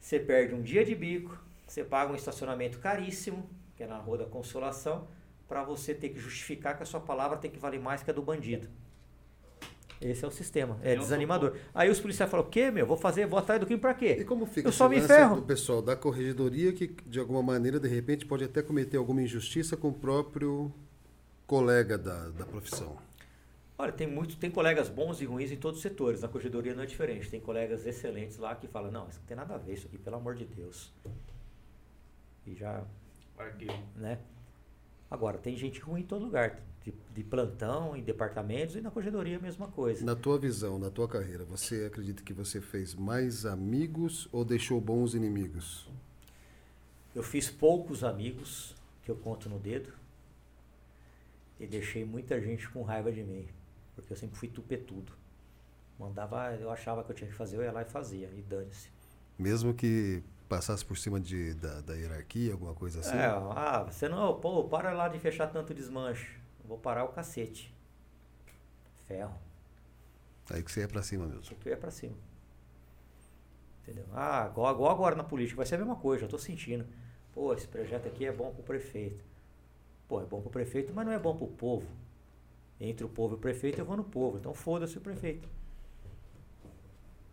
você 0.00 0.20
perde 0.20 0.54
um 0.54 0.62
dia 0.62 0.84
de 0.84 0.94
bico, 0.94 1.36
você 1.66 1.82
paga 1.82 2.12
um 2.12 2.14
estacionamento 2.14 2.78
caríssimo, 2.78 3.44
que 3.76 3.82
é 3.82 3.86
na 3.86 3.98
Rua 3.98 4.18
da 4.18 4.26
Consolação, 4.26 5.08
para 5.48 5.64
você 5.64 5.92
ter 5.92 6.10
que 6.10 6.20
justificar 6.20 6.76
que 6.76 6.84
a 6.84 6.86
sua 6.86 7.00
palavra 7.00 7.36
tem 7.36 7.50
que 7.50 7.58
valer 7.58 7.80
mais 7.80 8.02
que 8.02 8.10
a 8.10 8.14
do 8.14 8.22
bandido. 8.22 8.68
Esse 10.00 10.24
é 10.24 10.28
o 10.28 10.30
sistema. 10.30 10.78
É 10.82 10.94
Eu 10.94 10.98
desanimador. 10.98 11.56
Aí 11.74 11.88
os 11.90 11.98
policiais 11.98 12.30
falam, 12.30 12.46
o 12.46 12.48
quê, 12.48 12.70
meu? 12.70 12.86
Vou 12.86 12.96
fazer, 12.96 13.26
vou 13.26 13.38
atrás 13.38 13.58
do 13.58 13.66
crime 13.66 13.80
pra 13.80 13.94
quê? 13.94 14.18
E 14.20 14.24
como 14.24 14.44
fica 14.46 14.68
Eu 14.68 14.72
só 14.72 14.88
me 14.88 15.00
ferro. 15.00 15.36
do 15.36 15.42
pessoal 15.42 15.80
da 15.80 15.96
corregedoria 15.96 16.72
que, 16.72 16.94
de 17.06 17.18
alguma 17.18 17.42
maneira, 17.42 17.80
de 17.80 17.88
repente, 17.88 18.26
pode 18.26 18.44
até 18.44 18.62
cometer 18.62 18.98
alguma 18.98 19.22
injustiça 19.22 19.76
com 19.76 19.88
o 19.88 19.92
próprio 19.92 20.70
colega 21.54 21.96
da, 21.96 22.30
da 22.30 22.44
profissão? 22.44 22.96
Olha, 23.78 23.92
tem 23.92 24.06
muito, 24.08 24.36
tem 24.36 24.50
colegas 24.50 24.88
bons 24.88 25.20
e 25.20 25.24
ruins 25.24 25.52
em 25.52 25.56
todos 25.56 25.78
os 25.78 25.82
setores. 25.82 26.20
Na 26.20 26.28
corredoria 26.28 26.74
não 26.74 26.82
é 26.82 26.86
diferente. 26.86 27.30
Tem 27.30 27.40
colegas 27.40 27.86
excelentes 27.86 28.38
lá 28.38 28.54
que 28.56 28.66
falam, 28.66 28.90
não, 28.90 29.08
isso 29.08 29.18
não 29.20 29.26
tem 29.26 29.36
nada 29.36 29.54
a 29.54 29.58
ver 29.58 29.74
isso 29.74 29.86
aqui, 29.86 29.96
pelo 29.98 30.16
amor 30.16 30.34
de 30.34 30.44
Deus. 30.44 30.92
E 32.44 32.54
já, 32.54 32.84
Larguei. 33.38 33.70
né? 33.96 34.18
Agora, 35.08 35.38
tem 35.38 35.56
gente 35.56 35.80
ruim 35.80 36.00
em 36.00 36.04
todo 36.04 36.24
lugar. 36.24 36.60
De, 36.84 36.92
de 37.14 37.24
plantão, 37.24 37.96
em 37.96 38.02
departamentos 38.02 38.76
e 38.76 38.80
na 38.82 38.90
corredoria 38.90 39.38
a 39.38 39.40
mesma 39.40 39.68
coisa. 39.68 40.04
Na 40.04 40.14
tua 40.14 40.38
visão, 40.38 40.78
na 40.78 40.90
tua 40.90 41.08
carreira, 41.08 41.42
você 41.44 41.86
acredita 41.86 42.22
que 42.22 42.34
você 42.34 42.60
fez 42.60 42.94
mais 42.94 43.46
amigos 43.46 44.28
ou 44.30 44.44
deixou 44.44 44.78
bons 44.82 45.14
inimigos? 45.14 45.88
Eu 47.14 47.22
fiz 47.22 47.48
poucos 47.48 48.04
amigos, 48.04 48.74
que 49.02 49.10
eu 49.10 49.16
conto 49.16 49.48
no 49.48 49.58
dedo. 49.58 49.92
E 51.58 51.66
deixei 51.66 52.04
muita 52.04 52.40
gente 52.40 52.68
com 52.68 52.82
raiva 52.82 53.12
de 53.12 53.22
mim. 53.22 53.48
Porque 53.94 54.12
eu 54.12 54.16
sempre 54.16 54.36
fui 54.36 54.48
tupetudo. 54.48 55.12
Mandava, 55.98 56.54
eu 56.56 56.70
achava 56.70 57.04
que 57.04 57.12
eu 57.12 57.14
tinha 57.14 57.30
que 57.30 57.36
fazer, 57.36 57.56
eu 57.56 57.62
ia 57.62 57.72
lá 57.72 57.82
e 57.82 57.84
fazia. 57.84 58.28
E 58.34 58.42
dane-se. 58.42 58.90
Mesmo 59.38 59.72
que 59.72 60.22
passasse 60.48 60.84
por 60.84 60.96
cima 60.96 61.20
de, 61.20 61.54
da, 61.54 61.80
da 61.80 61.94
hierarquia, 61.94 62.52
alguma 62.52 62.74
coisa 62.74 63.00
assim? 63.00 63.16
É, 63.16 63.26
ah, 63.26 63.84
você 63.84 64.08
não, 64.08 64.38
pô, 64.40 64.64
para 64.64 64.92
lá 64.92 65.08
de 65.08 65.18
fechar 65.18 65.46
tanto 65.48 65.72
desmanche. 65.72 66.38
Eu 66.60 66.68
Vou 66.68 66.78
parar 66.78 67.04
o 67.04 67.08
cacete. 67.08 67.74
Ferro. 69.06 69.38
Aí 70.50 70.62
que 70.62 70.70
você 70.70 70.80
ia 70.80 70.88
pra 70.88 71.02
cima 71.02 71.26
mesmo. 71.26 71.42
Isso 71.42 71.54
aqui 71.54 71.70
é 71.70 71.76
pra 71.76 71.90
cima. 71.90 72.16
Entendeu? 73.82 74.06
Ah, 74.12 74.48
igual, 74.50 74.74
igual 74.74 74.90
agora 74.90 75.14
na 75.14 75.24
política, 75.24 75.58
vai 75.58 75.66
ser 75.66 75.76
a 75.76 75.78
mesma 75.78 75.96
coisa, 75.96 76.22
já 76.22 76.28
tô 76.28 76.38
sentindo. 76.38 76.86
Pô, 77.32 77.52
esse 77.52 77.66
projeto 77.66 78.06
aqui 78.06 78.24
é 78.24 78.32
bom 78.32 78.52
pro 78.52 78.62
prefeito. 78.62 79.24
Pô, 80.08 80.20
é 80.20 80.24
bom 80.24 80.40
pro 80.40 80.50
prefeito, 80.50 80.92
mas 80.94 81.06
não 81.06 81.12
é 81.12 81.18
bom 81.18 81.36
pro 81.36 81.46
povo. 81.46 81.86
Entre 82.80 83.04
o 83.04 83.08
povo 83.08 83.34
e 83.34 83.36
o 83.36 83.40
prefeito, 83.40 83.78
eu 83.78 83.84
vou 83.84 83.96
no 83.96 84.04
povo. 84.04 84.38
Então 84.38 84.52
foda-se 84.52 84.98
o 84.98 85.00
prefeito. 85.00 85.48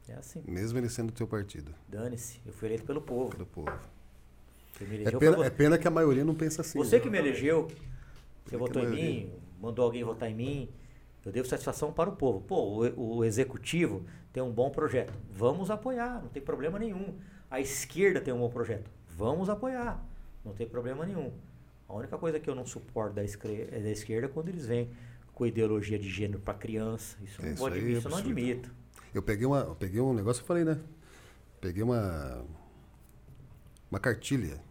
É 0.07 0.13
assim. 0.13 0.43
Mesmo 0.47 0.77
ele 0.77 0.89
sendo 0.89 1.07
do 1.07 1.13
teu 1.13 1.27
partido, 1.27 1.73
Dane-se. 1.87 2.41
Eu 2.45 2.53
fui 2.53 2.67
eleito 2.67 2.85
pelo 2.85 3.01
povo. 3.01 3.37
do 3.37 3.45
povo. 3.45 3.71
É 4.81 5.11
pena, 5.11 5.45
é 5.45 5.49
pena 5.49 5.77
que 5.77 5.87
a 5.87 5.91
maioria 5.91 6.25
não 6.25 6.33
pensa 6.33 6.61
assim. 6.61 6.77
Você 6.77 6.97
né? 6.97 7.03
que 7.03 7.09
me 7.09 7.17
elegeu, 7.17 7.67
você 8.45 8.57
votou 8.57 8.81
em 8.81 8.89
mim, 8.89 9.33
mandou 9.59 9.85
alguém 9.85 10.03
votar 10.03 10.29
em 10.29 10.33
mim, 10.33 10.69
eu 11.23 11.31
devo 11.31 11.47
satisfação 11.47 11.93
para 11.93 12.09
o 12.09 12.15
povo. 12.15 12.41
Pô, 12.41 12.83
o, 12.95 13.17
o 13.17 13.23
executivo 13.23 14.03
tem 14.33 14.41
um 14.41 14.51
bom 14.51 14.71
projeto, 14.71 15.13
vamos 15.29 15.69
apoiar, 15.69 16.21
não 16.21 16.29
tem 16.29 16.41
problema 16.41 16.79
nenhum. 16.79 17.15
A 17.49 17.59
esquerda 17.59 18.19
tem 18.19 18.33
um 18.33 18.39
bom 18.39 18.49
projeto, 18.49 18.89
vamos 19.07 19.49
apoiar, 19.49 20.03
não 20.43 20.53
tem 20.53 20.67
problema 20.67 21.05
nenhum. 21.05 21.31
A 21.91 21.93
única 21.93 22.17
coisa 22.17 22.39
que 22.39 22.49
eu 22.49 22.55
não 22.55 22.65
suporto 22.65 23.15
da, 23.15 23.21
é 23.21 23.79
da 23.79 23.89
esquerda 23.91 24.27
é 24.27 24.29
quando 24.29 24.47
eles 24.47 24.65
vêm 24.65 24.89
com 25.33 25.45
ideologia 25.45 25.99
de 25.99 26.09
gênero 26.09 26.39
para 26.39 26.53
criança. 26.53 27.17
Isso, 27.21 27.41
eu 27.41 27.45
não 27.45 27.53
Isso 27.53 27.65
aí 27.67 27.73
é 27.73 27.77
isso 27.97 28.07
eu 28.07 28.11
não 28.11 28.17
absurdo. 28.17 28.39
admito. 28.39 28.71
Eu 29.13 29.21
peguei 29.21 29.45
uma, 29.45 29.59
eu 29.59 29.75
peguei 29.75 29.99
um 29.99 30.13
negócio, 30.13 30.41
eu 30.41 30.45
falei, 30.45 30.63
né? 30.63 30.79
Peguei 31.59 31.83
uma 31.83 32.45
uma 33.89 33.99
cartilha 33.99 34.61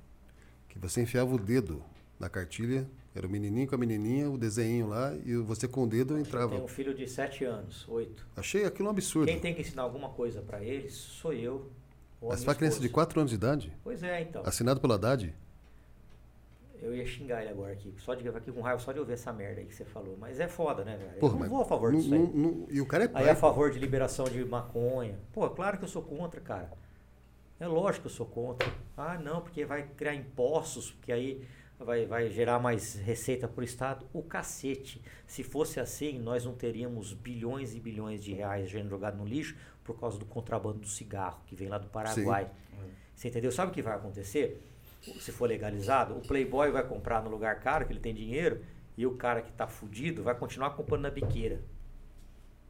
que 0.67 0.79
você 0.79 1.03
enfiava 1.03 1.35
o 1.35 1.39
dedo 1.39 1.85
na 2.19 2.31
cartilha, 2.31 2.89
era 3.15 3.27
o 3.27 3.31
menininho 3.31 3.69
com 3.69 3.75
a 3.75 3.79
menininha, 3.79 4.31
o 4.31 4.39
desenho 4.39 4.89
lá 4.89 5.15
e 5.15 5.37
você 5.37 5.69
com 5.69 5.85
o 5.85 5.87
dedo 5.87 6.17
entrava. 6.19 6.53
Tenho 6.53 6.65
um 6.65 6.69
filho 6.69 6.95
de 6.95 7.07
7 7.07 7.45
anos, 7.45 7.87
8. 7.87 8.27
Achei 8.35 8.65
aquilo 8.65 8.89
um 8.89 8.91
absurdo. 8.93 9.27
Quem 9.27 9.39
tem 9.39 9.55
que 9.55 9.61
ensinar 9.61 9.83
alguma 9.83 10.09
coisa 10.09 10.41
para 10.41 10.63
eles 10.65 10.95
sou 10.95 11.35
eu. 11.35 11.71
Ou 12.19 12.31
Mas 12.31 12.43
foi 12.43 12.55
criança 12.55 12.81
de 12.81 12.87
esposa. 12.87 13.07
4 13.07 13.21
anos 13.21 13.31
de 13.31 13.37
idade, 13.37 13.77
Pois 13.85 14.03
é, 14.03 14.23
então. 14.23 14.43
assinado 14.47 14.81
pela 14.81 14.95
Haddad. 14.95 15.35
Eu 16.83 16.95
ia 16.95 17.05
xingar 17.05 17.43
ele 17.43 17.51
agora 17.51 17.73
aqui. 17.73 17.93
Só 17.99 18.15
de 18.15 18.27
aqui 18.29 18.51
com 18.51 18.61
raiva 18.63 18.81
só 18.81 18.91
de 18.93 18.99
ouvir 18.99 19.13
essa 19.13 19.33
merda 19.33 19.61
aí 19.61 19.67
que 19.67 19.75
você 19.75 19.85
falou. 19.85 20.17
Mas 20.19 20.41
é 20.41 20.49
foda, 20.49 20.85
né, 20.85 20.97
velho? 20.97 21.11
Eu 21.15 21.19
Porra, 21.21 21.33
não 21.35 21.39
mas 21.41 21.51
vou 21.51 21.61
a 21.61 21.65
favor 21.65 21.93
não- 21.93 22.01
disso 22.01 22.15
aí. 22.15 22.21
não- 22.21 22.33
não- 22.33 22.67
e 22.71 22.81
o 22.81 22.87
cara 22.87 23.05
é 23.05 23.07
Aí 23.09 23.13
pai. 23.13 23.29
a 23.31 23.37
favor 23.37 23.71
de 23.71 23.79
liberação 23.79 24.25
de 24.25 24.43
maconha. 24.45 25.19
Pô, 25.33 25.49
claro 25.51 25.77
que 25.79 25.85
eu 25.85 25.89
sou 25.89 26.03
contra, 26.03 26.41
cara. 26.41 26.71
É 27.59 27.67
lógico 27.67 28.03
que 28.03 28.07
eu 28.07 28.17
sou 28.17 28.25
contra. 28.27 28.67
Ah, 28.97 29.19
não, 29.19 29.43
porque 29.43 29.65
vai 29.67 29.83
criar 29.97 30.15
impostos, 30.15 30.91
porque 30.93 31.13
aí 31.13 31.47
vai, 31.79 32.07
vai 32.07 32.31
gerar 32.31 32.59
mais 32.59 32.95
receita 32.95 33.47
para 33.47 33.61
o 33.61 33.65
Estado. 33.65 34.07
O 34.15 34.23
cacete. 34.23 35.03
Se 35.27 35.43
fosse 35.43 35.79
assim, 35.79 36.19
nós 36.19 36.47
não 36.47 36.55
teríamos 36.55 37.13
bilhões 37.13 37.75
e 37.75 37.81
bilhões 37.81 38.25
de 38.25 38.33
reais 38.33 38.71
sendo 38.71 38.89
jogados 38.89 39.19
no 39.21 39.27
lixo 39.27 39.55
por 39.85 40.01
causa 40.01 40.19
do 40.19 40.25
contrabando 40.25 40.79
do 40.79 40.89
cigarro, 40.89 41.43
que 41.47 41.55
vem 41.55 41.69
lá 41.69 41.77
do 41.77 41.89
Paraguai. 41.89 42.51
Você 43.15 43.29
entendeu? 43.29 43.53
Sabe 43.53 43.71
o 43.71 43.75
que 43.75 43.83
vai 43.83 43.95
acontecer? 43.95 44.67
Se 45.01 45.33
for 45.33 45.49
legalizado, 45.49 46.17
o 46.17 46.21
playboy 46.21 46.71
vai 46.71 46.87
comprar 46.87 47.23
no 47.23 47.31
lugar 47.31 47.59
caro, 47.61 47.87
que 47.87 47.93
ele 47.93 48.01
tem 48.01 48.15
dinheiro, 48.15 48.63
e 48.97 49.07
o 49.07 49.15
cara 49.15 49.41
que 49.41 49.51
está 49.51 49.67
fudido 49.67 50.23
vai 50.23 50.35
continuar 50.35 50.71
comprando 50.71 51.03
na 51.03 51.11
biqueira. 51.11 51.63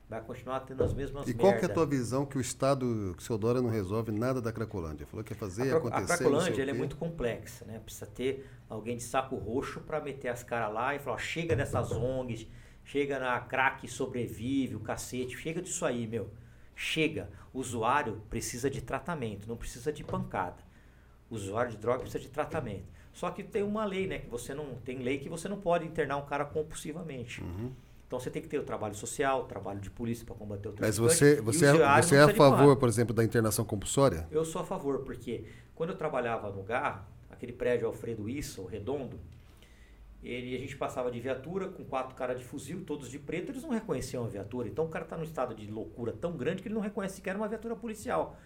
Vai 0.08 0.20
continuar 0.22 0.60
tendo 0.60 0.82
as 0.82 0.92
mesmas 0.92 1.28
E 1.28 1.34
qual 1.34 1.56
que 1.56 1.64
é 1.64 1.66
a 1.66 1.72
tua 1.72 1.86
visão 1.86 2.26
que 2.26 2.36
o 2.36 2.40
Estado, 2.40 3.14
que 3.16 3.22
o 3.22 3.24
seu 3.24 3.38
Dória 3.38 3.62
não 3.62 3.70
resolve 3.70 4.10
nada 4.10 4.40
da 4.40 4.52
Cracolândia? 4.52 5.06
Falou 5.06 5.22
que 5.22 5.32
ia 5.32 5.38
fazer, 5.38 5.72
a, 5.72 5.76
acontecer, 5.76 6.12
A 6.12 6.16
Cracolândia 6.16 6.62
é 6.68 6.72
muito 6.72 6.96
complexa, 6.96 7.64
né? 7.64 7.78
Precisa 7.78 8.06
ter 8.06 8.48
alguém 8.68 8.96
de 8.96 9.04
saco 9.04 9.36
roxo 9.36 9.80
para 9.80 10.00
meter 10.00 10.28
as 10.28 10.42
caras 10.42 10.74
lá 10.74 10.96
e 10.96 10.98
falar, 10.98 11.18
chega 11.18 11.54
dessas 11.54 11.92
ONGs, 11.92 12.48
chega 12.84 13.20
na 13.20 13.40
crack 13.40 13.86
sobrevive, 13.86 14.74
o 14.74 14.80
cacete, 14.80 15.36
chega 15.36 15.62
disso 15.62 15.86
aí, 15.86 16.08
meu. 16.08 16.28
Chega. 16.74 17.30
O 17.52 17.60
usuário 17.60 18.20
precisa 18.28 18.68
de 18.68 18.82
tratamento, 18.82 19.48
não 19.48 19.56
precisa 19.56 19.92
de 19.92 20.02
pancada. 20.02 20.69
O 21.30 21.36
usuário 21.36 21.70
de 21.70 21.76
droga 21.76 22.00
precisa 22.00 22.22
de 22.22 22.28
tratamento. 22.28 22.84
Só 23.12 23.30
que 23.30 23.42
tem 23.42 23.62
uma 23.62 23.84
lei, 23.84 24.06
né? 24.06 24.18
Que 24.18 24.28
você 24.28 24.54
não. 24.54 24.74
Tem 24.84 24.98
lei 24.98 25.18
que 25.18 25.28
você 25.28 25.48
não 25.48 25.60
pode 25.60 25.86
internar 25.86 26.16
um 26.16 26.26
cara 26.26 26.44
compulsivamente. 26.44 27.42
Uhum. 27.42 27.72
Então 28.06 28.18
você 28.18 28.28
tem 28.28 28.42
que 28.42 28.48
ter 28.48 28.58
o 28.58 28.64
trabalho 28.64 28.94
social, 28.94 29.42
o 29.42 29.44
trabalho 29.44 29.78
de 29.78 29.88
polícia 29.88 30.26
para 30.26 30.34
combater 30.34 30.68
o 30.68 30.74
Mas 30.80 30.96
traficante. 30.96 31.14
você, 31.14 31.40
você, 31.40 31.66
é, 31.66 32.02
você 32.02 32.16
é 32.16 32.22
a 32.22 32.34
favor, 32.34 32.76
por 32.76 32.88
exemplo, 32.88 33.14
da 33.14 33.22
internação 33.22 33.64
compulsória? 33.64 34.26
Eu 34.32 34.44
sou 34.44 34.60
a 34.60 34.64
favor, 34.64 34.98
porque 35.04 35.44
quando 35.76 35.90
eu 35.90 35.96
trabalhava 35.96 36.50
no 36.50 36.64
GAR, 36.64 37.06
aquele 37.30 37.52
prédio 37.52 37.86
Alfredo 37.86 38.28
Issa, 38.28 38.60
o 38.60 38.66
redondo, 38.66 39.20
ele, 40.22 40.54
a 40.54 40.58
gente 40.58 40.76
passava 40.76 41.10
de 41.10 41.18
viatura 41.20 41.68
com 41.68 41.84
quatro 41.84 42.14
caras 42.14 42.38
de 42.38 42.44
fuzil, 42.44 42.82
todos 42.84 43.08
de 43.08 43.18
preto, 43.18 43.52
eles 43.52 43.62
não 43.62 43.70
reconheciam 43.70 44.24
a 44.24 44.28
viatura. 44.28 44.68
Então 44.68 44.84
o 44.84 44.88
cara 44.88 45.04
está 45.04 45.16
num 45.16 45.22
estado 45.22 45.54
de 45.54 45.70
loucura 45.70 46.12
tão 46.12 46.36
grande 46.36 46.62
que 46.62 46.68
ele 46.68 46.74
não 46.74 46.82
reconhece 46.82 47.16
sequer 47.16 47.36
uma 47.36 47.48
viatura 47.48 47.74
policial. 47.74 48.36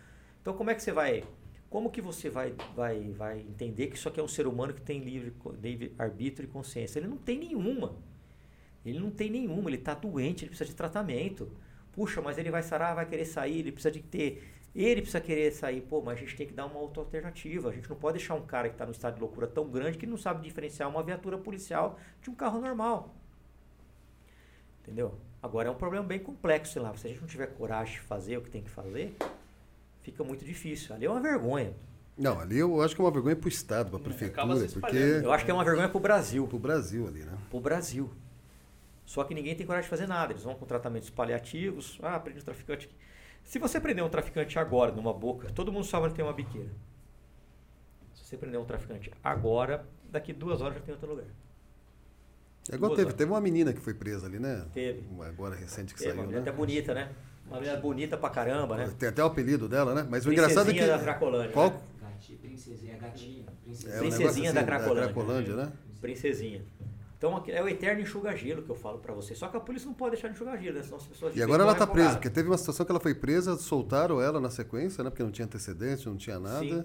Então 0.40 0.55
como 0.55 0.70
é 0.70 0.74
que 0.74 0.82
você 0.82 0.93
vai. 0.93 1.24
Como 1.74 1.90
que 1.90 2.01
você 2.01 2.30
vai, 2.30 2.55
vai, 2.76 3.10
vai 3.10 3.40
entender 3.40 3.88
que 3.88 3.96
isso 3.96 4.09
aqui 4.09 4.20
é 4.20 4.22
um 4.22 4.28
ser 4.28 4.46
humano 4.46 4.72
que 4.72 4.80
tem 4.80 5.01
livre, 5.01 5.34
livre 5.60 5.92
arbítrio 5.98 6.46
e 6.46 6.48
consciência? 6.48 7.01
Ele 7.01 7.09
não 7.09 7.16
tem 7.16 7.36
nenhuma. 7.36 7.96
Ele 8.86 9.01
não 9.01 9.10
tem 9.10 9.28
nenhuma, 9.28 9.68
ele 9.68 9.78
está 9.78 9.92
doente, 9.92 10.44
ele 10.44 10.51
precisa 10.51 10.70
de 10.70 10.76
tratamento. 10.76 11.51
Puxa, 11.90 12.22
mas 12.22 12.38
ele 12.38 12.48
vai 12.48 12.62
sarar, 12.62 12.94
vai 12.94 13.05
querer 13.05 13.24
sair, 13.24 13.59
ele 13.59 13.72
precisa 13.72 13.90
de 13.90 14.01
ter. 14.01 14.55
Ele 14.72 15.01
precisa 15.01 15.20
querer 15.20 15.51
sair. 15.51 15.80
Pô, 15.80 16.01
mas 16.01 16.16
a 16.16 16.20
gente 16.20 16.36
tem 16.36 16.46
que 16.46 16.52
dar 16.52 16.66
uma 16.66 16.78
outra 16.78 17.02
alternativa. 17.02 17.70
A 17.70 17.72
gente 17.72 17.90
não 17.90 17.96
pode 17.96 18.18
deixar 18.18 18.36
um 18.36 18.46
cara 18.46 18.68
que 18.68 18.76
está 18.76 18.86
no 18.86 18.92
estado 18.92 19.16
de 19.16 19.20
loucura 19.20 19.48
tão 19.48 19.68
grande 19.68 19.98
que 19.98 20.06
não 20.06 20.16
sabe 20.16 20.44
diferenciar 20.44 20.88
uma 20.88 21.02
viatura 21.02 21.36
policial 21.36 21.98
de 22.22 22.30
um 22.30 22.36
carro 22.36 22.60
normal. 22.60 23.12
Entendeu? 24.80 25.18
Agora 25.42 25.66
é 25.66 25.72
um 25.72 25.76
problema 25.76 26.06
bem 26.06 26.20
complexo, 26.20 26.74
sei 26.74 26.82
lá. 26.82 26.96
Se 26.96 27.09
a 27.09 27.10
gente 27.10 27.20
não 27.20 27.26
tiver 27.26 27.48
coragem 27.48 27.94
de 27.94 28.01
fazer 28.02 28.36
o 28.36 28.42
que 28.42 28.51
tem 28.51 28.62
que 28.62 28.70
fazer, 28.70 29.16
fica 30.05 30.22
muito 30.22 30.44
difícil. 30.44 30.94
Ali 30.94 31.06
é 31.06 31.10
uma 31.10 31.20
vergonha. 31.20 31.74
Não, 32.16 32.39
ali 32.39 32.59
eu 32.59 32.81
acho 32.81 32.94
que 32.94 33.01
é 33.01 33.05
uma 33.05 33.10
vergonha 33.10 33.35
pro 33.35 33.48
Estado, 33.48 33.90
pra 33.90 33.98
Acaba 33.98 34.14
prefeitura, 34.14 34.68
se 34.68 34.78
porque. 34.78 34.97
Eu 34.97 35.32
acho 35.32 35.44
que 35.44 35.51
é 35.51 35.55
uma 35.55 35.64
vergonha 35.64 35.89
pro 35.89 35.98
Brasil. 35.98 36.47
pro 36.47 36.59
Brasil 36.59 37.09
ali, 37.09 37.20
né? 37.20 37.36
pro 37.51 37.59
Brasil. 37.59 38.12
Só 39.05 39.24
que 39.24 39.35
ninguém 39.35 39.56
tem 39.56 39.66
coragem 39.66 39.85
de 39.86 39.90
fazer 39.90 40.06
nada. 40.06 40.32
Eles 40.32 40.44
vão 40.44 40.55
com 40.55 40.64
tratamentos 40.64 41.10
paliativos. 41.10 41.98
Ah, 42.02 42.18
prende 42.20 42.40
um 42.40 42.44
traficante. 42.44 42.86
aqui. 42.86 42.94
Se 43.43 43.59
você 43.59 43.81
prender 43.81 44.05
um 44.05 44.09
traficante 44.09 44.59
agora 44.59 44.93
numa 44.93 45.12
boca, 45.12 45.51
todo 45.51 45.72
mundo 45.72 45.85
sabe 45.85 46.06
onde 46.06 46.14
tem 46.14 46.24
uma 46.24 46.32
biqueira. 46.32 46.70
Se 48.14 48.24
você 48.24 48.36
prender 48.36 48.59
um 48.60 48.64
traficante 48.64 49.10
agora, 49.22 49.86
daqui 50.10 50.32
duas 50.32 50.60
horas 50.62 50.76
já 50.76 50.81
tem 50.81 50.94
outro 50.94 51.10
lugar. 51.10 51.26
É 52.70 52.76
igual 52.76 52.90
Duas 52.90 52.97
teve, 52.97 53.06
horas. 53.09 53.18
teve 53.18 53.31
uma 53.31 53.40
menina 53.40 53.74
que 53.74 53.81
foi 53.81 53.93
presa 53.93 54.26
ali, 54.26 54.39
né? 54.39 54.66
Teve. 54.72 55.06
Uma 55.10 55.26
agora 55.26 55.55
recente 55.55 55.93
que 55.94 56.01
uma 56.02 56.10
saiu, 56.10 56.24
mulher 56.24 56.36
né? 56.36 56.40
até 56.40 56.52
bonita, 56.52 56.94
né? 56.94 57.12
Uma 57.47 57.59
mulher 57.59 57.81
bonita 57.81 58.16
pra 58.16 58.31
caramba, 58.31 58.77
né? 58.77 58.93
Tem 58.99 59.09
até 59.09 59.23
o 59.23 59.27
apelido 59.27 59.69
dela, 59.69 59.95
né? 59.95 60.07
Mas 60.11 60.25
o 60.27 60.33
engraçado 60.33 60.71
é 60.71 60.73
que. 60.73 60.79
Princesinha 60.79 60.97
da 60.99 61.03
Cracolândia. 61.03 61.53
Qual- 61.53 61.71
né? 61.71 61.81
Gati, 62.01 62.33
princesinha, 62.35 62.97
gatinha. 62.99 63.45
É, 63.47 63.62
Princesinha. 63.65 63.93
negócio 63.93 64.19
Princesinha 64.19 64.53
da 64.53 64.61
assim, 64.61 64.66
Cracolândia. 64.66 65.12
Cracolândia, 65.12 65.57
né? 65.57 65.73
Princesinha. 66.01 66.65
Então 67.16 67.43
é 67.47 67.62
o 67.62 67.69
eterno 67.69 68.03
enxuga-gelo 68.03 68.62
que 68.62 68.71
eu 68.71 68.75
falo 68.75 68.99
pra 68.99 69.15
você. 69.15 69.35
Só 69.35 69.49
que 69.49 69.57
a 69.57 69.61
polícia 69.61 69.87
não 69.87 69.95
pode 69.95 70.12
deixar 70.12 70.29
de 70.29 70.35
enxugar 70.35 70.61
gelo, 70.61 70.77
né? 70.77 70.83
Senão 70.83 70.99
as 70.99 71.07
pessoas 71.07 71.35
E 71.35 71.43
agora 71.43 71.62
ela 71.62 71.75
tá 71.75 71.87
presa, 71.87 72.12
porque 72.15 72.29
teve 72.29 72.49
uma 72.49 72.59
situação 72.59 72.85
que 72.85 72.93
ela 72.93 73.01
foi 73.01 73.15
presa, 73.15 73.57
soltaram 73.57 74.21
ela 74.21 74.39
na 74.41 74.51
sequência, 74.51 75.03
né? 75.03 75.11
Porque 75.11 75.23
não 75.23 75.31
tinha 75.31 75.47
antecedente, 75.47 76.07
não 76.07 76.16
tinha 76.16 76.39
nada. 76.39 76.61
Sim. 76.61 76.85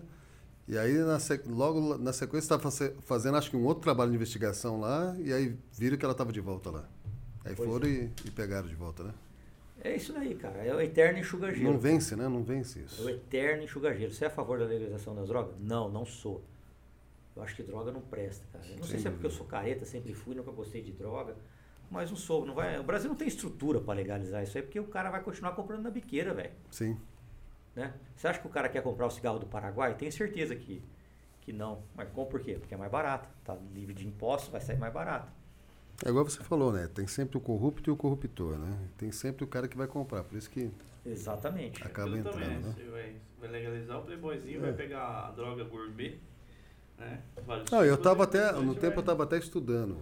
E 0.68 0.78
aí, 0.78 0.94
na 1.00 1.18
logo 1.48 1.98
na 1.98 2.14
sequência, 2.14 2.56
estava 2.56 2.72
fazendo, 3.02 3.38
acho 3.38 3.50
que 3.50 3.58
um 3.58 3.66
outro 3.66 3.82
trabalho 3.82 4.12
de 4.12 4.16
investigação 4.16 4.80
lá, 4.80 5.16
e 5.18 5.34
aí 5.34 5.58
viram 5.74 5.98
que 5.98 6.06
ela 6.06 6.12
estava 6.12 6.32
de 6.32 6.40
volta 6.40 6.70
lá. 6.70 6.86
Aí 7.44 7.56
Pois 7.56 7.68
foram 7.68 7.88
e, 7.90 8.10
e 8.24 8.32
pegaram 8.32 8.68
de 8.68 8.76
volta, 8.76 9.04
né? 9.04 9.12
É 9.82 9.96
isso 9.96 10.12
daí, 10.14 10.36
cara. 10.36 10.58
É 10.64 10.76
o 10.76 10.82
eterno 10.82 11.20
enxuga-gelo. 11.20 11.72
Não 11.72 11.80
vence, 11.80 12.16
né? 12.16 12.28
Não 12.28 12.44
vence 12.44 12.80
É 12.80 12.82
o 12.82 12.86
isso. 12.86 13.10
eterno 13.10 13.64
enxuga-gelo. 13.64 14.12
Você 14.12 14.26
é 14.26 14.28
a 14.28 14.32
favor 14.32 14.60
da 14.60 14.66
legalização 14.66 15.16
das 15.16 15.28
drogas? 15.28 15.56
Não, 15.60 15.90
não 15.90 16.06
sou. 16.06 16.44
Eu 17.36 17.44
acho 17.44 17.56
que 17.56 17.64
droga 17.64 17.92
não 17.92 18.02
presta, 18.02 18.46
cara. 18.52 18.66
Eu 18.66 18.78
não 18.78 18.84
sei 18.84 18.92
Sem 18.96 19.00
se 19.00 19.08
é 19.08 19.12
porque 19.12 19.26
eu 19.26 19.32
sou 19.32 19.46
careta, 19.46 19.86
sempre 19.86 20.14
fui, 20.14 20.36
nunca 20.36 20.52
gostei 20.52 20.82
de 20.82 20.92
droga. 20.92 21.36
Mas 21.90 22.10
não 22.10 22.18
sou. 22.18 22.46
Não 22.46 22.54
vai, 22.54 22.78
o 22.78 22.84
Brasil 22.84 23.10
não 23.10 23.16
tem 23.16 23.28
estrutura 23.28 23.80
pra 23.80 23.94
legalizar 23.94 24.44
isso 24.44 24.58
aí, 24.58 24.64
porque 24.64 24.80
o 24.80 24.88
cara 24.88 25.10
vai 25.10 25.24
continuar 25.24 25.54
comprando 25.54 25.84
na 25.84 25.90
biqueira, 25.90 26.34
velho. 26.34 26.52
Sim. 26.70 26.98
Né? 27.76 27.94
Você 28.16 28.28
acha 28.28 28.40
que 28.40 28.48
o 28.48 28.50
cara 28.50 28.68
quer 28.68 28.84
comprar 28.84 29.06
o 29.08 29.10
cigarro 29.10 29.40
do 29.40 29.46
Paraguai? 29.46 29.96
Tenho 29.96 30.12
certeza 30.12 30.56
que, 30.56 30.84
que 31.42 31.54
não. 31.54 31.82
Mas 31.96 32.10
compra 32.10 32.32
por 32.32 32.42
quê? 32.42 32.56
Porque 32.60 32.74
é 32.74 32.78
mais 32.78 32.92
barato. 32.92 33.30
Tá 33.46 33.58
livre 33.74 33.94
de 33.94 34.06
impostos, 34.06 34.52
vai 34.52 34.60
sair 34.60 34.78
mais 34.78 34.94
barato. 34.94 35.32
É 36.06 36.10
igual 36.10 36.24
você 36.24 36.44
falou, 36.44 36.72
né? 36.72 36.88
Tem 36.94 37.08
sempre 37.08 37.38
o 37.38 37.42
corrupto 37.42 37.90
e 37.90 37.92
o 37.94 37.96
corruptor, 37.98 38.58
né? 38.58 38.78
Tem 38.98 39.12
sempre 39.12 39.44
o 39.44 39.48
cara 39.48 39.68
que 39.68 39.76
vai 39.78 39.88
comprar. 39.88 40.24
Por 40.24 40.38
isso 40.38 40.50
que 40.50 40.72
Exatamente. 41.06 41.84
acaba 41.84 42.10
Aquilo 42.10 42.18
entrando, 42.18 42.34
também, 42.42 42.60
né? 42.60 42.74
Você 42.76 42.84
vai, 42.90 43.16
vai 43.40 43.50
legalizar 43.50 44.00
o 44.00 44.04
playboyzinho, 44.04 44.58
É. 44.60 44.62
vai 44.62 44.74
pegar 44.74 45.28
a 45.28 45.32
droga 45.32 45.64
gourmet, 45.66 46.18
né? 46.98 47.22
Vários 47.46 47.70
Não, 47.70 47.84
eu 47.84 47.96
estava 47.96 48.24
até, 48.24 48.52
no 48.54 48.74
vai- 48.74 48.76
tempo 48.82 48.96
eu 48.98 49.00
estava 49.02 49.24
até 49.24 49.38
estudando, 49.38 49.98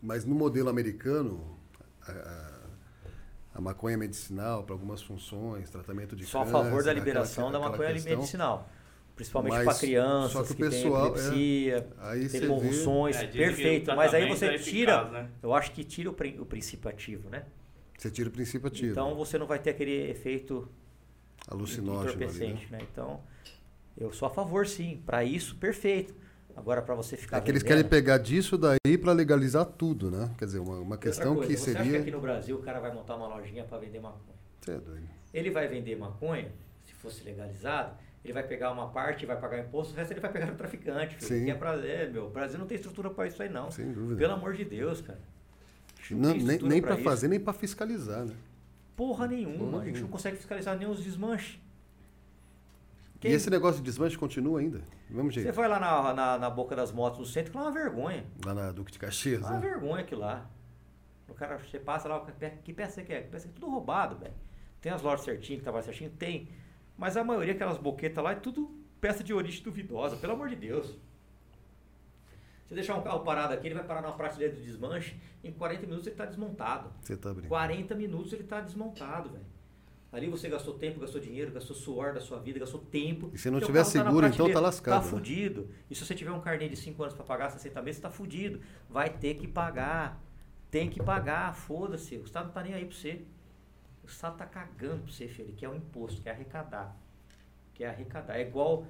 mas 0.00 0.24
no 0.24 0.34
modelo 0.34 0.70
americano, 0.70 1.58
a, 2.06 2.12
a- 2.12 2.56
a 3.56 3.60
maconha 3.60 3.98
medicinal 3.98 4.62
para 4.64 4.74
algumas 4.74 5.02
funções, 5.02 5.68
tratamento 5.70 6.14
de 6.16 6.24
Só 6.24 6.38
a 6.40 6.44
câncer, 6.44 6.52
favor 6.52 6.70
da 6.70 6.76
aquela- 6.78 6.94
liberação 6.94 7.50
da 7.50 7.58
aquela 7.58 7.70
maconha 7.72 7.92
questão. 7.92 8.16
medicinal. 8.16 8.68
Principalmente 9.16 9.54
para 9.64 9.72
só 9.72 9.80
crianças 9.80 10.46
que 10.46 10.52
o 10.52 10.56
que, 10.56 10.62
pessoal- 10.62 11.12
têm 11.14 11.22
epilepsia, 11.24 11.88
Aí 11.98 12.20
tem 12.20 12.28
você 12.28 12.46
convulsões, 12.46 13.16
É, 13.16 13.26
que 13.26 13.38
perfeito. 13.38 13.96
Mas 13.96 14.12
aí 14.12 14.28
você 14.28 14.44
é 14.46 14.58
tira, 14.58 14.92
eficaz, 14.92 15.12
né? 15.12 15.30
eu 15.42 15.54
acho 15.54 15.72
que 15.72 15.82
tira 15.82 16.10
o, 16.10 16.12
prin- 16.12 16.38
o 16.38 16.44
princípio 16.44 16.90
ativo, 16.90 17.30
né? 17.30 17.44
você 17.98 18.10
tira 18.10 18.28
o 18.28 18.32
princípio 18.32 18.68
ativo, 18.68 18.92
Então 18.92 19.14
você 19.14 19.38
não 19.38 19.46
vai 19.46 19.58
ter 19.58 19.70
aquele 19.70 20.10
efeito 20.10 20.68
alucinógeno 21.48 22.10
ali, 22.10 22.18
né? 22.18 22.24
entorpecente, 22.26 22.70
né? 22.72 22.78
Então 22.92 23.20
eu 23.96 24.12
sou 24.12 24.26
a 24.28 24.30
favor, 24.30 24.66
sim. 24.66 25.02
Para 25.06 25.24
isso, 25.24 25.56
perfeito. 25.56 26.14
Agora 26.54 26.82
para 26.82 26.94
você 26.94 27.16
ficar 27.16 27.38
É 27.38 27.40
que 27.40 27.50
eles 27.50 27.62
vendendo- 27.62 27.76
querem 27.78 27.88
pegar 27.90 28.18
disso 28.18 28.58
daí 28.58 28.98
para 29.00 29.12
legalizar 29.12 29.64
tudo, 29.64 30.10
né? 30.10 30.30
Quer 30.38 30.44
dizer, 30.44 30.58
uma, 30.58 30.76
uma 30.78 30.98
questão 30.98 31.34
coisa, 31.36 31.50
que 31.50 31.56
você 31.58 31.70
acha 31.70 31.78
que 31.80 31.84
seria... 31.86 32.00
aqui 32.02 32.10
no 32.10 32.20
Brasil 32.20 32.56
o 32.56 32.62
cara 32.62 32.80
vai 32.80 32.92
montar 32.94 33.16
uma 33.16 33.28
lojinha 33.28 33.64
para 33.64 33.78
vender 33.78 34.00
maconha? 34.00 34.36
Você 34.60 34.72
é 34.72 34.78
doido. 34.78 35.06
Ele 35.32 35.50
vai 35.50 35.68
vender 35.68 35.96
maconha, 35.96 36.50
se 36.84 36.92
fosse 36.94 37.24
legalizado, 37.24 37.96
ele 38.26 38.32
vai 38.32 38.42
pegar 38.42 38.70
uma 38.72 38.88
parte 38.88 39.22
e 39.22 39.26
vai 39.26 39.38
pagar 39.40 39.58
imposto, 39.58 39.94
o 39.94 39.96
resto 39.96 40.12
ele 40.12 40.20
vai 40.20 40.30
pegar 40.32 40.46
no 40.46 40.54
traficante. 40.56 41.14
Filho. 41.16 41.26
Sim. 41.26 41.44
Que 41.46 41.50
é 41.50 41.54
prazer, 41.54 42.10
meu. 42.12 42.26
O 42.26 42.30
Brasil 42.30 42.58
não 42.58 42.66
tem 42.66 42.76
estrutura 42.76 43.08
para 43.10 43.26
isso 43.26 43.42
aí, 43.42 43.48
não. 43.48 43.70
Sem 43.70 43.92
dúvida. 43.92 44.16
Pelo 44.16 44.32
amor 44.34 44.52
de 44.54 44.64
Deus, 44.64 45.00
cara. 45.00 45.18
Não, 46.10 46.34
nem 46.34 46.58
nem 46.58 46.80
para 46.82 46.96
fazer, 46.98 47.26
nem 47.28 47.40
para 47.40 47.52
fiscalizar, 47.52 48.24
né? 48.24 48.34
Porra 48.94 49.26
nenhuma. 49.26 49.58
Porra 49.58 49.70
a 49.70 49.84
gente 49.84 49.84
nenhuma. 49.94 50.00
não 50.02 50.08
consegue 50.08 50.36
fiscalizar 50.36 50.76
nem 50.78 50.88
os 50.88 51.02
desmanches. 51.02 51.58
E 53.24 53.28
esse 53.28 53.50
negócio 53.50 53.78
de 53.78 53.84
desmanche 53.84 54.16
continua 54.16 54.60
ainda? 54.60 54.78
Do 55.08 55.16
mesmo 55.16 55.32
Você 55.32 55.40
jeito. 55.42 55.54
vai 55.54 55.68
lá 55.68 55.80
na, 55.80 56.12
na, 56.14 56.38
na 56.38 56.50
boca 56.50 56.76
das 56.76 56.92
motos 56.92 57.18
do 57.18 57.26
centro, 57.26 57.50
que 57.50 57.56
lá 57.56 57.64
é 57.64 57.66
uma 57.66 57.72
vergonha. 57.72 58.24
Lá 58.44 58.54
na 58.54 58.70
Duque 58.70 58.92
de 58.92 58.98
Caxias, 58.98 59.42
É 59.42 59.46
uma 59.46 59.54
né? 59.54 59.60
vergonha 59.68 60.02
aquilo 60.02 60.20
lá. 60.20 60.48
O 61.28 61.34
cara, 61.34 61.58
você 61.58 61.78
passa 61.80 62.08
lá, 62.08 62.20
que 62.20 62.30
pe- 62.32 62.52
que 62.62 62.72
peça 62.72 62.94
você 62.96 63.02
quer? 63.02 63.22
Que 63.24 63.28
peça? 63.30 63.48
Tudo 63.52 63.68
roubado, 63.68 64.16
velho. 64.16 64.34
Tem 64.80 64.92
as 64.92 65.02
lojas 65.02 65.24
certinho, 65.24 65.58
que 65.58 65.64
trabalha 65.64 65.82
certinho? 65.84 66.10
Tem. 66.10 66.48
Mas 66.96 67.16
a 67.16 67.24
maioria, 67.24 67.52
aquelas 67.54 67.78
boquetas 67.78 68.22
lá, 68.22 68.32
é 68.32 68.36
tudo 68.36 68.70
peça 69.00 69.22
de 69.22 69.32
origem 69.34 69.62
duvidosa, 69.62 70.16
pelo 70.16 70.32
amor 70.32 70.48
de 70.48 70.56
Deus. 70.56 70.94
Se 72.66 72.74
deixar 72.74 72.96
um 72.96 73.02
carro 73.02 73.20
parado 73.20 73.52
aqui, 73.54 73.68
ele 73.68 73.74
vai 73.74 73.84
parar 73.84 74.02
numa 74.02 74.14
prateleira 74.16 74.54
de 74.54 74.62
desmanche, 74.62 75.16
em 75.44 75.52
40 75.52 75.82
minutos 75.82 76.06
ele 76.06 76.14
está 76.14 76.24
desmontado. 76.24 76.90
Você 77.02 77.16
tá 77.16 77.28
brincando. 77.30 77.48
40 77.48 77.94
minutos 77.94 78.32
ele 78.32 78.42
está 78.42 78.60
desmontado, 78.60 79.30
velho. 79.30 79.44
Ali 80.12 80.28
você 80.28 80.48
gastou 80.48 80.74
tempo, 80.74 80.98
gastou 80.98 81.20
dinheiro, 81.20 81.52
gastou 81.52 81.76
suor 81.76 82.14
da 82.14 82.20
sua 82.20 82.38
vida, 82.40 82.58
gastou 82.58 82.80
tempo. 82.80 83.30
E 83.34 83.38
se 83.38 83.50
não 83.50 83.60
tiver 83.60 83.80
tá 83.80 83.84
seguro, 83.84 84.26
então 84.26 84.50
tá 84.50 84.58
lascado, 84.60 85.00
Tá 85.00 85.04
né? 85.04 85.10
fudido. 85.10 85.68
E 85.90 85.94
se 85.94 86.04
você 86.04 86.14
tiver 86.14 86.30
um 86.32 86.40
carnê 86.40 86.68
de 86.68 86.76
5 86.76 87.00
anos 87.02 87.14
para 87.14 87.24
pagar 87.24 87.50
60 87.50 87.82
meses, 87.82 88.00
tá 88.00 88.08
fudido. 88.10 88.60
Vai 88.88 89.10
ter 89.10 89.34
que 89.34 89.46
pagar. 89.46 90.20
Tem 90.70 90.88
que 90.88 91.02
pagar, 91.02 91.54
foda-se. 91.54 92.16
O 92.16 92.24
Estado 92.24 92.46
não 92.46 92.52
tá 92.52 92.62
nem 92.62 92.72
aí 92.74 92.86
pra 92.86 92.96
você. 92.96 93.22
O 94.06 94.08
Estado 94.08 94.36
tá 94.36 94.46
cagando 94.46 95.02
pra 95.02 95.12
você, 95.12 95.26
filho. 95.26 95.48
Ele 95.48 95.56
quer 95.56 95.68
o 95.68 95.74
imposto, 95.74 96.22
quer 96.22 96.30
arrecadar. 96.30 96.96
Quer 97.74 97.88
arrecadar. 97.88 98.38
É 98.38 98.42
igual 98.42 98.86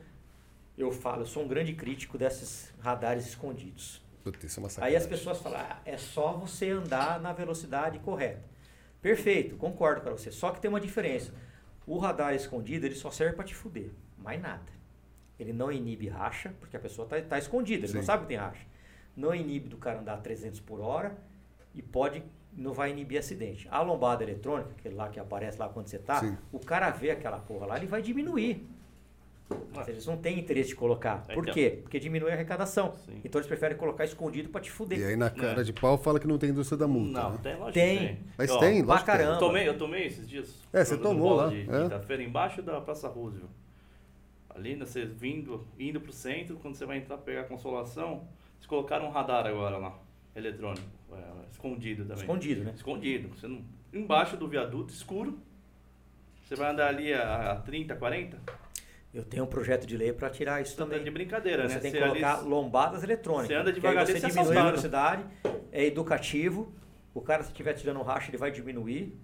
eu 0.77 0.93
falo, 0.93 1.23
eu 1.23 1.27
sou 1.27 1.43
um 1.43 1.49
grande 1.49 1.73
crítico 1.73 2.19
desses 2.19 2.73
radares 2.81 3.27
escondidos. 3.27 4.03
Putz, 4.23 4.59
é 4.79 4.85
Aí 4.85 4.97
as 4.97 5.07
pessoas 5.07 5.39
falam, 5.41 5.61
ah, 5.61 5.81
é 5.85 5.97
só 5.97 6.33
você 6.33 6.71
andar 6.71 7.21
na 7.21 7.33
velocidade 7.33 7.99
correta. 8.01 8.45
Perfeito, 9.01 9.57
concordo 9.57 10.03
com 10.03 10.11
você. 10.11 10.31
Só 10.31 10.51
que 10.51 10.61
tem 10.61 10.69
uma 10.69 10.81
diferença. 10.81 11.33
O 11.87 11.97
radar 11.99 12.35
escondido, 12.35 12.85
ele 12.85 12.97
só 12.97 13.11
serve 13.11 13.37
para 13.37 13.45
te 13.45 13.55
fuder, 13.55 13.91
mais 14.19 14.41
nada. 14.43 14.65
Ele 15.39 15.53
não 15.53 15.71
inibe 15.71 16.09
racha, 16.09 16.53
porque 16.61 16.77
a 16.77 16.81
pessoa 16.81 17.05
está 17.05 17.21
tá 17.23 17.39
escondida, 17.39 17.87
ele 17.87 17.93
não 17.95 18.01
Sim. 18.01 18.07
sabe 18.07 18.23
que 18.23 18.29
tem 18.29 18.37
racha. 18.37 18.67
Não 19.17 19.35
inibe 19.35 19.69
do 19.69 19.77
cara 19.77 20.01
andar 20.01 20.15
a 20.15 20.19
300 20.19 20.61
por 20.61 20.81
hora 20.81 21.17
e 21.73 21.81
pode 21.81 22.23
não 22.57 22.73
vai 22.73 22.91
inibir 22.91 23.19
acidente. 23.19 23.69
A 23.71 23.83
lombada 23.83 24.23
eletrônica, 24.25 24.71
aquele 24.79 24.95
lá 24.95 25.09
que 25.09 25.21
aparece 25.21 25.59
lá 25.59 25.69
quando 25.69 25.89
você 25.89 25.99
tá, 25.99 26.21
Sim. 26.21 26.37
o 26.53 26.59
cara 26.59 26.91
vê 26.91 27.11
aquela 27.11 27.39
porra 27.39 27.67
lá, 27.67 27.77
ele 27.77 27.87
vai 27.87 28.01
diminuir. 28.03 28.67
Mas 29.73 29.87
eles 29.87 30.05
não 30.07 30.17
têm 30.17 30.41
interesse 30.41 30.71
de 30.71 30.75
colocar. 30.75 31.23
Por 31.27 31.45
Então. 31.45 31.55
quê? 31.55 31.79
Porque 31.83 32.01
diminui 32.01 32.31
a 32.31 32.35
arrecadação. 32.35 32.93
Sim. 32.95 33.21
Então 33.25 33.39
eles 33.39 33.47
preferem 33.47 33.77
colocar 33.77 34.05
escondido 34.05 34.49
para 34.49 34.61
te 34.61 34.73
fuder. 34.73 34.99
E 34.99 35.05
aí 35.05 35.17
na 35.17 35.31
cara 35.31 35.61
É. 35.61 35.65
de 35.65 35.73
pau 35.73 35.97
fala 35.97 36.19
que 36.19 36.27
não 36.27 36.37
tem 36.37 36.51
indústria 36.51 36.77
da 36.77 36.89
multa. 36.89 37.13
Não, 37.23 37.31
né? 37.33 37.39
tem, 37.43 37.53
lógico 37.55 37.73
Tem. 37.73 37.99
que 37.99 38.05
tem. 38.07 38.19
Mas 38.37 38.51
Ó, 38.51 38.59
tem, 38.59 38.83
lógico 38.83 38.99
que 38.99 39.05
caramba. 39.13 39.33
Eu 39.35 39.39
tomei, 39.39 39.69
eu 39.69 39.79
tomei 39.79 40.07
esses 40.07 40.29
dias. 40.29 40.53
É, 40.73 40.85
você 40.85 40.97
tomou 40.99 41.35
lá, 41.35 41.47
De 41.49 41.61
é. 41.61 41.83
quinta-feira 41.83 42.23
embaixo 42.25 42.61
da 42.61 42.81
Praça 42.81 43.07
Roosevelt. 43.09 43.51
Ali, 44.51 44.75
né, 44.75 44.85
você 44.85 45.05
vindo, 45.05 45.65
indo 45.79 46.01
pro 46.01 46.13
centro, 46.13 46.57
quando 46.57 46.75
você 46.75 46.85
vai 46.87 46.97
entrar 46.97 47.17
pegar 47.19 47.43
a 47.43 47.45
consolação, 47.45 48.27
eles 48.57 48.67
colocaram 48.67 49.07
um 49.07 49.11
radar 49.11 49.47
agora 49.47 49.77
lá, 49.77 49.97
eletrônico, 50.37 50.87
é, 51.13 51.51
escondido 51.51 52.03
também. 52.05 52.23
Escondido, 52.23 52.65
né? 52.65 52.73
Escondido. 52.77 53.29
Você 53.37 53.49
não, 53.49 53.65
embaixo 53.93 54.37
do 54.37 54.47
viaduto, 54.47 54.93
escuro. 54.93 55.39
Você 56.47 56.55
vai 56.55 56.71
andar 56.71 56.89
ali 56.89 57.13
a, 57.13 57.53
a 57.53 57.57
30, 57.57 57.97
40? 57.97 58.39
Eu 59.13 59.25
tenho 59.25 59.45
um 59.45 59.47
projeto 59.47 59.87
de 59.87 59.97
lei 59.97 60.13
para 60.13 60.29
tirar 60.31 60.61
isso 60.61 60.77
Também. 60.77 60.99
também. 60.99 61.05
De 61.05 61.11
brincadeira, 61.11 61.69
Você 61.69 61.75
né? 61.77 61.81
tem 61.81 61.91
que 61.93 61.99
Você 61.99 62.07
colocar 62.07 62.39
ali- 62.41 62.49
lombadas 62.49 63.03
eletrônicas. 63.03 63.49
Você 63.49 63.55
anda 63.55 63.73
devagarinho, 63.73 64.07
você 64.07 64.21
você 64.21 64.29
diminui 64.29 64.57
a 64.59 64.65
velocidade, 64.65 65.25
é 65.73 65.85
educativo. 65.87 66.73
O 67.15 67.21
cara, 67.23 67.43
se 67.43 67.49
estiver 67.51 67.73
tirando 67.73 68.03
racha, 68.03 68.31
ele 68.31 68.37
vai 68.37 68.51
diminuir. 68.51 69.19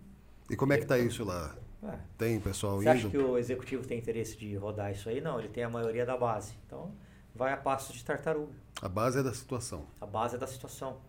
E 0.50 0.56
como 0.56 0.72
é 0.72 0.78
que 0.78 0.86
tá 0.86 0.98
isso 0.98 1.24
lá? 1.24 1.54
Ué, 1.82 1.98
Tem 2.16 2.40
pessoal 2.40 2.80
você 2.80 2.88
acha 2.88 3.00
indo? 3.06 3.10
que 3.10 3.18
o 3.18 3.36
executivo 3.36 3.86
tem 3.86 3.98
interesse 3.98 4.36
de 4.36 4.54
rodar 4.56 4.90
isso 4.90 5.08
aí? 5.10 5.20
Não, 5.20 5.38
ele 5.38 5.48
tem 5.48 5.62
a 5.62 5.68
maioria 5.68 6.06
da 6.06 6.16
base. 6.16 6.54
Então, 6.66 6.94
vai 7.34 7.52
a 7.52 7.56
passos 7.56 7.96
de 7.96 8.04
tartaruga. 8.04 8.52
A 8.80 8.88
base 8.88 9.18
é 9.18 9.22
da 9.22 9.32
situação. 9.32 9.86
A 10.00 10.06
base 10.06 10.36
é 10.36 10.38
da 10.38 10.46
situação. 10.46 11.00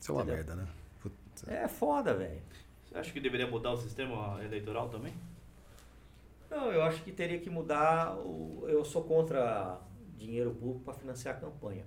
Isso 0.00 0.12
é 0.12 0.14
uma 0.14 0.24
merda, 0.24 0.54
né? 0.54 0.66
Putz. 1.00 1.46
É 1.48 1.66
foda, 1.68 2.14
velho. 2.14 2.42
Você 2.84 2.96
acha 2.96 3.12
que 3.12 3.20
deveria 3.20 3.46
mudar 3.46 3.72
o 3.72 3.76
sistema 3.76 4.42
eleitoral 4.42 4.88
também? 4.88 5.14
Não, 6.50 6.72
eu 6.72 6.82
acho 6.82 7.02
que 7.02 7.12
teria 7.12 7.38
que 7.38 7.50
mudar. 7.50 8.16
O, 8.16 8.64
eu 8.68 8.84
sou 8.84 9.04
contra 9.04 9.80
dinheiro 10.16 10.52
público 10.54 10.80
para 10.80 10.94
financiar 10.94 11.36
a 11.36 11.40
campanha. 11.40 11.84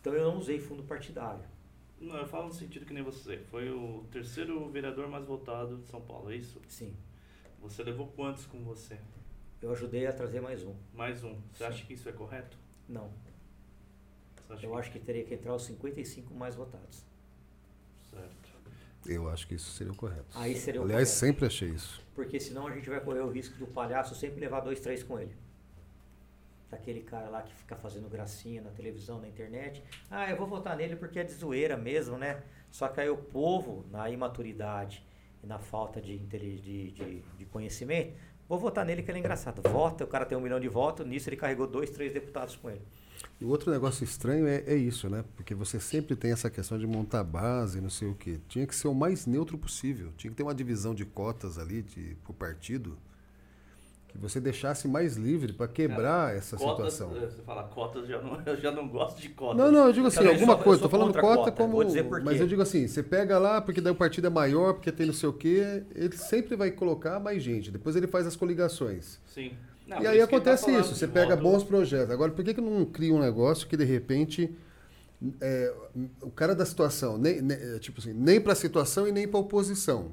Então, 0.00 0.12
eu 0.12 0.30
não 0.30 0.38
usei 0.38 0.58
fundo 0.58 0.82
partidário. 0.82 1.44
Não, 1.98 2.16
eu 2.16 2.26
falo 2.26 2.48
no 2.48 2.52
sentido 2.52 2.84
que 2.84 2.92
nem 2.92 3.02
você. 3.02 3.38
Foi 3.50 3.70
o 3.70 4.04
terceiro 4.10 4.68
vereador 4.68 5.08
mais 5.08 5.24
votado 5.24 5.78
de 5.78 5.88
São 5.88 6.00
Paulo, 6.00 6.30
é 6.30 6.36
isso? 6.36 6.60
Sim. 6.68 6.94
Você 7.62 7.82
levou 7.82 8.08
quantos 8.08 8.44
com 8.44 8.62
você? 8.62 8.98
Eu 9.62 9.72
ajudei 9.72 10.06
a 10.06 10.12
trazer 10.12 10.42
mais 10.42 10.62
um. 10.62 10.74
Mais 10.92 11.24
um. 11.24 11.34
Você 11.52 11.64
Sim. 11.64 11.64
acha 11.64 11.86
que 11.86 11.94
isso 11.94 12.08
é 12.08 12.12
correto? 12.12 12.58
Não. 12.88 13.10
Acha 14.48 14.66
Eu 14.66 14.76
acho 14.76 14.90
que 14.90 14.98
teria 14.98 15.24
que 15.24 15.34
entrar 15.34 15.54
os 15.54 15.64
55 15.64 16.34
mais 16.34 16.54
votados. 16.54 17.04
Certo. 18.10 18.54
Eu 19.06 19.28
acho 19.28 19.46
que 19.46 19.54
isso 19.54 19.70
seria 19.72 19.92
o 19.92 19.96
correto. 19.96 20.26
Aí 20.34 20.56
seria 20.56 20.80
o 20.80 20.84
Aliás, 20.84 21.08
correto. 21.08 21.20
sempre 21.20 21.46
achei 21.46 21.68
isso. 21.70 22.00
Porque 22.14 22.40
senão 22.40 22.66
a 22.66 22.72
gente 22.74 22.88
vai 22.88 23.00
correr 23.00 23.20
o 23.20 23.30
risco 23.30 23.56
do 23.58 23.66
palhaço 23.66 24.14
sempre 24.14 24.40
levar 24.40 24.60
dois, 24.60 24.80
três 24.80 25.02
com 25.02 25.18
ele. 25.18 25.34
Daquele 26.70 27.02
cara 27.02 27.28
lá 27.28 27.42
que 27.42 27.54
fica 27.54 27.76
fazendo 27.76 28.08
gracinha 28.08 28.62
na 28.62 28.70
televisão, 28.70 29.20
na 29.20 29.28
internet. 29.28 29.82
Ah, 30.10 30.30
eu 30.30 30.36
vou 30.36 30.46
votar 30.46 30.76
nele 30.76 30.96
porque 30.96 31.18
é 31.18 31.24
de 31.24 31.32
zoeira 31.32 31.76
mesmo, 31.76 32.16
né? 32.16 32.42
Só 32.70 32.88
que 32.88 33.00
aí 33.00 33.08
o 33.10 33.16
povo, 33.16 33.84
na 33.90 34.08
imaturidade 34.10 35.04
e 35.42 35.46
na 35.46 35.58
falta 35.58 36.00
de, 36.00 36.18
de, 36.18 36.58
de, 36.90 37.20
de 37.20 37.44
conhecimento, 37.46 38.14
vou 38.48 38.58
votar 38.58 38.84
nele 38.84 39.02
que 39.02 39.10
ele 39.10 39.18
é 39.18 39.20
engraçado. 39.20 39.62
Vota, 39.68 40.04
o 40.04 40.06
cara 40.06 40.24
tem 40.24 40.36
um 40.36 40.40
milhão 40.40 40.60
de 40.60 40.68
votos, 40.68 41.06
nisso 41.06 41.28
ele 41.28 41.36
carregou 41.36 41.66
dois, 41.66 41.90
três 41.90 42.12
deputados 42.12 42.56
com 42.56 42.70
ele. 42.70 42.82
E 43.40 43.44
o 43.44 43.48
outro 43.48 43.70
negócio 43.70 44.04
estranho 44.04 44.46
é, 44.46 44.62
é 44.66 44.74
isso, 44.74 45.08
né? 45.08 45.24
Porque 45.36 45.54
você 45.54 45.80
sempre 45.80 46.14
tem 46.14 46.30
essa 46.30 46.48
questão 46.48 46.78
de 46.78 46.86
montar 46.86 47.24
base, 47.24 47.80
não 47.80 47.90
sei 47.90 48.08
o 48.08 48.14
quê. 48.14 48.38
Tinha 48.48 48.66
que 48.66 48.74
ser 48.74 48.88
o 48.88 48.94
mais 48.94 49.26
neutro 49.26 49.58
possível. 49.58 50.12
Tinha 50.16 50.30
que 50.30 50.36
ter 50.36 50.42
uma 50.42 50.54
divisão 50.54 50.94
de 50.94 51.04
cotas 51.04 51.58
ali 51.58 51.82
de, 51.82 52.16
pro 52.22 52.32
partido 52.32 52.96
que 54.14 54.18
você 54.20 54.40
deixasse 54.40 54.86
mais 54.86 55.16
livre 55.16 55.52
para 55.52 55.66
quebrar 55.66 56.36
essa 56.36 56.56
Cotas, 56.56 56.92
situação. 56.94 57.16
eh, 57.20 57.26
Você 57.26 57.42
fala 57.42 57.64
cotas, 57.64 58.06
já 58.06 58.22
não, 58.22 58.40
eu 58.46 58.56
já 58.56 58.70
não 58.70 58.86
gosto 58.88 59.20
de 59.20 59.28
cotas. 59.30 59.56
Não, 59.58 59.72
não, 59.72 59.86
eu 59.88 59.92
digo 59.92 60.06
assim, 60.06 60.18
também 60.18 60.32
alguma 60.34 60.52
sou- 60.52 60.60
eu 60.60 60.64
coisa. 60.64 60.82
Tô 60.82 60.88
falando 60.88 61.12
cota 61.12 61.20
cota, 61.36 61.52
como. 61.52 61.72
vou 61.72 61.84
dizer 61.84 62.04
por 62.04 62.22
Mas 62.22 62.36
quê. 62.36 62.42
eu 62.44 62.46
digo 62.46 62.62
assim, 62.62 62.86
você 62.86 63.02
pega 63.02 63.38
lá, 63.38 63.60
porque 63.60 63.80
daí 63.80 63.92
o 63.92 63.96
partido 63.96 64.28
é 64.28 64.30
maior, 64.30 64.74
porque 64.74 64.92
tem 64.92 65.06
não 65.06 65.12
sei 65.12 65.28
o 65.28 65.32
quê, 65.32 65.82
ele 65.94 66.16
sempre 66.16 66.54
vai 66.54 66.70
colocar 66.70 67.18
mais 67.18 67.42
gente. 67.42 67.72
Depois 67.72 67.96
ele 67.96 68.06
faz 68.06 68.24
as 68.26 68.36
coligações. 68.36 69.18
Sim. 69.26 69.52
Não, 69.86 70.00
e 70.00 70.06
aí 70.06 70.18
tá 70.18 70.24
acontece 70.24 70.64
falando 70.66 70.80
isso, 70.84 70.94
você 70.94 71.06
pega 71.08 71.34
voto- 71.36 71.42
bons 71.42 71.64
projetos. 71.64 72.10
Agora, 72.12 72.30
por 72.32 72.42
que, 72.44 72.54
que 72.54 72.60
não 72.60 72.84
cria 72.86 73.12
um 73.12 73.18
negócio 73.20 73.66
que 73.66 73.76
de 73.76 73.84
repente 73.84 74.54
é, 75.40 75.74
o 76.22 76.30
cara 76.30 76.54
da 76.54 76.64
situação, 76.64 77.18
nem, 77.18 77.42
nem- 77.42 77.56
é, 77.58 77.78
tipo 77.80 78.00
assim, 78.00 78.12
nem 78.12 78.40
para 78.40 78.52
a 78.52 78.56
situação 78.56 79.06
e 79.08 79.12
nem 79.12 79.26
para 79.26 79.38
a 79.38 79.42
oposição, 79.42 80.12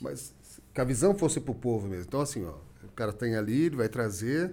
mas 0.00 0.32
que 0.72 0.80
a 0.80 0.84
visão 0.84 1.14
fosse 1.16 1.40
para 1.40 1.52
o 1.52 1.54
povo 1.54 1.88
mesmo. 1.88 2.04
Então, 2.06 2.20
assim, 2.20 2.44
ó, 2.44 2.52
o 2.88 2.92
cara 2.92 3.12
tem 3.12 3.36
ali, 3.36 3.64
ele 3.66 3.76
vai 3.76 3.88
trazer, 3.88 4.52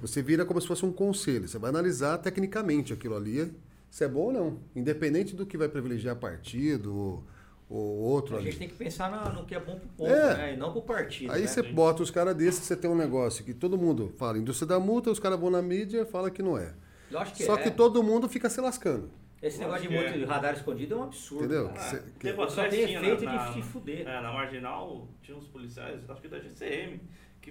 você 0.00 0.22
vira 0.22 0.44
como 0.44 0.60
se 0.60 0.66
fosse 0.66 0.84
um 0.84 0.92
conselho, 0.92 1.48
você 1.48 1.58
vai 1.58 1.70
analisar 1.70 2.18
tecnicamente 2.18 2.92
aquilo 2.92 3.16
ali, 3.16 3.52
se 3.90 4.04
é 4.04 4.08
bom 4.08 4.26
ou 4.26 4.32
não, 4.32 4.58
independente 4.76 5.34
do 5.34 5.46
que 5.46 5.56
vai 5.56 5.68
privilegiar 5.68 6.14
partido 6.16 6.94
ou, 6.94 7.24
ou 7.70 7.98
outro 7.98 8.36
A 8.36 8.38
ali. 8.38 8.46
gente 8.46 8.58
tem 8.58 8.68
que 8.68 8.74
pensar 8.74 9.10
na- 9.10 9.30
no 9.30 9.44
que 9.44 9.54
é 9.54 9.60
bom 9.60 9.78
pro 9.78 9.88
povo, 9.96 10.10
É. 10.12 10.36
né? 10.36 10.54
E 10.54 10.56
não 10.56 10.72
pro 10.72 10.82
partido. 10.82 11.32
Aí 11.32 11.42
né? 11.42 11.46
você 11.46 11.62
bota 11.62 12.02
os 12.02 12.10
caras 12.10 12.34
desses, 12.34 12.60
você 12.64 12.76
tem 12.76 12.90
um 12.90 12.96
negócio 12.96 13.44
que 13.44 13.52
todo 13.54 13.76
mundo 13.78 14.12
fala 14.18 14.38
indústria 14.38 14.66
da 14.68 14.78
multa, 14.80 15.10
os 15.10 15.18
caras 15.18 15.38
vão 15.40 15.50
na 15.50 15.62
mídia 15.62 16.02
e 16.02 16.04
fala 16.06 16.30
que 16.30 16.42
não 16.42 16.56
é. 16.58 16.72
Eu 17.10 17.18
acho 17.18 17.34
que 17.34 17.42
Só 17.44 17.56
é. 17.56 17.62
que 17.62 17.70
todo 17.70 18.02
mundo 18.02 18.28
fica 18.28 18.50
se 18.50 18.60
lascando. 18.60 19.10
Esse 19.40 19.58
negócio 19.60 19.82
de 19.82 19.94
muito 19.94 20.08
é. 20.08 20.18
de 20.18 20.24
radar 20.24 20.52
escondido 20.54 20.94
é 20.94 20.96
um 20.98 21.02
absurdo. 21.04 21.44
Entendeu? 21.44 21.68
cara. 21.68 21.80
Ah, 21.80 21.90
Cê- 21.90 22.02
que- 22.18 22.34
Só 22.50 22.68
tem 22.68 22.80
efeito 22.94 23.24
na, 23.24 23.46
de 23.46 23.54
te 23.54 23.62
fuder. 23.62 24.00
É, 24.06 24.20
na 24.20 24.32
Marginal 24.32 25.06
tinha 25.22 25.36
uns 25.38 25.46
policiais, 25.46 26.00
acho 26.10 26.20
que 26.20 26.26
da 26.28 26.40
GCM, 26.40 27.00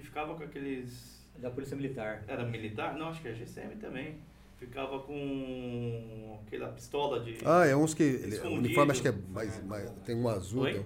que 0.00 0.06
ficava 0.06 0.34
com 0.34 0.42
aqueles... 0.44 1.18
Da 1.38 1.50
Polícia 1.50 1.76
Militar. 1.76 2.24
Era 2.26 2.44
militar? 2.44 2.96
Não, 2.96 3.08
acho 3.10 3.20
que 3.22 3.28
é 3.28 3.32
GCM 3.34 3.76
também. 3.76 4.16
Ficava 4.58 4.98
com 5.00 6.40
aquela 6.44 6.68
pistola 6.68 7.20
de... 7.20 7.38
Ah, 7.44 7.64
é 7.64 7.76
uns 7.76 7.94
que. 7.94 8.02
ele- 8.02 8.38
o 8.40 8.54
uniforme 8.54 8.90
acho 8.90 9.02
que 9.02 9.06
é 9.08 9.14
mais. 9.30 9.64
mais- 9.64 9.88
tem 10.04 10.16
um 10.16 10.28
azul. 10.28 10.62
Oi? 10.62 10.72
tem- 10.74 10.84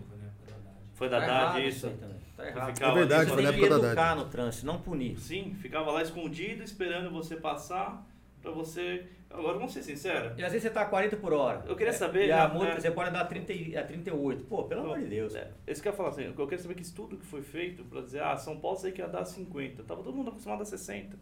Foi 0.94 1.09
da 1.09 1.20
Tá 1.24 1.48
Haddad 1.52 1.66
isso. 1.68 1.90
Tá 2.36 2.47
errado. 2.47 2.74
ficava 2.74 2.93
É 2.93 2.98
verdade, 2.98 3.22
ali, 3.22 3.30
foi 3.32 3.43
na 3.43 3.48
época 3.48 3.78
da 3.80 3.93
Haddad. 3.93 4.20
no 4.24 4.28
trânsito, 4.30 4.66
não 4.66 4.78
punir. 4.78 5.18
Sim, 5.18 5.55
ficava 5.59 5.90
lá 5.90 6.02
escondido 6.02 6.62
esperando 6.62 7.10
você 7.10 7.34
passar 7.34 8.06
pra 8.43 8.51
você... 8.51 9.06
Agora, 9.31 9.55
vamos 9.56 9.73
ser 9.73 9.82
sinceros. 9.82 10.39
E 10.39 10.44
às 10.44 10.52
vezes 10.52 10.62
você 10.64 10.70
tá 10.70 10.82
a 10.82 10.85
40 10.86 11.16
por 11.16 11.32
hora. 11.32 11.64
Eu 11.66 11.74
queria 11.74 11.89
É, 11.90 11.94
saber, 11.94 12.27
E 12.27 12.32
a 12.32 12.47
né, 12.48 12.52
multa 12.52 12.74
né? 12.74 12.81
você 12.81 12.90
pode 12.90 13.09
andar 13.09 13.23
a, 13.23 13.24
30, 13.24 13.52
e- 13.55 13.77
a 13.78 13.82
38. 13.82 14.44
Pô, 14.44 14.64
pelo 14.64 14.82
amor 14.82 14.98
de 14.98 15.06
Deus. 15.06 15.35
É, 15.35 15.51
isso 15.66 15.81
que 15.81 15.89
eu 15.89 15.93
ia 15.93 15.97
falar 15.97 16.10
assim, 16.10 16.24
eu 16.36 16.47
quero 16.47 16.60
saber 16.60 16.74
que 16.74 16.82
estudo 16.82 17.16
que 17.16 17.24
foi 17.24 17.40
feito 17.40 17.82
pra 17.85 18.02
dizer, 18.02 18.23
ah, 18.23 18.36
São 18.36 18.59
Paulo 18.60 18.77
sei 18.77 18.93
que 18.93 19.01
ia 19.01 19.09
dar 19.09 19.24
50. 19.24 19.82
Tava 19.85 20.02
todo 20.02 20.14
mundo 20.14 20.28
acostumado 20.28 20.60
a 20.60 20.64
60. 20.66 21.16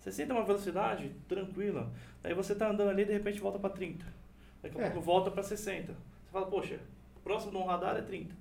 60 0.00 0.30
é 0.30 0.36
uma 0.36 0.44
velocidade 0.44 1.10
tranquila. 1.26 1.90
Aí 2.22 2.34
você 2.34 2.54
tá 2.54 2.68
andando 2.68 2.90
ali 2.90 3.02
e 3.02 3.06
de 3.06 3.12
repente 3.14 3.40
volta 3.40 3.58
pra 3.58 3.70
30. 3.70 4.04
Daqui 4.62 4.78
a 4.78 4.82
É. 4.82 4.90
pouco 4.90 5.00
volta 5.00 5.30
pra 5.30 5.42
60. 5.42 5.92
Você 5.94 6.30
fala, 6.30 6.44
poxa, 6.44 6.78
próximo 7.22 7.52
de 7.52 7.56
um 7.56 7.64
radar 7.64 7.96
é 7.96 8.02
30. 8.02 8.34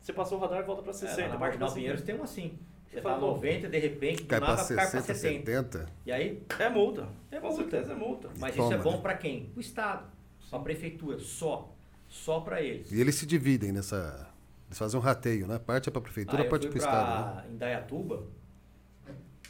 Você 0.00 0.12
passou 0.12 0.38
o 0.38 0.40
radar 0.40 0.60
e 0.60 0.62
volta 0.62 0.82
pra 0.82 0.92
60. 0.92 1.22
É, 1.22 1.28
na 1.28 1.36
Marginal 1.38 1.66
pra 1.68 1.74
Pinheiros 1.74 2.00
50. 2.02 2.12
tem 2.12 2.20
um 2.20 2.22
assim. 2.24 2.56
Você 2.94 3.00
tá 3.00 3.08
fala, 3.10 3.20
pô, 3.20 3.26
90 3.34 3.68
de 3.68 3.78
repente, 3.78 4.22
do 4.22 4.28
Cai 4.28 4.38
nada 4.40 4.56
cai 4.56 4.66
pra 4.76 4.86
60, 4.86 5.14
70. 5.14 5.46
70. 5.46 5.86
E 6.06 6.12
aí, 6.12 6.42
É 6.58 6.68
multa. 6.68 7.08
É 7.30 7.40
Com 7.40 7.48
multa. 7.48 7.62
certeza 7.62 7.92
é 7.92 7.96
multa. 7.96 8.28
mas 8.38 8.54
toma, 8.54 8.68
isso 8.68 8.80
é 8.80 8.82
bom 8.82 8.92
né? 8.96 9.02
pra 9.02 9.14
quem? 9.16 9.50
O 9.56 9.60
Estado. 9.60 10.06
A 10.52 10.58
prefeitura, 10.60 11.18
só. 11.18 11.74
Só 12.08 12.38
pra 12.40 12.62
eles. 12.62 12.92
E 12.92 13.00
eles 13.00 13.16
se 13.16 13.26
dividem 13.26 13.72
nessa. 13.72 14.28
Eles 14.68 14.78
fazem 14.78 14.98
um 14.98 15.02
rateio, 15.02 15.46
né? 15.48 15.58
Parte 15.58 15.88
é 15.88 15.92
pra 15.92 16.00
prefeitura, 16.00 16.38
Aí 16.42 16.46
eu 16.46 16.50
parte 16.50 16.68
fui 16.68 16.70
pro 16.70 16.80
pra 16.80 16.88
Estado. 16.90 17.36
Né? 17.36 17.44
Indaiatuba, 17.54 18.22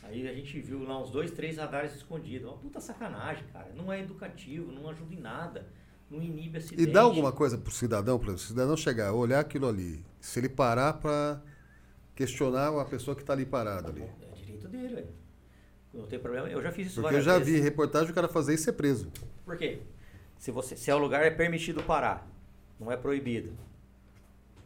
aí 0.02 0.26
a 0.28 0.32
gente 0.34 0.60
viu 0.60 0.82
lá 0.82 1.00
uns 1.00 1.10
dois, 1.10 1.30
três 1.30 1.58
radares 1.58 1.94
escondidos. 1.94 2.48
Uma 2.48 2.56
puta 2.56 2.80
sacanagem, 2.80 3.44
cara. 3.52 3.70
Não 3.76 3.92
é 3.92 4.00
educativo, 4.00 4.72
não 4.72 4.88
ajuda 4.88 5.14
em 5.14 5.20
nada. 5.20 5.66
Não 6.10 6.22
inibe 6.22 6.56
E 6.56 6.58
acidente. 6.58 6.90
dá 6.92 7.02
alguma 7.02 7.32
coisa 7.32 7.58
pro 7.58 7.72
cidadão, 7.72 8.18
para 8.18 8.30
o 8.32 8.38
cidadão 8.38 8.76
chegar, 8.76 9.12
olhar 9.12 9.40
aquilo 9.40 9.68
ali. 9.68 10.04
Se 10.20 10.38
ele 10.40 10.48
parar 10.48 10.94
pra 10.94 11.40
questionar 12.14 12.80
a 12.80 12.84
pessoa 12.84 13.16
que 13.16 13.24
tá 13.24 13.32
ali 13.32 13.44
parada 13.44 13.90
ali. 13.90 14.02
É 14.02 14.34
direito 14.34 14.68
dele, 14.68 14.94
velho. 14.94 15.08
Não 15.92 16.06
tem 16.06 16.18
problema. 16.18 16.48
Eu 16.48 16.60
já 16.60 16.72
fiz 16.72 16.88
isso 16.88 17.00
Porque 17.00 17.16
eu 17.16 17.22
várias 17.22 17.24
já 17.24 17.38
vezes. 17.38 17.54
vi 17.54 17.60
reportagem 17.60 18.10
o 18.10 18.14
cara 18.14 18.28
fazer 18.28 18.54
isso 18.54 18.62
e 18.62 18.66
ser 18.66 18.72
preso. 18.72 19.10
Por 19.44 19.56
quê? 19.56 19.80
Se, 20.38 20.50
você, 20.50 20.76
se 20.76 20.90
é 20.90 20.94
o 20.94 20.98
lugar 20.98 21.24
é 21.24 21.30
permitido 21.30 21.82
parar, 21.82 22.28
não 22.78 22.90
é 22.90 22.96
proibido. 22.96 23.52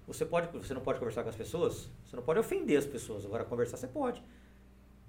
Você, 0.06 0.24
pode, 0.24 0.48
você 0.56 0.72
não 0.72 0.80
pode 0.80 0.98
conversar 0.98 1.22
com 1.22 1.28
as 1.28 1.36
pessoas, 1.36 1.90
você 2.04 2.16
não 2.16 2.22
pode 2.22 2.40
ofender 2.40 2.78
as 2.78 2.86
pessoas. 2.86 3.26
Agora, 3.26 3.44
conversar 3.44 3.76
você 3.76 3.86
pode. 3.86 4.22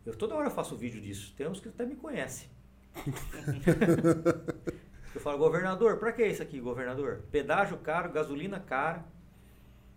Eu 0.06 0.16
toda 0.16 0.36
hora 0.36 0.50
faço 0.50 0.76
vídeo 0.76 1.02
disso. 1.02 1.34
Tem 1.38 1.48
uns 1.48 1.62
que 1.62 1.70
até 1.70 1.86
me 1.86 1.96
conhecem. 1.96 2.50
eu 5.16 5.22
falo, 5.22 5.38
governador, 5.38 5.98
pra 5.98 6.12
que 6.12 6.26
isso 6.26 6.44
aqui, 6.44 6.60
governador? 6.60 7.24
Pedágio 7.32 7.78
caro, 7.78 8.12
gasolina 8.12 8.60
cara 8.60 9.06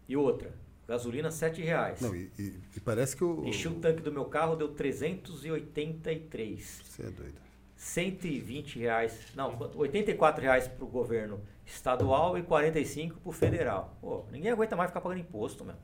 e 0.09 0.17
outra. 0.17 0.62
Gasolina 0.89 1.31
7 1.31 1.61
reais. 1.63 2.01
Não, 2.01 2.15
e, 2.15 2.31
e- 2.39 2.59
e 2.77 2.81
parece 2.81 3.17
que 3.17 3.25
o. 3.25 3.45
Enchi 3.47 3.69
o 3.69 3.75
tanque 3.75 4.03
do 4.03 4.13
meu 4.13 4.25
carro, 4.27 4.57
deu 4.57 4.69
383. 4.69 6.81
Você 6.85 7.03
é 7.03 7.11
doido. 7.11 7.41
120 7.77 8.79
reais, 8.79 9.19
não, 9.35 9.59
84 9.75 10.43
reais 10.43 10.69
para 10.69 10.85
o 10.85 10.89
governo 10.89 11.41
estadual 11.67 12.39
e 12.39 12.43
45 12.43 13.19
para 13.21 13.29
o 13.29 13.33
federal. 13.33 13.97
Pô, 14.01 14.25
ninguém 14.31 14.51
aguenta 14.53 14.77
mais 14.77 14.91
ficar 14.91 15.01
pagando 15.01 15.21
imposto, 15.21 15.65
meu. 15.65 15.75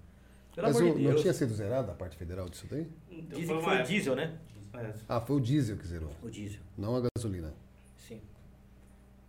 Pelo 0.54 0.66
Mas 0.68 0.76
amor 0.76 0.92
o- 0.92 0.94
de 0.96 1.02
não 1.02 1.10
Deus. 1.10 1.22
tinha 1.22 1.32
sido 1.34 1.52
zerado 1.54 1.90
a 1.90 1.94
parte 1.94 2.16
federal 2.16 2.48
disso 2.48 2.66
daí? 2.70 2.86
Então, 3.10 3.38
Dizem 3.38 3.56
que 3.58 3.64
foi 3.64 3.80
o 3.80 3.84
diesel, 3.84 4.16
né? 4.16 4.38
É. 4.74 4.92
Ah, 5.08 5.20
foi 5.20 5.36
o 5.36 5.40
diesel 5.40 5.76
que 5.76 5.86
zerou, 5.86 6.10
O 6.22 6.30
diesel, 6.30 6.60
não 6.76 6.96
a 6.96 7.02
gasolina. 7.16 7.52
sim. 7.96 8.20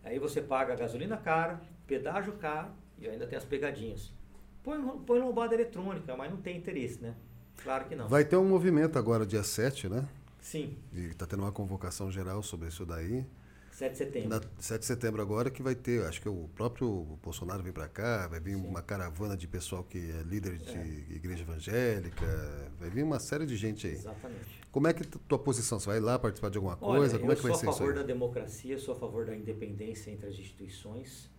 Aí 0.04 0.18
você 0.18 0.40
paga 0.40 0.72
a 0.72 0.76
gasolina 0.76 1.16
cara, 1.16 1.60
pedágio 1.86 2.32
caro 2.34 2.70
e 2.98 3.08
ainda 3.08 3.26
tem 3.26 3.36
as 3.36 3.44
pegadinhas. 3.44 4.12
Põe, 4.62 4.80
põe 5.06 5.18
lombada 5.20 5.54
eletrônica, 5.54 6.16
mas 6.16 6.30
não 6.30 6.38
tem 6.38 6.56
interesse, 6.58 7.00
né? 7.00 7.14
Claro 7.62 7.86
que 7.86 7.94
não. 7.94 8.08
Vai 8.08 8.24
ter 8.24 8.36
um 8.36 8.44
movimento 8.48 8.98
agora, 8.98 9.24
dia 9.26 9.42
7, 9.42 9.88
né? 9.88 10.06
Sim, 10.40 10.76
E 10.94 11.12
tá 11.14 11.26
tendo 11.26 11.42
uma 11.42 11.52
convocação 11.52 12.10
geral 12.10 12.42
sobre 12.42 12.68
isso 12.68 12.86
daí. 12.86 13.24
7 13.72 13.92
de 13.92 13.98
setembro. 13.98 14.28
Na 14.28 14.40
7 14.58 14.80
de 14.80 14.86
setembro 14.86 15.22
agora 15.22 15.50
que 15.50 15.62
vai 15.62 15.74
ter, 15.74 16.04
acho 16.06 16.20
que 16.20 16.28
o 16.28 16.48
próprio 16.54 17.18
Bolsonaro 17.22 17.62
vem 17.62 17.72
para 17.72 17.88
cá, 17.88 18.26
vai 18.26 18.40
vir 18.40 18.54
uma 18.56 18.82
caravana 18.82 19.36
de 19.36 19.46
pessoal 19.46 19.84
que 19.84 19.98
é 19.98 20.22
líder 20.22 20.58
de 20.58 21.14
igreja 21.14 21.42
evangélica, 21.42 22.70
vai 22.78 22.90
vir 22.90 23.02
uma 23.02 23.18
série 23.18 23.46
de 23.46 23.56
gente 23.56 23.86
aí. 23.86 23.94
Exatamente. 23.94 24.60
Como 24.70 24.86
é 24.86 24.92
que 24.92 25.04
tua 25.04 25.38
posição? 25.38 25.78
Você 25.80 25.86
vai 25.86 26.00
lá 26.00 26.18
participar 26.18 26.50
de 26.50 26.58
alguma 26.58 26.76
Olha, 26.80 26.98
coisa? 27.00 27.18
Como 27.18 27.30
eu 27.30 27.34
é 27.34 27.36
que 27.36 27.42
vai 27.42 27.52
sou 27.52 27.60
ser 27.60 27.66
a 27.66 27.70
isso 27.70 27.78
favor 27.78 27.92
aí? 27.92 27.98
da 28.00 28.06
democracia, 28.06 28.78
sou 28.78 28.94
a 28.94 28.98
favor 28.98 29.24
da 29.26 29.36
independência 29.36 30.10
entre 30.10 30.26
as 30.26 30.34
instituições 30.34 31.30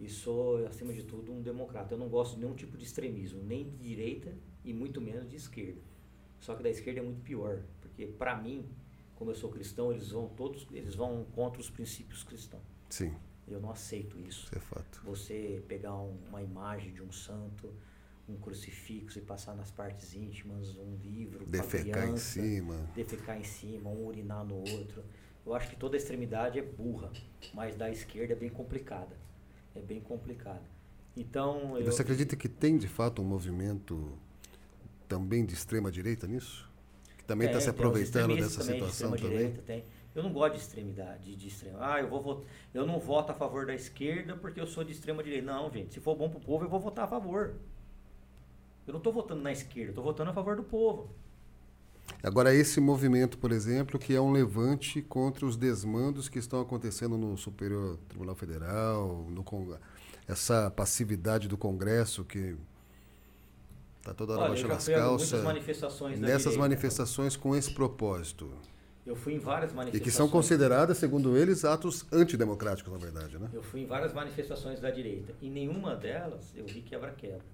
e 0.00 0.08
sou, 0.08 0.66
acima 0.66 0.92
de 0.92 1.02
tudo, 1.04 1.32
um 1.32 1.40
democrata. 1.42 1.94
Eu 1.94 1.98
não 1.98 2.08
gosto 2.08 2.34
de 2.34 2.40
nenhum 2.40 2.54
tipo 2.54 2.76
de 2.76 2.84
extremismo, 2.84 3.42
nem 3.42 3.68
de 3.68 3.76
direita 3.76 4.32
e 4.64 4.72
muito 4.72 5.00
menos 5.00 5.28
de 5.28 5.36
esquerda. 5.36 5.80
Só 6.40 6.54
que 6.54 6.62
da 6.62 6.70
esquerda 6.70 7.00
é 7.00 7.02
muito 7.02 7.22
pior, 7.22 7.62
porque 7.80 8.06
para 8.06 8.36
mim, 8.36 8.68
como 9.14 9.30
eu 9.30 9.34
sou 9.34 9.50
cristão, 9.50 9.92
eles 9.92 10.10
vão 10.10 10.28
todos, 10.28 10.66
eles 10.72 10.94
vão 10.94 11.24
contra 11.34 11.60
os 11.60 11.70
princípios 11.70 12.22
cristãos. 12.24 12.62
Sim, 12.90 13.14
Eu 13.46 13.60
não 13.60 13.70
aceito 13.70 14.18
isso. 14.20 14.46
isso 14.46 14.56
é 14.56 14.58
fato. 14.58 15.02
Você 15.04 15.62
pegar 15.68 15.94
um- 15.96 16.16
uma 16.28 16.42
imagem 16.42 16.92
de 16.94 17.02
um 17.02 17.12
santo, 17.12 17.72
um 18.26 18.36
crucifixo 18.36 19.18
e 19.18 19.22
passar 19.22 19.54
nas 19.54 19.70
partes 19.70 20.14
íntimas, 20.14 20.76
um 20.78 20.96
livro, 20.96 21.44
Defecar 21.44 21.88
em 21.88 21.92
criança, 22.12 22.40
cima. 22.40 22.90
defecar 22.94 23.38
em 23.38 23.44
cima, 23.44 23.90
um 23.90 24.06
urinar 24.06 24.44
no 24.46 24.56
outro. 24.56 25.04
Eu 25.44 25.54
acho 25.54 25.68
que 25.68 25.76
toda 25.76 25.94
extremidade 25.96 26.58
é 26.58 26.62
burra, 26.62 27.12
mas 27.52 27.76
da 27.76 27.90
esquerda 27.90 28.32
é 28.32 28.36
bem 28.36 28.48
complicada. 28.48 29.14
É 29.74 29.80
bem 29.80 30.00
complicada. 30.00 30.62
Então, 31.16 31.78
eu, 31.78 31.84
você 31.84 32.02
acredita 32.02 32.36
que 32.36 32.48
tem 32.48 32.76
de 32.76 32.88
fato 32.88 33.22
um 33.22 33.24
movimento 33.24 34.12
também 35.08 35.44
de 35.44 35.54
extrema 35.54 35.90
direita 35.90 36.26
nisso? 36.26 36.68
Que 37.16 37.24
também 37.24 37.48
está 37.48 37.60
se 37.60 37.70
aproveitando 37.70 38.34
dessa 38.34 38.60
também, 38.60 38.80
de 38.80 38.90
situação 38.90 39.10
também? 39.10 39.24
extrema-direita, 39.24 39.62
tem. 39.62 39.84
Eu 40.14 40.22
não 40.22 40.32
gosto 40.32 40.54
de 40.54 40.60
extremidade, 40.60 41.34
de 41.34 41.48
extrema. 41.48 41.78
Ah, 41.80 42.00
eu 42.00 42.08
vou 42.08 42.22
votar, 42.22 42.44
eu 42.72 42.86
não 42.86 43.00
voto 43.00 43.32
a 43.32 43.34
favor 43.34 43.66
da 43.66 43.74
esquerda 43.74 44.36
porque 44.36 44.60
eu 44.60 44.66
sou 44.66 44.84
de 44.84 44.92
extrema 44.92 45.22
direita. 45.22 45.46
Não, 45.46 45.70
gente, 45.72 45.94
se 45.94 46.00
for 46.00 46.14
bom 46.16 46.30
pro 46.30 46.40
povo, 46.40 46.64
eu 46.64 46.68
vou 46.68 46.78
votar 46.78 47.04
a 47.04 47.08
favor. 47.08 47.56
Eu 48.86 48.92
não 48.92 48.98
estou 48.98 49.12
votando 49.12 49.42
na 49.42 49.50
esquerda, 49.50 49.90
eu 49.90 49.94
tô 49.94 50.02
votando 50.02 50.30
a 50.30 50.34
favor 50.34 50.56
do 50.56 50.62
povo. 50.62 51.10
Agora, 52.22 52.54
esse 52.54 52.80
movimento, 52.80 53.36
por 53.38 53.52
exemplo, 53.52 53.98
que 53.98 54.14
é 54.14 54.20
um 54.20 54.32
levante 54.32 55.02
contra 55.02 55.44
os 55.44 55.56
desmandos 55.56 56.28
que 56.28 56.38
estão 56.38 56.60
acontecendo 56.60 57.16
no 57.18 57.36
Superior 57.36 57.98
Tribunal 58.08 58.34
Federal, 58.34 59.26
no 59.30 59.42
Cong- 59.44 59.76
essa 60.26 60.70
passividade 60.70 61.48
do 61.48 61.56
Congresso 61.58 62.24
que 62.24 62.56
está 63.98 64.14
toda 64.14 64.32
hora 64.34 64.42
Olha, 64.42 64.50
baixando 64.50 64.72
as 64.74 64.86
calças. 64.88 65.42
manifestações 65.44 66.18
Nessas 66.20 66.56
manifestações 66.56 67.36
com 67.36 67.54
esse 67.54 67.72
propósito. 67.72 68.50
Eu 69.06 69.14
fui 69.14 69.34
em 69.34 69.38
várias 69.38 69.70
E 69.72 69.74
manifestações. 69.74 70.02
que 70.02 70.16
são 70.16 70.26
consideradas, 70.28 70.96
segundo 70.96 71.36
eles, 71.36 71.62
atos 71.62 72.06
antidemocráticos, 72.10 72.90
na 72.90 72.98
verdade, 72.98 73.38
né? 73.38 73.50
Eu 73.52 73.62
fui 73.62 73.80
em 73.82 73.86
várias 73.86 74.14
manifestações 74.14 74.80
da 74.80 74.90
direita. 74.90 75.34
Em 75.42 75.50
nenhuma 75.50 75.94
delas 75.94 76.52
eu 76.56 76.64
vi 76.66 76.80
quebra-quebra. 76.80 77.53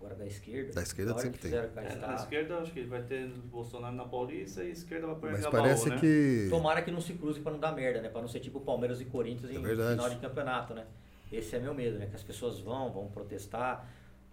Agora 0.00 0.14
da 0.14 0.26
esquerda. 0.26 0.72
Da 0.72 0.82
esquerda 0.82 1.18
sempre 1.18 1.38
que 1.38 1.48
tem. 1.50 1.58
É, 1.58 1.96
na 1.96 2.14
esquerda, 2.14 2.56
acho 2.58 2.72
que 2.72 2.82
vai 2.84 3.02
ter 3.02 3.28
Bolsonaro 3.28 3.94
na 3.94 4.06
Paulista 4.06 4.64
e 4.64 4.68
a 4.68 4.70
esquerda 4.70 5.06
vai 5.08 5.16
para 5.16 5.30
Mas 5.32 5.42
Gabaú, 5.42 5.60
parece 5.62 5.88
né? 5.90 5.98
que. 6.00 6.46
Tomara 6.48 6.80
que 6.80 6.90
não 6.90 7.02
se 7.02 7.12
cruze 7.12 7.38
pra 7.40 7.52
não 7.52 7.60
dar 7.60 7.72
merda, 7.72 8.00
né? 8.00 8.08
Pra 8.08 8.22
não 8.22 8.28
ser 8.28 8.40
tipo 8.40 8.60
Palmeiras 8.60 8.98
e 9.02 9.04
Corinthians 9.04 9.50
É 9.50 9.54
em 9.54 9.60
verdade. 9.62 9.90
final 9.96 10.08
de 10.08 10.16
campeonato, 10.16 10.72
né? 10.72 10.86
Esse 11.30 11.54
é 11.54 11.58
meu 11.58 11.74
medo, 11.74 11.98
né? 11.98 12.06
Que 12.06 12.16
as 12.16 12.22
pessoas 12.22 12.58
vão, 12.60 12.90
vão 12.90 13.08
protestar, 13.08 13.86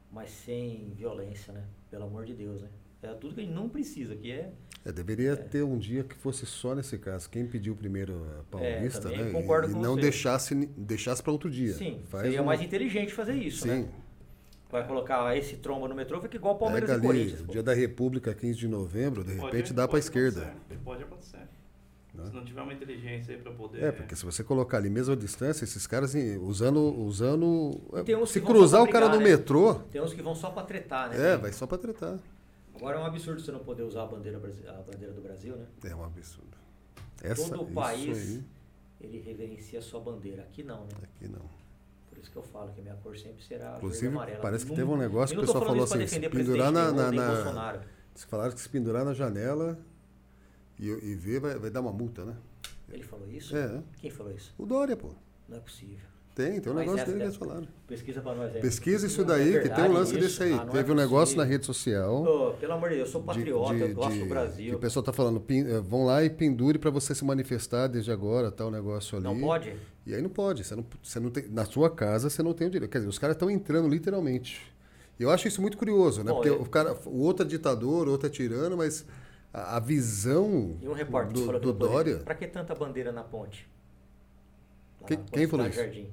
mas 0.10 0.30
sem 0.31 0.89
violência, 0.95 1.52
né? 1.52 1.64
Pelo 1.91 2.06
amor 2.06 2.23
de 2.23 2.34
Deus, 2.34 2.61
né? 2.61 2.69
É 3.03 3.14
tudo 3.14 3.35
que 3.35 3.41
a 3.41 3.44
gente 3.44 3.53
não 3.53 3.68
precisa, 3.69 4.15
que 4.15 4.31
é 4.31 4.52
É, 4.85 4.91
deveria 4.91 5.35
ter 5.35 5.64
um 5.64 5.77
dia 5.77 6.03
que 6.06 6.15
fosse 6.15 6.45
só 6.45 6.73
nesse 6.73 6.98
caso. 6.98 7.30
Quem 7.30 7.45
pediu 7.45 7.76
primeiro 7.76 8.26
a 8.39 8.44
Paulista, 8.49 9.02
também 9.02 9.26
né? 9.26 9.31
concordo 9.31 9.68
e, 9.68 9.72
e 9.72 9.73
com 9.73 9.81
não 9.81 9.95
você. 9.95 10.02
deixasse, 10.02 10.56
deixasse 10.56 11.22
para 11.22 11.31
outro 11.34 11.49
dia. 11.49 11.73
Sim, 11.73 12.02
Faz 12.06 12.23
seria 12.23 12.41
um- 12.41 12.45
mais 12.45 12.61
inteligente 12.61 13.14
fazer 13.14 13.34
isso, 13.35 13.64
Sim. 13.64 13.68
né? 13.84 13.89
Vai 14.69 14.85
colocar 14.85 15.35
esse 15.38 15.56
tromba 15.57 15.88
no 15.88 15.95
metrô, 15.95 16.19
fica 16.22 16.35
igual 16.35 16.57
Palmeiras 16.57 16.89
Pega 16.89 17.02
e 17.06 17.10
ali, 17.10 17.18
Corinthians. 17.19 17.41
o 17.41 17.45
pô. 17.45 17.52
dia 17.53 17.64
da 17.64 17.73
República, 17.73 18.34
15 18.34 18.57
de 18.60 18.68
novembro, 18.68 19.23
de 19.23 19.34
Pode- 19.35 19.45
repente 19.56 19.73
dá 19.73 19.88
para 19.88 19.98
a 19.98 19.99
esquerda. 19.99 20.41
acontecer, 20.41 20.80
Pode 20.84 21.03
acontecer. 21.03 21.38
Né? 22.14 22.26
Se 22.30 22.35
não 22.35 22.44
tiver 22.44 22.61
uma 22.64 22.73
inteligência 22.73 23.35
aí 23.35 23.41
para 23.41 23.52
poder. 23.53 23.84
É, 23.84 23.91
porque 23.91 24.15
se 24.15 24.26
você 24.26 24.44
colocar 24.44 24.77
ali 24.77 24.89
mesmo 24.89 25.14
a 25.14 25.15
distância, 25.15 25.64
esses 25.64 25.85
caras 25.88 26.15
em- 26.15 26.35
usando. 26.38 26.80
usando 26.99 27.80
tem 28.03 28.15
uns 28.15 28.31
se 28.31 28.41
cruzar 28.41 28.81
o 28.84 28.89
cara 28.89 29.07
no 29.07 29.18
né? 29.18 29.23
metrô, 29.23 29.76
Tem 29.91 30.02
uns 30.02 30.14
que 30.14 30.22
vão 30.22 30.34
só 30.35 30.49
pra 30.49 30.64
tretar, 30.64 31.10
né? 31.11 31.34
é, 31.34 31.38
vai 31.38 31.53
só 31.53 31.65
para 31.68 31.77
tretar. 31.77 32.18
Agora 32.76 32.98
é 32.98 32.99
um 32.99 33.06
absurdo 33.06 33.39
você 33.41 33.52
não 33.52 33.60
poder 33.60 33.84
usar 33.84 34.03
a 34.03 34.06
bandeira, 34.07 34.38
a 34.38 34.81
bandeira 34.91 35.14
do 35.14 35.22
Brasil, 35.22 35.56
né? 35.56 35.65
É 35.85 35.95
um 35.95 36.03
absurdo. 36.03 36.57
Essa, 37.23 37.49
Todo 37.49 37.64
o 37.64 37.72
país 37.72 38.18
aí, 38.18 38.44
ele 39.02 39.19
reverencia 39.19 39.80
a 39.80 39.81
sua 39.81 39.99
bandeira. 39.99 40.41
Aqui 40.44 40.61
não, 40.64 40.81
né? 40.81 40.89
aqui 41.03 41.27
não. 41.27 41.45
Por 42.18 42.22
isso 42.23 42.31
que 42.31 42.38
eu 42.38 42.41
falo 42.41 42.72
que 42.73 42.80
a 42.80 42.84
minha 42.84 42.95
cor 42.95 43.15
sempre 43.15 43.44
será 43.44 43.76
Inclusive, 43.77 44.07
amarela. 44.07 44.39
parece 44.39 44.64
que 44.65 44.72
Não- 44.72 44.76
teve 44.76 44.89
um 44.89 44.98
negócio 44.98 45.35
que 45.35 45.44
o 45.44 45.45
pessoal 45.45 45.64
falou 45.64 45.84
assim, 45.84 46.07
se 46.07 46.19
pendurar 46.30 46.72
na, 46.72 46.91
na, 46.91 47.11
na- 47.11 47.80
falaram 48.27 48.52
que 48.52 48.60
se 48.60 48.68
pendurar 48.69 49.06
na 49.06 49.14
janela 49.14 49.77
e, 50.80 50.88
e 50.88 51.14
ver, 51.14 51.39
vai, 51.39 51.60
vai 51.60 51.69
dar 51.69 51.81
uma 51.81 51.91
multa, 51.91 52.26
né? 52.26 52.35
Ele 52.91 53.03
falou 53.03 53.30
isso? 53.30 53.56
É. 53.56 53.84
Quem 53.99 54.10
falou 54.10 54.34
isso? 54.34 54.52
O 54.57 54.65
Dória, 54.65 54.98
pô. 54.98 55.10
Não 55.48 55.57
é 55.57 55.60
possível. 55.60 56.07
Tem, 56.34 56.60
tem 56.60 56.72
um 56.72 56.76
Mas 56.76 56.85
negócio 56.85 57.06
dele 57.06 57.18
que 57.19 57.23
eles 57.26 57.35
falaram. 57.35 57.68
Pesquisa 57.88 58.22
pra 58.22 58.34
nós 58.35 58.56
aí. 58.56 58.61
Pesquisa 58.61 59.06
isso 59.07 59.22
é 59.22 59.23
daí, 59.26 59.61
que 59.61 59.69
tem 59.69 59.84
um 59.85 59.91
lance 59.94 60.11
isso? 60.14 60.19
desse 60.22 60.44
aí. 60.44 60.53
Ah, 60.53 60.65
é 60.68 60.72
Teve 60.72 60.91
um 60.91 60.95
negócio 60.95 61.38
na 61.38 61.44
rede 61.44 61.65
social. 61.65 62.23
Ô, 62.23 62.53
pelo 62.53 62.73
amor 62.73 62.89
de 62.89 62.95
Deus, 62.95 63.07
eu 63.07 63.11
sou 63.11 63.22
de- 63.22 63.27
patriota, 63.27 63.73
de- 63.76 63.81
eu 63.81 63.94
gosto 63.95 64.14
de- 64.14 64.19
do 64.23 64.26
Brasil. 64.30 64.76
o 64.76 64.80
pessoal 64.80 65.03
tá 65.03 65.14
falando, 65.14 65.44
eh, 65.49 65.80
vão 65.81 66.06
lá 66.06 66.23
e 66.23 66.30
pendure 66.30 66.77
para 66.80 66.91
você 66.91 67.15
se 67.15 67.23
manifestar 67.26 67.88
desde 67.88 68.11
agora, 68.11 68.52
tal 68.52 68.69
negócio 68.72 69.18
ali. 69.18 69.23
Não 69.23 69.39
pode? 69.39 69.76
E 70.07 70.15
aí 70.15 70.21
não 70.21 70.29
pode, 70.29 70.63
você 70.63 70.73
não, 70.73 70.85
você 71.03 71.19
não 71.19 71.29
tem, 71.29 71.49
na 71.49 71.65
sua 71.65 71.89
casa 71.89 72.29
você 72.29 72.41
não 72.41 72.53
tem 72.53 72.67
o 72.67 72.69
direito. 72.69 72.89
Quer 72.89 72.99
dizer, 72.99 73.09
os 73.09 73.19
caras 73.19 73.35
estão 73.35 73.51
entrando 73.51 73.89
literalmente. 73.89 74.73
E 75.19 75.23
eu 75.23 75.29
acho 75.29 75.49
isso 75.49 75.61
muito 75.61 75.77
curioso, 75.77 76.23
né? 76.23 76.31
Bom, 76.31 76.35
Porque 76.38 76.49
eu- 76.49 76.61
o 76.61 76.69
cara, 76.69 76.97
o 77.05 77.19
outro 77.23 77.45
é 77.45 77.49
ditador, 77.49 78.07
o 78.07 78.11
outro 78.11 78.25
é 78.27 78.29
tirano, 78.29 78.77
mas 78.77 79.05
a, 79.53 79.75
a 79.75 79.79
visão 79.81 80.77
E 80.81 80.88
um 80.88 80.93
repórter 80.93 81.34
do, 81.34 81.39
que 81.41 81.59
do 81.59 81.73
podia. 81.73 81.73
Dória. 81.93 82.17
Pra 82.19 82.35
que 82.35 82.47
tanta 82.47 82.73
bandeira 82.73 83.11
na 83.11 83.21
ponte? 83.23 83.67
Lá 85.01 85.07
Quem- 85.09 85.17
na 85.17 85.23
ponte 85.23 85.34
quem 85.34 85.47
falou 85.47 85.67
isso? 85.67 85.77
Jardim. 85.77 86.09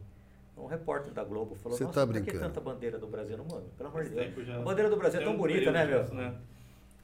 Um 0.58 0.66
repórter 0.66 1.12
da 1.12 1.22
Globo 1.22 1.54
falou, 1.56 1.78
Você 1.78 1.84
nossa, 1.84 2.00
tá 2.00 2.06
pra 2.06 2.14
que 2.14 2.22
brincando. 2.22 2.46
tanta 2.48 2.60
bandeira 2.60 2.98
do 2.98 3.06
Brasil 3.06 3.36
no 3.36 3.44
mundo? 3.44 3.64
Pelo 3.76 3.90
amor 3.90 4.02
de 4.02 4.10
Deus. 4.10 4.46
já. 4.46 4.56
A 4.56 4.62
bandeira 4.62 4.90
do 4.90 4.96
Brasil 4.96 5.20
é 5.20 5.24
tão 5.24 5.34
um 5.34 5.36
bonita, 5.36 5.70
né, 5.70 5.84
meu? 5.86 6.04
né? 6.14 6.34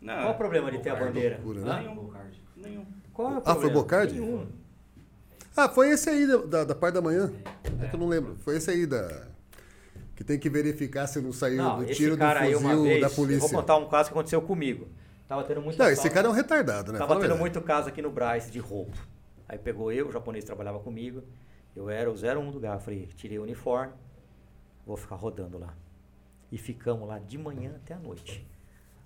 Não, 0.01 0.15
Qual 0.23 0.31
o 0.33 0.37
problema 0.37 0.71
de 0.73 0.79
ter 0.79 0.91
a 0.91 0.95
Bocardi, 0.95 1.15
bandeira? 1.15 1.37
loucura, 1.45 1.61
né? 1.83 1.95
Bocardi. 1.95 2.41
Nenhum. 2.57 2.87
Qual 3.13 3.29
é 3.29 3.35
o 3.35 3.39
Ah, 3.39 3.43
foi 3.43 3.53
problema? 3.55 3.75
Bocardi? 3.81 4.21
Nenhum. 4.21 4.47
Ah, 5.57 5.69
foi 5.69 5.91
esse 5.91 6.09
aí 6.09 6.27
da, 6.27 6.37
da, 6.39 6.65
da 6.65 6.75
parte 6.75 6.95
da 6.95 7.03
manhã. 7.03 7.33
É 7.83 7.89
que 7.89 7.95
eu 7.97 8.01
não 8.01 8.09
lembro. 8.09 8.37
Foi 8.37 8.57
esse 8.57 8.71
aí 8.71 8.87
da. 8.87 9.27
Que 10.15 10.23
tem 10.25 10.39
que 10.39 10.51
verificar 10.51 11.07
se 11.07 11.21
não 11.21 11.33
saiu 11.33 11.57
Não, 11.57 11.79
do 11.79 11.85
esse 11.85 11.95
tiro 11.95 12.17
do 12.17 12.23
fuzil 12.25 12.83
vez, 12.83 13.01
da 13.01 13.07
eu 13.07 13.11
polícia. 13.15 13.41
vou 13.41 13.51
contar 13.51 13.77
um 13.77 13.89
caso 13.89 14.11
que 14.11 14.13
aconteceu 14.15 14.43
comigo. 14.43 14.87
Tava 15.27 15.45
tendo 15.45 15.63
muito 15.63 15.79
Não, 15.79 15.87
esse 15.87 16.01
assalto. 16.01 16.15
cara 16.15 16.27
é 16.27 16.31
um 16.31 16.35
retardado, 16.35 16.93
né? 16.93 16.99
Tava 16.99 17.09
Fala 17.09 17.21
tendo 17.21 17.29
verdade. 17.31 17.41
muito 17.41 17.61
caso 17.63 17.89
aqui 17.89 18.03
no 18.03 18.11
Braz 18.11 18.51
de 18.51 18.59
roubo. 18.59 18.93
Aí 19.49 19.59
pegou 19.59 19.91
eu, 19.93 20.09
o 20.09 20.13
japonês 20.13 20.45
trabalhava 20.45 20.79
comigo. 20.81 21.23
Eu 21.75 21.89
era 21.89 22.11
o 22.11 22.15
01 22.15 22.47
do 22.49 22.55
lugar. 22.55 22.81
Falei, 22.81 23.09
tirei 23.17 23.39
o 23.39 23.43
uniforme, 23.43 23.93
vou 24.85 24.97
ficar 24.97 25.17
rodando 25.17 25.57
lá. 25.59 25.75
E 26.53 26.59
ficamos 26.59 27.09
lá 27.09 27.19
de 27.19 27.39
manhã 27.39 27.75
até 27.77 27.95
a 27.95 27.99
noite. 27.99 28.47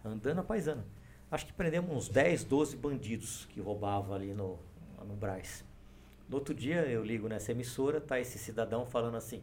Andando 0.04 0.40
a 0.40 0.42
paisana. 0.42 0.84
Acho 1.30 1.46
que 1.46 1.52
prendemos 1.52 1.94
uns 1.94 2.08
10, 2.08 2.44
12 2.44 2.76
bandidos 2.76 3.46
que 3.50 3.60
roubavam 3.60 4.14
ali 4.14 4.32
no, 4.34 4.58
no 5.06 5.14
Braz. 5.14 5.64
No 6.28 6.36
outro 6.36 6.54
dia 6.54 6.82
eu 6.86 7.04
ligo 7.04 7.28
nessa 7.28 7.52
emissora, 7.52 8.00
tá 8.00 8.18
esse 8.20 8.38
cidadão 8.38 8.86
falando 8.86 9.16
assim. 9.16 9.42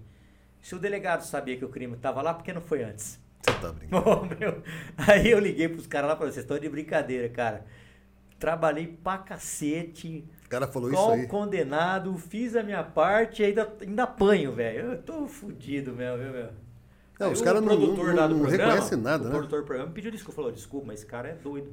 Se 0.62 0.76
o 0.76 0.80
delegado 0.80 1.22
sabia 1.24 1.58
que 1.58 1.66
o 1.66 1.70
crime 1.70 1.96
estava 1.96 2.22
lá, 2.22 2.34
por 2.34 2.44
que 2.44 2.54
não 2.54 2.62
foi 2.62 2.84
antes? 2.84 3.20
Você 3.42 3.54
tá 3.60 3.72
brincando. 3.72 4.04
Ô, 4.10 4.26
meu, 4.26 4.62
Aí 4.98 5.30
eu 5.32 5.40
liguei 5.40 5.68
pros 5.68 5.88
caras 5.88 6.08
lá 6.10 6.16
e 6.16 6.18
falei, 6.18 6.34
vocês 6.34 6.44
estão 6.44 6.60
de 6.60 6.70
brincadeira, 6.70 7.28
cara. 7.30 7.66
Trabalhei 8.38 8.88
pra 8.88 9.20
cacete, 9.20 10.26
cara 10.50 10.68
falou 10.68 10.92
isso 10.92 11.10
aí. 11.12 11.28
condenado, 11.28 12.18
fiz 12.18 12.56
a 12.56 12.64
minha 12.64 12.84
parte 12.84 13.42
e 13.44 13.46
ainda, 13.46 13.72
ainda 13.80 14.04
apanho, 14.04 14.52
velho. 14.54 14.92
Eu 14.94 15.02
tô 15.04 15.28
fudido 15.28 15.94
mesmo, 15.94 16.18
viu, 16.24 16.32
meu? 16.32 16.50
Não, 17.20 17.28
Aí 17.28 17.34
os 17.34 17.40
o 17.40 17.44
caras 17.44 17.62
não- 17.62 17.78
não- 17.80 17.88
não 17.88 17.96
programa, 17.96 18.50
reconhecem 18.50 18.98
nada, 18.98 19.24
o 19.24 19.28
né? 19.28 19.32
produtor 19.32 19.60
do 19.62 19.66
programa 19.66 19.90
me 19.90 19.94
pediu 19.96 20.10
desculpa, 20.12 20.36
falou, 20.36 20.52
desculpa, 20.52 20.88
mas 20.88 21.00
esse 21.02 21.06
cara 21.08 21.30
é 21.30 21.36
doido. 21.36 21.72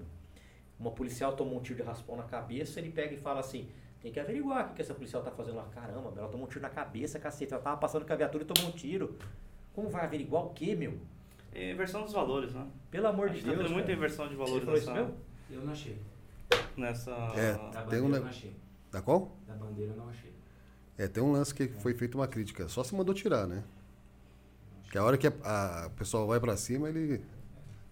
Uma 0.79 0.91
policial 0.91 1.33
tomou 1.33 1.59
um 1.59 1.63
tiro 1.63 1.77
de 1.77 1.83
raspão 1.83 2.17
na 2.17 2.25
cabeça, 2.25 2.79
ele 2.79 2.91
pega 2.91 3.15
e 3.15 3.17
fala 3.17 3.41
assim, 3.41 3.67
tem 4.01 4.13
que 4.13 4.21
averiguar 4.21 4.65
o 4.65 4.69
que, 4.69 4.75
que 4.77 4.83
essa 4.83 4.95
policial 4.95 5.23
tá 5.23 5.31
fazendo 5.31 5.57
lá. 5.57 5.65
Caramba, 5.75 6.13
ela 6.17 6.29
tomou 6.29 6.47
um 6.47 6.49
tiro 6.49 6.61
na 6.61 6.71
cabeça, 6.71 7.19
cacete, 7.19 7.53
ela 7.53 7.63
tava 7.63 7.77
passando 7.77 8.07
com 8.07 8.13
a 8.13 8.17
viatura 8.17 8.45
e 8.45 8.47
tomou 8.47 8.71
um 8.71 8.73
tiro. 8.73 9.17
Como 9.75 9.89
vai 9.89 10.05
averiguar 10.05 10.45
o 10.45 10.51
quê, 10.51 10.75
meu? 10.75 10.99
É 11.55 11.73
inversão 11.73 12.03
dos 12.05 12.13
valores, 12.13 12.53
né? 12.55 12.67
Pelo 12.91 13.07
amor 13.09 13.31
de 13.31 13.41
tá 13.41 13.49
Deus, 13.51 13.59
tendo 13.63 13.71
muita 13.73 13.93
inversão 13.93 14.29
de 14.29 14.35
Você 14.35 14.39
valores 14.39 14.65
falou 14.65 14.79
isso 14.79 14.91
nessa, 14.91 15.03
mesmo? 15.05 15.17
Eu 15.51 15.63
não 15.63 15.73
achei. 15.73 15.99
nessa... 16.77 17.11
É. 17.37 17.53
Da 17.53 17.83
Tem 17.83 18.01
bandeira 18.01 18.05
um 18.05 18.09
não 18.09 18.27
achei. 18.29 18.57
Da 18.91 19.03
qual? 19.03 19.37
Da 19.47 19.55
bandeira 19.55 19.93
eu 19.93 19.97
não 19.97 20.09
achei. 20.09 20.33
É, 20.97 21.07
tem 21.09 21.23
um 21.23 21.33
lance 21.33 21.55
que 21.55 21.69
foi 21.69 21.95
feita 21.95 22.17
uma 22.19 22.27
crítica. 22.27 22.69
Só 22.69 22.83
se 22.85 22.95
mandou 22.95 23.15
tirar, 23.15 23.47
né? 23.47 23.63
Que 24.91 24.99
a 24.99 25.05
hora 25.05 25.17
que 25.19 25.27
a, 25.27 25.33
a- 25.45 25.87
o 25.87 25.91
pessoal 25.91 26.27
vai 26.27 26.41
pra 26.41 26.57
cima, 26.57 26.89
ele 26.89 27.21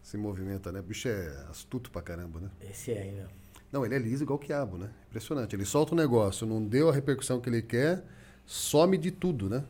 se 0.03 0.17
movimenta, 0.17 0.73
né? 0.73 0.81
O 0.81 0.83
bicho 0.83 1.09
é 1.09 1.29
astuto 1.51 1.91
pra 1.91 2.01
caramba, 2.03 2.41
né? 2.41 2.51
Esse 2.61 2.93
é, 2.93 3.05
meu. 3.13 3.29
Não, 3.77 3.85
ele 3.85 3.95
é 3.95 3.99
liso 3.99 4.25
igual 4.25 4.39
o 4.39 4.41
quiabo, 4.41 4.79
né? 4.79 4.89
Impressionante. 5.11 5.55
Ele 5.55 5.67
solta 5.67 5.93
o 5.93 5.97
negócio, 5.97 6.47
não 6.47 6.65
deu 6.65 6.89
a 6.89 6.93
repercussão 6.95 7.39
que 7.41 7.51
ele 7.51 7.61
quer, 7.61 8.03
some 8.47 8.97
de 8.97 9.11
tudo, 9.11 9.51
né? 9.51 9.63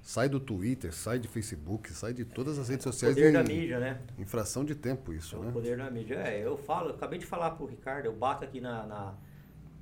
Sai 0.00 0.26
do 0.26 0.40
Twitter, 0.40 0.90
sai 0.94 1.18
de 1.18 1.28
Facebook, 1.28 1.92
sai 1.92 2.14
de 2.14 2.24
todas 2.24 2.58
as 2.58 2.68
redes 2.70 2.84
sociais 2.84 3.14
Poder 3.14 3.32
da 3.32 3.42
em 3.42 3.46
mídia, 3.46 3.78
né? 3.78 4.00
infração 4.18 4.64
de 4.64 4.74
tempo 4.74 5.12
isso, 5.12 5.36
É 5.36 5.38
o 5.38 5.42
né? 5.44 5.52
poder 5.52 5.76
da 5.76 5.90
mídia. 5.90 6.14
É, 6.14 6.42
eu 6.46 6.56
falo, 6.56 6.90
eu 6.90 6.94
acabei 6.94 7.18
de 7.18 7.26
falar 7.26 7.50
pro 7.52 7.66
Ricardo, 7.66 8.06
eu 8.06 8.12
bato 8.14 8.42
aqui 8.44 8.58
na, 8.60 8.86
na- 8.86 9.14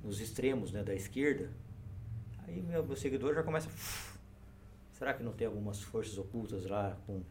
nos 0.03 0.19
extremos 0.19 0.71
né, 0.73 0.83
da 0.83 0.93
esquerda, 0.93 1.49
aí 2.45 2.61
meu, 2.61 2.85
meu 2.85 2.95
seguidor 2.97 3.33
já 3.35 3.43
começa. 3.43 3.69
Será 4.97 5.13
que 5.13 5.23
não 5.23 5.31
tem 5.31 5.47
algumas 5.47 5.81
forças 5.81 6.17
ocultas 6.17 6.65
lá 6.65 6.97
com. 7.07 7.21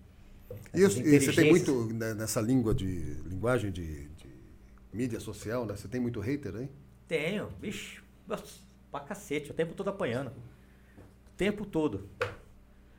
E, 0.74 0.84
os- 0.84 0.96
e 0.96 1.18
você 1.20 1.32
tem 1.32 1.50
muito 1.50 1.86
né, 1.94 2.12
nessa 2.14 2.40
língua 2.42 2.74
de 2.74 2.86
linguagem 3.26 3.70
de 3.72 4.06
mídia 4.92 5.20
social, 5.20 5.64
né? 5.64 5.76
Você 5.76 5.88
tem 5.88 6.00
muito 6.00 6.20
hater 6.20 6.54
aí? 6.54 6.68
Tenho, 7.08 7.50
nossa, 8.26 8.60
pra 8.90 9.00
cacete, 9.00 9.50
o 9.50 9.54
tempo 9.54 9.74
todo 9.74 9.88
apanhando. 9.88 10.28
O 10.28 11.36
tempo 11.36 11.64
todo. 11.64 12.08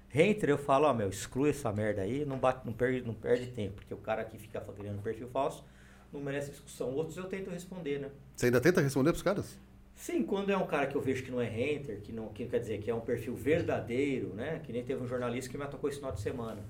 Hater, 0.09 0.49
eu 0.49 0.57
falo, 0.57 0.85
ó, 0.87 0.93
meu, 0.93 1.09
exclui 1.09 1.49
essa 1.49 1.71
merda 1.71 2.01
aí, 2.01 2.23
não, 2.23 2.37
bate, 2.37 2.65
não, 2.65 2.73
perde, 2.73 3.01
não 3.01 3.15
perde 3.15 3.47
tempo, 3.47 3.75
porque 3.75 3.93
o 3.93 3.97
cara 3.97 4.23
que 4.23 4.37
fica 4.37 4.61
criando 4.61 5.01
perfil 5.01 5.27
falso 5.27 5.63
não 6.11 6.21
merece 6.21 6.51
discussão. 6.51 6.93
Outros 6.93 7.17
eu 7.17 7.23
tento 7.25 7.49
responder, 7.49 7.99
né? 7.99 8.11
Você 8.35 8.45
ainda 8.45 8.61
tenta 8.61 8.79
responder 8.79 9.09
pros 9.09 9.23
caras? 9.23 9.57
Sim, 9.95 10.23
quando 10.23 10.51
é 10.51 10.57
um 10.57 10.65
cara 10.67 10.87
que 10.87 10.95
eu 10.95 11.01
vejo 11.01 11.23
que 11.23 11.31
não 11.31 11.41
é 11.41 11.47
hater, 11.47 12.01
que 12.01 12.11
não 12.11 12.27
que 12.29 12.45
quer 12.45 12.59
dizer 12.59 12.79
que 12.79 12.89
é 12.89 12.95
um 12.95 13.01
perfil 13.01 13.35
verdadeiro, 13.35 14.33
né? 14.33 14.59
Que 14.63 14.71
nem 14.71 14.83
teve 14.83 15.01
um 15.03 15.07
jornalista 15.07 15.49
que 15.49 15.57
me 15.57 15.63
atacou 15.63 15.89
esse 15.89 15.97
final 15.97 16.11
de 16.11 16.21
semana. 16.21 16.63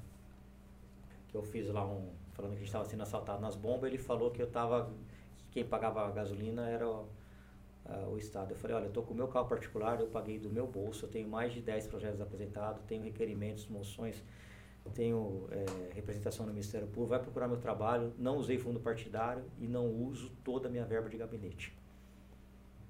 Que 1.27 1.35
eu 1.35 1.43
fiz 1.43 1.67
lá 1.67 1.85
um. 1.85 2.09
Falando 2.33 2.51
que 2.51 2.57
a 2.57 2.59
gente 2.59 2.67
estava 2.67 2.85
sendo 2.85 3.03
assaltado 3.03 3.41
nas 3.41 3.55
bombas, 3.55 3.89
ele 3.89 3.97
falou 3.97 4.31
que 4.31 4.41
eu 4.41 4.47
tava. 4.47 4.91
Que 5.53 5.59
quem 5.59 5.63
pagava 5.63 6.05
a 6.05 6.09
gasolina 6.09 6.67
era 6.67 6.87
o, 6.87 7.05
ah, 7.85 8.07
o 8.11 8.17
Estado. 8.17 8.51
Eu 8.51 8.57
falei, 8.57 8.75
olha, 8.75 8.85
eu 8.85 8.91
tô 8.91 9.03
com 9.03 9.13
o 9.13 9.17
meu 9.17 9.27
carro 9.27 9.47
particular, 9.47 9.99
eu 9.99 10.07
paguei 10.07 10.39
do 10.39 10.49
meu 10.49 10.65
bolso, 10.65 11.05
eu 11.05 11.09
tenho 11.09 11.27
mais 11.27 11.53
de 11.53 11.61
10 11.61 11.87
projetos 11.87 12.19
apresentados, 12.19 12.81
tenho 12.87 13.03
requerimentos, 13.03 13.67
moções, 13.67 14.23
tenho 14.95 15.47
eh, 15.51 15.93
representação 15.93 16.45
no 16.45 16.51
Ministério 16.51 16.87
Público, 16.87 17.09
vai 17.09 17.19
procurar 17.19 17.47
meu 17.47 17.57
trabalho, 17.57 18.13
não 18.17 18.37
usei 18.37 18.57
fundo 18.57 18.79
partidário 18.79 19.43
e 19.59 19.67
não 19.67 19.87
uso 19.87 20.31
toda 20.43 20.67
a 20.67 20.71
minha 20.71 20.83
verba 20.83 21.07
de 21.07 21.17
gabinete 21.17 21.73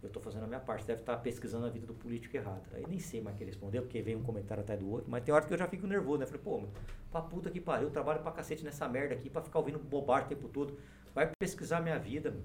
eu 0.04 0.08
estou 0.08 0.22
fazendo 0.22 0.44
a 0.44 0.48
minha 0.48 0.60
parte, 0.60 0.86
deve 0.86 1.00
estar 1.00 1.16
pesquisando 1.18 1.66
a 1.66 1.70
vida 1.70 1.88
do 1.88 1.94
político 1.94 2.36
errado. 2.36 2.64
Aí 2.74 2.84
nem 2.88 3.00
sei 3.00 3.22
mais 3.22 3.36
o 3.36 3.40
que 3.40 3.46
respondeu, 3.46 3.82
porque 3.82 4.02
veio 4.02 4.20
um 4.20 4.24
comentário 4.24 4.62
atrás 4.62 4.80
do 4.80 4.90
outro, 4.90 5.10
mas 5.10 5.24
tem 5.24 5.34
hora 5.34 5.46
que 5.46 5.54
eu 5.54 5.58
já 5.58 5.66
fico 5.66 5.88
nervoso, 5.88 6.20
né? 6.20 6.26
Falei, 6.26 6.42
pô, 6.44 6.62
pra 7.10 7.22
puta 7.22 7.50
que 7.50 7.62
pariu, 7.62 7.88
eu 7.88 7.92
trabalho 7.92 8.22
pra 8.22 8.32
cacete 8.32 8.66
nessa 8.66 8.88
merda 8.88 9.16
aqui, 9.16 9.30
pra 9.30 9.42
ficar 9.42 9.60
ouvindo 9.60 9.80
bobagem 9.80 10.26
o 10.26 10.30
tempo 10.30 10.50
todo. 10.50 10.78
Vai 11.14 11.30
pesquisar 11.40 11.82
minha 11.82 11.98
vida. 12.00 12.36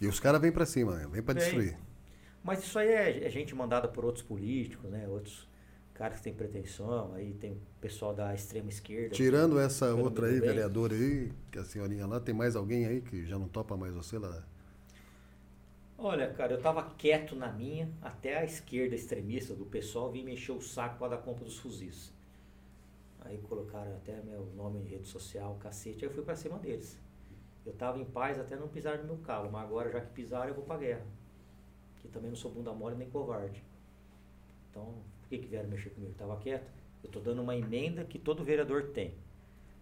E 0.00 0.06
os 0.06 0.18
caras 0.18 0.40
vêm 0.40 0.50
pra 0.52 0.66
cima, 0.66 0.96
né? 0.96 1.08
vêm 1.10 1.22
pra 1.22 1.34
Vem. 1.34 1.42
destruir. 1.42 1.78
Mas 2.42 2.60
isso 2.64 2.78
aí 2.78 2.88
é, 2.88 3.24
é 3.26 3.30
gente 3.30 3.54
mandada 3.54 3.86
por 3.86 4.04
outros 4.04 4.24
políticos, 4.24 4.90
né? 4.90 5.06
Outros 5.08 5.48
caras 5.94 6.16
que 6.18 6.24
têm 6.24 6.34
pretensão, 6.34 7.14
aí 7.14 7.34
tem 7.34 7.52
o 7.52 7.60
pessoal 7.80 8.12
da 8.12 8.34
extrema 8.34 8.68
esquerda. 8.68 9.14
Tirando 9.14 9.54
que- 9.56 9.62
essa 9.62 9.94
outra 9.94 10.26
aí, 10.26 10.40
bem. 10.40 10.48
vereadora 10.48 10.94
aí, 10.94 11.30
que 11.52 11.58
a 11.58 11.64
senhorinha 11.64 12.06
lá, 12.06 12.18
tem 12.18 12.34
mais 12.34 12.56
alguém 12.56 12.84
aí 12.86 13.00
que 13.00 13.24
já 13.24 13.38
não 13.38 13.46
topa 13.48 13.76
mais 13.76 13.94
você 13.94 14.18
lá? 14.18 14.42
Olha, 15.96 16.32
cara, 16.32 16.54
eu 16.54 16.60
tava 16.60 16.82
quieto 16.98 17.36
na 17.36 17.52
minha, 17.52 17.88
até 18.00 18.38
a 18.38 18.44
esquerda 18.44 18.96
extremista 18.96 19.54
do 19.54 19.64
pessoal 19.64 20.10
vir 20.10 20.24
me 20.24 20.32
encher 20.32 20.50
o 20.52 20.60
saco 20.60 20.98
para 20.98 21.14
dar 21.14 21.18
compra 21.18 21.44
dos 21.44 21.58
fuzis. 21.58 22.12
Aí 23.20 23.38
colocaram 23.38 23.94
até 23.94 24.20
meu 24.22 24.46
nome 24.56 24.80
em 24.80 24.84
rede 24.84 25.06
social, 25.06 25.56
cacete, 25.60 26.04
aí 26.04 26.10
eu 26.10 26.14
fui 26.14 26.24
pra 26.24 26.34
cima 26.34 26.58
deles. 26.58 26.98
Eu 27.64 27.72
tava 27.72 27.98
em 27.98 28.04
paz 28.04 28.38
até 28.38 28.56
não 28.56 28.68
pisar 28.68 28.98
no 28.98 29.04
meu 29.04 29.18
calo, 29.18 29.50
mas 29.50 29.62
agora 29.62 29.90
já 29.90 30.00
que 30.00 30.12
pisaram 30.12 30.48
eu 30.48 30.54
vou 30.54 30.64
pra 30.64 30.76
guerra. 30.76 31.04
Que 31.96 32.08
também 32.08 32.30
não 32.30 32.36
sou 32.36 32.50
bunda 32.50 32.72
mole 32.72 32.96
nem 32.96 33.08
covarde. 33.08 33.62
Então, 34.70 34.94
por 35.20 35.28
que, 35.28 35.38
que 35.38 35.46
vieram 35.46 35.68
mexer 35.68 35.90
comigo? 35.90 36.12
Eu 36.12 36.16
tava 36.16 36.40
quieto. 36.40 36.70
Eu 37.04 37.10
tô 37.10 37.20
dando 37.20 37.42
uma 37.42 37.56
emenda 37.56 38.04
que 38.04 38.18
todo 38.18 38.42
vereador 38.42 38.88
tem. 38.88 39.14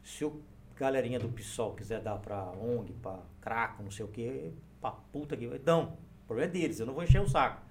Se 0.03 0.25
o 0.25 0.43
galerinha 0.77 1.19
do 1.19 1.29
PSOL 1.29 1.75
quiser 1.75 2.01
dar 2.01 2.19
pra 2.19 2.51
ONG, 2.53 2.93
pra 2.95 3.21
craco, 3.41 3.83
não 3.83 3.91
sei 3.91 4.05
o 4.05 4.09
que, 4.09 4.53
pra 4.81 4.91
puta 4.91 5.37
que 5.37 5.47
dão. 5.59 5.99
O 6.25 6.27
problema 6.27 6.51
é 6.51 6.53
deles, 6.53 6.81
eu 6.81 6.87
não 6.87 6.95
vou 6.95 7.03
encher 7.03 7.21
o 7.21 7.29
saco. 7.29 7.63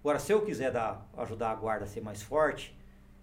Agora, 0.00 0.18
se 0.18 0.32
eu 0.32 0.44
quiser 0.44 0.70
dar, 0.70 1.08
ajudar 1.16 1.50
a 1.50 1.54
guarda 1.54 1.84
a 1.84 1.88
ser 1.88 2.00
mais 2.00 2.22
forte, 2.22 2.76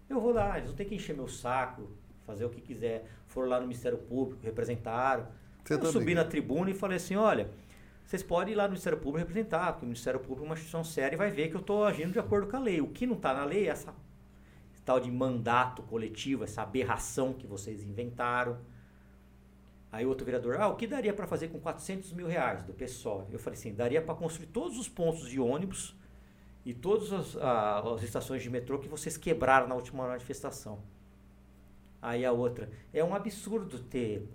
eu 0.09 0.19
vou 0.19 0.31
lá, 0.31 0.57
eles 0.57 0.69
não 0.69 0.75
tem 0.75 0.87
que 0.87 0.95
encher 0.95 1.15
meu 1.15 1.27
saco, 1.27 1.89
fazer 2.25 2.45
o 2.45 2.49
que 2.49 2.61
quiser. 2.61 3.05
Foram 3.27 3.49
lá 3.49 3.59
no 3.59 3.67
Ministério 3.67 3.97
Público, 3.97 4.43
representaram. 4.43 5.27
Você 5.67 5.73
eu 5.73 5.79
tá 5.79 5.91
subi 5.91 6.05
ligado. 6.05 6.23
na 6.23 6.29
tribuna 6.29 6.69
e 6.69 6.73
falei 6.73 6.95
assim, 6.95 7.17
olha, 7.17 7.49
vocês 8.05 8.23
podem 8.23 8.53
ir 8.53 8.55
lá 8.55 8.63
no 8.63 8.69
Ministério 8.69 8.97
Público 8.97 9.17
representar, 9.17 9.73
porque 9.73 9.85
o 9.85 9.89
Ministério 9.89 10.17
Público 10.17 10.43
é 10.43 10.45
uma 10.45 10.53
instituição 10.53 10.81
séria 10.81 11.15
e 11.15 11.17
vai 11.17 11.29
ver 11.29 11.49
que 11.49 11.55
eu 11.55 11.59
estou 11.59 11.83
agindo 11.83 12.13
de 12.13 12.19
acordo 12.19 12.47
com 12.47 12.55
a 12.55 12.59
lei. 12.59 12.79
O 12.79 12.87
que 12.87 13.05
não 13.05 13.15
está 13.15 13.33
na 13.33 13.43
lei 13.43 13.67
é 13.67 13.71
essa 13.71 13.93
tal 14.85 15.01
de 15.01 15.11
mandato 15.11 15.83
coletivo, 15.83 16.45
essa 16.45 16.61
aberração 16.61 17.33
que 17.33 17.45
vocês 17.45 17.83
inventaram. 17.83 18.57
Aí 19.91 20.05
outro 20.05 20.23
vereador, 20.23 20.55
ah, 20.55 20.69
o 20.69 20.77
que 20.77 20.87
daria 20.87 21.13
para 21.13 21.27
fazer 21.27 21.49
com 21.49 21.59
400 21.59 22.13
mil 22.13 22.27
reais 22.27 22.63
do 22.63 22.71
PSOL? 22.71 23.27
Eu 23.29 23.37
falei 23.37 23.59
assim, 23.59 23.73
daria 23.73 24.01
para 24.01 24.15
construir 24.15 24.47
todos 24.47 24.77
os 24.77 24.87
pontos 24.87 25.27
de 25.27 25.37
ônibus 25.37 25.93
e 26.65 26.73
todas 26.73 27.11
as, 27.11 27.35
ah, 27.35 27.83
as 27.93 28.03
estações 28.03 28.41
de 28.41 28.49
metrô 28.49 28.79
que 28.79 28.87
vocês 28.87 29.17
quebraram 29.17 29.67
na 29.67 29.75
última 29.75 30.07
manifestação. 30.07 30.79
Aí 32.01 32.23
a 32.23 32.31
outra, 32.31 32.69
é 32.93 33.03
um 33.03 33.13
absurdo 33.13 33.79
ter 33.79 34.25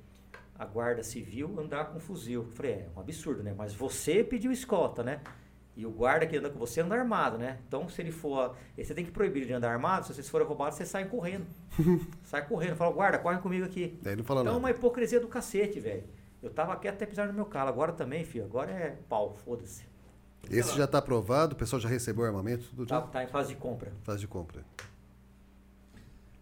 a 0.63 0.67
guarda 0.67 1.03
civil 1.03 1.55
andar 1.59 1.87
com 1.87 1.99
fuzil. 1.99 2.43
Eu 2.43 2.53
falei, 2.53 2.73
é 2.73 2.89
um 2.97 3.01
absurdo, 3.01 3.43
né? 3.43 3.53
Mas 3.57 3.75
você 3.75 4.23
pediu 4.23 4.53
escolta, 4.53 5.03
né? 5.03 5.21
E 5.75 5.87
o 5.87 5.91
guarda 5.91 6.27
que 6.27 6.37
anda 6.37 6.51
com 6.51 6.59
você 6.59 6.81
anda 6.83 6.95
armado, 6.95 7.39
né? 7.39 7.59
Então, 7.67 7.89
se 7.89 8.01
ele 8.03 8.13
for. 8.13 8.55
Você 8.77 8.95
tem 8.95 9.05
que 9.05 9.11
proibir 9.11 9.47
de 9.47 9.53
andar 9.55 9.71
armado. 9.73 10.07
Se 10.07 10.15
vocês 10.15 10.29
forem 10.29 10.47
roubados, 10.47 10.77
vocês 10.77 10.89
saem 10.89 11.09
correndo. 11.09 11.47
Sai 12.23 12.47
correndo. 12.47 12.77
Fala, 12.77 12.93
guarda, 12.93 13.19
corre 13.19 13.39
comigo 13.39 13.65
aqui. 13.65 13.99
Daí 14.03 14.15
não 14.15 14.23
fala 14.23 14.43
Então, 14.43 14.53
é 14.53 14.55
nada. 14.55 14.59
uma 14.67 14.71
hipocrisia 14.71 15.19
do 15.19 15.29
cacete, 15.29 15.81
velho. 15.81 16.05
Eu 16.43 16.51
tava 16.51 16.75
aqui 16.75 16.87
até 16.89 17.07
pisar 17.07 17.27
no 17.27 17.33
meu 17.33 17.47
calo. 17.47 17.71
Agora 17.71 17.93
também, 17.93 18.23
filho. 18.25 18.45
Agora 18.45 18.71
é 18.71 18.99
pau, 19.09 19.33
foda-se. 19.45 19.85
Esse 20.51 20.77
já 20.77 20.87
tá 20.87 20.99
aprovado, 20.99 21.55
o 21.55 21.57
pessoal 21.57 21.81
já 21.81 21.89
recebeu 21.89 22.25
o 22.25 22.27
armamento, 22.27 22.65
tudo 22.71 22.85
Tá, 22.87 22.97
já 23.01 23.07
tá 23.07 23.25
em 23.25 23.29
fase 23.29 23.51
de 23.51 23.57
compra. 23.57 23.93
faz 24.03 24.21
de 24.21 24.27
compra. 24.27 24.63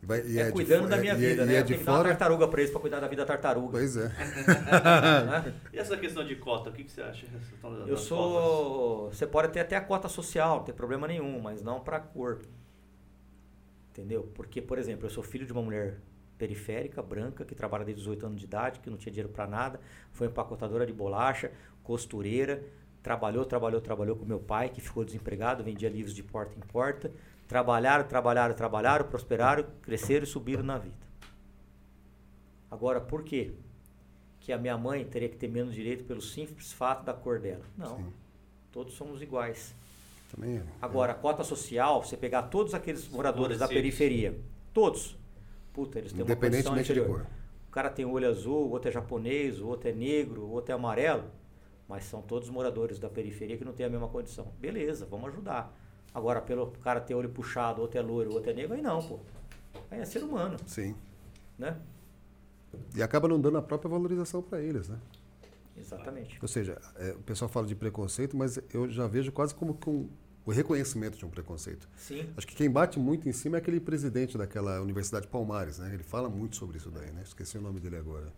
E, 0.02 0.06
vai, 0.06 0.22
e 0.26 0.38
é, 0.38 0.46
de 0.46 0.52
cuidando 0.52 0.84
fo- 0.84 0.88
da 0.88 0.96
é- 0.96 1.00
minha 1.00 1.12
e 1.12 1.16
é- 1.16 1.18
vida, 1.28 1.42
e 1.42 1.46
né? 1.46 1.54
é 1.54 1.58
Eu 1.58 1.62
de 1.62 1.68
tenho 1.68 1.78
que 1.80 1.84
dar 1.84 1.92
uma 1.92 1.98
fora. 1.98 2.08
tartaruga 2.10 2.48
pra 2.48 2.60
eles 2.60 2.70
pra 2.72 2.80
cuidar 2.80 3.00
da 3.00 3.08
vida 3.08 3.22
da 3.22 3.26
tartaruga. 3.26 3.72
Pois 3.72 3.96
é. 3.96 4.08
né? 4.08 5.54
E 5.72 5.78
essa 5.78 5.96
questão 5.96 6.24
de 6.24 6.36
cota, 6.36 6.70
o 6.70 6.72
que, 6.72 6.84
que 6.84 6.90
você 6.90 7.02
acha? 7.02 7.26
Eu 7.26 7.70
das 7.70 7.86
cotas? 7.86 8.00
sou. 8.00 9.08
Você 9.12 9.26
pode 9.26 9.52
ter 9.52 9.60
até 9.60 9.76
a 9.76 9.80
cota 9.80 10.08
social, 10.08 10.56
não 10.58 10.64
tem 10.64 10.74
problema 10.74 11.06
nenhum, 11.06 11.38
mas 11.40 11.62
não 11.62 11.80
pra 11.80 12.00
cor. 12.00 12.40
Entendeu? 13.90 14.30
Porque, 14.34 14.62
por 14.62 14.78
exemplo, 14.78 15.06
eu 15.06 15.10
sou 15.10 15.22
filho 15.22 15.44
de 15.44 15.52
uma 15.52 15.62
mulher 15.62 15.98
periférica, 16.38 17.02
branca, 17.02 17.44
que 17.44 17.54
trabalha 17.54 17.84
desde 17.84 18.00
18 18.02 18.24
anos 18.26 18.38
de 18.40 18.46
idade, 18.46 18.80
que 18.80 18.88
não 18.88 18.96
tinha 18.96 19.12
dinheiro 19.12 19.28
pra 19.30 19.46
nada, 19.46 19.78
foi 20.12 20.26
empacotadora 20.26 20.86
de 20.86 20.92
bolacha, 20.92 21.50
costureira, 21.82 22.62
trabalhou, 23.02 23.44
trabalhou, 23.44 23.80
trabalhou 23.80 24.16
com 24.16 24.24
meu 24.24 24.38
pai, 24.38 24.70
que 24.70 24.80
ficou 24.80 25.04
desempregado, 25.04 25.62
vendia 25.62 25.88
livros 25.90 26.14
de 26.14 26.22
porta 26.22 26.54
em 26.56 26.60
porta. 26.60 27.10
Trabalharam, 27.50 28.04
trabalharam, 28.06 28.54
trabalharam, 28.54 29.04
prosperaram, 29.08 29.64
cresceram 29.82 30.22
e 30.22 30.26
subiram 30.26 30.62
na 30.62 30.78
vida. 30.78 31.04
Agora, 32.70 33.00
por 33.00 33.24
quê? 33.24 33.54
Que 34.38 34.52
a 34.52 34.56
minha 34.56 34.78
mãe 34.78 35.04
teria 35.04 35.28
que 35.28 35.36
ter 35.36 35.48
menos 35.48 35.74
direito 35.74 36.04
pelo 36.04 36.22
simples 36.22 36.72
fato 36.72 37.04
da 37.04 37.12
cor 37.12 37.40
dela. 37.40 37.64
Não. 37.76 37.96
Sim. 37.96 38.12
Todos 38.70 38.94
somos 38.94 39.20
iguais. 39.20 39.74
Também 40.32 40.58
é. 40.58 40.62
Agora, 40.80 41.10
a 41.10 41.14
cota 41.16 41.42
social, 41.42 42.04
você 42.04 42.16
pegar 42.16 42.42
todos 42.44 42.72
aqueles 42.72 43.08
moradores 43.08 43.58
da 43.58 43.66
periferia, 43.66 44.38
todos, 44.72 45.18
puta, 45.72 45.98
eles 45.98 46.12
têm 46.12 46.22
uma 46.22 46.36
condição 46.36 46.76
Independentemente 46.76 46.92
de 46.92 47.00
inferior. 47.00 47.22
cor. 47.22 47.30
O 47.66 47.70
cara 47.72 47.90
tem 47.90 48.04
olho 48.04 48.28
azul, 48.28 48.68
o 48.68 48.70
outro 48.70 48.90
é 48.90 48.92
japonês, 48.92 49.60
o 49.60 49.66
outro 49.66 49.88
é 49.88 49.92
negro, 49.92 50.42
o 50.42 50.50
outro 50.50 50.70
é 50.70 50.74
amarelo. 50.76 51.24
mas 51.88 52.04
são 52.04 52.22
todos 52.22 52.48
moradores 52.48 53.00
da 53.00 53.10
periferia 53.10 53.58
que 53.58 53.64
não 53.64 53.72
têm 53.72 53.86
a 53.86 53.90
mesma 53.90 54.06
condição. 54.06 54.52
Beleza, 54.60 55.04
vamos 55.04 55.30
ajudar. 55.30 55.76
Agora, 56.14 56.40
pelo 56.40 56.68
cara 56.82 57.00
ter 57.00 57.14
olho 57.14 57.28
puxado, 57.28 57.80
outro 57.80 57.98
é 57.98 58.02
loiro, 58.02 58.32
outro 58.32 58.50
é 58.50 58.54
negro, 58.54 58.74
aí 58.74 58.82
não, 58.82 59.00
pô. 59.00 59.18
Aí 59.90 60.00
é 60.00 60.04
ser 60.04 60.22
humano, 60.22 60.56
Sim. 60.66 60.94
né? 61.58 61.76
E 62.94 63.02
acaba 63.02 63.28
não 63.28 63.40
dando 63.40 63.58
a 63.58 63.62
própria 63.62 63.88
valorização 63.88 64.42
para 64.42 64.60
eles, 64.60 64.88
né? 64.88 64.98
Exatamente. 65.76 66.38
Ou 66.40 66.48
seja, 66.48 66.80
é, 66.96 67.12
o 67.12 67.22
pessoal 67.22 67.48
fala 67.48 67.66
de 67.66 67.74
preconceito, 67.74 68.36
mas 68.36 68.58
eu 68.72 68.88
já 68.88 69.06
vejo 69.06 69.32
quase 69.32 69.54
como 69.54 69.74
que 69.74 69.88
um, 69.88 70.08
o 70.44 70.50
reconhecimento 70.50 71.16
de 71.16 71.24
um 71.24 71.30
preconceito. 71.30 71.88
Sim. 71.96 72.28
Acho 72.36 72.46
que 72.46 72.54
quem 72.54 72.70
bate 72.70 72.98
muito 72.98 73.28
em 73.28 73.32
cima 73.32 73.56
é 73.56 73.58
aquele 73.58 73.80
presidente 73.80 74.36
daquela 74.36 74.80
Universidade 74.80 75.26
Palmares, 75.26 75.78
né? 75.78 75.92
Ele 75.94 76.02
fala 76.02 76.28
muito 76.28 76.56
sobre 76.56 76.76
isso 76.76 76.90
daí, 76.90 77.10
né? 77.12 77.22
Esqueci 77.24 77.56
o 77.56 77.62
nome 77.62 77.80
dele 77.80 77.96
agora. 77.96 78.32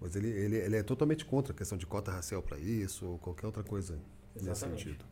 Mas 0.00 0.14
ele, 0.14 0.28
ele, 0.28 0.56
ele 0.56 0.76
é 0.76 0.82
totalmente 0.82 1.24
contra 1.24 1.52
a 1.52 1.56
questão 1.56 1.76
de 1.76 1.86
cota 1.86 2.12
racial 2.12 2.40
para 2.42 2.58
isso 2.58 3.04
ou 3.04 3.18
qualquer 3.18 3.46
outra 3.46 3.64
coisa 3.64 3.98
nesse 4.34 4.48
Exatamente. 4.48 4.84
sentido. 4.84 5.04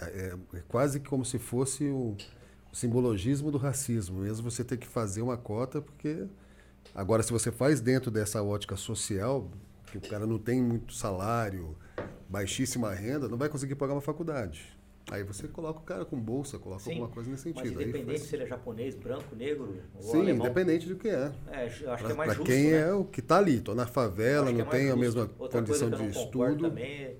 É, 0.00 0.04
é- 0.04 0.58
é 0.58 0.62
quase 0.68 1.00
como 1.00 1.24
se 1.24 1.38
fosse 1.38 1.84
o, 1.84 2.16
o 2.72 2.76
simbologismo 2.76 3.50
do 3.50 3.58
racismo, 3.58 4.20
mesmo 4.20 4.50
você 4.50 4.64
ter 4.64 4.76
que 4.76 4.86
fazer 4.86 5.22
uma 5.22 5.36
cota, 5.36 5.80
porque 5.80 6.24
agora 6.94 7.22
se 7.22 7.32
você 7.32 7.50
faz 7.52 7.80
dentro 7.80 8.10
dessa 8.10 8.42
ótica 8.42 8.76
social, 8.76 9.48
que 9.90 9.98
o 9.98 10.00
cara 10.00 10.26
não 10.26 10.38
tem 10.38 10.60
muito 10.62 10.92
salário, 10.92 11.76
baixíssima 12.28 12.92
renda, 12.92 13.28
não 13.28 13.38
vai 13.38 13.48
conseguir 13.48 13.74
pagar 13.74 13.94
uma 13.94 14.00
faculdade. 14.00 14.76
Aí 15.10 15.22
você 15.22 15.48
coloca 15.48 15.80
o 15.80 15.82
cara 15.84 16.04
com 16.04 16.20
bolsa, 16.20 16.58
coloca 16.58 16.82
Sim, 16.82 16.90
alguma 16.90 17.08
coisa 17.08 17.30
nesse 17.30 17.48
Mas 17.48 17.62
sentido. 17.62 17.78
Aí 17.78 17.84
independente 17.86 18.18
faz- 18.18 18.28
se 18.28 18.36
ele 18.36 18.42
é 18.42 18.46
japonês, 18.46 18.94
branco, 18.94 19.34
negro 19.34 19.74
ou 19.94 20.02
Sim, 20.02 20.20
alemão. 20.20 20.46
independente 20.46 20.86
do 20.86 20.96
que 20.96 21.08
é. 21.08 21.32
É, 21.50 21.64
acho 21.64 21.78
que 21.78 21.84
Pra 21.84 22.10
é 22.10 22.12
mais 22.14 22.16
pra 22.16 22.34
justo, 22.34 22.44
quem 22.44 22.70
né? 22.72 22.80
é 22.80 22.92
o 22.92 23.04
que 23.04 23.20
está 23.20 23.38
ali, 23.38 23.58
tô 23.62 23.74
na 23.74 23.86
favela, 23.86 24.48
que 24.48 24.52
não 24.58 24.66
é 24.66 24.68
tem 24.68 24.90
a 24.90 24.96
mesma 24.96 25.30
Outra 25.38 25.60
condição 25.62 25.90
que 25.90 25.96
de 25.96 26.10
estudo. 26.10 26.68
também 26.68 26.84
é 27.04 27.16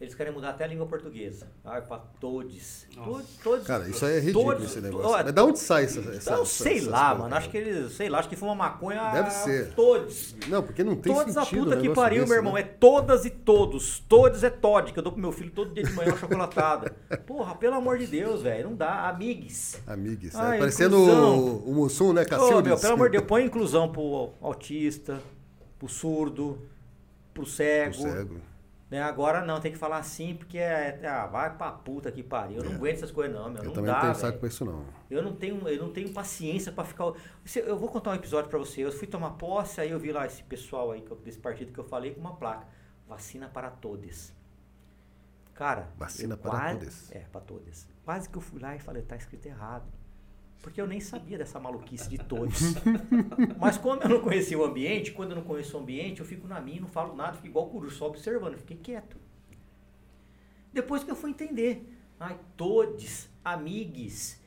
eles 0.00 0.14
querem 0.14 0.32
mudar 0.32 0.50
até 0.50 0.64
a 0.64 0.66
língua 0.66 0.86
portuguesa. 0.86 1.46
Ah, 1.62 1.78
para 1.82 1.98
todos. 2.18 2.86
Todos, 2.94 3.26
todos. 3.44 3.66
Cara, 3.66 3.86
isso 3.86 4.02
aí 4.06 4.16
é 4.16 4.20
ridículo 4.20 4.52
todos- 4.54 4.64
esse 4.70 4.80
negócio. 4.80 5.10
Mas 5.24 5.32
da 5.34 5.44
onde 5.44 5.58
sai 5.58 5.84
essa, 5.84 6.00
essa 6.00 6.30
Então, 6.30 6.42
essa- 6.42 6.64
sei 6.64 6.76
essas 6.78 6.88
lá, 6.88 7.14
mano. 7.14 7.34
Acho 7.34 7.50
que 7.50 7.56
eles, 7.58 7.92
sei 7.92 8.08
lá, 8.08 8.18
acho 8.18 8.28
que 8.30 8.34
fuma 8.36 8.54
maconha. 8.54 9.10
Deve 9.12 9.30
ser. 9.30 9.74
Todos. 9.74 10.34
Não, 10.48 10.62
porque 10.62 10.82
não 10.82 10.96
tem 10.96 11.12
Todos 11.14 11.36
a 11.36 11.42
sentido. 11.44 11.64
puta 11.64 11.76
um 11.76 11.80
que 11.82 11.88
negócio 11.88 12.02
pariu, 12.02 12.20
desse, 12.20 12.28
meu 12.30 12.38
irmão. 12.38 12.54
né? 12.54 12.60
É 12.60 12.64
todas 12.64 13.24
e 13.26 13.30
todos. 13.30 13.98
Todos 14.08 14.42
é 14.42 14.48
Todd, 14.48 14.90
que 14.92 14.98
eu 14.98 15.02
dou 15.02 15.12
pro 15.12 15.20
meu 15.20 15.32
filho 15.32 15.50
todo 15.50 15.74
dia 15.74 15.84
de 15.84 15.92
manhã 15.92 16.12
uma 16.12 16.18
chocolatada. 16.18 16.94
Porra, 17.26 17.54
pelo 17.56 17.74
amor 17.74 17.98
de 17.98 18.06
Deus, 18.06 18.40
velho. 18.42 18.70
Não 18.70 18.76
dá. 18.76 19.06
Amigues. 19.08 19.82
Amigues. 19.86 20.34
Ah, 20.34 20.54
é, 20.56 20.58
parecendo 20.60 20.96
inclusão. 20.98 21.38
o, 21.38 21.70
o 21.70 21.74
Mussum, 21.74 22.12
né? 22.14 22.22
Ô, 22.22 22.26
Cacildes. 22.26 22.64
meu, 22.66 22.78
pelo 22.78 22.94
amor 22.94 23.10
de 23.10 23.18
Deus, 23.18 23.28
põe 23.28 23.44
inclusão 23.44 23.92
pro 23.92 24.30
autista, 24.40 25.20
pro 25.78 25.88
surdo, 25.88 26.58
pro 27.34 27.44
cego. 27.44 27.90
O 27.98 28.02
cego. 28.10 28.49
Né? 28.90 29.00
Agora 29.00 29.44
não, 29.44 29.60
tem 29.60 29.70
que 29.70 29.78
falar 29.78 29.98
assim, 29.98 30.34
porque 30.34 30.58
é. 30.58 31.00
Ah, 31.06 31.24
vai 31.26 31.56
pra 31.56 31.70
puta 31.70 32.10
que 32.10 32.24
pariu. 32.24 32.58
Eu 32.58 32.64
não 32.64 32.72
É. 32.72 32.74
aguento 32.74 32.96
essas 32.96 33.12
coisas, 33.12 33.32
não, 33.34 33.48
meu. 33.48 33.58
Eu 33.62 33.66
não 33.66 33.72
também 33.72 33.86
dá, 33.86 33.92
não 33.94 34.00
tenho 34.00 34.12
velho. 34.14 34.26
saco 34.26 34.38
pra 34.40 34.48
isso, 34.48 34.64
não. 34.64 34.84
Eu 35.08 35.22
não 35.22 35.32
tenho, 35.36 35.68
eu 35.68 35.82
não 35.84 35.92
tenho 35.92 36.12
paciência 36.12 36.72
pra 36.72 36.82
ficar. 36.84 37.12
Eu 37.64 37.78
vou 37.78 37.88
contar 37.88 38.10
um 38.10 38.14
episódio 38.14 38.50
pra 38.50 38.58
você. 38.58 38.84
Eu 38.84 38.90
fui 38.90 39.06
tomar 39.06 39.30
posse, 39.32 39.80
aí 39.80 39.90
eu 39.92 39.98
vi 40.00 40.10
lá 40.10 40.26
esse 40.26 40.42
pessoal 40.42 40.90
aí 40.90 41.04
desse 41.24 41.38
partido 41.38 41.72
que 41.72 41.78
eu 41.78 41.84
falei 41.84 42.12
com 42.14 42.20
uma 42.20 42.34
placa. 42.34 42.66
Vacina 43.08 43.48
para 43.48 43.70
todos. 43.70 44.32
Cara, 45.54 45.88
Vacina 45.96 46.36
para 46.36 46.50
quase- 46.50 46.78
todos. 46.78 47.12
É, 47.12 47.18
para 47.30 47.40
todos. 47.42 47.86
Quase 48.04 48.28
que 48.28 48.36
eu 48.38 48.42
fui 48.42 48.58
lá 48.60 48.74
e 48.74 48.78
falei, 48.80 49.02
tá 49.02 49.14
escrito 49.14 49.46
errado. 49.46 49.84
Porque 50.62 50.80
eu 50.80 50.86
nem 50.86 51.00
sabia 51.00 51.38
dessa 51.38 51.58
maluquice 51.58 52.08
de 52.08 52.18
todos. 52.18 52.74
Mas 53.58 53.78
como 53.78 54.02
eu 54.02 54.08
não 54.08 54.20
conhecia 54.20 54.58
o 54.58 54.64
ambiente, 54.64 55.12
quando 55.12 55.30
eu 55.30 55.36
não 55.36 55.44
conheço 55.44 55.76
o 55.76 55.80
ambiente, 55.80 56.20
eu 56.20 56.26
fico 56.26 56.46
na 56.46 56.60
minha, 56.60 56.80
não 56.80 56.88
falo 56.88 57.16
nada, 57.16 57.34
fico 57.34 57.46
igual 57.46 57.66
o 57.66 57.70
coruja, 57.70 57.96
só 57.96 58.06
observando, 58.06 58.56
fiquei 58.56 58.76
quieto. 58.76 59.16
Depois 60.72 61.02
que 61.02 61.10
eu 61.10 61.16
fui 61.16 61.30
entender. 61.30 61.96
Ai, 62.18 62.38
todos, 62.56 63.30
amigues, 63.42 64.40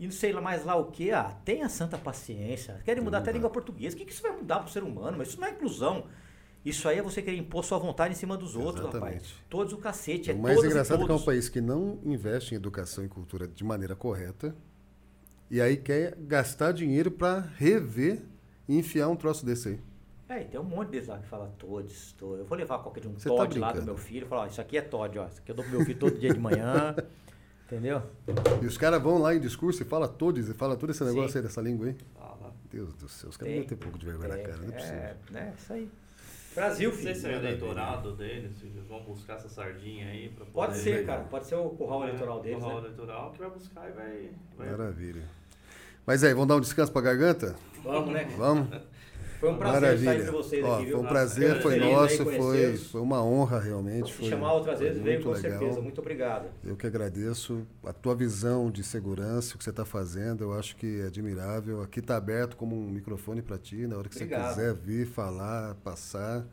e 0.00 0.04
não 0.04 0.10
sei 0.10 0.32
lá 0.32 0.40
mais 0.40 0.64
lá 0.64 0.74
o 0.76 0.86
que. 0.86 1.12
Ah, 1.12 1.36
tenha 1.44 1.68
santa 1.68 1.98
paciência. 1.98 2.80
Querem 2.86 3.04
mudar 3.04 3.18
até 3.18 3.30
a 3.30 3.34
língua 3.34 3.50
portuguesa. 3.50 3.94
O 3.94 3.98
que, 3.98 4.06
que 4.06 4.12
isso 4.12 4.22
vai 4.22 4.32
mudar 4.32 4.60
pro 4.60 4.72
ser 4.72 4.82
humano? 4.82 5.18
Mas 5.18 5.28
isso 5.28 5.38
não 5.38 5.46
é 5.46 5.50
inclusão. 5.50 6.06
Isso 6.64 6.88
aí 6.88 6.98
é 6.98 7.02
você 7.02 7.20
querer 7.20 7.36
impor 7.36 7.62
sua 7.64 7.78
vontade 7.78 8.14
em 8.14 8.16
cima 8.16 8.34
dos 8.34 8.56
outros, 8.56 8.86
rapaz. 8.86 8.94
Exatamente. 8.94 9.44
Todos 9.50 9.74
o 9.74 9.76
cacete, 9.76 10.30
é 10.30 10.34
o 10.34 10.38
mais 10.38 10.58
engraçado 10.64 11.02
é 11.02 11.06
que 11.06 11.12
é 11.12 11.14
um 11.14 11.22
país 11.22 11.50
que 11.50 11.60
não 11.60 12.00
investe 12.02 12.54
em 12.54 12.56
educação 12.56 13.04
e 13.04 13.08
cultura 13.08 13.46
de 13.46 13.62
maneira 13.62 13.94
correta 13.94 14.56
e 15.50 15.60
aí 15.60 15.76
quer 15.76 16.14
gastar 16.16 16.72
dinheiro 16.72 17.10
para 17.10 17.40
rever 17.56 18.22
e 18.68 18.78
enfiar 18.78 19.08
um 19.08 19.16
troço 19.16 19.44
desse 19.44 19.68
aí. 19.70 19.80
É, 20.28 20.42
e 20.42 20.44
tem 20.44 20.60
um 20.60 20.64
monte 20.64 20.90
deles 20.90 21.08
lá 21.08 21.18
que 21.18 21.26
fala 21.26 21.52
todos, 21.58 22.12
todos. 22.12 22.38
Eu 22.38 22.44
vou 22.46 22.56
levar 22.56 22.78
qualquer 22.78 23.00
de 23.00 23.08
um 23.08 23.14
Você 23.18 23.28
tá 23.28 23.34
Todd 23.34 23.58
lá 23.58 23.72
do 23.72 23.82
meu 23.82 23.96
filho 23.96 24.26
e 24.26 24.28
falar, 24.28 24.42
ó, 24.42 24.46
isso 24.46 24.60
aqui 24.60 24.76
é 24.78 24.82
Todd, 24.82 25.18
ó. 25.18 25.26
Isso 25.26 25.40
aqui 25.40 25.50
eu 25.50 25.56
dou 25.56 25.64
pro 25.64 25.74
meu 25.76 25.84
filho 25.84 25.98
todo 25.98 26.16
dia 26.18 26.32
de 26.32 26.38
manhã. 26.38 26.94
Entendeu? 27.66 28.02
E 28.62 28.66
os 28.66 28.76
caras 28.78 29.00
vão 29.02 29.18
lá 29.18 29.34
em 29.34 29.40
discurso 29.40 29.82
e 29.82 29.84
fala 29.86 30.06
todos, 30.08 30.48
e 30.48 30.54
fala 30.54 30.76
todo 30.76 30.90
esse 30.90 31.02
negócio 31.04 31.30
Sim. 31.30 31.38
aí 31.38 31.42
dessa 31.44 31.60
língua 31.60 31.86
aí. 31.88 31.96
Fala. 32.14 32.52
Deus 32.70 32.94
do 32.94 33.08
céu, 33.08 33.30
os 33.30 33.36
caras 33.36 33.52
Tem. 33.52 33.62
devem 33.62 33.68
ter 33.68 33.76
pouco 33.84 33.98
de 33.98 34.06
vergonha 34.06 34.28
na 34.28 34.38
cara, 34.38 34.56
não 34.58 34.68
é 34.68 34.72
possível. 34.72 34.96
É, 34.98 35.16
né? 35.30 35.54
Isso 35.58 35.72
aí. 35.72 35.88
Brasil, 36.54 36.90
Não 36.90 36.96
sei 36.96 37.06
filho. 37.06 37.20
se 37.20 37.26
é 37.26 37.28
o 37.28 37.32
Maravilha. 37.32 37.48
eleitorado 37.48 38.16
deles, 38.16 38.58
se 38.58 38.66
eles 38.66 38.84
vão 38.88 39.02
buscar 39.04 39.34
essa 39.34 39.48
sardinha 39.48 40.08
aí. 40.08 40.28
Pra 40.30 40.44
Pode 40.46 40.72
poder- 40.72 40.82
ser, 40.82 41.06
cara. 41.06 41.22
Pode 41.24 41.46
ser 41.46 41.54
o 41.56 41.70
curral 41.70 42.02
É, 42.04 42.08
eleitoral 42.08 42.40
deles, 42.40 42.58
curral 42.58 42.80
né? 42.80 42.86
eleitoral 42.86 43.32
que 43.32 43.38
vai 43.38 43.50
buscar 43.50 43.88
e 43.88 43.92
vai. 43.92 44.30
vai 44.56 44.70
Maravilha. 44.70 45.22
Mas 46.06 46.24
aí, 46.24 46.32
vamos 46.32 46.48
dar 46.48 46.56
um 46.56 46.60
descanso 46.60 46.90
pra 46.92 47.02
garganta? 47.02 47.54
Vamos, 47.82 48.12
né? 48.12 48.28
Vamos? 48.36 48.68
Foi 49.38 49.48
um 49.50 49.56
prazer 49.56 49.80
Maravilha. 49.80 50.10
estar 50.10 50.20
entre 50.20 50.30
vocês 50.32 50.64
Ó, 50.64 50.74
aqui, 50.74 50.84
viu? 50.84 50.96
foi 50.96 51.06
um 51.06 51.08
prazer, 51.08 51.62
foi 51.62 51.76
nosso, 51.78 52.24
foi, 52.26 52.76
foi 52.76 53.00
uma 53.00 53.24
honra 53.24 53.58
realmente. 53.58 54.12
Foi, 54.12 54.28
chamar 54.28 54.52
outras 54.52 54.78
vezes, 54.80 55.00
muito 55.00 55.22
com 55.22 55.30
legal. 55.30 55.58
certeza. 55.58 55.80
Muito 55.80 55.98
obrigado. 55.98 56.48
Eu 56.62 56.76
que 56.76 56.86
agradeço 56.86 57.66
a 57.82 57.92
tua 57.92 58.14
visão 58.14 58.70
de 58.70 58.84
segurança, 58.84 59.54
o 59.54 59.58
que 59.58 59.64
você 59.64 59.70
está 59.70 59.86
fazendo, 59.86 60.44
eu 60.44 60.52
acho 60.52 60.76
que 60.76 61.00
é 61.00 61.06
admirável. 61.06 61.80
Aqui 61.82 62.00
está 62.00 62.18
aberto 62.18 62.54
como 62.54 62.76
um 62.76 62.90
microfone 62.90 63.40
para 63.40 63.56
ti, 63.56 63.86
na 63.86 63.96
hora 63.96 64.10
que 64.10 64.16
Obrigado. 64.16 64.42
você 64.42 64.60
quiser 64.60 64.74
vir, 64.74 65.06
falar, 65.06 65.74
passar 65.76 66.44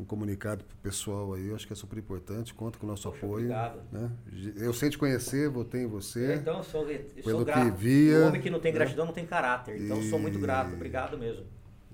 um 0.00 0.04
comunicado 0.04 0.64
para 0.64 0.74
o 0.74 0.78
pessoal 0.78 1.34
aí, 1.34 1.48
eu 1.48 1.54
acho 1.54 1.66
que 1.66 1.72
é 1.72 1.76
super 1.76 1.98
importante, 1.98 2.54
conta 2.54 2.78
com 2.78 2.86
o 2.86 2.88
nosso 2.88 3.08
Poxa, 3.10 3.18
apoio. 3.24 3.34
obrigado. 3.44 3.80
Né? 3.92 4.10
Eu 4.56 4.72
sei 4.72 4.88
te 4.90 4.96
conhecer, 4.98 5.48
votei 5.48 5.82
em 5.82 5.86
você. 5.86 6.34
Então, 6.36 6.58
eu 6.58 6.64
sou, 6.64 6.90
eu 6.90 6.98
Pelo 7.22 7.30
sou 7.30 7.38
que 7.44 7.52
grato. 7.52 7.74
via, 7.76 8.18
o 8.20 8.28
homem 8.28 8.40
que 8.40 8.50
não 8.50 8.60
tem 8.60 8.72
né? 8.72 8.78
gratidão 8.78 9.06
não 9.06 9.12
tem 9.12 9.26
caráter. 9.26 9.80
Então, 9.80 9.98
eu 9.98 10.02
sou 10.04 10.18
muito 10.18 10.38
E- 10.38 10.40
grato. 10.40 10.72
Obrigado 10.74 11.18
mesmo. 11.18 11.44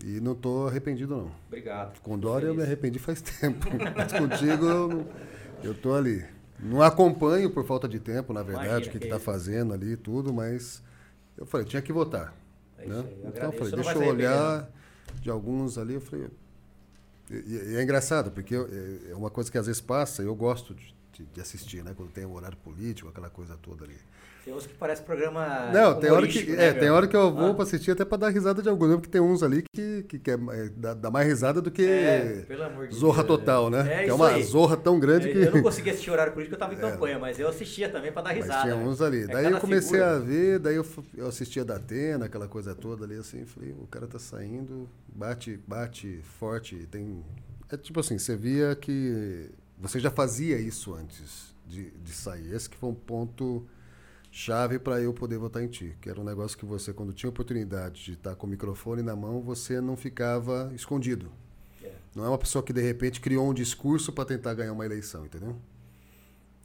E 0.05 0.21
não 0.21 0.33
estou 0.33 0.69
arrependido, 0.69 1.17
não. 1.17 1.31
Obrigado. 1.49 2.01
Com 2.01 2.19
Dória 2.19 2.47
eu 2.49 2.55
me 2.55 2.63
arrependi 2.63 2.99
faz 2.99 3.21
tempo, 3.23 3.67
mas 3.97 4.13
contigo 4.13 5.07
eu, 5.65 5.75
tô 5.75 5.95
ali. 5.95 6.25
Não 6.61 6.83
acompanho 6.83 7.51
por 7.51 7.65
falta 7.67 7.89
de 7.89 7.99
tempo, 7.99 8.33
na 8.33 8.43
verdade, 8.43 8.69
Imagina, 8.69 8.89
o 8.89 8.93
que 8.93 8.99
que 8.99 9.05
está 9.07 9.19
fazendo 9.19 9.73
ali 9.75 9.93
e 9.93 9.97
tudo, 9.97 10.33
mas 10.33 10.83
eu 11.37 11.45
falei, 11.47 11.67
tinha 11.67 11.83
que 11.83 11.93
votar. 11.93 12.35
É 12.79 12.85
isso 12.87 12.95
né? 12.95 13.05
Então 13.25 13.45
eu 13.45 13.53
falei, 13.53 13.73
deixa 13.75 13.93
eu 13.95 14.07
olhar 14.09 14.71
de 15.21 15.31
alguns 15.31 15.77
ali, 15.79 15.95
eu 15.95 16.01
falei. 16.01 16.29
E, 17.31 17.35
e- 17.35 17.77
é 17.77 17.83
engraçado, 17.83 18.31
porque 18.31 18.55
eu- 18.55 18.67
é- 18.67 19.11
é 19.13 19.15
uma 19.17 19.31
coisa 19.31 19.51
que 19.51 19.59
às 19.59 19.67
vezes 19.67 19.81
passa, 19.81 20.23
eu 20.23 20.35
gosto 20.35 20.75
de, 20.75 20.95
de- 21.17 21.27
de 21.27 21.41
assistir, 21.41 21.83
né? 21.85 21.93
Quando 21.97 22.11
tem 22.11 22.25
um 22.27 22.35
horário 22.35 22.57
político, 22.59 23.09
aquela 23.09 23.31
coisa 23.31 23.57
toda 23.57 23.85
ali. 23.85 23.97
Tem 24.45 24.55
uns 24.55 24.65
que 24.65 24.75
parece 24.75 25.03
programa. 25.03 25.71
Não, 25.73 25.99
tem 25.99 26.09
hora 26.09 26.25
que, 26.25 26.39
humorístico, 26.39 26.53
é, 26.53 26.73
né, 26.73 26.79
tem 26.79 26.89
hora 26.89 27.09
que 27.09 27.17
eu 27.17 27.35
vou 27.35 27.51
Ah. 27.51 27.55
pra 27.55 27.65
assistir 27.65 27.91
até 27.91 28.05
pra 28.05 28.17
dar 28.17 28.29
risada 28.29 28.63
de 28.63 28.69
alguns, 28.69 28.95
porque 28.95 29.09
tem 29.09 29.21
uns 29.21 29.43
ali 29.43 29.65
que, 29.75 30.05
que 30.05 30.21
quer 30.21 30.39
é, 30.53 30.69
dá, 30.69 30.95
dá 30.95 31.11
mais 31.11 31.27
risada 31.27 31.61
do 31.61 31.69
que 31.69 31.85
É, 31.85 32.45
pelo 32.47 32.63
amor 32.63 32.87
de 32.87 32.95
zorra 32.95 33.25
Deus, 33.25 33.39
total, 33.41 33.71
né? 33.71 33.83
né? 33.83 34.03
É 34.03 34.05
que 34.05 34.11
é 34.11 34.15
uma 34.15 34.29
aí. 34.29 34.45
zorra 34.45 34.77
tão 34.77 35.01
grande 35.01 35.29
É, 35.31 35.33
que. 35.33 35.39
Eu 35.39 35.53
não 35.57 35.63
consegui 35.65 35.91
assistir 35.91 36.13
horário 36.13 36.33
político, 36.33 36.55
eu 36.55 36.59
tava 36.61 36.75
em 36.75 36.77
campanha, 37.11 37.19
mas 37.19 37.41
eu 37.41 37.49
assistia 37.49 37.89
também 37.89 38.13
pra 38.13 38.23
dar 38.23 38.31
Mas 38.35 38.45
risada. 38.45 38.63
tinha 38.63 38.77
né? 38.77 38.85
uns 38.85 39.03
ali. 39.03 39.23
É 39.23 39.27
daí 39.27 39.51
eu 39.51 39.59
comecei 39.59 39.99
figura. 39.99 40.15
a 40.17 40.19
ver, 40.21 40.59
daí 40.61 40.77
eu, 40.77 40.87
eu 41.17 41.27
assistia 41.27 41.65
da 41.65 41.75
Atena, 41.75 42.27
aquela 42.27 42.47
coisa 42.47 42.73
toda 42.73 43.05
ali, 43.05 43.17
assim, 43.17 43.45
falei, 43.47 43.73
o 43.73 43.87
cara 43.89 44.07
tá 44.07 44.21
saindo, 44.21 44.89
bate, 45.09 45.59
bate 45.67 46.21
forte, 46.39 46.87
tem. 46.89 47.25
É 47.69 47.77
tipo 47.77 47.99
assim, 47.99 48.17
você 48.17 48.37
via 48.37 48.77
que 48.77 49.51
você 49.79 50.01
já 50.01 50.11
fazia 50.11 50.59
isso 50.59 50.95
antes 50.95 51.55
de, 51.67 51.91
de 51.91 52.13
sair. 52.13 52.53
Esse 52.53 52.69
que 52.69 52.77
foi 52.77 52.91
um 52.91 52.95
ponto 52.95 53.67
chave 54.31 54.79
para 54.79 55.01
eu 55.01 55.15
poder 55.15 55.39
votar 55.39 55.63
em 55.63 55.69
ti, 55.69 55.97
que 56.01 56.11
era 56.11 56.21
um 56.21 56.25
negócio 56.25 56.57
que 56.59 56.67
você, 56.67 56.93
quando 56.93 57.13
tinha 57.13 57.31
oportunidade 57.31 58.05
de 58.05 58.13
estar 58.13 58.35
com 58.35 58.47
o 58.47 58.51
microfone 58.51 59.03
na 59.03 59.17
mão, 59.17 59.41
você 59.41 59.81
não 59.81 59.97
ficava 59.97 60.71
escondido. 60.75 61.33
É. 61.83 61.95
Não 62.15 62.25
é 62.25 62.29
uma 62.29 62.39
pessoa 62.39 62.63
que 62.63 62.73
de 62.73 62.83
repente 62.83 63.21
criou 63.21 63.49
um 63.49 63.55
discurso 63.55 64.13
para 64.13 64.25
tentar 64.25 64.55
ganhar 64.55 64.73
uma 64.73 64.85
eleição, 64.85 65.25
entendeu? 65.25 65.57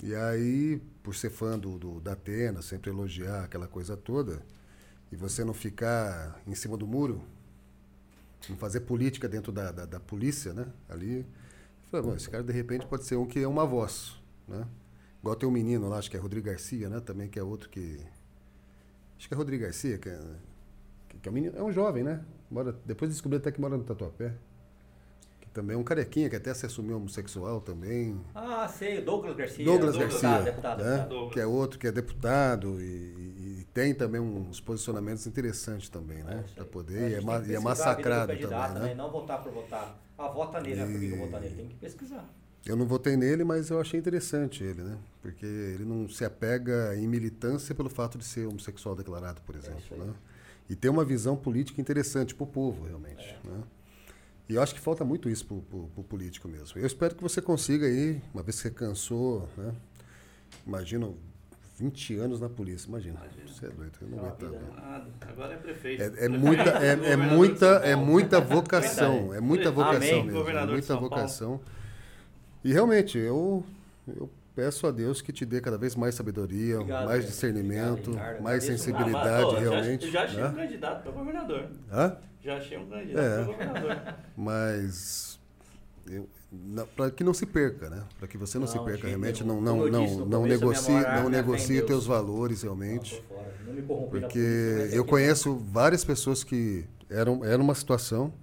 E 0.03 0.15
aí, 0.15 0.81
por 1.03 1.15
ser 1.15 1.29
fã 1.29 1.57
do, 1.57 1.77
do, 1.77 2.01
da 2.01 2.13
Atena, 2.13 2.61
sempre 2.61 2.89
elogiar 2.89 3.43
aquela 3.43 3.67
coisa 3.67 3.95
toda, 3.95 4.41
e 5.11 5.15
você 5.15 5.43
não 5.43 5.53
ficar 5.53 6.41
em 6.47 6.55
cima 6.55 6.75
do 6.75 6.87
muro, 6.87 7.21
não 8.49 8.57
fazer 8.57 8.81
política 8.81 9.29
dentro 9.29 9.51
da, 9.51 9.71
da, 9.71 9.85
da 9.85 9.99
polícia, 9.99 10.53
né? 10.53 10.65
Ali, 10.89 11.25
falei, 11.91 12.15
esse 12.15 12.29
cara 12.29 12.43
de 12.43 12.53
repente 12.53 12.85
pode 12.87 13.05
ser 13.05 13.15
um 13.17 13.25
que 13.25 13.39
é 13.39 13.47
uma 13.47 13.65
voz, 13.65 14.15
né? 14.47 14.65
Igual 15.19 15.35
tem 15.35 15.47
um 15.47 15.51
menino 15.51 15.87
lá, 15.87 15.97
acho 15.97 16.09
que 16.09 16.17
é 16.17 16.19
Rodrigo 16.19 16.47
Garcia, 16.47 16.89
né? 16.89 16.99
Também 16.99 17.27
que 17.29 17.37
é 17.37 17.43
outro 17.43 17.69
que... 17.69 17.99
Acho 19.17 19.27
que 19.27 19.33
é 19.33 19.37
Rodrigo 19.37 19.63
Garcia, 19.63 19.97
que 19.99 20.09
é, 20.09 20.19
que 21.21 21.29
é 21.29 21.31
um 21.31 21.33
menino, 21.33 21.55
é 21.57 21.61
um 21.61 21.71
jovem, 21.71 22.03
né? 22.03 22.21
Mora, 22.49 22.75
depois 22.85 23.11
descobri 23.11 23.37
até 23.37 23.51
que 23.51 23.61
mora 23.61 23.77
no 23.77 23.83
Tatuapé. 23.83 24.33
Que 25.39 25.47
também 25.51 25.75
um 25.77 25.83
carequinha 25.83 26.27
que 26.29 26.35
até 26.35 26.51
se 26.55 26.65
assumiu 26.65 26.97
homossexual 26.97 27.61
também. 27.61 28.19
Ah, 28.33 28.67
sei, 28.67 29.01
Douglas 29.01 29.35
Garcia. 29.35 29.63
Douglas 29.63 29.95
deputado, 29.95 30.21
Garcia, 30.23 30.51
Deputado, 30.51 30.83
né? 30.83 30.97
deputado. 30.97 31.29
que 31.29 31.39
é 31.39 31.45
outro 31.45 31.77
que 31.79 31.87
é 31.87 31.91
deputado 31.91 32.81
e, 32.81 32.83
e- 32.83 33.67
tem 33.73 33.93
também 33.93 34.19
uns 34.19 34.59
posicionamentos 34.59 35.25
interessantes 35.27 35.87
também, 35.87 36.23
né? 36.23 36.39
É, 36.41 36.45
isso 36.45 36.55
Para 36.55 36.65
poder, 36.65 37.11
e 37.11 37.13
é, 37.13 37.51
e 37.51 37.55
é 37.55 37.59
massacrado 37.59 38.33
também, 38.37 38.73
né? 38.81 38.93
Não 38.95 39.09
votar 39.09 39.41
por 39.41 39.51
votar. 39.53 39.97
Ah, 40.23 40.27
vota 40.29 40.59
nele, 40.61 40.75
né? 40.75 40.85
Por 40.91 40.99
que 40.99 41.09
eu 41.09 41.17
votar 41.17 41.41
nele? 41.41 41.55
Tem 41.55 41.67
que 41.67 41.75
pesquisar. 41.75 42.29
Eu 42.65 42.75
não 42.75 42.85
votei 42.85 43.17
nele, 43.17 43.43
mas 43.43 43.69
eu 43.71 43.81
achei 43.81 43.99
interessante 43.99 44.63
ele, 44.63 44.83
né? 44.83 44.95
Porque 45.21 45.45
ele 45.45 45.83
não 45.83 46.07
se 46.07 46.23
apega 46.23 46.95
em 46.95 47.07
militância 47.07 47.73
pelo 47.73 47.89
fato 47.89 48.17
de 48.19 48.23
ser 48.23 48.45
homossexual 48.45 48.95
declarado, 48.95 49.41
por 49.41 49.55
exemplo, 49.55 49.79
isso 49.79 49.93
aí. 49.95 49.99
né? 49.99 50.13
E 50.69 50.75
tem 50.75 50.91
uma 50.91 51.03
visão 51.03 51.35
política 51.35 51.81
interessante 51.81 52.35
para 52.35 52.43
o 52.43 52.47
povo, 52.47 52.85
realmente, 52.85 53.23
É. 53.23 53.39
né? 53.49 53.63
E 54.47 54.53
eu 54.55 54.61
acho 54.61 54.75
que 54.75 54.79
falta 54.81 55.03
muito 55.03 55.27
isso 55.29 55.45
para 55.45 55.55
o 55.55 56.03
político 56.03 56.47
mesmo. 56.47 56.79
Eu 56.79 56.85
espero 56.85 57.15
que 57.15 57.23
você 57.23 57.41
consiga 57.41 57.87
aí, 57.87 58.21
uma 58.33 58.43
vez 58.43 58.57
que 58.57 58.63
você 58.63 58.71
cansou, 58.71 59.47
né? 59.57 59.73
Imagina 60.67 61.09
20 61.81 62.15
anos 62.19 62.39
na 62.39 62.47
polícia, 62.47 62.87
imagina. 62.87 63.19
Imagina. 63.19 63.47
Você 63.47 63.65
é 63.65 63.69
doido, 63.69 63.91
eu 64.01 64.07
não 64.07 64.17
É 64.17 64.21
uma 64.21 64.29
aguentava. 64.31 65.07
Agora 65.21 65.53
é 65.53 65.57
prefeito. 65.57 66.01
É, 66.03 66.25
é 66.25 66.29
muita, 66.29 66.69
é, 66.69 66.89
é 66.91 66.95
governador 66.95 67.17
de 67.27 67.35
muita, 67.35 67.65
é 67.65 67.95
muita 67.95 68.39
vocação, 68.55 69.33
é 69.33 69.39
muita 69.39 69.69
Amém. 69.69 69.73
vocação 69.75 69.99
mesmo, 70.23 70.29
é 70.29 70.33
Governador 70.33 70.67
de 70.67 70.73
muita 70.73 70.95
vocação. 70.97 71.61
E 72.63 72.71
realmente, 72.71 73.17
eu, 73.17 73.65
eu 74.07 74.29
peço 74.55 74.85
a 74.85 74.91
Deus 74.91 75.21
que 75.23 75.33
te 75.33 75.43
dê 75.43 75.59
cada 75.59 75.77
vez 75.77 75.95
mais 75.95 76.13
sabedoria, 76.13 76.75
Obrigado, 76.75 77.05
mais 77.05 77.25
discernimento, 77.25 78.11
Obrigado, 78.11 78.41
mais 78.43 78.63
sensibilidade 78.63 79.43
Ah, 79.43 79.51
mas, 79.53 79.59
realmente. 79.59 80.11
Já, 80.11 80.25
já 80.25 80.25
achei 80.27 80.43
um 80.43 80.51
né? 80.51 80.63
candidato 80.63 81.01
para 81.03 81.11
governador. 81.11 81.67
Hã? 81.91 82.17
Já 82.43 82.57
achei 82.57 82.77
um 82.77 82.85
candidato 82.87 83.25
É. 83.25 83.35
para 83.35 83.45
governador. 83.45 84.15
Mas 84.37 85.39
para 86.95 87.09
que 87.11 87.23
não 87.23 87.33
se 87.33 87.45
perca, 87.45 87.89
né? 87.89 88.03
Para 88.19 88.27
que 88.27 88.37
você 88.37 88.57
não, 88.59 88.65
Não, 88.65 88.71
se 88.73 88.79
perca, 88.83 89.07
realmente 89.07 89.43
não 89.43 89.61
não 89.61 89.87
eu 89.87 89.89
disse 90.01 90.17
não, 90.17 90.25
não 90.25 90.45
negocie, 90.45 90.93
não 90.93 91.29
negocie 91.29 91.81
teus 91.81 92.05
valores 92.05 92.63
Não, 92.63 92.75
realmente. 92.75 93.23
fora. 93.27 93.51
Não 93.65 93.81
corrompi 93.83 94.15
na 94.15 94.21
Porque 94.21 94.89
eu 94.91 95.03
que- 95.05 95.09
conheço 95.09 95.55
várias 95.55 96.03
pessoas 96.03 96.43
que 96.43 96.85
eram 97.09 97.43
era 97.45 97.61
uma 97.61 97.73
situação 97.73 98.33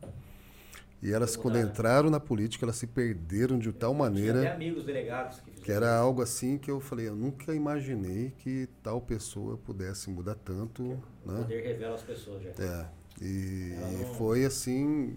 e 1.03 1.13
elas 1.13 1.37
quando 1.37 1.59
entraram 1.59 2.09
na 2.11 2.19
política 2.19 2.65
elas 2.65 2.77
se 2.77 2.87
perderam 2.87 3.59
de 3.59 3.71
tal 3.73 3.93
maneira 3.95 4.53
amigos 4.53 4.85
delegados 4.85 5.41
que 5.41 5.51
que 5.61 5.71
era 5.73 5.95
algo 5.95 6.23
assim 6.23 6.57
que 6.57 6.71
eu 6.71 6.81
falei, 6.81 7.09
eu 7.09 7.15
nunca 7.15 7.55
imaginei 7.55 8.33
que 8.39 8.67
tal 8.83 9.03
pessoa 9.03 9.59
pudesse 9.59 10.09
mudar 10.09 10.35
tanto, 10.37 10.83
O 10.83 11.31
né? 11.31 11.41
poder 11.43 11.63
revela 11.63 11.95
as 11.95 12.03
pessoas 12.03 12.43
já. 12.43 12.51
É. 12.65 12.87
E, 13.21 13.75
não- 13.81 14.15
foi 14.15 14.45
assim, 14.45 15.17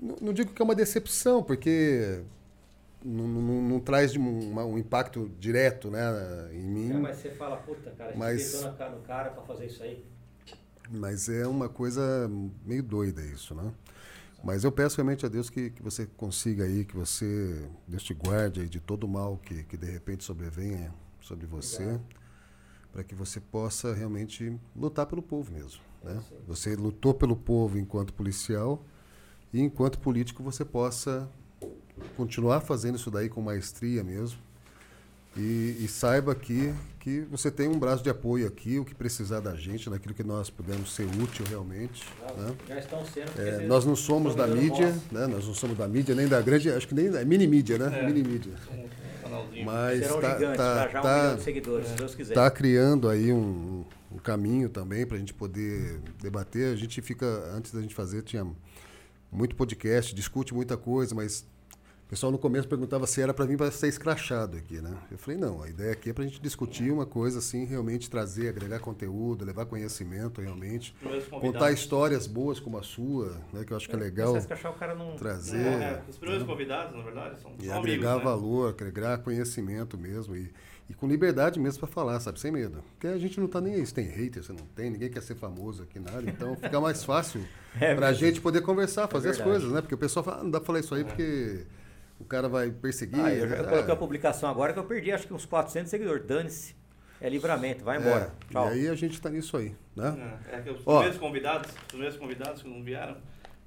não, 0.00 0.16
não 0.22 0.32
digo 0.32 0.52
que 0.52 0.62
é 0.62 0.64
uma 0.64 0.74
decepção, 0.74 1.42
porque 1.42 2.22
não, 3.04 3.26
não, 3.28 3.62
não 3.62 3.80
traz 3.80 4.16
um, 4.16 4.22
um 4.58 4.78
impacto 4.78 5.30
direto, 5.38 5.90
né, 5.90 6.00
em 6.52 6.66
mim. 6.66 6.90
É, 6.90 6.94
mas 6.94 7.16
você 7.18 7.30
fala, 7.30 7.56
puta, 7.58 7.90
cara, 7.90 8.10
a 8.10 8.12
gente 8.12 8.18
Mas- 8.18 8.62
na 8.62 8.72
cara 8.72 8.90
no 8.90 9.02
cara 9.02 9.30
pra 9.30 9.42
fazer 9.42 9.66
isso 9.66 9.82
aí. 9.82 10.04
Mas 10.90 11.28
é 11.28 11.46
uma 11.46 11.68
coisa 11.68 12.30
meio 12.64 12.82
doida 12.82 13.20
isso, 13.20 13.54
né? 13.54 13.72
Mas 14.44 14.62
eu 14.62 14.70
peço 14.70 14.96
realmente 14.96 15.26
a 15.26 15.28
Deus 15.28 15.50
que, 15.50 15.70
que 15.70 15.82
você 15.82 16.06
consiga 16.16 16.62
aí, 16.64 16.84
que 16.84 16.94
você, 16.94 17.68
Deus 17.88 18.02
te 18.04 18.14
guarde 18.14 18.60
aí 18.60 18.68
de 18.68 18.78
todo 18.78 19.04
o 19.04 19.08
mal 19.08 19.36
que, 19.38 19.64
que 19.64 19.76
de 19.76 19.90
repente 19.90 20.22
sobrevenha 20.22 20.94
sobre 21.20 21.44
você, 21.46 21.98
para 22.92 23.02
que 23.02 23.14
você 23.14 23.40
possa 23.40 23.92
realmente 23.92 24.56
lutar 24.76 25.06
pelo 25.06 25.20
povo 25.22 25.52
mesmo, 25.52 25.80
né? 26.06 26.20
Você 26.46 26.74
lutou 26.74 27.12
pelo 27.12 27.36
povo 27.36 27.78
enquanto 27.78 28.12
policial 28.12 28.82
e 29.52 29.60
enquanto 29.60 29.98
político 29.98 30.42
você 30.42 30.64
possa 30.64 31.28
continuar 32.16 32.60
fazendo 32.60 32.96
isso 32.96 33.10
daí 33.10 33.28
com 33.28 33.40
maestria 33.40 34.02
mesmo. 34.04 34.38
E, 35.36 35.76
e 35.80 35.88
saiba 35.88 36.32
aqui 36.32 36.72
que 36.98 37.20
você 37.30 37.50
tem 37.50 37.68
um 37.68 37.78
braço 37.78 38.02
de 38.02 38.08
apoio 38.08 38.46
aqui, 38.46 38.78
o 38.78 38.84
que 38.86 38.94
precisar 38.94 39.40
da 39.40 39.54
gente, 39.54 39.90
naquilo 39.90 40.14
que 40.14 40.24
nós 40.24 40.48
pudermos 40.48 40.94
ser 40.94 41.04
útil 41.22 41.44
realmente. 41.48 42.02
Já, 42.26 42.34
Né? 42.42 42.54
já 42.68 42.78
estão 42.78 43.04
sendo. 43.04 43.38
É, 43.38 43.66
nós 43.66 43.84
não 43.84 43.94
somos 43.94 44.34
da 44.34 44.46
mídia, 44.46 44.92
né? 45.12 45.26
nós 45.26 45.46
não 45.46 45.52
somos 45.52 45.76
da 45.76 45.86
mídia, 45.86 46.14
nem 46.14 46.26
da 46.26 46.40
grande, 46.40 46.70
acho 46.70 46.88
que 46.88 46.94
nem 46.94 47.10
da 47.10 47.22
mini 47.24 47.46
mídia, 47.46 47.76
né? 47.76 48.00
É. 48.00 48.06
Mini 48.06 48.26
mídia. 48.26 48.54
Canalzinho. 49.22 49.64
Mas 49.66 50.00
Serão 50.00 50.20
tá, 50.20 50.34
tá, 50.36 50.52
um 50.52 50.96
tá- 51.02 52.34
tá 52.34 52.50
criando 52.50 53.08
aí 53.08 53.30
um, 53.32 53.84
um 54.16 54.18
caminho 54.18 54.68
também 54.70 55.06
para 55.06 55.16
a 55.16 55.20
gente 55.20 55.34
poder 55.34 56.00
debater. 56.20 56.72
A 56.72 56.76
gente 56.76 57.02
fica, 57.02 57.26
antes 57.54 57.70
da 57.72 57.82
gente 57.82 57.94
fazer, 57.94 58.22
tinha 58.22 58.46
muito 59.30 59.54
podcast, 59.54 60.14
discute 60.14 60.54
muita 60.54 60.74
coisa, 60.76 61.14
mas 61.14 61.46
o 62.06 62.08
pessoal 62.08 62.32
no 62.32 62.38
começo 62.38 62.66
perguntava 62.66 63.06
se 63.06 63.20
era 63.20 63.34
para 63.34 63.44
vir 63.44 63.58
para 63.58 63.70
ser 63.70 63.88
escrachado 63.88 64.56
aqui, 64.56 64.80
né? 64.80 64.96
Eu 65.10 65.18
falei, 65.18 65.38
não, 65.38 65.60
a 65.62 65.68
ideia 65.68 65.92
aqui 65.92 66.10
é 66.10 66.12
para 66.14 66.24
a 66.24 66.26
gente 66.26 66.40
discutir 66.40 66.90
uma 66.90 67.04
coisa 67.04 67.40
assim, 67.40 67.64
realmente 67.66 68.08
trazer, 68.08 68.48
agregar 68.48 68.78
conteúdo, 68.78 69.44
levar 69.44 69.66
conhecimento 69.66 70.40
realmente, 70.40 70.94
contar 71.40 71.72
histórias 71.72 72.26
boas 72.26 72.58
como 72.58 72.78
a 72.78 72.82
sua, 72.82 73.38
né? 73.52 73.64
Que 73.64 73.72
eu 73.72 73.76
acho 73.76 73.88
que 73.88 73.94
é 73.96 73.98
legal 73.98 74.32
Você 74.40 74.50
achar 74.50 74.70
o 74.70 74.74
cara 74.74 74.94
não. 74.94 75.16
trazer. 75.16 75.58
É, 75.58 76.02
os 76.08 76.16
primeiros 76.16 76.46
convidados, 76.46 76.96
na 76.96 77.02
verdade, 77.02 77.38
são, 77.40 77.52
E 77.60 77.66
são 77.66 77.76
agregar 77.76 78.12
amigos, 78.12 78.24
né? 78.24 78.30
valor, 78.30 78.70
agregar 78.70 79.18
conhecimento 79.18 79.98
mesmo. 79.98 80.34
E, 80.36 80.50
e 80.88 80.94
com 80.94 81.06
liberdade 81.08 81.58
mesmo 81.58 81.80
para 81.80 81.88
falar, 81.88 82.20
sabe? 82.20 82.38
Sem 82.38 82.50
medo. 82.52 82.82
Porque 82.92 83.06
a 83.08 83.18
gente 83.18 83.40
não 83.40 83.48
tá 83.48 83.60
nem 83.60 83.74
aí. 83.74 83.84
Se 83.86 83.92
tem 83.92 84.06
hater, 84.06 84.42
você 84.42 84.52
não 84.52 84.64
tem, 84.74 84.90
ninguém 84.90 85.10
quer 85.10 85.22
ser 85.22 85.34
famoso 85.34 85.82
aqui, 85.82 85.98
nada. 85.98 86.22
Então 86.28 86.54
fica 86.60 86.80
mais 86.80 87.02
fácil 87.04 87.44
É 87.80 87.94
para 87.94 88.08
a 88.08 88.12
gente 88.12 88.40
poder 88.40 88.60
conversar, 88.62 89.08
fazer 89.08 89.30
as 89.30 89.36
verdade. 89.36 89.58
coisas, 89.58 89.72
né? 89.74 89.80
Porque 89.80 89.94
o 89.94 89.98
pessoal 89.98 90.24
fala, 90.24 90.40
ah, 90.40 90.42
não 90.44 90.50
dá 90.50 90.60
para 90.60 90.66
falar 90.66 90.80
isso 90.80 90.94
aí 90.94 91.04
porque 91.04 91.66
o 92.20 92.24
cara 92.24 92.48
vai 92.48 92.70
perseguir. 92.70 93.18
Ah, 93.20 93.32
eu, 93.34 93.48
já- 93.48 93.60
Ah, 93.60 93.64
coloquei 93.64 93.92
a 93.94 93.96
publicação 93.96 94.48
agora 94.48 94.72
que 94.72 94.78
eu 94.78 94.84
perdi 94.84 95.10
acho 95.12 95.26
que 95.26 95.34
uns 95.34 95.44
400 95.44 95.90
seguidores. 95.90 96.24
Dane-se. 96.24 96.74
É 97.20 97.30
livramento, 97.30 97.82
vai 97.82 97.98
embora. 97.98 98.30
é, 98.48 98.52
Tchau. 98.52 98.68
E 98.68 98.72
aí 98.72 98.88
a 98.88 98.94
gente 98.94 99.18
tá 99.20 99.30
nisso 99.30 99.56
aí, 99.56 99.74
né? 99.96 100.38
É, 100.52 100.56
é 100.56 100.60
que 100.60 100.68
os 100.70 100.82
Ó. 100.84 100.96
primeiros 100.98 101.18
convidados, 101.18 101.70
os 101.70 101.82
primeiros 101.88 102.16
convidados 102.18 102.62
que 102.62 102.68
não 102.68 102.84
vieram, 102.84 103.16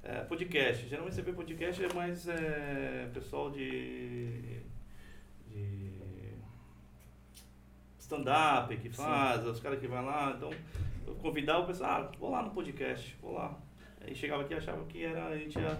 é, 0.04 0.20
podcast. 0.20 0.88
Geralmente 0.88 1.16
você 1.16 1.22
vê 1.22 1.32
podcast 1.32 1.84
é 1.84 1.92
mais 1.92 2.28
é, 2.28 3.08
pessoal 3.12 3.50
de, 3.50 4.60
de 5.48 5.90
stand-up 8.14 8.76
que 8.76 8.88
faz, 8.90 9.46
os 9.46 9.60
caras 9.60 9.78
que 9.78 9.86
vão 9.86 10.04
lá. 10.04 10.34
Então, 10.36 10.50
eu 11.06 11.14
convidava 11.16 11.60
o 11.60 11.66
pessoal, 11.66 11.90
ah, 11.90 12.12
vou 12.18 12.30
lá 12.30 12.42
no 12.42 12.50
podcast, 12.50 13.16
vou 13.22 13.34
lá. 13.34 13.56
Aí 14.00 14.14
chegava 14.14 14.42
aqui 14.42 14.54
e 14.54 14.56
achava 14.56 14.84
que 14.86 15.04
era, 15.04 15.26
a 15.28 15.36
gente 15.36 15.58
ia 15.58 15.78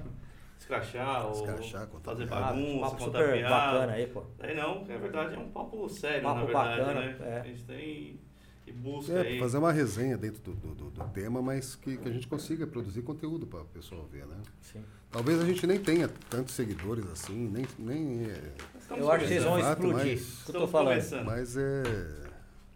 escrachar, 0.58 1.26
ou 1.26 1.32
Escrachar, 1.32 1.88
fazer 2.02 2.26
piada. 2.26 2.40
Bagunça, 2.46 2.80
papo 2.80 2.96
contar 3.04 3.18
super 3.18 3.32
piada. 3.38 3.48
bacana 3.78 3.92
aí, 3.94 4.06
pô. 4.06 4.22
Aí 4.38 4.54
não, 4.54 4.84
é 4.88 4.98
verdade, 4.98 5.34
é 5.34 5.38
um 5.38 5.48
papo 5.50 5.88
sério, 5.88 6.22
Papo 6.22 6.38
na 6.40 6.44
verdade, 6.44 6.80
bacana, 6.80 7.00
né? 7.00 7.16
é. 7.22 7.40
A 7.40 7.44
gente 7.44 7.64
tem 7.64 8.20
e 8.66 8.72
busca 8.72 9.12
É, 9.14 9.20
aí. 9.22 9.38
fazer 9.40 9.58
uma 9.58 9.72
resenha 9.72 10.16
dentro 10.16 10.40
do, 10.42 10.52
do, 10.52 10.74
do- 10.74 10.90
do 10.90 11.04
tema, 11.08 11.42
mas 11.42 11.74
que, 11.74 11.96
que 11.96 12.08
a 12.08 12.12
gente 12.12 12.28
consiga 12.28 12.66
produzir 12.68 13.02
conteúdo 13.02 13.44
para 13.46 13.62
o 13.62 13.64
pessoal 13.64 14.04
ver, 14.12 14.26
né? 14.26 14.36
Sim. 14.60 14.84
Talvez 15.10 15.40
a 15.40 15.44
gente 15.44 15.66
nem 15.66 15.80
tenha 15.80 16.06
tantos 16.28 16.54
seguidores 16.54 17.04
assim, 17.10 17.48
nem, 17.48 17.66
nem 17.78 18.30
é, 18.30 18.52
Eu 18.96 19.10
acho 19.10 19.24
que 19.24 19.28
vocês 19.28 19.42
vão 19.42 19.58
explodir. 19.58 19.92
mas- 20.18 20.42
que 20.44 20.50
eu 20.56 20.60
tô 20.60 20.68
falando. 20.68 20.88
começando. 20.90 21.24
mas 21.24 21.56
é, 21.56 21.82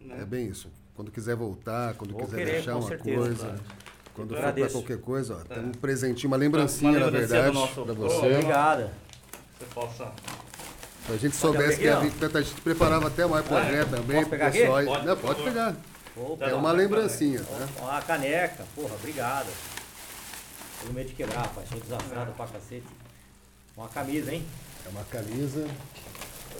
né? 0.05 0.19
é 0.21 0.25
bem 0.25 0.47
isso. 0.47 0.69
Quando 0.95 1.11
quiser 1.11 1.35
voltar, 1.35 1.93
quando 1.95 2.11
Vou 2.13 2.21
quiser 2.25 2.37
querer, 2.37 2.51
deixar 2.53 2.75
uma 2.77 2.87
certeza, 2.87 3.17
coisa, 3.19 3.35
claro. 3.45 3.59
quando 4.13 4.35
Eu 4.35 4.41
for 4.41 4.53
para 4.53 4.69
qualquer 4.69 4.97
coisa, 5.01 5.35
ó, 5.35 5.37
tem 5.53 5.57
É. 5.57 5.61
um 5.61 5.71
presentinho, 5.71 6.27
uma 6.29 6.37
lembrancinha, 6.37 6.91
Uma 6.91 6.99
na 6.99 7.05
lembrancinha 7.07 7.41
verdade, 7.41 7.53
do 7.53 7.59
nosso- 7.59 7.81
para 7.85 7.93
você. 7.93 8.25
Obrigada. 8.33 8.93
Você 9.59 9.65
possa. 9.73 10.11
Se 11.05 11.11
a 11.13 11.17
gente 11.17 11.35
soubesse 11.35 11.77
que 11.79 11.87
a 11.87 11.97
aqui, 11.99 12.09
gente, 12.09 12.37
a 12.37 12.41
gente 12.41 12.61
preparava 12.61 13.07
até 13.07 13.25
mais 13.27 13.45
pro 13.45 13.57
Ah, 13.57 13.65
é? 13.65 13.85
também, 13.85 14.15
Posso 14.17 14.21
pro 14.21 14.29
pegar 14.29 14.47
aqui? 14.47 14.57
pessoal. 14.59 14.77
aí. 14.77 14.85
Pode, 14.85 15.05
Não, 15.05 15.17
pode 15.17 15.43
pegar. 15.43 15.75
Opa, 16.17 16.45
É 16.45 16.53
uma 16.55 16.71
lembrancinha, 16.71 17.41
tá? 17.43 17.67
Ó, 17.81 17.83
Uma 17.91 18.01
caneca, 18.01 18.65
porra, 18.73 18.95
obrigado. 18.95 19.47
Tenho 20.81 20.93
medo 20.93 21.09
de 21.09 21.15
quebrar, 21.15 21.41
rapaz. 21.41 21.67
Sou 21.69 21.79
desastrado 21.79 22.31
pra 22.31 22.47
cacete. 22.47 22.83
Uma 23.75 23.89
camisa, 23.89 24.33
hein? 24.33 24.45
É 24.85 24.89
uma 24.89 25.03
camisa. 25.03 25.67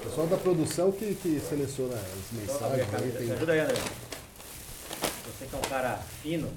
O 0.05 0.09
pessoal 0.09 0.27
da 0.27 0.37
produção 0.37 0.91
que, 0.91 1.15
que 1.15 1.39
seleciona 1.39 1.95
as 1.95 2.31
mensagens 2.31 2.81
aí. 2.81 2.85
camisa. 2.91 3.17
Tem... 3.17 3.27
Me 3.27 3.33
ajuda 3.33 3.51
aí, 3.53 3.59
André. 3.59 3.75
Você 3.75 5.45
que 5.47 5.55
é 5.55 5.57
um 5.57 5.61
cara 5.61 5.97
fino. 5.97 6.53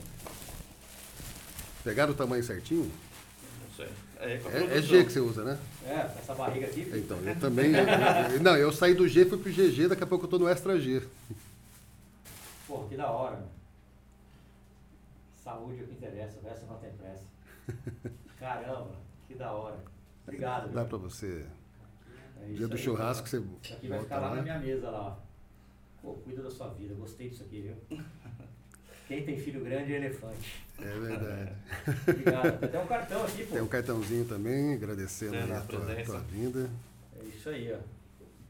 Pegaram 1.82 2.12
o 2.12 2.16
tamanho 2.16 2.44
certinho? 2.44 2.84
Não 2.84 3.74
sei. 3.76 3.88
É, 4.20 4.32
É, 4.32 4.34
é 4.34 4.38
produção. 4.38 4.80
G 4.82 5.04
que 5.04 5.12
você 5.12 5.20
usa, 5.20 5.44
né? 5.44 5.58
É, 5.86 6.00
com 6.00 6.18
essa 6.18 6.34
barriga 6.34 6.66
aqui. 6.66 6.84
filho. 6.84 6.98
Então, 6.98 7.18
eu 7.24 7.36
também. 7.40 7.70
eu- 8.34 8.40
não, 8.42 8.56
eu 8.56 8.70
saí 8.72 8.94
do 8.94 9.08
G, 9.08 9.24
fui 9.24 9.38
pro 9.38 9.50
GG, 9.50 9.88
daqui 9.88 10.04
a 10.04 10.06
pouco 10.06 10.26
eu 10.26 10.30
tô 10.30 10.38
no 10.38 10.48
Extra 10.48 10.78
G. 10.78 11.02
Porra, 12.66 12.88
que 12.88 12.96
da 12.96 13.10
hora, 13.10 13.36
meu. 13.36 13.48
Saúde 15.42 15.80
é 15.80 15.84
o 15.84 15.86
que 15.86 15.92
interessa, 15.94 16.36
o 16.42 16.46
resto 16.46 16.66
não 16.66 16.76
tem 16.76 16.90
pressa. 16.92 17.22
Caramba, 18.38 18.90
que 19.26 19.34
da 19.34 19.50
hora. 19.52 19.78
Obrigado. 20.26 20.68
Dá 20.72 20.84
pra 20.84 20.98
você. 20.98 21.46
É 22.42 22.46
isso 22.46 22.54
Dia 22.56 22.68
do 22.68 22.76
aí, 22.76 22.82
churrasco, 22.82 23.28
cara. 23.30 23.42
você 23.42 23.48
Isso 23.68 23.74
aqui 23.74 23.88
vai 23.88 24.00
ficar 24.00 24.18
lá 24.18 24.30
na 24.30 24.36
lá. 24.36 24.42
minha 24.42 24.58
mesa 24.58 24.90
lá. 24.90 25.18
ó. 25.22 25.28
Pô, 26.02 26.14
cuida 26.14 26.42
da 26.42 26.50
sua 26.50 26.68
vida, 26.68 26.94
gostei 26.94 27.28
disso 27.28 27.42
aqui, 27.42 27.60
viu? 27.60 27.98
Quem 29.08 29.24
tem 29.24 29.38
filho 29.38 29.64
grande 29.64 29.92
é 29.94 29.96
elefante. 29.96 30.64
É 30.78 30.82
verdade. 31.00 31.52
Obrigado. 32.08 32.58
Tem 32.60 32.68
até 32.68 32.78
um 32.82 32.86
cartão 32.86 33.24
aqui, 33.24 33.44
pô. 33.46 33.54
Tem 33.54 33.62
um 33.62 33.66
cartãozinho 33.66 34.24
também, 34.26 34.74
agradecendo 34.74 35.34
É, 35.34 35.46
na 35.46 35.58
a 35.58 35.60
tua, 35.62 35.80
tua 36.04 36.20
vinda. 36.20 36.68
É 37.18 37.24
isso 37.24 37.48
aí, 37.48 37.72
ó. 37.72 37.78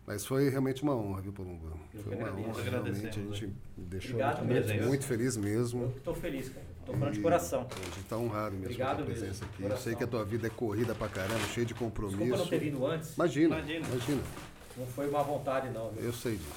Mas 0.06 0.24
foi 0.26 0.48
realmente 0.48 0.82
uma 0.82 0.96
honra, 0.96 1.20
viu, 1.20 1.32
Palumbo? 1.32 1.78
Eu 1.94 2.02
Foi 2.02 2.14
uma 2.16 2.28
agradeço. 2.28 2.48
honra, 2.50 2.60
Agradecemos, 2.62 3.14
realmente. 3.16 3.44
A 3.44 3.46
gente 3.46 3.56
deixou 3.76 4.10
Obrigado 4.14 4.44
muito, 4.44 4.66
mesmo. 4.68 4.86
muito 4.88 5.04
feliz 5.04 5.36
mesmo. 5.36 5.82
Eu 5.82 6.00
tô 6.02 6.14
feliz, 6.14 6.48
cara. 6.48 6.66
Tô 6.88 6.94
falando 6.94 7.12
de 7.12 7.20
coração. 7.20 7.66
A 7.70 7.84
gente 7.84 8.00
está 8.00 8.16
honrado 8.16 8.52
mesmo 8.52 8.64
Obrigado 8.64 8.96
com 8.96 9.02
a 9.02 9.06
mesmo, 9.06 9.20
presença 9.20 9.44
de 9.44 9.50
aqui. 9.50 9.62
Eu 9.62 9.68
sei 9.68 9.76
coração. 9.76 9.94
que 9.94 10.04
a 10.04 10.06
tua 10.06 10.24
vida 10.24 10.46
é 10.46 10.50
corrida 10.50 10.94
pra 10.94 11.08
caramba, 11.08 11.46
cheia 11.52 11.66
de 11.66 11.74
compromisso. 11.74 12.18
Desculpa 12.18 12.38
não 12.38 12.46
ter 12.48 12.58
vindo 12.58 12.86
antes. 12.86 13.14
Imagina, 13.14 13.58
Imagina. 13.58 13.86
imagina. 13.86 14.22
Não 14.74 14.86
foi 14.86 15.10
má 15.10 15.22
vontade, 15.22 15.68
não. 15.68 15.90
Viu? 15.90 16.04
Eu 16.04 16.12
sei 16.14 16.36
disso. 16.36 16.48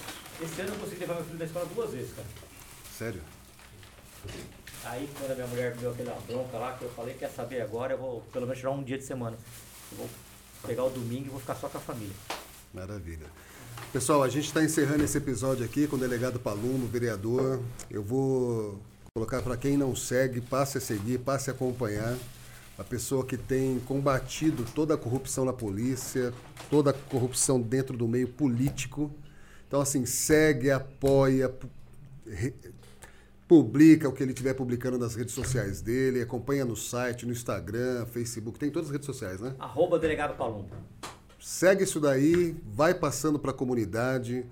Esse 0.42 0.62
ano 0.62 0.70
eu 0.74 0.80
consegui 0.80 1.02
levar 1.02 1.16
meu 1.16 1.26
filho 1.26 1.38
na 1.38 1.46
escola 1.46 1.66
duas 1.76 1.92
vezes, 1.92 2.14
cara. 2.14 2.28
Sério. 2.98 3.22
Aí 4.86 5.10
quando 5.20 5.32
a 5.32 5.36
minha 5.36 5.48
mulher 5.48 5.76
me 5.76 5.82
deu 5.82 5.92
aquela 5.92 6.18
bronca 6.26 6.58
lá, 6.58 6.78
que 6.78 6.86
eu 6.86 6.90
falei, 6.92 7.14
quer 7.14 7.30
saber 7.30 7.60
agora, 7.60 7.94
eu 7.94 7.98
vou 7.98 8.22
pelo 8.32 8.46
menos 8.46 8.58
tirar 8.60 8.72
um 8.72 8.82
dia 8.84 8.98
de 8.98 9.04
semana. 9.04 9.36
Eu 9.92 9.98
vou 9.98 10.10
pegar 10.66 10.86
o 10.86 10.90
domingo 10.90 11.26
e 11.26 11.30
vou 11.30 11.42
ficar 11.42 11.56
só 11.56 11.68
com 11.68 11.78
a 11.78 11.82
família. 11.82 12.16
Maravilha. 12.74 13.26
Pessoal, 13.92 14.24
a 14.24 14.30
gente 14.30 14.46
está 14.46 14.64
encerrando 14.64 15.04
esse 15.04 15.18
episódio 15.18 15.66
aqui 15.66 15.88
com 15.88 15.98
o 15.98 16.00
delegado 16.00 16.40
Palumbo, 16.40 16.88
vereador. 16.88 17.62
Eu 17.90 18.02
vou 18.02 18.80
colocar 19.14 19.42
para 19.42 19.58
quem 19.58 19.76
não 19.76 19.94
segue, 19.94 20.40
passe 20.40 20.78
a 20.78 20.82
seguir, 20.82 21.18
passe 21.20 21.50
a 21.50 21.54
acompanhar. 21.54 22.18
A 22.78 22.84
pessoa 22.84 23.26
que 23.26 23.36
tem 23.36 23.78
combatido 23.82 24.64
toda 24.74 24.94
a 24.94 24.98
corrupção 24.98 25.44
na 25.44 25.52
polícia, 25.52 26.34
toda 26.70 26.92
a 26.92 26.94
corrupção 26.94 27.60
dentro 27.60 27.98
do 27.98 28.08
meio 28.08 28.30
político. 28.30 29.12
Então, 29.68 29.82
assim, 29.82 30.06
segue, 30.06 30.72
apoia, 30.72 31.50
pu- 31.50 31.70
publica 33.50 34.08
o 34.08 34.14
que 34.14 34.24
ele 34.24 34.32
estiver 34.32 34.54
publicando 34.54 34.98
nas 34.98 35.14
redes 35.14 35.34
sociais 35.34 35.82
dele, 35.82 36.22
acompanha 36.22 36.64
no 36.64 36.78
site, 36.78 37.26
no 37.26 37.34
Instagram, 37.34 38.06
Facebook, 38.06 38.58
tem 38.58 38.72
todas 38.72 38.88
as 38.88 38.94
redes 38.94 39.06
sociais, 39.06 39.42
né? 39.42 39.54
Arroba 39.60 40.00
delegado 40.00 40.38
Palumbo. 40.38 40.70
Segue 41.38 41.84
isso 41.84 42.00
daí, 42.00 42.56
vai 42.74 42.94
passando 42.94 43.38
para 43.38 43.52
a 43.52 43.54
comunidade, 43.54 44.46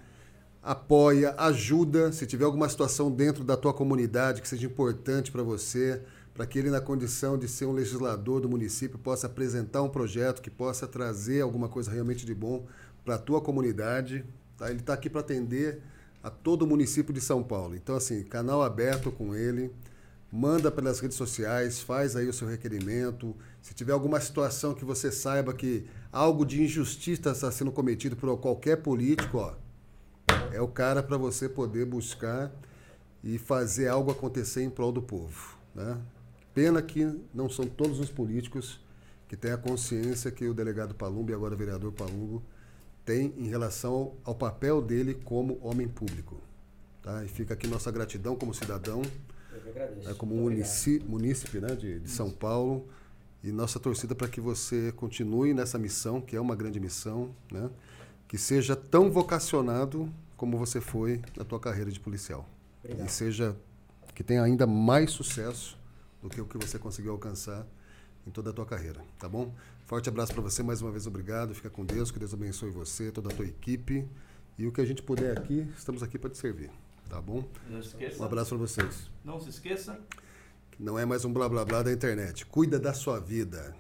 apoia, 0.62 1.34
ajuda. 1.38 2.12
Se 2.12 2.26
tiver 2.26 2.46
alguma 2.46 2.70
situação 2.70 3.12
dentro 3.12 3.44
da 3.44 3.58
tua 3.58 3.74
comunidade 3.74 4.42
que 4.42 4.48
seja 4.48 4.66
importante 4.66 5.32
para 5.32 5.44
você, 5.44 6.02
para 6.34 6.46
que 6.46 6.60
ele, 6.60 6.70
na 6.70 6.80
condição 6.80 7.38
de 7.38 7.48
ser 7.48 7.66
um 7.66 7.74
legislador 7.74 8.42
do 8.42 8.50
município, 8.50 8.98
possa 8.98 9.28
apresentar 9.28 9.82
um 9.82 9.90
projeto 9.90 10.42
que 10.42 10.50
possa 10.50 10.88
trazer 10.88 11.42
alguma 11.42 11.68
coisa 11.68 11.92
realmente 11.92 12.26
de 12.26 12.34
bom 12.34 12.66
para 13.04 13.16
a 13.16 13.20
tua 13.20 13.42
comunidade. 13.42 14.24
Tá? 14.58 14.70
Ele 14.70 14.80
está 14.80 14.94
aqui 14.94 15.10
para 15.10 15.22
atender 15.22 15.82
a 16.24 16.30
todo 16.30 16.64
o 16.64 16.68
município 16.68 17.14
de 17.14 17.22
São 17.22 17.44
Paulo. 17.44 17.76
Então, 17.76 17.96
assim, 17.96 18.24
canal 18.24 18.62
aberto 18.62 19.12
com 19.12 19.36
ele 19.36 19.72
manda 20.32 20.70
pelas 20.70 21.00
redes 21.00 21.18
sociais, 21.18 21.80
faz 21.82 22.16
aí 22.16 22.28
o 22.28 22.34
seu 22.34 22.48
requerimento. 22.48 23.36
Se 23.62 23.74
tiver 23.74 23.94
alguma 23.94 24.20
situação 24.22 24.74
que 24.74 24.86
você 24.86 25.12
saiba 25.12 25.54
que 25.54 25.86
algo 26.12 26.46
de 26.46 26.62
injustiça 26.62 27.32
está 27.32 27.52
sendo 27.52 27.72
cometido 27.72 28.16
por 28.16 28.38
qualquer 28.38 28.78
político, 28.78 29.40
ó, 29.40 29.54
é 30.54 30.62
o 30.62 30.68
cara 30.68 31.02
para 31.04 31.18
você 31.18 31.48
poder 31.50 31.86
buscar 31.86 32.52
e 33.24 33.38
fazer 33.38 33.88
algo 33.88 34.12
acontecer 34.12 34.64
em 34.64 34.70
prol 34.70 34.92
do 34.92 35.02
povo. 35.02 35.58
Né? 35.76 35.98
Pena 36.54 36.82
que 36.82 37.06
não 37.34 37.50
são 37.50 37.66
todos 37.68 38.00
os 38.00 38.10
políticos 38.10 38.80
que 39.28 39.36
têm 39.38 39.52
a 39.52 39.58
consciência 39.58 40.32
que 40.32 40.46
o 40.48 40.54
delegado 40.54 40.96
Palumbo 40.96 41.32
e 41.32 41.34
agora 41.34 41.54
o 41.54 41.58
vereador 41.58 41.92
Palumbo 41.92 42.42
tem 43.06 43.34
em 43.38 43.48
relação 43.48 44.14
ao 44.24 44.34
papel 44.36 44.82
dele 44.82 45.14
como 45.14 45.60
homem 45.62 45.88
público. 45.88 46.42
Tá? 47.02 47.24
E 47.24 47.28
fica 47.28 47.54
aqui 47.54 47.68
nossa 47.68 47.92
gratidão 47.92 48.36
como 48.36 48.54
cidadão 48.54 49.02
Eu 49.54 49.60
que 49.62 49.70
agradeço. 49.70 50.10
é, 50.10 50.14
como 50.14 50.36
munici- 50.36 51.04
munícipe 51.08 51.60
né, 51.60 51.76
de, 51.76 52.00
de 52.00 52.10
São 52.10 52.30
Paulo. 52.30 52.88
E 53.42 53.52
nossa 53.54 53.80
torcida 53.80 54.14
para 54.14 54.28
que 54.28 54.42
você 54.42 54.92
continue 54.92 55.54
nessa 55.54 55.78
missão, 55.80 56.20
que 56.20 56.36
é 56.36 56.42
uma 56.42 56.56
grande 56.58 56.78
missão, 56.78 57.34
né, 57.50 57.70
que 58.30 58.38
seja 58.38 58.76
tão 58.76 59.12
vocacionado 59.12 60.10
como 60.38 60.58
você 60.58 60.80
foi 60.80 61.20
na 61.36 61.44
tua 61.44 61.60
carreira 61.60 61.92
de 61.92 62.00
policial. 62.00 62.48
Obrigado. 62.82 63.08
E 63.08 63.12
seja 63.12 63.58
que 64.14 64.24
tenha 64.24 64.44
ainda 64.44 64.68
mais 64.68 65.12
sucesso 65.12 65.78
do 66.22 66.30
que 66.30 66.40
o 66.40 66.46
que 66.46 66.58
você 66.58 66.78
conseguiu 66.78 67.12
alcançar 67.12 67.66
em 68.28 68.30
toda 68.30 68.52
a 68.52 68.54
tua 68.54 68.68
carreira, 68.68 69.02
tá 69.18 69.28
bom? 69.28 69.52
Forte 69.86 70.08
abraço 70.10 70.32
para 70.32 70.44
você, 70.44 70.62
mais 70.62 70.80
uma 70.80 70.92
vez 70.92 71.08
obrigado. 71.08 71.56
Fica 71.56 71.72
com 71.72 71.84
Deus, 71.84 72.12
que 72.12 72.20
Deus 72.20 72.32
abençoe 72.32 72.70
você, 72.70 73.12
toda 73.12 73.30
a 73.30 73.36
tua 73.36 73.46
equipe. 73.46 74.08
E 74.60 74.68
o 74.68 74.72
que 74.72 74.80
a 74.80 74.86
gente 74.86 75.02
puder 75.02 75.36
aqui, 75.36 75.68
estamos 75.76 76.04
aqui 76.04 76.20
para 76.20 76.30
te 76.30 76.38
servir, 76.38 76.70
tá 77.10 77.20
bom? 77.20 77.44
Não 77.68 77.80
esqueça. 77.80 78.22
Um 78.22 78.26
abraço 78.26 78.50
para 78.50 78.60
vocês. 78.60 79.10
Não 79.26 79.40
se 79.40 79.50
esqueça. 79.50 80.00
Não 80.78 81.00
é 81.00 81.06
mais 81.06 81.26
um 81.26 81.34
blá 81.34 81.50
blá 81.50 81.66
blá 81.66 81.82
da 81.82 81.92
internet. 81.92 82.46
Cuida 82.46 82.78
da 82.78 82.94
sua 82.94 83.20
vida. 83.20 83.76